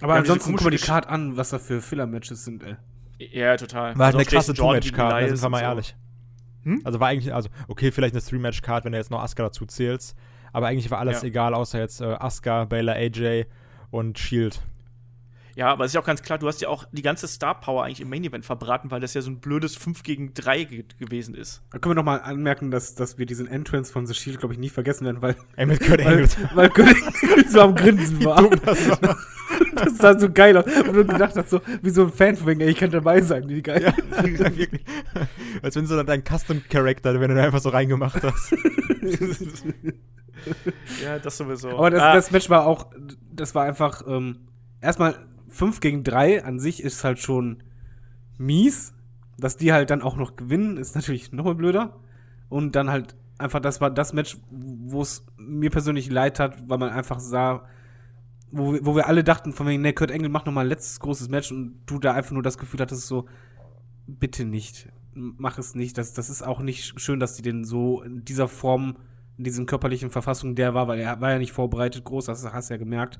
Aber 0.00 0.14
Ja, 0.14 0.20
ansonsten 0.20 0.52
guck 0.54 0.62
mal 0.64 0.70
die 0.70 0.78
Card 0.78 1.06
an, 1.08 1.36
was 1.36 1.50
da 1.50 1.58
für 1.60 1.80
Filler-Matches 1.80 2.44
sind, 2.44 2.62
ey. 2.64 2.76
Ja, 3.18 3.56
total. 3.56 3.96
War 3.98 4.06
halt 4.06 4.14
Also 4.14 4.18
eine 4.18 4.24
krasse 4.26 4.54
Two-Match-Card, 4.54 5.12
da 5.12 5.18
Elias 5.20 5.40
sind 5.40 5.46
wir 5.46 5.50
mal 5.50 5.58
so. 5.58 5.64
ehrlich. 5.64 5.96
Hm? 6.64 6.80
Also 6.84 7.00
war 7.00 7.08
eigentlich, 7.08 7.32
also 7.34 7.48
okay, 7.68 7.90
vielleicht 7.92 8.14
eine 8.14 8.22
Three-Match-Card, 8.22 8.84
wenn 8.84 8.92
du 8.92 8.98
jetzt 8.98 9.10
noch 9.10 9.22
Asuka 9.22 9.44
dazu 9.44 9.66
zählst. 9.66 10.16
Aber 10.52 10.66
eigentlich 10.68 10.90
war 10.90 10.98
alles 10.98 11.22
Ja. 11.22 11.28
egal, 11.28 11.52
außer 11.54 11.78
jetzt 11.78 12.00
äh, 12.00 12.04
Asuka, 12.04 12.64
Baylor, 12.64 12.94
AJ 12.94 13.44
und 13.90 14.18
Shield. 14.18 14.62
Ja, 15.56 15.68
aber 15.70 15.84
es 15.84 15.90
ist 15.90 15.94
ja 15.94 16.00
auch 16.00 16.04
ganz 16.06 16.22
klar, 16.22 16.36
du 16.38 16.48
hast 16.48 16.60
ja 16.62 16.68
auch 16.68 16.84
die 16.90 17.02
ganze 17.02 17.28
Star 17.28 17.60
Power 17.60 17.84
eigentlich 17.84 18.00
im 18.00 18.08
Main 18.08 18.24
Event 18.24 18.44
verbraten, 18.44 18.90
weil 18.90 18.98
das 19.00 19.14
ja 19.14 19.22
so 19.22 19.30
ein 19.30 19.38
blödes 19.38 19.76
5 19.76 20.02
gegen 20.02 20.34
3 20.34 20.64
ge 20.64 20.84
gewesen 20.98 21.36
ist. 21.36 21.62
Da 21.70 21.78
können 21.78 21.90
wir 21.92 21.94
noch 21.96 22.04
mal 22.04 22.16
anmerken, 22.22 22.72
dass, 22.72 22.96
dass 22.96 23.18
wir 23.18 23.26
diesen 23.26 23.46
Entrance 23.46 23.92
von 23.92 24.04
The 24.06 24.14
Shield, 24.14 24.40
glaube 24.40 24.54
ich, 24.54 24.58
nie 24.58 24.68
vergessen 24.68 25.04
werden, 25.04 25.22
weil, 25.22 25.36
Ey, 25.54 25.66
mit 25.66 25.78
Kurt 25.80 26.00
weil, 26.04 26.06
Angle. 26.24 26.28
weil 26.54 26.68
Kurt 26.70 26.88
Angle 26.88 27.48
so 27.48 27.60
am 27.60 27.74
Grinsen 27.76 28.24
war. 28.24 28.48
das 28.50 28.88
war. 29.00 29.16
Das 29.74 29.98
sah 29.98 30.18
so 30.18 30.30
geil 30.30 30.56
aus. 30.56 30.64
Und 30.66 30.94
du 30.94 31.04
gedacht 31.04 31.34
hast, 31.36 31.50
so, 31.50 31.60
wie 31.82 31.90
so 31.90 32.04
ein 32.04 32.12
Fan 32.12 32.36
von 32.36 32.46
wegen, 32.46 32.60
ey, 32.60 32.70
ich 32.70 32.78
kann 32.78 32.90
dabei 32.90 33.20
sein, 33.20 33.48
wie 33.48 33.62
geil. 33.62 33.82
Ja, 33.82 34.22
wirklich. 34.56 34.84
Als 35.62 35.76
wenn 35.76 35.86
so 35.86 36.02
dein 36.02 36.22
Custom-Character, 36.24 37.14
wenn 37.20 37.28
du 37.28 37.34
den 37.36 37.44
einfach 37.44 37.60
so 37.60 37.68
reingemacht 37.70 38.22
hast. 38.22 38.54
Ja, 41.02 41.18
das 41.18 41.38
sowieso. 41.38 41.70
Aber 41.70 41.90
das, 41.90 42.02
Ah, 42.02 42.14
das 42.14 42.30
Match 42.30 42.50
war 42.50 42.66
auch, 42.66 42.90
das 43.32 43.54
war 43.54 43.64
einfach, 43.64 44.02
ähm, 44.06 44.40
erstmal 44.80 45.14
5 45.48 45.80
gegen 45.80 46.04
3 46.04 46.44
an 46.44 46.58
sich 46.58 46.82
ist 46.82 47.02
halt 47.04 47.18
schon 47.18 47.62
mies. 48.36 48.92
Dass 49.38 49.56
die 49.56 49.72
halt 49.72 49.90
dann 49.90 50.02
auch 50.02 50.16
noch 50.16 50.36
gewinnen, 50.36 50.76
ist 50.76 50.94
natürlich 50.94 51.32
nochmal 51.32 51.54
blöder. 51.54 51.96
Und 52.48 52.76
dann 52.76 52.90
halt 52.90 53.16
einfach, 53.38 53.60
das 53.60 53.80
war 53.80 53.90
das 53.90 54.12
Match, 54.12 54.36
wo 54.50 55.02
es 55.02 55.24
mir 55.36 55.70
persönlich 55.70 56.10
leid 56.10 56.38
hat, 56.38 56.68
weil 56.68 56.78
man 56.78 56.90
einfach 56.90 57.18
sah, 57.18 57.66
wo, 58.56 58.72
wir- 58.74 58.84
wo 58.86 58.96
wir 58.96 59.06
alle 59.06 59.24
dachten, 59.24 59.52
von 59.52 59.66
wegen, 59.66 59.82
ne, 59.82 59.92
Kurt 59.92 60.10
Engel 60.10 60.28
macht 60.28 60.46
nochmal 60.46 60.64
ein 60.64 60.68
letztes 60.68 61.00
großes 61.00 61.28
Match 61.28 61.50
und 61.52 61.80
du 61.86 61.98
da 61.98 62.12
einfach 62.12 62.32
nur 62.32 62.42
das 62.42 62.58
Gefühl 62.58 62.80
hattest, 62.80 63.06
so, 63.06 63.26
bitte 64.06 64.44
nicht, 64.44 64.88
mach 65.14 65.58
es 65.58 65.74
nicht. 65.74 65.96
Das, 65.98 66.12
das 66.12 66.30
ist 66.30 66.42
auch 66.42 66.60
nicht 66.60 67.00
schön, 67.00 67.20
dass 67.20 67.34
die 67.36 67.42
den 67.42 67.64
so 67.64 68.02
in 68.02 68.24
dieser 68.24 68.48
Form, 68.48 68.96
in 69.38 69.44
diesen 69.44 69.66
körperlichen 69.66 70.10
Verfassung, 70.10 70.54
der 70.54 70.74
war, 70.74 70.88
weil 70.88 71.00
er 71.00 71.20
war 71.20 71.32
ja 71.32 71.38
nicht 71.38 71.52
vorbereitet, 71.52 72.04
groß, 72.04 72.26
das 72.26 72.44
hast 72.52 72.70
du 72.70 72.74
ja 72.74 72.78
gemerkt, 72.78 73.18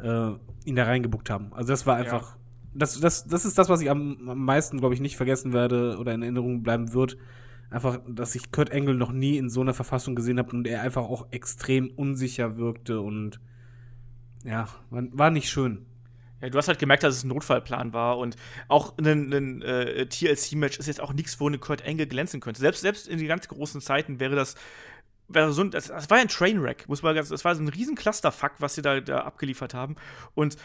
äh, 0.00 0.30
ihn 0.64 0.76
da 0.76 0.84
reingebuckt 0.84 1.30
haben. 1.30 1.52
Also 1.52 1.72
das 1.72 1.86
war 1.86 1.96
einfach, 1.96 2.36
das, 2.74 2.98
das, 3.00 3.24
das 3.26 3.44
ist 3.44 3.58
das, 3.58 3.68
was 3.68 3.80
ich 3.82 3.90
am, 3.90 4.28
am 4.28 4.44
meisten, 4.44 4.78
glaube 4.78 4.94
ich, 4.94 5.00
nicht 5.00 5.16
vergessen 5.16 5.52
werde 5.52 5.98
oder 5.98 6.14
in 6.14 6.22
Erinnerung 6.22 6.62
bleiben 6.62 6.92
wird. 6.94 7.16
Einfach, 7.70 8.00
dass 8.08 8.34
ich 8.34 8.50
Kurt 8.52 8.70
Engel 8.70 8.94
noch 8.96 9.12
nie 9.12 9.36
in 9.38 9.48
so 9.48 9.60
einer 9.60 9.74
Verfassung 9.74 10.14
gesehen 10.14 10.38
habe 10.38 10.54
und 10.56 10.66
er 10.66 10.82
einfach 10.82 11.02
auch 11.04 11.26
extrem 11.30 11.88
unsicher 11.88 12.56
wirkte 12.56 13.00
und 13.00 13.40
ja, 14.44 14.68
war, 14.90 15.30
nicht 15.30 15.50
schön. 15.50 15.86
Ja, 16.40 16.48
du 16.50 16.58
hast 16.58 16.68
halt 16.68 16.78
gemerkt, 16.78 17.02
dass 17.02 17.16
es 17.16 17.24
ein 17.24 17.28
Notfallplan 17.28 17.92
war 17.92 18.18
und 18.18 18.36
auch 18.68 18.98
ein, 18.98 19.32
ein 19.32 19.62
äh, 19.62 20.06
TLC-Match 20.06 20.78
ist 20.78 20.86
jetzt 20.86 21.00
auch 21.00 21.12
nichts, 21.12 21.38
wo 21.38 21.46
eine 21.46 21.58
Kurt 21.58 21.86
Angle 21.86 22.06
glänzen 22.06 22.40
könnte. 22.40 22.60
Selbst, 22.60 22.80
selbst 22.80 23.06
in 23.06 23.18
den 23.18 23.28
ganz 23.28 23.46
großen 23.46 23.80
Zeiten 23.80 24.18
wäre 24.18 24.34
das, 24.34 24.56
wäre 25.28 25.52
so 25.52 25.62
ein, 25.62 25.70
das, 25.70 25.86
das 25.86 26.10
war 26.10 26.18
ja 26.18 26.22
ein 26.22 26.28
Trainwreck, 26.28 26.88
muss 26.88 27.02
man 27.02 27.14
ganz, 27.14 27.28
das 27.28 27.44
war 27.44 27.54
so 27.54 27.62
ein 27.62 27.68
riesen 27.68 27.94
Clusterfuck, 27.94 28.52
was 28.58 28.74
sie 28.74 28.82
da, 28.82 29.00
da 29.00 29.20
abgeliefert 29.20 29.74
haben 29.74 29.94
und 30.34 30.56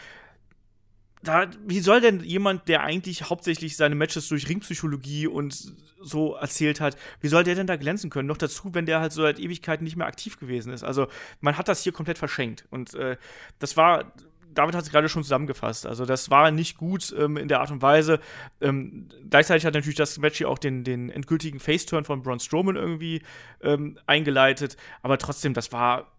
da, 1.28 1.50
wie 1.66 1.80
soll 1.80 2.00
denn 2.00 2.20
jemand, 2.20 2.68
der 2.68 2.82
eigentlich 2.82 3.28
hauptsächlich 3.28 3.76
seine 3.76 3.94
Matches 3.94 4.28
durch 4.28 4.48
Ringpsychologie 4.48 5.26
und 5.26 5.74
so 6.00 6.34
erzählt 6.34 6.80
hat, 6.80 6.96
wie 7.20 7.28
soll 7.28 7.44
der 7.44 7.54
denn 7.54 7.66
da 7.66 7.76
glänzen 7.76 8.08
können? 8.08 8.28
Noch 8.28 8.38
dazu, 8.38 8.74
wenn 8.74 8.86
der 8.86 9.00
halt 9.00 9.12
so 9.12 9.22
seit 9.22 9.38
Ewigkeiten 9.38 9.84
nicht 9.84 9.96
mehr 9.96 10.06
aktiv 10.06 10.38
gewesen 10.38 10.72
ist. 10.72 10.84
Also, 10.84 11.08
man 11.40 11.58
hat 11.58 11.68
das 11.68 11.82
hier 11.82 11.92
komplett 11.92 12.18
verschenkt. 12.18 12.64
Und 12.70 12.94
äh, 12.94 13.16
das 13.58 13.76
war, 13.76 14.12
David 14.54 14.74
hat 14.74 14.84
es 14.84 14.90
gerade 14.90 15.08
schon 15.08 15.22
zusammengefasst. 15.22 15.86
Also, 15.86 16.06
das 16.06 16.30
war 16.30 16.50
nicht 16.50 16.78
gut 16.78 17.14
ähm, 17.18 17.36
in 17.36 17.48
der 17.48 17.60
Art 17.60 17.70
und 17.70 17.82
Weise. 17.82 18.20
Ähm, 18.60 19.08
gleichzeitig 19.28 19.66
hat 19.66 19.74
natürlich 19.74 19.96
das 19.96 20.18
Match 20.18 20.38
hier 20.38 20.48
auch 20.48 20.58
den, 20.58 20.82
den 20.82 21.10
endgültigen 21.10 21.60
Face-Turn 21.60 22.04
von 22.04 22.22
Braun 22.22 22.40
Strowman 22.40 22.76
irgendwie 22.76 23.22
ähm, 23.60 23.98
eingeleitet. 24.06 24.76
Aber 25.02 25.18
trotzdem, 25.18 25.52
das 25.52 25.72
war 25.72 26.10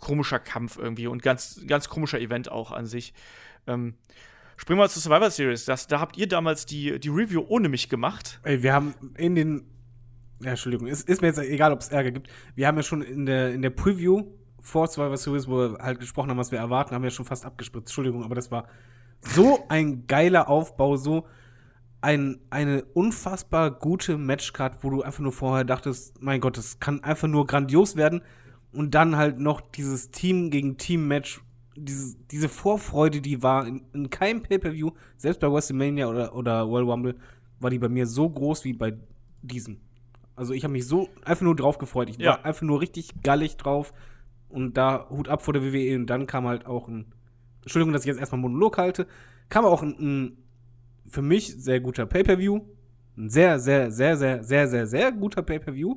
komischer 0.00 0.38
Kampf 0.38 0.78
irgendwie 0.78 1.08
und 1.08 1.22
ganz, 1.22 1.60
ganz 1.66 1.88
komischer 1.88 2.20
Event 2.20 2.52
auch 2.52 2.70
an 2.70 2.86
sich. 2.86 3.14
Ähm, 3.68 3.94
springen 4.56 4.80
wir 4.80 4.88
zur 4.88 5.02
Survivor 5.02 5.30
Series. 5.30 5.64
Das, 5.64 5.86
da 5.86 6.00
habt 6.00 6.16
ihr 6.16 6.26
damals 6.26 6.66
die, 6.66 6.98
die 6.98 7.08
Review 7.08 7.44
ohne 7.48 7.68
mich 7.68 7.88
gemacht. 7.88 8.40
Ey, 8.42 8.62
wir 8.62 8.72
haben 8.72 8.94
in 9.16 9.34
den. 9.34 9.62
Ja, 10.40 10.50
Entschuldigung, 10.50 10.86
ist, 10.86 11.08
ist 11.08 11.20
mir 11.20 11.28
jetzt 11.28 11.38
egal, 11.38 11.72
ob 11.72 11.80
es 11.80 11.88
Ärger 11.88 12.12
gibt. 12.12 12.28
Wir 12.54 12.66
haben 12.66 12.76
ja 12.76 12.82
schon 12.82 13.02
in 13.02 13.26
der, 13.26 13.52
in 13.52 13.62
der 13.62 13.70
Preview 13.70 14.24
vor 14.60 14.86
Survivor 14.86 15.16
Series, 15.16 15.48
wo 15.48 15.56
wir 15.58 15.78
halt 15.80 15.98
gesprochen 15.98 16.30
haben, 16.30 16.38
was 16.38 16.52
wir 16.52 16.58
erwarten, 16.58 16.94
haben 16.94 17.02
wir 17.02 17.08
ja 17.08 17.14
schon 17.14 17.24
fast 17.24 17.44
abgespritzt. 17.44 17.88
Entschuldigung, 17.88 18.24
aber 18.24 18.34
das 18.34 18.50
war 18.50 18.68
so 19.20 19.64
ein 19.68 20.06
geiler 20.06 20.48
Aufbau, 20.48 20.96
so 20.96 21.26
ein, 22.00 22.38
eine 22.50 22.84
unfassbar 22.84 23.72
gute 23.72 24.16
Matchcard, 24.16 24.84
wo 24.84 24.90
du 24.90 25.02
einfach 25.02 25.20
nur 25.20 25.32
vorher 25.32 25.64
dachtest, 25.64 26.22
mein 26.22 26.40
Gott, 26.40 26.56
das 26.56 26.78
kann 26.78 27.02
einfach 27.02 27.28
nur 27.28 27.46
grandios 27.46 27.96
werden. 27.96 28.22
Und 28.72 28.94
dann 28.94 29.16
halt 29.16 29.38
noch 29.38 29.60
dieses 29.60 30.10
Team 30.10 30.50
gegen 30.50 30.76
Team-Match, 30.76 31.40
diese, 31.84 32.16
diese 32.30 32.48
Vorfreude, 32.48 33.20
die 33.20 33.42
war 33.42 33.66
in, 33.66 33.82
in 33.92 34.10
keinem 34.10 34.42
Pay-Per-View, 34.42 34.90
selbst 35.16 35.40
bei 35.40 35.50
WrestleMania 35.50 36.08
oder, 36.08 36.34
oder 36.34 36.60
Royal 36.62 36.90
Rumble, 36.90 37.14
war 37.60 37.70
die 37.70 37.78
bei 37.78 37.88
mir 37.88 38.06
so 38.06 38.28
groß 38.28 38.64
wie 38.64 38.72
bei 38.72 38.94
diesem. 39.42 39.78
Also 40.36 40.52
ich 40.54 40.62
habe 40.64 40.72
mich 40.72 40.86
so 40.86 41.08
einfach 41.24 41.42
nur 41.42 41.56
drauf 41.56 41.78
gefreut. 41.78 42.08
Ich 42.10 42.18
Ja. 42.18 42.30
war 42.30 42.44
einfach 42.44 42.62
nur 42.62 42.80
richtig 42.80 43.22
gallig 43.22 43.56
drauf. 43.56 43.92
Und 44.48 44.76
da 44.76 45.08
Hut 45.10 45.28
ab 45.28 45.42
vor 45.42 45.52
der 45.52 45.62
WWE. 45.62 45.96
Und 45.96 46.06
dann 46.06 46.26
kam 46.26 46.46
halt 46.46 46.64
auch 46.66 46.88
ein, 46.88 47.06
Entschuldigung, 47.62 47.92
dass 47.92 48.02
ich 48.02 48.06
jetzt 48.08 48.20
erstmal 48.20 48.40
Monolog 48.40 48.78
halte, 48.78 49.06
kam 49.48 49.64
auch 49.64 49.82
ein, 49.82 49.96
ein 49.98 50.38
für 51.06 51.22
mich 51.22 51.54
sehr 51.62 51.80
guter 51.80 52.06
Pay-Per-View. 52.06 52.60
Ein 53.16 53.28
sehr, 53.30 53.58
sehr, 53.58 53.90
sehr, 53.90 54.16
sehr, 54.16 54.44
sehr, 54.44 54.68
sehr, 54.68 54.86
sehr 54.86 55.12
guter 55.12 55.42
Pay-Per-View. 55.42 55.96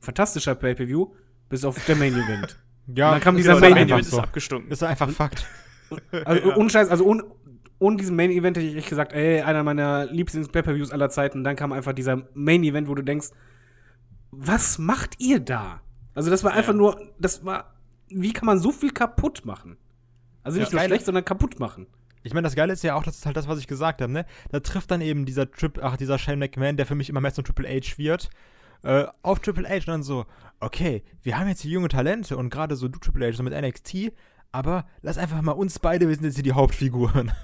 Fantastischer 0.00 0.54
Pay-Per-View. 0.54 1.12
Bis 1.48 1.64
auf 1.64 1.82
der 1.86 1.96
Main 1.96 2.12
Event. 2.14 2.58
Ja, 2.94 3.12
dann 3.12 3.20
kam 3.20 3.36
ist 3.36 3.42
dieser 3.44 3.58
Main 3.60 3.76
Event 3.76 4.00
ist 4.00 4.10
so. 4.10 4.20
abgestunken. 4.20 4.70
Ist 4.70 4.82
einfach 4.82 5.10
Fakt. 5.10 5.46
Also 6.24 6.48
Ja. 6.50 6.56
ohne 6.56 6.68
Scheiß, 6.68 6.88
also 6.90 7.04
ohne, 7.06 7.24
ohne 7.78 7.96
diesen 7.96 8.14
Main 8.16 8.30
Event 8.30 8.56
hätte 8.58 8.66
ich 8.66 8.76
echt 8.76 8.88
gesagt, 8.90 9.12
ey, 9.14 9.40
einer 9.40 9.62
meiner 9.62 10.04
Lieblings-Pay-Per-Views 10.06 10.90
aller 10.90 11.08
Zeiten. 11.08 11.44
Dann 11.44 11.56
kam 11.56 11.72
einfach 11.72 11.92
dieser 11.94 12.22
Main 12.34 12.62
Event, 12.64 12.88
wo 12.88 12.94
du 12.94 13.02
denkst, 13.02 13.28
was 14.30 14.78
macht 14.78 15.14
ihr 15.18 15.40
da? 15.40 15.80
Also 16.14 16.30
das 16.30 16.44
war 16.44 16.52
einfach 16.52 16.72
Ja. 16.72 16.78
nur, 16.78 17.00
das 17.18 17.44
war, 17.44 17.74
wie 18.08 18.32
kann 18.32 18.46
man 18.46 18.58
so 18.58 18.72
viel 18.72 18.90
kaputt 18.90 19.44
machen? 19.44 19.76
Also 20.42 20.58
nicht 20.58 20.72
Ja. 20.72 20.78
nur 20.78 20.84
schlecht, 20.86 21.04
sondern 21.06 21.24
kaputt 21.24 21.58
machen. 21.60 21.86
Ich 22.22 22.34
meine, 22.34 22.44
das 22.44 22.54
Geile 22.56 22.72
ist 22.72 22.82
ja 22.82 22.94
auch, 22.94 23.04
das 23.04 23.16
ist 23.18 23.26
halt 23.26 23.36
das, 23.36 23.48
was 23.48 23.58
ich 23.58 23.66
gesagt 23.66 24.02
habe, 24.02 24.12
ne? 24.12 24.26
Da 24.50 24.60
trifft 24.60 24.90
dann 24.90 25.00
eben 25.00 25.24
dieser 25.24 25.50
Trip, 25.50 25.78
ach, 25.82 25.96
dieser 25.96 26.18
Shane 26.18 26.38
McMahon, 26.38 26.76
der 26.76 26.84
für 26.84 26.94
mich 26.96 27.08
immer 27.08 27.20
mehr 27.20 27.32
zum 27.32 27.44
Triple 27.44 27.68
H 27.68 27.96
wird, 27.96 28.28
äh, 28.82 29.06
auf 29.22 29.40
Triple 29.40 29.68
H 29.68 29.74
und 29.74 29.88
dann 29.88 30.02
so, 30.02 30.26
okay, 30.60 31.02
wir 31.22 31.38
haben 31.38 31.48
jetzt 31.48 31.62
hier 31.62 31.72
junge 31.72 31.88
Talente 31.88 32.36
und 32.36 32.50
gerade 32.50 32.76
so 32.76 32.88
du 32.88 32.98
Triple 32.98 33.26
H, 33.26 33.36
so 33.36 33.42
mit 33.42 33.52
NXT, 33.52 34.12
aber 34.52 34.86
lass 35.02 35.18
einfach 35.18 35.40
mal 35.42 35.52
uns 35.52 35.78
beide, 35.78 36.08
wir 36.08 36.14
sind 36.14 36.24
jetzt 36.24 36.34
hier 36.34 36.44
die 36.44 36.52
Hauptfiguren. 36.52 37.32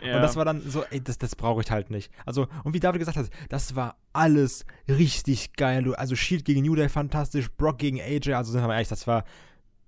Ja. 0.00 0.14
Und 0.16 0.22
das 0.22 0.36
war 0.36 0.44
dann 0.44 0.62
so, 0.62 0.84
ey, 0.90 1.02
das, 1.02 1.18
das 1.18 1.34
brauche 1.34 1.60
ich 1.60 1.72
halt 1.72 1.90
nicht. 1.90 2.12
Also, 2.24 2.46
und 2.62 2.72
wie 2.72 2.78
David 2.78 3.00
gesagt 3.00 3.16
hat, 3.16 3.30
das 3.48 3.74
war 3.74 3.96
alles 4.12 4.64
richtig 4.88 5.54
geil. 5.54 5.92
Also 5.96 6.14
Shield 6.14 6.44
gegen 6.44 6.62
New 6.62 6.76
Day 6.76 6.88
fantastisch, 6.88 7.50
Brock 7.50 7.78
gegen 7.78 8.00
AJ, 8.00 8.34
also 8.34 8.52
sind 8.52 8.60
wir 8.60 8.68
mal 8.68 8.74
ehrlich, 8.74 8.88
das 8.88 9.08
war 9.08 9.24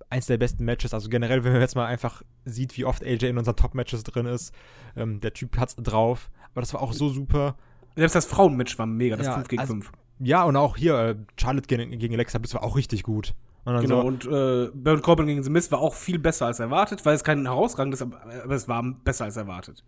eins 0.09 0.25
der 0.25 0.37
besten 0.37 0.65
Matches. 0.65 0.93
Also 0.93 1.09
generell, 1.09 1.43
wenn 1.43 1.53
man 1.53 1.61
jetzt 1.61 1.75
mal 1.75 1.85
einfach 1.85 2.21
sieht, 2.43 2.77
wie 2.77 2.85
oft 2.85 3.03
AJ 3.03 3.29
in 3.29 3.37
unseren 3.37 3.55
Top-Matches 3.55 4.03
drin 4.03 4.25
ist, 4.25 4.53
ähm, 4.95 5.19
der 5.21 5.33
Typ 5.33 5.57
hat's 5.57 5.75
drauf. 5.77 6.29
Aber 6.51 6.61
das 6.61 6.73
war 6.73 6.81
auch 6.81 6.91
so 6.93 7.07
super. 7.07 7.55
Selbst 7.95 8.15
das 8.15 8.25
Frauenmatch 8.25 8.77
war 8.77 8.85
mega, 8.85 9.15
das 9.15 9.27
Ja, 9.27 9.35
5 9.35 9.47
gegen 9.47 9.59
also- 9.61 9.73
5. 9.75 9.91
Ja, 10.23 10.43
und 10.43 10.55
auch 10.55 10.77
hier, 10.77 10.95
äh, 10.97 11.15
Charlotte 11.39 11.67
gegen, 11.67 11.97
gegen 11.97 12.13
Alexa 12.13 12.37
Bliss 12.37 12.53
war 12.53 12.63
auch 12.63 12.75
richtig 12.75 13.03
gut. 13.03 13.33
Und 13.63 13.79
Genau, 13.81 14.01
so, 14.01 14.07
und 14.07 14.25
äh, 14.25 14.69
Baron 14.73 15.01
Corbin 15.01 15.27
gegen 15.27 15.43
The 15.43 15.49
Miz 15.49 15.71
war 15.71 15.79
auch 15.79 15.93
viel 15.93 16.17
besser 16.19 16.47
als 16.47 16.59
erwartet, 16.59 17.05
weil 17.05 17.15
es 17.15 17.23
kein 17.23 17.45
herausragendes, 17.45 18.01
aber 18.01 18.19
aber 18.43 18.55
es 18.55 18.67
war 18.67 18.83
besser 18.83 19.25
als 19.25 19.37
erwartet. 19.37 19.83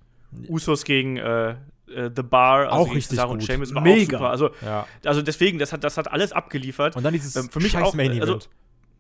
Usos 0.47 0.83
gegen 0.83 1.17
äh, 1.17 1.51
äh, 1.51 1.55
The 2.15 2.21
Bar, 2.23 2.71
also 2.71 2.75
Auch 2.75 2.87
richtig 2.87 3.09
Cesaro 3.09 3.31
und 3.33 3.39
gut. 3.39 3.47
Sheamus 3.47 3.73
war 3.73 3.81
Mega. 3.81 4.17
auch 4.17 4.19
super. 4.19 4.29
Also, 4.29 4.49
ja. 4.63 4.87
also 5.05 5.21
deswegen, 5.21 5.57
das 5.59 5.73
hat, 5.73 5.83
das 5.83 5.97
hat 5.97 6.11
alles 6.11 6.31
abgeliefert. 6.33 6.95
Und 6.95 7.03
dann 7.03 7.13
dieses 7.13 7.35
Ähm, 7.35 7.49
für 7.49 7.59
mich 7.59 7.75
auch, 7.77 7.93
Main 7.93 8.11
äh, 8.11 8.17
Event. 8.17 8.29
also- 8.31 8.47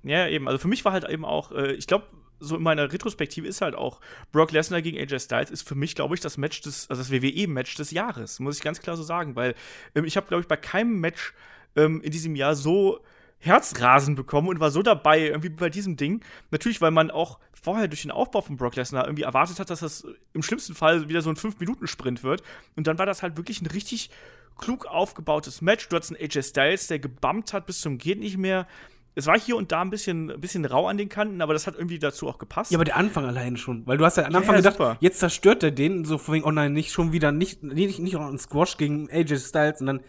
Ja, 0.03 0.27
eben. 0.27 0.47
Also 0.47 0.57
für 0.59 0.67
mich 0.67 0.83
war 0.85 0.91
halt 0.91 1.07
eben 1.09 1.25
auch, 1.25 1.51
äh, 1.51 1.73
ich 1.73 1.87
glaube, 1.87 2.05
so 2.43 2.55
in 2.57 2.63
meiner 2.63 2.91
Retrospektive 2.91 3.47
ist 3.47 3.61
halt 3.61 3.75
auch 3.75 4.01
Brock 4.31 4.51
Lesnar 4.51 4.81
gegen 4.81 4.97
AJ 4.97 5.19
Styles 5.19 5.51
ist 5.51 5.67
für 5.67 5.75
mich, 5.75 5.95
glaube 5.95 6.15
ich, 6.15 6.21
das 6.21 6.37
Match 6.37 6.61
des, 6.61 6.89
also 6.89 7.01
das 7.01 7.11
WWE-Match 7.11 7.75
des 7.75 7.91
Jahres, 7.91 8.39
muss 8.39 8.57
ich 8.57 8.63
ganz 8.63 8.81
klar 8.81 8.97
so 8.97 9.03
sagen, 9.03 9.35
weil 9.35 9.55
ähm, 9.95 10.05
ich 10.05 10.17
habe, 10.17 10.27
glaube 10.27 10.41
ich, 10.41 10.47
bei 10.47 10.57
keinem 10.57 10.99
Match 10.99 11.33
ähm, 11.75 12.01
in 12.01 12.11
diesem 12.11 12.35
Jahr 12.35 12.55
so 12.55 12.99
Herzrasen 13.39 14.15
bekommen 14.15 14.47
und 14.47 14.59
war 14.59 14.71
so 14.71 14.81
dabei, 14.81 15.19
irgendwie 15.27 15.49
bei 15.49 15.69
diesem 15.69 15.97
Ding. 15.97 16.23
Natürlich, 16.51 16.79
weil 16.79 16.91
man 16.91 17.11
auch 17.11 17.39
vorher 17.51 17.89
durch 17.89 18.03
den 18.03 18.11
Aufbau 18.11 18.41
von 18.41 18.55
Brock 18.55 18.75
Lesnar 18.75 19.05
irgendwie 19.05 19.23
erwartet 19.23 19.59
hat, 19.59 19.69
dass 19.69 19.81
das 19.81 20.05
im 20.33 20.43
schlimmsten 20.43 20.75
Fall 20.75 21.09
wieder 21.09 21.21
so 21.21 21.29
ein 21.29 21.35
5-Minuten-Sprint 21.35 22.23
wird. 22.23 22.41
Und 22.75 22.87
dann 22.87 22.97
war 22.97 23.05
das 23.05 23.21
halt 23.21 23.35
wirklich 23.35 23.61
ein 23.61 23.67
richtig 23.67 24.09
klug 24.57 24.85
aufgebautes 24.85 25.61
Match. 25.61 25.89
Du 25.89 25.95
hattest 25.95 26.15
einen 26.15 26.23
AJ 26.23 26.43
Styles, 26.43 26.87
der 26.87 26.99
gebammt 26.99 27.53
hat 27.53 27.65
bis 27.65 27.81
zum 27.81 27.97
Geht 27.97 28.19
nicht 28.19 28.37
mehr. 28.37 28.67
Es 29.15 29.27
war 29.27 29.39
hier 29.39 29.55
und 29.57 29.71
da 29.71 29.81
ein 29.81 29.89
bisschen, 29.91 30.31
ein 30.31 30.41
bisschen 30.41 30.65
rau 30.65 30.87
an 30.87 30.97
den 30.97 31.07
Kanten, 31.09 31.41
aber 31.41 31.53
das 31.53 31.67
hat 31.67 31.75
irgendwie 31.75 31.99
dazu 31.99 32.27
auch 32.27 32.39
gepasst. 32.39 32.71
Ja, 32.71 32.77
aber 32.77 32.85
der 32.85 32.97
Anfang 32.97 33.25
allein 33.25 33.57
schon, 33.57 33.85
weil 33.85 33.97
du 33.97 34.05
hast 34.05 34.17
ja 34.17 34.25
am 34.25 34.31
Ja, 34.31 34.39
Anfang 34.39 34.55
ja, 34.55 34.61
gedacht, 34.61 34.77
super. 34.77 34.97
jetzt 35.01 35.19
zerstört 35.19 35.61
er 35.63 35.71
den, 35.71 36.03
so 36.05 36.17
von 36.17 36.33
wegen, 36.35 36.45
oh 36.45 36.51
nein, 36.51 36.73
nicht 36.73 36.91
schon 36.91 37.11
wieder, 37.11 37.31
nicht, 37.31 37.61
nicht, 37.63 37.99
nicht 37.99 38.13
noch 38.13 38.27
ein 38.27 38.39
Squash 38.39 38.77
gegen 38.77 39.09
AJ 39.11 39.37
Styles, 39.37 39.81
und 39.81 39.87
dann 39.87 39.99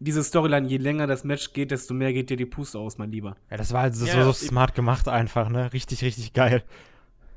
diese 0.00 0.24
Storyline, 0.24 0.66
je 0.66 0.78
länger 0.78 1.06
das 1.06 1.24
Match 1.24 1.52
geht, 1.52 1.70
desto 1.70 1.94
mehr 1.94 2.12
geht 2.12 2.28
dir 2.30 2.36
die 2.36 2.46
Puste 2.46 2.78
aus, 2.78 2.98
mein 2.98 3.10
Lieber. 3.12 3.36
Ja, 3.50 3.56
das 3.58 3.72
war, 3.72 3.82
halt- 3.82 3.92
das 3.94 4.06
Ja, 4.06 4.24
so 4.24 4.32
smart 4.32 4.74
gemacht 4.74 5.08
einfach, 5.08 5.48
ne? 5.50 5.72
Richtig, 5.72 6.02
richtig 6.02 6.32
geil. 6.32 6.62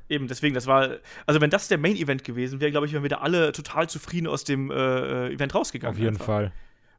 eben, 0.08 0.26
deswegen, 0.28 0.54
das 0.54 0.66
war, 0.66 0.96
also 1.26 1.40
wenn 1.42 1.50
das 1.50 1.68
der 1.68 1.76
Main-Event 1.78 2.24
gewesen 2.24 2.60
wäre, 2.60 2.70
glaube 2.70 2.86
ich, 2.86 2.92
wären 2.94 3.02
wir 3.02 3.10
da 3.10 3.18
alle 3.18 3.52
total 3.52 3.88
zufrieden 3.88 4.26
aus 4.26 4.44
dem 4.44 4.70
äh, 4.70 5.28
Event 5.30 5.54
rausgegangen. 5.54 5.94
Auf 5.94 5.98
jeden 6.00 6.14
einfach. 6.16 6.24
Fall. 6.24 6.52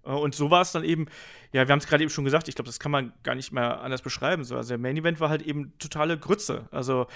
Äh, 0.05 0.09
Und 0.11 0.35
so 0.35 0.49
war 0.51 0.61
es 0.61 0.71
dann 0.71 0.83
eben, 0.83 1.07
ja, 1.51 1.67
wir 1.67 1.71
haben 1.71 1.79
es 1.79 1.87
gerade 1.87 2.03
eben 2.03 2.11
schon 2.11 2.25
gesagt, 2.25 2.47
ich 2.47 2.55
glaube, 2.55 2.67
das 2.67 2.79
kann 2.79 2.91
man 2.91 3.13
gar 3.23 3.35
nicht 3.35 3.51
mehr 3.51 3.81
anders 3.81 4.01
beschreiben. 4.01 4.43
So. 4.43 4.55
Also 4.55 4.69
der 4.69 4.77
Main 4.77 4.97
Event 4.97 5.19
war 5.19 5.29
halt 5.29 5.41
eben 5.41 5.73
totale 5.79 6.17
Grütze. 6.17 6.67
Also 6.71 7.07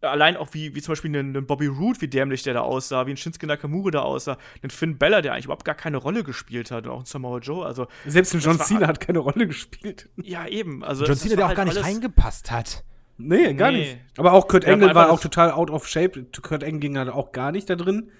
allein 0.00 0.36
auch 0.36 0.50
wie, 0.52 0.74
wie 0.76 0.80
zum 0.82 0.92
Beispiel 0.92 1.10
ein, 1.16 1.34
ein 1.36 1.46
Bobby 1.46 1.66
Roode, 1.66 2.00
wie 2.00 2.06
dämlich 2.08 2.44
der 2.44 2.54
da 2.54 2.60
aussah, 2.60 3.06
wie 3.06 3.10
ein 3.10 3.16
Shinsuke 3.16 3.46
Nakamura 3.48 3.90
da 3.90 4.00
aussah, 4.02 4.38
ein 4.62 4.70
Finn 4.70 4.96
Bella, 4.96 5.22
der 5.22 5.32
eigentlich 5.32 5.46
überhaupt 5.46 5.64
gar 5.64 5.74
keine 5.74 5.96
Rolle 5.96 6.22
gespielt 6.22 6.70
hat 6.70 6.86
und 6.86 6.92
auch 6.92 7.00
ein 7.00 7.04
Samoa 7.06 7.38
Joe. 7.40 7.66
Also 7.66 7.88
Selbst 8.06 8.32
ein 8.34 8.40
John 8.40 8.60
Cena 8.60 8.86
hat 8.86 9.00
keine 9.00 9.18
Rolle 9.18 9.46
gespielt. 9.48 10.08
ja, 10.16 10.46
eben. 10.46 10.84
Also 10.84 11.04
John 11.04 11.16
Cena, 11.16 11.34
der 11.36 11.44
auch 11.46 11.48
halt 11.48 11.56
gar 11.56 11.64
nicht 11.64 11.82
reingepasst 11.82 12.50
hat. 12.52 12.84
Nee, 13.16 13.54
gar 13.54 13.72
Nee. 13.72 13.78
nicht. 13.78 13.98
Aber 14.16 14.32
auch 14.34 14.46
Kurt 14.46 14.64
aber 14.64 14.94
war 14.94 15.10
auch 15.10 15.18
total 15.20 15.50
out 15.50 15.70
of 15.70 15.88
shape. 15.88 16.26
Kurt 16.42 16.62
Angle 16.62 16.78
ging 16.78 16.96
halt 16.96 17.08
auch 17.08 17.32
gar 17.32 17.50
nicht 17.50 17.68
da 17.68 17.74
drin. 17.74 18.12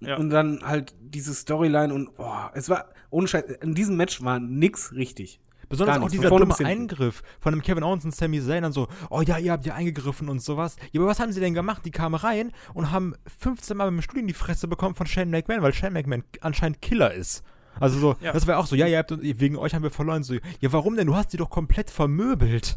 Ja. 0.00 0.16
Und 0.16 0.30
dann 0.30 0.60
halt 0.62 0.94
diese 1.00 1.34
Storyline 1.34 1.92
und 1.92 2.16
boah, 2.16 2.50
es 2.54 2.68
war 2.68 2.86
ohne 3.10 3.28
Scheiß, 3.28 3.44
in 3.62 3.74
diesem 3.74 3.96
Match 3.96 4.22
war 4.22 4.38
nix 4.40 4.92
richtig. 4.92 5.40
Besonders 5.68 5.98
auch 5.98 6.10
dieser 6.10 6.30
dumme. 6.30 6.52
Eingriff 6.64 7.22
von 7.38 7.54
einem 7.54 7.62
Kevin 7.62 7.84
Owens 7.84 8.04
und 8.04 8.12
Sami 8.12 8.40
Zayn 8.42 8.64
dann 8.64 8.72
so, 8.72 8.88
oh 9.08 9.20
ja, 9.22 9.38
ihr 9.38 9.52
habt 9.52 9.64
ja 9.66 9.74
eingegriffen 9.74 10.28
und 10.28 10.42
sowas. 10.42 10.74
Ja, 10.90 11.00
aber 11.00 11.08
was 11.08 11.20
haben 11.20 11.30
sie 11.30 11.38
denn 11.38 11.54
gemacht? 11.54 11.82
Die 11.84 11.92
kamen 11.92 12.16
rein 12.16 12.50
und 12.74 12.90
haben 12.90 13.14
15 13.38 13.76
Mal 13.76 13.88
mit 13.90 14.00
dem 14.00 14.02
Stuhl 14.02 14.18
in 14.18 14.26
die 14.26 14.34
Fresse 14.34 14.66
bekommen 14.66 14.96
von 14.96 15.06
Shane 15.06 15.30
McMahon, 15.30 15.62
weil 15.62 15.72
Shane 15.72 15.92
McMahon 15.92 16.24
anscheinend 16.40 16.82
Killer 16.82 17.14
ist. 17.14 17.44
Also 17.78 18.00
so, 18.00 18.16
Ja. 18.20 18.32
das 18.32 18.48
war 18.48 18.58
auch 18.58 18.66
so, 18.66 18.74
ja, 18.74 18.88
ihr 18.88 18.98
habt, 18.98 19.12
wegen 19.22 19.56
euch 19.56 19.72
haben 19.74 19.84
wir 19.84 19.90
verloren. 19.92 20.24
So, 20.24 20.34
ja, 20.34 20.72
warum 20.72 20.96
denn? 20.96 21.06
Du 21.06 21.14
hast 21.14 21.32
die 21.32 21.36
doch 21.36 21.50
komplett 21.50 21.88
vermöbelt. 21.88 22.76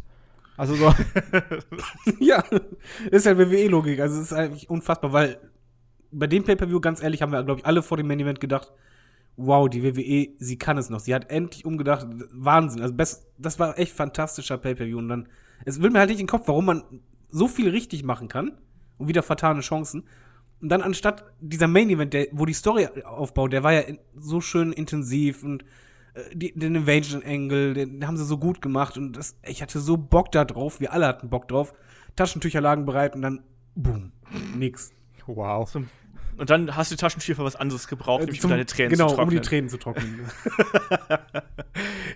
Also 0.56 0.76
so, 0.76 0.94
ja, 2.20 2.44
ist 3.10 3.26
halt 3.26 3.40
WWE-Logik. 3.40 4.00
Also 4.00 4.18
es 4.20 4.26
ist 4.28 4.34
eigentlich 4.34 4.70
unfassbar, 4.70 5.12
weil 5.14 5.40
bei 6.14 6.28
dem 6.28 6.44
Pay-Per-View, 6.44 6.80
ganz 6.80 7.02
ehrlich, 7.02 7.22
haben 7.22 7.32
wir, 7.32 7.44
glaube 7.44 7.60
ich, 7.62 7.66
alle 7.66 7.82
vor 7.82 7.98
dem 7.98 8.08
Main-Event 8.08 8.40
gedacht, 8.40 8.72
wow, 9.36 9.68
die 9.68 9.84
WWE, 9.84 10.30
sie 10.38 10.58
kann 10.58 10.78
es 10.78 10.90
noch. 10.90 11.00
Sie 11.00 11.14
hat 11.14 11.30
endlich 11.32 11.66
umgedacht. 11.66 12.06
Wahnsinn. 12.32 12.82
Also 12.82 12.94
best, 12.94 13.28
das 13.38 13.58
war 13.60 13.78
echt 13.80 13.94
fantastischer 13.94 14.58
Pay-Per-View. 14.58 14.98
Und 14.98 15.10
dann, 15.10 15.28
es 15.66 15.82
will 15.82 15.90
mir 15.90 16.00
halt 16.00 16.10
nicht 16.10 16.20
in 16.20 16.26
den 16.26 16.30
Kopf, 16.32 16.48
warum 16.48 16.66
man 16.66 16.84
so 17.30 17.48
viel 17.48 17.70
richtig 17.70 18.04
machen 18.04 18.28
kann 18.28 18.58
und 18.98 19.08
wieder 19.08 19.24
vertane 19.24 19.62
Chancen. 19.62 20.04
Und 20.62 20.70
dann 20.70 20.82
anstatt 20.82 21.26
dieser 21.42 21.68
Main-Event, 21.68 22.14
der, 22.14 22.28
wo 22.32 22.46
die 22.46 22.54
Story 22.54 22.88
aufbaut, 23.04 23.52
der 23.54 23.64
war 23.64 23.74
ja 23.74 23.82
in- 23.82 24.00
so 24.16 24.40
schön 24.40 24.72
intensiv 24.72 25.44
und 25.44 25.64
äh, 26.14 26.22
die, 26.36 26.54
den 26.58 26.76
Invasion-Angle, 26.76 27.74
den 27.74 28.06
haben 28.08 28.18
sie 28.18 28.24
so 28.26 28.38
gut 28.38 28.62
gemacht 28.62 28.98
und 28.98 29.14
das, 29.18 29.36
ich 29.46 29.62
hatte 29.62 29.80
so 29.80 29.98
Bock 29.98 30.32
da 30.32 30.46
drauf, 30.46 30.80
wir 30.80 30.94
alle 30.94 31.08
hatten 31.08 31.30
Bock 31.30 31.48
drauf. 31.48 31.74
Taschentücher 32.16 32.62
lagen 32.62 32.86
bereit 32.86 33.16
und 33.16 33.24
dann, 33.24 33.42
boom, 33.76 34.12
nix. 34.56 34.92
wow. 35.26 35.70
Zum- 35.70 35.90
Und 36.38 36.50
dann 36.50 36.76
hast 36.76 36.92
du 36.92 36.96
die 36.96 37.00
Taschentücher 37.00 37.36
für 37.36 37.44
was 37.44 37.56
anderes 37.56 37.88
gebraucht, 37.88 38.22
nämlich 38.22 38.42
Zum- 38.42 38.50
um 38.50 38.54
deine 38.58 38.66
Tränen 38.66 38.92
genau, 38.92 39.08
zu 39.10 39.16
trocknen. 39.16 39.38
um 39.38 39.42
die 39.42 39.48
Tränen 39.48 39.70
zu 39.70 39.78
trocknen. 39.78 40.26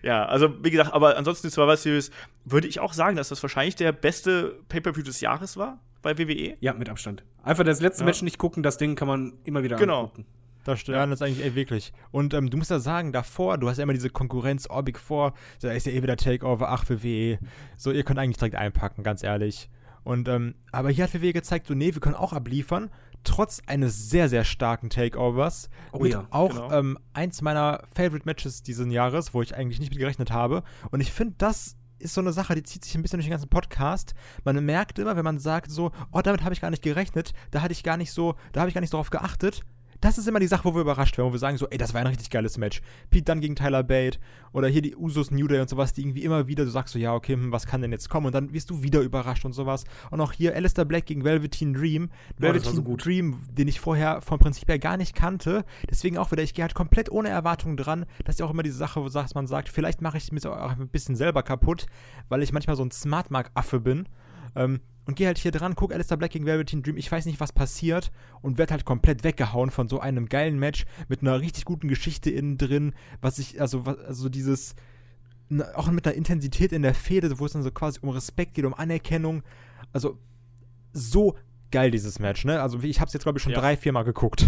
Ja, 0.03 0.25
also 0.25 0.63
wie 0.63 0.69
gesagt, 0.69 0.93
aber 0.93 1.17
ansonsten 1.17 1.47
die 1.47 1.51
Survivor 1.51 1.75
Series 1.77 2.11
würde 2.45 2.67
ich 2.67 2.79
auch 2.79 2.93
sagen, 2.93 3.15
dass 3.15 3.29
das 3.29 3.41
wahrscheinlich 3.41 3.75
der 3.75 3.91
beste 3.91 4.59
Pay-Per-View 4.69 5.03
des 5.03 5.21
Jahres 5.21 5.57
war 5.57 5.79
bei. 6.01 6.17
WWE. 6.17 6.55
ja, 6.61 6.73
mit 6.73 6.89
Abstand. 6.89 7.23
Einfach 7.43 7.63
das 7.63 7.81
letzte 7.81 8.01
Ja. 8.03 8.05
Match 8.05 8.21
nicht 8.21 8.37
gucken, 8.37 8.63
das 8.63 8.77
Ding 8.77 8.95
kann 8.95 9.07
man 9.07 9.33
immer 9.43 9.63
wieder 9.63 9.75
Genau. 9.77 10.01
angucken. 10.03 10.25
Das 10.63 10.79
stimmt, 10.81 10.97
ja. 10.97 11.05
das 11.05 11.19
ist 11.19 11.21
eigentlich 11.25 11.43
ey, 11.45 11.55
wirklich. 11.55 11.93
Und 12.11 12.33
ähm, 12.33 12.49
du 12.49 12.57
musst 12.57 12.69
ja 12.71 12.79
sagen, 12.79 13.11
davor, 13.11 13.57
du 13.57 13.69
hast 13.69 13.77
ja 13.77 13.83
immer 13.83 13.93
diese 13.93 14.09
Konkurrenz, 14.09 14.67
oh, 14.69 14.81
Big 14.81 14.99
Four, 14.99 15.33
da 15.61 15.71
ist 15.71 15.85
ja 15.85 15.93
eh 15.93 16.03
wieder 16.03 16.15
Takeover, 16.17 16.69
ach, 16.69 16.85
WWE. 16.89 17.39
So, 17.77 17.91
ihr 17.91 18.03
könnt 18.03 18.19
eigentlich 18.19 18.37
direkt 18.37 18.55
einpacken, 18.55 19.03
ganz 19.03 19.23
ehrlich. 19.23 19.69
Und, 20.03 20.27
ähm, 20.29 20.55
aber 20.71 20.89
hier 20.89 21.05
hat 21.05 21.13
WWE 21.13 21.33
gezeigt, 21.33 21.67
so, 21.67 21.73
nee, 21.73 21.93
wir 21.93 21.99
können 22.01 22.15
auch 22.15 22.33
abliefern, 22.33 22.89
trotz 23.27 23.61
eines 23.67 24.09
sehr, 24.09 24.29
sehr 24.29 24.43
starken 24.43 24.89
Takeovers. 24.89 25.69
Oh 25.91 25.99
mit 25.99 26.13
ja, 26.13 26.27
auch 26.31 26.49
genau. 26.49 26.71
ähm, 26.71 26.97
eins 27.13 27.41
meiner 27.41 27.83
Favorite 27.93 28.25
Matches 28.25 28.63
diesen 28.63 28.91
Jahres, 28.91 29.33
wo 29.33 29.41
ich 29.41 29.55
eigentlich 29.55 29.79
nicht 29.79 29.89
mit 29.89 29.99
gerechnet 29.99 30.31
habe. 30.31 30.63
Und 30.91 31.01
ich 31.01 31.11
finde, 31.11 31.35
das 31.37 31.75
ist 31.99 32.13
so 32.13 32.21
eine 32.21 32.31
Sache, 32.31 32.55
die 32.55 32.63
zieht 32.63 32.85
sich 32.85 32.95
ein 32.95 33.01
bisschen 33.01 33.17
durch 33.17 33.27
den 33.27 33.31
ganzen 33.31 33.49
Podcast. 33.49 34.13
Man 34.43 34.63
merkt 34.63 34.99
immer, 34.99 35.15
wenn 35.15 35.25
man 35.25 35.39
sagt 35.39 35.71
so, 35.71 35.91
oh, 36.11 36.21
damit 36.21 36.43
habe 36.43 36.53
ich 36.53 36.61
gar 36.61 36.69
nicht 36.69 36.83
gerechnet, 36.83 37.33
da 37.51 37.61
hatte 37.61 37.73
ich 37.73 37.83
gar 37.83 37.97
nicht 37.97 38.11
so, 38.11 38.35
da 38.51 38.61
habe 38.61 38.69
ich 38.69 38.73
gar 38.73 38.81
nicht 38.81 38.91
so 38.91 38.97
drauf 38.97 39.09
geachtet. 39.09 39.63
Das 40.01 40.17
ist 40.17 40.27
immer 40.27 40.39
die 40.39 40.47
Sache, 40.47 40.65
wo 40.65 40.75
wir 40.75 40.81
überrascht 40.81 41.17
werden, 41.17 41.29
wo 41.29 41.33
wir 41.33 41.39
sagen 41.39 41.57
so, 41.57 41.67
ey, 41.69 41.77
das 41.77 41.93
war 41.93 42.01
ein 42.01 42.07
richtig 42.07 42.29
geiles 42.29 42.57
Match. 42.57 42.81
Pete 43.09 43.25
Dunne 43.25 43.41
gegen 43.41 43.55
Tyler 43.55 43.83
Bate 43.83 44.19
oder 44.53 44.67
hier 44.67 44.81
die 44.81 44.95
Usos 44.95 45.31
New 45.31 45.47
Day 45.47 45.59
und 45.59 45.69
sowas, 45.69 45.93
die 45.93 46.01
irgendwie 46.01 46.23
immer 46.23 46.47
wieder, 46.47 46.65
du 46.65 46.71
sagst 46.71 46.93
so, 46.93 46.99
ja, 46.99 47.13
okay, 47.13 47.33
hm, 47.33 47.51
was 47.51 47.65
kann 47.65 47.81
denn 47.81 47.91
jetzt 47.91 48.09
kommen? 48.09 48.27
Und 48.27 48.35
dann 48.35 48.53
wirst 48.53 48.69
du 48.69 48.83
wieder 48.83 49.01
überrascht 49.01 49.45
und 49.45 49.53
sowas. 49.53 49.85
Und 50.11 50.21
auch 50.21 50.33
hier 50.33 50.55
Alistair 50.55 50.85
Black 50.85 51.05
gegen 51.05 51.23
Velveteen 51.23 51.73
Dream. 51.73 52.09
Velveteen 52.37 52.75
so. 52.75 52.95
Dream, 52.95 53.39
den 53.51 53.67
ich 53.67 53.79
vorher 53.79 54.21
vom 54.21 54.39
Prinzip 54.39 54.69
her 54.69 54.79
gar 54.79 54.97
nicht 54.97 55.15
kannte. 55.15 55.65
Deswegen 55.89 56.17
auch 56.17 56.31
wieder, 56.31 56.43
ich 56.43 56.53
gehe 56.53 56.63
halt 56.63 56.75
komplett 56.75 57.11
ohne 57.11 57.29
Erwartungen 57.29 57.77
dran. 57.77 58.05
Das 58.23 58.35
ist 58.35 58.39
ja 58.39 58.45
auch 58.45 58.51
immer 58.51 58.63
diese 58.63 58.77
Sache, 58.77 59.01
wo 59.01 59.09
man 59.33 59.47
sagt, 59.47 59.69
vielleicht 59.69 60.01
mache 60.01 60.17
ich 60.17 60.31
mir 60.31 60.37
auch 60.45 60.77
ein 60.77 60.89
bisschen 60.89 61.15
selber 61.15 61.43
kaputt, 61.43 61.87
weil 62.29 62.43
ich 62.43 62.53
manchmal 62.53 62.75
so 62.75 62.83
ein 62.83 62.91
Smartmark-Affe 62.91 63.79
bin. 63.79 64.07
Ähm, 64.55 64.81
und 65.07 65.15
gehe 65.15 65.25
halt 65.25 65.37
hier 65.39 65.51
dran, 65.51 65.73
guck 65.75 65.91
Alistair 65.93 66.17
Black 66.17 66.31
gegen 66.31 66.45
Velveteen 66.45 66.83
Dream, 66.83 66.97
ich 66.97 67.11
weiß 67.11 67.25
nicht, 67.25 67.39
was 67.39 67.51
passiert 67.53 68.11
und 68.41 68.57
werde 68.57 68.73
halt 68.73 68.85
komplett 68.85 69.23
weggehauen 69.23 69.71
von 69.71 69.87
so 69.87 69.99
einem 69.99 70.27
geilen 70.29 70.59
Match 70.59 70.85
mit 71.07 71.21
einer 71.21 71.39
richtig 71.41 71.65
guten 71.65 71.87
Geschichte 71.87 72.29
innen 72.29 72.57
drin, 72.57 72.93
was 73.21 73.39
ich, 73.39 73.59
also, 73.59 73.85
was, 73.85 73.97
also 73.99 74.29
dieses, 74.29 74.75
n- 75.49 75.63
auch 75.75 75.89
mit 75.89 76.05
einer 76.05 76.15
Intensität 76.15 76.71
in 76.71 76.81
der 76.83 76.93
Fehde, 76.93 77.39
wo 77.39 77.45
es 77.45 77.53
dann 77.53 77.63
so 77.63 77.71
quasi 77.71 77.99
um 78.03 78.09
Respekt 78.09 78.53
geht, 78.53 78.65
um 78.65 78.73
Anerkennung, 78.73 79.41
also 79.93 80.19
so 80.93 81.35
geil 81.71 81.89
dieses 81.91 82.19
Match, 82.19 82.45
ne? 82.45 82.61
Also 82.61 82.79
ich 82.81 82.99
habe 82.99 83.07
es 83.07 83.13
jetzt 83.13 83.23
glaube 83.23 83.39
ich 83.39 83.43
schon 83.43 83.51
Ja. 83.53 83.59
drei, 83.59 83.75
vier 83.77 83.91
Mal 83.93 84.03
geguckt. 84.03 84.45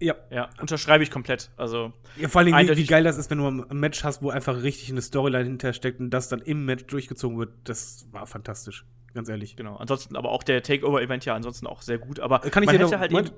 Ja. 0.00 0.16
Ja, 0.32 0.50
unterschreibe 0.60 1.04
ich 1.04 1.12
komplett. 1.12 1.50
Also, 1.56 1.92
ja 2.16 2.26
vor 2.28 2.40
allem, 2.40 2.54
wie, 2.68 2.76
wie 2.76 2.86
geil 2.86 3.04
das 3.04 3.18
ist, 3.18 3.30
wenn 3.30 3.38
du 3.38 3.46
ein 3.46 3.78
Match 3.78 4.02
hast, 4.02 4.20
wo 4.20 4.30
einfach 4.30 4.62
richtig 4.64 4.90
eine 4.90 5.00
Storyline 5.00 5.44
hintersteckt 5.44 6.00
und 6.00 6.10
das 6.10 6.28
dann 6.28 6.40
im 6.40 6.64
Match 6.64 6.86
durchgezogen 6.86 7.38
wird. 7.38 7.50
Das 7.64 8.06
war 8.10 8.26
fantastisch. 8.26 8.84
Ganz 9.14 9.28
ehrlich. 9.28 9.56
genau. 9.56 9.76
Ansonsten 9.76 10.16
aber 10.16 10.30
auch 10.30 10.42
der 10.42 10.62
Takeover-Event 10.62 11.24
ja 11.24 11.34
ansonsten 11.34 11.66
auch 11.66 11.82
sehr 11.82 11.98
gut. 11.98 12.20
Aber 12.20 12.40
Kann 12.40 12.62
ich 12.62 12.66
man 12.68 12.76
dir 12.78 12.82
noch, 12.84 12.92
halt 12.92 13.10
Moment, 13.12 13.34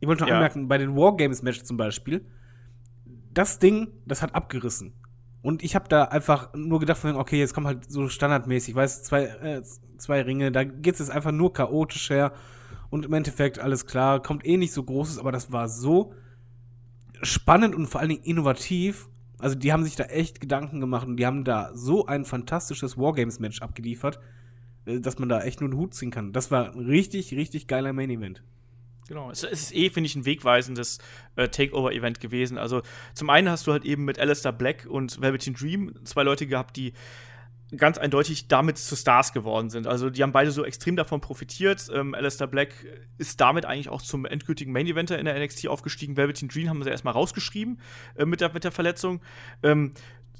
ich 0.00 0.06
wollte 0.08 0.22
noch 0.22 0.28
Ja. 0.28 0.36
anmerken, 0.36 0.68
bei 0.68 0.78
den 0.78 0.96
Wargames-Matches 0.96 1.64
zum 1.64 1.76
Beispiel, 1.76 2.24
das 3.32 3.58
Ding, 3.58 3.88
das 4.06 4.22
hat 4.22 4.34
abgerissen. 4.34 4.94
Und 5.42 5.62
ich 5.62 5.74
habe 5.74 5.88
da 5.88 6.04
einfach 6.04 6.52
nur 6.54 6.80
gedacht, 6.80 6.98
von, 6.98 7.16
okay, 7.16 7.38
jetzt 7.38 7.54
kommt 7.54 7.66
halt 7.66 7.90
so 7.90 8.08
standardmäßig, 8.08 8.74
weißt 8.74 9.04
zwei, 9.04 9.24
äh, 9.24 9.62
zwei 9.96 10.22
Ringe, 10.22 10.50
da 10.52 10.64
geht's 10.64 10.98
jetzt 10.98 11.10
einfach 11.10 11.32
nur 11.32 11.52
chaotisch 11.52 12.10
her. 12.10 12.32
Und 12.90 13.04
im 13.06 13.12
Endeffekt, 13.12 13.58
alles 13.58 13.86
klar, 13.86 14.22
kommt 14.22 14.46
eh 14.46 14.56
nicht 14.56 14.72
so 14.72 14.82
Großes, 14.82 15.18
aber 15.18 15.30
das 15.32 15.52
war 15.52 15.68
so 15.68 16.14
spannend 17.22 17.74
und 17.74 17.86
vor 17.86 18.00
allen 18.00 18.10
Dingen 18.10 18.22
innovativ. 18.24 19.08
Also, 19.38 19.54
die 19.54 19.72
haben 19.72 19.84
sich 19.84 19.94
da 19.94 20.04
echt 20.04 20.40
Gedanken 20.40 20.80
gemacht 20.80 21.06
und 21.06 21.16
die 21.16 21.26
haben 21.26 21.44
da 21.44 21.70
so 21.74 22.06
ein 22.06 22.24
fantastisches 22.24 22.98
Wargames-Match 22.98 23.62
abgeliefert, 23.62 24.18
dass 25.00 25.18
man 25.18 25.28
da 25.28 25.42
echt 25.42 25.60
nur 25.60 25.70
den 25.70 25.78
Hut 25.78 25.94
ziehen 25.94 26.10
kann. 26.10 26.32
Das 26.32 26.50
war 26.50 26.72
ein 26.72 26.86
richtig, 26.86 27.32
richtig 27.32 27.66
geiler 27.66 27.92
Main-Event. 27.92 28.42
Genau, 29.08 29.30
es, 29.30 29.42
ist 29.42 29.74
eh, 29.74 29.88
finde 29.88 30.06
ich, 30.06 30.16
ein 30.16 30.26
wegweisendes 30.26 30.98
äh, 31.36 31.48
Takeover-Event 31.48 32.20
gewesen. 32.20 32.58
Also 32.58 32.82
zum 33.14 33.30
einen 33.30 33.48
hast 33.48 33.66
du 33.66 33.72
halt 33.72 33.86
eben 33.86 34.04
mit 34.04 34.18
Alistair 34.18 34.52
Black 34.52 34.86
und 34.88 35.20
Velveteen 35.20 35.54
Dream 35.54 35.94
zwei 36.04 36.24
Leute 36.24 36.46
gehabt, 36.46 36.76
die 36.76 36.92
ganz 37.76 37.98
eindeutig 37.98 38.48
damit 38.48 38.78
zu 38.78 38.96
Stars 38.96 39.32
geworden 39.32 39.68
sind. 39.68 39.86
Also 39.86 40.08
die 40.10 40.22
haben 40.22 40.32
beide 40.32 40.50
so 40.50 40.64
extrem 40.64 40.96
davon 40.96 41.20
profitiert. 41.20 41.88
Ähm, 41.92 42.14
Alistair 42.14 42.46
Black 42.46 42.72
ist 43.18 43.40
damit 43.40 43.66
eigentlich 43.66 43.88
auch 43.88 44.00
zum 44.00 44.24
endgültigen 44.24 44.72
Main-Eventer 44.72 45.18
in 45.18 45.26
der 45.26 45.38
NXT 45.38 45.68
aufgestiegen. 45.68 46.16
Velveteen 46.16 46.48
Dream 46.48 46.68
haben 46.68 46.82
sie 46.82 46.90
erstmal 46.90 47.12
rausgeschrieben 47.14 47.80
äh, 48.16 48.24
mit, 48.24 48.40
der, 48.40 48.52
mit 48.52 48.64
der 48.64 48.72
Verletzung. 48.72 49.20
Ähm, 49.62 49.92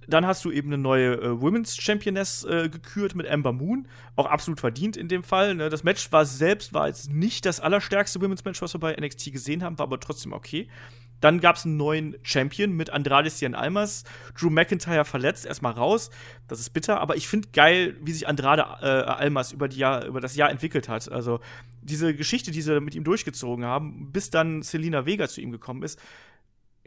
dann 0.08 0.26
hast 0.26 0.44
du 0.44 0.50
eben 0.50 0.68
eine 0.68 0.78
neue 0.78 1.14
äh, 1.14 1.40
Women's 1.40 1.76
Championess 1.76 2.42
äh, 2.44 2.68
gekürt 2.70 3.14
mit 3.14 3.28
Amber 3.28 3.52
Moon. 3.52 3.86
Auch 4.16 4.26
absolut 4.26 4.58
verdient 4.58 4.96
in 4.96 5.08
dem 5.08 5.22
Fall. 5.22 5.54
Ne? 5.54 5.68
Das 5.68 5.84
Match 5.84 6.10
war 6.10 6.24
selbst, 6.24 6.72
war 6.72 6.88
jetzt 6.88 7.12
nicht 7.12 7.44
das 7.44 7.60
allerstärkste 7.60 8.20
Women's 8.20 8.44
Match, 8.44 8.62
was 8.62 8.74
wir 8.74 8.80
bei 8.80 8.96
NXT 8.98 9.32
gesehen 9.32 9.62
haben, 9.62 9.78
war 9.78 9.84
aber 9.84 10.00
trotzdem 10.00 10.32
okay. 10.32 10.68
Dann 11.20 11.40
gab 11.40 11.56
es 11.56 11.64
einen 11.64 11.76
neuen 11.76 12.16
Champion 12.22 12.72
mit 12.72 12.90
Andrade 12.90 13.28
Cien 13.28 13.54
Almas. 13.54 14.04
Drew 14.38 14.50
McIntyre 14.50 15.04
verletzt, 15.04 15.46
erstmal 15.46 15.72
raus. 15.72 16.10
Das 16.46 16.60
ist 16.60 16.70
bitter, 16.70 17.00
aber 17.00 17.16
ich 17.16 17.28
finde 17.28 17.48
geil, 17.52 17.96
wie 18.00 18.12
sich 18.12 18.28
Andrade 18.28 18.62
äh, 18.80 18.86
Almas 18.86 19.52
über, 19.52 19.68
Jahr, 19.68 20.06
über 20.06 20.20
das 20.20 20.36
Jahr 20.36 20.50
entwickelt 20.50 20.88
hat. 20.88 21.10
Also 21.10 21.40
diese 21.82 22.14
Geschichte, 22.14 22.50
die 22.50 22.62
sie 22.62 22.80
mit 22.80 22.94
ihm 22.94 23.04
durchgezogen 23.04 23.64
haben, 23.64 24.12
bis 24.12 24.30
dann 24.30 24.62
Selina 24.62 25.06
Vega 25.06 25.28
zu 25.28 25.40
ihm 25.40 25.50
gekommen 25.50 25.82
ist, 25.82 26.00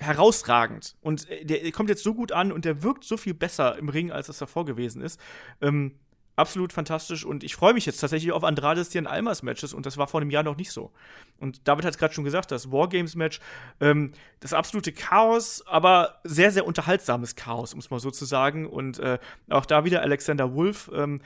herausragend. 0.01 0.95
Und 1.01 1.29
äh, 1.29 1.45
der, 1.45 1.71
kommt 1.71 1.89
jetzt 1.89 2.03
so 2.03 2.13
gut 2.13 2.31
an 2.31 2.51
und 2.51 2.65
der 2.65 2.83
wirkt 2.83 3.03
so 3.03 3.17
viel 3.17 3.33
besser 3.33 3.77
im 3.77 3.89
Ring, 3.89 4.11
als 4.11 4.27
das 4.27 4.39
davor 4.39 4.65
gewesen 4.65 5.01
ist. 5.01 5.19
Ähm, 5.61 5.95
absolut 6.35 6.73
fantastisch 6.73 7.25
und 7.25 7.43
ich 7.43 7.55
freue 7.55 7.73
mich 7.73 7.85
jetzt 7.85 7.99
tatsächlich 7.99 8.31
auf 8.31 8.43
Andrades 8.43 8.89
Cien 8.89 9.05
Almas 9.05 9.43
Matches 9.43 9.73
und 9.73 9.85
das 9.85 9.97
war 9.97 10.07
vor 10.07 10.21
einem 10.21 10.31
Jahr 10.31 10.43
noch 10.43 10.57
nicht 10.57 10.71
so. 10.71 10.91
Und 11.39 11.67
David 11.67 11.85
hat 11.85 11.93
es 11.93 11.97
gerade 11.99 12.13
schon 12.13 12.23
gesagt, 12.23 12.51
das 12.51 12.71
Wargames 12.71 13.15
Match, 13.15 13.39
ähm, 13.79 14.11
das 14.39 14.53
absolute 14.53 14.91
Chaos, 14.91 15.63
aber 15.67 16.19
sehr, 16.23 16.51
sehr 16.51 16.65
unterhaltsames 16.65 17.35
Chaos, 17.35 17.73
um 17.73 17.79
es 17.79 17.89
mal 17.89 17.99
so 17.99 18.11
zu 18.11 18.25
sagen. 18.25 18.65
Und 18.65 18.99
äh, 18.99 19.19
auch 19.49 19.65
da 19.65 19.83
wieder 19.85 20.01
Alexander 20.01 20.53
Wolf, 20.53 20.89
ähm, 20.93 21.21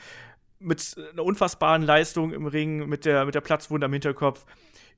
mit 0.60 0.96
einer 1.14 1.24
unfassbaren 1.24 1.84
Leistung 1.84 2.34
im 2.34 2.48
Ring, 2.48 2.88
mit 2.88 3.06
der, 3.06 3.26
mit 3.26 3.36
der 3.36 3.42
Platzwunde 3.42 3.86
am 3.86 3.94
Hinterkopf. 3.94 4.46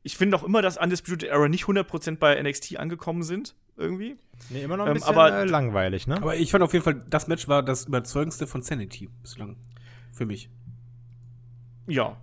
Ich 0.08 0.16
finde 0.16 0.38
auch 0.38 0.44
immer, 0.44 0.62
dass 0.62 0.78
Undisputed 0.78 1.24
Era 1.24 1.50
nicht 1.50 1.66
100% 1.66 2.16
bei 2.18 2.42
NXT 2.42 2.78
angekommen 2.78 3.24
sind, 3.24 3.56
irgendwie. 3.76 4.16
Nee, 4.50 4.62
immer 4.64 4.78
noch 4.78 4.86
ein 4.86 4.92
Ähm, 4.92 4.94
bisschen 4.94 5.10
aber- 5.10 5.40
äh, 5.42 5.44
langweilig, 5.44 6.08
ne? 6.08 6.16
Aber 6.16 6.38
ich 6.38 6.50
fand 6.50 6.64
auf 6.64 6.72
jeden 6.72 6.86
Fall, 6.86 7.04
das 7.10 7.28
Match 7.28 7.50
war 7.50 7.62
das 7.62 7.88
überzeugendste 7.88 8.48
von 8.48 8.62
Sanity 8.62 9.10
bislang. 9.22 9.58
Für 10.14 10.26
mich. 10.26 10.50
Ja. 11.88 12.16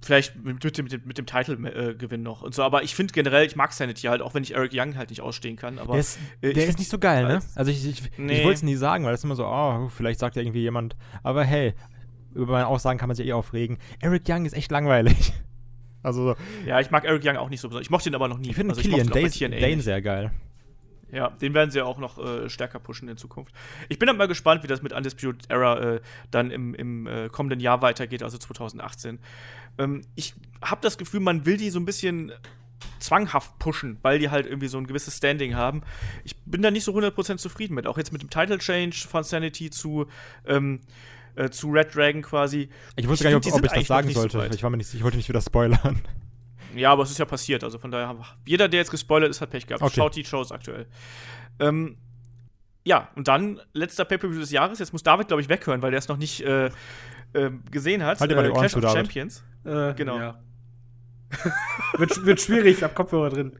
Vielleicht 0.00 0.36
mit, 0.36 0.62
mit 0.62 0.78
dem, 0.78 0.84
mit 0.84 0.92
dem, 0.92 1.02
mit 1.06 1.18
dem 1.18 1.26
Title-Gewinn 1.26 2.22
noch 2.22 2.42
und 2.42 2.54
so. 2.54 2.62
Aber 2.62 2.84
ich 2.84 2.94
finde 2.94 3.12
generell, 3.12 3.44
ich 3.44 3.56
mag 3.56 3.72
Sanity 3.72 4.02
halt, 4.06 4.22
auch 4.22 4.34
wenn 4.34 4.44
ich 4.44 4.54
Eric 4.54 4.70
Young 4.72 4.96
halt 4.96 5.10
nicht 5.10 5.20
ausstehen 5.20 5.56
kann. 5.56 5.80
Aber 5.80 5.94
der 5.94 6.00
ist, 6.00 6.20
äh, 6.40 6.52
der 6.52 6.62
ich 6.62 6.68
ist 6.70 6.78
nicht 6.78 6.88
so 6.90 7.00
geil, 7.00 7.24
ne? 7.24 7.34
als- 7.34 7.56
Also 7.56 7.72
ich, 7.72 7.84
ich, 7.84 8.16
Nee. 8.16 8.38
ich 8.38 8.44
wollte 8.44 8.58
es 8.58 8.62
nie 8.62 8.76
sagen, 8.76 9.02
weil 9.04 9.10
das 9.10 9.20
ist 9.20 9.24
immer 9.24 9.34
so, 9.34 9.44
oh, 9.44 9.88
vielleicht 9.88 10.20
sagt 10.20 10.36
ja 10.36 10.42
irgendwie 10.42 10.60
jemand, 10.62 10.96
aber 11.24 11.42
hey, 11.42 11.74
über 12.32 12.52
meine 12.52 12.68
Aussagen 12.68 12.96
kann 13.00 13.08
man 13.08 13.16
sich 13.16 13.26
eh 13.26 13.32
aufregen. 13.32 13.78
Eric 13.98 14.22
Young 14.28 14.44
ist 14.46 14.52
echt 14.52 14.70
langweilig. 14.70 15.32
Also 16.08 16.34
so, 16.34 16.36
Ja, 16.66 16.80
ich 16.80 16.90
mag 16.90 17.04
Eric 17.04 17.22
Young 17.24 17.36
auch 17.36 17.48
nicht 17.48 17.60
so 17.60 17.68
besonders. 17.68 17.86
Ich 17.86 17.90
mochte 17.90 18.08
ihn 18.08 18.14
aber 18.14 18.28
noch 18.28 18.38
nie. 18.38 18.50
ich 18.50 18.56
finde 18.56 18.74
Also 18.74 18.82
Killian 18.82 19.08
Dane, 19.52 19.80
sehr 19.80 20.02
geil. 20.02 20.32
Ja, 21.10 21.30
den 21.30 21.54
werden 21.54 21.70
sie 21.70 21.80
auch 21.80 21.98
noch 21.98 22.18
äh, 22.18 22.50
stärker 22.50 22.78
pushen 22.78 23.08
in 23.08 23.16
Zukunft. 23.16 23.54
Ich 23.88 23.98
bin 23.98 24.06
dann 24.06 24.18
mal 24.18 24.28
gespannt, 24.28 24.62
wie 24.62 24.66
das 24.66 24.82
mit 24.82 24.92
Undisputed 24.92 25.50
Era 25.50 25.94
äh, 25.94 26.00
dann 26.30 26.50
im, 26.50 26.74
im 26.74 27.06
äh, 27.06 27.28
kommenden 27.30 27.60
Jahr 27.60 27.80
weitergeht, 27.80 28.22
also 28.22 28.36
2018. 28.36 29.18
Ähm, 29.78 30.02
ich 30.16 30.34
habe 30.62 30.82
das 30.82 30.98
Gefühl, 30.98 31.20
man 31.20 31.46
will 31.46 31.56
die 31.56 31.70
so 31.70 31.80
ein 31.80 31.86
bisschen 31.86 32.32
zwanghaft 32.98 33.58
pushen, 33.58 33.98
weil 34.02 34.18
die 34.18 34.30
halt 34.30 34.46
irgendwie 34.46 34.68
so 34.68 34.76
ein 34.76 34.86
gewisses 34.86 35.16
Standing 35.16 35.54
haben. 35.54 35.82
Ich 36.24 36.36
bin 36.44 36.62
da 36.62 36.70
nicht 36.70 36.84
so 36.84 36.92
100% 36.92 37.38
zufrieden 37.38 37.74
mit. 37.74 37.86
Auch 37.86 37.96
jetzt 37.96 38.12
mit 38.12 38.22
dem 38.22 38.30
Title 38.30 38.58
Change 38.58 39.06
von 39.08 39.24
Sanity 39.24 39.70
zu, 39.70 40.06
ähm, 40.46 40.80
äh, 41.38 41.50
zu 41.50 41.70
Red 41.70 41.94
Dragon 41.94 42.20
quasi. 42.22 42.68
Ich 42.96 43.06
wusste 43.08 43.24
Ich 43.28 43.30
gar 43.30 43.38
nicht, 43.38 43.46
ob, 43.52 43.58
ob 43.58 43.64
ich 43.64 43.72
das 43.72 43.86
sagen 43.86 44.08
so 44.08 44.20
sollte. 44.20 44.38
weit. 44.38 44.54
ich, 44.54 44.62
war 44.62 44.70
mir 44.70 44.76
nicht, 44.76 44.92
ich 44.92 45.04
wollte 45.04 45.16
nicht 45.16 45.28
wieder 45.28 45.40
spoilern. 45.40 46.02
Ja, 46.74 46.92
aber 46.92 47.04
es 47.04 47.10
ist 47.10 47.18
ja 47.18 47.24
passiert. 47.24 47.64
Also 47.64 47.78
von 47.78 47.90
daher, 47.90 48.16
jeder, 48.44 48.68
der 48.68 48.80
jetzt 48.80 48.90
gespoilert 48.90 49.30
ist, 49.30 49.40
hat 49.40 49.50
Pech 49.50 49.66
gehabt. 49.66 49.82
Okay. 49.82 49.94
Schaut 49.96 50.16
die 50.16 50.24
Shows 50.24 50.52
aktuell. 50.52 50.86
Ähm, 51.60 51.96
ja, 52.84 53.08
und 53.14 53.28
dann 53.28 53.60
letzter 53.72 54.04
Pay-Per-View 54.04 54.40
des 54.40 54.50
Jahres. 54.50 54.78
Jetzt 54.78 54.92
muss 54.92 55.02
David, 55.02 55.28
glaube 55.28 55.40
ich, 55.40 55.48
weghören, 55.48 55.80
weil 55.82 55.90
der 55.90 55.98
es 55.98 56.08
noch 56.08 56.16
nicht 56.16 56.40
äh, 56.42 56.70
ähm, 57.34 57.62
gesehen 57.70 58.02
hat. 58.04 58.20
Halt 58.20 58.30
dir 58.30 58.34
mal 58.36 58.44
die 58.44 58.50
Ohren 58.50 58.60
Clash 58.60 58.72
zu, 58.72 58.78
of 58.78 58.82
David. 58.84 58.96
Champions. 58.96 59.44
Äh, 59.64 59.94
Genau. 59.94 60.18
Ja. 60.18 60.38
wird, 61.98 62.24
wird 62.24 62.40
schwierig, 62.40 62.78
ich 62.78 62.82
hab 62.82 62.94
Kopfhörer 62.94 63.30
drin. 63.30 63.58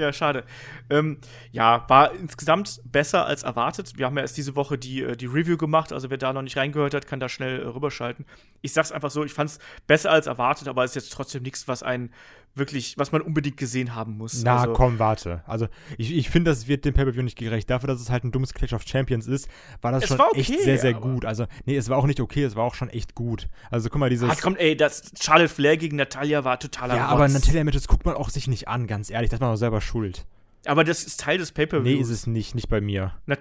Ja, 0.00 0.14
schade. 0.14 0.44
Ähm, 0.88 1.18
ja, 1.52 1.84
war 1.88 2.14
insgesamt 2.14 2.80
besser 2.84 3.26
als 3.26 3.42
erwartet. 3.42 3.98
Wir 3.98 4.06
haben 4.06 4.16
ja 4.16 4.22
erst 4.22 4.38
diese 4.38 4.56
Woche 4.56 4.78
die, 4.78 5.02
äh, 5.02 5.14
die 5.14 5.26
Review 5.26 5.58
gemacht, 5.58 5.92
also 5.92 6.08
wer 6.08 6.16
da 6.16 6.32
noch 6.32 6.40
nicht 6.40 6.56
reingehört 6.56 6.94
hat, 6.94 7.06
kann 7.06 7.20
da 7.20 7.28
schnell 7.28 7.60
äh, 7.60 7.66
rüberschalten. 7.66 8.24
Ich 8.62 8.72
sag's 8.72 8.92
einfach 8.92 9.10
so, 9.10 9.24
ich 9.24 9.34
fand's 9.34 9.58
besser 9.86 10.10
als 10.10 10.26
erwartet, 10.26 10.68
aber 10.68 10.84
es 10.84 10.92
ist 10.92 11.04
jetzt 11.04 11.12
trotzdem 11.12 11.42
nichts, 11.42 11.68
was 11.68 11.82
einen 11.82 12.14
wirklich, 12.54 12.98
was 12.98 13.12
man 13.12 13.20
unbedingt 13.22 13.56
gesehen 13.56 13.94
haben 13.94 14.16
muss. 14.18 14.42
Na, 14.42 14.58
also, 14.58 14.72
komm, 14.72 14.98
warte. 14.98 15.42
Also, 15.46 15.68
ich, 15.98 16.12
ich 16.14 16.30
finde, 16.30 16.50
das 16.50 16.66
wird 16.68 16.84
dem 16.84 16.94
Pay-Per-View 16.94 17.22
nicht 17.22 17.38
gerecht. 17.38 17.70
Dafür, 17.70 17.86
dass 17.88 18.00
es 18.00 18.10
halt 18.10 18.24
ein 18.24 18.32
dummes 18.32 18.52
Clash 18.54 18.72
of 18.72 18.82
Champions 18.86 19.26
ist, 19.26 19.48
war 19.82 19.92
das 19.92 20.06
schon 20.08 20.20
okay, 20.20 20.40
echt 20.40 20.60
sehr, 20.60 20.78
sehr 20.78 20.96
aber- 20.96 21.00
gut. 21.12 21.24
Also, 21.24 21.46
nee, 21.64 21.76
es 21.76 21.88
war 21.88 21.96
auch 21.98 22.06
nicht 22.06 22.20
okay, 22.20 22.42
es 22.44 22.56
war 22.56 22.64
auch 22.64 22.74
schon 22.74 22.88
echt 22.90 23.14
gut. 23.14 23.48
Also, 23.70 23.88
guck 23.88 23.98
mal, 24.00 24.10
dieses. 24.10 24.28
Ah, 24.30 24.36
komm, 24.40 24.56
ey, 24.56 24.76
das 24.76 25.12
Charlotte 25.20 25.48
Flair 25.52 25.76
gegen 25.76 25.96
Natalia 25.96 26.44
war 26.44 26.58
totaler 26.58 26.96
ja, 26.96 27.06
aber 27.06 27.22
Rotz. 27.24 27.32
Natalia-Matches 27.34 27.88
guckt 27.88 28.04
man 28.04 28.14
auch 28.14 28.30
sich 28.30 28.48
nicht 28.48 28.68
an, 28.68 28.86
ganz 28.86 29.10
ehrlich. 29.10 29.30
Das 29.30 29.38
ist 29.38 29.40
man 29.40 29.50
auch 29.52 29.56
selber 29.56 29.80
schuld. 29.80 30.26
Aber 30.66 30.84
das 30.84 31.04
ist 31.04 31.20
Teil 31.20 31.38
des 31.38 31.52
Pay-Per-Views. 31.52 31.84
Nee, 31.96 32.00
ist 32.02 32.10
es 32.10 32.26
nicht. 32.26 32.54
Nicht 32.54 32.68
bei 32.68 32.80
mir. 32.80 33.14
Na- 33.26 33.38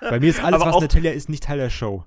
Bei 0.00 0.20
mir 0.20 0.30
ist 0.30 0.40
alles, 0.44 0.60
Aber 0.62 0.72
was 0.72 0.80
Natalia 0.80 1.12
ist, 1.12 1.28
nicht 1.28 1.42
Teil 1.44 1.58
der 1.58 1.70
Show. 1.70 2.04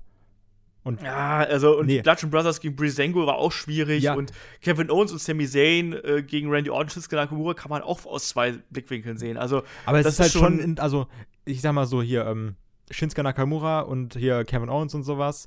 Und 0.84 1.02
Ja, 1.02 1.38
also 1.40 1.78
und 1.78 1.86
Nee. 1.86 2.00
Bludgeon 2.02 2.30
Brothers 2.30 2.60
gegen 2.60 2.76
Breezango 2.76 3.26
war 3.26 3.36
auch 3.36 3.52
schwierig 3.52 4.04
Ja. 4.04 4.14
und 4.14 4.32
Kevin 4.62 4.90
Owens 4.90 5.12
und 5.12 5.20
Sami 5.20 5.46
Zayn 5.46 5.92
äh, 5.92 6.22
gegen 6.22 6.50
Randy 6.50 6.70
Orton, 6.70 6.88
Shinsuke 6.90 7.16
Nakamura 7.16 7.54
kann 7.54 7.68
man 7.70 7.82
auch 7.82 8.06
aus 8.06 8.28
zwei 8.28 8.52
Blickwinkeln 8.70 9.18
sehen. 9.18 9.36
Also 9.36 9.62
Aber 9.86 9.98
es 9.98 10.04
Das 10.04 10.14
ist 10.14 10.20
halt 10.20 10.34
ist 10.34 10.38
schon, 10.40 10.58
in, 10.60 10.78
also 10.78 11.06
ich 11.44 11.60
sag 11.60 11.72
mal 11.72 11.86
so 11.86 12.00
hier, 12.00 12.26
ähm, 12.26 12.56
Shinsuke 12.90 13.22
Nakamura 13.22 13.80
und 13.80 14.16
hier 14.16 14.44
Kevin 14.44 14.70
Owens 14.70 14.94
und 14.94 15.02
sowas, 15.02 15.46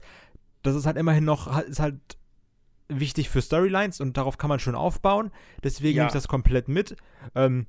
das 0.62 0.76
ist 0.76 0.86
halt 0.86 0.98
immerhin 0.98 1.26
noch, 1.26 1.60
ist 1.64 1.80
halt 1.80 1.96
wichtig 2.88 3.30
für 3.30 3.42
Storylines 3.42 4.02
und 4.02 4.18
darauf 4.18 4.38
kann 4.38 4.50
man 4.50 4.60
schon 4.60 4.76
aufbauen. 4.76 5.32
Deswegen 5.64 5.96
Ja. 5.98 6.04
nehme 6.04 6.10
ich 6.10 6.14
das 6.14 6.28
komplett 6.28 6.68
mit. 6.68 6.96
Ähm, 7.36 7.66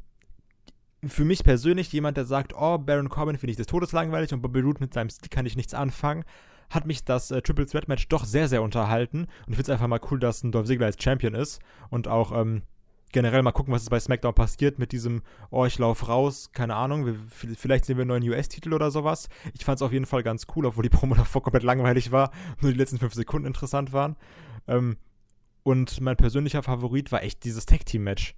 für 1.07 1.25
mich 1.25 1.43
persönlich, 1.43 1.93
jemand, 1.93 2.17
der 2.17 2.25
sagt, 2.27 2.53
oh, 2.57 2.79
Baron 2.79 3.09
Corbin 3.09 3.39
finde 3.39 3.53
ich 3.53 3.57
des 3.57 3.67
Todes 3.67 3.93
langweilig 3.93 4.33
und 4.33 4.41
Bobby 4.43 4.61
Roode 4.61 4.81
mit 4.81 4.93
seinem 4.95 5.11
Stil 5.11 5.29
kann 5.31 5.47
ich 5.47 5.57
nichts 5.57 5.75
anfangen, 5.75 6.25
hat 6.71 6.87
mich 6.87 7.05
das 7.05 7.31
äh, 7.31 7.43
Triple 7.43 7.67
Threat 7.67 7.89
Match 7.89 8.09
doch 8.09 8.25
sehr, 8.25 8.49
sehr 8.49 8.63
unterhalten. 8.63 9.21
Und 9.47 9.49
ich 9.49 9.57
finde 9.57 9.63
es 9.63 9.71
einfach 9.71 9.89
mal 9.89 10.01
cool, 10.11 10.19
dass 10.19 10.43
ein 10.43 10.53
Dolph 10.53 10.67
Ziggler 10.67 10.87
als 10.87 11.03
Champion 11.03 11.35
ist 11.35 11.61
und 11.91 12.09
auch 12.09 12.33
ähm, 12.33 12.63
generell 13.13 13.43
mal 13.43 13.53
gucken, 13.53 13.73
was 13.73 13.83
ist 13.83 13.91
bei 13.91 14.01
SmackDown 14.01 14.35
passiert 14.35 14.79
mit 14.79 14.93
diesem, 14.93 15.23
oh, 15.51 15.67
ich 15.67 15.79
lauf 15.79 16.09
raus, 16.09 16.51
keine 16.53 16.75
Ahnung, 16.75 17.07
wir, 17.07 17.17
vielleicht 17.57 17.85
sehen 17.85 17.99
wir 17.99 18.03
einen 18.03 18.09
neuen 18.09 18.29
US-Titel 18.29 18.73
oder 18.73 18.91
sowas. 18.91 19.29
Ich 19.53 19.65
fand 19.65 19.77
es 19.77 19.83
auf 19.83 19.93
jeden 19.93 20.07
Fall 20.07 20.23
ganz 20.23 20.47
cool, 20.57 20.67
obwohl 20.67 20.83
die 20.83 20.89
Promo 20.89 21.15
davor 21.17 21.43
komplett 21.43 21.63
langweilig 21.63 22.11
war, 22.11 22.33
nur 22.61 22.73
die 22.73 22.79
letzten 22.79 22.99
fünf 22.99 23.15
Sekunden 23.15 23.47
interessant 23.47 23.93
waren. 23.93 24.17
Ähm, 24.67 24.97
und 25.63 26.01
mein 26.01 26.17
persönlicher 26.17 26.63
Favorit 26.63 27.13
war 27.13 27.23
echt 27.23 27.45
dieses 27.45 27.67
Tag-Team-Match. 27.67 28.35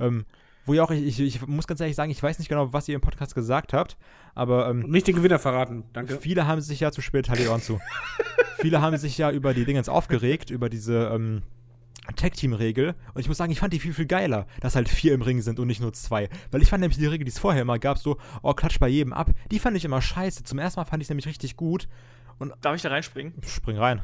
Ähm, 0.00 0.24
wo 0.64 0.74
ja 0.74 0.82
auch, 0.82 0.90
ich, 0.90 1.20
ich, 1.20 1.20
ich 1.20 1.46
muss 1.46 1.66
ganz 1.66 1.80
ehrlich 1.80 1.96
sagen, 1.96 2.10
ich 2.10 2.22
weiß 2.22 2.38
nicht 2.38 2.48
genau, 2.48 2.72
was 2.72 2.88
ihr 2.88 2.94
im 2.94 3.00
Podcast 3.00 3.34
gesagt 3.34 3.72
habt, 3.72 3.96
aber 4.34 4.68
ähm, 4.68 4.80
Nicht 4.90 5.06
den 5.06 5.16
Gewinner 5.16 5.38
verraten, 5.38 5.84
danke. 5.92 6.18
Viele 6.18 6.46
haben 6.46 6.60
sich 6.60 6.80
ja 6.80 6.90
zu 6.90 7.02
spät, 7.02 7.28
die 7.38 7.46
Ohren 7.48 7.62
zu. 7.62 7.80
Viele 8.58 8.80
haben 8.80 8.96
sich 8.96 9.18
ja 9.18 9.30
über 9.30 9.52
die 9.52 9.64
Dingens 9.64 9.88
aufgeregt, 9.88 10.50
über 10.50 10.70
diese 10.70 11.10
ähm, 11.12 11.42
Tag-Team-Regel. 12.16 12.94
Und 13.14 13.20
ich 13.20 13.28
muss 13.28 13.36
sagen, 13.36 13.52
ich 13.52 13.60
fand 13.60 13.72
die 13.72 13.80
viel, 13.80 13.94
viel 13.94 14.06
geiler, 14.06 14.46
dass 14.60 14.76
halt 14.76 14.88
vier 14.88 15.14
im 15.14 15.22
Ring 15.22 15.42
sind 15.42 15.58
und 15.58 15.66
nicht 15.66 15.80
nur 15.80 15.92
zwei. 15.92 16.28
Weil 16.50 16.62
ich 16.62 16.68
fand 16.68 16.80
nämlich 16.80 16.98
die 16.98 17.06
Regel, 17.06 17.24
die 17.24 17.30
es 17.30 17.38
vorher 17.38 17.62
immer 17.62 17.78
gab, 17.78 17.98
so, 17.98 18.18
oh, 18.42 18.52
klatsch 18.54 18.78
bei 18.78 18.88
jedem 18.88 19.12
ab, 19.12 19.30
die 19.50 19.58
fand 19.58 19.76
ich 19.76 19.84
immer 19.84 20.00
scheiße. 20.00 20.44
Zum 20.44 20.58
ersten 20.58 20.80
Mal 20.80 20.84
fand 20.84 21.02
ich 21.02 21.06
es 21.06 21.10
nämlich 21.10 21.26
richtig 21.26 21.56
gut. 21.56 21.88
darf 22.60 22.76
ich 22.76 22.82
da 22.82 22.90
reinspringen? 22.90 23.34
Spring 23.46 23.78
rein. 23.78 24.02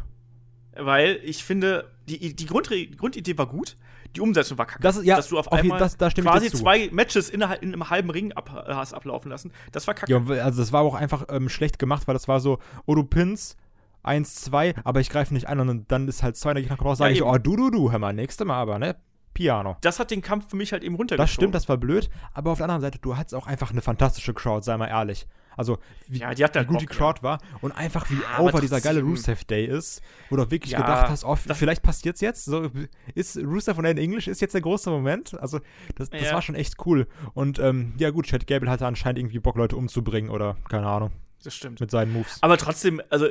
Weil 0.77 1.21
ich 1.25 1.45
finde, 1.45 1.91
die, 2.09 2.35
die, 2.35 2.47
Grundre 2.47 2.75
die 2.75 2.97
Grundidee 2.97 3.37
war 3.37 3.47
gut, 3.47 3.77
die 4.17 4.21
Umsetzung 4.21 4.59
war 4.59 4.67
kacke. 4.67 4.83
Das 4.83 4.97
ist- 4.97 5.05
ja, 5.05 5.17
Dass 5.17 5.29
du 5.29 5.39
auf 5.39 5.47
auf 5.49 5.53
einmal 5.59 5.79
das- 5.79 5.97
da 5.97 6.09
ich 6.09 6.15
quasi 6.15 6.51
zwei 6.51 6.89
Matches 6.93 7.29
in, 7.31 7.41
in 7.43 7.47
einem 7.75 7.91
halben 7.91 8.11
Ring 8.11 8.33
ab, 8.33 8.51
hast 8.69 8.93
ablaufen 8.95 9.31
lassen. 9.31 9.53
Das 9.73 9.87
war 9.87 9.95
kacke. 9.95 10.11
Ja, 10.13 10.19
also 10.45 10.61
das 10.61 10.73
war 10.73 10.83
auch 10.83 10.95
einfach 10.95 11.27
ähm, 11.31 11.49
schlecht 11.49 11.79
gemacht, 11.79 12.07
weil 12.09 12.15
das 12.15 12.29
war 12.29 12.41
so, 12.41 12.59
oh, 12.87 12.95
du 12.95 13.05
pins, 13.05 13.57
1, 14.03 14.37
2, 14.37 14.75
aber 14.85 15.01
ich 15.01 15.11
greife 15.11 15.35
nicht 15.35 15.49
an 15.49 15.61
und 15.61 15.93
dann 15.93 16.09
ist 16.09 16.23
halt 16.23 16.37
zwei, 16.37 16.55
der 16.55 16.63
Gegner 16.63 16.77
kommt 16.77 16.89
raus, 16.91 16.99
sage 16.99 17.11
Ja, 17.11 17.13
ich 17.15 17.19
so, 17.21 17.27
eben. 17.27 17.35
oh, 17.35 17.39
du, 17.39 17.57
du, 17.57 17.71
du, 17.71 17.93
hör 17.93 17.99
mal, 17.99 18.13
nächste 18.15 18.45
Mal 18.45 18.57
aber, 18.61 18.79
ne? 18.79 18.97
Piano. 19.35 19.77
Das 19.83 20.01
hat 20.01 20.11
den 20.11 20.23
Kampf 20.23 20.49
für 20.51 20.57
mich 20.57 20.73
halt 20.73 20.83
eben 20.83 20.97
runtergezogen. 20.97 21.23
Das 21.25 21.31
stimmt, 21.33 21.55
das 21.55 21.69
war 21.69 21.77
blöd, 21.77 22.11
aber 22.35 22.51
auf 22.51 22.59
der 22.59 22.65
anderen 22.65 22.81
Seite, 22.81 22.99
du 22.99 23.17
hattest 23.17 23.35
auch 23.35 23.47
einfach 23.47 23.71
eine 23.71 23.81
fantastische 23.83 24.35
Crowd, 24.35 24.65
sei 24.65 24.77
mal 24.77 24.87
ehrlich. 24.89 25.27
Also, 25.57 25.79
wie, 26.09 26.19
Ja, 26.19 26.33
die 26.35 26.45
hat 26.45 26.55
wie 26.55 26.59
halt 26.59 26.69
gut 26.69 26.81
die 26.81 26.87
Bock, 26.87 26.97
Crowd 26.97 27.23
war 27.23 27.39
und 27.61 27.73
einfach 27.73 28.09
wie 28.11 28.21
Ja, 28.23 28.39
over 28.39 28.61
dieser 28.61 28.81
geile. 28.81 29.03
Rusev 29.03 29.45
Day 29.45 29.67
ist, 29.67 30.01
wo 30.29 30.37
du 30.37 30.51
wirklich 30.51 30.73
Ja, 30.73 30.81
gedacht 30.81 31.09
hast, 31.11 31.25
oh, 31.25 31.37
vielleicht 31.37 31.83
passiert's 31.83 32.21
jetzt. 32.21 32.45
So, 32.45 32.71
ist 33.15 33.37
Rusev 33.37 33.77
von 33.77 33.85
in 33.85 33.99
English 33.99 34.29
ist 34.29 34.41
jetzt 34.41 34.55
der 34.55 34.61
große 34.63 34.91
Moment. 34.91 35.35
Also, 35.41 35.61
das, 35.97 36.11
das 36.11 36.23
Ja. 36.23 36.35
war 36.35 36.43
schon 36.43 36.55
echt 36.55 36.75
cool. 36.87 37.07
Und 37.35 37.59
ähm, 37.59 37.95
ja, 37.99 38.11
gut, 38.11 38.27
Chad 38.27 38.47
Gable 38.47 38.71
hatte 38.71 38.87
anscheinend 38.87 39.19
irgendwie 39.19 39.39
Bock, 39.41 39.57
Leute 39.57 39.77
umzubringen 39.77 40.31
oder 40.31 40.57
keine 40.69 40.87
Ahnung, 40.87 41.11
Das 41.43 41.55
stimmt. 41.55 41.81
mit 41.81 41.91
seinen 41.91 42.13
Moves. 42.13 42.39
Aber 42.43 42.57
trotzdem, 42.57 43.01
also 43.11 43.27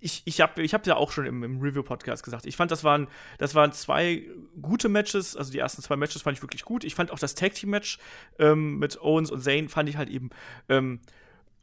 ich, 0.00 0.20
ich 0.26 0.42
habe 0.42 0.60
ich 0.62 0.74
hab 0.74 0.86
ja 0.86 0.96
auch 0.96 1.10
schon 1.12 1.24
im, 1.24 1.42
im 1.44 1.60
Review-Podcast 1.62 2.22
gesagt, 2.24 2.44
ich 2.44 2.56
fand, 2.56 2.70
das 2.70 2.84
waren, 2.84 3.08
das 3.38 3.54
waren 3.54 3.72
zwei 3.72 4.22
gute 4.60 4.90
Matches, 4.90 5.34
also 5.34 5.50
die 5.50 5.58
ersten 5.58 5.80
zwei 5.80 5.96
Matches 5.96 6.20
fand 6.20 6.36
ich 6.36 6.42
wirklich 6.42 6.62
gut. 6.64 6.84
Ich 6.84 6.94
fand 6.94 7.10
auch 7.10 7.18
das 7.18 7.34
Tag-Team-Match 7.34 7.98
ähm, 8.38 8.78
mit 8.78 9.00
Owens 9.00 9.30
und 9.30 9.40
Zayn 9.42 9.70
fand 9.70 9.88
ich 9.88 9.96
halt 9.96 10.10
eben 10.10 10.28
ähm, 10.68 11.00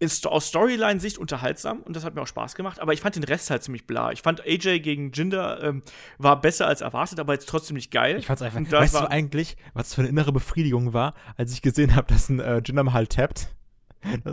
ist 0.02 0.26
aus 0.26 0.48
Storyline-Sicht 0.48 1.19
unterhaltsam 1.19 1.82
und 1.82 1.95
das 1.95 2.03
hat 2.03 2.15
mir 2.15 2.22
auch 2.23 2.28
Spaß 2.28 2.56
gemacht, 2.56 2.80
aber 2.80 2.91
ich 2.91 3.02
fand 3.02 3.15
den 3.15 3.23
Rest 3.23 3.52
halt 3.52 3.61
ziemlich 3.61 3.86
bla. 3.86 4.11
Ich 4.11 4.23
fand 4.23 4.41
AJ 4.41 4.80
gegen 4.80 5.11
Jinder 5.11 5.61
ähm, 5.64 5.84
war 6.18 6.41
besser 6.41 6.65
als 6.65 6.82
erwartet, 6.82 7.19
aber 7.19 7.34
jetzt 7.34 7.48
trotzdem 7.48 7.76
nicht 7.76 7.91
geil. 7.91 8.18
Ich 8.18 8.26
fand's 8.26 8.41
einfach. 8.41 8.60
Weißt 8.60 8.95
war, 8.95 9.03
du 9.03 9.11
eigentlich, 9.11 9.57
was 9.76 9.94
für 9.94 10.02
eine 10.02 10.10
innere 10.10 10.32
Befriedigung 10.32 10.94
war, 10.94 11.14
als 11.38 11.53
ich 11.53 11.61
gesehen 11.61 11.95
habe, 11.95 12.11
dass 12.11 12.30
ein 12.30 12.40
äh, 12.40 12.61
Jinder 12.65 12.84
mal 12.84 12.94
halt 12.94 13.11
tappt? 13.11 13.49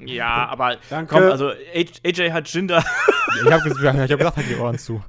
Ja, 0.07 0.47
aber 0.47 0.78
Danke. 0.89 1.15
komm, 1.15 1.24
also 1.24 1.51
AJ 1.74 2.31
hat 2.31 2.49
Jinder 2.49 2.82
Ich 3.45 3.53
habe 3.53 3.69
ich 3.69 3.85
hab 3.85 4.09
gedacht, 4.09 4.36
halt 4.36 4.49
die 4.49 4.57
Ohren 4.57 4.78
zu. 4.78 5.03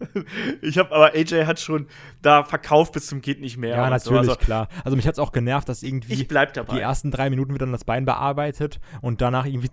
Ich 0.62 0.78
habe 0.78 0.94
aber 0.94 1.14
AJ 1.14 1.44
hat 1.46 1.60
schon 1.60 1.86
da 2.22 2.44
verkauft 2.44 2.92
bis 2.92 3.06
zum 3.06 3.20
geht 3.22 3.40
nicht 3.40 3.56
mehr. 3.56 3.76
Ja, 3.76 3.90
natürlich, 3.90 4.24
So. 4.26 4.32
Also, 4.32 4.36
klar. 4.36 4.68
Also 4.84 4.96
mich 4.96 5.06
hat's 5.06 5.18
auch 5.18 5.32
genervt, 5.32 5.68
dass 5.68 5.82
irgendwie 5.82 6.14
ich 6.14 6.28
bleib 6.28 6.52
dabei. 6.54 6.74
die 6.74 6.80
ersten 6.80 7.10
drei 7.10 7.30
Minuten 7.30 7.52
wird 7.52 7.62
dann 7.62 7.72
das 7.72 7.84
Bein 7.84 8.04
bearbeitet 8.04 8.80
und 9.00 9.20
danach 9.20 9.46
irgendwie 9.46 9.70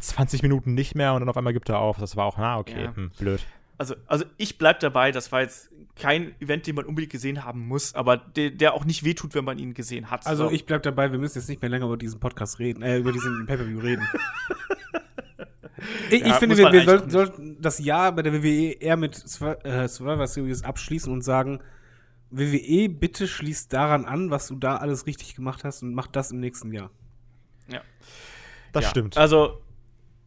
20 0.00 0.42
Minuten 0.42 0.74
nicht 0.74 0.94
mehr 0.94 1.14
und 1.14 1.20
dann 1.20 1.28
auf 1.28 1.36
einmal 1.36 1.52
gibt 1.52 1.68
er 1.68 1.78
auf. 1.78 1.98
Das 1.98 2.16
war 2.16 2.24
auch, 2.26 2.38
na, 2.38 2.58
okay, 2.58 2.84
Ja. 2.84 2.96
hm, 2.96 3.10
blöd. 3.18 3.44
also, 3.78 3.94
also 4.06 4.24
ich 4.36 4.58
bleib 4.58 4.78
dabei. 4.80 5.10
Das 5.10 5.32
war 5.32 5.40
jetzt 5.40 5.70
kein 5.96 6.34
Event, 6.40 6.66
den 6.66 6.74
man 6.76 6.84
unbedingt 6.86 7.12
gesehen 7.12 7.44
haben 7.44 7.66
muss, 7.68 7.94
aber 7.94 8.16
der, 8.16 8.50
der 8.50 8.74
auch 8.74 8.84
nicht 8.84 9.04
wehtut, 9.04 9.34
wenn 9.34 9.44
man 9.44 9.58
ihn 9.58 9.74
gesehen 9.74 10.10
hat. 10.10 10.26
Also 10.26 10.48
So. 10.48 10.50
ich 10.54 10.66
bleib 10.66 10.82
dabei, 10.82 11.10
wir 11.12 11.18
müssen 11.18 11.38
jetzt 11.38 11.48
nicht 11.48 11.62
mehr 11.62 11.70
länger 11.70 11.86
über 11.86 11.96
diesen 11.96 12.18
Podcast 12.20 12.58
reden, 12.58 12.82
äh, 12.82 12.98
über 12.98 13.12
diesen 13.12 13.46
Pay-Per-View 13.46 13.78
reden. 13.80 14.06
ich 16.10 16.20
Ja, 16.20 16.26
ich 16.26 16.34
finde, 16.34 16.56
wir, 16.56 16.72
wir 16.72 16.84
sollten, 16.84 17.10
sollten 17.10 17.60
das 17.60 17.78
Jahr 17.78 18.12
bei 18.12 18.22
der 18.22 18.32
WWE 18.32 18.72
eher 18.72 18.96
mit 18.96 19.16
äh, 19.16 19.88
Survivor 19.88 20.26
Series 20.26 20.62
abschließen 20.62 21.12
und 21.12 21.22
sagen, 21.22 21.60
WWE, 22.30 22.88
bitte 22.88 23.28
schließ 23.28 23.68
daran 23.68 24.04
an, 24.04 24.30
was 24.30 24.48
du 24.48 24.56
da 24.56 24.76
alles 24.76 25.06
richtig 25.06 25.34
gemacht 25.34 25.64
hast 25.64 25.82
und 25.82 25.94
mach 25.94 26.08
das 26.08 26.30
im 26.30 26.40
nächsten 26.40 26.72
Jahr. 26.72 26.90
Das 28.74 28.84
ja. 28.84 28.90
stimmt. 28.90 29.16
Also, 29.16 29.62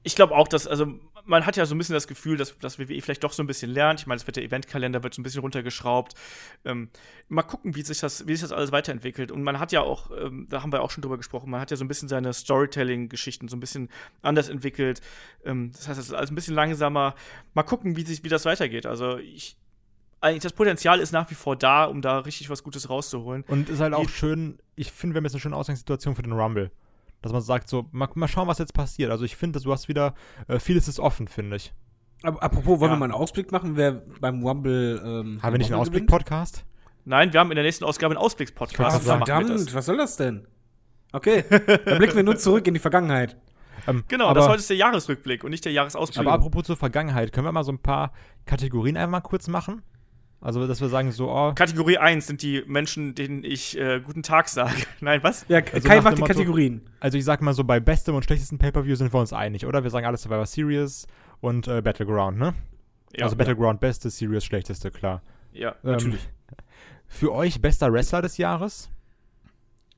ich 0.03 0.15
glaube 0.15 0.33
auch, 0.33 0.47
dass, 0.47 0.67
also, 0.67 0.87
man 1.27 1.45
hat 1.45 1.55
ja 1.57 1.65
so 1.65 1.75
ein 1.75 1.77
bisschen 1.77 1.93
das 1.93 2.07
Gefühl, 2.07 2.37
dass, 2.37 2.57
dass 2.57 2.79
WWE 2.79 3.01
vielleicht 3.01 3.23
doch 3.23 3.33
so 3.33 3.43
ein 3.43 3.47
bisschen 3.47 3.69
lernt. 3.69 3.99
Ich 3.99 4.07
meine, 4.07 4.17
es 4.17 4.25
wird 4.25 4.37
der 4.37 4.43
Eventkalender 4.43 5.03
wird 5.03 5.13
so 5.13 5.21
ein 5.21 5.23
bisschen 5.23 5.41
runtergeschraubt. 5.41 6.13
Ähm, 6.65 6.89
mal 7.29 7.43
gucken, 7.43 7.75
wie 7.75 7.81
sich, 7.83 7.99
das, 7.99 8.25
wie 8.27 8.33
sich 8.33 8.41
das 8.41 8.51
alles 8.51 8.71
weiterentwickelt. 8.71 9.31
Und 9.31 9.43
man 9.43 9.59
hat 9.59 9.71
ja 9.71 9.81
auch, 9.81 10.09
ähm, 10.19 10.47
da 10.49 10.63
haben 10.63 10.71
wir 10.71 10.81
auch 10.81 10.89
schon 10.91 11.01
drüber 11.03 11.17
gesprochen, 11.17 11.49
man 11.51 11.61
hat 11.61 11.69
ja 11.69 11.77
so 11.77 11.83
ein 11.85 11.87
bisschen 11.87 12.07
seine 12.09 12.33
Storytelling-Geschichten 12.33 13.47
so 13.47 13.57
ein 13.57 13.59
bisschen 13.59 13.89
anders 14.21 14.49
entwickelt. 14.49 15.01
Ähm, 15.45 15.71
das 15.73 15.87
heißt, 15.87 15.99
es 15.99 16.07
ist 16.07 16.13
alles 16.13 16.31
ein 16.31 16.35
bisschen 16.35 16.55
langsamer. 16.55 17.13
Mal 17.53 17.63
gucken, 17.63 17.95
wie, 17.95 18.03
sich, 18.05 18.23
wie 18.23 18.29
das 18.29 18.45
weitergeht. 18.45 18.85
Also, 18.85 19.17
ich, 19.17 19.57
eigentlich, 20.21 20.43
das 20.43 20.53
Potenzial 20.53 20.99
ist 20.99 21.11
nach 21.11 21.29
wie 21.29 21.35
vor 21.35 21.55
da, 21.55 21.85
um 21.85 22.01
da 22.01 22.19
richtig 22.19 22.49
was 22.49 22.63
Gutes 22.63 22.89
rauszuholen. 22.89 23.43
Und 23.47 23.69
ist 23.69 23.79
halt 23.79 23.93
auch 23.93 24.05
Die- 24.05 24.11
schön, 24.11 24.57
ich 24.75 24.91
finde, 24.91 25.13
wir 25.15 25.19
haben 25.19 25.25
jetzt 25.25 25.33
eine 25.33 25.41
schöne 25.41 25.55
Ausgangssituation 25.55 26.15
für 26.15 26.23
den 26.23 26.31
Rumble. 26.33 26.71
Dass 27.21 27.31
man 27.31 27.41
sagt, 27.41 27.67
so, 27.67 27.87
mal, 27.91 28.07
mal 28.13 28.27
schauen, 28.27 28.47
was 28.47 28.59
jetzt 28.59 28.73
passiert. 28.73 29.09
Also 29.11 29.25
ich 29.25 29.35
finde, 29.35 29.59
du 29.59 29.71
hast 29.71 29.87
wieder, 29.87 30.13
äh, 30.47 30.59
vieles 30.59 30.87
ist 30.87 30.99
offen, 30.99 31.27
finde 31.27 31.55
ich. 31.57 31.73
Aber 32.23 32.41
apropos, 32.41 32.79
wollen 32.79 32.91
Ja. 32.91 32.95
wir 32.95 32.99
mal 32.99 33.05
einen 33.05 33.13
Ausblick 33.13 33.51
machen, 33.51 33.75
wer 33.75 33.91
beim 34.21 34.43
Rumble. 34.43 35.01
Ähm, 35.03 35.39
Haben 35.41 35.53
wir 35.53 35.57
nicht 35.57 35.71
einen? 35.71 35.79
Ausblick-Podcast? 35.81 36.65
Nein, 37.05 37.31
wir 37.33 37.39
haben 37.39 37.51
in 37.51 37.55
der 37.55 37.63
nächsten 37.63 37.85
Ausgabe 37.85 38.13
einen 38.15 38.23
Ausblicks-Podcast. 38.23 38.97
Ah, 39.09 39.17
verdammt, 39.17 39.73
was 39.73 39.85
soll 39.85 39.97
das 39.97 40.17
denn? 40.17 40.47
Okay, 41.13 41.43
dann 41.85 41.97
blicken 41.99 42.15
wir 42.15 42.23
nur 42.23 42.37
zurück 42.37 42.67
in 42.67 42.73
die 42.73 42.79
Vergangenheit. 42.79 43.37
Ähm, 43.87 44.03
Genau, 44.09 44.25
aber, 44.27 44.39
das 44.41 44.49
heute 44.49 44.59
ist 44.59 44.69
der 44.69 44.77
Jahresrückblick 44.77 45.43
und 45.43 45.51
nicht 45.51 45.63
der 45.63 45.71
Jahresausblick. 45.71 46.19
Aber 46.19 46.33
apropos 46.33 46.65
zur 46.65 46.75
Vergangenheit, 46.75 47.31
können 47.31 47.47
wir 47.47 47.51
mal 47.53 47.63
so 47.63 47.71
ein 47.71 47.79
paar 47.79 48.11
Kategorien 48.45 48.97
einmal 48.97 49.21
kurz 49.21 49.47
machen? 49.47 49.81
Also, 50.39 50.67
dass 50.67 50.79
wir 50.81 50.89
sagen, 50.89 51.11
so, 51.11 51.31
oh, 51.31 51.53
Kategorie 51.55 51.97
1 51.97 52.27
sind 52.27 52.43
die 52.43 52.63
Menschen, 52.67 53.15
denen 53.15 53.43
ich 53.43 53.75
äh, 53.77 53.99
guten 53.99 54.21
Tag 54.21 54.47
sage. 54.49 54.75
Nein, 55.01 55.21
was? 55.23 55.45
Ja, 55.49 55.61
Also 55.73 55.87
Kai 55.87 55.99
macht 56.01 56.17
die 56.17 56.21
Motto- 56.21 56.33
Kategorien. 56.33 56.81
also 56.99 57.17
ich 57.17 57.25
sag 57.25 57.41
mal 57.41 57.53
so, 57.53 57.63
bei 57.63 57.79
bestem 57.79 58.13
und 58.13 58.23
schlechtestem 58.23 58.59
Pay-Per-View 58.59 58.95
sind 58.95 59.11
wir 59.13 59.19
uns 59.19 59.33
einig, 59.33 59.65
oder? 59.65 59.83
Wir 59.83 59.89
sagen 59.89 60.05
alles 60.05 60.21
Survivor 60.21 60.45
Series 60.45 61.07
und 61.41 61.67
äh, 61.67 61.81
Battleground, 61.81 62.37
ne? 62.37 62.53
Ja, 63.15 63.25
also 63.25 63.35
Battleground 63.35 63.79
beste, 63.79 64.09
Series 64.11 64.43
schlechteste, 64.45 64.91
klar. 64.91 65.21
ja. 65.53 65.71
Ähm, 65.83 65.91
Natürlich. 65.91 66.29
Für 67.07 67.31
euch 67.33 67.59
bester 67.61 67.91
Wrestler 67.91 68.21
des 68.21 68.37
Jahres? 68.37 68.89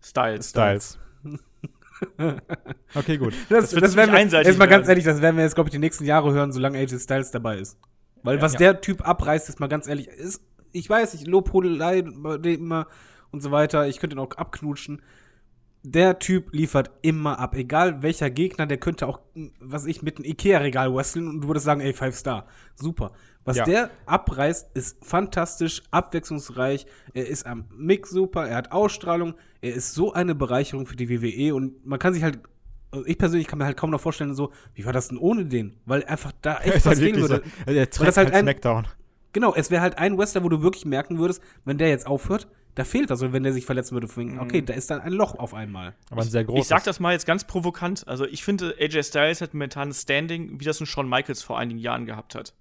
Styles. 0.02 0.49
Styles. 0.52 0.99
okay, 2.95 3.18
gut. 3.18 3.34
Das, 3.49 3.72
Das 3.72 3.82
das 3.82 3.95
werden 3.95 4.11
wir, 4.11 4.20
einseitig 4.20 4.48
jetzt 4.48 4.57
mal 4.60 4.68
ganz 4.68 4.88
ehrlich, 4.88 5.03
das 5.03 5.22
werden 5.22 5.36
wir 5.36 5.44
jetzt, 5.44 5.56
glaube 5.56 5.68
ich, 5.70 5.72
die 5.72 5.80
nächsten 5.80 6.06
Jahre 6.06 6.32
hören, 6.34 6.52
solange 6.52 6.78
AJ 6.78 6.99
Styles 6.99 7.32
dabei 7.32 7.57
ist. 7.57 7.78
Weil 8.24 8.41
was 8.41 8.54
Ja. 8.54 8.60
der 8.60 8.82
Typ 8.82 9.08
abreißt, 9.08 9.50
ist 9.50 9.60
mal 9.60 9.68
ganz 9.68 9.88
ehrlich, 9.88 10.08
ist, 10.08 10.41
ich 10.72 10.90
weiß, 10.90 11.14
ich 11.16 11.26
Lobhudelei 11.28 12.02
bei 12.04 12.38
dem 12.38 12.56
immer 12.66 12.88
und 13.32 13.41
so 13.41 13.52
weiter, 13.52 13.88
ich 13.88 14.00
könnte 14.00 14.16
ihn 14.16 14.20
auch 14.20 14.32
abknutschen. 14.36 15.02
Der 15.84 16.20
Typ 16.20 16.54
liefert 16.54 16.91
immer 17.02 17.40
ab, 17.40 17.56
egal 17.56 18.02
welcher 18.04 18.30
Gegner, 18.30 18.66
der 18.66 18.78
könnte 18.78 19.08
auch, 19.08 19.22
m, 19.34 19.52
was 19.62 19.86
ich, 19.86 20.02
mit 20.02 20.18
einem 20.18 20.26
Ikea-Regal 20.26 20.94
wresteln 20.94 21.28
und 21.30 21.41
du 21.41 21.48
würdest 21.48 21.66
sagen, 21.66 21.80
ey, 21.80 21.94
Five 21.94 22.16
Star. 22.16 22.48
Super. 22.76 23.12
Was 23.46 23.58
Ja. 23.58 23.64
der 23.64 23.90
abreißt, 24.06 24.76
ist 24.76 25.04
fantastisch, 25.06 25.82
abwechslungsreich, 25.91 26.86
er 27.14 27.28
ist 27.28 27.46
am 27.48 27.66
Mix 27.74 28.10
super, 28.10 28.46
er 28.48 28.58
hat 28.58 28.74
Ausstrahlung, 28.74 29.36
er 29.62 29.74
ist 29.74 29.94
so 29.94 30.12
eine 30.12 30.36
Bereicherung 30.36 30.86
für 30.86 30.98
die 30.98 31.10
WWE 31.10 31.56
und 31.56 31.86
man 31.86 31.98
kann 31.98 32.14
sich 32.14 32.24
halt, 32.24 32.40
also 32.91 33.06
ich 33.06 33.18
persönlich 33.18 33.48
kann 33.48 33.60
mir 33.60 33.66
halt 33.66 33.78
kaum 33.78 33.90
noch 33.91 34.02
vorstellen, 34.02 34.34
so, 34.36 34.52
wie 34.74 34.86
war 34.86 34.94
das 34.94 35.10
denn 35.10 35.18
ohne 35.18 35.45
den? 35.45 35.76
Weil 35.86 36.03
einfach 36.06 36.32
da 36.41 36.57
echt 36.60 36.68
ist 36.76 36.86
was 36.86 36.86
halt 36.86 36.98
fehlen 36.99 37.16
wirklich 37.16 37.26
so, 37.26 37.30
würde. 37.30 37.44
also 37.66 37.74
der 37.74 37.86
das 37.86 37.99
halt 37.99 38.18
halt 38.18 38.34
ein- 38.34 38.44
Smackdown. 38.45 38.88
Genau, 39.34 39.53
es 39.53 39.70
wäre 39.70 39.82
halt 39.84 39.98
ein 39.99 40.18
Wrestler, 40.18 40.44
wo 40.44 40.49
du 40.49 40.61
wirklich 40.64 40.86
merken 40.86 41.20
würdest, 41.20 41.41
wenn 41.64 41.78
der 41.78 41.90
jetzt 41.90 42.07
aufhört, 42.07 42.48
da 42.74 42.84
fehlt 42.84 43.10
was. 43.11 43.22
Und 43.22 43.32
wenn 43.34 43.44
der 43.44 43.53
sich 43.53 43.66
verletzen 43.66 43.94
würde, 43.94 44.07
Mhm. 44.20 44.40
okay, 44.40 44.61
da 44.64 44.74
ist 44.74 44.90
dann 44.90 45.02
ein 45.02 45.11
Loch 45.14 45.36
auf 45.36 45.53
einmal. 45.53 45.94
Aber 46.10 46.22
ein 46.22 46.28
sehr 46.28 46.44
großes. 46.45 46.61
Ich 46.64 46.68
sag 46.68 46.84
das 46.84 46.99
mal 46.99 47.11
jetzt 47.14 47.28
ganz 47.28 47.44
provokant. 47.44 48.07
Also, 48.07 48.26
ich 48.26 48.44
finde, 48.44 48.74
AJ 48.80 49.03
Styles 49.03 49.41
hat 49.41 49.53
momentan 49.53 49.90
ein 49.90 49.94
Standing, 49.94 50.60
wie 50.60 50.66
das 50.66 50.80
ein 50.82 50.86
Shawn 50.88 51.07
Michaels 51.07 51.44
vor 51.44 51.60
einigen 51.60 51.80
Jahren 51.80 52.06
gehabt 52.07 52.34
hat. 52.36 52.53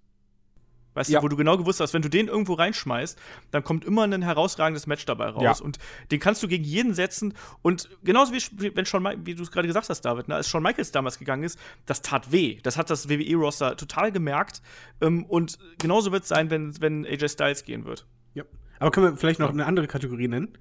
Weißt 0.99 1.11
Ja. 1.11 1.21
du, 1.21 1.25
wo 1.25 1.29
du 1.29 1.37
genau 1.37 1.57
gewusst 1.57 1.79
hast, 1.79 1.95
wenn 1.95 2.03
du 2.03 2.11
den 2.11 2.27
irgendwo 2.27 2.55
reinschmeißt, 2.55 3.17
dann 3.53 3.63
kommt 3.63 3.85
immer 3.85 4.03
ein 4.03 4.21
herausragendes 4.21 4.89
Match 4.89 5.07
dabei 5.07 5.29
raus. 5.29 5.43
Ja. 5.61 5.65
Und 5.65 5.79
den 6.11 6.19
kannst 6.19 6.43
du 6.43 6.49
gegen 6.49 6.65
jeden 6.65 6.93
setzen. 6.93 7.35
Und 7.63 7.89
genauso 8.03 8.33
wie, 8.33 8.75
wenn 8.75 8.85
Shawn, 8.85 9.07
wie 9.25 9.37
du 9.37 9.45
es 9.45 9.53
gerade 9.53 9.69
gesagt 9.69 9.89
hast, 9.89 10.01
David, 10.01 10.27
ne, 10.27 10.35
als 10.35 10.49
Shawn 10.49 10.63
Michaels 10.65 10.91
damals 10.91 11.21
gegangen 11.21 11.45
ist, 11.45 11.57
das 11.87 12.03
tat 12.03 12.33
weh. 12.33 12.59
Das 12.65 12.77
hat 12.77 12.91
das 12.91 13.09
WWE-Roster 13.09 13.77
total 13.77 14.11
gemerkt. 14.11 14.61
Ähm, 15.01 15.25
und 15.27 15.57
genauso 15.79 16.11
wird 16.11 16.25
es 16.25 16.29
sein, 16.29 16.51
wenn, 16.51 16.81
wenn 16.81 17.07
AJ 17.07 17.29
Styles 17.29 17.65
gehen 17.65 17.85
wird. 17.85 18.05
Ja. 18.35 18.43
Aber 18.81 18.91
können 18.91 19.07
wir 19.13 19.17
vielleicht 19.17 19.39
noch 19.39 19.51
eine 19.51 19.67
andere 19.67 19.87
Kategorie 19.87 20.27
nennen? 20.27 20.59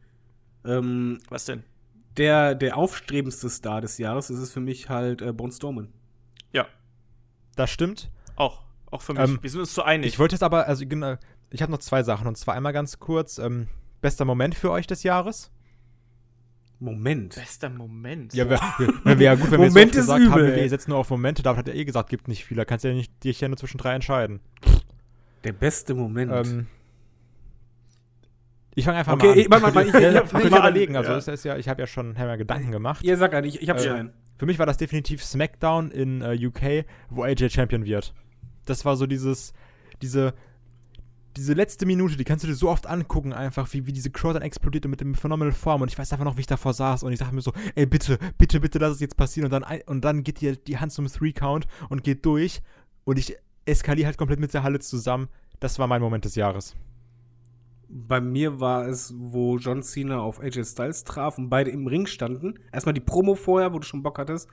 Ähm, 0.65 1.19
Was 1.29 1.45
denn? 1.45 1.63
der, 2.17 2.53
der 2.55 2.77
aufstrebendste 2.77 3.49
Star 3.49 3.81
des 3.81 3.97
Jahres 3.97 4.29
ist 4.29 4.39
es 4.39 4.51
für 4.51 4.59
mich 4.59 4.87
halt 4.89 5.21
äh, 5.21 5.31
Braun 5.33 5.51
Strowman. 5.51 5.93
Ja, 6.51 6.67
Das 7.55 7.71
stimmt. 7.71 8.11
auch. 8.35 8.66
Auch 8.91 9.01
für 9.01 9.13
mich. 9.13 9.23
Ähm, 9.23 9.39
Wir 9.41 9.49
sind 9.49 9.59
uns 9.61 9.73
so 9.73 9.81
einig. 9.83 10.07
Ich 10.13 10.19
wollte 10.19 10.35
jetzt 10.35 10.43
aber, 10.43 10.67
also 10.67 10.85
genau, 10.87 11.15
ich 11.49 11.61
habe 11.61 11.71
noch 11.71 11.79
zwei 11.79 12.03
Sachen. 12.03 12.27
Und 12.27 12.37
zwar 12.37 12.55
einmal 12.55 12.73
ganz 12.73 12.99
kurz, 12.99 13.37
ähm, 13.37 13.67
bester 14.01 14.25
Moment 14.25 14.55
für 14.55 14.71
euch 14.71 14.87
des 14.87 15.03
Jahres? 15.03 15.51
Moment. 16.79 17.35
Bester 17.35 17.69
Moment. 17.69 18.33
Ja, 18.33 18.47
wenn 18.49 18.59
wir 19.19 19.25
ja 19.25 19.35
gut, 19.35 19.45
wenn 19.51 19.59
wir 19.61 19.67
Moment 19.67 19.93
so 19.95 19.99
ist 20.01 20.09
oft 20.09 20.17
gesagt 20.19 20.19
übel, 20.21 20.31
haben, 20.31 20.55
wir 20.55 20.61
ey. 20.61 20.69
setzen 20.69 20.91
nur 20.91 20.99
auf 20.99 21.09
Momente, 21.09 21.41
David 21.43 21.57
hat 21.59 21.67
ja 21.67 21.73
eh 21.73 21.85
gesagt, 21.85 22.09
gibt 22.09 22.27
nicht 22.27 22.45
viele. 22.45 22.61
Da 22.61 22.65
kannst 22.65 22.85
du 22.85 22.89
ja 22.89 22.93
nicht 22.93 23.23
dich 23.23 23.41
ja 23.41 23.47
nur 23.47 23.57
zwischen 23.57 23.77
drei 23.79 23.95
entscheiden. 23.95 24.39
Der 25.43 25.53
beste 25.53 25.93
Moment. 25.95 26.31
Ähm, 26.31 26.67
ich 28.75 28.85
fange 28.85 28.97
einfach 28.99 29.13
Okay, 29.13 29.25
mal 29.27 29.33
an. 29.33 29.39
ich- 29.39 29.49
warte 29.49 29.63
mal, 29.65 29.73
mal, 29.73 29.81
ich- 29.87 29.93
ich- 29.93 30.01
ja, 30.01 30.23
ich- 30.23 30.33
ich- 30.33 30.39
ihr 30.39 30.45
überlegen. 30.47 30.95
Also 30.95 31.11
ja. 31.11 31.33
ist 31.33 31.43
ja, 31.45 31.57
ich 31.57 31.67
habe 31.67 31.81
ja 31.81 31.87
schon 31.87 32.17
hab 32.17 32.27
ja 32.27 32.35
Gedanken 32.35 32.71
gemacht. 32.71 33.03
Ihr 33.03 33.17
sagt 33.17 33.33
einen, 33.33 33.47
ich, 33.47 33.61
ich 33.61 33.69
hab 33.69 33.79
schon 33.79 33.91
Äh, 33.91 33.99
einen. 33.99 34.13
Für 34.37 34.45
mich 34.45 34.59
war 34.59 34.67
das 34.67 34.77
definitiv 34.77 35.23
SmackDown 35.23 35.89
in 35.89 36.21
äh, 36.21 36.37
UK, 36.45 36.85
wo 37.09 37.23
AJ 37.23 37.49
Champion 37.49 37.85
wird. 37.85 38.13
Das 38.69 38.85
war 38.85 38.95
so 38.95 39.07
dieses, 39.07 39.53
diese, 40.01 40.33
diese 41.35 41.53
letzte 41.53 41.85
Minute, 41.85 42.17
die 42.17 42.23
kannst 42.23 42.43
du 42.43 42.47
dir 42.47 42.55
so 42.55 42.69
oft 42.69 42.87
angucken, 42.87 43.31
einfach, 43.31 43.71
wie, 43.73 43.85
wie 43.85 43.93
diese 43.93 44.09
Crowd 44.09 44.33
dann 44.33 44.43
explodiert 44.43 44.85
und 44.85 44.91
mit 44.91 45.01
dem 45.01 45.15
Phenomenal 45.15 45.53
Form. 45.53 45.81
Und 45.81 45.91
ich 45.91 45.97
weiß 45.97 46.11
einfach 46.11 46.25
noch, 46.25 46.37
wie 46.37 46.41
ich 46.41 46.47
davor 46.47 46.73
saß 46.73 47.03
und 47.03 47.13
ich 47.13 47.19
dachte 47.19 47.35
mir 47.35 47.41
so, 47.41 47.53
ey, 47.75 47.85
bitte, 47.85 48.17
bitte, 48.37 48.59
bitte, 48.59 48.79
lass 48.79 48.93
es 48.93 48.99
jetzt 48.99 49.17
passieren. 49.17 49.51
Und 49.51 49.51
dann, 49.51 49.81
und 49.85 50.03
dann 50.03 50.23
geht 50.23 50.41
die, 50.41 50.57
die 50.57 50.77
Hand 50.79 50.91
zum 50.91 51.07
Three-Count 51.07 51.67
und 51.89 52.03
geht 52.03 52.25
durch. 52.25 52.61
Und 53.05 53.19
ich 53.19 53.37
eskaliere 53.65 54.07
halt 54.07 54.17
komplett 54.17 54.39
mit 54.39 54.53
der 54.53 54.63
Halle 54.63 54.79
zusammen. 54.79 55.27
Das 55.59 55.79
war 55.79 55.87
mein 55.87 56.01
Moment 56.01 56.25
des 56.25 56.35
Jahres. 56.35 56.75
Bei 57.89 58.19
mir 58.19 58.59
war 58.59 58.87
es, 58.87 59.13
wo 59.15 59.57
John 59.57 59.81
Cena 59.81 60.19
auf 60.19 60.41
AJ 60.41 60.65
Styles 60.65 61.03
traf 61.03 61.37
und 61.37 61.49
beide 61.49 61.71
im 61.71 61.87
Ring 61.87 62.05
standen. 62.05 62.55
Erstmal 62.71 62.93
die 62.93 63.01
Promo 63.01 63.35
vorher, 63.35 63.73
wo 63.73 63.79
du 63.79 63.85
schon 63.85 64.03
Bock 64.03 64.17
hattest. 64.17 64.49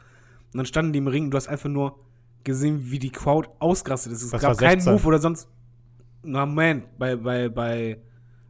Und 0.53 0.59
dann 0.59 0.66
standen 0.66 0.93
die 0.93 0.99
im 0.99 1.09
Ring 1.09 1.24
und 1.24 1.31
du 1.32 1.36
hast 1.36 1.49
einfach 1.49 1.69
nur 1.69 1.99
gesehen, 2.45 2.91
wie 2.91 2.99
die 2.99 3.11
Crowd 3.11 3.49
ausgerastet 3.59 4.12
ist. 4.12 4.23
Es 4.23 4.31
Das 4.31 4.43
gab 4.43 4.59
keinen 4.59 4.81
16. 4.81 4.93
Move 4.93 5.07
oder 5.07 5.19
sonst. 5.19 5.49
Na, 6.23 6.47
man, 6.47 6.85
bei, 6.99 7.16
bei, 7.16 7.49
bei 7.49 7.99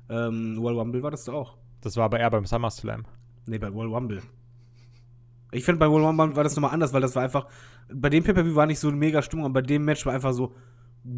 ähm, 0.09 0.57
Royal 0.59 0.79
Rumble 0.79 1.03
war 1.03 1.11
das 1.11 1.25
doch 1.25 1.35
auch. 1.35 1.57
Das 1.81 1.97
war 1.97 2.05
aber 2.05 2.21
eher 2.21 2.31
beim 2.31 2.47
SummerSlam. 2.47 3.05
Nee, 3.47 3.59
bei 3.59 3.69
Royal 3.69 3.93
Rumble. 3.93 4.23
Ich 5.53 5.65
finde, 5.65 5.79
bei 5.79 5.87
Royal 5.87 6.07
Rumble 6.07 6.37
war 6.37 6.45
das 6.45 6.57
nochmal 6.57 6.73
anders, 6.73 6.93
weil 6.93 7.01
das 7.01 7.15
war 7.15 7.23
einfach. 7.23 7.47
Bei 7.93 8.11
dem 8.11 8.25
Pay-Per-View 8.25 8.55
war 8.55 8.67
nicht 8.67 8.79
so 8.79 8.89
eine 8.89 8.97
mega 8.97 9.23
Stimmung, 9.23 9.45
aber 9.45 9.55
bei 9.55 9.63
dem 9.63 9.85
Match 9.85 10.05
war 10.07 10.15
einfach 10.15 10.33
so. 10.33 10.55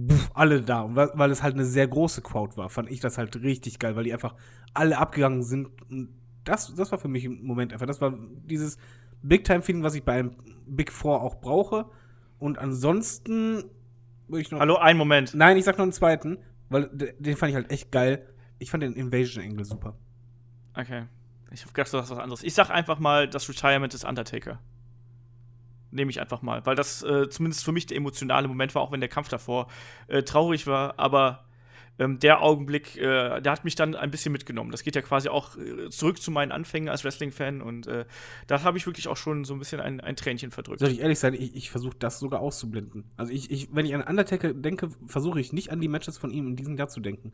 Puff, 0.09 0.31
alle 0.35 0.63
da. 0.63 0.81
Und 0.81 0.97
weil, 0.97 1.11
weil 1.15 1.31
es 1.31 1.43
halt 1.43 1.55
eine 1.55 1.65
sehr 1.65 1.87
große 1.87 2.21
Crowd 2.21 2.57
war, 2.57 2.69
fand 2.69 2.91
ich 2.91 2.99
das 2.99 3.19
halt 3.19 3.37
richtig 3.37 3.79
geil, 3.79 3.95
weil 3.95 4.05
die 4.05 4.13
einfach 4.13 4.35
alle 4.75 4.99
abgegangen 4.99 5.43
sind. 5.43 5.69
Und 5.89 6.09
das, 6.43 6.75
das 6.75 6.91
war 6.91 6.99
für 6.99 7.09
mich 7.09 7.25
im 7.25 7.45
Moment 7.45 7.73
einfach. 7.73 7.87
Das 7.87 8.01
war 8.01 8.13
dieses 8.45 8.79
Big-Time-Feeling, 9.23 9.85
was 9.85 9.95
ich 9.95 10.03
bei 10.03 10.15
einem 10.15 10.33
Big 10.67 10.91
Four 10.91 11.23
auch 11.23 11.37
brauche. 11.37 11.87
Und 12.39 12.59
ansonsten 12.59 13.65
würde 14.29 14.43
ich 14.43 14.51
noch. 14.51 14.61
Hallo, 14.61 14.77
einen 14.77 14.99
Moment. 14.99 15.35
Nein, 15.35 15.57
ich 15.57 15.65
sag 15.65 15.79
noch 15.79 15.85
einen 15.85 15.93
zweiten, 15.93 16.39
weil 16.69 16.89
den 16.93 17.37
fand 17.37 17.51
ich 17.51 17.57
halt 17.57 17.71
echt 17.71 17.91
geil. 17.93 18.27
Ich 18.59 18.71
fand 18.71 18.83
den 18.83 18.95
Invasion 18.95 19.45
Angle 19.45 19.65
super. 19.65 19.97
Okay. 20.75 21.07
Ich 21.51 21.65
hab 21.65 21.73
gedacht, 21.73 21.93
du 21.93 21.99
hast 21.99 22.11
was 22.11 22.19
anderes. 22.19 22.43
Ich 22.43 22.55
sag 22.55 22.71
einfach 22.71 22.99
mal 22.99 23.29
das 23.29 23.49
Retirement 23.49 23.93
des 23.93 24.05
Undertaker. 24.05 24.59
Nehme 25.91 26.11
ich 26.11 26.21
einfach 26.21 26.43
mal, 26.43 26.67
weil 26.67 26.75
das 26.75 27.03
äh, 27.03 27.29
zumindest 27.29 27.65
für 27.65 27.73
mich 27.73 27.87
der 27.87 27.97
emotionale 27.97 28.49
Moment 28.49 28.75
war, 28.75 28.83
auch 28.83 28.93
wenn 28.93 29.01
der 29.01 29.09
Kampf 29.09 29.29
davor 29.29 29.69
äh, 30.09 30.23
traurig 30.23 30.67
war. 30.67 30.99
Aber 30.99 31.45
ähm, 31.99 32.19
der 32.19 32.43
Augenblick, 32.43 32.97
äh, 32.97 33.41
der 33.41 33.53
hat 33.53 33.65
mich 33.65 33.75
dann 33.75 33.95
ein 33.95 34.11
bisschen 34.11 34.33
mitgenommen. 34.33 34.71
Das 34.71 34.83
geht 34.83 34.95
ja 34.97 35.03
quasi 35.03 35.29
auch 35.29 35.57
äh, 35.57 35.89
zurück 35.91 36.21
zu 36.21 36.31
meinen 36.31 36.53
Anfängen 36.53 36.89
als 36.89 37.05
Wrestling-Fan 37.05 37.63
und 37.63 37.87
äh, 37.87 38.05
da 38.47 38.63
habe 38.63 38.77
ich 38.77 38.87
wirklich 38.87 39.09
auch 39.09 39.17
schon 39.17 39.45
so 39.45 39.55
ein 39.55 39.59
bisschen 39.59 39.81
ein, 39.81 40.01
ein 40.01 40.17
Tränchen 40.17 40.51
verdrückt. 40.51 40.81
Soll 40.81 40.91
ich 40.91 41.01
ehrlich 41.01 41.19
sein, 41.19 41.35
ich, 41.35 41.55
ich 41.55 41.71
versuche 41.71 41.97
das 41.99 42.19
sogar 42.19 42.41
auszublenden. 42.41 43.05
Also 43.17 43.33
ich, 43.33 43.51
ich, 43.51 43.69
wenn 43.73 43.87
ich 43.87 43.95
an 43.95 44.03
Undertaker 44.03 44.53
denke, 44.53 44.91
versuche 45.07 45.41
ich 45.41 45.53
nicht 45.53 45.71
an 45.71 45.81
die 45.81 45.89
Matches 45.89 46.19
von 46.19 46.31
ihm 46.31 46.47
in 46.47 46.57
diesem 46.57 46.77
Jahr 46.77 46.89
zu 46.89 47.01
denken. 47.01 47.33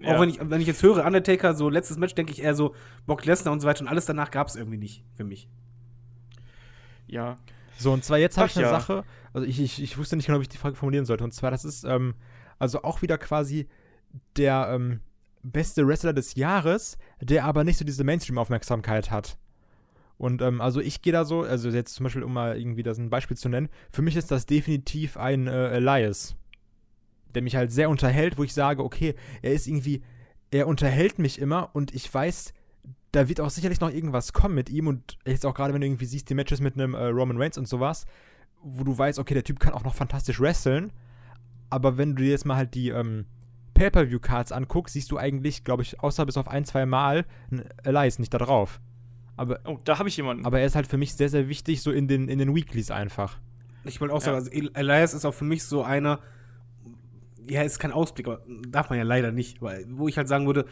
Ja. 0.00 0.14
Auch 0.14 0.20
wenn 0.20 0.28
ich, 0.28 0.38
wenn 0.40 0.60
ich 0.60 0.66
jetzt 0.66 0.82
höre, 0.82 1.04
Undertaker, 1.04 1.54
so 1.54 1.68
letztes 1.68 1.98
Match, 1.98 2.14
denke 2.14 2.32
ich 2.32 2.42
eher 2.42 2.54
so, 2.54 2.74
Brock 3.06 3.24
Lesnar 3.24 3.52
und 3.52 3.60
so 3.60 3.66
weiter 3.66 3.82
und 3.82 3.88
alles 3.88 4.06
danach 4.06 4.30
gab 4.30 4.46
es 4.46 4.56
irgendwie 4.56 4.78
nicht 4.78 5.04
für 5.14 5.24
mich. 5.24 5.48
Ja. 7.06 7.36
So, 7.76 7.92
und 7.92 8.04
zwar 8.04 8.18
jetzt 8.18 8.38
habe 8.38 8.46
ich 8.46 8.56
eine 8.56 8.66
ja. 8.66 8.70
Sache, 8.70 9.04
also 9.32 9.46
ich, 9.46 9.60
ich, 9.60 9.82
ich 9.82 9.98
wusste 9.98 10.16
nicht 10.16 10.26
genau, 10.26 10.38
wie 10.38 10.42
ich 10.42 10.48
die 10.48 10.58
Frage 10.58 10.76
formulieren 10.76 11.06
sollte. 11.06 11.24
Und 11.24 11.32
zwar, 11.32 11.50
das 11.50 11.64
ist 11.64 11.84
ähm, 11.84 12.14
also 12.58 12.82
auch 12.82 13.02
wieder 13.02 13.18
quasi 13.18 13.68
der 14.36 14.70
ähm, 14.72 15.00
beste 15.42 15.86
Wrestler 15.86 16.12
des 16.12 16.34
Jahres, 16.34 16.98
der 17.20 17.44
aber 17.44 17.64
nicht 17.64 17.78
so 17.78 17.84
diese 17.84 18.04
Mainstream-Aufmerksamkeit 18.04 19.10
hat. 19.10 19.38
Und 20.18 20.42
ähm, 20.42 20.60
also 20.60 20.80
ich 20.80 21.00
gehe 21.00 21.14
da 21.14 21.24
so, 21.24 21.42
also 21.42 21.70
jetzt 21.70 21.94
zum 21.94 22.04
Beispiel, 22.04 22.22
um 22.22 22.34
mal 22.34 22.58
irgendwie 22.58 22.82
das 22.82 22.98
ein 22.98 23.08
Beispiel 23.08 23.38
zu 23.38 23.48
nennen, 23.48 23.70
für 23.90 24.02
mich 24.02 24.16
ist 24.16 24.30
das 24.30 24.44
definitiv 24.44 25.16
ein 25.16 25.46
äh, 25.46 25.70
Elias, 25.70 26.36
der 27.34 27.42
mich 27.42 27.56
halt 27.56 27.72
sehr 27.72 27.88
unterhält, 27.88 28.36
wo 28.36 28.44
ich 28.44 28.52
sage, 28.52 28.84
okay, 28.84 29.14
er 29.40 29.52
ist 29.52 29.66
irgendwie, 29.66 30.02
er 30.50 30.66
unterhält 30.66 31.18
mich 31.18 31.38
immer 31.38 31.70
und 31.74 31.94
ich 31.94 32.12
weiß, 32.12 32.52
da 33.12 33.28
wird 33.28 33.40
auch 33.40 33.48
sicherlich 33.48 33.80
noch 33.80 33.90
irgendwas 33.90 34.34
kommen 34.34 34.54
mit 34.54 34.68
ihm 34.68 34.88
und 34.88 35.16
jetzt 35.26 35.46
auch 35.46 35.54
gerade, 35.54 35.72
wenn 35.72 35.80
du 35.80 35.86
irgendwie 35.86 36.04
siehst, 36.04 36.28
die 36.28 36.34
Matches 36.34 36.60
mit 36.60 36.74
einem 36.74 36.92
äh, 36.92 37.06
Roman 37.06 37.38
Reigns 37.38 37.56
und 37.56 37.66
sowas, 37.66 38.04
wo 38.62 38.84
du 38.84 38.96
weißt, 38.96 39.18
okay, 39.18 39.32
der 39.32 39.44
Typ 39.44 39.58
kann 39.58 39.72
auch 39.72 39.84
noch 39.84 39.94
fantastisch 39.94 40.38
wresteln, 40.38 40.92
aber 41.70 41.96
wenn 41.96 42.14
du 42.14 42.22
dir 42.22 42.30
jetzt 42.30 42.44
mal 42.44 42.56
halt 42.56 42.74
die 42.74 42.90
ähm, 42.90 43.24
Pay-Per-View-Cards 43.80 44.52
anguckst, 44.52 44.92
siehst 44.92 45.10
du 45.10 45.16
eigentlich, 45.16 45.64
glaube 45.64 45.82
ich, 45.82 46.00
außer 46.00 46.26
bis 46.26 46.36
auf 46.36 46.48
ein, 46.48 46.64
zwei 46.66 46.84
Mal 46.86 47.24
Elias 47.82 48.18
nicht 48.18 48.32
da 48.34 48.38
drauf. 48.38 48.78
Aber, 49.36 49.60
Oh, 49.64 49.78
da 49.84 49.98
habe 49.98 50.08
ich 50.08 50.16
jemanden. 50.18 50.44
aber 50.44 50.60
er 50.60 50.66
ist 50.66 50.76
halt 50.76 50.86
für 50.86 50.98
mich 50.98 51.14
sehr, 51.14 51.30
sehr 51.30 51.48
wichtig, 51.48 51.80
so 51.82 51.90
in 51.90 52.06
den, 52.08 52.28
in 52.28 52.38
den 52.38 52.54
Weeklies 52.54 52.90
einfach. 52.90 53.38
Ich 53.84 53.98
wollte 54.00 54.12
auch 54.14 54.18
Ja. 54.20 54.26
sagen, 54.26 54.36
also 54.36 54.50
El- 54.50 54.70
Elias 54.74 55.14
ist 55.14 55.24
auch 55.24 55.32
für 55.32 55.46
mich 55.46 55.64
so 55.64 55.82
einer, 55.82 56.20
ja, 57.48 57.62
ist 57.62 57.78
kein 57.78 57.92
Ausblick, 57.92 58.26
aber 58.28 58.42
darf 58.68 58.90
man 58.90 58.98
ja 58.98 59.04
leider 59.04 59.32
nicht, 59.32 59.62
weil, 59.62 59.86
wo 59.88 60.08
ich 60.08 60.18
halt 60.18 60.28
sagen 60.28 60.44
würde, 60.46 60.66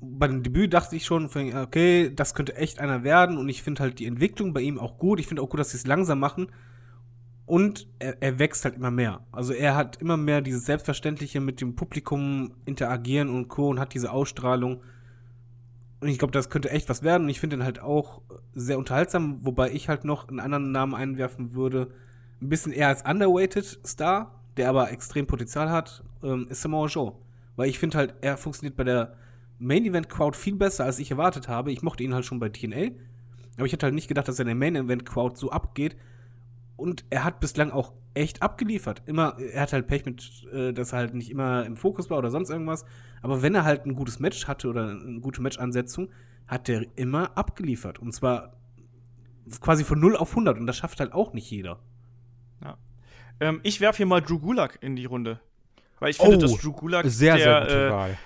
bei 0.00 0.28
dem 0.28 0.44
Debüt 0.44 0.72
dachte 0.74 0.94
ich 0.94 1.04
schon, 1.04 1.24
okay, 1.26 2.12
das 2.14 2.34
könnte 2.34 2.54
echt 2.56 2.78
einer 2.78 3.02
werden 3.02 3.36
und 3.38 3.48
ich 3.48 3.62
finde 3.64 3.82
halt 3.82 3.98
die 3.98 4.06
Entwicklung 4.06 4.52
bei 4.52 4.60
ihm 4.60 4.78
auch 4.78 4.98
gut. 4.98 5.18
Ich 5.18 5.26
finde 5.26 5.42
auch 5.42 5.48
gut, 5.48 5.58
dass 5.58 5.70
sie 5.70 5.78
es 5.78 5.86
langsam 5.86 6.20
machen 6.20 6.48
und 7.46 7.86
er, 8.00 8.20
er 8.20 8.38
wächst 8.40 8.64
halt 8.64 8.74
immer 8.74 8.90
mehr. 8.90 9.20
Also 9.30 9.52
er 9.52 9.76
hat 9.76 9.96
immer 9.96 10.16
mehr 10.16 10.40
dieses 10.40 10.66
Selbstverständliche 10.66 11.40
mit 11.40 11.60
dem 11.60 11.76
Publikum 11.76 12.52
interagieren 12.64 13.30
und 13.30 13.48
Co. 13.48 13.68
und 13.68 13.78
hat 13.78 13.94
diese 13.94 14.10
Ausstrahlung. 14.10 14.82
Und 16.00 16.08
ich 16.08 16.18
glaube, 16.18 16.32
das 16.32 16.50
könnte 16.50 16.70
echt 16.70 16.88
was 16.88 17.04
werden. 17.04 17.24
Und 17.24 17.28
ich 17.30 17.40
finde 17.40 17.56
ihn 17.56 17.64
halt 17.64 17.80
auch 17.80 18.20
sehr 18.52 18.78
unterhaltsam, 18.78 19.38
wobei 19.42 19.70
ich 19.70 19.88
halt 19.88 20.04
noch 20.04 20.28
einen 20.28 20.40
anderen 20.40 20.72
Namen 20.72 20.94
einwerfen 20.94 21.54
würde. 21.54 21.92
Ein 22.42 22.48
bisschen 22.48 22.72
eher 22.72 22.88
als 22.88 23.02
underweighted 23.02 23.80
Star, 23.86 24.34
der 24.56 24.68
aber 24.68 24.90
extrem 24.90 25.26
Potenzial 25.26 25.70
hat, 25.70 26.02
ähm, 26.22 26.48
ist 26.50 26.62
Samoa 26.62 26.88
Joe. 26.88 27.12
Weil 27.54 27.70
ich 27.70 27.78
finde 27.78 27.96
halt, 27.96 28.14
er 28.20 28.36
funktioniert 28.36 28.76
bei 28.76 28.84
der 28.84 29.14
Main 29.58 29.86
Event 29.86 30.10
Crowd 30.10 30.36
viel 30.36 30.56
besser, 30.56 30.84
als 30.84 30.98
ich 30.98 31.12
erwartet 31.12 31.48
habe. 31.48 31.72
Ich 31.72 31.82
mochte 31.82 32.02
ihn 32.02 32.12
halt 32.12 32.26
schon 32.26 32.40
bei 32.40 32.48
TNA. 32.48 32.90
Aber 33.56 33.66
ich 33.66 33.72
hätte 33.72 33.86
halt 33.86 33.94
nicht 33.94 34.08
gedacht, 34.08 34.28
dass 34.28 34.38
er 34.38 34.42
in 34.42 34.48
der 34.48 34.56
Main 34.56 34.76
Event 34.76 35.06
Crowd 35.06 35.36
so 35.38 35.50
abgeht. 35.50 35.96
Und 36.76 37.04
er 37.10 37.24
hat 37.24 37.40
bislang 37.40 37.70
auch 37.70 37.92
echt 38.14 38.42
abgeliefert. 38.42 39.02
Immer, 39.06 39.38
er 39.38 39.62
hat 39.62 39.72
halt 39.72 39.86
Pech 39.86 40.04
mit, 40.04 40.46
äh, 40.52 40.72
dass 40.72 40.92
er 40.92 40.98
halt 40.98 41.14
nicht 41.14 41.30
immer 41.30 41.64
im 41.64 41.76
Fokus 41.76 42.10
war 42.10 42.18
oder 42.18 42.30
sonst 42.30 42.50
irgendwas. 42.50 42.84
Aber 43.22 43.42
wenn 43.42 43.54
er 43.54 43.64
halt 43.64 43.86
ein 43.86 43.94
gutes 43.94 44.20
Match 44.20 44.46
hatte 44.46 44.68
oder 44.68 44.90
eine 44.90 45.20
gute 45.20 45.40
Matchansetzung, 45.42 46.10
hat 46.46 46.68
er 46.68 46.86
immer 46.96 47.36
abgeliefert. 47.36 47.98
Und 47.98 48.12
zwar 48.12 48.56
quasi 49.60 49.84
von 49.84 49.98
0 50.00 50.16
auf 50.16 50.30
100. 50.30 50.58
Und 50.58 50.66
das 50.66 50.76
schafft 50.76 51.00
halt 51.00 51.12
auch 51.12 51.32
nicht 51.32 51.50
jeder. 51.50 51.80
Ähm, 53.40 53.60
ich 53.62 53.80
werfe 53.80 53.98
hier 53.98 54.06
mal 54.06 54.20
Drew 54.20 54.38
Gulak 54.38 54.78
in 54.80 54.96
die 54.96 55.04
Runde. 55.04 55.40
Weil 55.98 56.10
ich 56.10 56.18
finde, 56.18 56.36
Oh, 56.36 56.40
dass 56.40 56.56
Drew 56.56 56.72
Gulak 56.72 57.06
Sehr, 57.06 57.36
der, 57.36 57.44
sehr 57.44 57.60
gute 57.60 57.86
äh, 57.86 57.90
Wahl. 57.90 58.18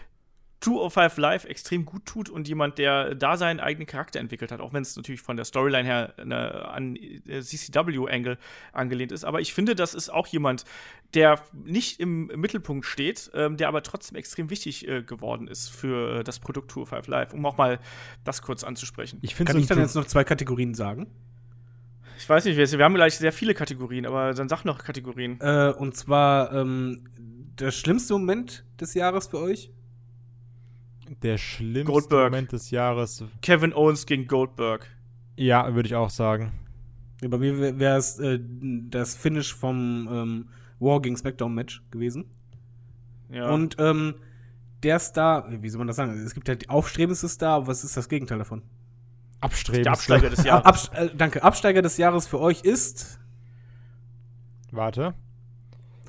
205 0.60 1.16
Live 1.16 1.44
extrem 1.46 1.86
gut 1.86 2.04
tut 2.04 2.28
und 2.28 2.46
jemand, 2.46 2.76
der 2.78 3.14
da 3.14 3.36
seinen 3.36 3.60
eigenen 3.60 3.86
Charakter 3.86 4.20
entwickelt 4.20 4.52
hat, 4.52 4.60
auch 4.60 4.74
wenn 4.74 4.82
es 4.82 4.94
natürlich 4.94 5.22
von 5.22 5.36
der 5.36 5.46
Storyline 5.46 5.84
her 5.84 6.14
eine, 6.18 6.68
an 6.68 6.96
äh, 6.96 7.40
CCW-Angle 7.40 8.38
angelehnt 8.72 9.10
ist. 9.10 9.24
Aber 9.24 9.40
ich 9.40 9.54
finde, 9.54 9.74
das 9.74 9.94
ist 9.94 10.10
auch 10.10 10.26
jemand, 10.26 10.64
der 11.14 11.40
nicht 11.52 11.98
im 11.98 12.26
Mittelpunkt 12.26 12.84
steht, 12.84 13.30
ähm, 13.34 13.56
der 13.56 13.68
aber 13.68 13.82
trotzdem 13.82 14.16
extrem 14.16 14.50
wichtig 14.50 14.86
äh, 14.86 15.02
geworden 15.02 15.48
ist 15.48 15.68
für 15.68 16.20
äh, 16.20 16.24
das 16.24 16.38
Produkt 16.38 16.70
205 16.72 17.06
Live, 17.08 17.32
um 17.32 17.44
auch 17.46 17.56
mal 17.56 17.78
das 18.24 18.42
kurz 18.42 18.62
anzusprechen. 18.62 19.18
Ich 19.22 19.34
finde 19.34 19.52
Kann 19.52 19.60
ich 19.60 19.66
dann 19.66 19.78
jetzt 19.78 19.94
noch 19.94 20.06
zwei 20.06 20.24
Kategorien 20.24 20.74
sagen? 20.74 21.06
Ich 22.18 22.28
weiß 22.28 22.44
nicht, 22.44 22.58
wir 22.58 22.70
wir 22.70 22.84
haben 22.84 22.94
gleich 22.94 23.16
sehr 23.16 23.32
viele 23.32 23.54
Kategorien, 23.54 24.04
aber 24.04 24.34
dann 24.34 24.50
sag 24.50 24.64
noch 24.66 24.84
Kategorien. 24.84 25.40
Äh, 25.40 25.72
und 25.78 25.96
zwar 25.96 26.52
ähm, 26.52 27.08
der 27.58 27.70
schlimmste 27.70 28.12
Moment 28.12 28.64
des 28.78 28.92
Jahres 28.92 29.28
für 29.28 29.38
euch? 29.38 29.70
Der 31.22 31.38
schlimmste 31.38 31.92
Goldberg. 31.92 32.30
Moment 32.30 32.52
des 32.52 32.70
Jahres. 32.70 33.24
Kevin 33.42 33.72
Owens 33.74 34.06
gegen 34.06 34.26
Goldberg. 34.26 34.86
Ja, 35.36 35.74
würde 35.74 35.88
ich 35.88 35.94
auch 35.94 36.10
sagen. 36.10 36.52
Ja, 37.20 37.28
bei 37.28 37.38
mir 37.38 37.78
wäre 37.78 37.98
es 37.98 38.18
äh, 38.18 38.38
das 38.40 39.14
Finish 39.16 39.54
vom 39.54 40.08
ähm, 40.10 40.48
War 40.78 41.02
gegen 41.02 41.16
SmackDown 41.16 41.54
Match 41.54 41.82
gewesen. 41.90 42.26
Ja. 43.30 43.50
Und 43.50 43.76
ähm, 43.78 44.14
der 44.82 44.98
Star, 44.98 45.46
wie 45.50 45.68
soll 45.68 45.78
man 45.78 45.88
das 45.88 45.96
sagen? 45.96 46.12
Es 46.24 46.34
gibt 46.34 46.48
halt 46.48 46.62
die 46.62 46.68
aufstrebendste 46.68 47.28
Star, 47.28 47.56
aber 47.56 47.66
was 47.66 47.84
ist 47.84 47.96
das 47.96 48.08
Gegenteil 48.08 48.38
davon? 48.38 48.62
Abstreben. 49.40 49.84
der 49.84 49.92
Absteiger 49.92 50.30
des 50.30 50.44
Jahres. 50.44 50.64
Abst 50.64 50.94
äh, 50.94 51.10
danke. 51.16 51.42
Absteiger 51.42 51.82
des 51.82 51.96
Jahres 51.96 52.26
für 52.26 52.40
euch 52.40 52.62
ist. 52.62 53.18
Warte. 54.70 55.14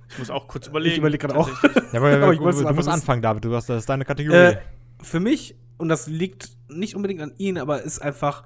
Ich 0.10 0.20
muss 0.20 0.30
auch 0.30 0.48
kurz 0.48 0.68
überlegen. 0.68 0.94
Ich 0.94 0.98
überleg 1.00 1.22
grad 1.22 1.36
auch. 1.36 1.50
Ja, 1.64 1.70
aber, 2.00 2.12
Aber 2.14 2.34
ich 2.34 2.40
du, 2.40 2.52
du 2.52 2.74
musst 2.74 2.90
anfangen, 2.90 3.22
David. 3.22 3.46
Du 3.46 3.56
hast, 3.56 3.70
das 3.70 3.80
ist 3.80 3.90
deine 3.90 4.06
Kategorie. 4.06 4.38
Äh, 4.38 4.58
für 5.02 5.20
mich, 5.20 5.56
und 5.78 5.90
das 5.90 6.08
liegt 6.08 6.56
nicht 6.70 6.96
unbedingt 6.96 7.22
an 7.22 7.34
ihn, 7.38 7.58
aber 7.58 7.82
ist 7.82 8.00
einfach, 8.00 8.46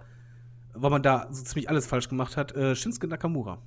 weil 0.74 0.90
man 0.90 1.04
da 1.04 1.28
so 1.32 1.44
ziemlich 1.44 1.70
alles 1.70 1.86
falsch 1.86 2.10
gemacht 2.10 2.38
hat, 2.38 2.56
äh, 2.56 2.76
Shinsuke 2.76 3.08
Nakamura. 3.08 3.62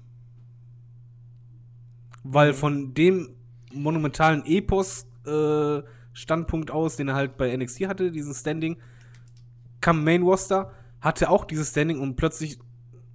Weil 2.24 2.54
von 2.54 2.94
dem 2.94 3.36
monumentalen 3.72 4.44
Epos-Standpunkt 4.44 6.70
aus, 6.70 6.96
den 6.96 7.08
er 7.08 7.14
halt 7.14 7.36
bei 7.36 7.54
NXT 7.56 7.86
hatte, 7.86 8.10
diesen 8.10 8.34
Standing, 8.34 8.76
kam 9.80 10.04
Main 10.04 10.22
Roster, 10.22 10.72
hatte 11.00 11.30
auch 11.30 11.44
dieses 11.44 11.70
Standing 11.70 12.00
und 12.00 12.16
plötzlich 12.16 12.58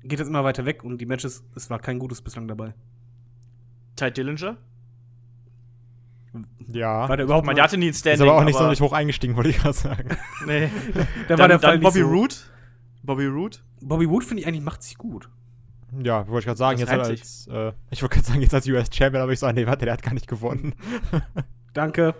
geht 0.04 0.20
es 0.20 0.28
immer 0.28 0.44
weiter 0.44 0.66
weg 0.66 0.84
und 0.84 1.00
die 1.00 1.06
Matches, 1.06 1.44
es 1.56 1.70
war 1.70 1.80
kein 1.80 2.00
gutes 2.00 2.22
bislang 2.22 2.48
dabei. 2.48 2.74
Ty 3.96 4.12
Dillinger? 4.12 4.58
Ja. 6.72 7.08
War 7.10 7.18
der 7.18 7.26
überhaupt 7.26 7.46
mal- 7.46 7.54
der 7.54 7.64
hatte 7.66 7.78
nie 7.78 7.88
ein 7.88 7.90
Ist 7.92 8.00
Standing. 8.00 8.28
aber 8.28 8.38
auch 8.40 8.44
nicht 8.44 8.56
sonderlich 8.56 8.82
hoch 8.82 8.94
eingestiegen, 8.94 9.36
wollte 9.36 9.50
ich 9.50 9.58
gerade 9.58 9.74
sagen. 9.78 10.10
Nee. 10.48 10.70
da 11.28 11.36
dann, 11.36 11.40
war 11.40 11.48
der 11.48 11.60
Fall 11.60 11.72
dann 11.74 11.82
Bobby 11.82 12.00
so. 12.02 12.08
Roode. 12.08 12.36
Bobby 13.04 13.26
Roode. 13.26 13.58
Bobby 13.82 14.10
Wood 14.10 14.24
finde 14.24 14.42
ich 14.42 14.48
eigentlich 14.48 14.64
macht 14.64 14.82
sich 14.84 14.98
gut. 14.98 15.30
Ja, 16.02 16.28
wollte 16.28 16.40
ich 16.40 16.46
gerade 16.46 16.58
sagen, 16.58 16.80
Das 16.80 16.90
jetzt 16.90 17.00
als, 17.10 17.48
äh, 17.52 17.72
ich 17.92 18.02
wollte 18.02 18.16
gerade 18.16 18.28
sagen, 18.28 18.42
jetzt 18.42 18.54
als 18.54 18.68
US 18.68 18.90
Champion, 18.92 19.22
aber 19.22 19.32
ich 19.32 19.40
so, 19.40 19.52
nee, 19.52 19.68
warte, 19.68 19.86
der 19.86 19.94
hat 19.94 20.02
gar 20.02 20.14
nicht 20.14 20.28
gewonnen. 20.28 20.74
Danke. 21.74 22.16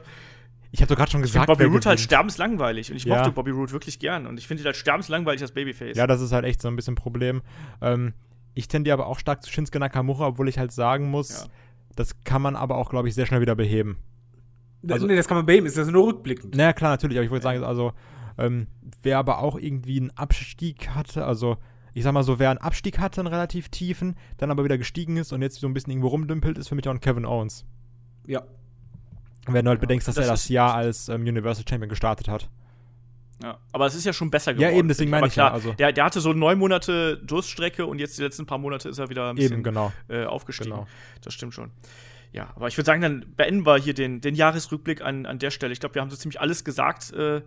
Ich 0.72 0.82
habe 0.82 0.90
doch 0.90 0.96
gerade 0.98 1.12
schon 1.12 1.24
Ich 1.24 1.32
finde 1.32 1.46
gesagt, 1.46 1.60
Bobby 1.60 1.72
Roode 1.72 1.88
halt 1.90 2.00
sterbenslangweilig 2.00 2.92
und 2.92 2.98
ich 2.98 3.06
Ja. 3.06 3.18
mochte 3.18 3.32
Bobby 3.32 3.52
Roode 3.52 3.72
wirklich 3.72 4.00
gern 4.00 4.26
und 4.28 4.38
ich 4.40 4.48
finde 4.48 4.64
ihn 4.64 4.66
halt 4.66 4.76
sterbenslangweilig 4.76 5.42
als 5.42 5.52
Babyface. 5.52 5.96
Ja, 5.98 6.06
das 6.08 6.22
ist 6.22 6.32
halt 6.32 6.46
echt 6.46 6.62
so 6.62 6.68
ein 6.68 6.76
bisschen 6.76 6.94
ein 6.94 6.96
Problem. 6.96 7.42
Ähm, 7.82 8.14
ich 8.56 8.68
tendiere 8.68 8.94
aber 8.96 9.08
auch 9.08 9.18
stark 9.20 9.44
zu 9.44 9.52
Shinsuke 9.52 9.80
Nakamura, 9.80 10.28
obwohl 10.28 10.48
ich 10.50 10.58
halt 10.60 10.72
sagen 10.72 11.10
muss, 11.10 11.44
Ja. 11.46 11.50
Das 11.96 12.24
kann 12.24 12.42
man 12.42 12.56
aber 12.56 12.78
auch, 12.78 12.90
glaube 12.90 13.08
ich, 13.08 13.16
sehr 13.16 13.26
schnell 13.26 13.42
wieder 13.42 13.56
beheben. 13.56 13.98
Also- 14.88 15.08
nee, 15.08 15.16
das 15.16 15.28
kann 15.28 15.38
man 15.44 15.56
ihm, 15.56 15.66
ist 15.66 15.78
das 15.78 15.88
nur 15.90 16.08
rückblickend. 16.08 16.56
Naja, 16.56 16.74
klar, 16.74 16.92
natürlich, 16.92 17.18
aber 17.18 17.26
ich 17.26 17.32
wollte 17.32 17.44
sagen, 17.44 17.64
also, 17.64 17.94
ähm, 18.38 18.68
wer 19.02 19.18
aber 19.20 19.40
auch 19.40 19.58
irgendwie 19.58 20.00
einen 20.00 20.12
Abstieg 20.12 20.90
hatte, 20.90 21.26
also, 21.26 21.58
ich 21.94 22.04
sag 22.04 22.14
mal 22.14 22.24
so, 22.24 22.40
wer 22.40 22.50
einen 22.50 22.60
Abstieg 22.60 23.00
hatte, 23.00 23.22
einen 23.22 23.28
relativ 23.28 23.70
tiefen, 23.70 24.16
dann 24.38 24.52
aber 24.52 24.64
wieder 24.64 24.78
gestiegen 24.78 25.18
ist 25.18 25.32
und 25.32 25.42
jetzt 25.42 25.60
so 25.60 25.68
ein 25.68 25.74
bisschen 25.74 25.92
irgendwo 25.92 26.10
rumdümpelt, 26.10 26.58
ist 26.58 26.68
für 26.68 26.76
mich 26.76 26.88
auch 26.88 26.94
ein 26.94 27.00
Kevin 27.02 27.26
Owens. 27.26 27.66
Ja. 28.26 28.44
Wenn 29.46 29.66
du 29.66 29.70
halt 29.70 29.82
bedenkst, 29.82 30.08
dass 30.08 30.16
das 30.16 30.26
er 30.26 30.32
das 30.32 30.50
Jahr 30.50 30.74
als 30.74 31.10
ähm, 31.10 31.22
Universal 31.22 31.66
Champion 31.68 31.90
gestartet 31.90 32.28
hat. 32.28 32.50
Ja, 33.44 33.58
aber 33.74 33.86
es 33.86 33.94
ist 33.94 34.06
ja 34.06 34.14
schon 34.14 34.32
besser 34.32 34.52
Ja, 34.54 34.58
geworden. 34.58 34.76
eben, 34.78 34.88
deswegen 34.88 35.12
meine 35.12 35.28
ich. 35.28 35.34
ich 35.34 35.38
ja, 35.38 35.44
klar, 35.48 35.54
also- 35.54 35.74
der, 35.74 35.92
der 35.92 36.06
hatte 36.06 36.22
so 36.22 36.32
neun 36.32 36.58
Monate 36.58 37.18
Durststrecke 37.18 37.86
und 37.86 38.00
jetzt 38.00 38.18
die 38.18 38.22
letzten 38.24 38.46
paar 38.46 38.58
Monate 38.58 38.88
ist 38.88 38.98
er 39.00 39.10
wieder 39.10 39.30
ein 39.30 39.36
bisschen 39.36 39.54
Eben, 39.56 39.64
genau. 39.64 39.92
äh, 40.08 40.24
aufgestiegen. 40.26 40.72
Genau. 40.72 40.88
Das 41.22 41.34
stimmt 41.34 41.54
schon. 41.54 41.72
Ja, 42.32 42.52
aber 42.56 42.68
ich 42.68 42.78
würde 42.78 42.86
sagen, 42.86 43.02
dann 43.02 43.26
beenden 43.36 43.66
wir 43.66 43.78
hier 43.78 43.94
den, 43.94 44.22
den 44.22 44.34
Jahresrückblick 44.34 45.02
an, 45.02 45.26
an 45.26 45.40
der 45.40 45.52
Stelle. 45.52 45.74
Ich 45.74 45.80
glaube, 45.82 45.94
wir 45.96 46.02
haben 46.02 46.10
so 46.10 46.16
ziemlich 46.16 46.40
alles 46.42 46.64
gesagt, 46.64 47.12
äh, 47.14 47.38
äh, 47.38 47.42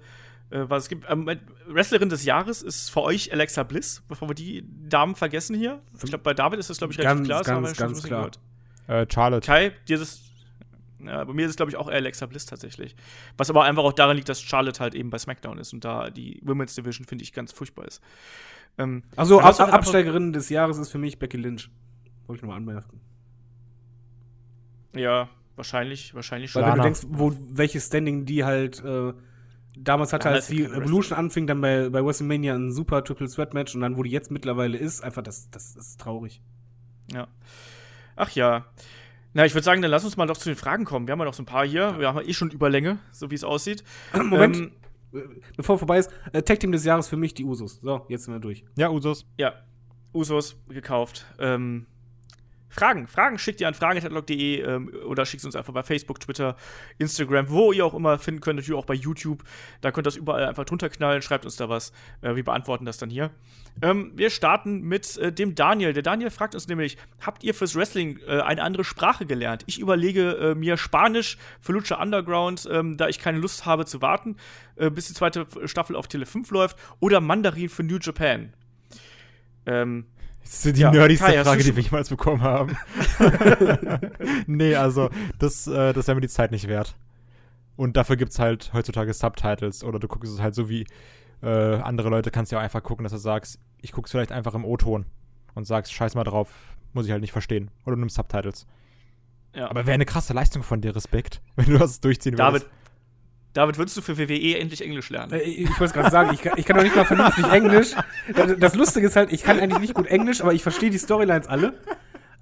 was 0.50 0.84
es 0.84 0.88
gibt. 0.88 1.06
Ähm, 1.10 1.28
Wrestlerin 1.66 2.08
des 2.08 2.24
Jahres 2.24 2.62
ist 2.62 2.90
für 2.90 3.02
euch 3.02 3.32
Alexa 3.32 3.62
Bliss, 3.64 4.02
bevor 4.06 4.28
wir 4.28 4.34
die 4.34 4.64
Damen 4.88 5.16
vergessen 5.16 5.56
hier. 5.56 5.80
Ich 5.94 6.10
glaube, 6.10 6.22
bei 6.22 6.34
David 6.34 6.58
ist 6.60 6.70
das, 6.70 6.78
glaube 6.78 6.92
ich, 6.92 6.98
relativ 7.00 7.26
Ganz, 7.26 7.46
klar. 7.46 7.62
Das 7.62 7.76
ganz, 7.76 7.78
ja 7.78 7.86
ganz 7.86 8.02
klar. 8.86 9.00
Äh, 9.02 9.06
Charlotte. 9.12 9.44
Kai, 9.46 9.72
dir 9.88 9.96
ist 9.96 10.02
es. 10.02 10.25
Ja, 11.06 11.24
bei 11.24 11.32
mir 11.32 11.44
ist 11.46 11.50
es, 11.50 11.56
glaube 11.56 11.70
ich, 11.70 11.76
auch 11.76 11.88
Alexa 11.88 12.26
Bliss 12.26 12.46
tatsächlich. 12.46 12.94
Was 13.36 13.50
aber 13.50 13.64
einfach 13.64 13.84
auch 13.84 13.92
daran 13.92 14.16
liegt, 14.16 14.28
dass 14.28 14.40
Charlotte 14.42 14.80
halt 14.80 14.94
eben 14.94 15.10
bei 15.10 15.18
SmackDown 15.18 15.58
ist 15.58 15.72
und 15.72 15.84
da 15.84 16.10
die 16.10 16.40
Women's 16.44 16.74
Division, 16.74 17.06
finde 17.06 17.22
ich, 17.24 17.32
ganz 17.32 17.52
furchtbar 17.52 17.84
ist. 17.86 18.02
Ähm, 18.78 19.02
Also 19.16 19.38
Ab 19.40 19.46
einfach- 19.46 19.68
Absteigerin 19.70 20.32
des 20.32 20.48
Jahres 20.48 20.78
ist 20.78 20.90
für 20.90 20.98
mich 20.98 21.18
Becky 21.18 21.36
Lynch. 21.36 21.70
Wollte 22.26 22.38
ich 22.38 22.42
nochmal 22.42 22.58
anmerken. 22.58 23.00
ja, 24.94 25.28
wahrscheinlich, 25.56 26.14
wahrscheinlich 26.14 26.54
Weil 26.54 26.62
schon. 26.64 26.72
wenn 26.72 26.76
du 26.78 26.82
denkst, 26.84 27.00
wo, 27.08 27.34
welches 27.50 27.86
Standing 27.86 28.24
die 28.24 28.44
halt 28.44 28.82
äh, 28.84 29.12
damals 29.78 30.12
hatte, 30.12 30.24
Lana 30.28 30.36
als 30.36 30.48
ja 30.48 30.54
die 30.56 30.64
Evolution 30.64 31.18
anfing, 31.18 31.46
dann 31.46 31.60
bei, 31.60 31.88
bei 31.90 32.04
WrestleMania 32.04 32.54
ein 32.54 32.72
super 32.72 33.04
Triple 33.04 33.28
Threat 33.28 33.54
Match 33.54 33.74
und 33.74 33.82
dann, 33.82 33.96
wo 33.96 34.02
die 34.02 34.10
jetzt 34.10 34.30
mittlerweile 34.30 34.78
ist, 34.78 35.02
einfach 35.02 35.22
das, 35.22 35.50
das 35.50 35.76
ist 35.76 36.00
traurig. 36.00 36.40
Ja. 37.12 37.28
Ach 38.16 38.30
ja. 38.30 38.66
Na, 39.36 39.44
ich 39.44 39.52
würde 39.52 39.66
sagen, 39.66 39.82
dann 39.82 39.90
lass 39.90 40.02
uns 40.02 40.16
mal 40.16 40.26
doch 40.26 40.38
zu 40.38 40.48
den 40.48 40.56
Fragen 40.56 40.86
kommen. 40.86 41.06
Wir 41.06 41.12
haben 41.12 41.18
ja 41.18 41.26
noch 41.26 41.34
so 41.34 41.42
ein 41.42 41.46
paar 41.46 41.66
hier. 41.66 41.98
Wir 41.98 42.08
haben 42.08 42.16
ja 42.16 42.22
eh 42.22 42.32
schon 42.32 42.50
Überlänge, 42.50 43.00
so 43.12 43.30
wie 43.30 43.34
es 43.34 43.44
aussieht. 43.44 43.84
Moment, 44.14 44.56
Ähm, 45.12 45.42
bevor 45.58 45.78
vorbei 45.78 45.98
ist, 45.98 46.10
äh, 46.32 46.40
Tag 46.40 46.58
Team 46.58 46.72
des 46.72 46.86
Jahres 46.86 47.06
für 47.06 47.18
mich 47.18 47.34
die 47.34 47.44
Usos. 47.44 47.78
So, 47.82 48.06
jetzt 48.08 48.24
sind 48.24 48.32
wir 48.32 48.40
durch. 48.40 48.64
Ja, 48.78 48.88
Usos. 48.88 49.26
ja, 49.36 49.52
Usos 50.14 50.56
gekauft. 50.70 51.26
Ähm, 51.38 51.84
Fragen, 52.68 53.06
Fragen 53.06 53.38
schickt 53.38 53.60
ihr 53.60 53.68
an 53.68 53.74
fragen.headlock.de 53.74 54.60
ähm, 54.60 54.92
oder 55.06 55.24
schickt 55.24 55.44
uns 55.44 55.56
einfach 55.56 55.72
bei 55.72 55.82
Facebook, 55.82 56.20
Twitter, 56.20 56.56
Instagram, 56.98 57.48
wo 57.48 57.72
ihr 57.72 57.86
auch 57.86 57.94
immer 57.94 58.18
finden 58.18 58.40
könnt, 58.40 58.56
natürlich 58.56 58.78
auch 58.78 58.86
bei 58.86 58.94
YouTube. 58.94 59.44
Da 59.80 59.92
könnt 59.92 60.06
ihr 60.06 60.10
das 60.10 60.16
überall 60.16 60.44
einfach 60.44 60.64
drunter 60.64 60.88
knallen, 60.88 61.22
schreibt 61.22 61.44
uns 61.44 61.56
da 61.56 61.68
was. 61.68 61.92
Äh, 62.22 62.34
wir 62.34 62.44
beantworten 62.44 62.84
das 62.84 62.98
dann 62.98 63.10
hier. 63.10 63.30
Ähm, 63.82 64.12
wir 64.14 64.30
starten 64.30 64.82
mit 64.82 65.16
äh, 65.18 65.32
dem 65.32 65.54
Daniel. 65.54 65.92
Der 65.92 66.02
Daniel 66.02 66.30
fragt 66.30 66.54
uns 66.54 66.68
nämlich: 66.68 66.96
Habt 67.20 67.44
ihr 67.44 67.54
fürs 67.54 67.76
Wrestling 67.76 68.18
äh, 68.26 68.40
eine 68.40 68.62
andere 68.62 68.84
Sprache 68.84 69.26
gelernt? 69.26 69.64
Ich 69.66 69.78
überlege 69.78 70.32
äh, 70.32 70.54
mir 70.54 70.76
Spanisch 70.76 71.38
für 71.60 71.72
Lucha 71.72 72.00
Underground, 72.02 72.68
ähm, 72.70 72.96
da 72.96 73.08
ich 73.08 73.18
keine 73.18 73.38
Lust 73.38 73.66
habe 73.66 73.86
zu 73.86 74.02
warten, 74.02 74.36
äh, 74.76 74.90
bis 74.90 75.08
die 75.08 75.14
zweite 75.14 75.46
Staffel 75.64 75.96
auf 75.96 76.08
Tele 76.08 76.26
5 76.26 76.50
läuft, 76.50 76.76
oder 77.00 77.20
Mandarin 77.20 77.68
für 77.68 77.82
New 77.82 77.98
Japan. 78.00 78.52
Ähm, 79.66 80.06
Das 80.46 80.64
ist 80.64 80.76
die 80.76 80.80
Ja, 80.80 80.90
nerdigste 80.92 81.26
Kai, 81.26 81.42
Frage, 81.44 81.64
die 81.64 81.74
wir 81.74 81.82
jemals 81.82 82.08
bekommen 82.08 82.40
haben. 82.42 82.76
nee, 84.46 84.74
also, 84.76 85.10
das, 85.38 85.66
äh, 85.66 85.92
das 85.92 86.06
wäre 86.06 86.14
mir 86.14 86.20
die 86.20 86.28
Zeit 86.28 86.50
nicht 86.52 86.68
wert. 86.68 86.96
Und 87.76 87.96
dafür 87.96 88.16
gibt 88.16 88.32
es 88.32 88.38
halt 88.38 88.70
heutzutage 88.72 89.12
Subtitles 89.12 89.84
oder 89.84 89.98
du 89.98 90.08
guckst 90.08 90.32
es 90.32 90.40
halt 90.40 90.54
so 90.54 90.68
wie 90.68 90.86
äh, 91.42 91.48
andere 91.76 92.08
Leute, 92.08 92.30
kannst 92.30 92.52
ja 92.52 92.58
auch 92.58 92.62
einfach 92.62 92.82
gucken, 92.82 93.02
dass 93.04 93.12
du 93.12 93.18
sagst, 93.18 93.58
ich 93.82 93.92
guck's 93.92 94.10
vielleicht 94.12 94.32
einfach 94.32 94.54
im 94.54 94.64
O-Ton 94.64 95.04
und 95.54 95.66
sagst, 95.66 95.92
scheiß 95.92 96.14
mal 96.14 96.24
drauf, 96.24 96.76
muss 96.92 97.06
ich 97.06 97.12
halt 97.12 97.20
nicht 97.20 97.32
verstehen. 97.32 97.70
Oder 97.84 97.96
du 97.96 98.00
nimmst 98.00 98.16
Subtitles. 98.16 98.66
ja. 99.54 99.68
Aber 99.68 99.84
wäre 99.86 99.94
eine 99.94 100.06
krasse 100.06 100.32
Leistung 100.32 100.62
von 100.62 100.80
dir, 100.80 100.94
Respekt, 100.96 101.42
wenn 101.56 101.66
du 101.66 101.78
das 101.78 102.00
durchziehen 102.00 102.36
David, 102.36 102.62
würdest. 102.62 102.70
David, 103.56 103.78
würdest 103.78 103.96
du 103.96 104.02
für 104.02 104.18
WWE 104.18 104.58
endlich 104.58 104.82
Englisch 104.82 105.08
lernen? 105.10 105.32
Äh, 105.32 105.40
Ich, 105.42 105.68
wollte 105.70 105.84
es 105.84 105.92
gerade 105.94 106.10
sagen, 106.10 106.30
ich 106.34 106.42
kann, 106.42 106.52
ich 106.56 106.66
kann 106.66 106.76
doch 106.76 106.82
nicht 106.82 106.94
mal 106.94 107.04
vernünftig 107.06 107.46
Englisch. 107.50 107.92
Das- 108.58 108.74
Lustige 108.74 109.06
ist 109.06 109.16
halt, 109.16 109.32
ich 109.32 109.42
kann 109.42 109.58
eigentlich 109.58 109.80
nicht 109.80 109.94
gut 109.94 110.06
Englisch, 110.06 110.42
aber 110.42 110.52
ich 110.52 110.62
verstehe 110.62 110.90
die 110.90 110.98
Storylines 110.98 111.46
alle. 111.46 111.72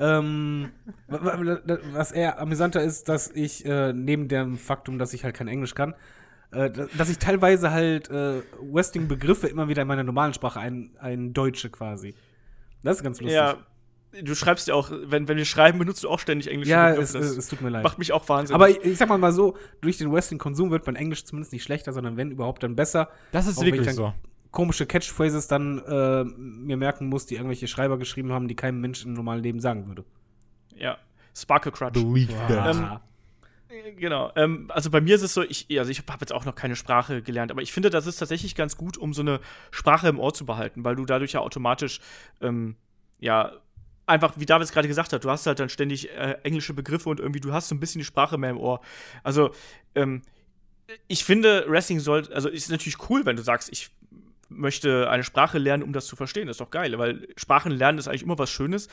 Ähm, 0.00 0.70
wa- 1.06 1.20
wa- 1.22 1.78
was 1.92 2.10
eher 2.10 2.40
amüsanter 2.40 2.82
ist, 2.82 3.08
dass 3.08 3.30
ich 3.30 3.64
äh, 3.64 3.92
neben 3.92 4.26
dem 4.26 4.58
Faktum, 4.58 4.98
dass 4.98 5.12
ich 5.12 5.22
halt 5.22 5.36
kein 5.36 5.46
Englisch 5.46 5.74
kann, 5.76 5.94
äh, 6.50 6.68
da- 6.70 6.86
dass 6.98 7.08
ich 7.10 7.18
teilweise 7.18 7.70
halt 7.70 8.10
äh, 8.10 8.42
Wrestling-Begriffe 8.60 9.46
immer 9.46 9.68
wieder 9.68 9.82
in 9.82 9.88
meiner 9.88 10.02
normalen 10.02 10.34
Sprache 10.34 10.58
ein, 10.58 10.90
ein 10.98 11.32
Deutsche 11.32 11.70
quasi. 11.70 12.14
Das 12.82 12.96
ist 12.96 13.04
ganz 13.04 13.20
lustig. 13.20 13.36
Ja, 13.36 13.56
du 14.22 14.34
schreibst 14.34 14.68
ja 14.68 14.74
auch, 14.74 14.90
wenn, 14.92 15.28
wenn 15.28 15.36
wir 15.36 15.44
schreiben, 15.44 15.78
benutzt 15.78 16.04
du 16.04 16.08
auch 16.08 16.18
ständig 16.18 16.48
englische 16.50 16.70
Ja, 16.70 16.90
Begriffe. 16.90 17.18
es, 17.18 17.36
es 17.36 17.48
tut 17.48 17.60
mir 17.60 17.70
leid. 17.70 17.82
macht 17.84 17.98
mich 17.98 18.12
auch 18.12 18.28
wahnsinnig. 18.28 18.54
Aber 18.54 18.68
ich, 18.70 18.78
ich 18.84 18.98
sag 18.98 19.08
mal 19.08 19.18
mal 19.18 19.32
so, 19.32 19.56
durch 19.80 19.98
den 19.98 20.12
Wrestling-Konsum 20.12 20.70
wird 20.70 20.86
mein 20.86 20.96
Englisch 20.96 21.24
zumindest 21.24 21.52
nicht 21.52 21.62
schlechter, 21.64 21.92
sondern 21.92 22.16
wenn 22.16 22.30
überhaupt 22.30 22.62
dann 22.62 22.76
besser. 22.76 23.08
Das 23.32 23.46
ist 23.46 23.58
Auch 23.58 23.62
wenn 23.64 23.72
wirklich 23.74 23.94
so. 23.94 24.12
komische 24.50 24.86
Catchphrases 24.86 25.48
dann 25.48 25.78
äh, 25.80 26.24
mir 26.24 26.76
merken 26.76 27.08
muss, 27.08 27.26
die 27.26 27.34
irgendwelche 27.34 27.66
Schreiber 27.66 27.98
geschrieben 27.98 28.32
haben, 28.32 28.48
die 28.48 28.54
kein 28.56 28.80
Mensch 28.80 29.04
im 29.04 29.12
normalen 29.14 29.42
Leben 29.42 29.60
sagen 29.60 29.86
würde. 29.88 30.04
ja, 30.76 30.98
Sparkle 31.36 31.72
Crutch. 31.72 31.94
Believe 31.94 32.32
that. 32.48 32.76
Ähm, 32.76 32.86
Genau. 33.96 34.30
Ähm, 34.36 34.70
also 34.72 34.88
bei 34.88 35.00
mir 35.00 35.16
ist 35.16 35.22
es 35.22 35.34
so, 35.34 35.42
ich, 35.42 35.66
also 35.80 35.90
ich 35.90 35.98
habe 35.98 36.18
jetzt 36.20 36.32
auch 36.32 36.44
noch 36.44 36.54
keine 36.54 36.76
Sprache 36.76 37.22
gelernt, 37.22 37.50
aber 37.50 37.60
ich 37.60 37.72
finde, 37.72 37.90
das 37.90 38.06
ist 38.06 38.18
tatsächlich 38.18 38.54
ganz 38.54 38.76
gut, 38.76 38.96
um 38.96 39.12
so 39.12 39.22
eine 39.22 39.40
Sprache 39.72 40.06
im 40.06 40.20
Ohr 40.20 40.32
zu 40.32 40.46
behalten, 40.46 40.84
weil 40.84 40.94
du 40.94 41.04
dadurch 41.04 41.32
ja 41.32 41.40
automatisch, 41.40 41.98
ähm, 42.40 42.76
ja, 43.18 43.50
einfach, 44.06 44.34
wie 44.36 44.46
David 44.46 44.66
es 44.66 44.72
gerade 44.72 44.88
gesagt 44.88 45.12
hat, 45.12 45.24
du 45.24 45.30
hast 45.30 45.46
halt 45.46 45.60
dann 45.60 45.68
ständig 45.68 46.10
äh, 46.10 46.36
englische 46.42 46.74
Begriffe 46.74 47.08
und 47.08 47.20
irgendwie 47.20 47.40
du 47.40 47.52
hast 47.52 47.68
so 47.68 47.74
ein 47.74 47.80
bisschen 47.80 48.00
die 48.00 48.04
Sprache 48.04 48.38
mehr 48.38 48.50
im 48.50 48.58
Ohr. 48.58 48.80
Also, 49.22 49.50
ähm, 49.94 50.22
ich 51.08 51.24
finde, 51.24 51.64
Wrestling 51.68 52.00
sollte, 52.00 52.34
also 52.34 52.48
ist 52.48 52.70
natürlich 52.70 53.08
cool, 53.08 53.24
wenn 53.24 53.36
du 53.36 53.42
sagst, 53.42 53.70
ich 53.72 53.90
möchte 54.48 55.08
eine 55.08 55.24
Sprache 55.24 55.58
lernen, 55.58 55.82
um 55.82 55.92
das 55.92 56.06
zu 56.06 56.16
verstehen. 56.16 56.46
Das 56.46 56.54
ist 56.54 56.60
doch 56.60 56.70
geil, 56.70 56.96
weil 56.98 57.26
Sprachen 57.36 57.72
lernen 57.72 57.98
ist 57.98 58.08
eigentlich 58.08 58.22
immer 58.22 58.38
was 58.38 58.50
Schönes. 58.50 58.88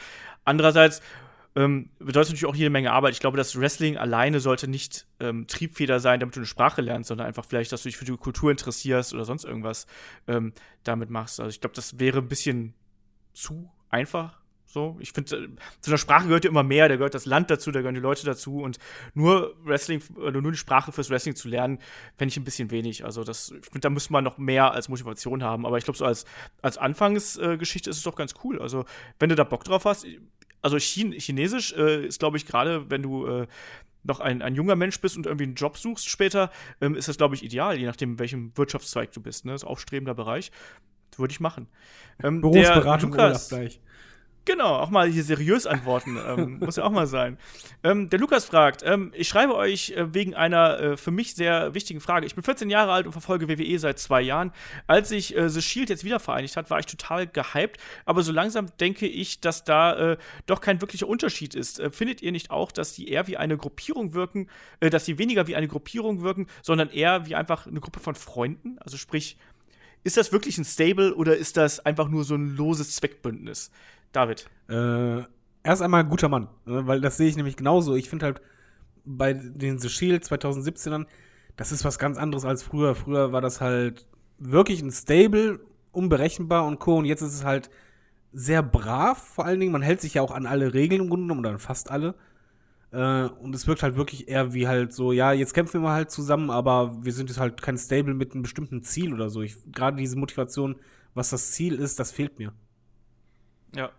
Andererseits 0.45 1.01
ähm, 1.55 1.89
bedeutet 1.99 2.29
natürlich 2.29 2.45
auch 2.45 2.55
jede 2.55 2.69
Menge 2.69 2.91
Arbeit. 2.91 3.13
Ich 3.13 3.19
glaube, 3.19 3.37
das 3.37 3.59
Wrestling 3.59 3.97
alleine 3.97 4.39
sollte 4.39 4.67
nicht 4.67 5.05
ähm, 5.19 5.47
Triebfeder 5.47 5.99
sein, 5.99 6.19
damit 6.19 6.35
du 6.35 6.39
eine 6.39 6.47
Sprache 6.47 6.81
lernst, 6.81 7.09
sondern 7.09 7.27
einfach 7.27 7.45
vielleicht, 7.45 7.71
dass 7.71 7.83
du 7.83 7.89
dich 7.89 7.97
für 7.97 8.05
die 8.05 8.15
Kultur 8.15 8.51
interessierst 8.51 9.13
oder 9.13 9.25
sonst 9.25 9.43
irgendwas 9.43 9.85
ähm, 10.27 10.53
damit 10.83 11.09
machst. 11.09 11.39
Also 11.39 11.49
ich 11.49 11.59
glaube, 11.59 11.75
das 11.75 11.99
wäre 11.99 12.19
ein 12.19 12.29
bisschen 12.29 12.73
zu 13.33 13.69
einfach. 13.89 14.40
So, 14.71 14.95
ich 14.99 15.11
finde, 15.11 15.29
zu 15.81 15.91
einer 15.91 15.97
Sprache 15.97 16.27
gehört 16.27 16.45
ja 16.45 16.49
immer 16.49 16.63
mehr. 16.63 16.87
Da 16.87 16.95
gehört 16.95 17.13
das 17.13 17.25
Land 17.25 17.51
dazu, 17.51 17.71
da 17.71 17.81
gehören 17.81 17.95
die 17.95 18.01
Leute 18.01 18.25
dazu. 18.25 18.61
Und 18.61 18.77
nur 19.13 19.53
Wrestling, 19.63 20.01
nur 20.15 20.51
die 20.51 20.57
Sprache 20.57 20.93
fürs 20.93 21.09
Wrestling 21.09 21.35
zu 21.35 21.49
lernen, 21.49 21.79
fände 22.17 22.31
ich 22.31 22.37
ein 22.37 22.45
bisschen 22.45 22.71
wenig. 22.71 23.03
Also, 23.03 23.23
das, 23.23 23.51
ich 23.51 23.65
finde, 23.65 23.81
da 23.81 23.89
müsste 23.89 24.13
man 24.13 24.23
noch 24.23 24.37
mehr 24.37 24.71
als 24.71 24.87
Motivation 24.87 25.43
haben. 25.43 25.65
Aber 25.65 25.77
ich 25.77 25.83
glaube, 25.83 25.97
so 25.97 26.05
als, 26.05 26.25
als 26.61 26.77
Anfangsgeschichte 26.77 27.57
Geschichte 27.57 27.89
ist 27.89 27.97
es 27.97 28.03
doch 28.03 28.15
ganz 28.15 28.33
cool. 28.43 28.61
Also, 28.61 28.85
wenn 29.19 29.29
du 29.29 29.35
da 29.35 29.43
Bock 29.43 29.63
drauf 29.63 29.83
hast, 29.85 30.05
also 30.61 30.77
Chin 30.77 31.11
Chinesisch 31.11 31.73
äh, 31.73 32.05
ist, 32.05 32.19
glaube 32.19 32.37
ich, 32.37 32.45
gerade, 32.45 32.89
wenn 32.89 33.01
du 33.01 33.27
äh, 33.27 33.47
noch 34.03 34.19
ein, 34.19 34.41
ein 34.41 34.55
junger 34.55 34.75
Mensch 34.75 34.99
bist 34.99 35.17
und 35.17 35.25
irgendwie 35.25 35.45
einen 35.45 35.55
Job 35.55 35.77
suchst 35.77 36.07
später, 36.09 36.51
ähm, 36.79 36.95
ist 36.95 37.07
das, 37.07 37.17
glaube 37.17 37.35
ich, 37.35 37.43
ideal, 37.43 37.77
je 37.77 37.85
nachdem, 37.85 38.19
welchem 38.19 38.55
Wirtschaftszweig 38.55 39.11
du 39.11 39.21
bist. 39.21 39.45
Ne? 39.45 39.51
Das 39.51 39.61
ist 39.61 39.67
ein 39.67 39.71
aufstrebender 39.71 40.13
Bereich. 40.13 40.51
Das 41.11 41.19
würde 41.19 41.33
ich 41.33 41.39
machen. 41.39 41.67
Ähm, 42.23 42.41
der 42.41 42.49
Berufsberatung 42.49 43.13
Olaf 43.13 43.27
Lukas, 43.27 43.49
gleich. 43.49 43.81
Genau, 44.51 44.75
auch 44.75 44.89
mal 44.89 45.09
hier 45.09 45.23
seriös 45.23 45.65
antworten. 45.65 46.17
ähm, 46.27 46.59
muss 46.59 46.75
ja 46.75 46.83
auch 46.83 46.91
mal 46.91 47.07
sein. 47.07 47.37
Ähm, 47.83 48.09
der 48.09 48.19
Lukas 48.19 48.43
fragt: 48.43 48.83
ähm, 48.85 49.13
Ich 49.15 49.29
schreibe 49.29 49.55
euch 49.55 49.91
äh, 49.91 50.13
wegen 50.13 50.35
einer 50.35 50.77
äh, 50.77 50.97
für 50.97 51.11
mich 51.11 51.35
sehr 51.35 51.73
wichtigen 51.73 52.01
Frage. 52.01 52.25
Ich 52.25 52.35
bin 52.35 52.43
14 52.43 52.69
Jahre 52.69 52.91
alt 52.91 53.05
und 53.05 53.13
verfolge 53.13 53.47
WWE 53.47 53.79
seit 53.79 53.97
zwei 53.97 54.21
Jahren. 54.21 54.51
Als 54.87 55.07
sich 55.07 55.37
äh, 55.37 55.49
The 55.49 55.61
Shield 55.61 55.89
jetzt 55.89 56.03
wieder 56.03 56.19
vereinigt 56.19 56.57
hat, 56.57 56.69
war 56.69 56.79
ich 56.79 56.85
total 56.85 57.27
gehypt. 57.27 57.79
Aber 58.03 58.23
so 58.23 58.33
langsam 58.33 58.65
denke 58.81 59.07
ich, 59.07 59.39
dass 59.39 59.63
da 59.63 60.11
äh, 60.11 60.17
doch 60.47 60.59
kein 60.59 60.81
wirklicher 60.81 61.07
Unterschied 61.07 61.55
ist. 61.55 61.79
Äh, 61.79 61.89
findet 61.89 62.21
ihr 62.21 62.33
nicht 62.33 62.51
auch, 62.51 62.73
dass 62.73 62.91
die 62.91 63.07
eher 63.07 63.27
wie 63.27 63.37
eine 63.37 63.55
Gruppierung 63.55 64.13
wirken, 64.13 64.49
äh, 64.81 64.89
dass 64.89 65.05
sie 65.05 65.17
weniger 65.17 65.47
wie 65.47 65.55
eine 65.55 65.69
Gruppierung 65.69 66.23
wirken, 66.23 66.47
sondern 66.61 66.89
eher 66.89 67.25
wie 67.25 67.35
einfach 67.35 67.67
eine 67.67 67.79
Gruppe 67.79 68.01
von 68.01 68.15
Freunden? 68.15 68.77
Also 68.79 68.97
sprich, 68.97 69.37
ist 70.03 70.17
das 70.17 70.33
wirklich 70.33 70.57
ein 70.57 70.65
Stable 70.65 71.15
oder 71.15 71.37
ist 71.37 71.55
das 71.55 71.79
einfach 71.85 72.09
nur 72.09 72.25
so 72.25 72.35
ein 72.35 72.57
loses 72.57 72.95
Zweckbündnis? 72.97 73.71
David. 74.11 74.45
Äh, 74.69 75.23
erst 75.63 75.81
einmal 75.81 76.05
guter 76.05 76.29
Mann, 76.29 76.47
ne, 76.65 76.87
weil 76.87 77.01
das 77.01 77.17
sehe 77.17 77.27
ich 77.27 77.37
nämlich 77.37 77.55
genauso. 77.55 77.95
Ich 77.95 78.09
finde 78.09 78.25
halt 78.25 78.41
bei 79.05 79.33
den 79.33 79.79
The 79.79 79.89
Shield 79.89 80.23
2017ern, 80.23 81.05
das 81.55 81.71
ist 81.71 81.85
was 81.85 81.99
ganz 81.99 82.17
anderes 82.17 82.45
als 82.45 82.63
früher. 82.63 82.95
Früher 82.95 83.31
war 83.31 83.41
das 83.41 83.61
halt 83.61 84.05
wirklich 84.37 84.81
ein 84.81 84.91
Stable, 84.91 85.59
unberechenbar 85.91 86.65
und 86.65 86.79
Co. 86.79 86.97
Und 86.97 87.05
jetzt 87.05 87.21
ist 87.21 87.33
es 87.33 87.43
halt 87.43 87.69
sehr 88.33 88.63
brav, 88.63 89.17
vor 89.17 89.45
allen 89.45 89.59
Dingen. 89.59 89.71
Man 89.71 89.81
hält 89.81 90.01
sich 90.01 90.15
ja 90.15 90.21
auch 90.21 90.31
an 90.31 90.45
alle 90.45 90.73
Regeln 90.73 91.01
im 91.01 91.09
Grunde 91.09 91.25
genommen, 91.25 91.41
oder 91.41 91.51
an 91.51 91.59
fast 91.59 91.91
alle. 91.91 92.15
Äh, 92.91 93.25
und 93.25 93.55
es 93.55 93.67
wirkt 93.67 93.83
halt 93.83 93.95
wirklich 93.95 94.27
eher 94.27 94.53
wie 94.53 94.67
halt 94.67 94.93
so, 94.93 95.11
ja, 95.11 95.33
jetzt 95.33 95.53
kämpfen 95.53 95.81
wir 95.81 95.91
halt 95.91 96.11
zusammen, 96.11 96.49
aber 96.49 97.03
wir 97.03 97.13
sind 97.13 97.29
jetzt 97.29 97.39
halt 97.39 97.61
kein 97.61 97.77
Stable 97.77 98.13
mit 98.13 98.33
einem 98.33 98.43
bestimmten 98.43 98.83
Ziel 98.83 99.13
oder 99.13 99.29
so. 99.29 99.43
Gerade 99.71 99.97
diese 99.97 100.17
Motivation, 100.17 100.75
was 101.13 101.29
das 101.29 101.51
Ziel 101.51 101.75
ist, 101.75 101.99
das 101.99 102.11
fehlt 102.11 102.39
mir. 102.39 102.53
Ja. 103.75 103.91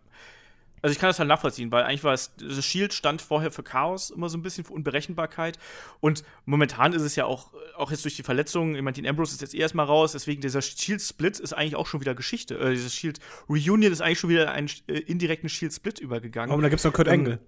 Also 0.83 0.93
ich 0.93 0.99
kann 0.99 1.09
das 1.09 1.19
halt 1.21 1.29
nachvollziehen, 1.29 1.71
weil 1.71 1.85
eigentlich 1.85 2.03
war 2.03 2.13
es, 2.13 2.35
das 2.37 2.65
Shield 2.65 2.93
stand 2.93 3.23
vorher 3.23 3.53
für 3.53 3.63
Chaos, 3.63 4.11
immer 4.11 4.29
so 4.29 4.37
ein 4.37 4.43
bisschen 4.43 4.65
für 4.65 4.73
Unberechenbarkeit. 4.73 5.59
Und 6.01 6.25
momentan 6.45 6.93
ist 6.93 7.03
es 7.03 7.15
ja 7.15 7.25
auch, 7.25 7.55
auch 7.77 7.93
jetzt 7.93 8.05
durch 8.05 8.17
die 8.17 8.25
Verletzungen, 8.25 8.75
ich 8.75 8.83
meine, 8.83 8.95
Dean 8.95 9.07
Ambrose 9.07 9.35
ist 9.35 9.41
jetzt 9.41 9.55
eh 9.55 9.59
erstmal 9.59 9.87
raus, 9.87 10.13
deswegen 10.13 10.41
dieser 10.41 10.61
Shield-Split 10.61 11.39
ist 11.39 11.53
eigentlich 11.53 11.77
auch 11.77 11.87
schon 11.87 12.01
wieder 12.01 12.17
Geschichte. 12.17 12.59
Äh, 12.59 12.71
dieses 12.71 12.95
Shield-Reunion 12.95 13.93
ist 13.93 14.01
eigentlich 14.01 14.19
schon 14.19 14.31
wieder 14.31 14.51
ein 14.51 14.69
äh, 14.89 14.99
indirekten 14.99 15.49
Shield-Split 15.49 16.01
übergegangen. 16.01 16.53
Aber 16.53 16.63
da 16.63 16.69
gibt's 16.69 16.85
noch 16.85 16.93
Kurt 16.93 17.09
Ähm, 17.09 17.15
Engel. 17.15 17.39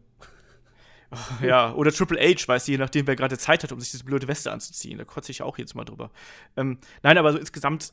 Ja, 1.43 1.73
oder 1.75 1.93
Triple 1.93 2.19
H, 2.19 2.49
weißt 2.49 2.67
du, 2.67 2.73
je 2.73 2.79
nachdem, 2.79 3.07
wer 3.07 3.17
gerade 3.17 3.39
Zeit 3.39 3.63
hat, 3.63 3.73
um 3.73 3.81
sich 3.81 3.91
diese 3.91 4.05
blöde 4.05 4.27
Weste 4.27 4.51
anzuziehen. 4.51 4.99
Da 4.99 5.05
kotze 5.05 5.31
ich 5.31 5.43
auch 5.43 5.59
jetzt 5.59 5.75
mal 5.75 5.85
drüber. 5.85 6.11
Ähm, 6.57 6.79
nein, 7.03 7.19
aber 7.19 7.33
so 7.33 7.39
insgesamt, 7.39 7.93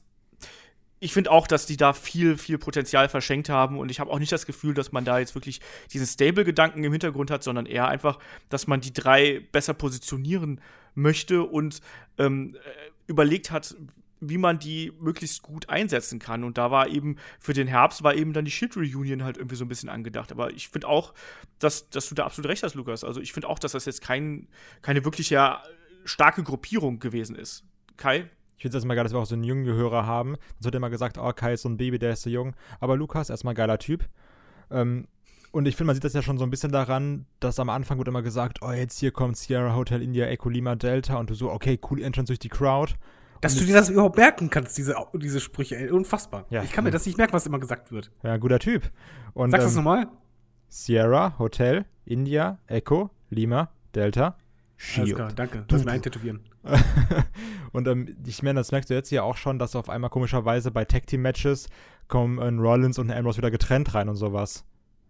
ich 1.04 1.14
finde 1.14 1.32
auch, 1.32 1.48
dass 1.48 1.66
die 1.66 1.78
da 1.78 1.94
viel, 1.94 2.38
viel 2.38 2.60
Potenzial 2.60 3.10
verschenkt 3.10 3.50
haben 3.50 3.80
und 3.80 3.90
ich 3.90 4.00
habe 4.00 4.12
auch 4.12 4.20
nicht 4.20 4.32
das 4.32 4.46
Gefühl, 4.46 4.76
dass 4.76 4.92
man 4.92 5.04
da 5.04 5.18
jetzt 5.18 5.34
wirklich 5.34 5.60
diesen 5.92 6.06
Stable-Gedanken 6.06 6.84
im 6.84 6.92
Hintergrund 6.92 7.32
hat, 7.32 7.44
sondern 7.44 7.66
eher 7.66 7.88
einfach, 7.88 8.20
dass 8.50 8.68
man 8.68 8.82
die 8.82 8.94
drei 8.94 9.42
besser 9.52 9.74
positionieren 9.74 10.62
möchte 10.94 11.42
und 11.42 11.82
ähm, 12.20 12.56
äh, 12.56 12.92
überlegt 13.08 13.50
hat, 13.50 13.76
wie 14.20 14.38
man 14.38 14.60
die 14.60 14.94
möglichst 15.00 15.42
gut 15.42 15.70
einsetzen 15.70 16.20
kann. 16.20 16.44
Und 16.44 16.60
da 16.60 16.70
war 16.70 16.88
eben 16.88 17.18
für 17.40 17.54
den 17.54 17.68
Herbst 17.68 18.04
war 18.04 18.14
eben 18.14 18.34
dann 18.34 18.46
die 18.46 18.52
Shield 18.52 18.78
Reunion 18.78 19.24
halt 19.24 19.38
irgendwie 19.38 19.56
so 19.56 19.66
ein 19.66 19.70
bisschen 19.70 19.90
angedacht. 19.90 20.32
Aber 20.32 20.52
ich 20.52 20.70
finde 20.70 20.88
auch, 20.88 21.16
dass, 21.58 21.90
dass 21.90 22.10
du 22.10 22.14
da 22.14 22.26
absolut 22.26 22.48
recht 22.48 22.62
hast, 22.62 22.76
Lukas. 22.76 23.04
Also 23.04 23.20
ich 23.20 23.34
finde 23.34 23.50
auch, 23.50 23.58
dass 23.58 23.72
das 23.72 23.86
jetzt 23.86 24.02
kein, 24.02 24.48
keine 24.84 25.04
wirklich 25.04 25.32
ja 25.32 25.64
starke 26.06 26.44
Gruppierung 26.44 27.00
gewesen 27.00 27.36
ist. 27.36 27.64
Kai? 27.98 28.30
Ich 28.62 28.64
finde 28.64 28.78
es 28.78 28.82
erstmal 28.82 28.96
geil, 28.96 29.06
dass 29.06 29.14
wir 29.14 29.18
auch 29.18 29.26
so 29.26 29.34
einen 29.34 29.44
jungen 29.44 29.66
Hörer 29.66 30.06
haben. 30.06 30.36
Sonst 30.54 30.66
wird 30.66 30.76
immer 30.76 30.92
gesagt, 30.92 31.18
oh, 31.18 31.34
Kai 31.34 31.54
ist 31.54 31.64
so 31.64 31.70
ein 31.70 31.78
Baby, 31.78 31.98
der 31.98 32.12
ist 32.14 32.22
so 32.22 32.30
jung. 32.30 32.54
Aber 32.80 32.96
Lukas, 32.96 33.32
erstmal 33.32 33.56
geiler 33.56 33.80
Typ. 33.80 34.08
Ähm, 34.70 35.08
Und 35.52 35.68
ich 35.68 35.76
finde, 35.76 35.88
man 35.88 35.96
sieht 35.96 36.04
das 36.04 36.14
ja 36.14 36.22
schon 36.22 36.38
so 36.38 36.44
ein 36.44 36.52
bisschen 36.52 36.72
daran, 36.72 37.26
dass 37.40 37.60
am 37.60 37.72
Anfang 37.72 37.98
wird 37.98 38.08
immer 38.08 38.22
gesagt, 38.22 38.60
oh, 38.62 38.70
jetzt 38.72 39.00
hier 39.00 39.10
kommt 39.10 39.36
Sierra 39.36 39.76
Hotel 39.76 40.04
India 40.04 40.28
Echo 40.28 40.48
Lima 40.48 40.76
Delta 40.76 41.18
und 41.18 41.32
du 41.32 41.34
so, 41.34 41.50
okay, 41.50 41.80
cool 41.90 42.04
Entrance 42.04 42.28
durch 42.28 42.38
die 42.38 42.50
Crowd. 42.50 42.94
Dass 43.42 43.54
Und 43.54 43.62
du 43.62 43.66
dir 43.66 43.74
das 43.74 43.90
überhaupt 43.90 44.18
merken 44.18 44.52
kannst, 44.52 44.78
diese, 44.78 44.96
diese 45.16 45.40
Sprüche, 45.40 45.78
ey, 45.78 45.90
unfassbar. 45.90 46.46
Ja. 46.52 46.62
Ich 46.62 46.72
kann 46.72 46.84
mir 46.84 46.92
das 46.92 47.08
nicht 47.08 47.18
merken, 47.18 47.34
was 47.34 47.48
immer 47.48 47.58
gesagt 47.58 47.92
wird. 47.92 48.12
Ja, 48.22 48.38
guter 48.38 48.60
Typ. 48.60 48.92
Und, 49.34 49.50
Sagst 49.50 49.64
du 49.64 49.70
das 49.70 49.76
ähm, 49.76 49.84
nochmal? 49.84 50.08
Sierra 50.70 51.40
Hotel 51.40 51.86
India 52.06 52.60
Echo 52.68 53.10
Lima 53.32 53.72
Delta 53.96 54.38
Alles 54.82 55.08
Shield. 55.10 55.16
klar, 55.16 55.32
danke. 55.34 55.66
Lass 55.70 55.86
mir 55.86 55.92
eintätowieren. 55.92 56.42
und 57.72 57.88
ähm, 57.88 58.16
ich 58.26 58.42
meine, 58.42 58.60
das 58.60 58.72
merkst 58.72 58.90
du 58.90 58.94
jetzt 58.94 59.12
ja 59.12 59.22
auch 59.24 59.38
schon, 59.38 59.60
dass 59.60 59.76
auf 59.76 59.90
einmal 59.90 60.10
komischerweise 60.10 60.72
bei 60.72 60.86
Tag 60.86 61.06
Team 61.08 61.22
Matches 61.22 61.70
kommen 62.08 62.40
ein 62.40 62.60
Rollins 62.60 62.98
und 62.98 63.10
ein 63.12 63.18
Ambrose 63.18 63.38
wieder 63.38 63.52
getrennt 63.52 63.94
rein 63.94 64.10
und 64.10 64.16
sowas. 64.16 64.66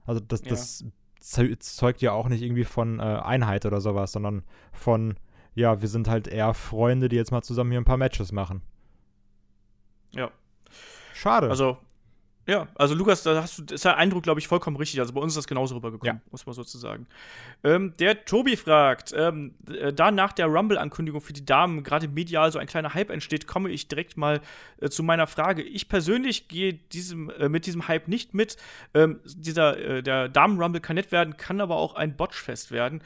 Also 0.06 0.19
das, 0.19 0.41
Ja. 0.43 0.49
das 0.52 0.84
zeugt 1.60 2.02
ja 2.02 2.11
auch 2.11 2.27
nicht 2.27 2.41
irgendwie 2.41 2.64
von 2.65 2.99
äh, 2.99 3.03
Einheit 3.03 3.65
oder 3.65 3.80
sowas, 3.81 4.11
sondern 4.11 4.43
von, 4.73 5.15
ja, 5.56 5.81
wir 5.81 5.88
sind 5.88 6.07
halt 6.10 6.27
eher 6.27 6.53
Freunde, 6.53 7.07
die 7.07 7.15
jetzt 7.15 7.31
mal 7.31 7.41
zusammen 7.41 7.72
hier 7.72 7.80
ein 7.80 7.85
paar 7.85 7.98
Matches 7.98 8.31
machen. 8.31 8.61
Ja. 10.11 10.31
Schade. 11.14 11.49
Also, 11.49 11.77
ja, 12.47 12.68
also 12.76 12.95
Lukas, 12.95 13.23
da 13.23 13.41
hast 13.41 13.59
du, 13.59 13.73
ist 13.73 13.85
der 13.85 13.97
Eindruck, 13.97 14.23
glaube 14.23 14.39
ich, 14.39 14.47
vollkommen 14.47 14.76
richtig. 14.77 14.99
Also 14.99 15.13
bei 15.13 15.22
uns 15.22 15.34
ist 15.34 15.38
das 15.38 15.47
genauso 15.47 15.76
rübergekommen, 15.76 16.15
Ja. 16.18 16.22
muss 16.31 16.45
man 16.45 16.53
sozusagen. 16.55 17.05
Ähm, 17.63 17.93
der 17.99 18.26
Tobi 18.26 18.57
fragt, 18.57 19.13
ähm, 19.15 19.53
äh, 19.69 19.93
da 19.93 20.11
nach 20.11 20.34
der 20.34 20.47
Rumble-Ankündigung 20.47 21.22
für 21.22 21.34
die 21.34 21.45
Damen 21.45 21.84
gerade 21.84 22.07
medial 22.07 22.51
so 22.51 22.57
ein 22.59 22.68
kleiner 22.68 22.93
Hype 22.93 23.09
entsteht, 23.11 23.47
komme 23.47 23.69
ich 23.69 23.88
direkt 23.88 24.18
mal 24.18 24.41
äh, 24.80 24.89
zu 24.89 25.03
meiner 25.03 25.27
Frage. 25.27 25.61
Ich 25.61 25.88
persönlich 25.88 26.47
gehe 26.47 26.73
diesem, 26.73 27.30
äh, 27.30 27.47
mit 27.47 27.65
diesem 27.65 27.88
Hype 27.88 28.07
nicht 28.07 28.34
mit. 28.34 28.57
Ähm, 28.93 29.19
dieser, 29.26 29.77
äh, 29.77 30.03
der 30.03 30.27
Damen-Rumble 30.27 30.81
kann 30.81 30.95
nett 30.95 31.11
werden, 31.11 31.38
kann 31.38 31.61
aber 31.61 31.76
auch 31.76 31.95
ein 31.95 32.18
Botchfest 32.18 32.72
werden. 32.72 33.03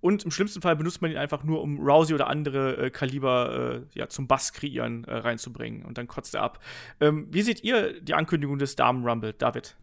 Und 0.00 0.24
im 0.24 0.30
schlimmsten 0.30 0.60
Fall 0.60 0.76
benutzt 0.76 1.02
man 1.02 1.10
ihn 1.10 1.16
einfach 1.16 1.42
nur, 1.42 1.62
um 1.62 1.78
Rousey 1.80 2.14
oder 2.14 2.28
andere 2.28 2.76
äh, 2.76 2.90
Kaliber 2.90 3.84
äh, 3.94 3.98
ja, 3.98 4.08
zum 4.08 4.26
Bass 4.26 4.52
kreieren 4.52 5.04
äh, 5.04 5.16
reinzubringen. 5.16 5.84
Und 5.84 5.98
dann 5.98 6.06
kotzt 6.06 6.34
er 6.34 6.42
ab. 6.42 6.62
Ähm, 7.00 7.26
wie 7.30 7.42
seht 7.42 7.64
ihr 7.64 8.00
die 8.00 8.14
Ankündigung 8.14 8.58
des 8.58 8.76
Damen-Rumble, 8.76 9.32
David? 9.32 9.76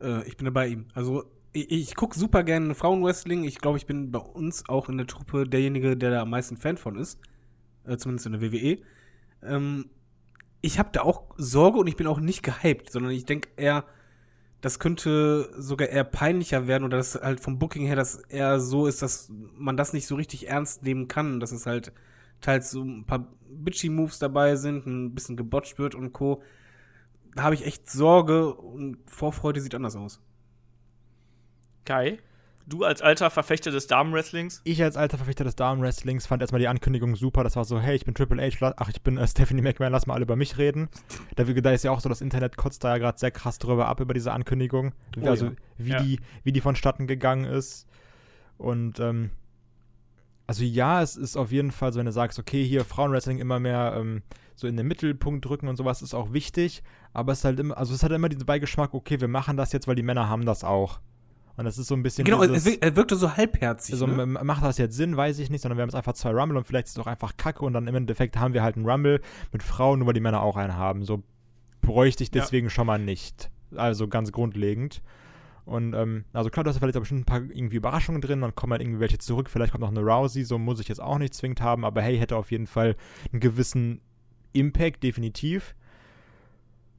Äh, 0.00 0.26
ich 0.26 0.36
bin 0.36 0.44
da 0.44 0.50
bei 0.50 0.68
ihm. 0.68 0.86
Also, 0.94 1.24
ich, 1.52 1.70
ich 1.70 1.94
gucke 1.96 2.18
super 2.18 2.44
gerne 2.44 2.74
Frauenwrestling. 2.74 3.44
Ich 3.44 3.58
glaube, 3.58 3.76
ich 3.76 3.86
bin 3.86 4.12
bei 4.12 4.20
uns 4.20 4.68
auch 4.68 4.88
in 4.88 4.96
der 4.96 5.06
Truppe 5.06 5.44
derjenige, 5.46 5.96
der 5.96 6.10
da 6.10 6.22
am 6.22 6.30
meisten 6.30 6.56
Fan 6.56 6.76
von 6.76 6.96
ist. 6.96 7.18
Äh, 7.84 7.96
zumindest 7.96 8.26
in 8.26 8.32
der 8.32 8.42
WWE. 8.42 8.78
Ähm, 9.42 9.90
ich 10.62 10.78
habe 10.78 10.90
da 10.92 11.02
auch 11.02 11.34
Sorge 11.36 11.78
und 11.78 11.86
ich 11.86 11.96
bin 11.96 12.06
auch 12.06 12.20
nicht 12.20 12.42
gehypt, 12.42 12.90
sondern 12.90 13.12
ich 13.12 13.24
denke 13.24 13.48
eher, 13.56 13.84
das 14.60 14.78
könnte 14.78 15.50
sogar 15.56 15.88
eher 15.88 16.04
peinlicher 16.04 16.66
werden 16.66 16.84
oder 16.84 16.98
dass 16.98 17.14
halt 17.14 17.40
vom 17.40 17.58
Booking 17.58 17.86
her 17.86 17.96
das 17.96 18.16
eher 18.16 18.60
so 18.60 18.86
ist, 18.86 19.00
dass 19.00 19.30
man 19.56 19.76
das 19.76 19.92
nicht 19.92 20.06
so 20.06 20.16
richtig 20.16 20.48
ernst 20.48 20.82
nehmen 20.82 21.08
kann. 21.08 21.40
Dass 21.40 21.52
es 21.52 21.66
halt 21.66 21.92
teils 22.40 22.70
so 22.70 22.82
ein 22.82 23.04
paar 23.06 23.26
bitchy 23.48 23.88
Moves 23.88 24.18
dabei 24.18 24.56
sind, 24.56 24.86
ein 24.86 25.14
bisschen 25.14 25.36
gebotcht 25.36 25.78
wird 25.78 25.94
und 25.94 26.12
Co. 26.12 26.42
Da 27.34 27.44
habe 27.44 27.54
ich 27.54 27.64
echt 27.64 27.88
Sorge 27.90 28.54
und 28.54 28.98
Vorfreude 29.06 29.60
sieht 29.60 29.74
anders 29.74 29.96
aus. 29.96 30.20
Kai? 31.84 32.18
Du 32.66 32.84
als 32.84 33.02
alter 33.02 33.30
Verfechter 33.30 33.70
des 33.70 33.86
Damenwrestlings? 33.86 34.60
ich 34.64 34.82
als 34.82 34.96
alter 34.96 35.16
Verfechter 35.16 35.44
des 35.44 35.56
Damen-Wrestlings 35.56 36.26
fand 36.26 36.42
erstmal 36.42 36.60
die 36.60 36.68
Ankündigung 36.68 37.16
super. 37.16 37.42
Das 37.42 37.56
war 37.56 37.64
so, 37.64 37.80
hey, 37.80 37.96
ich 37.96 38.04
bin 38.04 38.14
Triple 38.14 38.40
H, 38.40 38.74
ach, 38.76 38.88
ich 38.88 39.02
bin 39.02 39.16
äh, 39.18 39.26
Stephanie 39.28 39.62
McMahon, 39.62 39.92
lass 39.92 40.06
mal 40.06 40.14
alle 40.14 40.22
über 40.22 40.36
mich 40.36 40.58
reden. 40.58 40.88
Da, 41.36 41.44
da 41.44 41.72
ist 41.72 41.84
ja 41.84 41.90
auch 41.90 42.00
so, 42.00 42.08
das 42.08 42.20
Internet 42.20 42.56
kotzt 42.56 42.84
da 42.84 42.90
ja 42.90 42.98
gerade 42.98 43.18
sehr 43.18 43.30
krass 43.30 43.58
drüber 43.58 43.88
ab, 43.88 44.00
über 44.00 44.14
diese 44.14 44.32
Ankündigung. 44.32 44.92
Oh 45.20 45.26
also, 45.26 45.46
ja. 45.46 45.52
wie, 45.78 45.90
Ja. 45.90 46.02
Die, 46.02 46.20
wie 46.44 46.52
die 46.52 46.60
vonstatten 46.60 47.06
gegangen 47.06 47.44
ist. 47.44 47.86
Und, 48.56 49.00
ähm, 49.00 49.30
also 50.46 50.64
ja, 50.64 51.02
es 51.02 51.16
ist 51.16 51.36
auf 51.36 51.52
jeden 51.52 51.70
Fall 51.70 51.92
so, 51.92 51.98
wenn 51.98 52.06
du 52.06 52.12
sagst, 52.12 52.38
okay, 52.38 52.64
hier 52.64 52.84
Frauenwrestling 52.84 53.38
immer 53.38 53.60
mehr 53.60 53.94
ähm, 53.96 54.22
so 54.54 54.66
in 54.66 54.76
den 54.76 54.86
Mittelpunkt 54.86 55.44
drücken 55.44 55.68
und 55.68 55.76
sowas, 55.76 56.02
ist 56.02 56.14
auch 56.14 56.32
wichtig. 56.32 56.82
Aber 57.12 57.32
es 57.32 57.38
ist 57.38 57.44
halt 57.44 57.58
immer, 57.58 57.76
also 57.78 57.94
es 57.94 58.02
hat 58.02 58.12
immer 58.12 58.28
diesen 58.28 58.46
Beigeschmack, 58.46 58.94
okay, 58.94 59.20
wir 59.20 59.28
machen 59.28 59.56
das 59.56 59.72
jetzt, 59.72 59.88
weil 59.88 59.96
die 59.96 60.02
Männer 60.02 60.28
haben 60.28 60.44
das 60.44 60.62
auch. 60.62 61.00
Und 61.56 61.64
das 61.64 61.76
ist 61.78 61.88
so 61.88 61.94
ein 61.94 62.02
bisschen 62.02 62.24
Genau, 62.24 62.44
dieses, 62.46 62.76
er, 62.76 62.82
er 62.82 62.96
wirkte 62.96 63.16
so 63.16 63.36
halbherzig. 63.36 63.92
also, 63.94 64.06
ne? 64.06 64.24
macht 64.26 64.62
das 64.64 64.78
jetzt 64.78 64.96
Sinn, 64.96 65.16
weiß 65.16 65.38
ich 65.40 65.50
nicht, 65.50 65.60
sondern 65.60 65.76
wir 65.76 65.82
haben 65.82 65.88
jetzt 65.90 65.96
einfach 65.96 66.14
zwei 66.14 66.30
Rumble 66.30 66.56
und 66.56 66.64
vielleicht 66.66 66.86
ist 66.86 66.92
es 66.92 66.98
auch 66.98 67.06
einfach 67.06 67.36
Kacke 67.36 67.64
und 67.64 67.72
dann 67.74 67.86
im 67.86 67.94
Endeffekt 67.94 68.38
haben 68.38 68.54
wir 68.54 68.62
halt 68.62 68.76
einen 68.76 68.88
Rumble 68.88 69.20
mit 69.52 69.62
Frauen, 69.62 69.98
nur 69.98 70.06
weil 70.06 70.14
die 70.14 70.20
Männer 70.20 70.40
auch 70.42 70.56
einen 70.56 70.76
haben. 70.76 71.04
So 71.04 71.22
bräuchte 71.82 72.22
ich 72.22 72.34
Ja. 72.34 72.40
deswegen 72.40 72.70
schon 72.70 72.86
mal 72.86 72.98
nicht. 72.98 73.50
Also 73.76 74.08
ganz 74.08 74.32
grundlegend. 74.32 75.02
Und, 75.66 75.94
ähm, 75.94 76.24
also 76.32 76.50
klar, 76.50 76.64
du 76.64 76.70
hast 76.70 76.78
vielleicht 76.78 76.96
auch 76.96 77.00
bestimmt 77.00 77.20
ein 77.20 77.24
paar 77.26 77.42
irgendwie 77.42 77.76
Überraschungen 77.76 78.20
drin, 78.22 78.40
dann 78.40 78.54
kommen 78.54 78.72
halt 78.72 78.82
irgendwie 78.82 78.98
welche 79.00 79.18
zurück, 79.18 79.48
vielleicht 79.50 79.70
kommt 79.72 79.82
noch 79.82 79.90
eine 79.90 80.00
Rousey, 80.00 80.42
so 80.44 80.58
muss 80.58 80.80
ich 80.80 80.88
jetzt 80.88 81.00
auch 81.00 81.18
nicht 81.18 81.34
zwingend 81.34 81.60
haben, 81.60 81.84
aber 81.84 82.00
hey, 82.02 82.18
hätte 82.18 82.36
auf 82.36 82.50
jeden 82.50 82.66
Fall 82.66 82.96
einen 83.30 83.40
gewissen 83.40 84.00
Impact, 84.52 85.02
definitiv. 85.04 85.74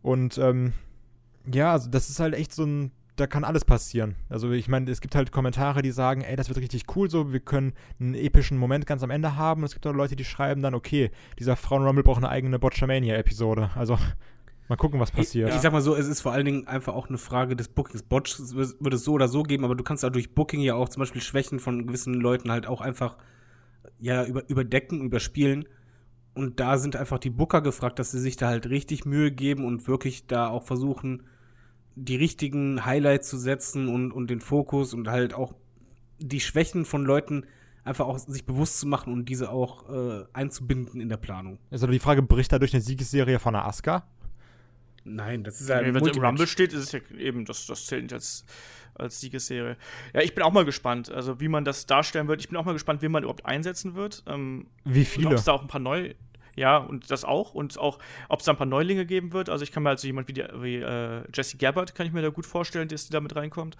Und, 0.01 0.37
ähm, 0.37 0.73
ja, 1.51 1.71
also 1.73 1.89
das 1.89 2.09
ist 2.09 2.19
halt 2.19 2.33
echt 2.33 2.53
so 2.53 2.63
ein, 2.63 2.91
da 3.15 3.27
kann 3.27 3.43
alles 3.43 3.65
passieren. 3.65 4.15
Also 4.29 4.51
ich 4.51 4.67
meine, 4.67 4.89
es 4.89 5.01
gibt 5.01 5.15
halt 5.15 5.31
Kommentare, 5.31 5.81
die 5.81 5.91
sagen, 5.91 6.21
ey, 6.21 6.35
das 6.35 6.49
wird 6.49 6.59
richtig 6.59 6.85
cool 6.95 7.09
so, 7.09 7.33
wir 7.33 7.39
können 7.39 7.73
einen 7.99 8.15
epischen 8.15 8.57
Moment 8.57 8.85
ganz 8.85 9.03
am 9.03 9.09
Ende 9.09 9.35
haben. 9.35 9.61
Und 9.61 9.65
es 9.65 9.73
gibt 9.73 9.85
auch 9.85 9.93
Leute, 9.93 10.15
die 10.15 10.25
schreiben 10.25 10.61
dann, 10.61 10.73
okay, 10.73 11.11
dieser 11.37 11.55
Frauenrumble 11.55 12.03
braucht 12.03 12.17
eine 12.17 12.29
eigene 12.29 12.57
Botchamania-Episode. 12.57 13.71
Also 13.75 13.97
mal 14.69 14.77
gucken, 14.77 14.99
was 14.99 15.11
passiert. 15.11 15.49
Ich, 15.49 15.55
ich 15.55 15.61
sag 15.61 15.73
mal 15.73 15.81
so, 15.81 15.95
es 15.95 16.07
ist 16.07 16.21
vor 16.21 16.31
allen 16.31 16.45
Dingen 16.45 16.67
einfach 16.67 16.93
auch 16.93 17.09
eine 17.09 17.17
Frage 17.17 17.55
des 17.55 17.67
Bookings. 17.67 18.03
Botch 18.03 18.39
würde 18.39 18.95
es 18.95 19.03
so 19.03 19.13
oder 19.13 19.27
so 19.27 19.43
geben, 19.43 19.65
aber 19.65 19.75
du 19.75 19.83
kannst 19.83 20.05
auch 20.05 20.09
durch 20.09 20.33
Booking 20.33 20.61
ja 20.61 20.75
auch 20.75 20.89
zum 20.89 21.01
Beispiel 21.01 21.21
Schwächen 21.21 21.59
von 21.59 21.85
gewissen 21.87 22.13
Leuten 22.13 22.49
halt 22.49 22.65
auch 22.65 22.81
einfach 22.81 23.17
ja 23.99 24.25
über, 24.25 24.49
überdecken, 24.49 25.01
überspielen. 25.01 25.65
Und 26.33 26.61
da 26.61 26.77
sind 26.77 26.95
einfach 26.95 27.19
die 27.19 27.29
Booker 27.29 27.61
gefragt, 27.61 27.99
dass 27.99 28.11
sie 28.11 28.19
sich 28.19 28.37
da 28.37 28.47
halt 28.47 28.69
richtig 28.69 29.05
Mühe 29.05 29.31
geben 29.31 29.65
und 29.65 29.87
wirklich 29.87 30.27
da 30.27 30.47
auch 30.47 30.63
versuchen, 30.63 31.23
die 31.95 32.15
richtigen 32.15 32.85
Highlights 32.85 33.29
zu 33.29 33.37
setzen 33.37 33.87
und, 33.87 34.11
und 34.11 34.29
den 34.29 34.41
Fokus 34.41 34.93
und 34.93 35.07
halt 35.07 35.33
auch 35.33 35.53
die 36.19 36.39
Schwächen 36.39 36.85
von 36.85 37.03
Leuten 37.03 37.45
einfach 37.83 38.05
auch 38.05 38.19
sich 38.19 38.45
bewusst 38.45 38.79
zu 38.79 38.87
machen 38.87 39.11
und 39.11 39.25
diese 39.25 39.49
auch 39.49 39.89
äh, 39.89 40.25
einzubinden 40.33 41.01
in 41.01 41.09
der 41.09 41.17
Planung. 41.17 41.57
Also 41.71 41.87
die 41.87 41.99
Frage, 41.99 42.21
bricht 42.21 42.51
dadurch 42.51 42.73
eine 42.73 42.81
Siegesserie 42.81 43.39
von 43.39 43.53
der 43.53 43.65
Asuka? 43.65 44.05
Nein, 45.03 45.43
das 45.43 45.59
ist 45.61 45.69
ja 45.69 45.81
Wenn 45.81 45.95
ein 45.97 46.05
es 46.05 46.15
im. 46.15 46.23
Rumble 46.23 46.47
steht, 46.47 46.73
ist 46.73 46.83
es 46.83 46.91
ja 46.91 46.99
eben, 47.17 47.45
das, 47.45 47.65
das 47.65 47.87
zählt 47.87 48.03
nicht 48.03 48.13
als, 48.13 48.45
als 48.93 49.19
Siegesserie. 49.19 49.77
Ja, 50.13 50.21
ich 50.21 50.35
bin 50.35 50.43
auch 50.43 50.51
mal 50.51 50.65
gespannt, 50.65 51.11
also 51.11 51.39
wie 51.39 51.47
man 51.47 51.65
das 51.65 51.87
darstellen 51.87 52.27
wird. 52.27 52.39
Ich 52.39 52.49
bin 52.49 52.57
auch 52.57 52.65
mal 52.65 52.73
gespannt, 52.73 53.01
wen 53.01 53.11
man 53.11 53.23
überhaupt 53.23 53.45
einsetzen 53.45 53.95
wird. 53.95 54.23
Ähm, 54.27 54.67
Wie 54.83 55.05
viele? 55.05 55.29
ob 55.29 55.33
es 55.33 55.45
da 55.45 55.53
auch 55.53 55.61
ein 55.61 55.67
paar 55.67 55.81
neu. 55.81 56.13
Ja, 56.55 56.77
und 56.77 57.09
das 57.09 57.23
auch. 57.23 57.53
Und 57.53 57.77
auch, 57.77 57.99
ob 58.29 58.39
es 58.39 58.45
da 58.45 58.51
ein 58.51 58.57
paar 58.57 58.67
Neulinge 58.67 59.05
geben 59.05 59.33
wird. 59.33 59.49
Also 59.49 59.63
ich 59.63 59.71
kann 59.71 59.83
mir 59.83 59.89
also 59.89 60.07
jemand 60.07 60.27
wie, 60.27 60.33
die, 60.33 60.43
wie 60.55 60.77
äh, 60.77 61.23
Jesse 61.33 61.57
Gabbard, 61.57 61.95
kann 61.95 62.05
ich 62.05 62.13
mir 62.13 62.21
da 62.21 62.29
gut 62.29 62.45
vorstellen, 62.45 62.87
dass 62.87 63.05
die 63.05 63.13
da 63.13 63.21
mit 63.21 63.35
reinkommt. 63.35 63.77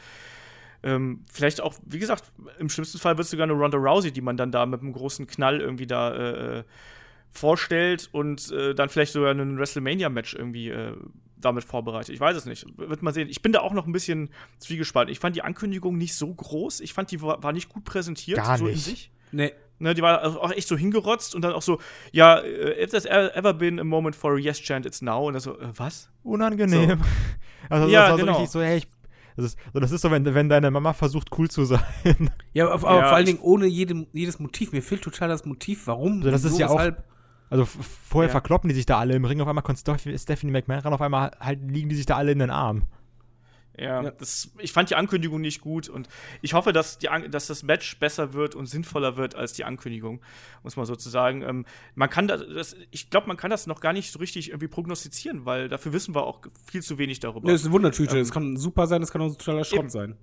Ähm, 0.84 1.26
vielleicht 1.32 1.62
auch, 1.62 1.76
wie 1.86 2.00
gesagt, 2.00 2.32
im 2.58 2.70
schlimmsten 2.70 2.98
Fall 2.98 3.18
wird 3.18 3.26
es 3.26 3.32
sogar 3.32 3.44
eine 3.44 3.54
Ronda 3.54 3.78
Rousey, 3.78 4.12
die 4.12 4.22
man 4.22 4.38
dann 4.38 4.52
da 4.52 4.66
mit 4.66 4.82
einem 4.82 4.94
großen 4.94 5.28
Knall 5.28 5.62
irgendwie 5.62 5.86
da 5.86 6.16
äh, 6.60 6.64
vorstellt 7.32 8.10
und 8.12 8.52
äh, 8.52 8.74
dann 8.74 8.90
vielleicht 8.90 9.14
sogar 9.14 9.32
ein 9.34 9.58
WrestleMania-Match 9.58 10.34
irgendwie 10.34 10.70
äh, 10.70 10.96
damit 11.38 11.64
vorbereitet. 11.64 12.14
Ich 12.14 12.20
weiß 12.20 12.36
es 12.36 12.46
nicht. 12.46 12.66
Wird 12.78 13.02
man 13.02 13.14
sehen. 13.14 13.30
Ich 13.30 13.42
bin 13.42 13.52
da 13.52 13.62
auch 13.62 13.74
noch 13.74 13.88
ein 13.88 13.92
bisschen 13.92 14.30
zwiegespalten. 14.60 15.12
Ich 15.12 15.20
fand 15.20 15.36
die 15.36 15.42
Ankündigung 15.42 15.98
nicht 15.98 16.16
so 16.16 16.34
groß. 16.34 16.82
Ich 16.82 16.94
fand, 16.94 17.12
die 17.12 17.22
war, 17.22 17.42
war 17.44 17.54
nicht 17.54 17.70
gut 17.70 17.84
präsentiert, 17.84 18.38
Gar 18.38 18.58
so 18.58 18.68
in 18.68 18.74
nicht. 18.74 18.84
sich. 18.84 19.12
Nee, 19.32 19.54
Ne, 19.82 19.94
die 19.96 20.02
war 20.02 20.22
also 20.22 20.40
auch 20.42 20.52
echt 20.52 20.68
so 20.68 20.78
hingerotzt 20.78 21.34
und 21.34 21.42
dann 21.42 21.54
auch 21.54 21.62
so, 21.64 21.80
ja, 22.12 22.38
äh, 22.38 22.84
if 22.84 22.92
there's 22.92 23.06
ever 23.06 23.54
been 23.54 23.80
a 23.80 23.84
moment 23.84 24.16
for 24.16 24.36
a 24.36 24.38
yes 24.38 24.60
chant, 24.62 24.86
it's 24.86 25.02
now. 25.02 25.26
Und 25.28 25.34
dann 25.34 25.42
so, 25.42 25.58
äh, 25.60 25.68
was? 25.76 26.10
Unangenehm. 26.24 27.02
Also 27.70 27.88
Ja, 27.88 28.02
das 28.02 28.10
war 28.12 28.18
so 28.18 28.26
genau. 28.26 28.38
richtig 28.38 28.52
so, 28.52 28.62
hey, 28.62 28.78
ich, 28.80 28.88
das, 29.36 29.46
ist, 29.46 29.58
so, 29.74 29.80
das 29.80 29.92
ist 29.92 30.02
so, 30.02 30.10
wenn, 30.12 30.26
wenn 30.26 30.50
deine 30.50 30.72
Mama 30.72 30.94
versucht, 30.94 31.30
cool 31.38 31.50
zu 31.50 31.64
sein. 31.66 31.82
Ja, 32.54 32.70
aber, 32.70 32.88
aber 32.88 33.00
Ja, 33.00 33.08
vor 33.08 33.16
allen 33.18 33.26
Dingen 33.28 33.40
ohne 33.40 33.66
jedem, 33.68 34.08
jedes 34.14 34.40
Motiv. 34.40 34.72
Mir 34.72 34.82
fehlt 34.82 35.02
total 35.04 35.30
das 35.30 35.46
Motiv, 35.46 35.88
warum. 35.88 36.18
Also 36.18 36.32
das 36.32 36.44
ist 36.44 36.58
ja 36.60 36.68
auch-. 36.70 36.92
Also 37.50 37.66
vorher 37.66 38.30
Ja. 38.30 38.32
verkloppen 38.32 38.68
die 38.70 38.76
sich 38.76 38.86
da 38.86 38.98
alle 39.00 39.14
im 39.14 39.26
Ring, 39.26 39.42
auf 39.42 39.48
einmal 39.48 39.64
kommt 39.64 39.78
Steph- 39.80 40.18
Stephanie 40.22 40.52
McMahon 40.52 40.80
ran, 40.80 40.94
auf 40.94 41.02
einmal 41.02 41.32
halt 41.40 41.60
liegen 41.70 41.90
die 41.90 41.96
sich 41.96 42.06
da 42.06 42.16
alle 42.18 42.32
in 42.32 42.40
den 42.40 42.50
Arm. 42.50 42.84
Ja, 43.78 44.04
Ja. 44.04 44.12
Das, 44.12 44.52
ich 44.60 44.74
fand 44.74 44.90
die 44.90 44.96
Ankündigung 44.96 45.42
nicht 45.42 45.62
gut 45.62 45.90
und 45.90 46.08
ich 46.42 46.54
hoffe, 46.54 46.74
dass, 46.74 46.98
die, 47.00 47.08
dass 47.30 47.48
das 47.48 47.64
Match 47.64 47.98
besser 48.00 48.34
wird 48.34 48.54
und 48.56 48.66
sinnvoller 48.66 49.18
wird 49.18 49.36
als 49.36 49.54
die 49.54 49.64
Ankündigung, 49.64 50.22
muss 50.64 50.76
man 50.76 50.86
sozusagen. 50.86 51.42
Ähm, 51.42 51.66
man 51.96 52.10
kann 52.10 52.28
das, 52.28 52.42
das 52.54 52.76
ich 52.92 53.10
glaube, 53.10 53.28
man 53.28 53.38
kann 53.38 53.50
das 53.50 53.68
noch 53.68 53.80
gar 53.80 53.94
nicht 53.94 54.12
so 54.12 54.20
richtig 54.20 54.50
irgendwie 54.50 54.68
prognostizieren, 54.68 55.46
weil 55.46 55.70
dafür 55.70 55.94
wissen 55.94 56.14
wir 56.16 56.24
auch 56.24 56.42
viel 56.66 56.82
zu 56.82 56.98
wenig 56.98 57.20
darüber. 57.20 57.48
Nee, 57.48 57.54
das 57.54 57.62
ist 57.62 57.68
eine 57.68 57.74
Wundertüte. 57.74 58.16
Ähm, 58.18 58.22
Es 58.22 58.32
kann 58.32 58.58
super 58.58 58.88
sein, 58.88 59.02
es 59.02 59.12
kann 59.12 59.22
auch 59.22 59.28
ein 59.28 59.38
totaler 59.38 59.64
Schrott 59.64 59.80
eben. 59.80 59.90
sein. 59.90 60.18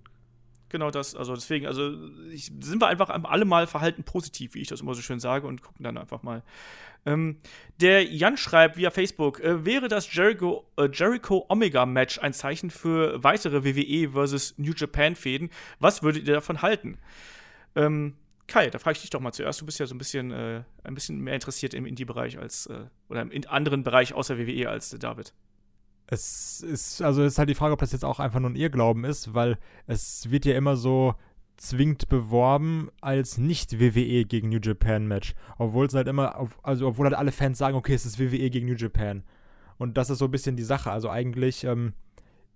Genau 0.69 0.91
das. 0.91 1.15
Also 1.15 1.35
deswegen, 1.35 1.67
also 1.67 1.95
ich, 2.31 2.53
sind 2.61 2.81
wir 2.81 2.89
einfach 2.89 3.09
alle 3.09 3.45
mal 3.45 3.67
verhalten 3.67 4.05
positiv, 4.05 4.55
wie 4.55 4.61
ich 4.61 4.69
das 4.69 4.81
immer 4.81 4.95
so 4.95 5.03
schön 5.03 5.21
sage, 5.21 5.47
und 5.47 5.63
gucken 5.63 5.85
dann 5.85 5.99
einfach 5.99 6.23
mal. 6.23 6.43
Ähm, 7.07 7.39
der 7.81 8.05
Jan 8.05 8.37
schreibt 8.37 8.77
via 8.77 8.91
Facebook, 8.91 9.41
äh, 9.41 9.65
wäre 9.65 9.89
das 9.89 10.13
Jericho, 10.13 10.67
äh, 10.77 10.89
Jericho 10.93 11.47
Omega 11.49 11.87
Match 11.87 12.19
ein 12.19 12.33
Zeichen 12.33 12.71
für 12.71 13.23
weitere 13.23 13.65
WWE 13.65 14.11
versus 14.13 14.55
New 14.59 14.73
Japan 14.77 15.17
Fäden? 15.17 15.51
Was 15.79 16.03
würdet 16.03 16.27
ihr 16.27 16.35
davon 16.35 16.63
halten? 16.63 16.99
Ähm, 17.77 18.15
Kai, 18.49 18.71
da 18.71 18.79
frage 18.79 18.97
ich 18.97 19.03
dich 19.03 19.11
doch 19.11 19.21
mal 19.21 19.33
zuerst. 19.33 19.61
Du 19.61 19.67
bist 19.67 19.79
ja 19.79 19.87
so 19.87 19.95
ein 19.95 19.99
bisschen, 19.99 20.33
äh, 20.33 20.63
ein 20.83 20.95
bisschen 20.95 21.21
mehr 21.21 21.35
interessiert 21.35 21.75
im 21.75 21.85
Indie-Bereich 21.85 22.39
als, 22.39 22.67
äh, 22.67 22.87
oder 23.09 23.21
im 23.21 23.31
anderen 23.47 23.85
Bereich 23.85 24.15
außer 24.15 24.39
WWE 24.39 24.69
als 24.71 24.91
David. 24.91 25.35
Es 26.11 26.63
ist, 26.63 27.03
also 27.03 27.23
ist 27.23 27.39
halt 27.39 27.51
die 27.51 27.55
Frage, 27.55 27.75
ob 27.75 27.81
das 27.81 27.93
jetzt 27.93 28.05
auch 28.05 28.19
einfach 28.19 28.41
nur 28.41 28.51
ein 28.51 28.57
Irrglauben 28.57 29.05
ist, 29.05 29.35
weil 29.35 29.59
es 29.87 30.31
wird 30.31 30.47
ja 30.47 30.57
immer 30.57 30.77
so 30.77 31.15
zwingend 31.59 32.09
beworben 32.09 32.89
als 33.01 33.37
nicht 33.37 33.79
WWE 33.79 34.25
gegen 34.25 34.49
New 34.49 34.61
Japan 34.63 35.07
Match. 35.07 35.35
Obwohl 35.59 35.87
es 35.87 35.95
halt 35.95 36.09
immer, 36.09 36.49
also 36.63 36.89
obwohl 36.89 37.07
halt 37.07 37.17
alle 37.17 37.33
Fans 37.33 37.59
sagen, 37.59 37.77
okay, 37.77 37.95
es 37.95 38.07
ist 38.07 38.19
WWE 38.19 38.49
gegen 38.49 38.67
New 38.67 38.77
Japan. 38.77 39.23
Und 39.77 39.97
das 39.99 40.09
ist 40.09 40.19
so 40.19 40.25
ein 40.25 40.31
bisschen 40.31 40.57
die 40.57 40.63
Sache. 40.63 40.91
Also 40.91 41.11
eigentlich 41.11 41.65
ähm, 41.65 41.93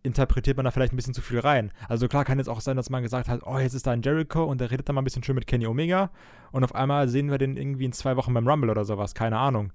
interpretiert 0.03 0.57
man 0.57 0.65
da 0.65 0.71
vielleicht 0.71 0.93
ein 0.93 0.97
bisschen 0.97 1.15
zu 1.15 1.23
viel 1.23 1.39
rein. 1.39 1.73
Also 1.89 2.09
klar 2.09 2.25
kann 2.25 2.39
jetzt 2.39 2.49
auch 2.49 2.61
sein, 2.61 2.77
dass 2.77 2.91
man 2.91 3.03
gesagt 3.03 3.29
hat, 3.29 3.43
oh, 3.45 3.59
jetzt 3.59 3.75
ist 3.75 3.87
da 3.87 3.93
ein 3.93 4.03
Jericho 4.03 4.45
und 4.45 4.61
der 4.61 4.71
redet 4.71 4.89
dann 4.89 4.95
mal 4.95 5.03
ein 5.03 5.05
bisschen 5.05 5.23
schön 5.23 5.35
mit 5.35 5.47
Kenny 5.47 5.67
Omega 5.67 6.11
und 6.51 6.65
auf 6.65 6.75
einmal 6.75 7.09
sehen 7.09 7.31
wir 7.31 7.39
den 7.39 7.57
irgendwie 7.57 7.85
in 7.85 7.93
zwei 7.93 8.17
Wochen 8.17 8.35
beim 8.35 8.49
Rumble 8.49 8.71
oder 8.71 8.85
sowas, 8.85 9.15
keine 9.15 9.39
Ahnung. 9.39 9.73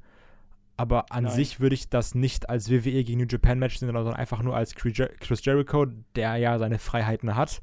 Aber 0.77 1.11
an 1.11 1.23
Nein. 1.23 1.33
sich 1.33 1.59
würde 1.59 1.73
ich 1.73 1.89
das 1.89 2.13
nicht 2.15 2.49
als 2.49 2.69
WWE 2.69 3.03
gegen 3.03 3.19
New 3.19 3.25
Japan 3.27 3.57
Match 3.59 3.77
sehen, 3.77 3.91
sondern 3.91 4.13
einfach 4.13 4.43
nur 4.43 4.55
als 4.55 4.75
Chris 4.75 5.43
Jericho, 5.43 5.87
der 6.15 6.35
ja 6.37 6.59
seine 6.59 6.77
Freiheiten 6.77 7.35
hat, 7.35 7.61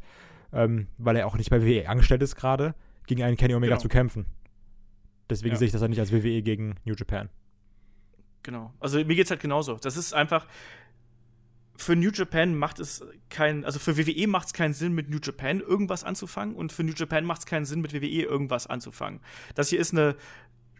ähm, 0.52 0.88
weil 0.98 1.16
er 1.16 1.26
auch 1.28 1.36
nicht 1.36 1.48
bei 1.50 1.62
WWE 1.62 1.88
angestellt 1.88 2.22
ist 2.22 2.34
gerade, 2.34 2.74
gegen 3.06 3.22
einen 3.22 3.36
Kenny 3.36 3.54
Omega 3.54 3.74
Genau. 3.74 3.82
zu 3.82 3.88
kämpfen. 3.88 4.26
Deswegen 5.30 5.54
Ja. 5.54 5.58
sehe 5.58 5.66
ich 5.66 5.72
das 5.72 5.80
halt 5.80 5.90
nicht 5.90 6.00
als 6.00 6.12
WWE 6.12 6.42
gegen 6.42 6.74
New 6.84 6.94
Japan. 6.94 7.30
Genau. 8.42 8.72
Also 8.80 8.98
mir 8.98 9.14
geht's 9.14 9.30
halt 9.30 9.40
genauso. 9.40 9.76
Das 9.76 9.96
ist 9.96 10.12
einfach. 10.12 10.46
Für 11.76 11.96
New 11.96 12.10
Japan 12.12 12.54
macht 12.54 12.78
es 12.78 13.04
keinen, 13.30 13.64
also 13.64 13.80
für 13.80 13.96
WWE 13.96 14.28
macht 14.28 14.46
es 14.46 14.52
keinen 14.52 14.74
Sinn, 14.74 14.92
mit 14.92 15.08
New 15.10 15.18
Japan 15.20 15.58
irgendwas 15.60 16.04
anzufangen 16.04 16.54
und 16.54 16.72
für 16.72 16.84
New 16.84 16.92
Japan 16.92 17.24
macht 17.24 17.40
es 17.40 17.46
keinen 17.46 17.64
Sinn, 17.64 17.80
mit 17.80 17.92
WWE 17.92 18.06
irgendwas 18.22 18.68
anzufangen. 18.68 19.20
Das 19.56 19.70
hier 19.70 19.80
ist 19.80 19.92
eine. 19.92 20.14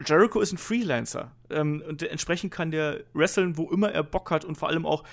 Jericho 0.05 0.41
ist 0.41 0.53
ein 0.53 0.59
Freelancer 0.59 1.33
ähm, 1.51 1.83
und 1.87 2.03
entsprechend 2.03 2.53
kann 2.53 2.71
der 2.71 3.05
wresteln, 3.13 3.57
wo 3.57 3.71
immer 3.71 3.91
er 3.91 4.03
Bock 4.03 4.31
hat 4.31 4.45
und 4.45 4.57
vor 4.57 4.69
allem 4.69 4.87
auch. 4.87 5.05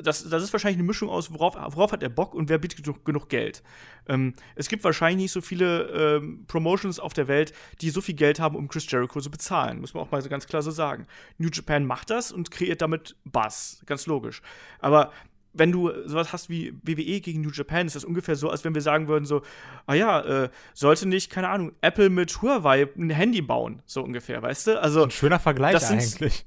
Das, 0.00 0.28
das 0.28 0.44
ist 0.44 0.52
wahrscheinlich 0.52 0.78
eine 0.78 0.86
Mischung 0.86 1.08
aus, 1.08 1.32
worauf, 1.32 1.56
worauf 1.56 1.90
hat 1.90 2.04
er 2.04 2.08
Bock 2.08 2.32
und 2.32 2.48
wer 2.48 2.58
bietet 2.58 2.84
genug, 2.84 3.04
genug 3.04 3.28
Geld. 3.28 3.64
Ähm, 4.06 4.34
es 4.54 4.68
gibt 4.68 4.84
wahrscheinlich 4.84 5.24
nicht 5.24 5.32
so 5.32 5.40
viele 5.40 6.18
ähm, 6.18 6.44
Promotions 6.46 7.00
auf 7.00 7.14
der 7.14 7.26
Welt, 7.26 7.52
die 7.80 7.90
so 7.90 8.00
viel 8.00 8.14
Geld 8.14 8.38
haben, 8.38 8.54
um 8.54 8.68
Chris 8.68 8.88
Jericho 8.88 9.20
zu 9.20 9.28
bezahlen. 9.28 9.80
Muss 9.80 9.94
man 9.94 10.04
auch 10.04 10.12
mal 10.12 10.22
so 10.22 10.28
ganz 10.28 10.46
klar 10.46 10.62
so 10.62 10.70
sagen. 10.70 11.08
New 11.38 11.48
Japan 11.52 11.84
macht 11.84 12.10
das 12.10 12.30
und 12.30 12.52
kreiert 12.52 12.80
damit 12.80 13.16
Buzz. 13.24 13.82
Ganz 13.86 14.06
logisch. 14.06 14.40
Aber 14.78 15.10
wenn 15.58 15.72
du 15.72 15.90
sowas 16.06 16.32
hast 16.32 16.48
wie 16.48 16.72
WWE 16.82 17.20
gegen 17.20 17.40
New 17.40 17.50
Japan, 17.50 17.86
ist 17.86 17.96
das 17.96 18.04
ungefähr 18.04 18.36
so, 18.36 18.48
als 18.50 18.64
wenn 18.64 18.74
wir 18.74 18.82
sagen 18.82 19.08
würden: 19.08 19.24
so, 19.24 19.42
ah 19.86 19.94
ja, 19.94 20.44
äh, 20.44 20.48
sollte 20.74 21.06
nicht, 21.08 21.30
keine 21.30 21.48
Ahnung, 21.48 21.72
Apple 21.80 22.10
mit 22.10 22.40
Huawei 22.40 22.88
ein 22.96 23.10
Handy 23.10 23.42
bauen, 23.42 23.82
so 23.86 24.02
ungefähr, 24.02 24.40
weißt 24.42 24.68
du? 24.68 24.80
Also, 24.80 25.02
Ein 25.04 25.10
schöner 25.10 25.38
Vergleich 25.40 25.72
das 25.72 25.88
sind- 25.88 26.00
eigentlich. 26.00 26.46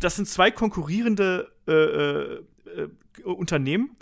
das 0.00 0.16
sind 0.16 0.26
zwei 0.28 0.50
konkurrierende 0.50 1.50
äh, 1.68 1.72
äh, 1.72 2.42
äh, 2.76 3.22
Unternehmen, 3.24 3.96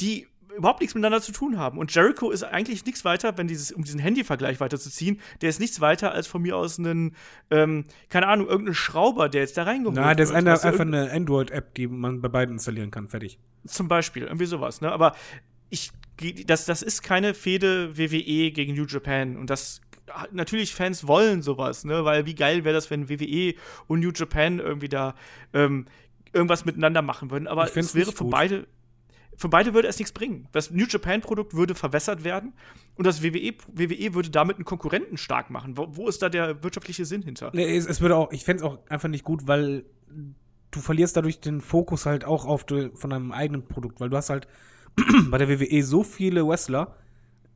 die 0.00 0.26
überhaupt 0.56 0.80
nichts 0.80 0.94
miteinander 0.94 1.20
zu 1.20 1.32
tun 1.32 1.58
haben. 1.58 1.78
Und 1.78 1.94
Jericho 1.94 2.30
ist 2.30 2.42
eigentlich 2.42 2.84
nichts 2.84 3.04
weiter, 3.04 3.36
wenn 3.38 3.46
dieses, 3.46 3.72
um 3.72 3.84
diesen 3.84 4.00
Handy-Vergleich 4.00 4.60
weiterzuziehen, 4.60 5.20
der 5.40 5.50
ist 5.50 5.60
nichts 5.60 5.80
weiter 5.80 6.12
als 6.12 6.26
von 6.26 6.42
mir 6.42 6.56
aus 6.56 6.78
ein, 6.78 7.14
ähm, 7.50 7.84
keine 8.08 8.28
Ahnung, 8.28 8.48
irgendein 8.48 8.74
Schrauber, 8.74 9.28
der 9.28 9.42
jetzt 9.42 9.56
da 9.56 9.64
reingeholt 9.64 9.96
Na, 9.96 10.14
das 10.14 10.30
ist 10.30 10.34
wird. 10.34 10.46
eine, 10.46 10.62
einfach 10.62 10.80
eine 10.80 11.10
Android-App, 11.10 11.74
die 11.74 11.86
man 11.86 12.20
bei 12.20 12.28
beiden 12.28 12.54
installieren 12.54 12.90
kann. 12.90 13.08
Fertig. 13.08 13.38
zum 13.66 13.88
Beispiel, 13.88 14.24
irgendwie 14.24 14.46
sowas, 14.46 14.80
ne? 14.80 14.90
Aber 14.90 15.14
ich, 15.70 15.90
das, 16.46 16.64
das 16.64 16.82
ist 16.82 17.02
keine 17.02 17.34
Fehde 17.34 17.96
WWE 17.98 18.50
gegen 18.50 18.74
New 18.74 18.86
Japan 18.86 19.36
und 19.36 19.50
das 19.50 19.80
natürlich 20.30 20.74
Fans 20.74 21.06
wollen 21.06 21.42
sowas, 21.42 21.84
ne? 21.84 22.04
Weil 22.04 22.26
wie 22.26 22.34
geil 22.34 22.64
wäre 22.64 22.74
das, 22.74 22.90
wenn 22.90 23.08
WWE 23.08 23.54
und 23.86 24.00
New 24.00 24.12
Japan 24.14 24.58
irgendwie 24.58 24.88
da 24.88 25.14
ähm, 25.52 25.86
irgendwas 26.32 26.64
miteinander 26.64 27.02
machen 27.02 27.30
würden. 27.30 27.48
Aber 27.48 27.64
es 27.74 27.94
wäre 27.94 28.12
für 28.12 28.24
beide 28.24 28.66
für 29.36 29.48
beide 29.48 29.74
würde 29.74 29.88
es 29.88 29.98
nichts 29.98 30.12
bringen. 30.12 30.48
Das 30.52 30.70
New 30.70 30.86
Japan-Produkt 30.86 31.54
würde 31.54 31.74
verwässert 31.74 32.24
werden 32.24 32.52
und 32.94 33.06
das 33.06 33.22
WWE, 33.22 33.54
WWE 33.72 34.14
würde 34.14 34.30
damit 34.30 34.56
einen 34.56 34.64
Konkurrenten 34.64 35.16
stark 35.16 35.50
machen. 35.50 35.76
Wo, 35.76 35.88
wo 35.90 36.08
ist 36.08 36.22
da 36.22 36.28
der 36.28 36.62
wirtschaftliche 36.62 37.04
Sinn 37.04 37.22
hinter? 37.22 37.50
Nee, 37.54 37.76
es, 37.76 37.86
es 37.86 38.00
würde 38.00 38.16
auch, 38.16 38.32
ich 38.32 38.44
fände 38.44 38.64
es 38.64 38.68
auch 38.68 38.78
einfach 38.88 39.08
nicht 39.08 39.24
gut, 39.24 39.46
weil 39.46 39.84
du 40.70 40.80
verlierst 40.80 41.16
dadurch 41.16 41.40
den 41.40 41.60
Fokus 41.60 42.06
halt 42.06 42.24
auch 42.24 42.46
auf 42.46 42.64
de, 42.64 42.94
von 42.94 43.10
deinem 43.10 43.32
eigenen 43.32 43.66
Produkt, 43.66 44.00
weil 44.00 44.10
du 44.10 44.16
hast 44.16 44.30
halt 44.30 44.48
bei 45.30 45.38
der 45.38 45.48
WWE 45.48 45.82
so 45.82 46.02
viele 46.02 46.46
Wrestler, 46.46 46.96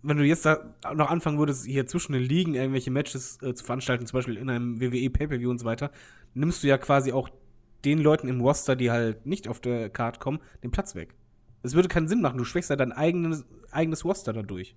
wenn 0.02 0.16
du 0.16 0.24
jetzt 0.24 0.46
da 0.46 0.74
noch 0.94 1.10
anfangen 1.10 1.38
würdest, 1.38 1.66
hier 1.66 1.86
zwischen 1.86 2.12
den 2.12 2.22
Ligen 2.22 2.54
irgendwelche 2.54 2.90
Matches 2.90 3.38
äh, 3.42 3.54
zu 3.54 3.64
veranstalten, 3.64 4.06
zum 4.06 4.18
Beispiel 4.18 4.36
in 4.36 4.48
einem 4.48 4.80
WWE 4.80 5.10
Pay-Per-View 5.10 5.50
und 5.50 5.58
so 5.58 5.66
weiter, 5.66 5.90
nimmst 6.34 6.62
du 6.62 6.68
ja 6.68 6.78
quasi 6.78 7.12
auch 7.12 7.28
den 7.84 7.98
Leuten 7.98 8.28
im 8.28 8.40
Roster, 8.40 8.76
die 8.76 8.90
halt 8.90 9.26
nicht 9.26 9.48
auf 9.48 9.60
der 9.60 9.88
Card 9.90 10.20
kommen, 10.20 10.40
den 10.62 10.70
Platz 10.70 10.94
weg. 10.94 11.14
Es 11.62 11.74
würde 11.74 11.88
keinen 11.88 12.08
Sinn 12.08 12.20
machen, 12.20 12.38
du 12.38 12.44
schwächst 12.44 12.70
ja 12.70 12.76
dein 12.76 12.92
eigenes, 12.92 13.44
eigenes 13.70 14.04
Roster 14.04 14.32
dadurch. 14.32 14.74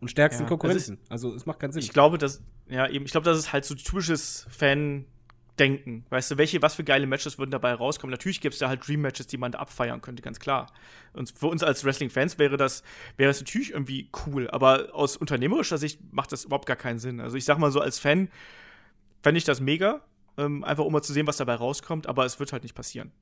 Und 0.00 0.08
stärkst 0.08 0.38
Ja, 0.38 0.44
den 0.44 0.48
Konkurrenten. 0.48 0.98
Also 1.08 1.34
es 1.34 1.46
macht 1.46 1.58
keinen 1.58 1.72
Sinn. 1.72 1.82
Ich 1.82 1.90
glaube, 1.90 2.18
dass, 2.18 2.42
ja, 2.68 2.88
eben, 2.88 3.04
ich 3.04 3.12
glaube, 3.12 3.24
das 3.24 3.38
ist 3.38 3.52
halt 3.52 3.64
so 3.64 3.74
typisches 3.74 4.46
Fan-Denken. 4.50 6.04
Weißt 6.10 6.30
du, 6.30 6.38
welche, 6.38 6.60
was 6.60 6.74
für 6.74 6.84
geile 6.84 7.06
Matches 7.06 7.38
würden 7.38 7.50
dabei 7.50 7.72
rauskommen? 7.72 8.10
Natürlich 8.10 8.40
gibt 8.40 8.54
es 8.54 8.58
da 8.58 8.68
halt 8.68 8.86
Dream-Matches, 8.86 9.26
die 9.26 9.38
man 9.38 9.52
da 9.52 9.58
abfeiern 9.58 10.02
könnte, 10.02 10.22
ganz 10.22 10.38
klar. 10.38 10.70
Und 11.14 11.30
für 11.30 11.46
uns 11.46 11.62
als 11.62 11.84
Wrestling-Fans 11.84 12.38
wäre 12.38 12.58
das, 12.58 12.82
wäre 13.16 13.30
das 13.30 13.40
natürlich 13.40 13.72
irgendwie 13.72 14.10
cool, 14.26 14.50
aber 14.50 14.94
aus 14.94 15.16
unternehmerischer 15.16 15.78
Sicht 15.78 16.00
macht 16.12 16.30
das 16.32 16.44
überhaupt 16.44 16.66
gar 16.66 16.76
keinen 16.76 16.98
Sinn. 16.98 17.20
Also 17.20 17.36
ich 17.38 17.46
sag 17.46 17.58
mal 17.58 17.70
so, 17.72 17.80
als 17.80 17.98
Fan 17.98 18.28
fände 19.22 19.38
ich 19.38 19.44
das 19.44 19.60
mega, 19.60 20.02
ähm, 20.36 20.62
einfach 20.62 20.84
um 20.84 20.92
mal 20.92 21.02
zu 21.02 21.14
sehen, 21.14 21.26
was 21.26 21.38
dabei 21.38 21.54
rauskommt, 21.54 22.06
aber 22.06 22.26
es 22.26 22.38
wird 22.38 22.52
halt 22.52 22.64
nicht 22.64 22.74
passieren. 22.74 23.12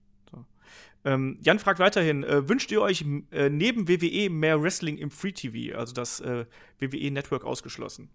Ähm, 1.05 1.39
Jan 1.43 1.59
fragt 1.59 1.79
weiterhin, 1.81 2.25
äh, 2.25 2.49
wünscht 2.49 2.71
ihr 2.73 2.81
euch 2.81 3.05
äh, 3.31 3.51
neben 3.51 3.89
WWE 3.89 4.31
mehr 4.31 4.63
Wrestling 4.63 4.97
im 4.97 5.11
Free 5.11 5.33
TV, 5.33 5.77
also 5.77 5.93
das 5.93 6.21
äh, 6.21 6.47
WWE 6.81 7.11
Network 7.11 7.45
ausgeschlossen? 7.45 8.09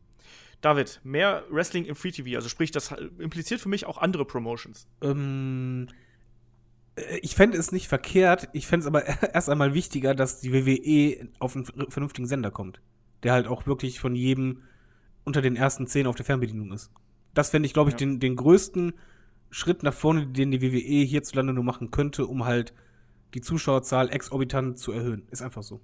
David, 0.61 0.99
mehr 1.03 1.43
Wrestling 1.49 1.85
im 1.85 1.95
Free 1.95 2.11
TV, 2.11 2.35
also 2.35 2.49
sprich, 2.49 2.71
das 2.71 2.93
impliziert 3.19 3.61
für 3.61 3.69
mich 3.69 3.85
auch 3.85 3.97
andere 3.97 4.25
Promotions. 4.25 4.87
Ähm, 5.01 5.87
äh, 6.95 7.19
ich 7.19 7.35
fände 7.35 7.57
es 7.57 7.71
nicht 7.71 7.87
verkehrt, 7.87 8.49
ich 8.53 8.67
fände 8.67 8.83
es 8.83 8.87
aber 8.87 9.05
erst 9.33 9.49
einmal 9.49 9.73
wichtiger, 9.73 10.15
dass 10.15 10.41
die 10.41 10.51
WWE 10.51 11.29
auf 11.39 11.55
einen 11.55 11.65
vernünftigen 11.91 12.27
Sender 12.27 12.51
kommt. 12.51 12.81
Der 13.23 13.33
halt 13.33 13.47
auch 13.47 13.67
wirklich 13.67 13.99
von 13.99 14.15
jedem 14.15 14.63
unter 15.25 15.41
den 15.41 15.55
ersten 15.57 15.85
zehn 15.87 16.07
auf 16.07 16.15
der 16.15 16.25
Fernbedienung 16.25 16.71
ist. 16.71 16.89
Das 17.33 17.49
fände 17.51 17.67
ich, 17.67 17.73
glaube 17.73 17.89
ich, 17.89 17.93
Ja. 17.93 17.99
den, 17.99 18.19
den 18.19 18.35
größten 18.35 18.93
Schritt 19.51 19.83
nach 19.83 19.93
vorne, 19.93 20.27
den 20.27 20.51
die 20.51 20.61
WWE 20.61 21.03
hierzulande 21.03 21.53
nur 21.53 21.63
machen 21.63 21.91
könnte, 21.91 22.25
um 22.25 22.45
halt 22.45 22.73
die 23.33 23.41
Zuschauerzahl 23.41 24.09
exorbitant 24.09 24.77
zu 24.77 24.91
erhöhen. 24.91 25.27
Ist 25.29 25.41
einfach 25.41 25.63
so. 25.63 25.81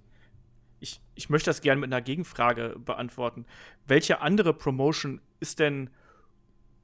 Ich, 0.80 1.02
ich 1.16 1.30
möchte 1.30 1.50
das 1.50 1.62
gerne 1.62 1.82
mit 1.82 1.92
einer 1.92 2.02
Gegenfrage 2.02 2.76
beantworten. 2.84 3.46
Welche 3.88 4.22
andere 4.22 4.54
Promotion 4.54 5.22
ist 5.40 5.60
denn 5.60 5.90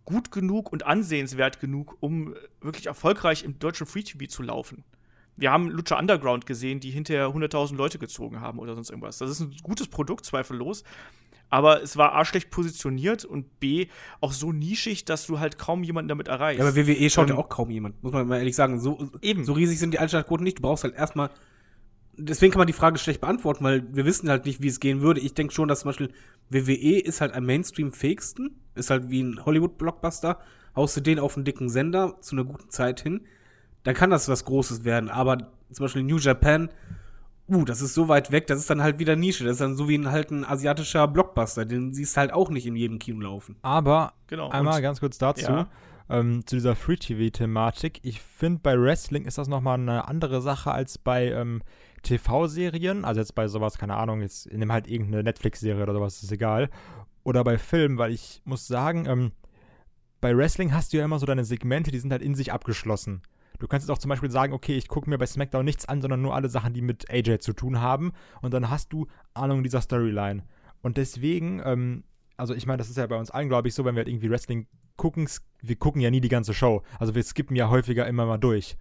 gut 0.06 0.32
genug 0.32 0.72
und 0.72 0.85
ansehenswert 0.85 1.60
genug, 1.60 1.98
um 2.00 2.35
wirklich 2.61 2.88
erfolgreich 2.88 3.43
im 3.43 3.60
deutschen 3.60 3.85
Free 3.85 4.03
TV 4.03 4.26
zu 4.26 4.43
laufen? 4.43 4.84
Wir 5.35 5.51
haben 5.51 5.69
Lucha 5.69 5.98
Underground 5.98 6.45
gesehen, 6.45 6.80
die 6.80 6.92
hinterher 6.92 7.27
100.000 7.27 7.76
Leute 7.76 8.00
gezogen 8.00 8.42
haben 8.42 8.60
oder 8.60 8.76
sonst 8.76 8.90
irgendwas. 8.90 9.18
Das 9.18 9.30
ist 9.30 9.40
ein 9.40 9.56
gutes 9.64 9.88
Produkt, 9.88 10.26
zweifellos. 10.26 10.84
Aber 11.51 11.83
es 11.83 11.97
war 11.97 12.15
A, 12.15 12.23
schlecht 12.23 12.49
positioniert 12.49 13.25
und 13.25 13.59
B, 13.59 13.88
auch 14.21 14.31
so 14.31 14.53
nischig, 14.53 15.03
dass 15.05 15.27
du 15.27 15.39
halt 15.39 15.57
kaum 15.59 15.83
jemanden 15.83 16.07
damit 16.07 16.30
erreichst. 16.30 16.59
Ja, 16.59 16.67
aber 16.67 16.75
WWE 16.75 17.09
schaut 17.09 17.30
Ähm, 17.30 17.35
ja 17.35 17.41
auch 17.41 17.49
kaum 17.49 17.69
jemand, 17.69 18.01
muss 18.01 18.13
man 18.13 18.25
mal 18.25 18.38
ehrlich 18.38 18.55
sagen. 18.55 18.80
So, 18.80 19.09
Eben. 19.21 19.43
so 19.43 19.51
riesig 19.53 19.77
sind 19.77 19.93
die 19.93 19.99
Einschaltquoten 19.99 20.45
nicht. 20.45 20.57
Du 20.59 20.61
brauchst 20.63 20.85
halt 20.85 20.95
erstmal. 20.95 21.30
Deswegen 22.17 22.51
kann 22.51 22.59
man 22.59 22.67
die 22.67 22.73
Frage 22.73 22.97
schlecht 22.97 23.19
beantworten, 23.21 23.63
weil 23.63 23.83
wir 23.93 24.05
wissen 24.05 24.30
halt 24.30 24.45
nicht, 24.45 24.61
wie 24.61 24.67
es 24.67 24.80
gehen 24.80 25.01
würde. 25.01 25.19
Ich 25.19 25.33
denke 25.33 25.53
schon, 25.53 25.67
dass 25.67 25.81
zum 25.81 25.89
Beispiel 25.89 26.11
WWE 26.49 26.99
ist 26.99 27.19
halt 27.19 27.33
am 27.33 27.45
Mainstream-fähigsten, 27.45 28.55
ist 28.75 28.89
halt 28.89 29.09
wie 29.09 29.21
ein 29.21 29.43
Hollywood-Blockbuster. 29.45 30.39
Haust 30.75 30.95
du 30.95 31.01
den 31.01 31.19
auf 31.19 31.35
einen 31.35 31.45
dicken 31.45 31.69
Sender 31.69 32.15
zu 32.21 32.35
einer 32.35 32.45
guten 32.45 32.69
Zeit 32.69 33.01
hin, 33.01 33.21
dann 33.83 33.93
kann 33.95 34.09
das 34.09 34.30
was 34.30 34.45
Großes 34.45 34.85
werden. 34.85 35.09
Aber 35.09 35.38
zum 35.71 35.83
Beispiel 35.83 36.03
New 36.03 36.17
Japan, 36.17 36.69
uh, 37.51 37.65
das 37.65 37.81
ist 37.81 37.93
so 37.93 38.07
weit 38.07 38.31
weg, 38.31 38.47
das 38.47 38.59
ist 38.59 38.69
dann 38.69 38.81
halt 38.81 38.97
wieder 38.99 39.15
Nische. 39.15 39.43
Das 39.43 39.53
ist 39.53 39.61
dann 39.61 39.75
so 39.75 39.88
wie 39.89 39.97
ein 39.97 40.09
halt 40.11 40.31
ein 40.31 40.45
asiatischer 40.45 41.07
Blockbuster. 41.07 41.65
Den 41.65 41.93
siehst 41.93 42.15
du 42.15 42.19
halt 42.21 42.33
auch 42.33 42.49
nicht 42.49 42.65
in 42.65 42.75
jedem 42.75 42.97
Kino 42.99 43.19
laufen. 43.21 43.57
Aber 43.61 44.13
Genau. 44.27 44.49
einmal 44.49 44.75
Und- 44.77 44.81
ganz 44.81 44.99
kurz 44.99 45.17
dazu, 45.17 45.51
Ja. 45.51 45.67
ähm, 46.09 46.43
zu 46.45 46.55
dieser 46.55 46.75
Free-TV-Thematik. 46.75 47.99
Ich 48.03 48.21
finde, 48.21 48.59
bei 48.63 48.80
Wrestling 48.80 49.25
ist 49.25 49.38
das 49.38 49.47
nochmal 49.47 49.80
eine 49.80 50.07
andere 50.07 50.41
Sache 50.41 50.71
als 50.71 50.97
bei 50.97 51.27
ähm, 51.31 51.61
TV-Serien, 52.03 53.05
also 53.05 53.19
jetzt 53.21 53.35
bei 53.35 53.47
sowas, 53.47 53.77
keine 53.77 53.95
Ahnung, 53.95 54.21
jetzt 54.21 54.51
nimm 54.51 54.71
halt 54.71 54.88
irgendeine 54.88 55.23
Netflix-Serie 55.23 55.83
oder 55.83 55.93
sowas, 55.93 56.21
ist 56.23 56.31
egal. 56.31 56.69
Oder 57.23 57.43
bei 57.43 57.57
Filmen, 57.57 57.97
weil 57.97 58.11
ich 58.11 58.41
muss 58.45 58.67
sagen, 58.67 59.05
ähm, 59.07 59.31
bei 60.19 60.35
Wrestling 60.35 60.73
hast 60.73 60.93
du 60.93 60.97
ja 60.97 61.05
immer 61.05 61.19
so 61.19 61.25
deine 61.25 61.45
Segmente, 61.45 61.91
die 61.91 61.99
sind 61.99 62.11
halt 62.11 62.21
in 62.21 62.35
sich 62.35 62.51
abgeschlossen. 62.51 63.21
Du 63.61 63.67
kannst 63.67 63.88
jetzt 63.88 63.95
auch 63.95 63.99
zum 63.99 64.09
Beispiel 64.09 64.31
sagen, 64.31 64.53
okay, 64.53 64.75
ich 64.75 64.88
gucke 64.88 65.07
mir 65.07 65.19
bei 65.19 65.27
SmackDown 65.27 65.64
nichts 65.64 65.85
an, 65.85 66.01
sondern 66.01 66.23
nur 66.23 66.33
alle 66.33 66.49
Sachen, 66.49 66.73
die 66.73 66.81
mit 66.81 67.11
AJ 67.11 67.40
zu 67.40 67.53
tun 67.53 67.80
haben. 67.80 68.11
Und 68.41 68.56
dann 68.56 68.72
hast 68.72 68.91
du 68.91 69.06
Ahnung 69.35 69.61
dieser 69.61 69.81
Storyline. 69.81 70.41
Und 70.81 70.98
deswegen, 70.98 71.61
ähm, 71.64 72.03
also 72.38 72.56
ich 72.56 72.65
meine, 72.65 72.80
das 72.80 72.90
ist 72.90 72.98
ja 72.98 73.06
bei 73.06 73.17
uns 73.17 73.30
allen, 73.30 73.49
glaube 73.49 73.67
ich, 73.67 73.75
so, 73.75 73.85
wenn 73.85 73.93
wir 73.93 73.99
halt 73.99 74.07
irgendwie 74.07 74.31
Wrestling 74.31 74.65
gucken, 74.98 75.30
wir 75.61 75.75
gucken 75.75 76.01
ja 76.01 76.09
nie 76.09 76.22
die 76.22 76.27
ganze 76.27 76.56
Show. 76.56 76.81
Also 76.98 77.14
wir 77.14 77.22
skippen 77.22 77.56
ja 77.56 77.69
häufiger 77.69 78.07
immer 78.07 78.25
mal 78.25 78.40
durch. 78.40 78.77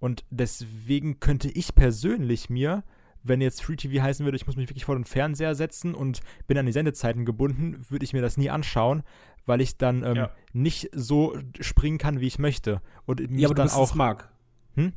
Und 0.00 0.24
deswegen 0.30 1.20
könnte 1.20 1.48
ich 1.48 1.76
persönlich 1.76 2.50
mir, 2.50 2.82
wenn 3.22 3.40
jetzt 3.40 3.62
Free 3.62 3.76
TV 3.76 4.02
heißen 4.02 4.24
würde, 4.24 4.36
ich 4.36 4.46
muss 4.48 4.56
mich 4.56 4.68
wirklich 4.68 4.84
vor 4.84 4.96
den 4.96 5.04
Fernseher 5.04 5.54
setzen 5.54 5.94
und 5.94 6.20
bin 6.48 6.58
an 6.58 6.66
die 6.66 6.72
Sendezeiten 6.72 7.24
gebunden, 7.24 7.86
würde 7.88 8.04
ich 8.04 8.12
mir 8.12 8.22
das 8.22 8.36
nie 8.36 8.50
anschauen, 8.50 9.04
weil 9.46 9.60
ich 9.60 9.78
dann 9.78 10.02
ähm, 10.04 10.16
Ja. 10.16 10.30
nicht 10.52 10.90
so 10.92 11.36
springen 11.60 11.98
kann, 11.98 12.20
wie 12.20 12.26
ich 12.26 12.38
möchte. 12.38 12.82
Und 13.06 13.20
mich 13.30 13.40
Ja, 13.40 13.48
aber 13.48 13.54
du 13.54 13.58
dann 13.60 13.66
bist 13.66 13.76
auch. 13.76 13.88
smart. 13.90 14.28
Hm? 14.74 14.92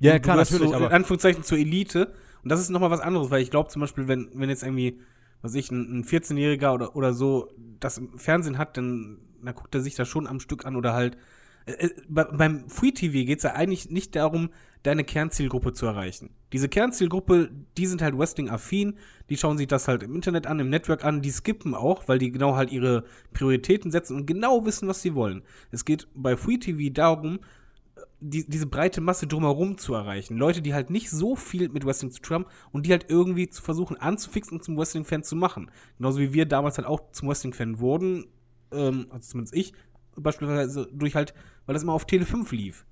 Ja, 0.00 0.14
Du 0.14 0.20
klar, 0.20 0.36
natürlich, 0.36 0.70
so, 0.70 0.74
aber. 0.74 0.86
In 0.86 0.92
Anführungszeichen 0.92 1.44
zur 1.44 1.58
Elite. 1.58 2.12
Und 2.42 2.50
das 2.50 2.60
ist 2.60 2.70
nochmal 2.70 2.90
was 2.90 3.00
anderes, 3.00 3.30
weil 3.30 3.42
ich 3.42 3.50
glaube 3.50 3.68
zum 3.70 3.80
Beispiel, 3.80 4.08
wenn, 4.08 4.28
wenn 4.34 4.48
jetzt 4.50 4.62
irgendwie, 4.62 5.00
was 5.40 5.54
ich, 5.54 5.70
ein, 5.70 6.00
ein 6.00 6.04
14-Jähriger 6.04 6.72
oder, 6.74 6.96
oder 6.96 7.12
so 7.14 7.48
das 7.80 7.98
im 7.98 8.18
Fernsehen 8.18 8.58
hat, 8.58 8.76
dann, 8.76 9.18
dann 9.42 9.54
guckt 9.54 9.74
er 9.74 9.80
sich 9.80 9.94
das 9.94 10.08
schon 10.08 10.26
am 10.26 10.40
Stück 10.40 10.66
an 10.66 10.76
oder 10.76 10.92
halt. 10.94 11.16
Äh, 11.66 11.72
äh, 11.86 11.90
bei, 12.08 12.24
beim 12.24 12.68
Free 12.68 12.90
TV 12.92 13.12
geht 13.26 13.38
es 13.38 13.44
ja 13.44 13.52
eigentlich 13.54 13.88
nicht 13.90 14.14
darum, 14.16 14.50
deine 14.84 15.02
Kernzielgruppe 15.02 15.72
zu 15.72 15.86
erreichen. 15.86 16.30
Diese 16.52 16.68
Kernzielgruppe, 16.68 17.50
die 17.76 17.86
sind 17.86 18.02
halt 18.02 18.16
Wrestling-affin, 18.16 18.98
die 19.28 19.36
schauen 19.36 19.58
sich 19.58 19.66
das 19.66 19.88
halt 19.88 20.02
im 20.02 20.14
Internet 20.14 20.46
an, 20.46 20.60
im 20.60 20.68
Network 20.68 21.04
an, 21.04 21.22
die 21.22 21.30
skippen 21.30 21.74
auch, 21.74 22.06
weil 22.06 22.18
die 22.18 22.30
genau 22.30 22.54
halt 22.54 22.70
ihre 22.70 23.04
Prioritäten 23.32 23.90
setzen 23.90 24.14
und 24.14 24.26
genau 24.26 24.64
wissen, 24.64 24.86
was 24.86 25.02
sie 25.02 25.14
wollen. 25.14 25.42
Es 25.72 25.84
geht 25.84 26.06
bei 26.14 26.36
Free 26.36 26.58
TV 26.58 26.92
darum, 26.92 27.40
die, 28.20 28.48
diese 28.48 28.66
breite 28.66 29.00
Masse 29.00 29.26
drumherum 29.26 29.78
zu 29.78 29.94
erreichen. 29.94 30.36
Leute, 30.36 30.60
die 30.60 30.74
halt 30.74 30.90
nicht 30.90 31.10
so 31.10 31.34
viel 31.34 31.70
mit 31.70 31.86
Wrestling 31.86 32.10
zu 32.10 32.20
tun 32.20 32.34
haben 32.34 32.46
und 32.70 32.86
die 32.86 32.90
halt 32.90 33.06
irgendwie 33.08 33.48
zu 33.48 33.62
versuchen 33.62 33.96
anzufixen 33.96 34.58
und 34.58 34.64
zum 34.64 34.76
Wrestling-Fan 34.76 35.22
zu 35.22 35.34
machen. 35.34 35.70
Genauso 35.96 36.20
wie 36.20 36.34
wir 36.34 36.46
damals 36.46 36.76
halt 36.76 36.86
auch 36.86 37.10
zum 37.12 37.28
Wrestling-Fan 37.28 37.78
wurden, 37.80 38.26
ähm, 38.70 39.06
also 39.10 39.30
zumindest 39.30 39.54
ich, 39.54 39.72
beispielsweise 40.16 40.88
durch 40.92 41.14
halt, 41.14 41.34
weil 41.64 41.72
das 41.72 41.82
immer 41.82 41.94
auf 41.94 42.06
Tele 42.06 42.26
5 42.26 42.52
lief. 42.52 42.86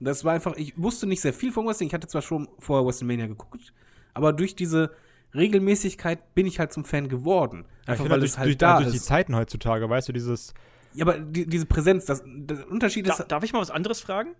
Das 0.00 0.24
war 0.24 0.32
einfach, 0.32 0.56
ich 0.56 0.76
wusste 0.80 1.06
nicht 1.06 1.20
sehr 1.20 1.32
viel 1.34 1.52
von 1.52 1.66
Wrestling, 1.66 1.88
ich 1.88 1.94
hatte 1.94 2.08
zwar 2.08 2.22
schon 2.22 2.48
vorher 2.58 2.86
WrestleMania 2.86 3.26
geguckt, 3.26 3.72
aber 4.14 4.32
durch 4.32 4.56
diese 4.56 4.90
Regelmäßigkeit 5.34 6.34
bin 6.34 6.46
ich 6.46 6.58
halt 6.58 6.72
zum 6.72 6.84
Fan 6.84 7.08
geworden. 7.08 7.66
ich 7.82 7.88
Einfach 7.88 7.96
finde, 8.04 8.10
weil 8.12 8.20
durch, 8.20 8.30
es 8.32 8.38
halt 8.38 8.46
durch, 8.48 8.58
da 8.58 8.78
durch 8.78 8.90
die 8.90 8.96
ist. 8.96 9.06
Zeiten 9.06 9.36
heutzutage, 9.36 9.88
weißt 9.88 10.08
du, 10.08 10.12
dieses. 10.12 10.54
Ja, 10.92 11.06
aber 11.06 11.18
die, 11.18 11.46
diese 11.46 11.66
Präsenz, 11.66 12.04
das, 12.06 12.22
der 12.26 12.68
Unterschied 12.68 13.08
Da, 13.08 13.14
ist. 13.14 13.26
darf 13.28 13.44
ich 13.44 13.52
mal 13.52 13.60
was 13.60 13.70
anderes 13.70 14.00
fragen? 14.00 14.34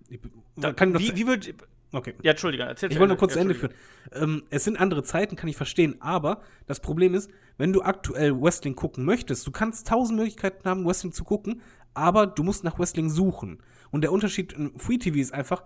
Da, 0.57 0.73
kann 0.73 0.89
ich 0.89 0.95
noch 0.95 1.01
wie, 1.01 1.21
wie 1.21 1.27
wird. 1.29 1.55
okay. 1.93 2.15
Ja, 2.23 2.33
Entschuldige, 2.33 2.65
erzähl 2.65 2.91
Ich 2.91 2.99
wollte 2.99 3.11
nur 3.11 3.19
kurz 3.19 3.35
zu 3.35 3.39
Ende 3.39 3.55
führen. 3.55 3.73
Ähm, 4.13 4.43
es 4.51 4.65
sind 4.65 4.81
andere 4.81 5.05
Zeiten, 5.05 5.37
kann 5.37 5.49
ich 5.49 5.57
verstehen, 5.57 5.97
aber 6.01 6.41
das 6.67 6.81
Problem 6.81 7.15
ist, 7.15 7.31
wenn 7.57 7.73
du 7.73 7.83
aktuell 7.83 8.33
Wrestling 8.41 8.75
gucken 8.75 9.05
möchtest, 9.05 9.47
du 9.47 9.53
kannst 9.53 9.87
tausend 9.87 10.19
Möglichkeiten 10.19 10.69
haben, 10.69 10.85
Wrestling 10.87 11.13
zu 11.13 11.23
gucken, 11.23 11.61
aber 11.95 12.27
du 12.27 12.43
musst 12.43 12.65
nach 12.65 12.79
Wrestling 12.81 13.11
suchen. 13.11 13.63
Und 13.91 14.03
der 14.03 14.13
Unterschied 14.13 14.53
in 14.53 14.79
Free 14.79 14.99
TV 14.99 15.19
ist 15.19 15.33
einfach, 15.33 15.65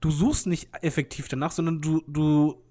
du 0.00 0.10
suchst 0.10 0.46
nicht 0.46 0.68
effektiv 0.82 1.28
danach, 1.28 1.52
sondern 1.52 1.80
du, 1.80 2.02
du 2.06 2.62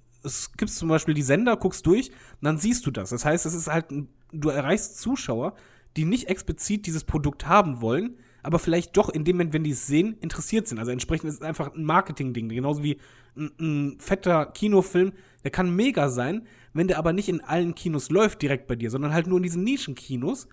gibt 0.57 0.71
zum 0.71 0.89
Beispiel 0.89 1.13
die 1.13 1.21
Sender, 1.21 1.57
guckst 1.57 1.85
durch 1.85 2.09
und 2.09 2.43
dann 2.43 2.57
siehst 2.57 2.85
du 2.85 2.91
das. 2.91 3.09
Das 3.09 3.25
heißt, 3.25 3.45
es 3.45 3.53
ist 3.53 3.67
halt, 3.67 3.87
du 4.31 4.49
erreichst 4.49 4.99
Zuschauer, 4.99 5.55
die 5.97 6.05
nicht 6.05 6.29
explizit 6.29 6.85
dieses 6.85 7.03
Produkt 7.03 7.47
haben 7.47 7.81
wollen, 7.81 8.17
aber 8.41 8.59
vielleicht 8.59 8.97
doch 8.97 9.09
in 9.09 9.23
dem 9.23 9.37
Moment, 9.37 9.53
wenn 9.53 9.63
die 9.63 9.71
es 9.71 9.87
sehen, 9.87 10.17
interessiert 10.19 10.67
sind. 10.67 10.79
Also 10.79 10.91
entsprechend 10.91 11.29
ist 11.29 11.35
es 11.35 11.41
einfach 11.41 11.73
ein 11.73 11.85
Marketing-Ding. 11.85 12.49
Genauso 12.49 12.83
wie 12.83 12.97
ein, 13.37 13.51
ein 13.59 13.99
fetter 13.99 14.45
Kinofilm, 14.47 15.13
der 15.43 15.51
kann 15.51 15.75
mega 15.75 16.09
sein, 16.09 16.45
wenn 16.73 16.87
der 16.87 16.97
aber 16.97 17.13
nicht 17.13 17.29
in 17.29 17.41
allen 17.41 17.75
Kinos 17.75 18.09
läuft 18.09 18.41
direkt 18.41 18.67
bei 18.67 18.75
dir, 18.75 18.89
sondern 18.89 19.13
halt 19.13 19.27
nur 19.27 19.37
in 19.37 19.43
diesen 19.43 19.63
Nischenkinos, 19.63 20.47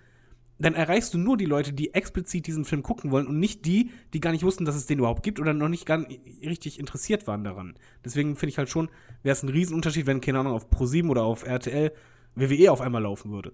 dann 0.60 0.74
erreichst 0.74 1.14
du 1.14 1.18
nur 1.18 1.36
die 1.36 1.46
Leute, 1.46 1.72
die 1.72 1.94
explizit 1.94 2.46
diesen 2.46 2.64
Film 2.64 2.82
gucken 2.82 3.10
wollen 3.10 3.26
und 3.26 3.38
nicht 3.38 3.64
die, 3.64 3.90
die 4.12 4.20
gar 4.20 4.30
nicht 4.30 4.44
wussten, 4.44 4.64
dass 4.64 4.74
es 4.74 4.86
den 4.86 4.98
überhaupt 4.98 5.22
gibt 5.22 5.40
oder 5.40 5.54
noch 5.54 5.68
nicht 5.68 5.86
gar 5.86 6.04
richtig 6.44 6.78
interessiert 6.78 7.26
waren 7.26 7.44
daran. 7.44 7.74
Deswegen 8.04 8.36
finde 8.36 8.50
ich 8.50 8.58
halt 8.58 8.68
schon, 8.68 8.90
wäre 9.22 9.32
es 9.32 9.42
ein 9.42 9.48
Riesenunterschied, 9.48 10.06
wenn, 10.06 10.20
keine 10.20 10.38
Ahnung, 10.38 10.52
auf 10.52 10.70
Pro7 10.70 11.08
oder 11.08 11.22
auf 11.22 11.46
RTL 11.46 11.92
WWE 12.34 12.70
auf 12.70 12.80
einmal 12.80 13.02
laufen 13.02 13.32
würde. 13.32 13.52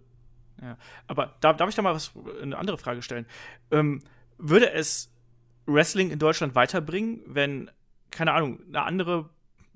Ja. 0.60 0.76
Aber 1.06 1.36
da, 1.40 1.52
darf 1.52 1.68
ich 1.68 1.76
da 1.76 1.82
mal 1.82 1.94
was, 1.94 2.12
eine 2.42 2.58
andere 2.58 2.78
Frage 2.78 3.02
stellen? 3.02 3.26
Ähm, 3.70 4.02
würde 4.38 4.72
es 4.72 5.12
Wrestling 5.66 6.10
in 6.10 6.18
Deutschland 6.18 6.54
weiterbringen, 6.56 7.20
wenn, 7.26 7.70
keine 8.10 8.32
Ahnung, 8.32 8.60
eine 8.68 8.82
andere 8.82 9.30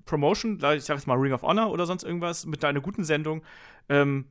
Promotion, 0.05 0.55
ich 0.55 0.85
sag 0.85 0.97
jetzt 0.97 1.07
mal 1.07 1.15
Ring 1.15 1.33
of 1.33 1.43
Honor 1.43 1.71
oder 1.71 1.87
sonst 1.87 2.03
irgendwas, 2.03 2.45
mit 2.45 2.65
einer 2.65 2.81
guten 2.81 3.05
Sendung 3.05 3.43
ähm, 3.89 4.27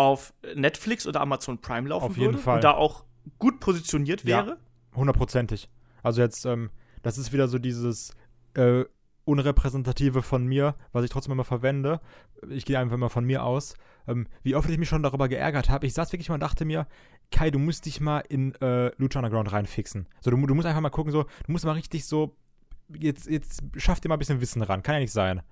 auf 0.00 0.32
Netflix 0.54 1.06
oder 1.06 1.20
Amazon 1.20 1.58
Prime 1.60 1.86
laufen 1.88 2.06
Auf 2.06 2.16
jeden 2.16 2.32
würde 2.32 2.38
Fall. 2.38 2.56
und 2.56 2.64
da 2.64 2.72
auch 2.72 3.04
gut 3.38 3.60
positioniert 3.60 4.24
Ja. 4.24 4.46
wäre? 4.46 4.58
Hundertprozentig. 4.94 5.68
Also 6.02 6.22
jetzt, 6.22 6.46
ähm, 6.46 6.70
das 7.02 7.18
ist 7.18 7.34
wieder 7.34 7.48
so 7.48 7.58
dieses 7.58 8.14
äh, 8.54 8.84
Unrepräsentative 9.26 10.22
von 10.22 10.46
mir, 10.46 10.74
was 10.92 11.04
ich 11.04 11.10
trotzdem 11.10 11.32
immer 11.32 11.44
verwende. 11.44 12.00
Ich 12.48 12.64
gehe 12.64 12.78
einfach 12.78 12.94
immer 12.94 13.10
von 13.10 13.24
mir 13.26 13.44
aus. 13.44 13.74
Ähm, 14.08 14.26
wie 14.42 14.54
oft 14.56 14.68
ich 14.70 14.78
mich 14.78 14.88
schon 14.88 15.02
darüber 15.02 15.28
geärgert 15.28 15.68
habe. 15.68 15.86
Ich 15.86 15.92
saß 15.92 16.10
wirklich 16.12 16.30
mal 16.30 16.36
und 16.36 16.40
dachte 16.42 16.64
mir, 16.64 16.86
Kai, 17.30 17.50
du 17.50 17.58
musst 17.58 17.84
dich 17.84 18.00
mal 18.00 18.20
in 18.20 18.54
äh, 18.56 18.90
Lucha 18.96 19.18
Underground 19.18 19.52
reinfixen. 19.52 20.08
So, 20.22 20.30
du, 20.30 20.46
du 20.46 20.54
musst 20.54 20.66
einfach 20.66 20.80
mal 20.80 20.88
gucken, 20.88 21.12
so, 21.12 21.24
du 21.24 21.52
musst 21.52 21.66
mal 21.66 21.72
richtig 21.72 22.06
so, 22.06 22.34
jetzt, 22.88 23.28
jetzt 23.28 23.62
schaff 23.76 24.00
dir 24.00 24.08
mal 24.08 24.16
ein 24.16 24.18
bisschen 24.18 24.40
Wissen 24.40 24.62
ran. 24.62 24.82
Kann 24.82 24.94
ja 24.94 25.00
nicht 25.00 25.12
sein. 25.12 25.42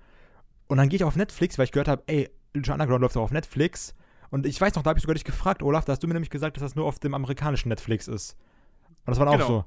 Und 0.67 0.77
dann 0.77 0.89
gehe 0.89 0.97
ich 0.97 1.03
auf 1.03 1.15
Netflix, 1.15 1.57
weil 1.59 1.65
ich 1.65 1.71
gehört 1.71 1.87
habe, 1.87 2.03
ey, 2.07 2.29
Lucha 2.55 2.73
Underground 2.73 3.01
läuft 3.01 3.15
auch 3.15 3.21
auf 3.23 3.31
Netflix. 3.31 3.93
Und 4.31 4.45
ich 4.45 4.59
weiß 4.59 4.75
noch, 4.75 4.83
da 4.83 4.89
habe 4.89 4.99
ich 4.99 5.03
sogar 5.03 5.15
dich 5.15 5.23
gefragt, 5.23 5.63
Olaf, 5.63 5.85
da 5.85 5.93
hast 5.93 6.03
du 6.03 6.07
mir 6.07 6.13
nämlich 6.13 6.29
gesagt, 6.29 6.57
dass 6.57 6.61
das 6.63 6.75
nur 6.75 6.85
auf 6.85 6.99
dem 6.99 7.13
amerikanischen 7.13 7.69
Netflix 7.69 8.07
ist. 8.07 8.37
Und 9.05 9.11
das 9.11 9.19
war 9.19 9.25
dann 9.25 9.35
auch 9.35 9.47
Genau. 9.47 9.59
so. 9.59 9.65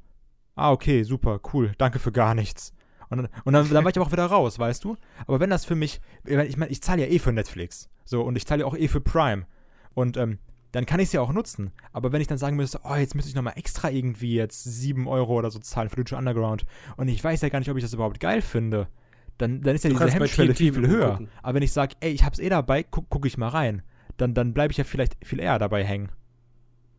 Ah, 0.55 0.70
okay, 0.70 1.02
super, 1.02 1.41
cool, 1.52 1.73
danke 1.78 1.99
für 1.99 2.12
gar 2.12 2.34
nichts. 2.34 2.73
Und 3.08 3.18
dann, 3.18 3.28
und 3.44 3.52
dann, 3.55 3.68
dann 3.70 3.84
war 3.84 3.91
ich 3.91 3.97
aber 3.97 4.07
auch 4.07 4.12
wieder 4.12 4.26
raus, 4.26 4.58
weißt 4.58 4.84
du? 4.84 4.97
Aber 5.26 5.41
wenn 5.41 5.50
das 5.50 5.65
für 5.65 5.74
mich, 5.74 6.00
ich 6.24 6.57
meine, 6.57 6.70
ich 6.70 6.82
zahle 6.82 7.02
ja 7.02 7.08
eh 7.08 7.18
für 7.18 7.32
Netflix. 7.32 7.89
So, 8.05 8.23
und 8.23 8.36
ich 8.36 8.47
zahle 8.47 8.60
ja 8.60 8.66
auch 8.66 8.76
eh 8.76 8.89
für 8.89 9.00
Prime. 9.00 9.47
Und 9.94 10.16
ähm, 10.16 10.39
dann 10.73 10.86
kann 10.86 11.00
ich 11.00 11.07
es 11.08 11.12
ja 11.12 11.20
auch 11.20 11.32
nutzen. 11.32 11.73
Aber 11.92 12.12
wenn 12.12 12.20
ich 12.23 12.26
dann 12.28 12.39
sagen 12.39 12.57
müsste, 12.57 12.81
oh, 12.84 12.94
jetzt 12.94 13.15
müsste 13.15 13.28
ich 13.28 13.34
nochmal 13.34 13.55
extra 13.57 13.91
irgendwie 13.91 14.34
jetzt 14.34 14.65
7 14.65 15.07
Euro 15.08 15.34
oder 15.39 15.50
so 15.50 15.58
zahlen 15.58 15.91
für 15.91 15.97
Lucha 15.97 16.16
Underground 16.16 16.65
und 16.97 17.08
ich 17.08 17.23
weiß 17.23 17.42
ja 17.42 17.49
gar 17.50 17.58
nicht, 17.58 17.70
ob 17.70 17.76
ich 17.76 17.82
das 17.84 17.92
überhaupt 17.92 18.20
geil 18.20 18.41
finde, 18.41 18.89
dann, 19.36 19.60
dann 19.60 19.74
ist 19.74 19.84
ja 19.84 19.91
Du 19.91 19.97
diese 19.99 20.10
Hemmschwelle 20.10 20.55
viel, 20.55 20.73
viel 20.73 20.86
höher. 20.89 21.10
gucken. 21.12 21.28
Aber 21.42 21.55
wenn 21.57 21.62
ich 21.62 21.73
sage, 21.73 21.94
ey, 22.00 22.12
ich 22.12 22.24
hab's 22.24 22.39
eh 22.39 22.49
dabei, 22.49 22.82
guck, 22.82 23.07
guck 23.10 23.26
ich 23.26 23.36
mal 23.36 23.49
rein, 23.49 23.82
dann, 24.16 24.34
dann 24.34 24.55
bleibe 24.55 24.73
ich 24.73 24.78
ja 24.78 24.84
vielleicht 24.84 25.16
viel 25.24 25.41
eher 25.41 25.58
dabei 25.58 25.84
hängen. 25.84 26.10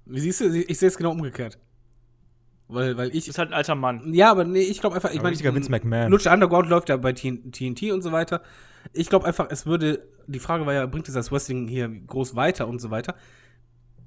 Wie 0.06 0.20
siehst 0.20 0.42
du, 0.42 0.54
ich 0.54 0.78
sehe 0.78 0.88
es 0.88 0.98
genau 0.98 1.12
umgekehrt. 1.12 1.58
Weil, 2.68 2.98
weil 2.98 3.16
ich. 3.16 3.28
Ist 3.28 3.38
halt 3.38 3.50
ein 3.50 3.54
alter 3.54 3.76
Mann. 3.76 4.14
Ja, 4.14 4.32
aber 4.32 4.46
nee, 4.46 4.62
ich 4.62 4.80
glaube 4.80 4.96
einfach, 4.96 5.12
ich 5.12 5.18
meine, 5.18 5.30
richtiger 5.32 5.54
Vince 5.54 5.70
McMahon. 5.70 6.10
Lucha 6.12 6.34
Underground 6.34 6.70
läuft 6.70 6.90
ja 6.90 6.98
bei 6.98 7.12
TN- 7.12 7.52
TNT 7.52 7.92
und 7.92 8.02
so 8.02 8.12
weiter. 8.12 8.42
Ich 8.94 9.10
glaube 9.10 9.26
einfach, 9.26 9.48
es 9.50 9.66
würde, 9.66 10.06
die 10.28 10.40
Frage 10.40 10.66
war 10.66 10.74
ja, 10.74 10.86
bringt 10.86 11.08
es 11.08 11.14
das 11.14 11.32
Wrestling 11.32 11.68
hier 11.68 11.88
groß 11.88 12.36
weiter 12.36 12.68
und 12.68 12.80
so 12.80 12.90
weiter. 12.90 13.16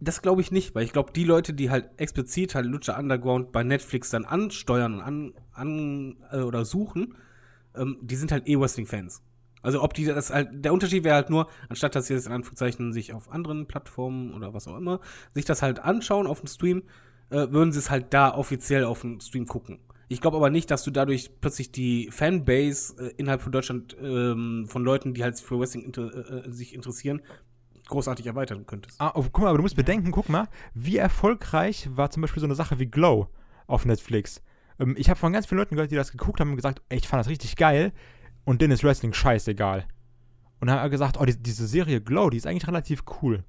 Das 0.01 0.20
glaube 0.20 0.43
ich 0.43 0.52
nicht, 0.52 0.75
weil 0.75 0.85
ich 0.85 0.93
glaube, 0.93 1.12
die 1.12 1.25
Leute, 1.25 1.55
die 1.55 1.70
halt 1.70 1.89
explizit 1.97 2.55
halt 2.55 2.67
Lucha 2.67 2.99
Underground 2.99 3.52
bei 3.52 3.62
Netflix 3.62 4.10
dann 4.10 4.26
ansteuern 4.26 4.94
und 4.94 5.01
an, 5.01 5.33
an 5.52 6.17
äh, 6.33 6.41
oder 6.41 6.65
suchen, 6.67 7.15
ähm, 7.75 7.97
die 8.02 8.17
sind 8.17 8.31
halt 8.33 8.47
eh 8.47 8.59
Wrestling-Fans. 8.59 9.23
Also 9.62 9.83
ob 9.83 9.94
die 9.94 10.05
das 10.05 10.31
halt, 10.31 10.49
der 10.52 10.73
Unterschied 10.73 11.05
wäre 11.05 11.17
halt 11.17 11.31
nur, 11.31 11.49
anstatt 11.68 11.94
dass 11.94 12.07
sie 12.07 12.15
das 12.15 12.26
in 12.26 12.33
Anführungszeichen 12.33 12.93
sich 12.93 13.12
auf 13.12 13.31
anderen 13.31 13.67
Plattformen 13.67 14.33
oder 14.35 14.55
was 14.55 14.68
auch 14.68 14.76
immer, 14.76 15.01
sich 15.35 15.44
das 15.44 15.62
halt 15.62 15.81
anschauen 15.81 16.26
auf 16.26 16.41
dem 16.41 16.49
Stream, 16.49 16.83
äh, 17.31 17.51
würden 17.51 17.73
sie 17.73 17.78
es 17.78 17.91
halt 17.91 18.15
da 18.15 18.35
offiziell 18.35 18.85
auf 18.85 19.01
dem 19.01 19.20
Stream 19.20 19.47
gucken. 19.47 19.81
Ich 20.09 20.20
glaube 20.20 20.36
aber 20.36 20.51
nicht, 20.51 20.70
dass 20.70 20.85
du 20.85 20.93
dadurch 20.93 21.41
plötzlich 21.41 21.73
die 21.73 22.09
Fanbase 22.12 22.94
äh, 22.99 23.15
innerhalb 23.17 23.43
von 23.43 23.51
Deutschland 23.51 23.97
ähm, 24.01 24.67
von 24.68 24.85
Leuten, 24.85 25.15
die 25.15 25.25
halt 25.25 25.41
für 25.41 25.59
Wrestling 25.59 25.83
inter 25.83 26.15
äh, 26.15 26.49
äh, 26.49 26.52
sich 26.52 26.75
interessieren, 26.75 27.23
großartig 27.89 28.26
erweitern 28.26 28.67
könntest. 28.67 29.01
Ah, 29.01 29.12
oh, 29.15 29.25
guck 29.25 29.41
mal, 29.41 29.49
aber 29.49 29.59
du 29.59 29.62
musst 29.62 29.76
bedenken, 29.76 30.12
guck 30.12 30.28
mal, 30.28 30.49
wie 30.75 30.97
erfolgreich 30.97 31.89
war 31.91 32.10
zum 32.10 32.20
Beispiel 32.20 32.41
so 32.41 32.47
eine 32.47 32.55
Sache 32.55 32.78
wie 32.78 32.86
Glow 32.86 33.28
auf 33.67 33.85
Netflix. 33.85 34.43
Ähm, 34.78 34.94
ich 34.97 35.10
habe 35.10 35.18
von 35.18 35.33
ganz 35.33 35.47
vielen 35.47 35.59
Leuten 35.59 35.75
gehört, 35.75 35.91
die 35.91 35.97
das 35.97 36.12
geguckt 36.12 36.39
haben 36.39 36.51
und 36.51 36.57
gesagt, 36.57 36.83
ey, 36.89 36.99
ich 36.99 37.09
fand 37.09 37.20
das 37.20 37.28
richtig 37.28 37.57
geil 37.57 37.93
und 38.47 38.62
denen 38.62 38.73
ist 38.73 38.83
Wrestling 38.83 39.12
scheißegal. 39.12 39.84
Und 40.60 40.68
dann 40.68 40.78
haben 40.78 40.86
wir 40.86 40.91
gesagt, 40.91 41.18
oh, 41.20 41.25
die, 41.26 41.36
diese 41.36 41.66
Serie 41.66 42.00
Glow, 42.00 42.31
die 42.31 42.39
ist 42.39 42.47
eigentlich 42.47 42.66
relativ 42.66 43.02
cool. 43.20 43.44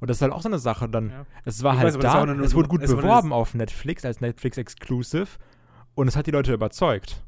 Und 0.00 0.08
das 0.08 0.18
ist 0.18 0.22
halt 0.22 0.32
auch 0.32 0.40
so 0.40 0.48
eine 0.48 0.58
Sache 0.58 0.88
dann. 0.88 1.10
Ja. 1.10 1.26
Es 1.44 1.62
war 1.62 1.74
Ich 1.74 1.80
halt 1.80 1.94
weiß, 1.94 2.00
da, 2.00 2.24
nur 2.24 2.44
es 2.44 2.54
wurde 2.54 2.68
gut 2.68 2.82
es 2.82 2.94
beworben 2.94 3.32
auf 3.32 3.52
Netflix 3.54 4.04
als 4.06 4.22
Netflix 4.22 4.56
Exclusive 4.56 5.26
und 5.94 6.08
es 6.08 6.16
hat 6.16 6.26
die 6.26 6.30
Leute 6.30 6.54
überzeugt. 6.54 7.22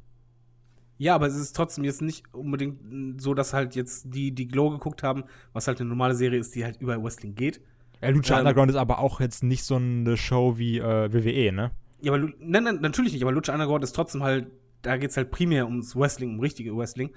Ja, 0.96 1.14
aber 1.14 1.26
es 1.26 1.36
ist 1.36 1.54
trotzdem 1.54 1.84
jetzt 1.84 2.02
nicht 2.02 2.24
unbedingt 2.34 3.20
so, 3.20 3.34
dass 3.34 3.52
halt 3.52 3.76
jetzt 3.76 4.06
die, 4.14 4.34
die 4.34 4.48
Glow 4.48 4.70
geguckt 4.70 5.02
haben, 5.02 5.24
was 5.52 5.66
halt 5.68 5.80
eine 5.80 5.88
normale 5.88 6.14
Serie 6.14 6.38
ist, 6.38 6.54
die 6.54 6.64
halt 6.64 6.80
über 6.80 7.02
Wrestling 7.02 7.34
geht. 7.34 7.60
Ja, 8.00 8.10
Lucha 8.10 8.34
Ähm, 8.34 8.40
Underground 8.40 8.70
ist 8.70 8.76
aber 8.76 8.98
auch 8.98 9.20
jetzt 9.20 9.42
nicht 9.42 9.64
so 9.64 9.76
eine 9.76 10.16
Show 10.16 10.58
wie 10.58 10.78
äh, 10.78 11.12
WWE, 11.12 11.52
ne? 11.52 11.70
Ja, 12.00 12.12
aber 12.12 12.28
nein, 12.38 12.64
nein, 12.64 12.78
natürlich 12.80 13.12
nicht, 13.12 13.22
aber 13.22 13.32
Lucha 13.32 13.52
Underground 13.52 13.84
ist 13.84 13.92
trotzdem 13.92 14.22
halt, 14.22 14.48
da 14.82 14.96
geht's 14.96 15.16
halt 15.16 15.30
primär 15.30 15.66
ums 15.66 15.94
Wrestling, 15.96 16.34
um 16.34 16.40
richtige 16.40 16.76
Wrestling. 16.76 17.10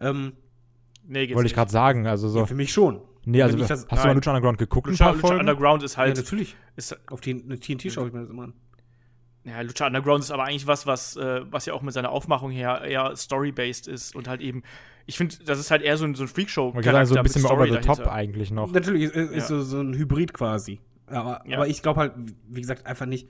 Ähm, 0.00 0.32
Nee, 1.04 1.26
geht's 1.26 1.34
Wollte 1.36 1.48
ich 1.48 1.54
gerade 1.54 1.70
sagen. 1.70 2.06
Also 2.06 2.28
so. 2.28 2.38
ja, 2.40 2.46
für 2.46 2.54
mich 2.54 2.72
schon. 2.72 3.00
nee, 3.24 3.42
also 3.42 3.56
ich 3.56 3.62
hast 3.62 3.70
das- 3.70 3.86
du 3.88 3.94
mal 3.96 4.04
nein. 4.04 4.14
Lucha 4.14 4.30
Underground 4.30 4.58
geguckt? 4.58 4.86
Lucha, 4.86 5.08
Lucha 5.10 5.18
Folgen? 5.20 5.40
Underground 5.40 5.82
ist 5.82 5.94
Ja, 5.94 5.98
halt. 5.98 6.16
natürlich. 6.16 6.54
ist, 6.76 6.96
Auf 7.10 7.20
die 7.20 7.42
eine 7.42 7.58
TNT 7.58 7.90
schaue 7.90 8.06
ich 8.06 8.12
mir 8.14 8.20
das 8.20 8.30
immer 8.30 8.44
an. 8.44 8.54
ja, 9.44 9.60
Lucha 9.62 9.86
Underground 9.88 10.22
ist 10.22 10.30
aber 10.30 10.44
eigentlich 10.44 10.68
was, 10.68 10.86
was, 10.86 11.16
äh, 11.16 11.40
was 11.50 11.66
ja 11.66 11.72
auch 11.74 11.82
mit 11.82 11.92
seiner 11.92 12.10
Aufmachung 12.10 12.52
her 12.52 12.82
eher 12.82 13.16
story-based 13.16 13.88
ist 13.88 14.14
und 14.14 14.28
halt 14.28 14.40
eben. 14.40 14.62
Ich 15.06 15.16
finde, 15.18 15.34
das 15.44 15.58
ist 15.58 15.72
halt 15.72 15.82
eher 15.82 15.96
so 15.96 16.04
ein, 16.04 16.14
so 16.14 16.22
ein 16.22 16.28
Freakshow. 16.28 16.72
Man 16.72 16.84
kann 16.84 16.92
sagen, 16.94 17.06
so 17.06 17.16
ein 17.16 17.22
bisschen 17.24 17.46
over 17.46 17.66
the 17.66 17.72
top 17.78 17.96
dahinter. 17.96 18.12
eigentlich 18.12 18.52
noch. 18.52 18.70
Natürlich 18.70 19.02
ist, 19.02 19.16
ist 19.16 19.34
Ja. 19.34 19.40
so, 19.40 19.62
so 19.62 19.80
ein 19.80 19.94
Hybrid 19.94 20.32
quasi. 20.32 20.78
Aber, 21.06 21.42
Ja. 21.44 21.56
aber 21.56 21.66
ich 21.66 21.82
glaube 21.82 21.98
halt, 21.98 22.12
wie 22.48 22.60
gesagt, 22.60 22.86
einfach 22.86 23.06
nicht, 23.06 23.28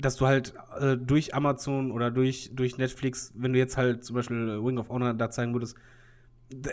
dass 0.00 0.16
du 0.16 0.26
halt 0.26 0.54
äh, 0.78 0.96
durch 0.96 1.34
Amazon 1.34 1.92
oder 1.92 2.10
durch, 2.10 2.50
durch 2.54 2.78
Netflix, 2.78 3.32
wenn 3.36 3.52
du 3.52 3.58
jetzt 3.58 3.76
halt 3.76 4.04
zum 4.04 4.16
Beispiel 4.16 4.48
äh, 4.48 4.64
Wing 4.64 4.78
of 4.78 4.88
Honor 4.88 5.14
da 5.14 5.30
zeigen 5.30 5.52
würdest, 5.54 5.76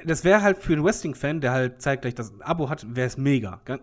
das 0.06 0.24
wäre 0.24 0.42
halt 0.42 0.58
für 0.58 0.74
einen 0.74 0.84
Wrestling-Fan, 0.84 1.42
der 1.42 1.52
halt 1.52 1.82
zeitgleich 1.82 2.16
das 2.16 2.40
Abo 2.42 2.70
hat, 2.70 2.96
wäre 2.96 3.08
es 3.08 3.18
mega. 3.18 3.62
Ga- 3.66 3.80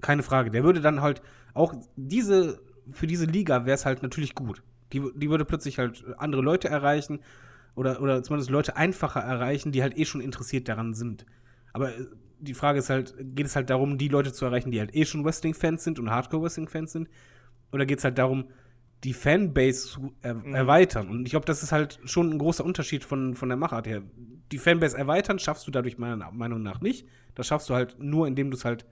Keine 0.00 0.22
Frage. 0.22 0.50
Der 0.50 0.64
würde 0.64 0.80
dann 0.80 1.00
halt 1.00 1.22
auch 1.54 1.74
diese, 1.96 2.60
für 2.90 3.06
diese 3.06 3.24
Liga 3.24 3.64
wäre 3.64 3.74
es 3.74 3.86
halt 3.86 4.02
natürlich 4.02 4.34
gut. 4.34 4.62
Die, 4.92 5.02
die 5.16 5.30
würde 5.30 5.44
plötzlich 5.44 5.78
halt 5.78 6.04
andere 6.18 6.42
Leute 6.42 6.68
erreichen 6.68 7.20
oder, 7.74 8.02
oder 8.02 8.22
zumindest 8.22 8.50
Leute 8.50 8.76
einfacher 8.76 9.20
erreichen, 9.20 9.72
die 9.72 9.82
halt 9.82 9.96
eh 9.98 10.04
schon 10.04 10.20
interessiert 10.20 10.68
daran 10.68 10.94
sind. 10.94 11.24
Aber 11.72 11.90
äh, 11.96 12.06
die 12.40 12.54
Frage 12.54 12.78
ist 12.78 12.90
halt, 12.90 13.14
geht 13.34 13.46
es 13.46 13.56
halt 13.56 13.70
darum, 13.70 13.98
die 13.98 14.08
Leute 14.08 14.32
zu 14.32 14.44
erreichen, 14.44 14.70
die 14.70 14.80
halt 14.80 14.94
eh 14.94 15.04
schon 15.06 15.24
Wrestling-Fans 15.24 15.84
sind 15.84 15.98
und 15.98 16.10
Hardcore-Wrestling-Fans 16.10 16.92
sind? 16.92 17.08
Oder 17.72 17.86
geht 17.86 17.98
es 17.98 18.04
halt 18.04 18.18
darum, 18.18 18.46
die 19.04 19.14
Fanbase 19.14 19.88
zu 19.88 20.14
er 20.22 20.44
erweitern? 20.46 21.08
Und 21.08 21.24
ich 21.24 21.30
glaube, 21.30 21.46
das 21.46 21.62
ist 21.62 21.72
halt 21.72 22.00
schon 22.04 22.30
ein 22.30 22.38
großer 22.38 22.64
Unterschied 22.64 23.04
von, 23.04 23.34
von 23.34 23.48
der 23.48 23.56
Machart 23.56 23.86
her. 23.86 24.02
Die 24.52 24.58
Fanbase 24.58 24.96
erweitern 24.96 25.38
schaffst 25.38 25.66
du 25.66 25.70
dadurch 25.70 25.98
meiner 25.98 26.30
Meinung 26.32 26.62
nach 26.62 26.80
nicht. 26.80 27.06
Das 27.34 27.46
schaffst 27.46 27.70
du 27.70 27.74
halt 27.74 27.98
nur, 27.98 28.26
indem 28.26 28.50
du 28.50 28.56
es 28.56 28.64
halt 28.64 28.86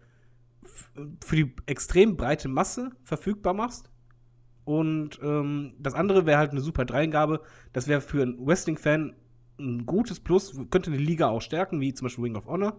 für 1.25 1.37
die 1.37 1.55
extrem 1.67 2.17
breite 2.17 2.49
Masse 2.49 2.91
verfügbar 3.03 3.55
machst. 3.55 3.91
Und 4.65 5.19
ähm, 5.23 5.75
das 5.78 5.95
andere 5.95 6.27
wäre 6.27 6.39
halt 6.39 6.51
eine 6.51 6.61
super 6.61 6.85
Dreingabe. 6.85 7.43
Das 7.73 7.89
wäre 7.89 8.01
für 8.01 8.23
einen 8.23 8.47
Wrestling-Fan 8.47 9.15
ein 9.59 9.87
gutes 9.87 10.20
Plus, 10.20 10.55
könnte 10.70 10.91
eine 10.91 11.01
Liga 11.01 11.28
auch 11.28 11.41
stärken, 11.41 11.81
wie 11.81 11.95
zum 11.95 12.07
Beispiel 12.07 12.25
Ring 12.25 12.37
of 12.37 12.47
Honor. 12.47 12.77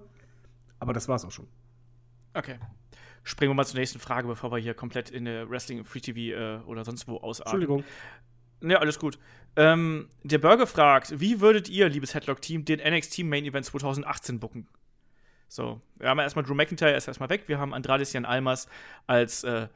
Aber 0.80 0.94
das 0.94 1.08
war's 1.08 1.26
auch 1.26 1.32
schon. 1.32 1.48
Okay. 2.34 2.58
Springen 3.24 3.52
wir 3.52 3.56
mal 3.56 3.66
zur 3.66 3.80
nächsten 3.80 4.00
Frage, 4.00 4.28
bevor 4.28 4.52
wir 4.52 4.58
hier 4.58 4.74
komplett 4.74 5.10
in 5.10 5.26
der 5.26 5.50
Wrestling 5.50 5.84
Free 5.86 6.00
TV 6.00 6.20
äh, 6.20 6.64
oder 6.66 6.84
sonst 6.84 7.08
wo 7.08 7.18
ausarten. 7.18 7.62
Entschuldigung. 7.62 7.84
Ja, 8.62 8.78
alles 8.80 9.00
gut. 9.00 9.18
Ähm, 9.56 10.10
der 10.24 10.38
Burger 10.38 10.68
fragt, 10.68 11.20
wie 11.20 11.42
würdet 11.42 11.70
ihr, 11.70 11.90
liebes 11.90 12.14
Headlock-Team, 12.14 12.66
den 12.66 12.80
NXT 12.80 13.24
Main 13.24 13.46
Event 13.46 13.66
2018 13.66 14.40
booken? 14.40 14.68
So, 15.48 15.82
wir 15.98 16.10
haben 16.10 16.20
erstmal 16.20 16.46
Drew 16.46 16.54
McIntyre 16.54 16.96
ist 16.96 17.08
erstmal 17.08 17.30
weg. 17.30 17.44
Wir 17.48 17.58
haben 17.58 17.74
Andrade 17.74 18.04
Jan 18.04 18.26
Almas 18.26 18.68
als 19.08 19.44
äh, 19.44 19.68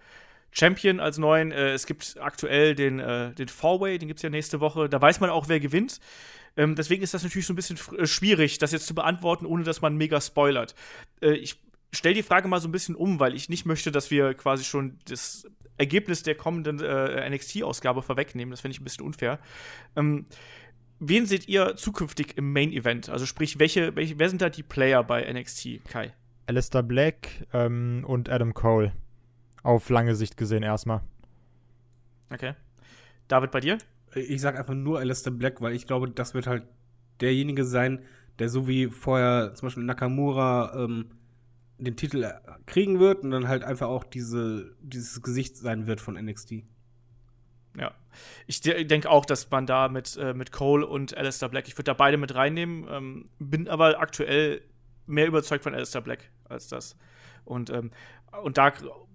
Champion, 0.51 0.99
als 0.99 1.17
neuen. 1.17 1.51
Äh, 1.51 1.72
es 1.72 1.88
gibt 1.88 2.17
aktuell 2.19 2.75
den, 2.75 2.99
äh, 2.99 3.33
den 3.33 3.47
Four-Way, 3.47 3.97
den 3.97 4.07
gibt 4.07 4.19
es 4.19 4.23
ja 4.23 4.30
nächste 4.30 4.59
Woche. 4.59 4.88
Da 4.88 5.01
weiß 5.01 5.19
man 5.19 5.31
auch, 5.31 5.47
wer 5.49 5.59
gewinnt. 5.59 5.99
Ähm, 6.55 6.75
deswegen 6.75 7.01
ist 7.01 7.15
das 7.15 7.23
natürlich 7.23 7.47
so 7.47 7.53
ein 7.53 7.55
bisschen 7.55 7.80
äh, 7.97 8.05
schwierig, 8.05 8.59
das 8.59 8.72
jetzt 8.72 8.85
zu 8.85 8.93
beantworten, 8.93 9.47
ohne 9.47 9.63
dass 9.63 9.81
man 9.81 9.97
mega 9.97 10.22
spoilert. 10.22 10.75
Äh, 11.22 11.31
ich 11.31 11.59
stelle 11.93 12.15
die 12.15 12.23
Frage 12.23 12.47
mal 12.47 12.59
so 12.59 12.67
ein 12.67 12.72
bisschen 12.72 12.95
um, 12.95 13.19
weil 13.19 13.35
ich 13.35 13.49
nicht 13.49 13.65
möchte, 13.65 13.91
dass 13.91 14.11
wir 14.11 14.33
quasi 14.33 14.63
schon 14.63 14.99
das 15.05 15.47
Ergebnis 15.77 16.23
der 16.23 16.35
kommenden 16.35 16.80
äh, 16.80 17.30
NXT-Ausgabe 17.30 18.01
vorwegnehmen. 18.01 18.51
Das 18.51 18.61
finde 18.61 18.73
ich 18.73 18.81
ein 18.81 18.83
bisschen 18.83 19.05
unfair. 19.05 19.39
Ähm, 19.95 20.25
wen 20.99 21.25
seht 21.25 21.47
ihr 21.47 21.75
zukünftig 21.75 22.38
im 22.38 22.51
Main 22.53 22.72
Event? 22.72 23.09
Also 23.09 23.25
sprich, 23.25 23.59
welche, 23.59 23.95
welche, 23.95 24.19
wer 24.19 24.30
sind 24.30 24.41
da 24.41 24.49
die 24.49 24.63
Player 24.63 25.03
bei 25.03 25.31
NXT, 25.31 25.85
Kai? 25.85 26.13
Alistair 26.45 26.83
Black 26.83 27.47
ähm, 27.53 28.03
und 28.07 28.30
Adam 28.30 28.53
Cole. 28.53 28.91
Auf 29.63 29.89
lange 29.89 30.15
Sicht 30.15 30.35
gesehen 30.35 30.63
erstmal. 30.63 31.01
Okay. 32.31 32.53
David, 33.27 33.51
bei 33.51 33.61
dir? 33.61 33.77
Ich 34.13 34.41
sag 34.41 34.59
einfach 34.59 34.73
nur 34.73 34.99
Alistair 34.99 35.31
Black, 35.31 35.61
weil 35.61 35.73
ich 35.73 35.88
glaube, 35.88 36.09
das 36.09 36.33
wird 36.33 36.47
halt 36.47 36.63
derjenige 37.22 37.63
sein, 37.63 38.03
der 38.39 38.49
so 38.49 38.67
wie 38.67 38.88
vorher 38.88 39.53
zum 39.55 39.67
Beispiel 39.67 39.83
Nakamura 39.83 40.73
ähm, 40.75 41.11
den 41.83 41.95
Titel 41.95 42.23
äh, 42.23 42.33
kriegen 42.65 42.99
wird 42.99 43.23
und 43.23 43.31
dann 43.31 43.47
halt 43.47 43.63
einfach 43.63 43.87
auch 43.87 44.03
diese, 44.03 44.75
dieses 44.81 45.21
Gesicht 45.21 45.57
sein 45.57 45.87
wird 45.87 46.01
von 46.01 46.15
NXT. 46.15 46.63
Ja. 47.77 47.93
Ich 48.45 48.61
de 48.61 48.83
denke 48.83 49.09
auch, 49.09 49.25
dass 49.25 49.49
man 49.49 49.65
da 49.65 49.89
mit, 49.89 50.15
äh, 50.17 50.33
mit 50.33 50.51
Cole 50.51 50.85
und 50.85 51.17
Alistair 51.17 51.49
Black, 51.49 51.67
ich 51.67 51.75
würde 51.75 51.85
da 51.85 51.93
beide 51.93 52.17
mit 52.17 52.35
reinnehmen, 52.35 52.85
ähm, 52.89 53.29
bin 53.39 53.67
aber 53.67 53.99
aktuell 53.99 54.61
mehr 55.07 55.27
überzeugt 55.27 55.63
von 55.63 55.73
Alistair 55.73 56.01
Black 56.01 56.29
als 56.45 56.67
das. 56.67 56.95
Und, 57.45 57.69
ähm, 57.69 57.91
und 58.43 58.57
da 58.57 58.71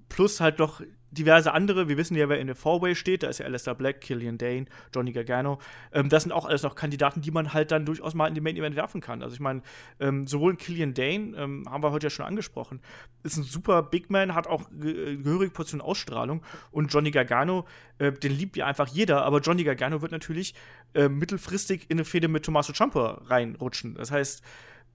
plus 0.08 0.40
halt 0.40 0.58
noch 0.58 0.82
diverse 1.10 1.52
andere, 1.52 1.88
wir 1.88 1.96
wissen 1.96 2.16
ja, 2.16 2.28
wer 2.28 2.38
in 2.38 2.46
der 2.46 2.56
Four-Way 2.56 2.94
steht, 2.94 3.22
da 3.22 3.28
ist 3.28 3.38
ja 3.38 3.46
Alistair 3.46 3.74
Black, 3.74 4.00
Killian 4.00 4.38
Dane, 4.38 4.66
Johnny 4.94 5.12
Gargano. 5.12 5.58
Ähm, 5.92 6.08
das 6.08 6.22
sind 6.22 6.32
auch 6.32 6.44
alles 6.44 6.62
noch 6.62 6.74
Kandidaten, 6.74 7.20
die 7.20 7.30
man 7.30 7.52
halt 7.52 7.70
dann 7.70 7.86
durchaus 7.86 8.14
mal 8.14 8.26
in 8.26 8.34
den 8.34 8.44
Main-Event 8.44 8.76
werfen 8.76 9.00
kann. 9.00 9.22
Also 9.22 9.34
ich 9.34 9.40
meine, 9.40 9.62
ähm, 10.00 10.26
sowohl 10.26 10.56
Killian 10.56 10.94
Dane, 10.94 11.34
ähm, 11.36 11.64
haben 11.68 11.82
wir 11.82 11.92
heute 11.92 12.06
ja 12.06 12.10
schon 12.10 12.26
angesprochen, 12.26 12.80
ist 13.22 13.36
ein 13.36 13.42
super 13.42 13.82
Big 13.82 14.10
Man, 14.10 14.34
hat 14.34 14.46
auch 14.46 14.68
ge 14.70 15.16
gehörige 15.16 15.52
Portion 15.52 15.80
Ausstrahlung 15.80 16.42
und 16.70 16.92
Johnny 16.92 17.10
Gargano, 17.10 17.66
äh, 17.98 18.12
den 18.12 18.32
liebt 18.32 18.56
ja 18.56 18.66
einfach 18.66 18.88
jeder, 18.88 19.24
aber 19.24 19.40
Johnny 19.40 19.64
Gargano 19.64 20.02
wird 20.02 20.12
natürlich 20.12 20.54
äh, 20.94 21.08
mittelfristig 21.08 21.86
in 21.88 21.98
eine 21.98 22.04
Fehde 22.04 22.28
mit 22.28 22.44
Tommaso 22.44 22.72
Ciampa 22.72 23.22
reinrutschen. 23.26 23.94
Das 23.94 24.10
heißt, 24.10 24.42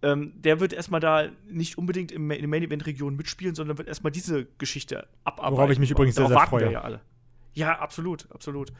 ähm, 0.04 0.34
der 0.36 0.60
wird 0.60 0.74
erstmal 0.74 1.00
da 1.00 1.30
nicht 1.50 1.78
unbedingt 1.80 2.12
im, 2.12 2.30
in 2.30 2.40
der 2.42 2.48
Main-Event-Region 2.50 3.16
mitspielen, 3.16 3.56
sondern 3.56 3.78
wird 3.80 3.88
erstmal 3.88 4.12
diese 4.12 4.46
Geschichte 4.60 5.08
abarbeiten. 5.24 5.58
Worauf 5.58 5.70
ich 5.72 5.80
mich 5.80 5.90
übrigens 5.92 6.16
sehr, 6.16 6.28
sehr 6.28 6.40
freue. 6.42 6.72
Ja, 6.72 6.82
alle. 6.82 7.02
ja, 7.54 7.80
absolut, 7.80 8.28
absolut. 8.32 8.72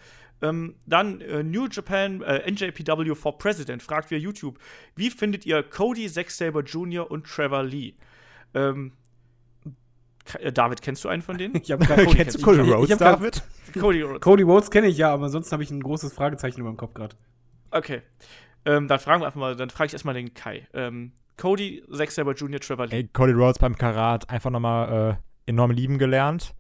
Ähm, 0.42 0.76
dann 0.86 1.22
äh, 1.22 1.42
New 1.42 1.68
Japan, 1.72 2.22
äh, 2.22 2.52
NJPW 2.52 3.16
for 3.16 3.38
President 3.38 3.82
fragt 3.82 4.12
via 4.12 4.18
YouTube, 4.18 4.60
wie 4.96 5.10
findet 5.10 5.46
ihr 5.46 5.64
Cody, 5.64 6.08
Zack 6.12 6.30
Saber 6.30 6.62
Jr. 6.62 7.10
und 7.10 7.26
Trevor 7.26 7.64
Lee? 7.64 7.94
Ähm, 8.54 8.92
äh, 10.40 10.52
David, 10.52 10.82
kennst 10.82 11.04
du 11.04 11.10
einen 11.10 11.22
von 11.22 11.38
denen? 11.38 11.56
Ich 11.64 11.72
habe 11.72 11.86
gerade 11.86 12.06
Kennst 12.08 12.38
du 12.40 12.42
Cody 12.44 12.62
ich- 12.62 12.68
ich 12.68 12.74
Rhodes, 12.74 12.92
hab 12.92 13.00
grad- 13.00 13.16
David? 13.20 13.44
Cody 13.80 14.02
Rhodes. 14.02 14.22
Cody 14.22 14.44
Rhodes 14.44 14.70
kenne 14.72 14.88
ich 14.88 14.98
ja, 14.98 15.14
aber 15.14 15.26
ansonsten 15.26 15.52
habe 15.54 15.64
ich 15.64 15.72
ein 15.72 15.82
großes 15.82 16.14
Fragezeichen 16.14 16.60
über 16.60 16.70
dem 16.70 16.78
Kopf 16.78 16.94
gerade. 16.94 17.16
Okay. 17.72 18.02
Ähm, 18.66 18.88
dann 18.88 19.00
fragen 19.00 19.22
wir 19.22 19.28
einfach 19.28 19.40
mal, 19.40 19.56
dann 19.56 19.70
frage 19.70 19.88
ich 19.88 19.94
erstmal 19.94 20.16
den 20.16 20.34
Kai. 20.34 20.68
Ähm, 20.74 21.12
Cody, 21.38 21.84
Zack 21.92 22.12
Saber 22.12 22.34
Jr., 22.34 22.60
Trevor 22.60 22.88
Lee. 22.88 22.96
Ey, 22.96 23.08
Cody 23.12 23.34
Rhodes 23.34 23.60
beim 23.60 23.76
Karat 23.76 24.30
einfach 24.30 24.50
nochmal 24.52 25.18
äh, 25.48 25.50
enorm 25.50 25.72
lieben 25.72 25.98
gelernt. 25.98 26.54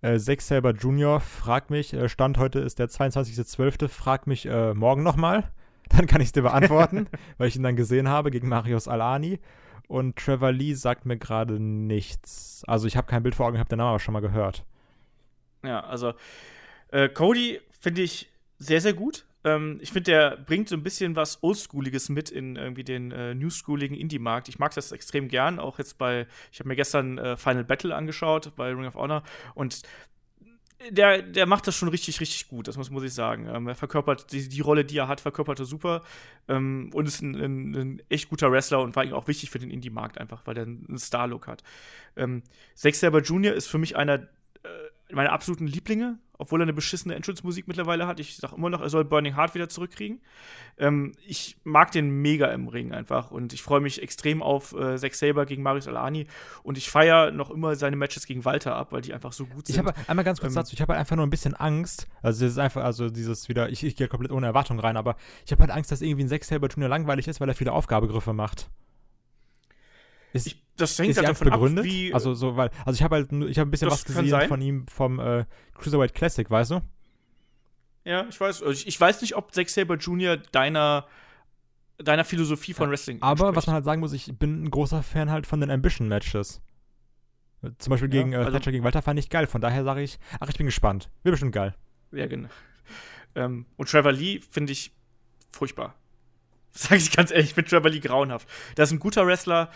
Äh, 0.00 0.18
Zack 0.18 0.40
Saber 0.40 0.70
Jr. 0.70 1.20
fragt 1.20 1.70
mich, 1.70 1.92
äh, 1.92 2.08
Stand 2.08 2.38
heute 2.38 2.60
ist 2.60 2.78
der 2.78 2.88
22.12., 2.88 3.88
fragt 3.88 4.26
mich 4.26 4.46
äh, 4.46 4.74
morgen 4.74 5.02
nochmal. 5.02 5.50
Dann 5.90 6.06
kann 6.06 6.20
ich 6.22 6.28
es 6.28 6.32
dir 6.32 6.42
beantworten, 6.42 7.08
weil 7.38 7.48
ich 7.48 7.56
ihn 7.56 7.62
dann 7.62 7.76
gesehen 7.76 8.08
habe 8.08 8.30
gegen 8.30 8.48
Marius 8.48 8.88
Alani. 8.88 9.38
Und 9.86 10.16
Trevor 10.16 10.50
Lee 10.50 10.72
sagt 10.72 11.04
mir 11.04 11.18
gerade 11.18 11.60
nichts. 11.60 12.64
Also 12.66 12.86
ich 12.86 12.96
habe 12.96 13.06
kein 13.06 13.22
Bild 13.22 13.34
vor 13.34 13.46
Augen, 13.46 13.56
ich 13.56 13.60
habe 13.60 13.68
den 13.68 13.76
Namen 13.76 13.90
aber 13.90 13.98
schon 14.00 14.14
mal 14.14 14.20
gehört. 14.20 14.64
Ja, 15.62 15.80
also 15.80 16.14
äh, 16.88 17.10
Cody 17.10 17.60
finde 17.80 18.00
ich 18.00 18.30
sehr, 18.58 18.80
sehr 18.80 18.94
gut. 18.94 19.26
Ähm, 19.44 19.78
ich 19.80 19.92
finde, 19.92 20.10
der 20.10 20.36
bringt 20.36 20.68
so 20.68 20.76
ein 20.76 20.82
bisschen 20.82 21.16
was 21.16 21.42
Oldschooliges 21.42 22.08
mit 22.08 22.30
in 22.30 22.56
irgendwie 22.56 22.84
den 22.84 23.12
äh, 23.12 23.34
newschooligen 23.34 23.96
Indie-Markt. 23.96 24.48
Ich 24.48 24.58
mag 24.58 24.74
das 24.74 24.92
extrem 24.92 25.28
gern, 25.28 25.58
auch 25.58 25.78
jetzt 25.78 25.98
bei, 25.98 26.26
ich 26.52 26.58
habe 26.58 26.68
mir 26.68 26.76
gestern 26.76 27.18
äh, 27.18 27.36
Final 27.36 27.64
Battle 27.64 27.94
angeschaut 27.94 28.54
bei 28.56 28.70
Ring 28.70 28.86
of 28.86 28.94
Honor 28.94 29.22
und 29.54 29.82
der, 30.90 31.22
der 31.22 31.46
macht 31.46 31.66
das 31.66 31.76
schon 31.76 31.88
richtig, 31.88 32.20
richtig 32.20 32.48
gut, 32.48 32.68
das 32.68 32.76
muss, 32.76 32.90
muss 32.90 33.04
ich 33.04 33.14
sagen. 33.14 33.48
Ähm, 33.48 33.68
er 33.68 33.74
verkörpert 33.74 34.32
die, 34.32 34.48
die 34.48 34.60
Rolle, 34.60 34.84
die 34.84 34.98
er 34.98 35.08
hat, 35.08 35.20
verkörpert 35.20 35.58
er 35.58 35.64
super 35.64 36.02
ähm, 36.48 36.90
und 36.92 37.06
ist 37.06 37.22
ein, 37.22 37.34
ein, 37.34 37.74
ein 37.74 38.02
echt 38.08 38.28
guter 38.28 38.50
Wrestler 38.50 38.82
und 38.82 38.92
vor 38.92 39.02
allem 39.02 39.14
auch 39.14 39.28
wichtig 39.28 39.50
für 39.50 39.58
den 39.58 39.70
Indie-Markt 39.70 40.18
einfach, 40.18 40.46
weil 40.46 40.56
er 40.56 40.64
einen 40.64 40.98
Star-Look 40.98 41.46
hat. 41.46 41.62
Ähm, 42.16 42.42
Zack 42.74 42.94
Saber 42.94 43.20
Jr. 43.20 43.54
ist 43.54 43.68
für 43.68 43.78
mich 43.78 43.96
einer, 43.96 44.14
äh, 44.14 44.68
meine 45.12 45.30
absoluten 45.30 45.66
Lieblinge, 45.66 46.18
obwohl 46.38 46.60
er 46.60 46.64
eine 46.64 46.72
beschissene 46.72 47.14
Entrance-Musik 47.14 47.68
mittlerweile 47.68 48.06
hat. 48.06 48.20
Ich 48.20 48.36
sage 48.36 48.56
immer 48.56 48.70
noch, 48.70 48.80
er 48.80 48.88
soll 48.88 49.04
Burning 49.04 49.36
Heart 49.36 49.54
wieder 49.54 49.68
zurückkriegen. 49.68 50.20
Ähm, 50.78 51.12
ich 51.26 51.56
mag 51.62 51.92
den 51.92 52.10
mega 52.22 52.46
im 52.48 52.68
Ring 52.68 52.92
einfach 52.92 53.30
und 53.30 53.52
ich 53.52 53.62
freue 53.62 53.80
mich 53.80 54.02
extrem 54.02 54.42
auf 54.42 54.72
äh, 54.72 54.96
Zack 54.96 55.14
Saber 55.14 55.46
gegen 55.46 55.62
Marius 55.62 55.86
Alani 55.86 56.26
und 56.62 56.78
ich 56.78 56.90
feiere 56.90 57.30
noch 57.30 57.50
immer 57.50 57.76
seine 57.76 57.96
Matches 57.96 58.26
gegen 58.26 58.44
Walter 58.44 58.74
ab, 58.74 58.92
weil 58.92 59.02
die 59.02 59.14
einfach 59.14 59.32
so 59.32 59.46
gut 59.46 59.66
sind. 59.66 59.76
Ich 59.76 59.78
habe 59.78 59.94
einmal 60.08 60.24
ganz 60.24 60.40
kurz 60.40 60.52
Ähm, 60.52 60.56
dazu, 60.56 60.74
ich 60.74 60.80
habe 60.80 60.92
halt 60.94 61.00
einfach 61.00 61.16
nur 61.16 61.26
ein 61.26 61.30
bisschen 61.30 61.54
Angst. 61.54 62.08
Also, 62.22 62.44
das 62.44 62.52
ist 62.52 62.58
einfach, 62.58 62.82
also 62.82 63.10
dieses 63.10 63.48
wieder, 63.48 63.68
ich, 63.68 63.84
ich 63.84 63.94
gehe 63.94 64.08
komplett 64.08 64.32
ohne 64.32 64.46
Erwartung 64.46 64.80
rein, 64.80 64.96
aber 64.96 65.16
ich 65.44 65.52
habe 65.52 65.62
halt 65.62 65.70
Angst, 65.70 65.92
dass 65.92 66.02
irgendwie 66.02 66.24
ein 66.24 66.28
Sechs-Saber-Turnier 66.28 66.88
langweilig 66.88 67.28
ist, 67.28 67.40
weil 67.40 67.48
er 67.48 67.54
viele 67.54 67.72
Aufgabegriffe 67.72 68.32
macht. 68.32 68.68
Ist, 70.34 70.46
ich, 70.48 70.62
das 70.76 70.98
hängt 70.98 71.10
ist 71.10 71.16
halt 71.16 71.28
davon 71.28 71.48
ab, 71.48 71.54
begründet? 71.54 71.84
wie. 71.86 72.12
also 72.12 72.34
so, 72.34 72.56
weil, 72.56 72.70
also 72.84 72.96
ich 72.96 73.02
habe 73.02 73.14
halt, 73.16 73.32
ich 73.32 73.58
habe 73.58 73.68
ein 73.68 73.70
bisschen 73.70 73.90
was 73.90 74.04
gesehen 74.04 74.28
sein. 74.28 74.48
von 74.48 74.60
ihm 74.60 74.86
vom 74.88 75.18
äh, 75.18 75.46
Cruiserweight 75.78 76.12
Classic, 76.14 76.50
weißt 76.50 76.72
du? 76.72 76.80
ja, 78.04 78.26
ich 78.28 78.38
weiß. 78.38 78.62
Also 78.62 78.72
ich, 78.72 78.86
ich 78.86 79.00
weiß 79.00 79.22
nicht, 79.22 79.34
ob 79.36 79.54
Zack 79.54 79.70
Saber 79.70 79.96
Jr. 79.96 80.36
deiner, 80.36 81.06
deiner 81.98 82.24
Philosophie 82.24 82.74
von 82.74 82.90
Wrestling 82.90 83.22
Aber 83.22 83.38
was 83.40 83.46
entspricht. 83.48 83.66
man 83.68 83.74
halt 83.76 83.84
sagen 83.86 84.00
muss, 84.00 84.12
ich 84.12 84.36
bin 84.38 84.64
ein 84.64 84.70
großer 84.70 85.02
Fan 85.02 85.30
halt 85.30 85.46
von 85.46 85.60
den 85.60 85.70
Ambition-Matches. 85.70 86.60
Zum 87.78 87.90
Beispiel 87.92 88.12
Ja, 88.12 88.20
gegen 88.20 88.32
äh, 88.34 88.36
also- 88.36 88.50
Thatcher 88.50 88.72
gegen 88.72 88.84
Walter 88.84 89.00
fand 89.00 89.18
ich 89.18 89.30
geil. 89.30 89.46
Von 89.46 89.60
daher 89.62 89.84
sage 89.84 90.02
ich, 90.02 90.18
ach, 90.40 90.48
ich 90.50 90.56
bin 90.58 90.66
gespannt. 90.66 91.08
Wird 91.22 91.32
bestimmt 91.32 91.52
geil. 91.54 91.74
Ja, 92.12 92.26
genau. 92.26 92.48
Ähm, 93.36 93.66
und 93.76 93.88
Trevor 93.88 94.12
Lee 94.12 94.38
finde 94.48 94.70
ich 94.70 94.92
furchtbar. 95.50 95.96
Sag 96.70 96.98
ich 96.98 97.10
ganz 97.10 97.32
ehrlich, 97.32 97.48
ich 97.48 97.54
finde 97.54 97.68
Trevor 97.68 97.90
Lee 97.90 97.98
grauenhaft. 97.98 98.48
Das 98.76 98.90
ist 98.90 98.92
ein 98.92 99.00
guter 99.00 99.26
Wrestler, 99.26 99.70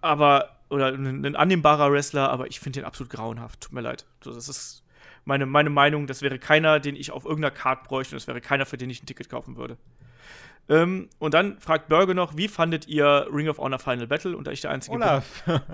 aber, 0.00 0.56
oder 0.70 0.88
ein, 0.88 1.36
annehmbarer 1.36 1.92
Wrestler, 1.92 2.30
aber 2.30 2.46
ich 2.46 2.60
finde 2.60 2.80
den 2.80 2.86
absolut 2.86 3.10
grauenhaft. 3.10 3.60
Tut 3.60 3.72
mir 3.72 3.80
leid. 3.80 4.06
Das 4.22 4.48
ist 4.48 4.82
meine, 5.24 5.46
meine 5.46 5.70
Meinung. 5.70 6.06
Das 6.06 6.22
wäre 6.22 6.38
keiner, 6.38 6.80
den 6.80 6.96
ich 6.96 7.10
auf 7.10 7.24
irgendeiner 7.24 7.54
Card 7.54 7.84
bräuchte 7.84 8.14
und 8.14 8.20
das 8.20 8.26
wäre 8.26 8.40
keiner, 8.40 8.66
für 8.66 8.76
den 8.76 8.90
ich 8.90 9.02
ein 9.02 9.06
Ticket 9.06 9.28
kaufen 9.28 9.56
würde. 9.56 9.76
Ähm, 10.68 11.08
und 11.18 11.34
dann 11.34 11.58
fragt 11.60 11.88
Burger 11.88 12.14
noch, 12.14 12.36
wie 12.36 12.48
fandet 12.48 12.88
ihr 12.88 13.26
Ring 13.32 13.48
of 13.48 13.58
Honor 13.58 13.78
Final 13.78 14.06
Battle? 14.06 14.36
Und 14.36 14.46
da 14.46 14.50
ich 14.50 14.62
der 14.62 14.70
Einzige 14.70 14.98
bin, 14.98 15.08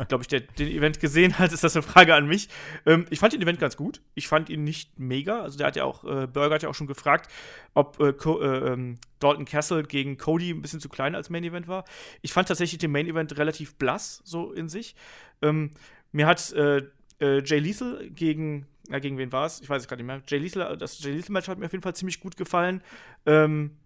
glaube 0.08 0.22
ich, 0.22 0.28
der 0.28 0.40
den 0.40 0.68
Event 0.68 1.00
gesehen 1.00 1.38
hat, 1.38 1.52
ist 1.52 1.62
das 1.62 1.76
eine 1.76 1.82
Frage 1.82 2.14
an 2.14 2.26
mich. 2.26 2.48
Ähm, 2.86 3.06
ich 3.10 3.20
fand 3.20 3.32
den 3.32 3.42
Event 3.42 3.60
ganz 3.60 3.76
gut. 3.76 4.00
Ich 4.14 4.26
fand 4.26 4.50
ihn 4.50 4.64
nicht 4.64 4.98
mega. 4.98 5.42
Also 5.42 5.58
der 5.58 5.68
hat 5.68 5.76
ja 5.76 5.84
auch, 5.84 6.04
äh, 6.04 6.26
Burger 6.26 6.56
hat 6.56 6.62
ja 6.62 6.68
auch 6.68 6.74
schon 6.74 6.88
gefragt, 6.88 7.30
ob 7.74 8.00
äh, 8.00 8.08
äh, 8.08 8.72
ähm, 8.72 8.98
Dalton 9.20 9.44
Castle 9.44 9.84
gegen 9.84 10.18
Cody 10.18 10.50
ein 10.50 10.62
bisschen 10.62 10.80
zu 10.80 10.88
klein 10.88 11.14
als 11.14 11.30
Main 11.30 11.44
Event 11.44 11.68
war. 11.68 11.84
Ich 12.22 12.32
fand 12.32 12.48
tatsächlich 12.48 12.78
den 12.78 12.90
Main 12.90 13.06
Event 13.06 13.36
relativ 13.38 13.76
blass, 13.76 14.22
so 14.24 14.52
in 14.52 14.68
sich. 14.68 14.96
Ähm, 15.42 15.70
mir 16.10 16.26
hat 16.26 16.52
äh, 16.52 16.82
äh, 17.20 17.42
Jay 17.44 17.58
Liesel 17.58 18.10
gegen, 18.10 18.66
ja, 18.88 18.98
gegen 18.98 19.18
wen 19.18 19.30
war 19.30 19.46
es? 19.46 19.60
Ich 19.60 19.68
weiß 19.68 19.82
es 19.82 19.88
gerade 19.88 20.02
nicht 20.02 20.08
mehr. 20.08 20.22
Jay 20.26 20.38
Liesel, 20.38 20.76
das 20.76 21.02
Jay 21.02 21.12
Liesel-Match 21.12 21.48
hat 21.48 21.58
mir 21.58 21.66
auf 21.66 21.72
jeden 21.72 21.82
Fall 21.82 21.94
ziemlich 21.94 22.18
gut 22.18 22.36
gefallen. 22.36 22.82
Ähm, 23.26 23.76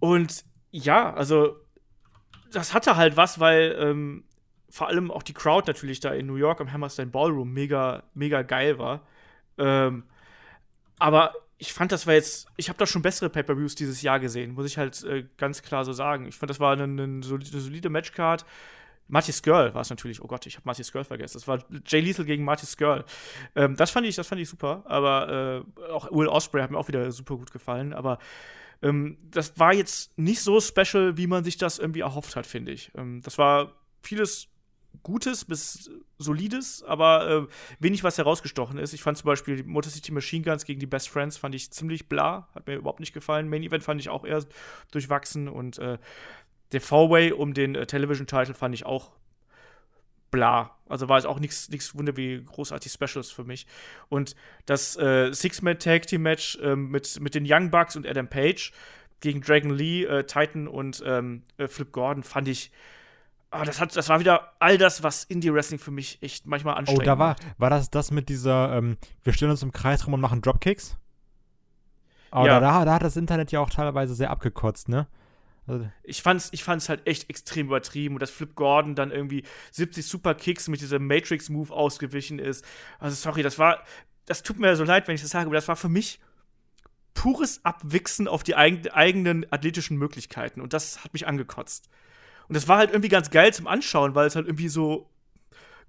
und 0.00 0.44
ja, 0.70 1.12
also 1.14 1.56
das 2.52 2.74
hatte 2.74 2.96
halt 2.96 3.16
was, 3.16 3.38
weil 3.38 3.76
ähm, 3.78 4.24
vor 4.68 4.88
allem 4.88 5.10
auch 5.10 5.22
die 5.22 5.34
Crowd 5.34 5.66
natürlich 5.66 6.00
da 6.00 6.12
in 6.12 6.26
New 6.26 6.36
York 6.36 6.60
am 6.60 6.72
Hammerstein 6.72 7.10
Ballroom 7.10 7.52
mega, 7.52 8.04
mega 8.14 8.42
geil 8.42 8.78
war. 8.78 9.02
Ähm, 9.58 10.04
aber 10.98 11.34
ich 11.58 11.72
fand, 11.72 11.92
das 11.92 12.06
war 12.06 12.14
jetzt, 12.14 12.48
ich 12.56 12.68
habe 12.68 12.78
da 12.78 12.86
schon 12.86 13.02
bessere 13.02 13.28
Pay-Per-Views 13.28 13.74
dieses 13.74 14.00
Jahr 14.00 14.18
gesehen, 14.18 14.52
muss 14.52 14.66
ich 14.66 14.78
halt 14.78 15.02
äh, 15.04 15.26
ganz 15.36 15.62
klar 15.62 15.84
so 15.84 15.92
sagen. 15.92 16.26
Ich 16.26 16.36
fand, 16.36 16.48
das 16.48 16.60
war 16.60 16.72
eine, 16.72 16.84
eine 16.84 17.22
solide, 17.22 17.90
Matchcard. 17.90 18.46
Marty 19.08 19.32
Skrull 19.32 19.74
war 19.74 19.80
es 19.80 19.90
natürlich. 19.90 20.22
Oh 20.22 20.28
Gott, 20.28 20.46
ich 20.46 20.54
habe 20.54 20.62
Marty 20.66 20.84
Skrull 20.84 21.02
vergessen. 21.02 21.36
Das 21.36 21.48
war 21.48 21.58
Jay 21.84 22.00
Liesel 22.00 22.24
gegen 22.24 22.44
Marty 22.44 22.64
Skrull. 22.64 23.04
Ähm, 23.56 23.74
das 23.76 23.90
fand 23.90 24.06
ich, 24.06 24.14
das 24.14 24.28
fand 24.28 24.40
ich 24.40 24.48
super. 24.48 24.84
Aber 24.86 25.64
äh, 25.78 25.90
auch 25.90 26.10
Will 26.12 26.28
Osprey 26.28 26.62
hat 26.62 26.70
mir 26.70 26.78
auch 26.78 26.86
wieder 26.86 27.10
super 27.10 27.36
gut 27.36 27.50
gefallen. 27.50 27.92
Aber 27.92 28.18
ähm, 28.82 29.18
das 29.30 29.58
war 29.58 29.72
jetzt 29.72 30.16
nicht 30.18 30.40
so 30.40 30.60
special, 30.60 31.16
wie 31.16 31.26
man 31.26 31.44
sich 31.44 31.56
das 31.56 31.78
irgendwie 31.78 32.00
erhofft 32.00 32.36
hat, 32.36 32.46
finde 32.46 32.72
ich. 32.72 32.90
Ähm, 32.96 33.20
das 33.22 33.38
war 33.38 33.72
vieles 34.02 34.48
Gutes 35.02 35.44
bis 35.44 35.90
Solides, 36.18 36.82
aber 36.82 37.30
äh, 37.30 37.46
wenig, 37.78 38.04
was 38.04 38.18
herausgestochen 38.18 38.78
ist. 38.78 38.92
Ich 38.92 39.02
fand 39.02 39.16
zum 39.16 39.26
Beispiel 39.26 39.56
die 39.56 39.62
Motor 39.62 39.90
City 39.90 40.12
Machine 40.12 40.44
Guns 40.44 40.64
gegen 40.64 40.80
die 40.80 40.86
Best 40.86 41.08
Friends 41.08 41.36
fand 41.36 41.54
ich 41.54 41.70
ziemlich 41.70 42.08
bla, 42.08 42.48
hat 42.54 42.66
mir 42.66 42.76
überhaupt 42.76 43.00
nicht 43.00 43.14
gefallen. 43.14 43.48
Main 43.48 43.62
Event 43.62 43.82
fand 43.82 44.00
ich 44.00 44.08
auch 44.10 44.24
eher 44.24 44.44
durchwachsen 44.90 45.48
und 45.48 45.78
äh, 45.78 45.98
der 46.72 46.80
Four-Way 46.80 47.32
um 47.32 47.54
den 47.54 47.74
äh, 47.74 47.86
Television-Title 47.86 48.54
fand 48.54 48.74
ich 48.74 48.84
auch 48.84 49.12
bla. 50.30 50.76
Also 50.88 51.08
war 51.08 51.18
es 51.18 51.24
auch 51.24 51.38
nichts 51.38 51.96
Wunder 51.96 52.16
wie 52.16 52.42
großartig 52.42 52.90
Specials 52.92 53.30
für 53.30 53.44
mich. 53.44 53.66
Und 54.08 54.34
das 54.66 54.96
äh, 54.96 55.32
Six-Man-Tag-Team-Match 55.32 56.58
ähm, 56.62 56.90
mit, 56.90 57.20
mit 57.20 57.34
den 57.34 57.44
Young 57.46 57.70
Bucks 57.70 57.96
und 57.96 58.06
Adam 58.06 58.28
Page 58.28 58.72
gegen 59.20 59.40
Dragon 59.40 59.70
Lee, 59.70 60.04
äh, 60.04 60.24
Titan 60.24 60.66
und 60.66 61.02
ähm, 61.06 61.42
äh, 61.58 61.68
Flip 61.68 61.92
Gordon 61.92 62.22
fand 62.22 62.48
ich. 62.48 62.72
Ah, 63.52 63.64
das, 63.64 63.80
hat, 63.80 63.94
das 63.96 64.08
war 64.08 64.20
wieder 64.20 64.52
all 64.60 64.78
das, 64.78 65.02
was 65.02 65.24
Indie-Wrestling 65.24 65.80
für 65.80 65.90
mich 65.90 66.22
echt 66.22 66.46
manchmal 66.46 66.74
Oh, 66.74 66.78
anstrengend 66.78 67.06
da 67.06 67.18
war, 67.18 67.36
war 67.58 67.68
das 67.70 67.90
das 67.90 68.12
mit 68.12 68.28
dieser, 68.28 68.76
ähm, 68.76 68.96
wir 69.24 69.32
stellen 69.32 69.50
uns 69.50 69.62
im 69.64 69.72
Kreis 69.72 70.06
rum 70.06 70.14
und 70.14 70.20
machen 70.20 70.40
Dropkicks? 70.40 70.96
Aber 72.30 72.46
Ja. 72.46 72.60
da, 72.60 72.84
da 72.84 72.94
hat 72.94 73.02
das 73.02 73.16
Internet 73.16 73.50
ja 73.50 73.58
auch 73.60 73.70
teilweise 73.70 74.14
sehr 74.14 74.30
abgekotzt, 74.30 74.88
ne? 74.88 75.08
Ich 76.02 76.22
fand's, 76.22 76.48
ich 76.52 76.64
fand's 76.64 76.88
halt 76.88 77.06
echt 77.06 77.30
extrem 77.30 77.66
übertrieben 77.66 78.14
und 78.14 78.20
dass 78.20 78.30
Flip 78.30 78.54
Gordon 78.54 78.94
dann 78.94 79.10
irgendwie 79.10 79.44
70 79.72 80.06
Superkicks 80.06 80.68
mit 80.68 80.80
diesem 80.80 81.06
Matrix-Move 81.06 81.72
ausgewichen 81.72 82.38
ist. 82.38 82.64
Also 82.98 83.16
sorry, 83.16 83.42
das 83.42 83.58
war, 83.58 83.84
das 84.26 84.42
tut 84.42 84.58
mir 84.58 84.74
so 84.76 84.84
leid, 84.84 85.08
wenn 85.08 85.14
ich 85.14 85.22
das 85.22 85.30
sage, 85.30 85.46
aber 85.46 85.54
das 85.54 85.68
war 85.68 85.76
für 85.76 85.88
mich 85.88 86.20
pures 87.14 87.64
Abwichsen 87.64 88.28
auf 88.28 88.42
die 88.42 88.54
eigen, 88.54 88.88
eigenen 88.88 89.50
athletischen 89.52 89.96
Möglichkeiten 89.96 90.60
und 90.60 90.72
das 90.72 91.04
hat 91.04 91.12
mich 91.12 91.26
angekotzt. 91.26 91.88
Und 92.48 92.54
das 92.54 92.66
war 92.66 92.78
halt 92.78 92.90
irgendwie 92.90 93.08
ganz 93.08 93.30
geil 93.30 93.52
zum 93.52 93.66
Anschauen, 93.66 94.14
weil 94.14 94.26
es 94.26 94.36
halt 94.36 94.46
irgendwie 94.46 94.68
so 94.68 95.10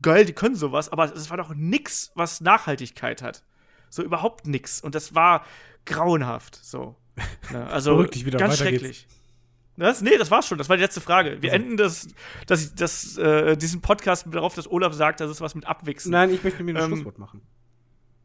geil, 0.01 0.25
die 0.25 0.33
können 0.33 0.55
sowas, 0.55 0.89
aber 0.89 1.13
es 1.13 1.29
war 1.29 1.37
doch 1.37 1.53
nix, 1.55 2.11
was 2.15 2.41
Nachhaltigkeit 2.41 3.21
hat. 3.21 3.43
So 3.89 4.03
überhaupt 4.03 4.47
nix. 4.47 4.81
Und 4.81 4.95
das 4.95 5.13
war 5.15 5.45
grauenhaft. 5.85 6.55
So. 6.55 6.95
Ne, 7.51 7.67
also 7.67 7.91
Beruhig 7.91 8.11
dich 8.11 8.25
wieder, 8.25 8.39
ganz 8.39 8.61
weiter 8.61 8.71
geht's. 8.71 9.05
Das? 9.77 10.01
Nee, 10.01 10.17
das 10.17 10.29
war's 10.29 10.47
schon. 10.47 10.57
Das 10.57 10.69
war 10.69 10.77
die 10.77 10.83
letzte 10.83 11.01
Frage. 11.01 11.41
Wir 11.41 11.53
Also. 11.53 11.63
enden 11.63 11.77
das, 11.77 12.07
das, 12.45 12.75
das, 12.75 13.17
äh, 13.17 13.55
diesen 13.57 13.81
Podcast 13.81 14.27
darauf, 14.29 14.53
dass 14.53 14.69
Olaf 14.69 14.93
sagt, 14.93 15.19
das 15.21 15.31
ist 15.31 15.41
was 15.41 15.55
mit 15.55 15.65
Abwichsen. 15.65 16.11
Nein, 16.11 16.29
ich 16.29 16.43
möchte 16.43 16.63
mir 16.63 16.75
ein 16.75 16.83
Ähm, 16.83 16.89
Schlusswort 16.89 17.17
machen. 17.19 17.41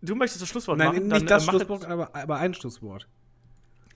Du 0.02 0.14
möchtest 0.14 0.42
das 0.42 0.48
Schlusswort 0.48 0.78
Nein, 0.78 0.88
machen? 0.88 1.08
nicht 1.08 1.30
das 1.30 1.46
äh, 1.46 1.50
Schlusswort, 1.50 1.84
aber, 1.84 2.14
aber 2.14 2.36
ein 2.36 2.52
Schlusswort. 2.54 3.08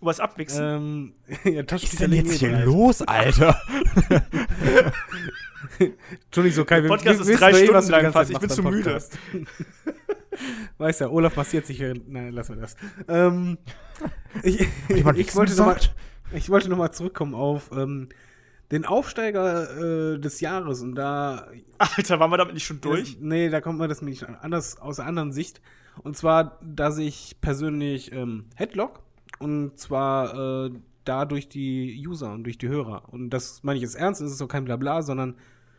Was 0.00 0.18
Abwichsen. 0.18 0.64
Ähm, 0.64 1.14
ja, 1.44 1.62
was 1.68 1.82
ist 1.82 2.00
denn 2.00 2.12
jetzt 2.12 2.32
eh 2.32 2.38
hier 2.38 2.64
los, 2.64 3.02
Alter? 3.02 3.60
Entschuldigung, 5.78 6.56
so 6.56 6.64
Kai, 6.64 6.80
Der 6.80 6.88
Podcast 6.88 7.26
wir 7.26 7.34
ist 7.34 7.40
drei 7.40 7.50
eh, 7.50 7.54
Stunden 7.54 7.74
was 7.74 7.86
du 7.86 7.92
die 7.92 8.00
lang 8.00 8.12
fast. 8.12 8.30
Ich 8.30 8.38
bin 8.38 8.48
zu 8.48 8.62
müde. 8.62 9.02
Weißt 10.78 11.00
ja, 11.02 11.08
Olaf 11.10 11.36
massiert 11.36 11.66
sich. 11.66 11.80
Nein, 11.80 12.32
lassen 12.32 12.54
wir 12.54 12.62
das. 12.62 12.76
Ähm, 13.08 13.58
ich, 14.42 14.60
ich, 14.60 14.68
Wichsen 14.88 15.36
wollte 15.36 15.54
noch 15.56 15.66
mal, 15.66 15.74
gesagt? 15.74 15.94
Ich 16.34 16.50
wollte 16.50 16.68
noch 16.68 16.78
mal 16.78 16.92
zurückkommen 16.92 17.34
auf 17.34 17.70
ähm, 17.72 18.08
den 18.70 18.84
Aufsteiger 18.84 20.14
äh, 20.14 20.18
des 20.18 20.40
Jahres 20.40 20.82
und 20.82 20.94
da 20.94 21.48
Alter, 21.78 22.20
waren 22.20 22.30
wir 22.30 22.36
damit 22.36 22.54
nicht 22.54 22.66
schon 22.66 22.80
durch? 22.80 23.14
Das, 23.14 23.20
nee, 23.20 23.48
da 23.48 23.60
kommt 23.60 23.78
man 23.78 23.88
das 23.88 24.02
nicht 24.02 24.24
anders 24.28 24.78
aus 24.78 24.96
der 24.96 25.06
anderen 25.06 25.32
Sicht. 25.32 25.60
Und 26.02 26.16
zwar, 26.16 26.58
dass 26.62 26.98
ich 26.98 27.36
persönlich 27.40 28.12
ähm, 28.12 28.46
Headlock 28.54 29.02
und 29.38 29.78
zwar 29.78 30.66
äh, 30.66 30.70
da 31.04 31.24
durch 31.24 31.48
die 31.48 32.02
User 32.06 32.32
und 32.32 32.44
durch 32.44 32.58
die 32.58 32.68
Hörer. 32.68 33.12
Und 33.12 33.30
das 33.30 33.62
meine 33.62 33.76
ich 33.76 33.82
jetzt 33.82 33.96
ernst, 33.96 34.20
es 34.20 34.32
ist 34.32 34.42
auch 34.42 34.48
kein 34.48 34.64
Blabla, 34.64 35.02
sondern 35.02 35.36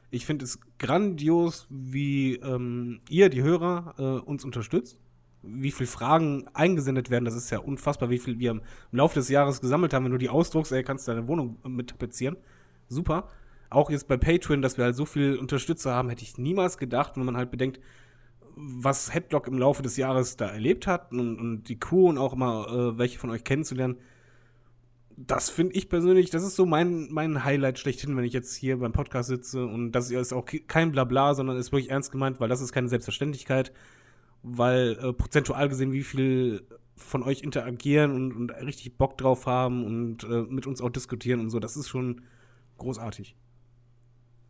ich 0.10 0.26
finde 0.26 0.44
es 0.44 0.60
grandios, 0.78 1.68
wie 1.70 2.36
ähm, 2.36 3.00
ihr, 3.10 3.30
die 3.30 3.42
Hörer, 3.42 3.96
äh, 3.98 4.04
uns 4.04 4.44
unterstützt. 4.44 5.00
Wie 5.44 5.72
viele 5.72 5.88
Fragen 5.88 6.48
eingesendet 6.54 7.10
werden, 7.10 7.26
das 7.26 7.36
ist 7.36 7.50
ja 7.50 7.60
unfassbar, 7.60 8.10
wie 8.10 8.20
viel 8.20 8.40
wir 8.40 8.52
im 8.52 8.62
Laufe 8.92 9.16
des 9.16 9.30
Jahres 9.30 9.62
gesammelt 9.62 9.94
haben. 9.94 10.06
Wenn 10.06 10.12
du 10.12 10.18
die 10.18 10.30
ausdruckst, 10.30 10.72
ey, 10.72 10.84
kannst 10.84 11.08
du 11.08 11.14
deine 11.14 11.28
Wohnung 11.28 11.58
mit 11.64 11.90
tapezieren. 11.90 12.38
Super. 12.88 13.28
Auch 13.70 13.90
jetzt 13.90 14.08
bei 14.08 14.18
Patreon, 14.18 14.62
dass 14.62 14.78
wir 14.78 14.84
halt 14.84 14.96
so 14.96 15.06
viel 15.06 15.38
Unterstützer 15.38 15.94
haben, 15.94 16.10
hätte 16.10 16.24
ich 16.24 16.38
niemals 16.38 16.78
gedacht, 16.78 17.16
wenn 17.16 17.26
man 17.26 17.38
halt 17.38 17.52
bedenkt, 17.52 17.80
was 18.56 19.14
Headlock 19.14 19.48
im 19.48 19.58
Laufe 19.58 19.82
des 19.82 19.98
Jahres 19.98 20.38
da 20.38 20.48
erlebt 20.48 20.88
hat 20.88 21.12
und, 21.12 21.40
und 21.40 21.64
die 21.64 21.80
Crew 21.80 22.10
und 22.10 22.18
auch 22.18 22.36
mal 22.36 22.66
äh, 22.68 22.98
welche 22.98 23.18
von 23.18 23.30
euch 23.30 23.44
kennenzulernen. 23.44 23.98
Das 25.16 25.50
finde 25.50 25.76
ich 25.76 25.90
persönlich, 25.90 26.30
das 26.30 26.44
ist 26.44 26.56
so 26.56 26.66
mein, 26.66 27.08
mein 27.12 27.44
Highlight 27.44 27.80
schlechthin, 27.80 28.16
wenn 28.18 28.24
ich 28.24 28.34
jetzt 28.34 28.56
hier 28.56 28.80
beim 28.80 28.92
Podcast 28.92 29.30
sitze 29.30 29.66
und 29.66 29.92
das 29.92 30.10
ist 30.10 30.34
auch 30.34 30.46
kein 30.68 30.92
Blabla, 30.92 31.34
sondern 31.36 31.58
ist 31.58 31.72
wirklich 31.72 31.92
ernst 31.92 32.12
gemeint, 32.12 32.40
weil 32.40 32.50
das 32.50 32.62
ist 32.62 32.72
keine 32.72 32.90
Selbstverständlichkeit, 32.90 33.72
weil 34.44 34.98
äh, 35.02 35.14
prozentual 35.14 35.70
gesehen, 35.70 35.92
wie 35.92 36.04
viel 36.04 36.66
von 36.96 37.24
euch 37.24 37.42
interagieren 37.42 38.12
und, 38.12 38.34
und 38.34 38.52
richtig 38.52 38.98
Bock 38.98 39.18
drauf 39.18 39.46
haben 39.46 39.86
und 39.86 40.24
äh, 40.24 40.44
mit 40.50 40.68
uns 40.68 40.82
auch 40.82 40.90
diskutieren 40.90 41.40
und 41.40 41.50
so, 41.50 41.60
das 41.60 41.76
ist 41.76 41.90
schon 41.90 42.22
großartig. 42.78 43.36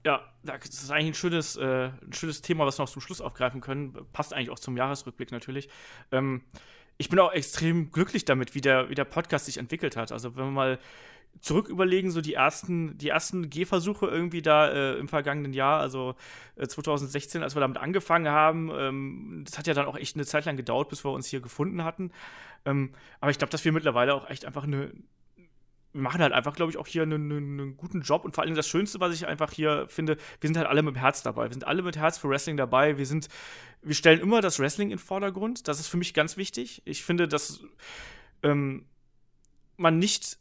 Ja, 0.05 0.21
das 0.43 0.69
ist 0.69 0.91
eigentlich 0.91 1.11
ein 1.11 1.13
schönes, 1.13 1.57
äh, 1.57 1.91
ein 2.01 2.13
schönes 2.13 2.41
Thema, 2.41 2.65
was 2.65 2.79
wir 2.79 2.83
noch 2.83 2.89
zum 2.89 3.01
Schluss 3.01 3.21
aufgreifen 3.21 3.61
können. 3.61 3.95
Passt 4.13 4.33
eigentlich 4.33 4.49
auch 4.49 4.59
zum 4.59 4.75
Jahresrückblick 4.75 5.31
natürlich. 5.31 5.69
Ähm, 6.11 6.41
ich 6.97 7.09
bin 7.09 7.19
auch 7.19 7.31
extrem 7.31 7.91
glücklich 7.91 8.25
damit, 8.25 8.55
wie 8.55 8.61
der, 8.61 8.89
wie 8.89 8.95
der 8.95 9.05
Podcast 9.05 9.45
sich 9.45 9.57
entwickelt 9.57 9.95
hat. 9.95 10.11
Also, 10.11 10.35
wenn 10.35 10.45
wir 10.45 10.51
mal 10.51 10.79
zurück 11.39 11.69
überlegen, 11.69 12.11
so 12.11 12.21
die 12.21 12.33
ersten, 12.33 12.97
die 12.97 13.09
ersten 13.09 13.49
Gehversuche 13.49 14.05
irgendwie 14.05 14.41
da 14.41 14.69
äh, 14.69 14.99
im 14.99 15.07
vergangenen 15.07 15.53
Jahr, 15.53 15.79
also 15.79 16.15
äh, 16.55 16.67
2016, 16.67 17.41
als 17.41 17.55
wir 17.55 17.61
damit 17.61 17.77
angefangen 17.77 18.27
haben, 18.27 18.69
ähm, 18.75 19.43
das 19.45 19.57
hat 19.57 19.67
ja 19.67 19.73
dann 19.73 19.85
auch 19.85 19.95
echt 19.95 20.15
eine 20.15 20.25
Zeit 20.25 20.45
lang 20.45 20.57
gedauert, 20.57 20.89
bis 20.89 21.05
wir 21.05 21.11
uns 21.11 21.27
hier 21.27 21.39
gefunden 21.39 21.83
hatten. 21.83 22.11
Ähm, 22.65 22.91
aber 23.21 23.31
ich 23.31 23.37
glaube, 23.37 23.51
dass 23.51 23.65
wir 23.65 23.71
mittlerweile 23.71 24.13
auch 24.13 24.29
echt 24.29 24.45
einfach 24.45 24.65
eine, 24.65 24.91
wir 25.93 26.01
machen 26.01 26.21
halt 26.21 26.33
einfach, 26.33 26.55
glaube 26.55 26.71
ich, 26.71 26.77
auch 26.77 26.87
hier 26.87 27.03
einen, 27.03 27.31
einen, 27.31 27.77
guten 27.77 28.01
Job. 28.01 28.23
Und 28.23 28.33
vor 28.33 28.43
allem 28.43 28.55
das 28.55 28.67
Schönste, 28.67 28.99
was 28.99 29.13
ich 29.13 29.27
einfach 29.27 29.51
hier 29.51 29.87
finde, 29.89 30.17
wir 30.39 30.47
sind 30.47 30.57
halt 30.57 30.67
alle 30.67 30.83
mit 30.83 30.95
Herz 30.95 31.23
dabei. 31.23 31.45
Wir 31.45 31.53
sind 31.53 31.67
alle 31.67 31.81
mit 31.81 31.97
Herz 31.97 32.17
für 32.17 32.29
Wrestling 32.29 32.57
dabei. 32.57 32.97
Wir 32.97 33.05
sind, 33.05 33.27
wir 33.81 33.95
stellen 33.95 34.19
immer 34.19 34.41
das 34.41 34.59
Wrestling 34.59 34.91
in 34.91 34.97
den 34.97 35.03
Vordergrund. 35.03 35.67
Das 35.67 35.79
ist 35.79 35.87
für 35.87 35.97
mich 35.97 36.13
ganz 36.13 36.37
wichtig. 36.37 36.81
Ich 36.85 37.03
finde, 37.03 37.27
dass 37.27 37.61
ähm, 38.43 38.85
man 39.77 39.99
nicht 39.99 40.37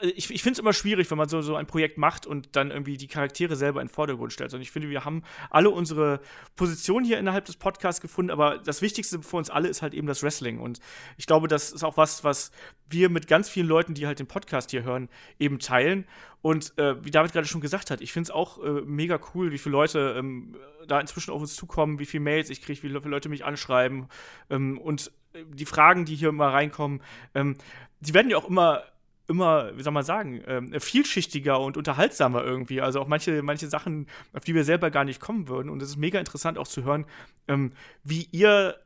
ich, 0.00 0.30
ich 0.30 0.42
finde 0.42 0.54
es 0.54 0.58
immer 0.58 0.72
schwierig, 0.72 1.10
wenn 1.10 1.18
man 1.18 1.28
so, 1.28 1.42
so 1.42 1.56
ein 1.56 1.66
Projekt 1.66 1.98
macht 1.98 2.26
und 2.26 2.56
dann 2.56 2.70
irgendwie 2.70 2.96
die 2.96 3.08
Charaktere 3.08 3.56
selber 3.56 3.80
in 3.80 3.88
den 3.88 3.92
Vordergrund 3.92 4.32
stellt. 4.32 4.54
Und 4.54 4.60
ich 4.60 4.70
finde, 4.70 4.88
wir 4.88 5.04
haben 5.04 5.22
alle 5.50 5.70
unsere 5.70 6.20
Position 6.56 7.04
hier 7.04 7.18
innerhalb 7.18 7.44
des 7.44 7.56
Podcasts 7.56 8.00
gefunden, 8.00 8.30
aber 8.30 8.58
das 8.58 8.82
Wichtigste 8.82 9.22
für 9.22 9.36
uns 9.36 9.50
alle 9.50 9.68
ist 9.68 9.82
halt 9.82 9.94
eben 9.94 10.06
das 10.06 10.22
Wrestling. 10.22 10.58
Und 10.58 10.80
ich 11.16 11.26
glaube, 11.26 11.48
das 11.48 11.72
ist 11.72 11.84
auch 11.84 11.96
was, 11.96 12.24
was 12.24 12.50
wir 12.88 13.08
mit 13.08 13.26
ganz 13.28 13.48
vielen 13.48 13.66
Leuten, 13.66 13.94
die 13.94 14.06
halt 14.06 14.18
den 14.18 14.26
Podcast 14.26 14.70
hier 14.70 14.84
hören, 14.84 15.08
eben 15.38 15.58
teilen. 15.58 16.06
Und 16.42 16.76
äh, 16.78 17.02
wie 17.04 17.10
David 17.10 17.32
gerade 17.32 17.46
schon 17.46 17.60
gesagt 17.60 17.90
hat, 17.90 18.00
ich 18.00 18.12
finde 18.12 18.28
es 18.28 18.30
auch 18.30 18.62
äh, 18.62 18.82
mega 18.82 19.18
cool, 19.34 19.50
wie 19.50 19.58
viele 19.58 19.72
Leute 19.72 20.14
ähm, 20.18 20.56
da 20.86 21.00
inzwischen 21.00 21.30
auf 21.30 21.40
uns 21.40 21.56
zukommen, 21.56 21.98
wie 21.98 22.06
viele 22.06 22.22
Mails 22.22 22.50
ich 22.50 22.60
kriege, 22.60 22.82
wie 22.82 22.88
viele 22.88 22.98
Leute 23.08 23.28
mich 23.28 23.44
anschreiben. 23.44 24.08
Ähm, 24.50 24.78
und 24.78 25.10
äh, 25.32 25.44
die 25.46 25.64
Fragen, 25.64 26.04
die 26.04 26.14
hier 26.14 26.28
immer 26.28 26.48
reinkommen, 26.48 27.02
ähm, 27.34 27.56
die 28.00 28.12
werden 28.12 28.30
ja 28.30 28.36
auch 28.36 28.48
immer 28.48 28.82
immer, 29.28 29.76
wie 29.76 29.82
soll 29.82 29.92
man 29.92 30.04
sagen, 30.04 30.42
ähm, 30.46 30.78
vielschichtiger 30.78 31.60
und 31.60 31.76
unterhaltsamer 31.76 32.44
irgendwie. 32.44 32.80
Also 32.80 33.00
auch 33.00 33.08
manche, 33.08 33.42
manche 33.42 33.68
Sachen, 33.68 34.06
auf 34.32 34.44
die 34.44 34.54
wir 34.54 34.64
selber 34.64 34.90
gar 34.90 35.04
nicht 35.04 35.20
kommen 35.20 35.48
würden. 35.48 35.70
Und 35.70 35.82
es 35.82 35.90
ist 35.90 35.96
mega 35.96 36.18
interessant 36.18 36.58
auch 36.58 36.68
zu 36.68 36.84
hören, 36.84 37.06
ähm, 37.48 37.72
wie 38.02 38.28
ihr 38.32 38.76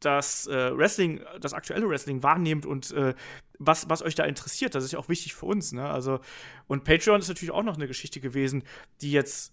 das 0.00 0.46
äh, 0.46 0.76
Wrestling, 0.76 1.20
das 1.40 1.54
aktuelle 1.54 1.88
Wrestling 1.88 2.22
wahrnehmt 2.22 2.66
und 2.66 2.92
äh, 2.92 3.14
was, 3.58 3.90
was 3.90 4.02
euch 4.02 4.14
da 4.14 4.24
interessiert. 4.24 4.74
Das 4.74 4.84
ist 4.84 4.92
ja 4.92 4.98
auch 4.98 5.08
wichtig 5.08 5.34
für 5.34 5.46
uns. 5.46 5.72
Ne? 5.72 5.88
Also, 5.88 6.20
und 6.68 6.84
Patreon 6.84 7.20
ist 7.20 7.28
natürlich 7.28 7.50
auch 7.50 7.64
noch 7.64 7.74
eine 7.74 7.88
Geschichte 7.88 8.20
gewesen, 8.20 8.62
die 9.00 9.10
jetzt 9.10 9.52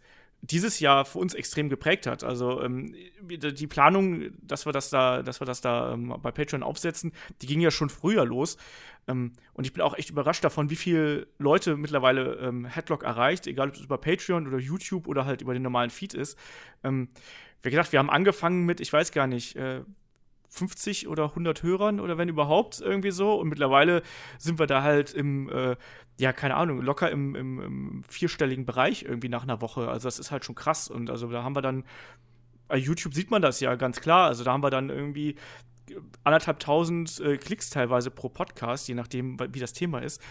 dieses 0.51 0.79
Jahr 0.79 1.05
für 1.05 1.19
uns 1.19 1.33
extrem 1.33 1.69
geprägt 1.69 2.07
hat. 2.07 2.23
Also 2.23 2.61
ähm, 2.61 2.95
die 3.21 3.67
Planung, 3.67 4.31
dass 4.41 4.65
wir 4.65 4.73
das 4.73 4.89
da, 4.89 5.23
dass 5.23 5.41
wir 5.41 5.45
das 5.45 5.61
da 5.61 5.93
ähm, 5.93 6.13
bei 6.21 6.31
Patreon 6.31 6.63
aufsetzen, 6.63 7.13
die 7.41 7.47
ging 7.47 7.61
ja 7.61 7.71
schon 7.71 7.89
früher 7.89 8.25
los. 8.25 8.57
Ähm, 9.07 9.33
und 9.53 9.65
ich 9.65 9.73
bin 9.73 9.81
auch 9.81 9.97
echt 9.97 10.09
überrascht 10.09 10.43
davon, 10.43 10.69
wie 10.69 10.75
viele 10.75 11.27
Leute 11.37 11.77
mittlerweile 11.77 12.35
ähm, 12.35 12.65
Headlock 12.65 13.03
erreicht, 13.03 13.47
egal 13.47 13.69
ob 13.69 13.75
es 13.75 13.81
über 13.81 13.97
Patreon 13.97 14.47
oder 14.47 14.57
YouTube 14.57 15.07
oder 15.07 15.25
halt 15.25 15.41
über 15.41 15.53
den 15.53 15.63
normalen 15.63 15.89
Feed 15.89 16.13
ist. 16.13 16.37
Ähm, 16.83 17.09
wie 17.63 17.69
gesagt, 17.71 17.91
wir 17.91 17.99
haben 17.99 18.09
angefangen 18.09 18.65
mit, 18.65 18.79
ich 18.79 18.93
weiß 18.93 19.11
gar 19.11 19.27
nicht, 19.27 19.55
äh, 19.55 19.81
50 20.49 21.07
oder 21.07 21.25
100 21.29 21.63
Hörern 21.63 21.99
oder 21.99 22.17
wenn 22.17 22.29
überhaupt 22.29 22.81
irgendwie 22.81 23.11
so. 23.11 23.35
Und 23.35 23.49
mittlerweile 23.49 24.01
sind 24.37 24.59
wir 24.59 24.67
da 24.67 24.83
halt 24.83 25.13
im, 25.13 25.49
äh, 25.49 25.75
ja, 26.17 26.33
keine 26.33 26.55
Ahnung, 26.55 26.81
locker 26.81 27.11
im, 27.11 27.35
im, 27.35 27.59
im, 27.61 28.03
vierstelligen 28.07 28.65
Bereich 28.65 29.03
irgendwie 29.03 29.29
nach 29.29 29.43
einer 29.43 29.61
Woche. 29.61 29.87
Also 29.89 30.07
das 30.07 30.19
ist 30.19 30.31
halt 30.31 30.45
schon 30.45 30.55
krass. 30.55 30.89
Und 30.89 31.09
also 31.09 31.27
da 31.29 31.43
haben 31.43 31.55
wir 31.55 31.61
dann, 31.61 31.83
bei 32.67 32.77
YouTube 32.77 33.13
sieht 33.13 33.31
man 33.31 33.41
das 33.41 33.59
ja 33.59 33.75
ganz 33.75 34.01
klar. 34.01 34.27
Also 34.27 34.43
da 34.43 34.53
haben 34.53 34.63
wir 34.63 34.69
dann 34.69 34.89
irgendwie 34.89 35.35
anderthalb 36.23 36.59
tausend 36.59 37.19
äh, 37.19 37.37
Klicks 37.37 37.69
teilweise 37.69 38.11
pro 38.11 38.29
Podcast, 38.29 38.87
je 38.87 38.95
nachdem, 38.95 39.37
wie 39.51 39.59
das 39.59 39.73
Thema 39.73 39.99
ist. 39.99 40.21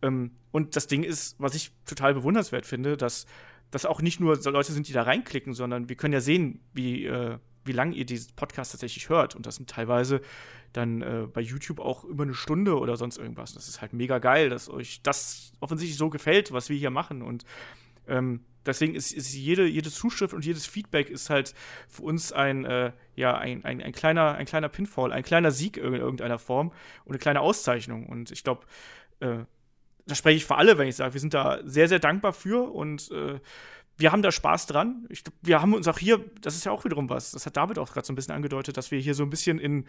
Ähm, 0.00 0.32
und 0.50 0.76
das 0.76 0.86
Ding 0.86 1.02
ist, 1.02 1.36
was 1.38 1.54
ich 1.54 1.72
total 1.86 2.14
bewundernswert 2.14 2.66
finde, 2.66 2.96
dass 2.96 3.26
das 3.70 3.86
auch 3.86 4.02
nicht 4.02 4.20
nur 4.20 4.38
Leute 4.44 4.72
sind, 4.72 4.88
die 4.88 4.92
da 4.92 5.02
reinklicken, 5.02 5.54
sondern 5.54 5.88
wir 5.88 5.96
können 5.96 6.12
ja 6.12 6.20
sehen, 6.20 6.60
wie, 6.72 7.06
äh, 7.06 7.38
wie 7.64 7.72
lange 7.72 7.94
ihr 7.94 8.04
diesen 8.04 8.34
Podcast 8.34 8.72
tatsächlich 8.72 9.08
hört. 9.08 9.34
Und 9.34 9.46
das 9.46 9.56
sind 9.56 9.70
teilweise 9.70 10.20
dann 10.72 11.02
äh, 11.02 11.26
bei 11.32 11.40
YouTube 11.40 11.80
auch 11.80 12.04
über 12.04 12.24
eine 12.24 12.34
Stunde 12.34 12.78
oder 12.78 12.96
sonst 12.96 13.18
irgendwas. 13.18 13.54
Das 13.54 13.68
ist 13.68 13.80
halt 13.80 13.92
mega 13.92 14.18
geil, 14.18 14.48
dass 14.48 14.68
euch 14.68 15.02
das 15.02 15.52
offensichtlich 15.60 15.98
so 15.98 16.10
gefällt, 16.10 16.52
was 16.52 16.68
wir 16.68 16.76
hier 16.76 16.90
machen. 16.90 17.22
Und 17.22 17.44
ähm, 18.08 18.40
deswegen 18.66 18.94
ist, 18.94 19.12
ist, 19.12 19.34
jede, 19.34 19.66
jede 19.66 19.90
Zuschrift 19.90 20.34
und 20.34 20.44
jedes 20.44 20.66
Feedback 20.66 21.10
ist 21.10 21.30
halt 21.30 21.54
für 21.88 22.02
uns 22.02 22.32
ein, 22.32 22.64
äh, 22.64 22.92
ja, 23.14 23.36
ein, 23.36 23.64
ein, 23.64 23.82
ein, 23.82 23.92
kleiner, 23.92 24.34
ein 24.34 24.46
kleiner 24.46 24.68
Pinfall, 24.68 25.12
ein 25.12 25.22
kleiner 25.22 25.50
Sieg 25.50 25.76
in 25.76 25.94
irgendeiner 25.94 26.38
Form 26.38 26.72
und 27.04 27.12
eine 27.12 27.18
kleine 27.18 27.40
Auszeichnung. 27.40 28.06
Und 28.06 28.30
ich 28.30 28.44
glaube, 28.44 28.64
äh, 29.20 29.44
da 30.06 30.14
spreche 30.14 30.36
ich 30.36 30.44
für 30.44 30.56
alle, 30.56 30.78
wenn 30.78 30.88
ich 30.88 30.96
sage, 30.96 31.14
wir 31.14 31.20
sind 31.20 31.34
da 31.34 31.60
sehr, 31.64 31.88
sehr 31.88 32.00
dankbar 32.00 32.32
für 32.32 32.72
und 32.72 33.10
äh, 33.12 33.38
wir 34.02 34.10
haben 34.12 34.22
da 34.22 34.32
Spaß 34.32 34.66
dran. 34.66 35.06
Ich, 35.08 35.22
wir 35.42 35.62
haben 35.62 35.74
uns 35.74 35.86
auch 35.86 35.98
hier, 35.98 36.20
das 36.40 36.56
ist 36.56 36.64
ja 36.64 36.72
auch 36.72 36.84
wiederum 36.84 37.08
was, 37.08 37.30
das 37.30 37.46
hat 37.46 37.56
David 37.56 37.78
auch 37.78 37.92
gerade 37.92 38.04
so 38.04 38.12
ein 38.12 38.16
bisschen 38.16 38.34
angedeutet, 38.34 38.76
dass 38.76 38.90
wir 38.90 38.98
hier 38.98 39.14
so 39.14 39.22
ein 39.22 39.30
bisschen 39.30 39.60
in, 39.60 39.86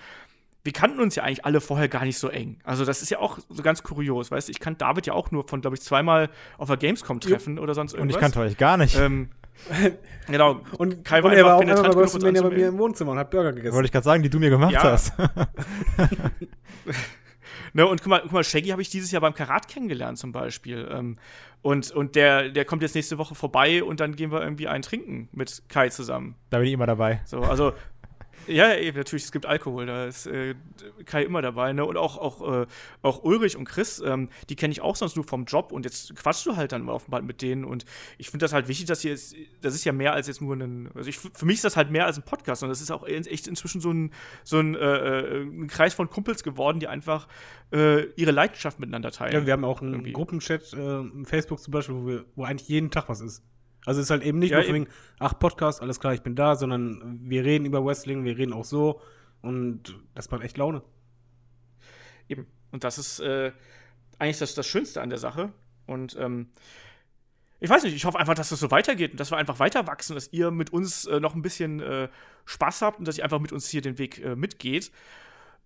wir 0.64 0.72
kannten 0.72 1.00
uns 1.00 1.16
ja 1.16 1.24
eigentlich 1.24 1.43
alle 1.45 1.59
vorher 1.59 1.90
gar 1.90 2.06
nicht 2.06 2.19
so 2.19 2.30
eng. 2.30 2.59
Also 2.64 2.85
das 2.85 3.01
ist 3.01 3.09
ja 3.09 3.17
auch 3.17 3.40
so 3.50 3.64
ganz 3.64 3.82
kurios, 3.82 4.30
weißt 4.30 4.48
du, 4.48 4.51
ich 4.51 4.59
kannte 4.59 4.80
David 4.80 5.08
ja 5.08 5.14
auch 5.14 5.32
nur 5.32 5.48
von, 5.48 5.61
glaube 5.61 5.75
ich, 5.75 5.82
zweimal 5.82 6.30
auf 6.59 6.67
der 6.67 6.77
Gamescom 6.77 7.19
treffen 7.19 7.58
oder 7.58 7.74
sonst 7.74 7.93
irgendwas. 7.93 8.16
Und 8.16 8.19
ich 8.19 8.22
kannte 8.22 8.40
euch 8.40 8.58
gar 8.58 8.77
nicht. 8.77 8.95
Ähm, 8.95 9.30
genau. 10.27 10.61
Und 10.77 11.03
Kai 11.03 11.24
war 11.24 11.32
und 11.32 11.38
er 11.38 11.45
war 11.45 11.56
auch 11.56 11.61
einmal 11.61 11.82
bei 11.82 11.95
WrestleMania 11.95 12.43
bei 12.43 12.50
mir 12.51 12.67
im 12.67 12.77
Wohnzimmer 12.77 13.11
und 13.14 13.17
hat 13.17 13.32
Burger 13.32 13.51
gegessen. 13.51 13.74
Wollte 13.74 13.88
ich 13.88 13.92
gerade 13.92 14.06
sagen, 14.06 14.22
die 14.22 14.30
du 14.30 14.40
mir 14.40 14.51
gemacht 14.51 14.74
ja. 14.74 14.83
hast. 14.83 15.14
ne, 17.73 17.85
und 17.88 18.01
guck 18.01 18.09
mal, 18.09 18.19
guck 18.22 18.32
mal 18.32 18.43
Shaggy 18.43 18.69
habe 18.69 18.82
ich 18.82 18.90
dieses 18.90 19.11
Jahr 19.11 19.22
beim 19.22 19.33
Karat 19.33 19.67
kennengelernt 19.67 20.17
zum 20.17 20.32
Beispiel. 20.32 20.88
Ähm, 20.91 21.17
und, 21.61 21.91
und 21.91 22.15
der, 22.15 22.49
der 22.49 22.65
kommt 22.65 22.82
jetzt 22.82 22.93
nächste 22.93 23.17
Woche 23.17 23.35
vorbei 23.35 23.83
und 23.83 23.99
dann 24.01 24.15
gehen 24.15 24.32
wir 24.32 24.41
irgendwie 24.41 24.67
einen 24.67 24.83
trinken 24.83 25.30
mit 25.32 25.64
Kai 25.69 25.90
zusammen. 25.90 26.35
Da 26.49 26.57
bin 26.57 26.67
ich 26.67 26.73
immer 26.73 26.88
dabei. 26.88 27.22
So, 27.25 27.40
also 27.40 27.73
ja, 28.47 28.75
eben, 28.75 28.97
natürlich, 28.97 29.25
es 29.25 29.31
gibt 29.31 29.45
Alkohol, 29.45 29.85
da 29.85 30.05
ist 30.05 30.27
äh, 30.27 30.55
Kai 31.05 31.23
immer 31.23 31.41
dabei, 31.41 31.73
ne? 31.73 31.85
Und 31.85 31.97
auch, 31.97 32.17
auch, 32.17 32.61
äh, 32.61 32.65
auch 33.01 33.23
Ulrich 33.23 33.57
und 33.57 33.65
Chris, 33.65 34.01
ähm, 34.05 34.30
die 34.49 34.55
kenne 34.55 34.72
ich 34.72 34.81
auch 34.81 34.95
sonst 34.95 35.15
nur 35.15 35.25
vom 35.25 35.45
Job 35.45 35.72
und 35.72 35.85
jetzt 35.85 36.15
quatschst 36.15 36.45
du 36.45 36.55
halt 36.55 36.72
dann 36.72 36.88
offenbar 36.89 37.22
mit 37.22 37.41
denen 37.41 37.65
und 37.65 37.85
ich 38.17 38.30
finde 38.30 38.43
das 38.43 38.53
halt 38.53 38.67
wichtig, 38.67 38.88
dass 38.88 39.01
hier 39.01 39.13
ist, 39.13 39.35
das 39.61 39.75
ist 39.75 39.83
ja 39.85 39.93
mehr 39.93 40.13
als 40.13 40.27
jetzt 40.27 40.41
nur 40.41 40.55
ein, 40.55 40.89
also 40.95 41.09
ich, 41.09 41.17
für 41.17 41.45
mich 41.45 41.55
ist 41.55 41.65
das 41.65 41.77
halt 41.77 41.91
mehr 41.91 42.05
als 42.05 42.17
ein 42.17 42.23
Podcast 42.23 42.63
und 42.63 42.69
das 42.69 42.81
ist 42.81 42.91
auch 42.91 43.05
echt 43.07 43.47
inzwischen 43.47 43.81
so 43.81 43.91
ein, 43.91 44.11
so 44.43 44.59
ein, 44.59 44.75
äh, 44.75 44.80
äh, 44.80 45.41
ein 45.43 45.67
Kreis 45.67 45.93
von 45.93 46.09
Kumpels 46.09 46.43
geworden, 46.43 46.80
die 46.80 46.88
einfach 46.88 47.27
äh, 47.72 48.05
ihre 48.15 48.31
Leidenschaft 48.31 48.80
miteinander 48.80 49.11
teilen. 49.11 49.33
Ja, 49.33 49.45
wir 49.45 49.53
haben 49.53 49.65
auch 49.65 49.81
einen 49.81 49.93
irgendwie. 49.93 50.13
Gruppenchat, 50.13 50.73
äh, 50.73 51.03
Facebook 51.25 51.59
zum 51.59 51.72
Beispiel, 51.72 51.95
wo, 51.95 52.07
wir, 52.07 52.25
wo 52.35 52.43
eigentlich 52.43 52.67
jeden 52.69 52.91
Tag 52.91 53.09
was 53.09 53.22
ist. 53.22 53.43
Also 53.85 53.99
es 53.99 54.07
ist 54.07 54.11
halt 54.11 54.23
eben 54.23 54.39
nicht 54.39 54.51
ja, 54.51 54.61
nur 54.61 54.73
wegen, 54.73 54.87
ach, 55.19 55.37
Podcast, 55.37 55.81
alles 55.81 55.99
klar, 55.99 56.13
ich 56.13 56.21
bin 56.21 56.35
da, 56.35 56.55
sondern 56.55 57.19
wir 57.21 57.43
reden 57.43 57.65
über 57.65 57.85
Wrestling, 57.85 58.23
wir 58.23 58.37
reden 58.37 58.53
auch 58.53 58.65
so 58.65 59.01
und 59.41 59.99
das 60.15 60.31
macht 60.31 60.43
echt 60.43 60.57
Laune. 60.57 60.81
Eben. 62.29 62.47
Und 62.71 62.83
das 62.83 62.97
ist 62.97 63.19
äh, 63.19 63.51
eigentlich 64.19 64.39
das, 64.39 64.55
das 64.55 64.65
Schönste 64.67 65.01
an 65.01 65.09
der 65.09 65.19
Sache. 65.19 65.51
Und 65.85 66.15
ähm, 66.17 66.47
ich 67.59 67.69
weiß 67.69 67.83
nicht, 67.83 67.95
ich 67.95 68.05
hoffe 68.05 68.19
einfach, 68.19 68.35
dass 68.35 68.49
das 68.49 68.59
so 68.59 68.71
weitergeht 68.71 69.11
und 69.11 69.19
dass 69.19 69.31
wir 69.31 69.37
einfach 69.37 69.59
weiter 69.59 69.87
wachsen, 69.87 70.15
dass 70.15 70.31
ihr 70.33 70.51
mit 70.51 70.71
uns 70.71 71.05
äh, 71.05 71.19
noch 71.19 71.35
ein 71.35 71.41
bisschen 71.41 71.79
äh, 71.81 72.09
Spaß 72.45 72.81
habt 72.81 72.99
und 72.99 73.07
dass 73.07 73.17
ihr 73.17 73.23
einfach 73.23 73.39
mit 73.39 73.51
uns 73.51 73.69
hier 73.69 73.81
den 73.81 73.97
Weg 73.97 74.19
äh, 74.23 74.35
mitgeht. 74.35 74.91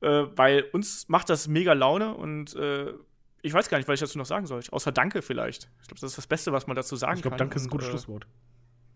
Äh, 0.02 0.26
weil 0.36 0.64
uns 0.74 1.10
macht 1.10 1.30
das 1.30 1.48
mega 1.48 1.74
Laune 1.74 2.14
und 2.14 2.56
äh, 2.56 2.94
ich 3.42 3.54
weiß 3.54 3.70
gar 3.70 3.78
nicht, 3.78 3.88
was 3.88 3.96
ich 3.96 4.00
dazu 4.02 4.18
noch 4.18 4.26
sagen 4.26 4.46
soll. 4.46 4.62
Außer 4.72 4.92
Danke 4.92 5.22
vielleicht. 5.22 5.70
Ich 5.82 5.88
glaube, 5.88 6.02
das 6.02 6.12
ist 6.12 6.18
das 6.18 6.28
Beste, 6.28 6.52
was 6.52 6.68
man 6.68 6.76
dazu 6.76 6.96
sagen 6.96 7.18
ich 7.18 7.22
glaub, 7.22 7.38
kann. 7.38 7.48
Ich 7.48 7.50
glaube, 7.50 7.50
Danke 7.50 7.56
ist 7.58 7.66
ein 7.66 7.70
gutes 7.70 7.88
äh, 7.88 7.92
Schlusswort. 7.92 8.28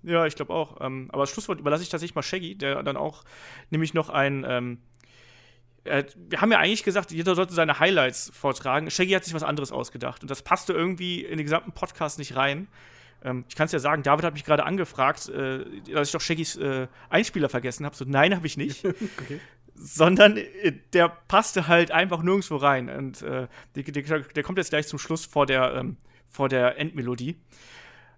Ja, 0.04 0.26
ich 0.26 0.36
glaube 0.36 0.54
auch. 0.54 0.82
Ähm, 0.82 1.10
aber 1.12 1.24
das 1.24 1.30
Schlusswort 1.30 1.60
überlasse 1.60 1.84
ich 1.84 1.90
tatsächlich 1.90 2.16
mal 2.16 2.24
Shaggy, 2.24 2.58
der 2.58 2.82
dann 2.84 2.98
auch 2.98 3.24
nämlich 3.70 3.94
noch 3.94 4.10
ein. 4.10 4.46
Ähm, 4.48 4.80
äh, 5.84 6.04
wir 6.16 6.42
haben 6.42 6.52
ja 6.52 6.60
eigentlich 6.60 6.84
gesagt, 6.84 7.12
jeder 7.12 7.36
sollte 7.36 7.54
seine 7.54 7.80
Highlights 7.80 8.32
vortragen. 8.34 8.90
Shaggy 8.90 9.14
hat 9.14 9.24
sich 9.24 9.34
was 9.34 9.44
anderes 9.44 9.72
ausgedacht 9.72 10.22
und 10.22 10.30
das 10.30 10.42
passte 10.42 10.74
irgendwie 10.74 11.22
in 11.22 11.38
den 11.38 11.46
gesamten 11.46 11.72
Podcast 11.72 12.20
nicht 12.20 12.36
rein. 12.36 12.68
Ähm, 13.24 13.46
ich 13.48 13.56
kann 13.56 13.66
es 13.66 13.72
ja 13.72 13.80
sagen, 13.80 14.04
David 14.04 14.26
hat 14.26 14.34
mich 14.34 14.44
gerade 14.44 14.64
angefragt, 14.64 15.30
äh, 15.30 15.66
dass 15.92 16.08
ich 16.08 16.12
doch 16.12 16.22
Shaggys 16.22 16.56
äh, 16.56 16.88
Einspieler 17.10 17.50
vergessen 17.50 17.86
habe. 17.86 17.96
So, 17.96 18.06
nein, 18.06 18.36
habe 18.36 18.48
ich 18.48 18.58
nicht. 18.58 18.86
okay 18.86 19.40
sondern 19.82 20.38
äh, 20.38 20.74
der 20.94 21.10
passte 21.10 21.68
halt 21.68 21.92
einfach 21.92 22.22
nirgendwo 22.22 22.58
rein. 22.58 22.90
Und 22.90 23.22
äh, 23.24 23.48
der, 23.76 23.84
der, 23.84 24.20
der, 24.20 24.44
kommt 24.44 24.58
jetzt 24.58 24.70
gleich 24.70 24.88
zum 24.88 25.00
Schluss 25.00 25.26
vor 25.26 25.46
der, 25.46 25.74
ähm, 25.76 25.98
vor 26.30 26.50
der 26.50 26.78
Endmelodie. 26.78 27.42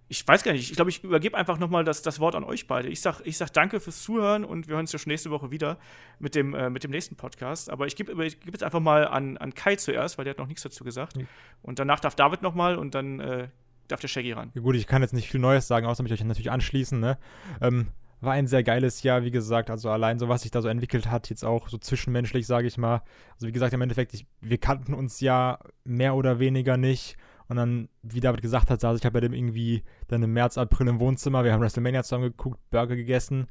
Ich 0.08 0.28
weiß 0.28 0.44
gar 0.44 0.52
nicht, 0.52 0.70
ich 0.70 0.76
glaube, 0.76 0.90
ich 0.90 1.02
übergebe 1.02 1.36
einfach 1.36 1.58
nochmal 1.58 1.82
das, 1.82 2.02
das 2.02 2.20
Wort 2.20 2.34
an 2.34 2.44
euch 2.44 2.66
beide. 2.66 2.88
Ich 2.88 3.00
sag, 3.00 3.22
ich 3.24 3.38
sag 3.38 3.48
danke 3.50 3.80
fürs 3.80 4.02
Zuhören 4.02 4.44
und 4.44 4.68
wir 4.68 4.74
hören 4.74 4.82
uns 4.82 4.92
ja 4.92 4.98
schon 4.98 5.10
nächste 5.10 5.30
Woche 5.30 5.50
wieder 5.50 5.78
mit 6.18 6.34
dem, 6.34 6.54
äh, 6.54 6.68
mit 6.68 6.84
dem 6.84 6.90
nächsten 6.90 7.16
Podcast. 7.16 7.70
Aber 7.70 7.86
ich 7.86 7.96
gebe 7.96 8.14
geb 8.14 8.52
jetzt 8.52 8.62
einfach 8.62 8.80
mal 8.80 9.08
an, 9.08 9.38
an 9.38 9.54
Kai 9.54 9.76
zuerst, 9.76 10.18
weil 10.18 10.24
der 10.24 10.32
hat 10.32 10.38
noch 10.38 10.46
nichts 10.46 10.62
dazu 10.62 10.84
gesagt. 10.84 11.16
Mhm. 11.16 11.26
Und 11.62 11.78
danach 11.78 12.00
darf 12.00 12.14
David 12.14 12.42
nochmal 12.42 12.76
und 12.76 12.94
dann 12.94 13.18
äh, 13.20 13.48
darf 13.88 14.00
der 14.00 14.08
Shaggy 14.08 14.32
ran. 14.32 14.50
Ja, 14.54 14.60
gut, 14.60 14.76
ich 14.76 14.86
kann 14.86 15.00
jetzt 15.00 15.14
nicht 15.14 15.30
viel 15.30 15.40
Neues 15.40 15.66
sagen, 15.66 15.86
außer 15.86 16.02
mich 16.02 16.12
euch 16.12 16.22
natürlich 16.22 16.50
anschließen, 16.50 17.00
ne? 17.00 17.18
Ähm, 17.62 17.88
war 18.20 18.32
ein 18.32 18.46
sehr 18.46 18.62
geiles 18.62 19.02
Jahr, 19.02 19.24
wie 19.24 19.30
gesagt. 19.30 19.70
Also 19.70 19.90
allein 19.90 20.18
so, 20.18 20.28
was 20.28 20.42
sich 20.42 20.50
da 20.50 20.62
so 20.62 20.68
entwickelt 20.68 21.10
hat, 21.10 21.30
jetzt 21.30 21.44
auch 21.44 21.68
so 21.68 21.78
zwischenmenschlich, 21.78 22.46
sage 22.46 22.66
ich 22.66 22.78
mal. 22.78 23.02
Also 23.34 23.46
wie 23.46 23.52
gesagt, 23.52 23.72
im 23.72 23.82
Endeffekt, 23.82 24.14
ich, 24.14 24.26
wir 24.40 24.58
kannten 24.58 24.94
uns 24.94 25.20
ja 25.20 25.58
mehr 25.84 26.14
oder 26.14 26.38
weniger 26.38 26.76
nicht. 26.76 27.16
Und 27.48 27.56
dann, 27.56 27.88
wie 28.02 28.20
David 28.20 28.40
gesagt 28.40 28.70
hat, 28.70 28.80
saß 28.80 28.98
ich 28.98 29.04
halt 29.04 29.12
bei 29.12 29.20
dem 29.20 29.34
irgendwie 29.34 29.82
dann 30.08 30.22
im 30.22 30.32
März, 30.32 30.56
April 30.56 30.88
im 30.88 31.00
Wohnzimmer. 31.00 31.44
Wir 31.44 31.52
haben 31.52 31.60
WrestleMania 31.60 32.02
zusammen 32.02 32.24
geguckt, 32.24 32.58
Burger 32.70 32.96
gegessen. 32.96 33.48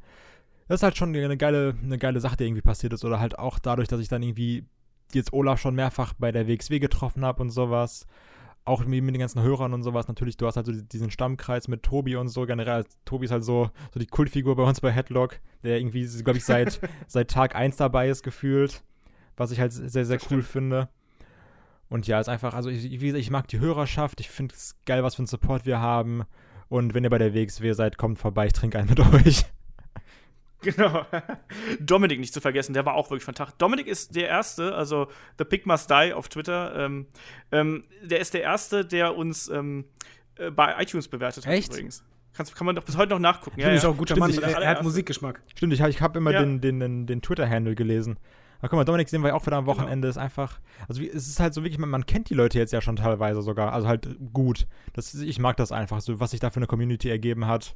Das 0.67 0.79
ist 0.79 0.83
halt 0.83 0.97
schon 0.97 1.15
eine 1.15 1.37
geile, 1.37 1.75
eine 1.83 1.97
geile 1.97 2.19
Sache, 2.19 2.37
die 2.37 2.45
irgendwie 2.45 2.61
passiert 2.61 2.93
ist. 2.93 3.05
Oder 3.05 3.19
halt 3.19 3.37
auch 3.37 3.59
dadurch, 3.59 3.87
dass 3.87 3.99
ich 3.99 4.07
dann 4.07 4.23
irgendwie 4.23 4.65
jetzt 5.13 5.33
Olaf 5.33 5.59
schon 5.59 5.75
mehrfach 5.75 6.13
bei 6.17 6.31
der 6.31 6.47
WXW 6.47 6.79
getroffen 6.79 7.23
habe 7.23 7.41
und 7.43 7.51
sowas 7.51 8.07
auch 8.65 8.85
mit, 8.85 9.03
den 9.03 9.19
ganzen 9.19 9.41
Hörern 9.41 9.73
und 9.73 9.83
sowas, 9.83 10.07
natürlich, 10.07 10.37
du 10.37 10.47
hast 10.47 10.55
halt 10.55 10.65
so 10.65 10.71
diesen 10.71 11.11
Stammkreis 11.11 11.67
mit 11.67 11.83
Tobi 11.83 12.15
und 12.15 12.29
so, 12.29 12.45
generell, 12.45 12.85
Tobi 13.05 13.25
ist 13.25 13.31
halt 13.31 13.43
so, 13.43 13.69
so 13.93 13.99
die 13.99 14.07
Kultfigur 14.07 14.55
bei 14.55 14.63
uns 14.63 14.79
bei 14.79 14.91
Headlock, 14.91 15.39
der 15.63 15.77
irgendwie, 15.77 16.05
glaube 16.23 16.37
ich, 16.37 16.45
seit, 16.45 16.79
seit 17.07 17.29
Tag 17.29 17.55
1 17.55 17.75
dabei 17.77 18.09
ist, 18.09 18.23
gefühlt, 18.23 18.83
was 19.35 19.51
ich 19.51 19.59
halt 19.59 19.73
sehr, 19.73 20.05
sehr 20.05 20.19
cool 20.31 20.41
finde. 20.41 20.89
Und 21.89 22.07
ja, 22.07 22.19
ist 22.19 22.29
einfach, 22.29 22.53
also 22.53 22.69
ich, 22.69 22.83
wie 22.83 23.05
gesagt, 23.07 23.21
ich 23.21 23.29
mag 23.29 23.47
die 23.49 23.59
Hörerschaft, 23.59 24.19
ich 24.19 24.29
finde 24.29 24.55
es 24.55 24.75
geil, 24.85 25.03
was 25.03 25.15
für 25.15 25.19
einen 25.19 25.27
Support 25.27 25.65
wir 25.65 25.79
haben. 25.79 26.23
Und 26.69 26.93
wenn 26.93 27.03
ihr 27.03 27.09
bei 27.09 27.19
der 27.19 27.35
WXW 27.35 27.73
seid, 27.73 27.97
kommt 27.97 28.17
vorbei, 28.17 28.47
ich 28.47 28.53
trinke 28.53 28.79
einen 28.79 28.89
mit 28.89 28.99
euch. 29.13 29.45
Genau. 30.63 31.05
Dominik 31.79 32.19
nicht 32.19 32.33
zu 32.33 32.41
vergessen, 32.41 32.73
der 32.73 32.85
war 32.85 32.95
auch 32.95 33.09
wirklich 33.09 33.23
fantastisch. 33.23 33.57
Dominik 33.57 33.87
ist 33.87 34.15
der 34.15 34.27
Erste, 34.29 34.73
also 34.73 35.07
The 35.37 35.45
Pig 35.45 35.65
Must 35.65 35.89
Die 35.89 36.13
auf 36.13 36.29
Twitter. 36.29 36.73
Ähm, 36.75 37.07
ähm, 37.51 37.83
der 38.01 38.19
ist 38.19 38.33
der 38.33 38.41
Erste, 38.41 38.85
der 38.85 39.15
uns 39.15 39.49
ähm, 39.49 39.85
äh, 40.35 40.51
bei 40.51 40.81
iTunes 40.81 41.07
bewertet 41.07 41.45
hat 41.45 41.53
Echt? 41.53 41.71
übrigens. 41.71 42.03
Kannst, 42.33 42.55
kann 42.55 42.65
man 42.65 42.75
doch 42.75 42.83
bis 42.83 42.97
heute 42.97 43.11
noch 43.11 43.19
nachgucken. 43.19 43.59
Ja, 43.59 43.67
ja. 43.67 43.75
ist 43.75 43.85
auch 43.85 43.91
ein 43.91 43.97
guter 43.97 44.15
Stimmt, 44.15 44.19
Mann, 44.21 44.29
ich, 44.31 44.41
er, 44.41 44.61
er, 44.61 44.69
hat 44.69 44.83
Musikgeschmack. 44.83 45.41
Stimmt, 45.55 45.73
ich, 45.73 45.81
ich 45.81 46.01
habe 46.01 46.17
immer 46.17 46.31
ja. 46.31 46.39
den, 46.39 46.61
den, 46.61 46.79
den, 46.79 47.05
den 47.05 47.21
Twitter-Handle 47.21 47.75
gelesen. 47.75 48.17
Aber 48.59 48.69
guck 48.69 48.77
mal, 48.77 48.85
Dominik 48.85 49.09
sehen 49.09 49.21
wir 49.21 49.27
ja 49.27 49.33
auch 49.35 49.45
wieder 49.45 49.57
am 49.57 49.65
genau. 49.65 49.75
Wochenende. 49.75 50.07
Genau. 50.07 50.09
Ist 50.09 50.17
einfach, 50.17 50.59
also 50.87 51.01
wie, 51.01 51.09
es 51.09 51.27
ist 51.27 51.39
halt 51.39 51.53
so 51.53 51.63
wirklich, 51.63 51.77
man, 51.77 51.89
man, 51.89 52.05
kennt 52.05 52.29
die 52.29 52.33
Leute 52.33 52.57
jetzt 52.57 52.73
ja 52.73 52.81
schon 52.81 52.95
teilweise 52.95 53.41
sogar. 53.41 53.73
Also 53.73 53.87
halt 53.87 54.07
gut. 54.31 54.67
Das, 54.93 55.13
ich 55.13 55.37
mag 55.37 55.57
das 55.57 55.71
einfach, 55.71 56.01
so 56.01 56.19
was 56.19 56.31
sich 56.31 56.39
da 56.39 56.49
für 56.49 56.57
eine 56.57 56.67
Community 56.67 57.09
ergeben 57.09 57.45
hat. 57.45 57.73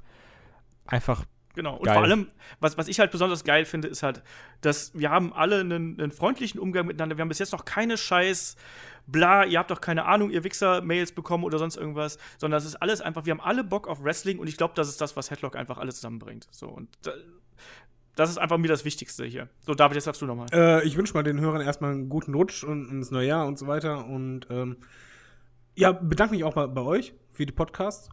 Einfach 0.86 1.26
Genau. 1.58 1.78
Und 1.78 1.86
geil. 1.86 1.96
vor 1.96 2.04
allem, 2.04 2.28
was, 2.60 2.78
was 2.78 2.88
ich 2.88 3.00
halt 3.00 3.10
besonders 3.10 3.44
geil 3.44 3.66
finde, 3.66 3.88
ist 3.88 4.04
halt, 4.04 4.22
dass 4.62 4.92
wir 4.94 5.10
haben 5.10 5.34
alle 5.34 5.60
einen, 5.62 6.00
einen 6.00 6.12
freundlichen 6.12 6.60
Umgang 6.60 6.86
miteinander. 6.86 7.18
Wir 7.18 7.24
haben 7.24 7.30
bis 7.30 7.40
jetzt 7.40 7.52
noch 7.52 7.66
keine 7.66 7.98
Scheiß, 7.98 8.58
bla, 9.08 9.44
ihr 9.44 9.58
habt 9.58 9.72
doch 9.72 9.82
keine 9.82 10.06
Ahnung, 10.06 10.30
ihr 10.30 10.44
Wichser-Mails 10.44 11.14
bekommen 11.14 11.44
oder 11.44 11.58
sonst 11.58 11.76
irgendwas, 11.76 12.20
sondern 12.38 12.60
es 12.60 12.66
ist 12.66 12.76
alles 12.76 13.02
einfach, 13.02 13.26
wir 13.26 13.32
haben 13.32 13.42
alle 13.42 13.64
Bock 13.64 13.88
auf 13.88 14.04
Wrestling 14.04 14.38
und 14.38 14.48
ich 14.48 14.56
glaube, 14.56 14.76
das 14.76 14.88
ist 14.88 15.02
das, 15.02 15.18
was 15.18 15.32
Headlock 15.32 15.56
einfach 15.56 15.80
alles 15.80 15.96
zusammenbringt. 15.96 16.48
So, 16.52 16.68
und 16.68 16.90
da, 17.02 17.12
das 18.16 18.30
ist 18.30 18.38
einfach 18.38 18.60
mir 18.60 18.68
das 18.68 18.86
Wichtigste 18.86 19.26
hier. 19.26 19.50
So, 19.62 19.74
David, 19.74 19.96
jetzt 19.96 20.06
sagst 20.06 20.22
du 20.22 20.28
nochmal. 20.28 20.46
Äh, 20.54 20.86
ich 20.86 20.96
wünsche 20.96 21.16
mal 21.16 21.24
den 21.24 21.40
Hörern 21.40 21.62
erstmal 21.62 21.92
einen 21.92 22.08
guten 22.08 22.36
Rutsch 22.36 22.64
und 22.64 22.88
ins 22.92 23.10
neue 23.10 23.26
Jahr 23.26 23.48
und 23.48 23.58
so 23.58 23.66
weiter. 23.66 24.06
Und 24.06 24.46
ähm, 24.52 24.78
ja, 25.74 25.92
bedanke 25.92 26.36
mich 26.36 26.44
auch 26.44 26.54
bei, 26.54 26.68
bei 26.68 26.82
euch 26.82 27.16
für 27.32 27.48
die 27.48 27.52
Podcasts. 27.52 28.10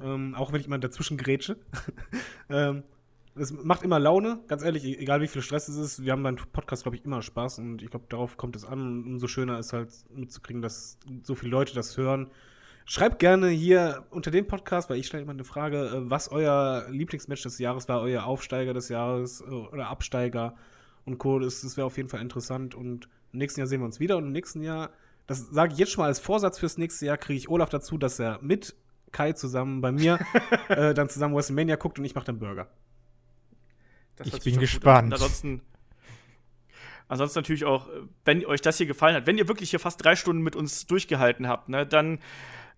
Ähm, 0.00 0.34
auch 0.34 0.52
wenn 0.52 0.60
ich 0.60 0.68
mal 0.68 0.78
dazwischen 0.78 1.16
grätsche. 1.16 1.56
ähm, 2.50 2.82
es 3.34 3.52
macht 3.52 3.82
immer 3.82 3.98
Laune, 3.98 4.40
ganz 4.48 4.62
ehrlich, 4.62 4.84
e-, 4.84 4.96
egal 4.96 5.20
wie 5.20 5.28
viel 5.28 5.42
Stress 5.42 5.68
es 5.68 5.76
ist. 5.76 6.04
Wir 6.04 6.12
haben 6.12 6.22
beim 6.22 6.36
Podcast, 6.36 6.82
glaube 6.82 6.96
ich, 6.96 7.04
immer 7.04 7.22
Spaß 7.22 7.58
und 7.58 7.82
ich 7.82 7.90
glaube, 7.90 8.06
darauf 8.08 8.36
kommt 8.36 8.56
es 8.56 8.64
an. 8.64 9.04
Umso 9.04 9.26
schöner 9.26 9.58
ist 9.58 9.72
halt 9.72 9.90
mitzukriegen, 10.14 10.62
dass 10.62 10.98
so 11.22 11.34
viele 11.34 11.50
Leute 11.50 11.74
das 11.74 11.96
hören. 11.96 12.30
Schreibt 12.88 13.18
gerne 13.18 13.48
hier 13.48 14.04
unter 14.10 14.30
dem 14.30 14.46
Podcast, 14.46 14.88
weil 14.88 14.98
ich 14.98 15.08
stelle 15.08 15.24
immer 15.24 15.32
eine 15.32 15.44
Frage, 15.44 15.86
äh, 15.86 16.10
was 16.10 16.30
euer 16.30 16.86
Lieblingsmatch 16.88 17.42
des 17.42 17.58
Jahres 17.58 17.88
war, 17.88 18.00
euer 18.00 18.24
Aufsteiger 18.24 18.74
des 18.74 18.88
Jahres 18.88 19.40
äh, 19.40 19.44
oder 19.44 19.88
Absteiger 19.88 20.54
und 21.04 21.18
Co. 21.18 21.38
Das, 21.38 21.62
das 21.62 21.76
wäre 21.76 21.86
auf 21.86 21.96
jeden 21.96 22.08
Fall 22.08 22.20
interessant 22.20 22.74
und 22.74 23.08
im 23.32 23.40
nächsten 23.40 23.60
Jahr 23.60 23.66
sehen 23.66 23.80
wir 23.80 23.86
uns 23.86 24.00
wieder 24.00 24.16
und 24.16 24.26
im 24.26 24.32
nächsten 24.32 24.62
Jahr, 24.62 24.90
das 25.26 25.48
sage 25.50 25.72
ich 25.72 25.78
jetzt 25.78 25.92
schon 25.92 26.02
mal 26.02 26.08
als 26.08 26.20
Vorsatz 26.20 26.58
fürs 26.58 26.78
nächste 26.78 27.06
Jahr, 27.06 27.16
kriege 27.16 27.36
ich 27.36 27.48
Olaf 27.48 27.70
dazu, 27.70 27.98
dass 27.98 28.20
er 28.20 28.38
mit 28.40 28.76
Kai 29.16 29.32
zusammen 29.32 29.80
bei 29.80 29.92
mir 29.92 30.18
äh, 30.68 30.92
dann 30.92 31.08
zusammen 31.08 31.34
WrestleMania 31.34 31.76
guckt 31.76 31.98
und 31.98 32.04
ich 32.04 32.14
mache 32.14 32.26
dann 32.26 32.38
Burger. 32.38 32.68
Das 34.16 34.26
ich 34.26 34.42
bin 34.42 34.58
gespannt. 34.58 35.10
Ansonsten, 35.14 35.62
ansonsten 37.08 37.38
natürlich 37.38 37.64
auch, 37.64 37.88
wenn 38.26 38.44
euch 38.44 38.60
das 38.60 38.76
hier 38.76 38.86
gefallen 38.86 39.16
hat, 39.16 39.26
wenn 39.26 39.38
ihr 39.38 39.48
wirklich 39.48 39.70
hier 39.70 39.80
fast 39.80 40.04
drei 40.04 40.16
Stunden 40.16 40.42
mit 40.42 40.54
uns 40.54 40.86
durchgehalten 40.86 41.48
habt, 41.48 41.70
ne, 41.70 41.86
dann 41.86 42.18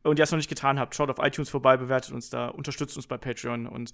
und 0.05 0.21
ihr 0.21 0.23
es 0.23 0.31
noch 0.31 0.37
nicht 0.37 0.49
getan 0.49 0.79
habt, 0.79 0.95
schaut 0.95 1.11
auf 1.11 1.19
iTunes 1.19 1.51
vorbei, 1.51 1.77
bewertet 1.77 2.13
uns 2.13 2.31
da, 2.31 2.49
unterstützt 2.49 2.97
uns 2.97 3.09
bei 3.09 3.19
Patreon. 3.19 3.67
Und 3.67 3.93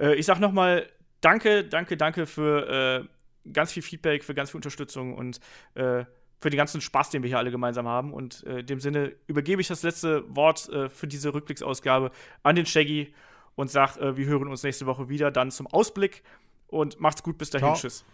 äh, 0.00 0.14
ich 0.14 0.24
sag 0.24 0.40
noch 0.40 0.52
mal 0.52 0.88
danke, 1.20 1.62
danke, 1.62 1.98
danke 1.98 2.26
für 2.26 3.04
äh, 3.04 3.50
ganz 3.52 3.70
viel 3.70 3.82
Feedback, 3.82 4.24
für 4.24 4.34
ganz 4.34 4.50
viel 4.50 4.56
Unterstützung 4.56 5.14
und 5.14 5.40
äh, 5.74 6.06
für 6.42 6.50
den 6.50 6.58
ganzen 6.58 6.80
Spaß, 6.80 7.10
den 7.10 7.22
wir 7.22 7.28
hier 7.28 7.38
alle 7.38 7.52
gemeinsam 7.52 7.86
haben. 7.86 8.12
Und 8.12 8.44
äh, 8.46 8.60
in 8.60 8.66
dem 8.66 8.80
Sinne 8.80 9.12
übergebe 9.28 9.60
ich 9.60 9.68
das 9.68 9.84
letzte 9.84 10.24
Wort 10.34 10.68
äh, 10.70 10.88
für 10.88 11.06
diese 11.06 11.32
Rückblicksausgabe 11.32 12.10
an 12.42 12.56
den 12.56 12.66
Shaggy 12.66 13.14
und 13.54 13.70
sag, 13.70 13.96
äh, 13.98 14.16
wir 14.16 14.26
hören 14.26 14.48
uns 14.48 14.64
nächste 14.64 14.86
Woche 14.86 15.08
wieder 15.08 15.30
dann 15.30 15.52
zum 15.52 15.68
Ausblick 15.68 16.24
und 16.66 17.00
macht's 17.00 17.22
gut 17.22 17.38
bis 17.38 17.50
dahin. 17.50 17.68
Ciao. 17.68 17.76
Tschüss. 17.76 18.04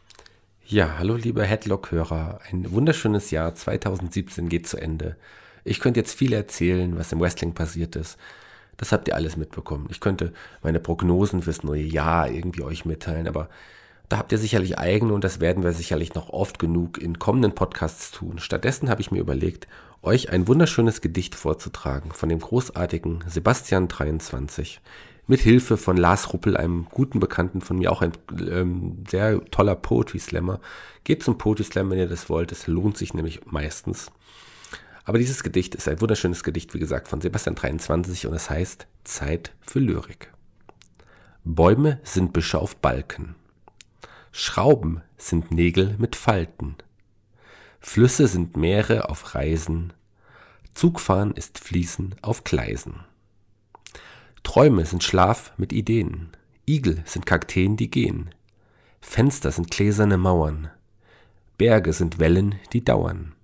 Ja, 0.67 0.99
hallo 0.99 1.15
liebe 1.15 1.43
Headlock-Hörer. 1.43 2.41
Ein 2.51 2.71
wunderschönes 2.71 3.31
Jahr 3.31 3.55
2017 3.55 4.51
geht 4.51 4.67
zu 4.67 4.77
Ende. 4.77 5.17
Ich 5.65 5.81
könnte 5.81 6.01
jetzt 6.01 6.15
viel 6.15 6.35
erzählen, 6.35 6.99
was 6.99 7.11
im 7.13 7.21
Wrestling 7.21 7.55
passiert 7.55 7.97
ist. 7.97 8.19
Das 8.77 8.93
habt 8.93 9.09
ihr 9.09 9.15
alles 9.15 9.39
mitbekommen. 9.39 9.89
Ich 9.91 10.01
könnte 10.01 10.35
meine 10.63 10.81
Prognosen 10.81 11.41
fürs 11.41 11.63
neue 11.63 11.83
Jahr 11.83 12.31
irgendwie 12.31 12.63
euch 12.63 12.85
mitteilen, 12.85 13.27
aber 13.27 13.49
da 14.09 14.19
habt 14.19 14.33
ihr 14.33 14.39
sicherlich 14.39 14.79
eigene 14.79 15.13
und 15.13 15.23
das 15.23 15.41
werden 15.41 15.63
wir 15.63 15.73
sicherlich 15.73 16.15
noch 16.15 16.31
oft 16.31 16.59
genug 16.59 16.99
in 16.99 17.19
kommenden 17.19 17.55
Podcasts 17.55 18.11
tun. 18.11 18.39
Stattdessen 18.39 18.89
habe 18.89 19.03
ich 19.03 19.11
mir 19.11 19.21
überlegt, 19.21 19.69
euch 20.03 20.31
ein 20.31 20.49
wunderschönes 20.49 21.01
Gedicht 21.01 21.35
vorzutragen 21.35 22.13
von 22.13 22.29
dem 22.29 22.39
großartigen 22.39 23.25
Sebastian 23.27 23.89
23. 23.89 24.81
Mit 25.27 25.41
Hilfe 25.41 25.77
von 25.77 25.99
Lars 25.99 26.33
Ruppel, 26.33 26.57
einem 26.57 26.87
guten 26.91 27.21
Bekannten 27.21 27.61
von 27.61 27.79
mir, 27.79 27.93
auch 27.93 28.01
ein 28.01 28.13
ähm, 28.51 29.05
sehr 29.07 29.45
toller 29.51 29.75
Poetry 29.75 30.19
Slammer. 30.19 30.61
Geht 31.05 31.23
zum 31.23 31.37
Poetry 31.37 31.65
Slam, 31.65 31.91
wenn 31.91 31.99
ihr 31.99 32.09
das 32.09 32.31
wollt. 32.31 32.51
Es 32.51 32.67
lohnt 32.67 32.97
sich 32.97 33.13
nämlich 33.13 33.45
meistens. 33.45 34.11
Aber 35.05 35.19
dieses 35.19 35.43
Gedicht 35.43 35.75
ist 35.75 35.87
ein 35.87 36.01
wunderschönes 36.01 36.45
Gedicht, 36.45 36.73
wie 36.73 36.79
gesagt, 36.79 37.09
von 37.09 37.21
Sebastian 37.21 37.57
23 37.57 38.27
und 38.27 38.35
es 38.35 38.49
heißt 38.49 38.87
Zeit 39.05 39.53
für 39.61 39.81
Lyrik. 39.81 40.33
Bäume 41.45 42.01
sind 42.05 42.33
Büsche 42.33 42.59
auf 42.59 42.77
Balken. 42.77 43.35
Schrauben 44.33 45.03
sind 45.17 45.51
Nägel 45.51 45.97
mit 45.99 46.17
Falten. 46.17 46.77
Flüsse 47.81 48.29
sind 48.29 48.57
Meere 48.57 49.09
auf 49.09 49.35
Reisen. 49.35 49.93
Zugfahren 50.75 51.33
ist 51.33 51.59
Fließen 51.59 52.17
auf 52.23 52.45
Gleisen. 52.45 53.01
Träume 54.43 54.85
sind 54.87 55.03
Schlaf 55.03 55.53
mit 55.57 55.73
Ideen. 55.73 56.31
Igel 56.67 57.03
sind 57.05 57.27
Kakteen, 57.27 57.77
die 57.77 57.91
gehen. 57.91 58.31
Fenster 59.01 59.51
sind 59.51 59.71
gläserne 59.71 60.19
Mauern. 60.19 60.71
Berge 61.57 61.93
sind 61.93 62.19
Wellen, 62.19 62.57
die 62.73 62.85
dauern. 62.85 63.35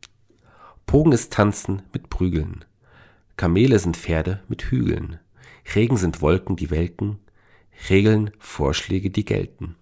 Pogen 0.87 1.13
ist 1.13 1.33
Tanzen 1.33 1.83
mit 1.93 2.11
Prügeln. 2.11 2.65
Kamele 3.37 3.79
sind 3.79 3.97
Pferde 3.97 4.43
mit 4.49 4.65
Hügeln. 4.65 5.19
Regen 5.75 5.97
sind 5.97 6.21
Wolken, 6.21 6.57
die 6.57 6.71
welken. 6.71 7.19
Regeln, 7.89 8.31
Vorschläge, 8.39 9.11
die 9.11 9.25
gelten. 9.25 9.77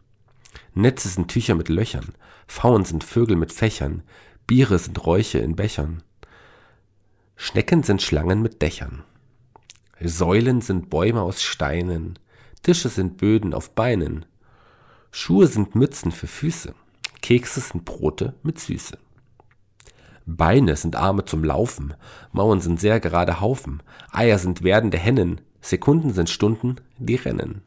Netze 0.74 1.08
sind 1.08 1.28
Tücher 1.28 1.54
mit 1.54 1.68
Löchern, 1.68 2.14
Pfauen 2.48 2.84
sind 2.84 3.04
Vögel 3.04 3.36
mit 3.36 3.52
Fächern, 3.52 4.02
Biere 4.46 4.78
sind 4.78 5.04
Räuche 5.04 5.38
in 5.38 5.54
Bechern. 5.54 6.02
Schnecken 7.36 7.82
sind 7.82 8.02
Schlangen 8.02 8.40
mit 8.40 8.62
Dächern. 8.62 9.04
Säulen 10.00 10.60
sind 10.60 10.90
Bäume 10.90 11.20
aus 11.20 11.42
Steinen, 11.42 12.18
Tische 12.62 12.88
sind 12.88 13.18
Böden 13.18 13.54
auf 13.54 13.74
Beinen. 13.74 14.24
Schuhe 15.10 15.46
sind 15.46 15.74
Mützen 15.74 16.10
für 16.10 16.26
Füße, 16.26 16.74
Kekse 17.20 17.60
sind 17.60 17.84
Brote 17.84 18.34
mit 18.42 18.58
Süße. 18.58 18.98
Beine 20.24 20.76
sind 20.76 20.96
Arme 20.96 21.24
zum 21.24 21.44
Laufen, 21.44 21.94
Mauern 22.32 22.60
sind 22.60 22.80
sehr 22.80 23.00
gerade 23.00 23.40
Haufen, 23.40 23.82
Eier 24.10 24.38
sind 24.38 24.62
werdende 24.62 24.98
Hennen, 24.98 25.40
Sekunden 25.60 26.12
sind 26.12 26.30
Stunden, 26.30 26.76
die 26.98 27.16
rennen. 27.16 27.62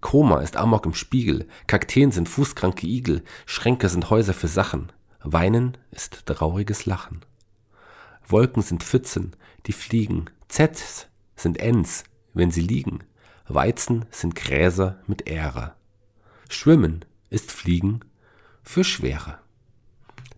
Koma 0.00 0.40
ist 0.40 0.56
Amok 0.56 0.86
im 0.86 0.94
Spiegel, 0.94 1.46
Kakteen 1.66 2.10
sind 2.12 2.28
fußkranke 2.28 2.86
Igel, 2.86 3.22
Schränke 3.46 3.88
sind 3.88 4.10
Häuser 4.10 4.34
für 4.34 4.48
Sachen, 4.48 4.92
Weinen 5.22 5.76
ist 5.90 6.24
trauriges 6.26 6.86
Lachen. 6.86 7.20
Wolken 8.26 8.62
sind 8.62 8.82
Pfützen, 8.82 9.36
die 9.66 9.72
fliegen, 9.72 10.30
Zs 10.48 11.08
sind 11.36 11.58
Ns, 11.58 12.04
wenn 12.32 12.50
sie 12.50 12.62
liegen, 12.62 13.00
Weizen 13.48 14.06
sind 14.10 14.36
Gräser 14.36 15.00
mit 15.06 15.28
Ähre. 15.28 15.74
Schwimmen 16.48 17.04
ist 17.28 17.50
Fliegen 17.50 18.00
für 18.62 18.84
Schwere. 18.84 19.39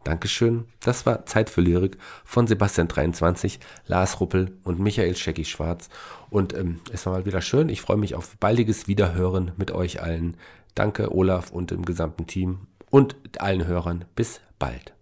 Dankeschön. 0.05 0.67
Das 0.81 1.07
war 1.07 1.27
Zeit 1.27 1.51
für 1.51 1.61
Lyrik 1.61 1.97
von 2.25 2.47
Sebastian 2.47 2.89
23, 2.89 3.61
Lars 3.87 4.21
Ruppel 4.21 4.57
und 4.65 4.81
Michael 4.81 5.17
Schecki 5.17 5.45
Schwarz. 5.45 5.89
Und 6.31 6.55
ähm, 6.55 6.81
es 6.93 7.07
war 7.07 7.13
mal 7.13 7.27
wieder 7.27 7.41
schön. 7.41 7.69
Ich 7.69 7.81
freue 7.81 7.97
mich 7.97 8.15
auf 8.15 8.37
baldiges 8.39 8.89
Wiederhören 8.89 9.53
mit 9.57 9.71
euch 9.71 10.03
allen. 10.03 10.37
Danke, 10.75 11.15
Olaf 11.15 11.51
und 11.51 11.71
dem 11.71 11.85
gesamten 11.85 12.27
Team 12.27 12.67
und 12.91 13.17
allen 13.39 13.67
Hörern. 13.67 14.05
Bis 14.17 14.41
bald. 14.59 14.93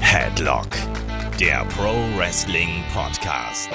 Headlock, 0.00 0.68
der 1.38 1.64
Pro 1.76 1.92
Wrestling 2.16 2.82
Podcast. 2.92 3.70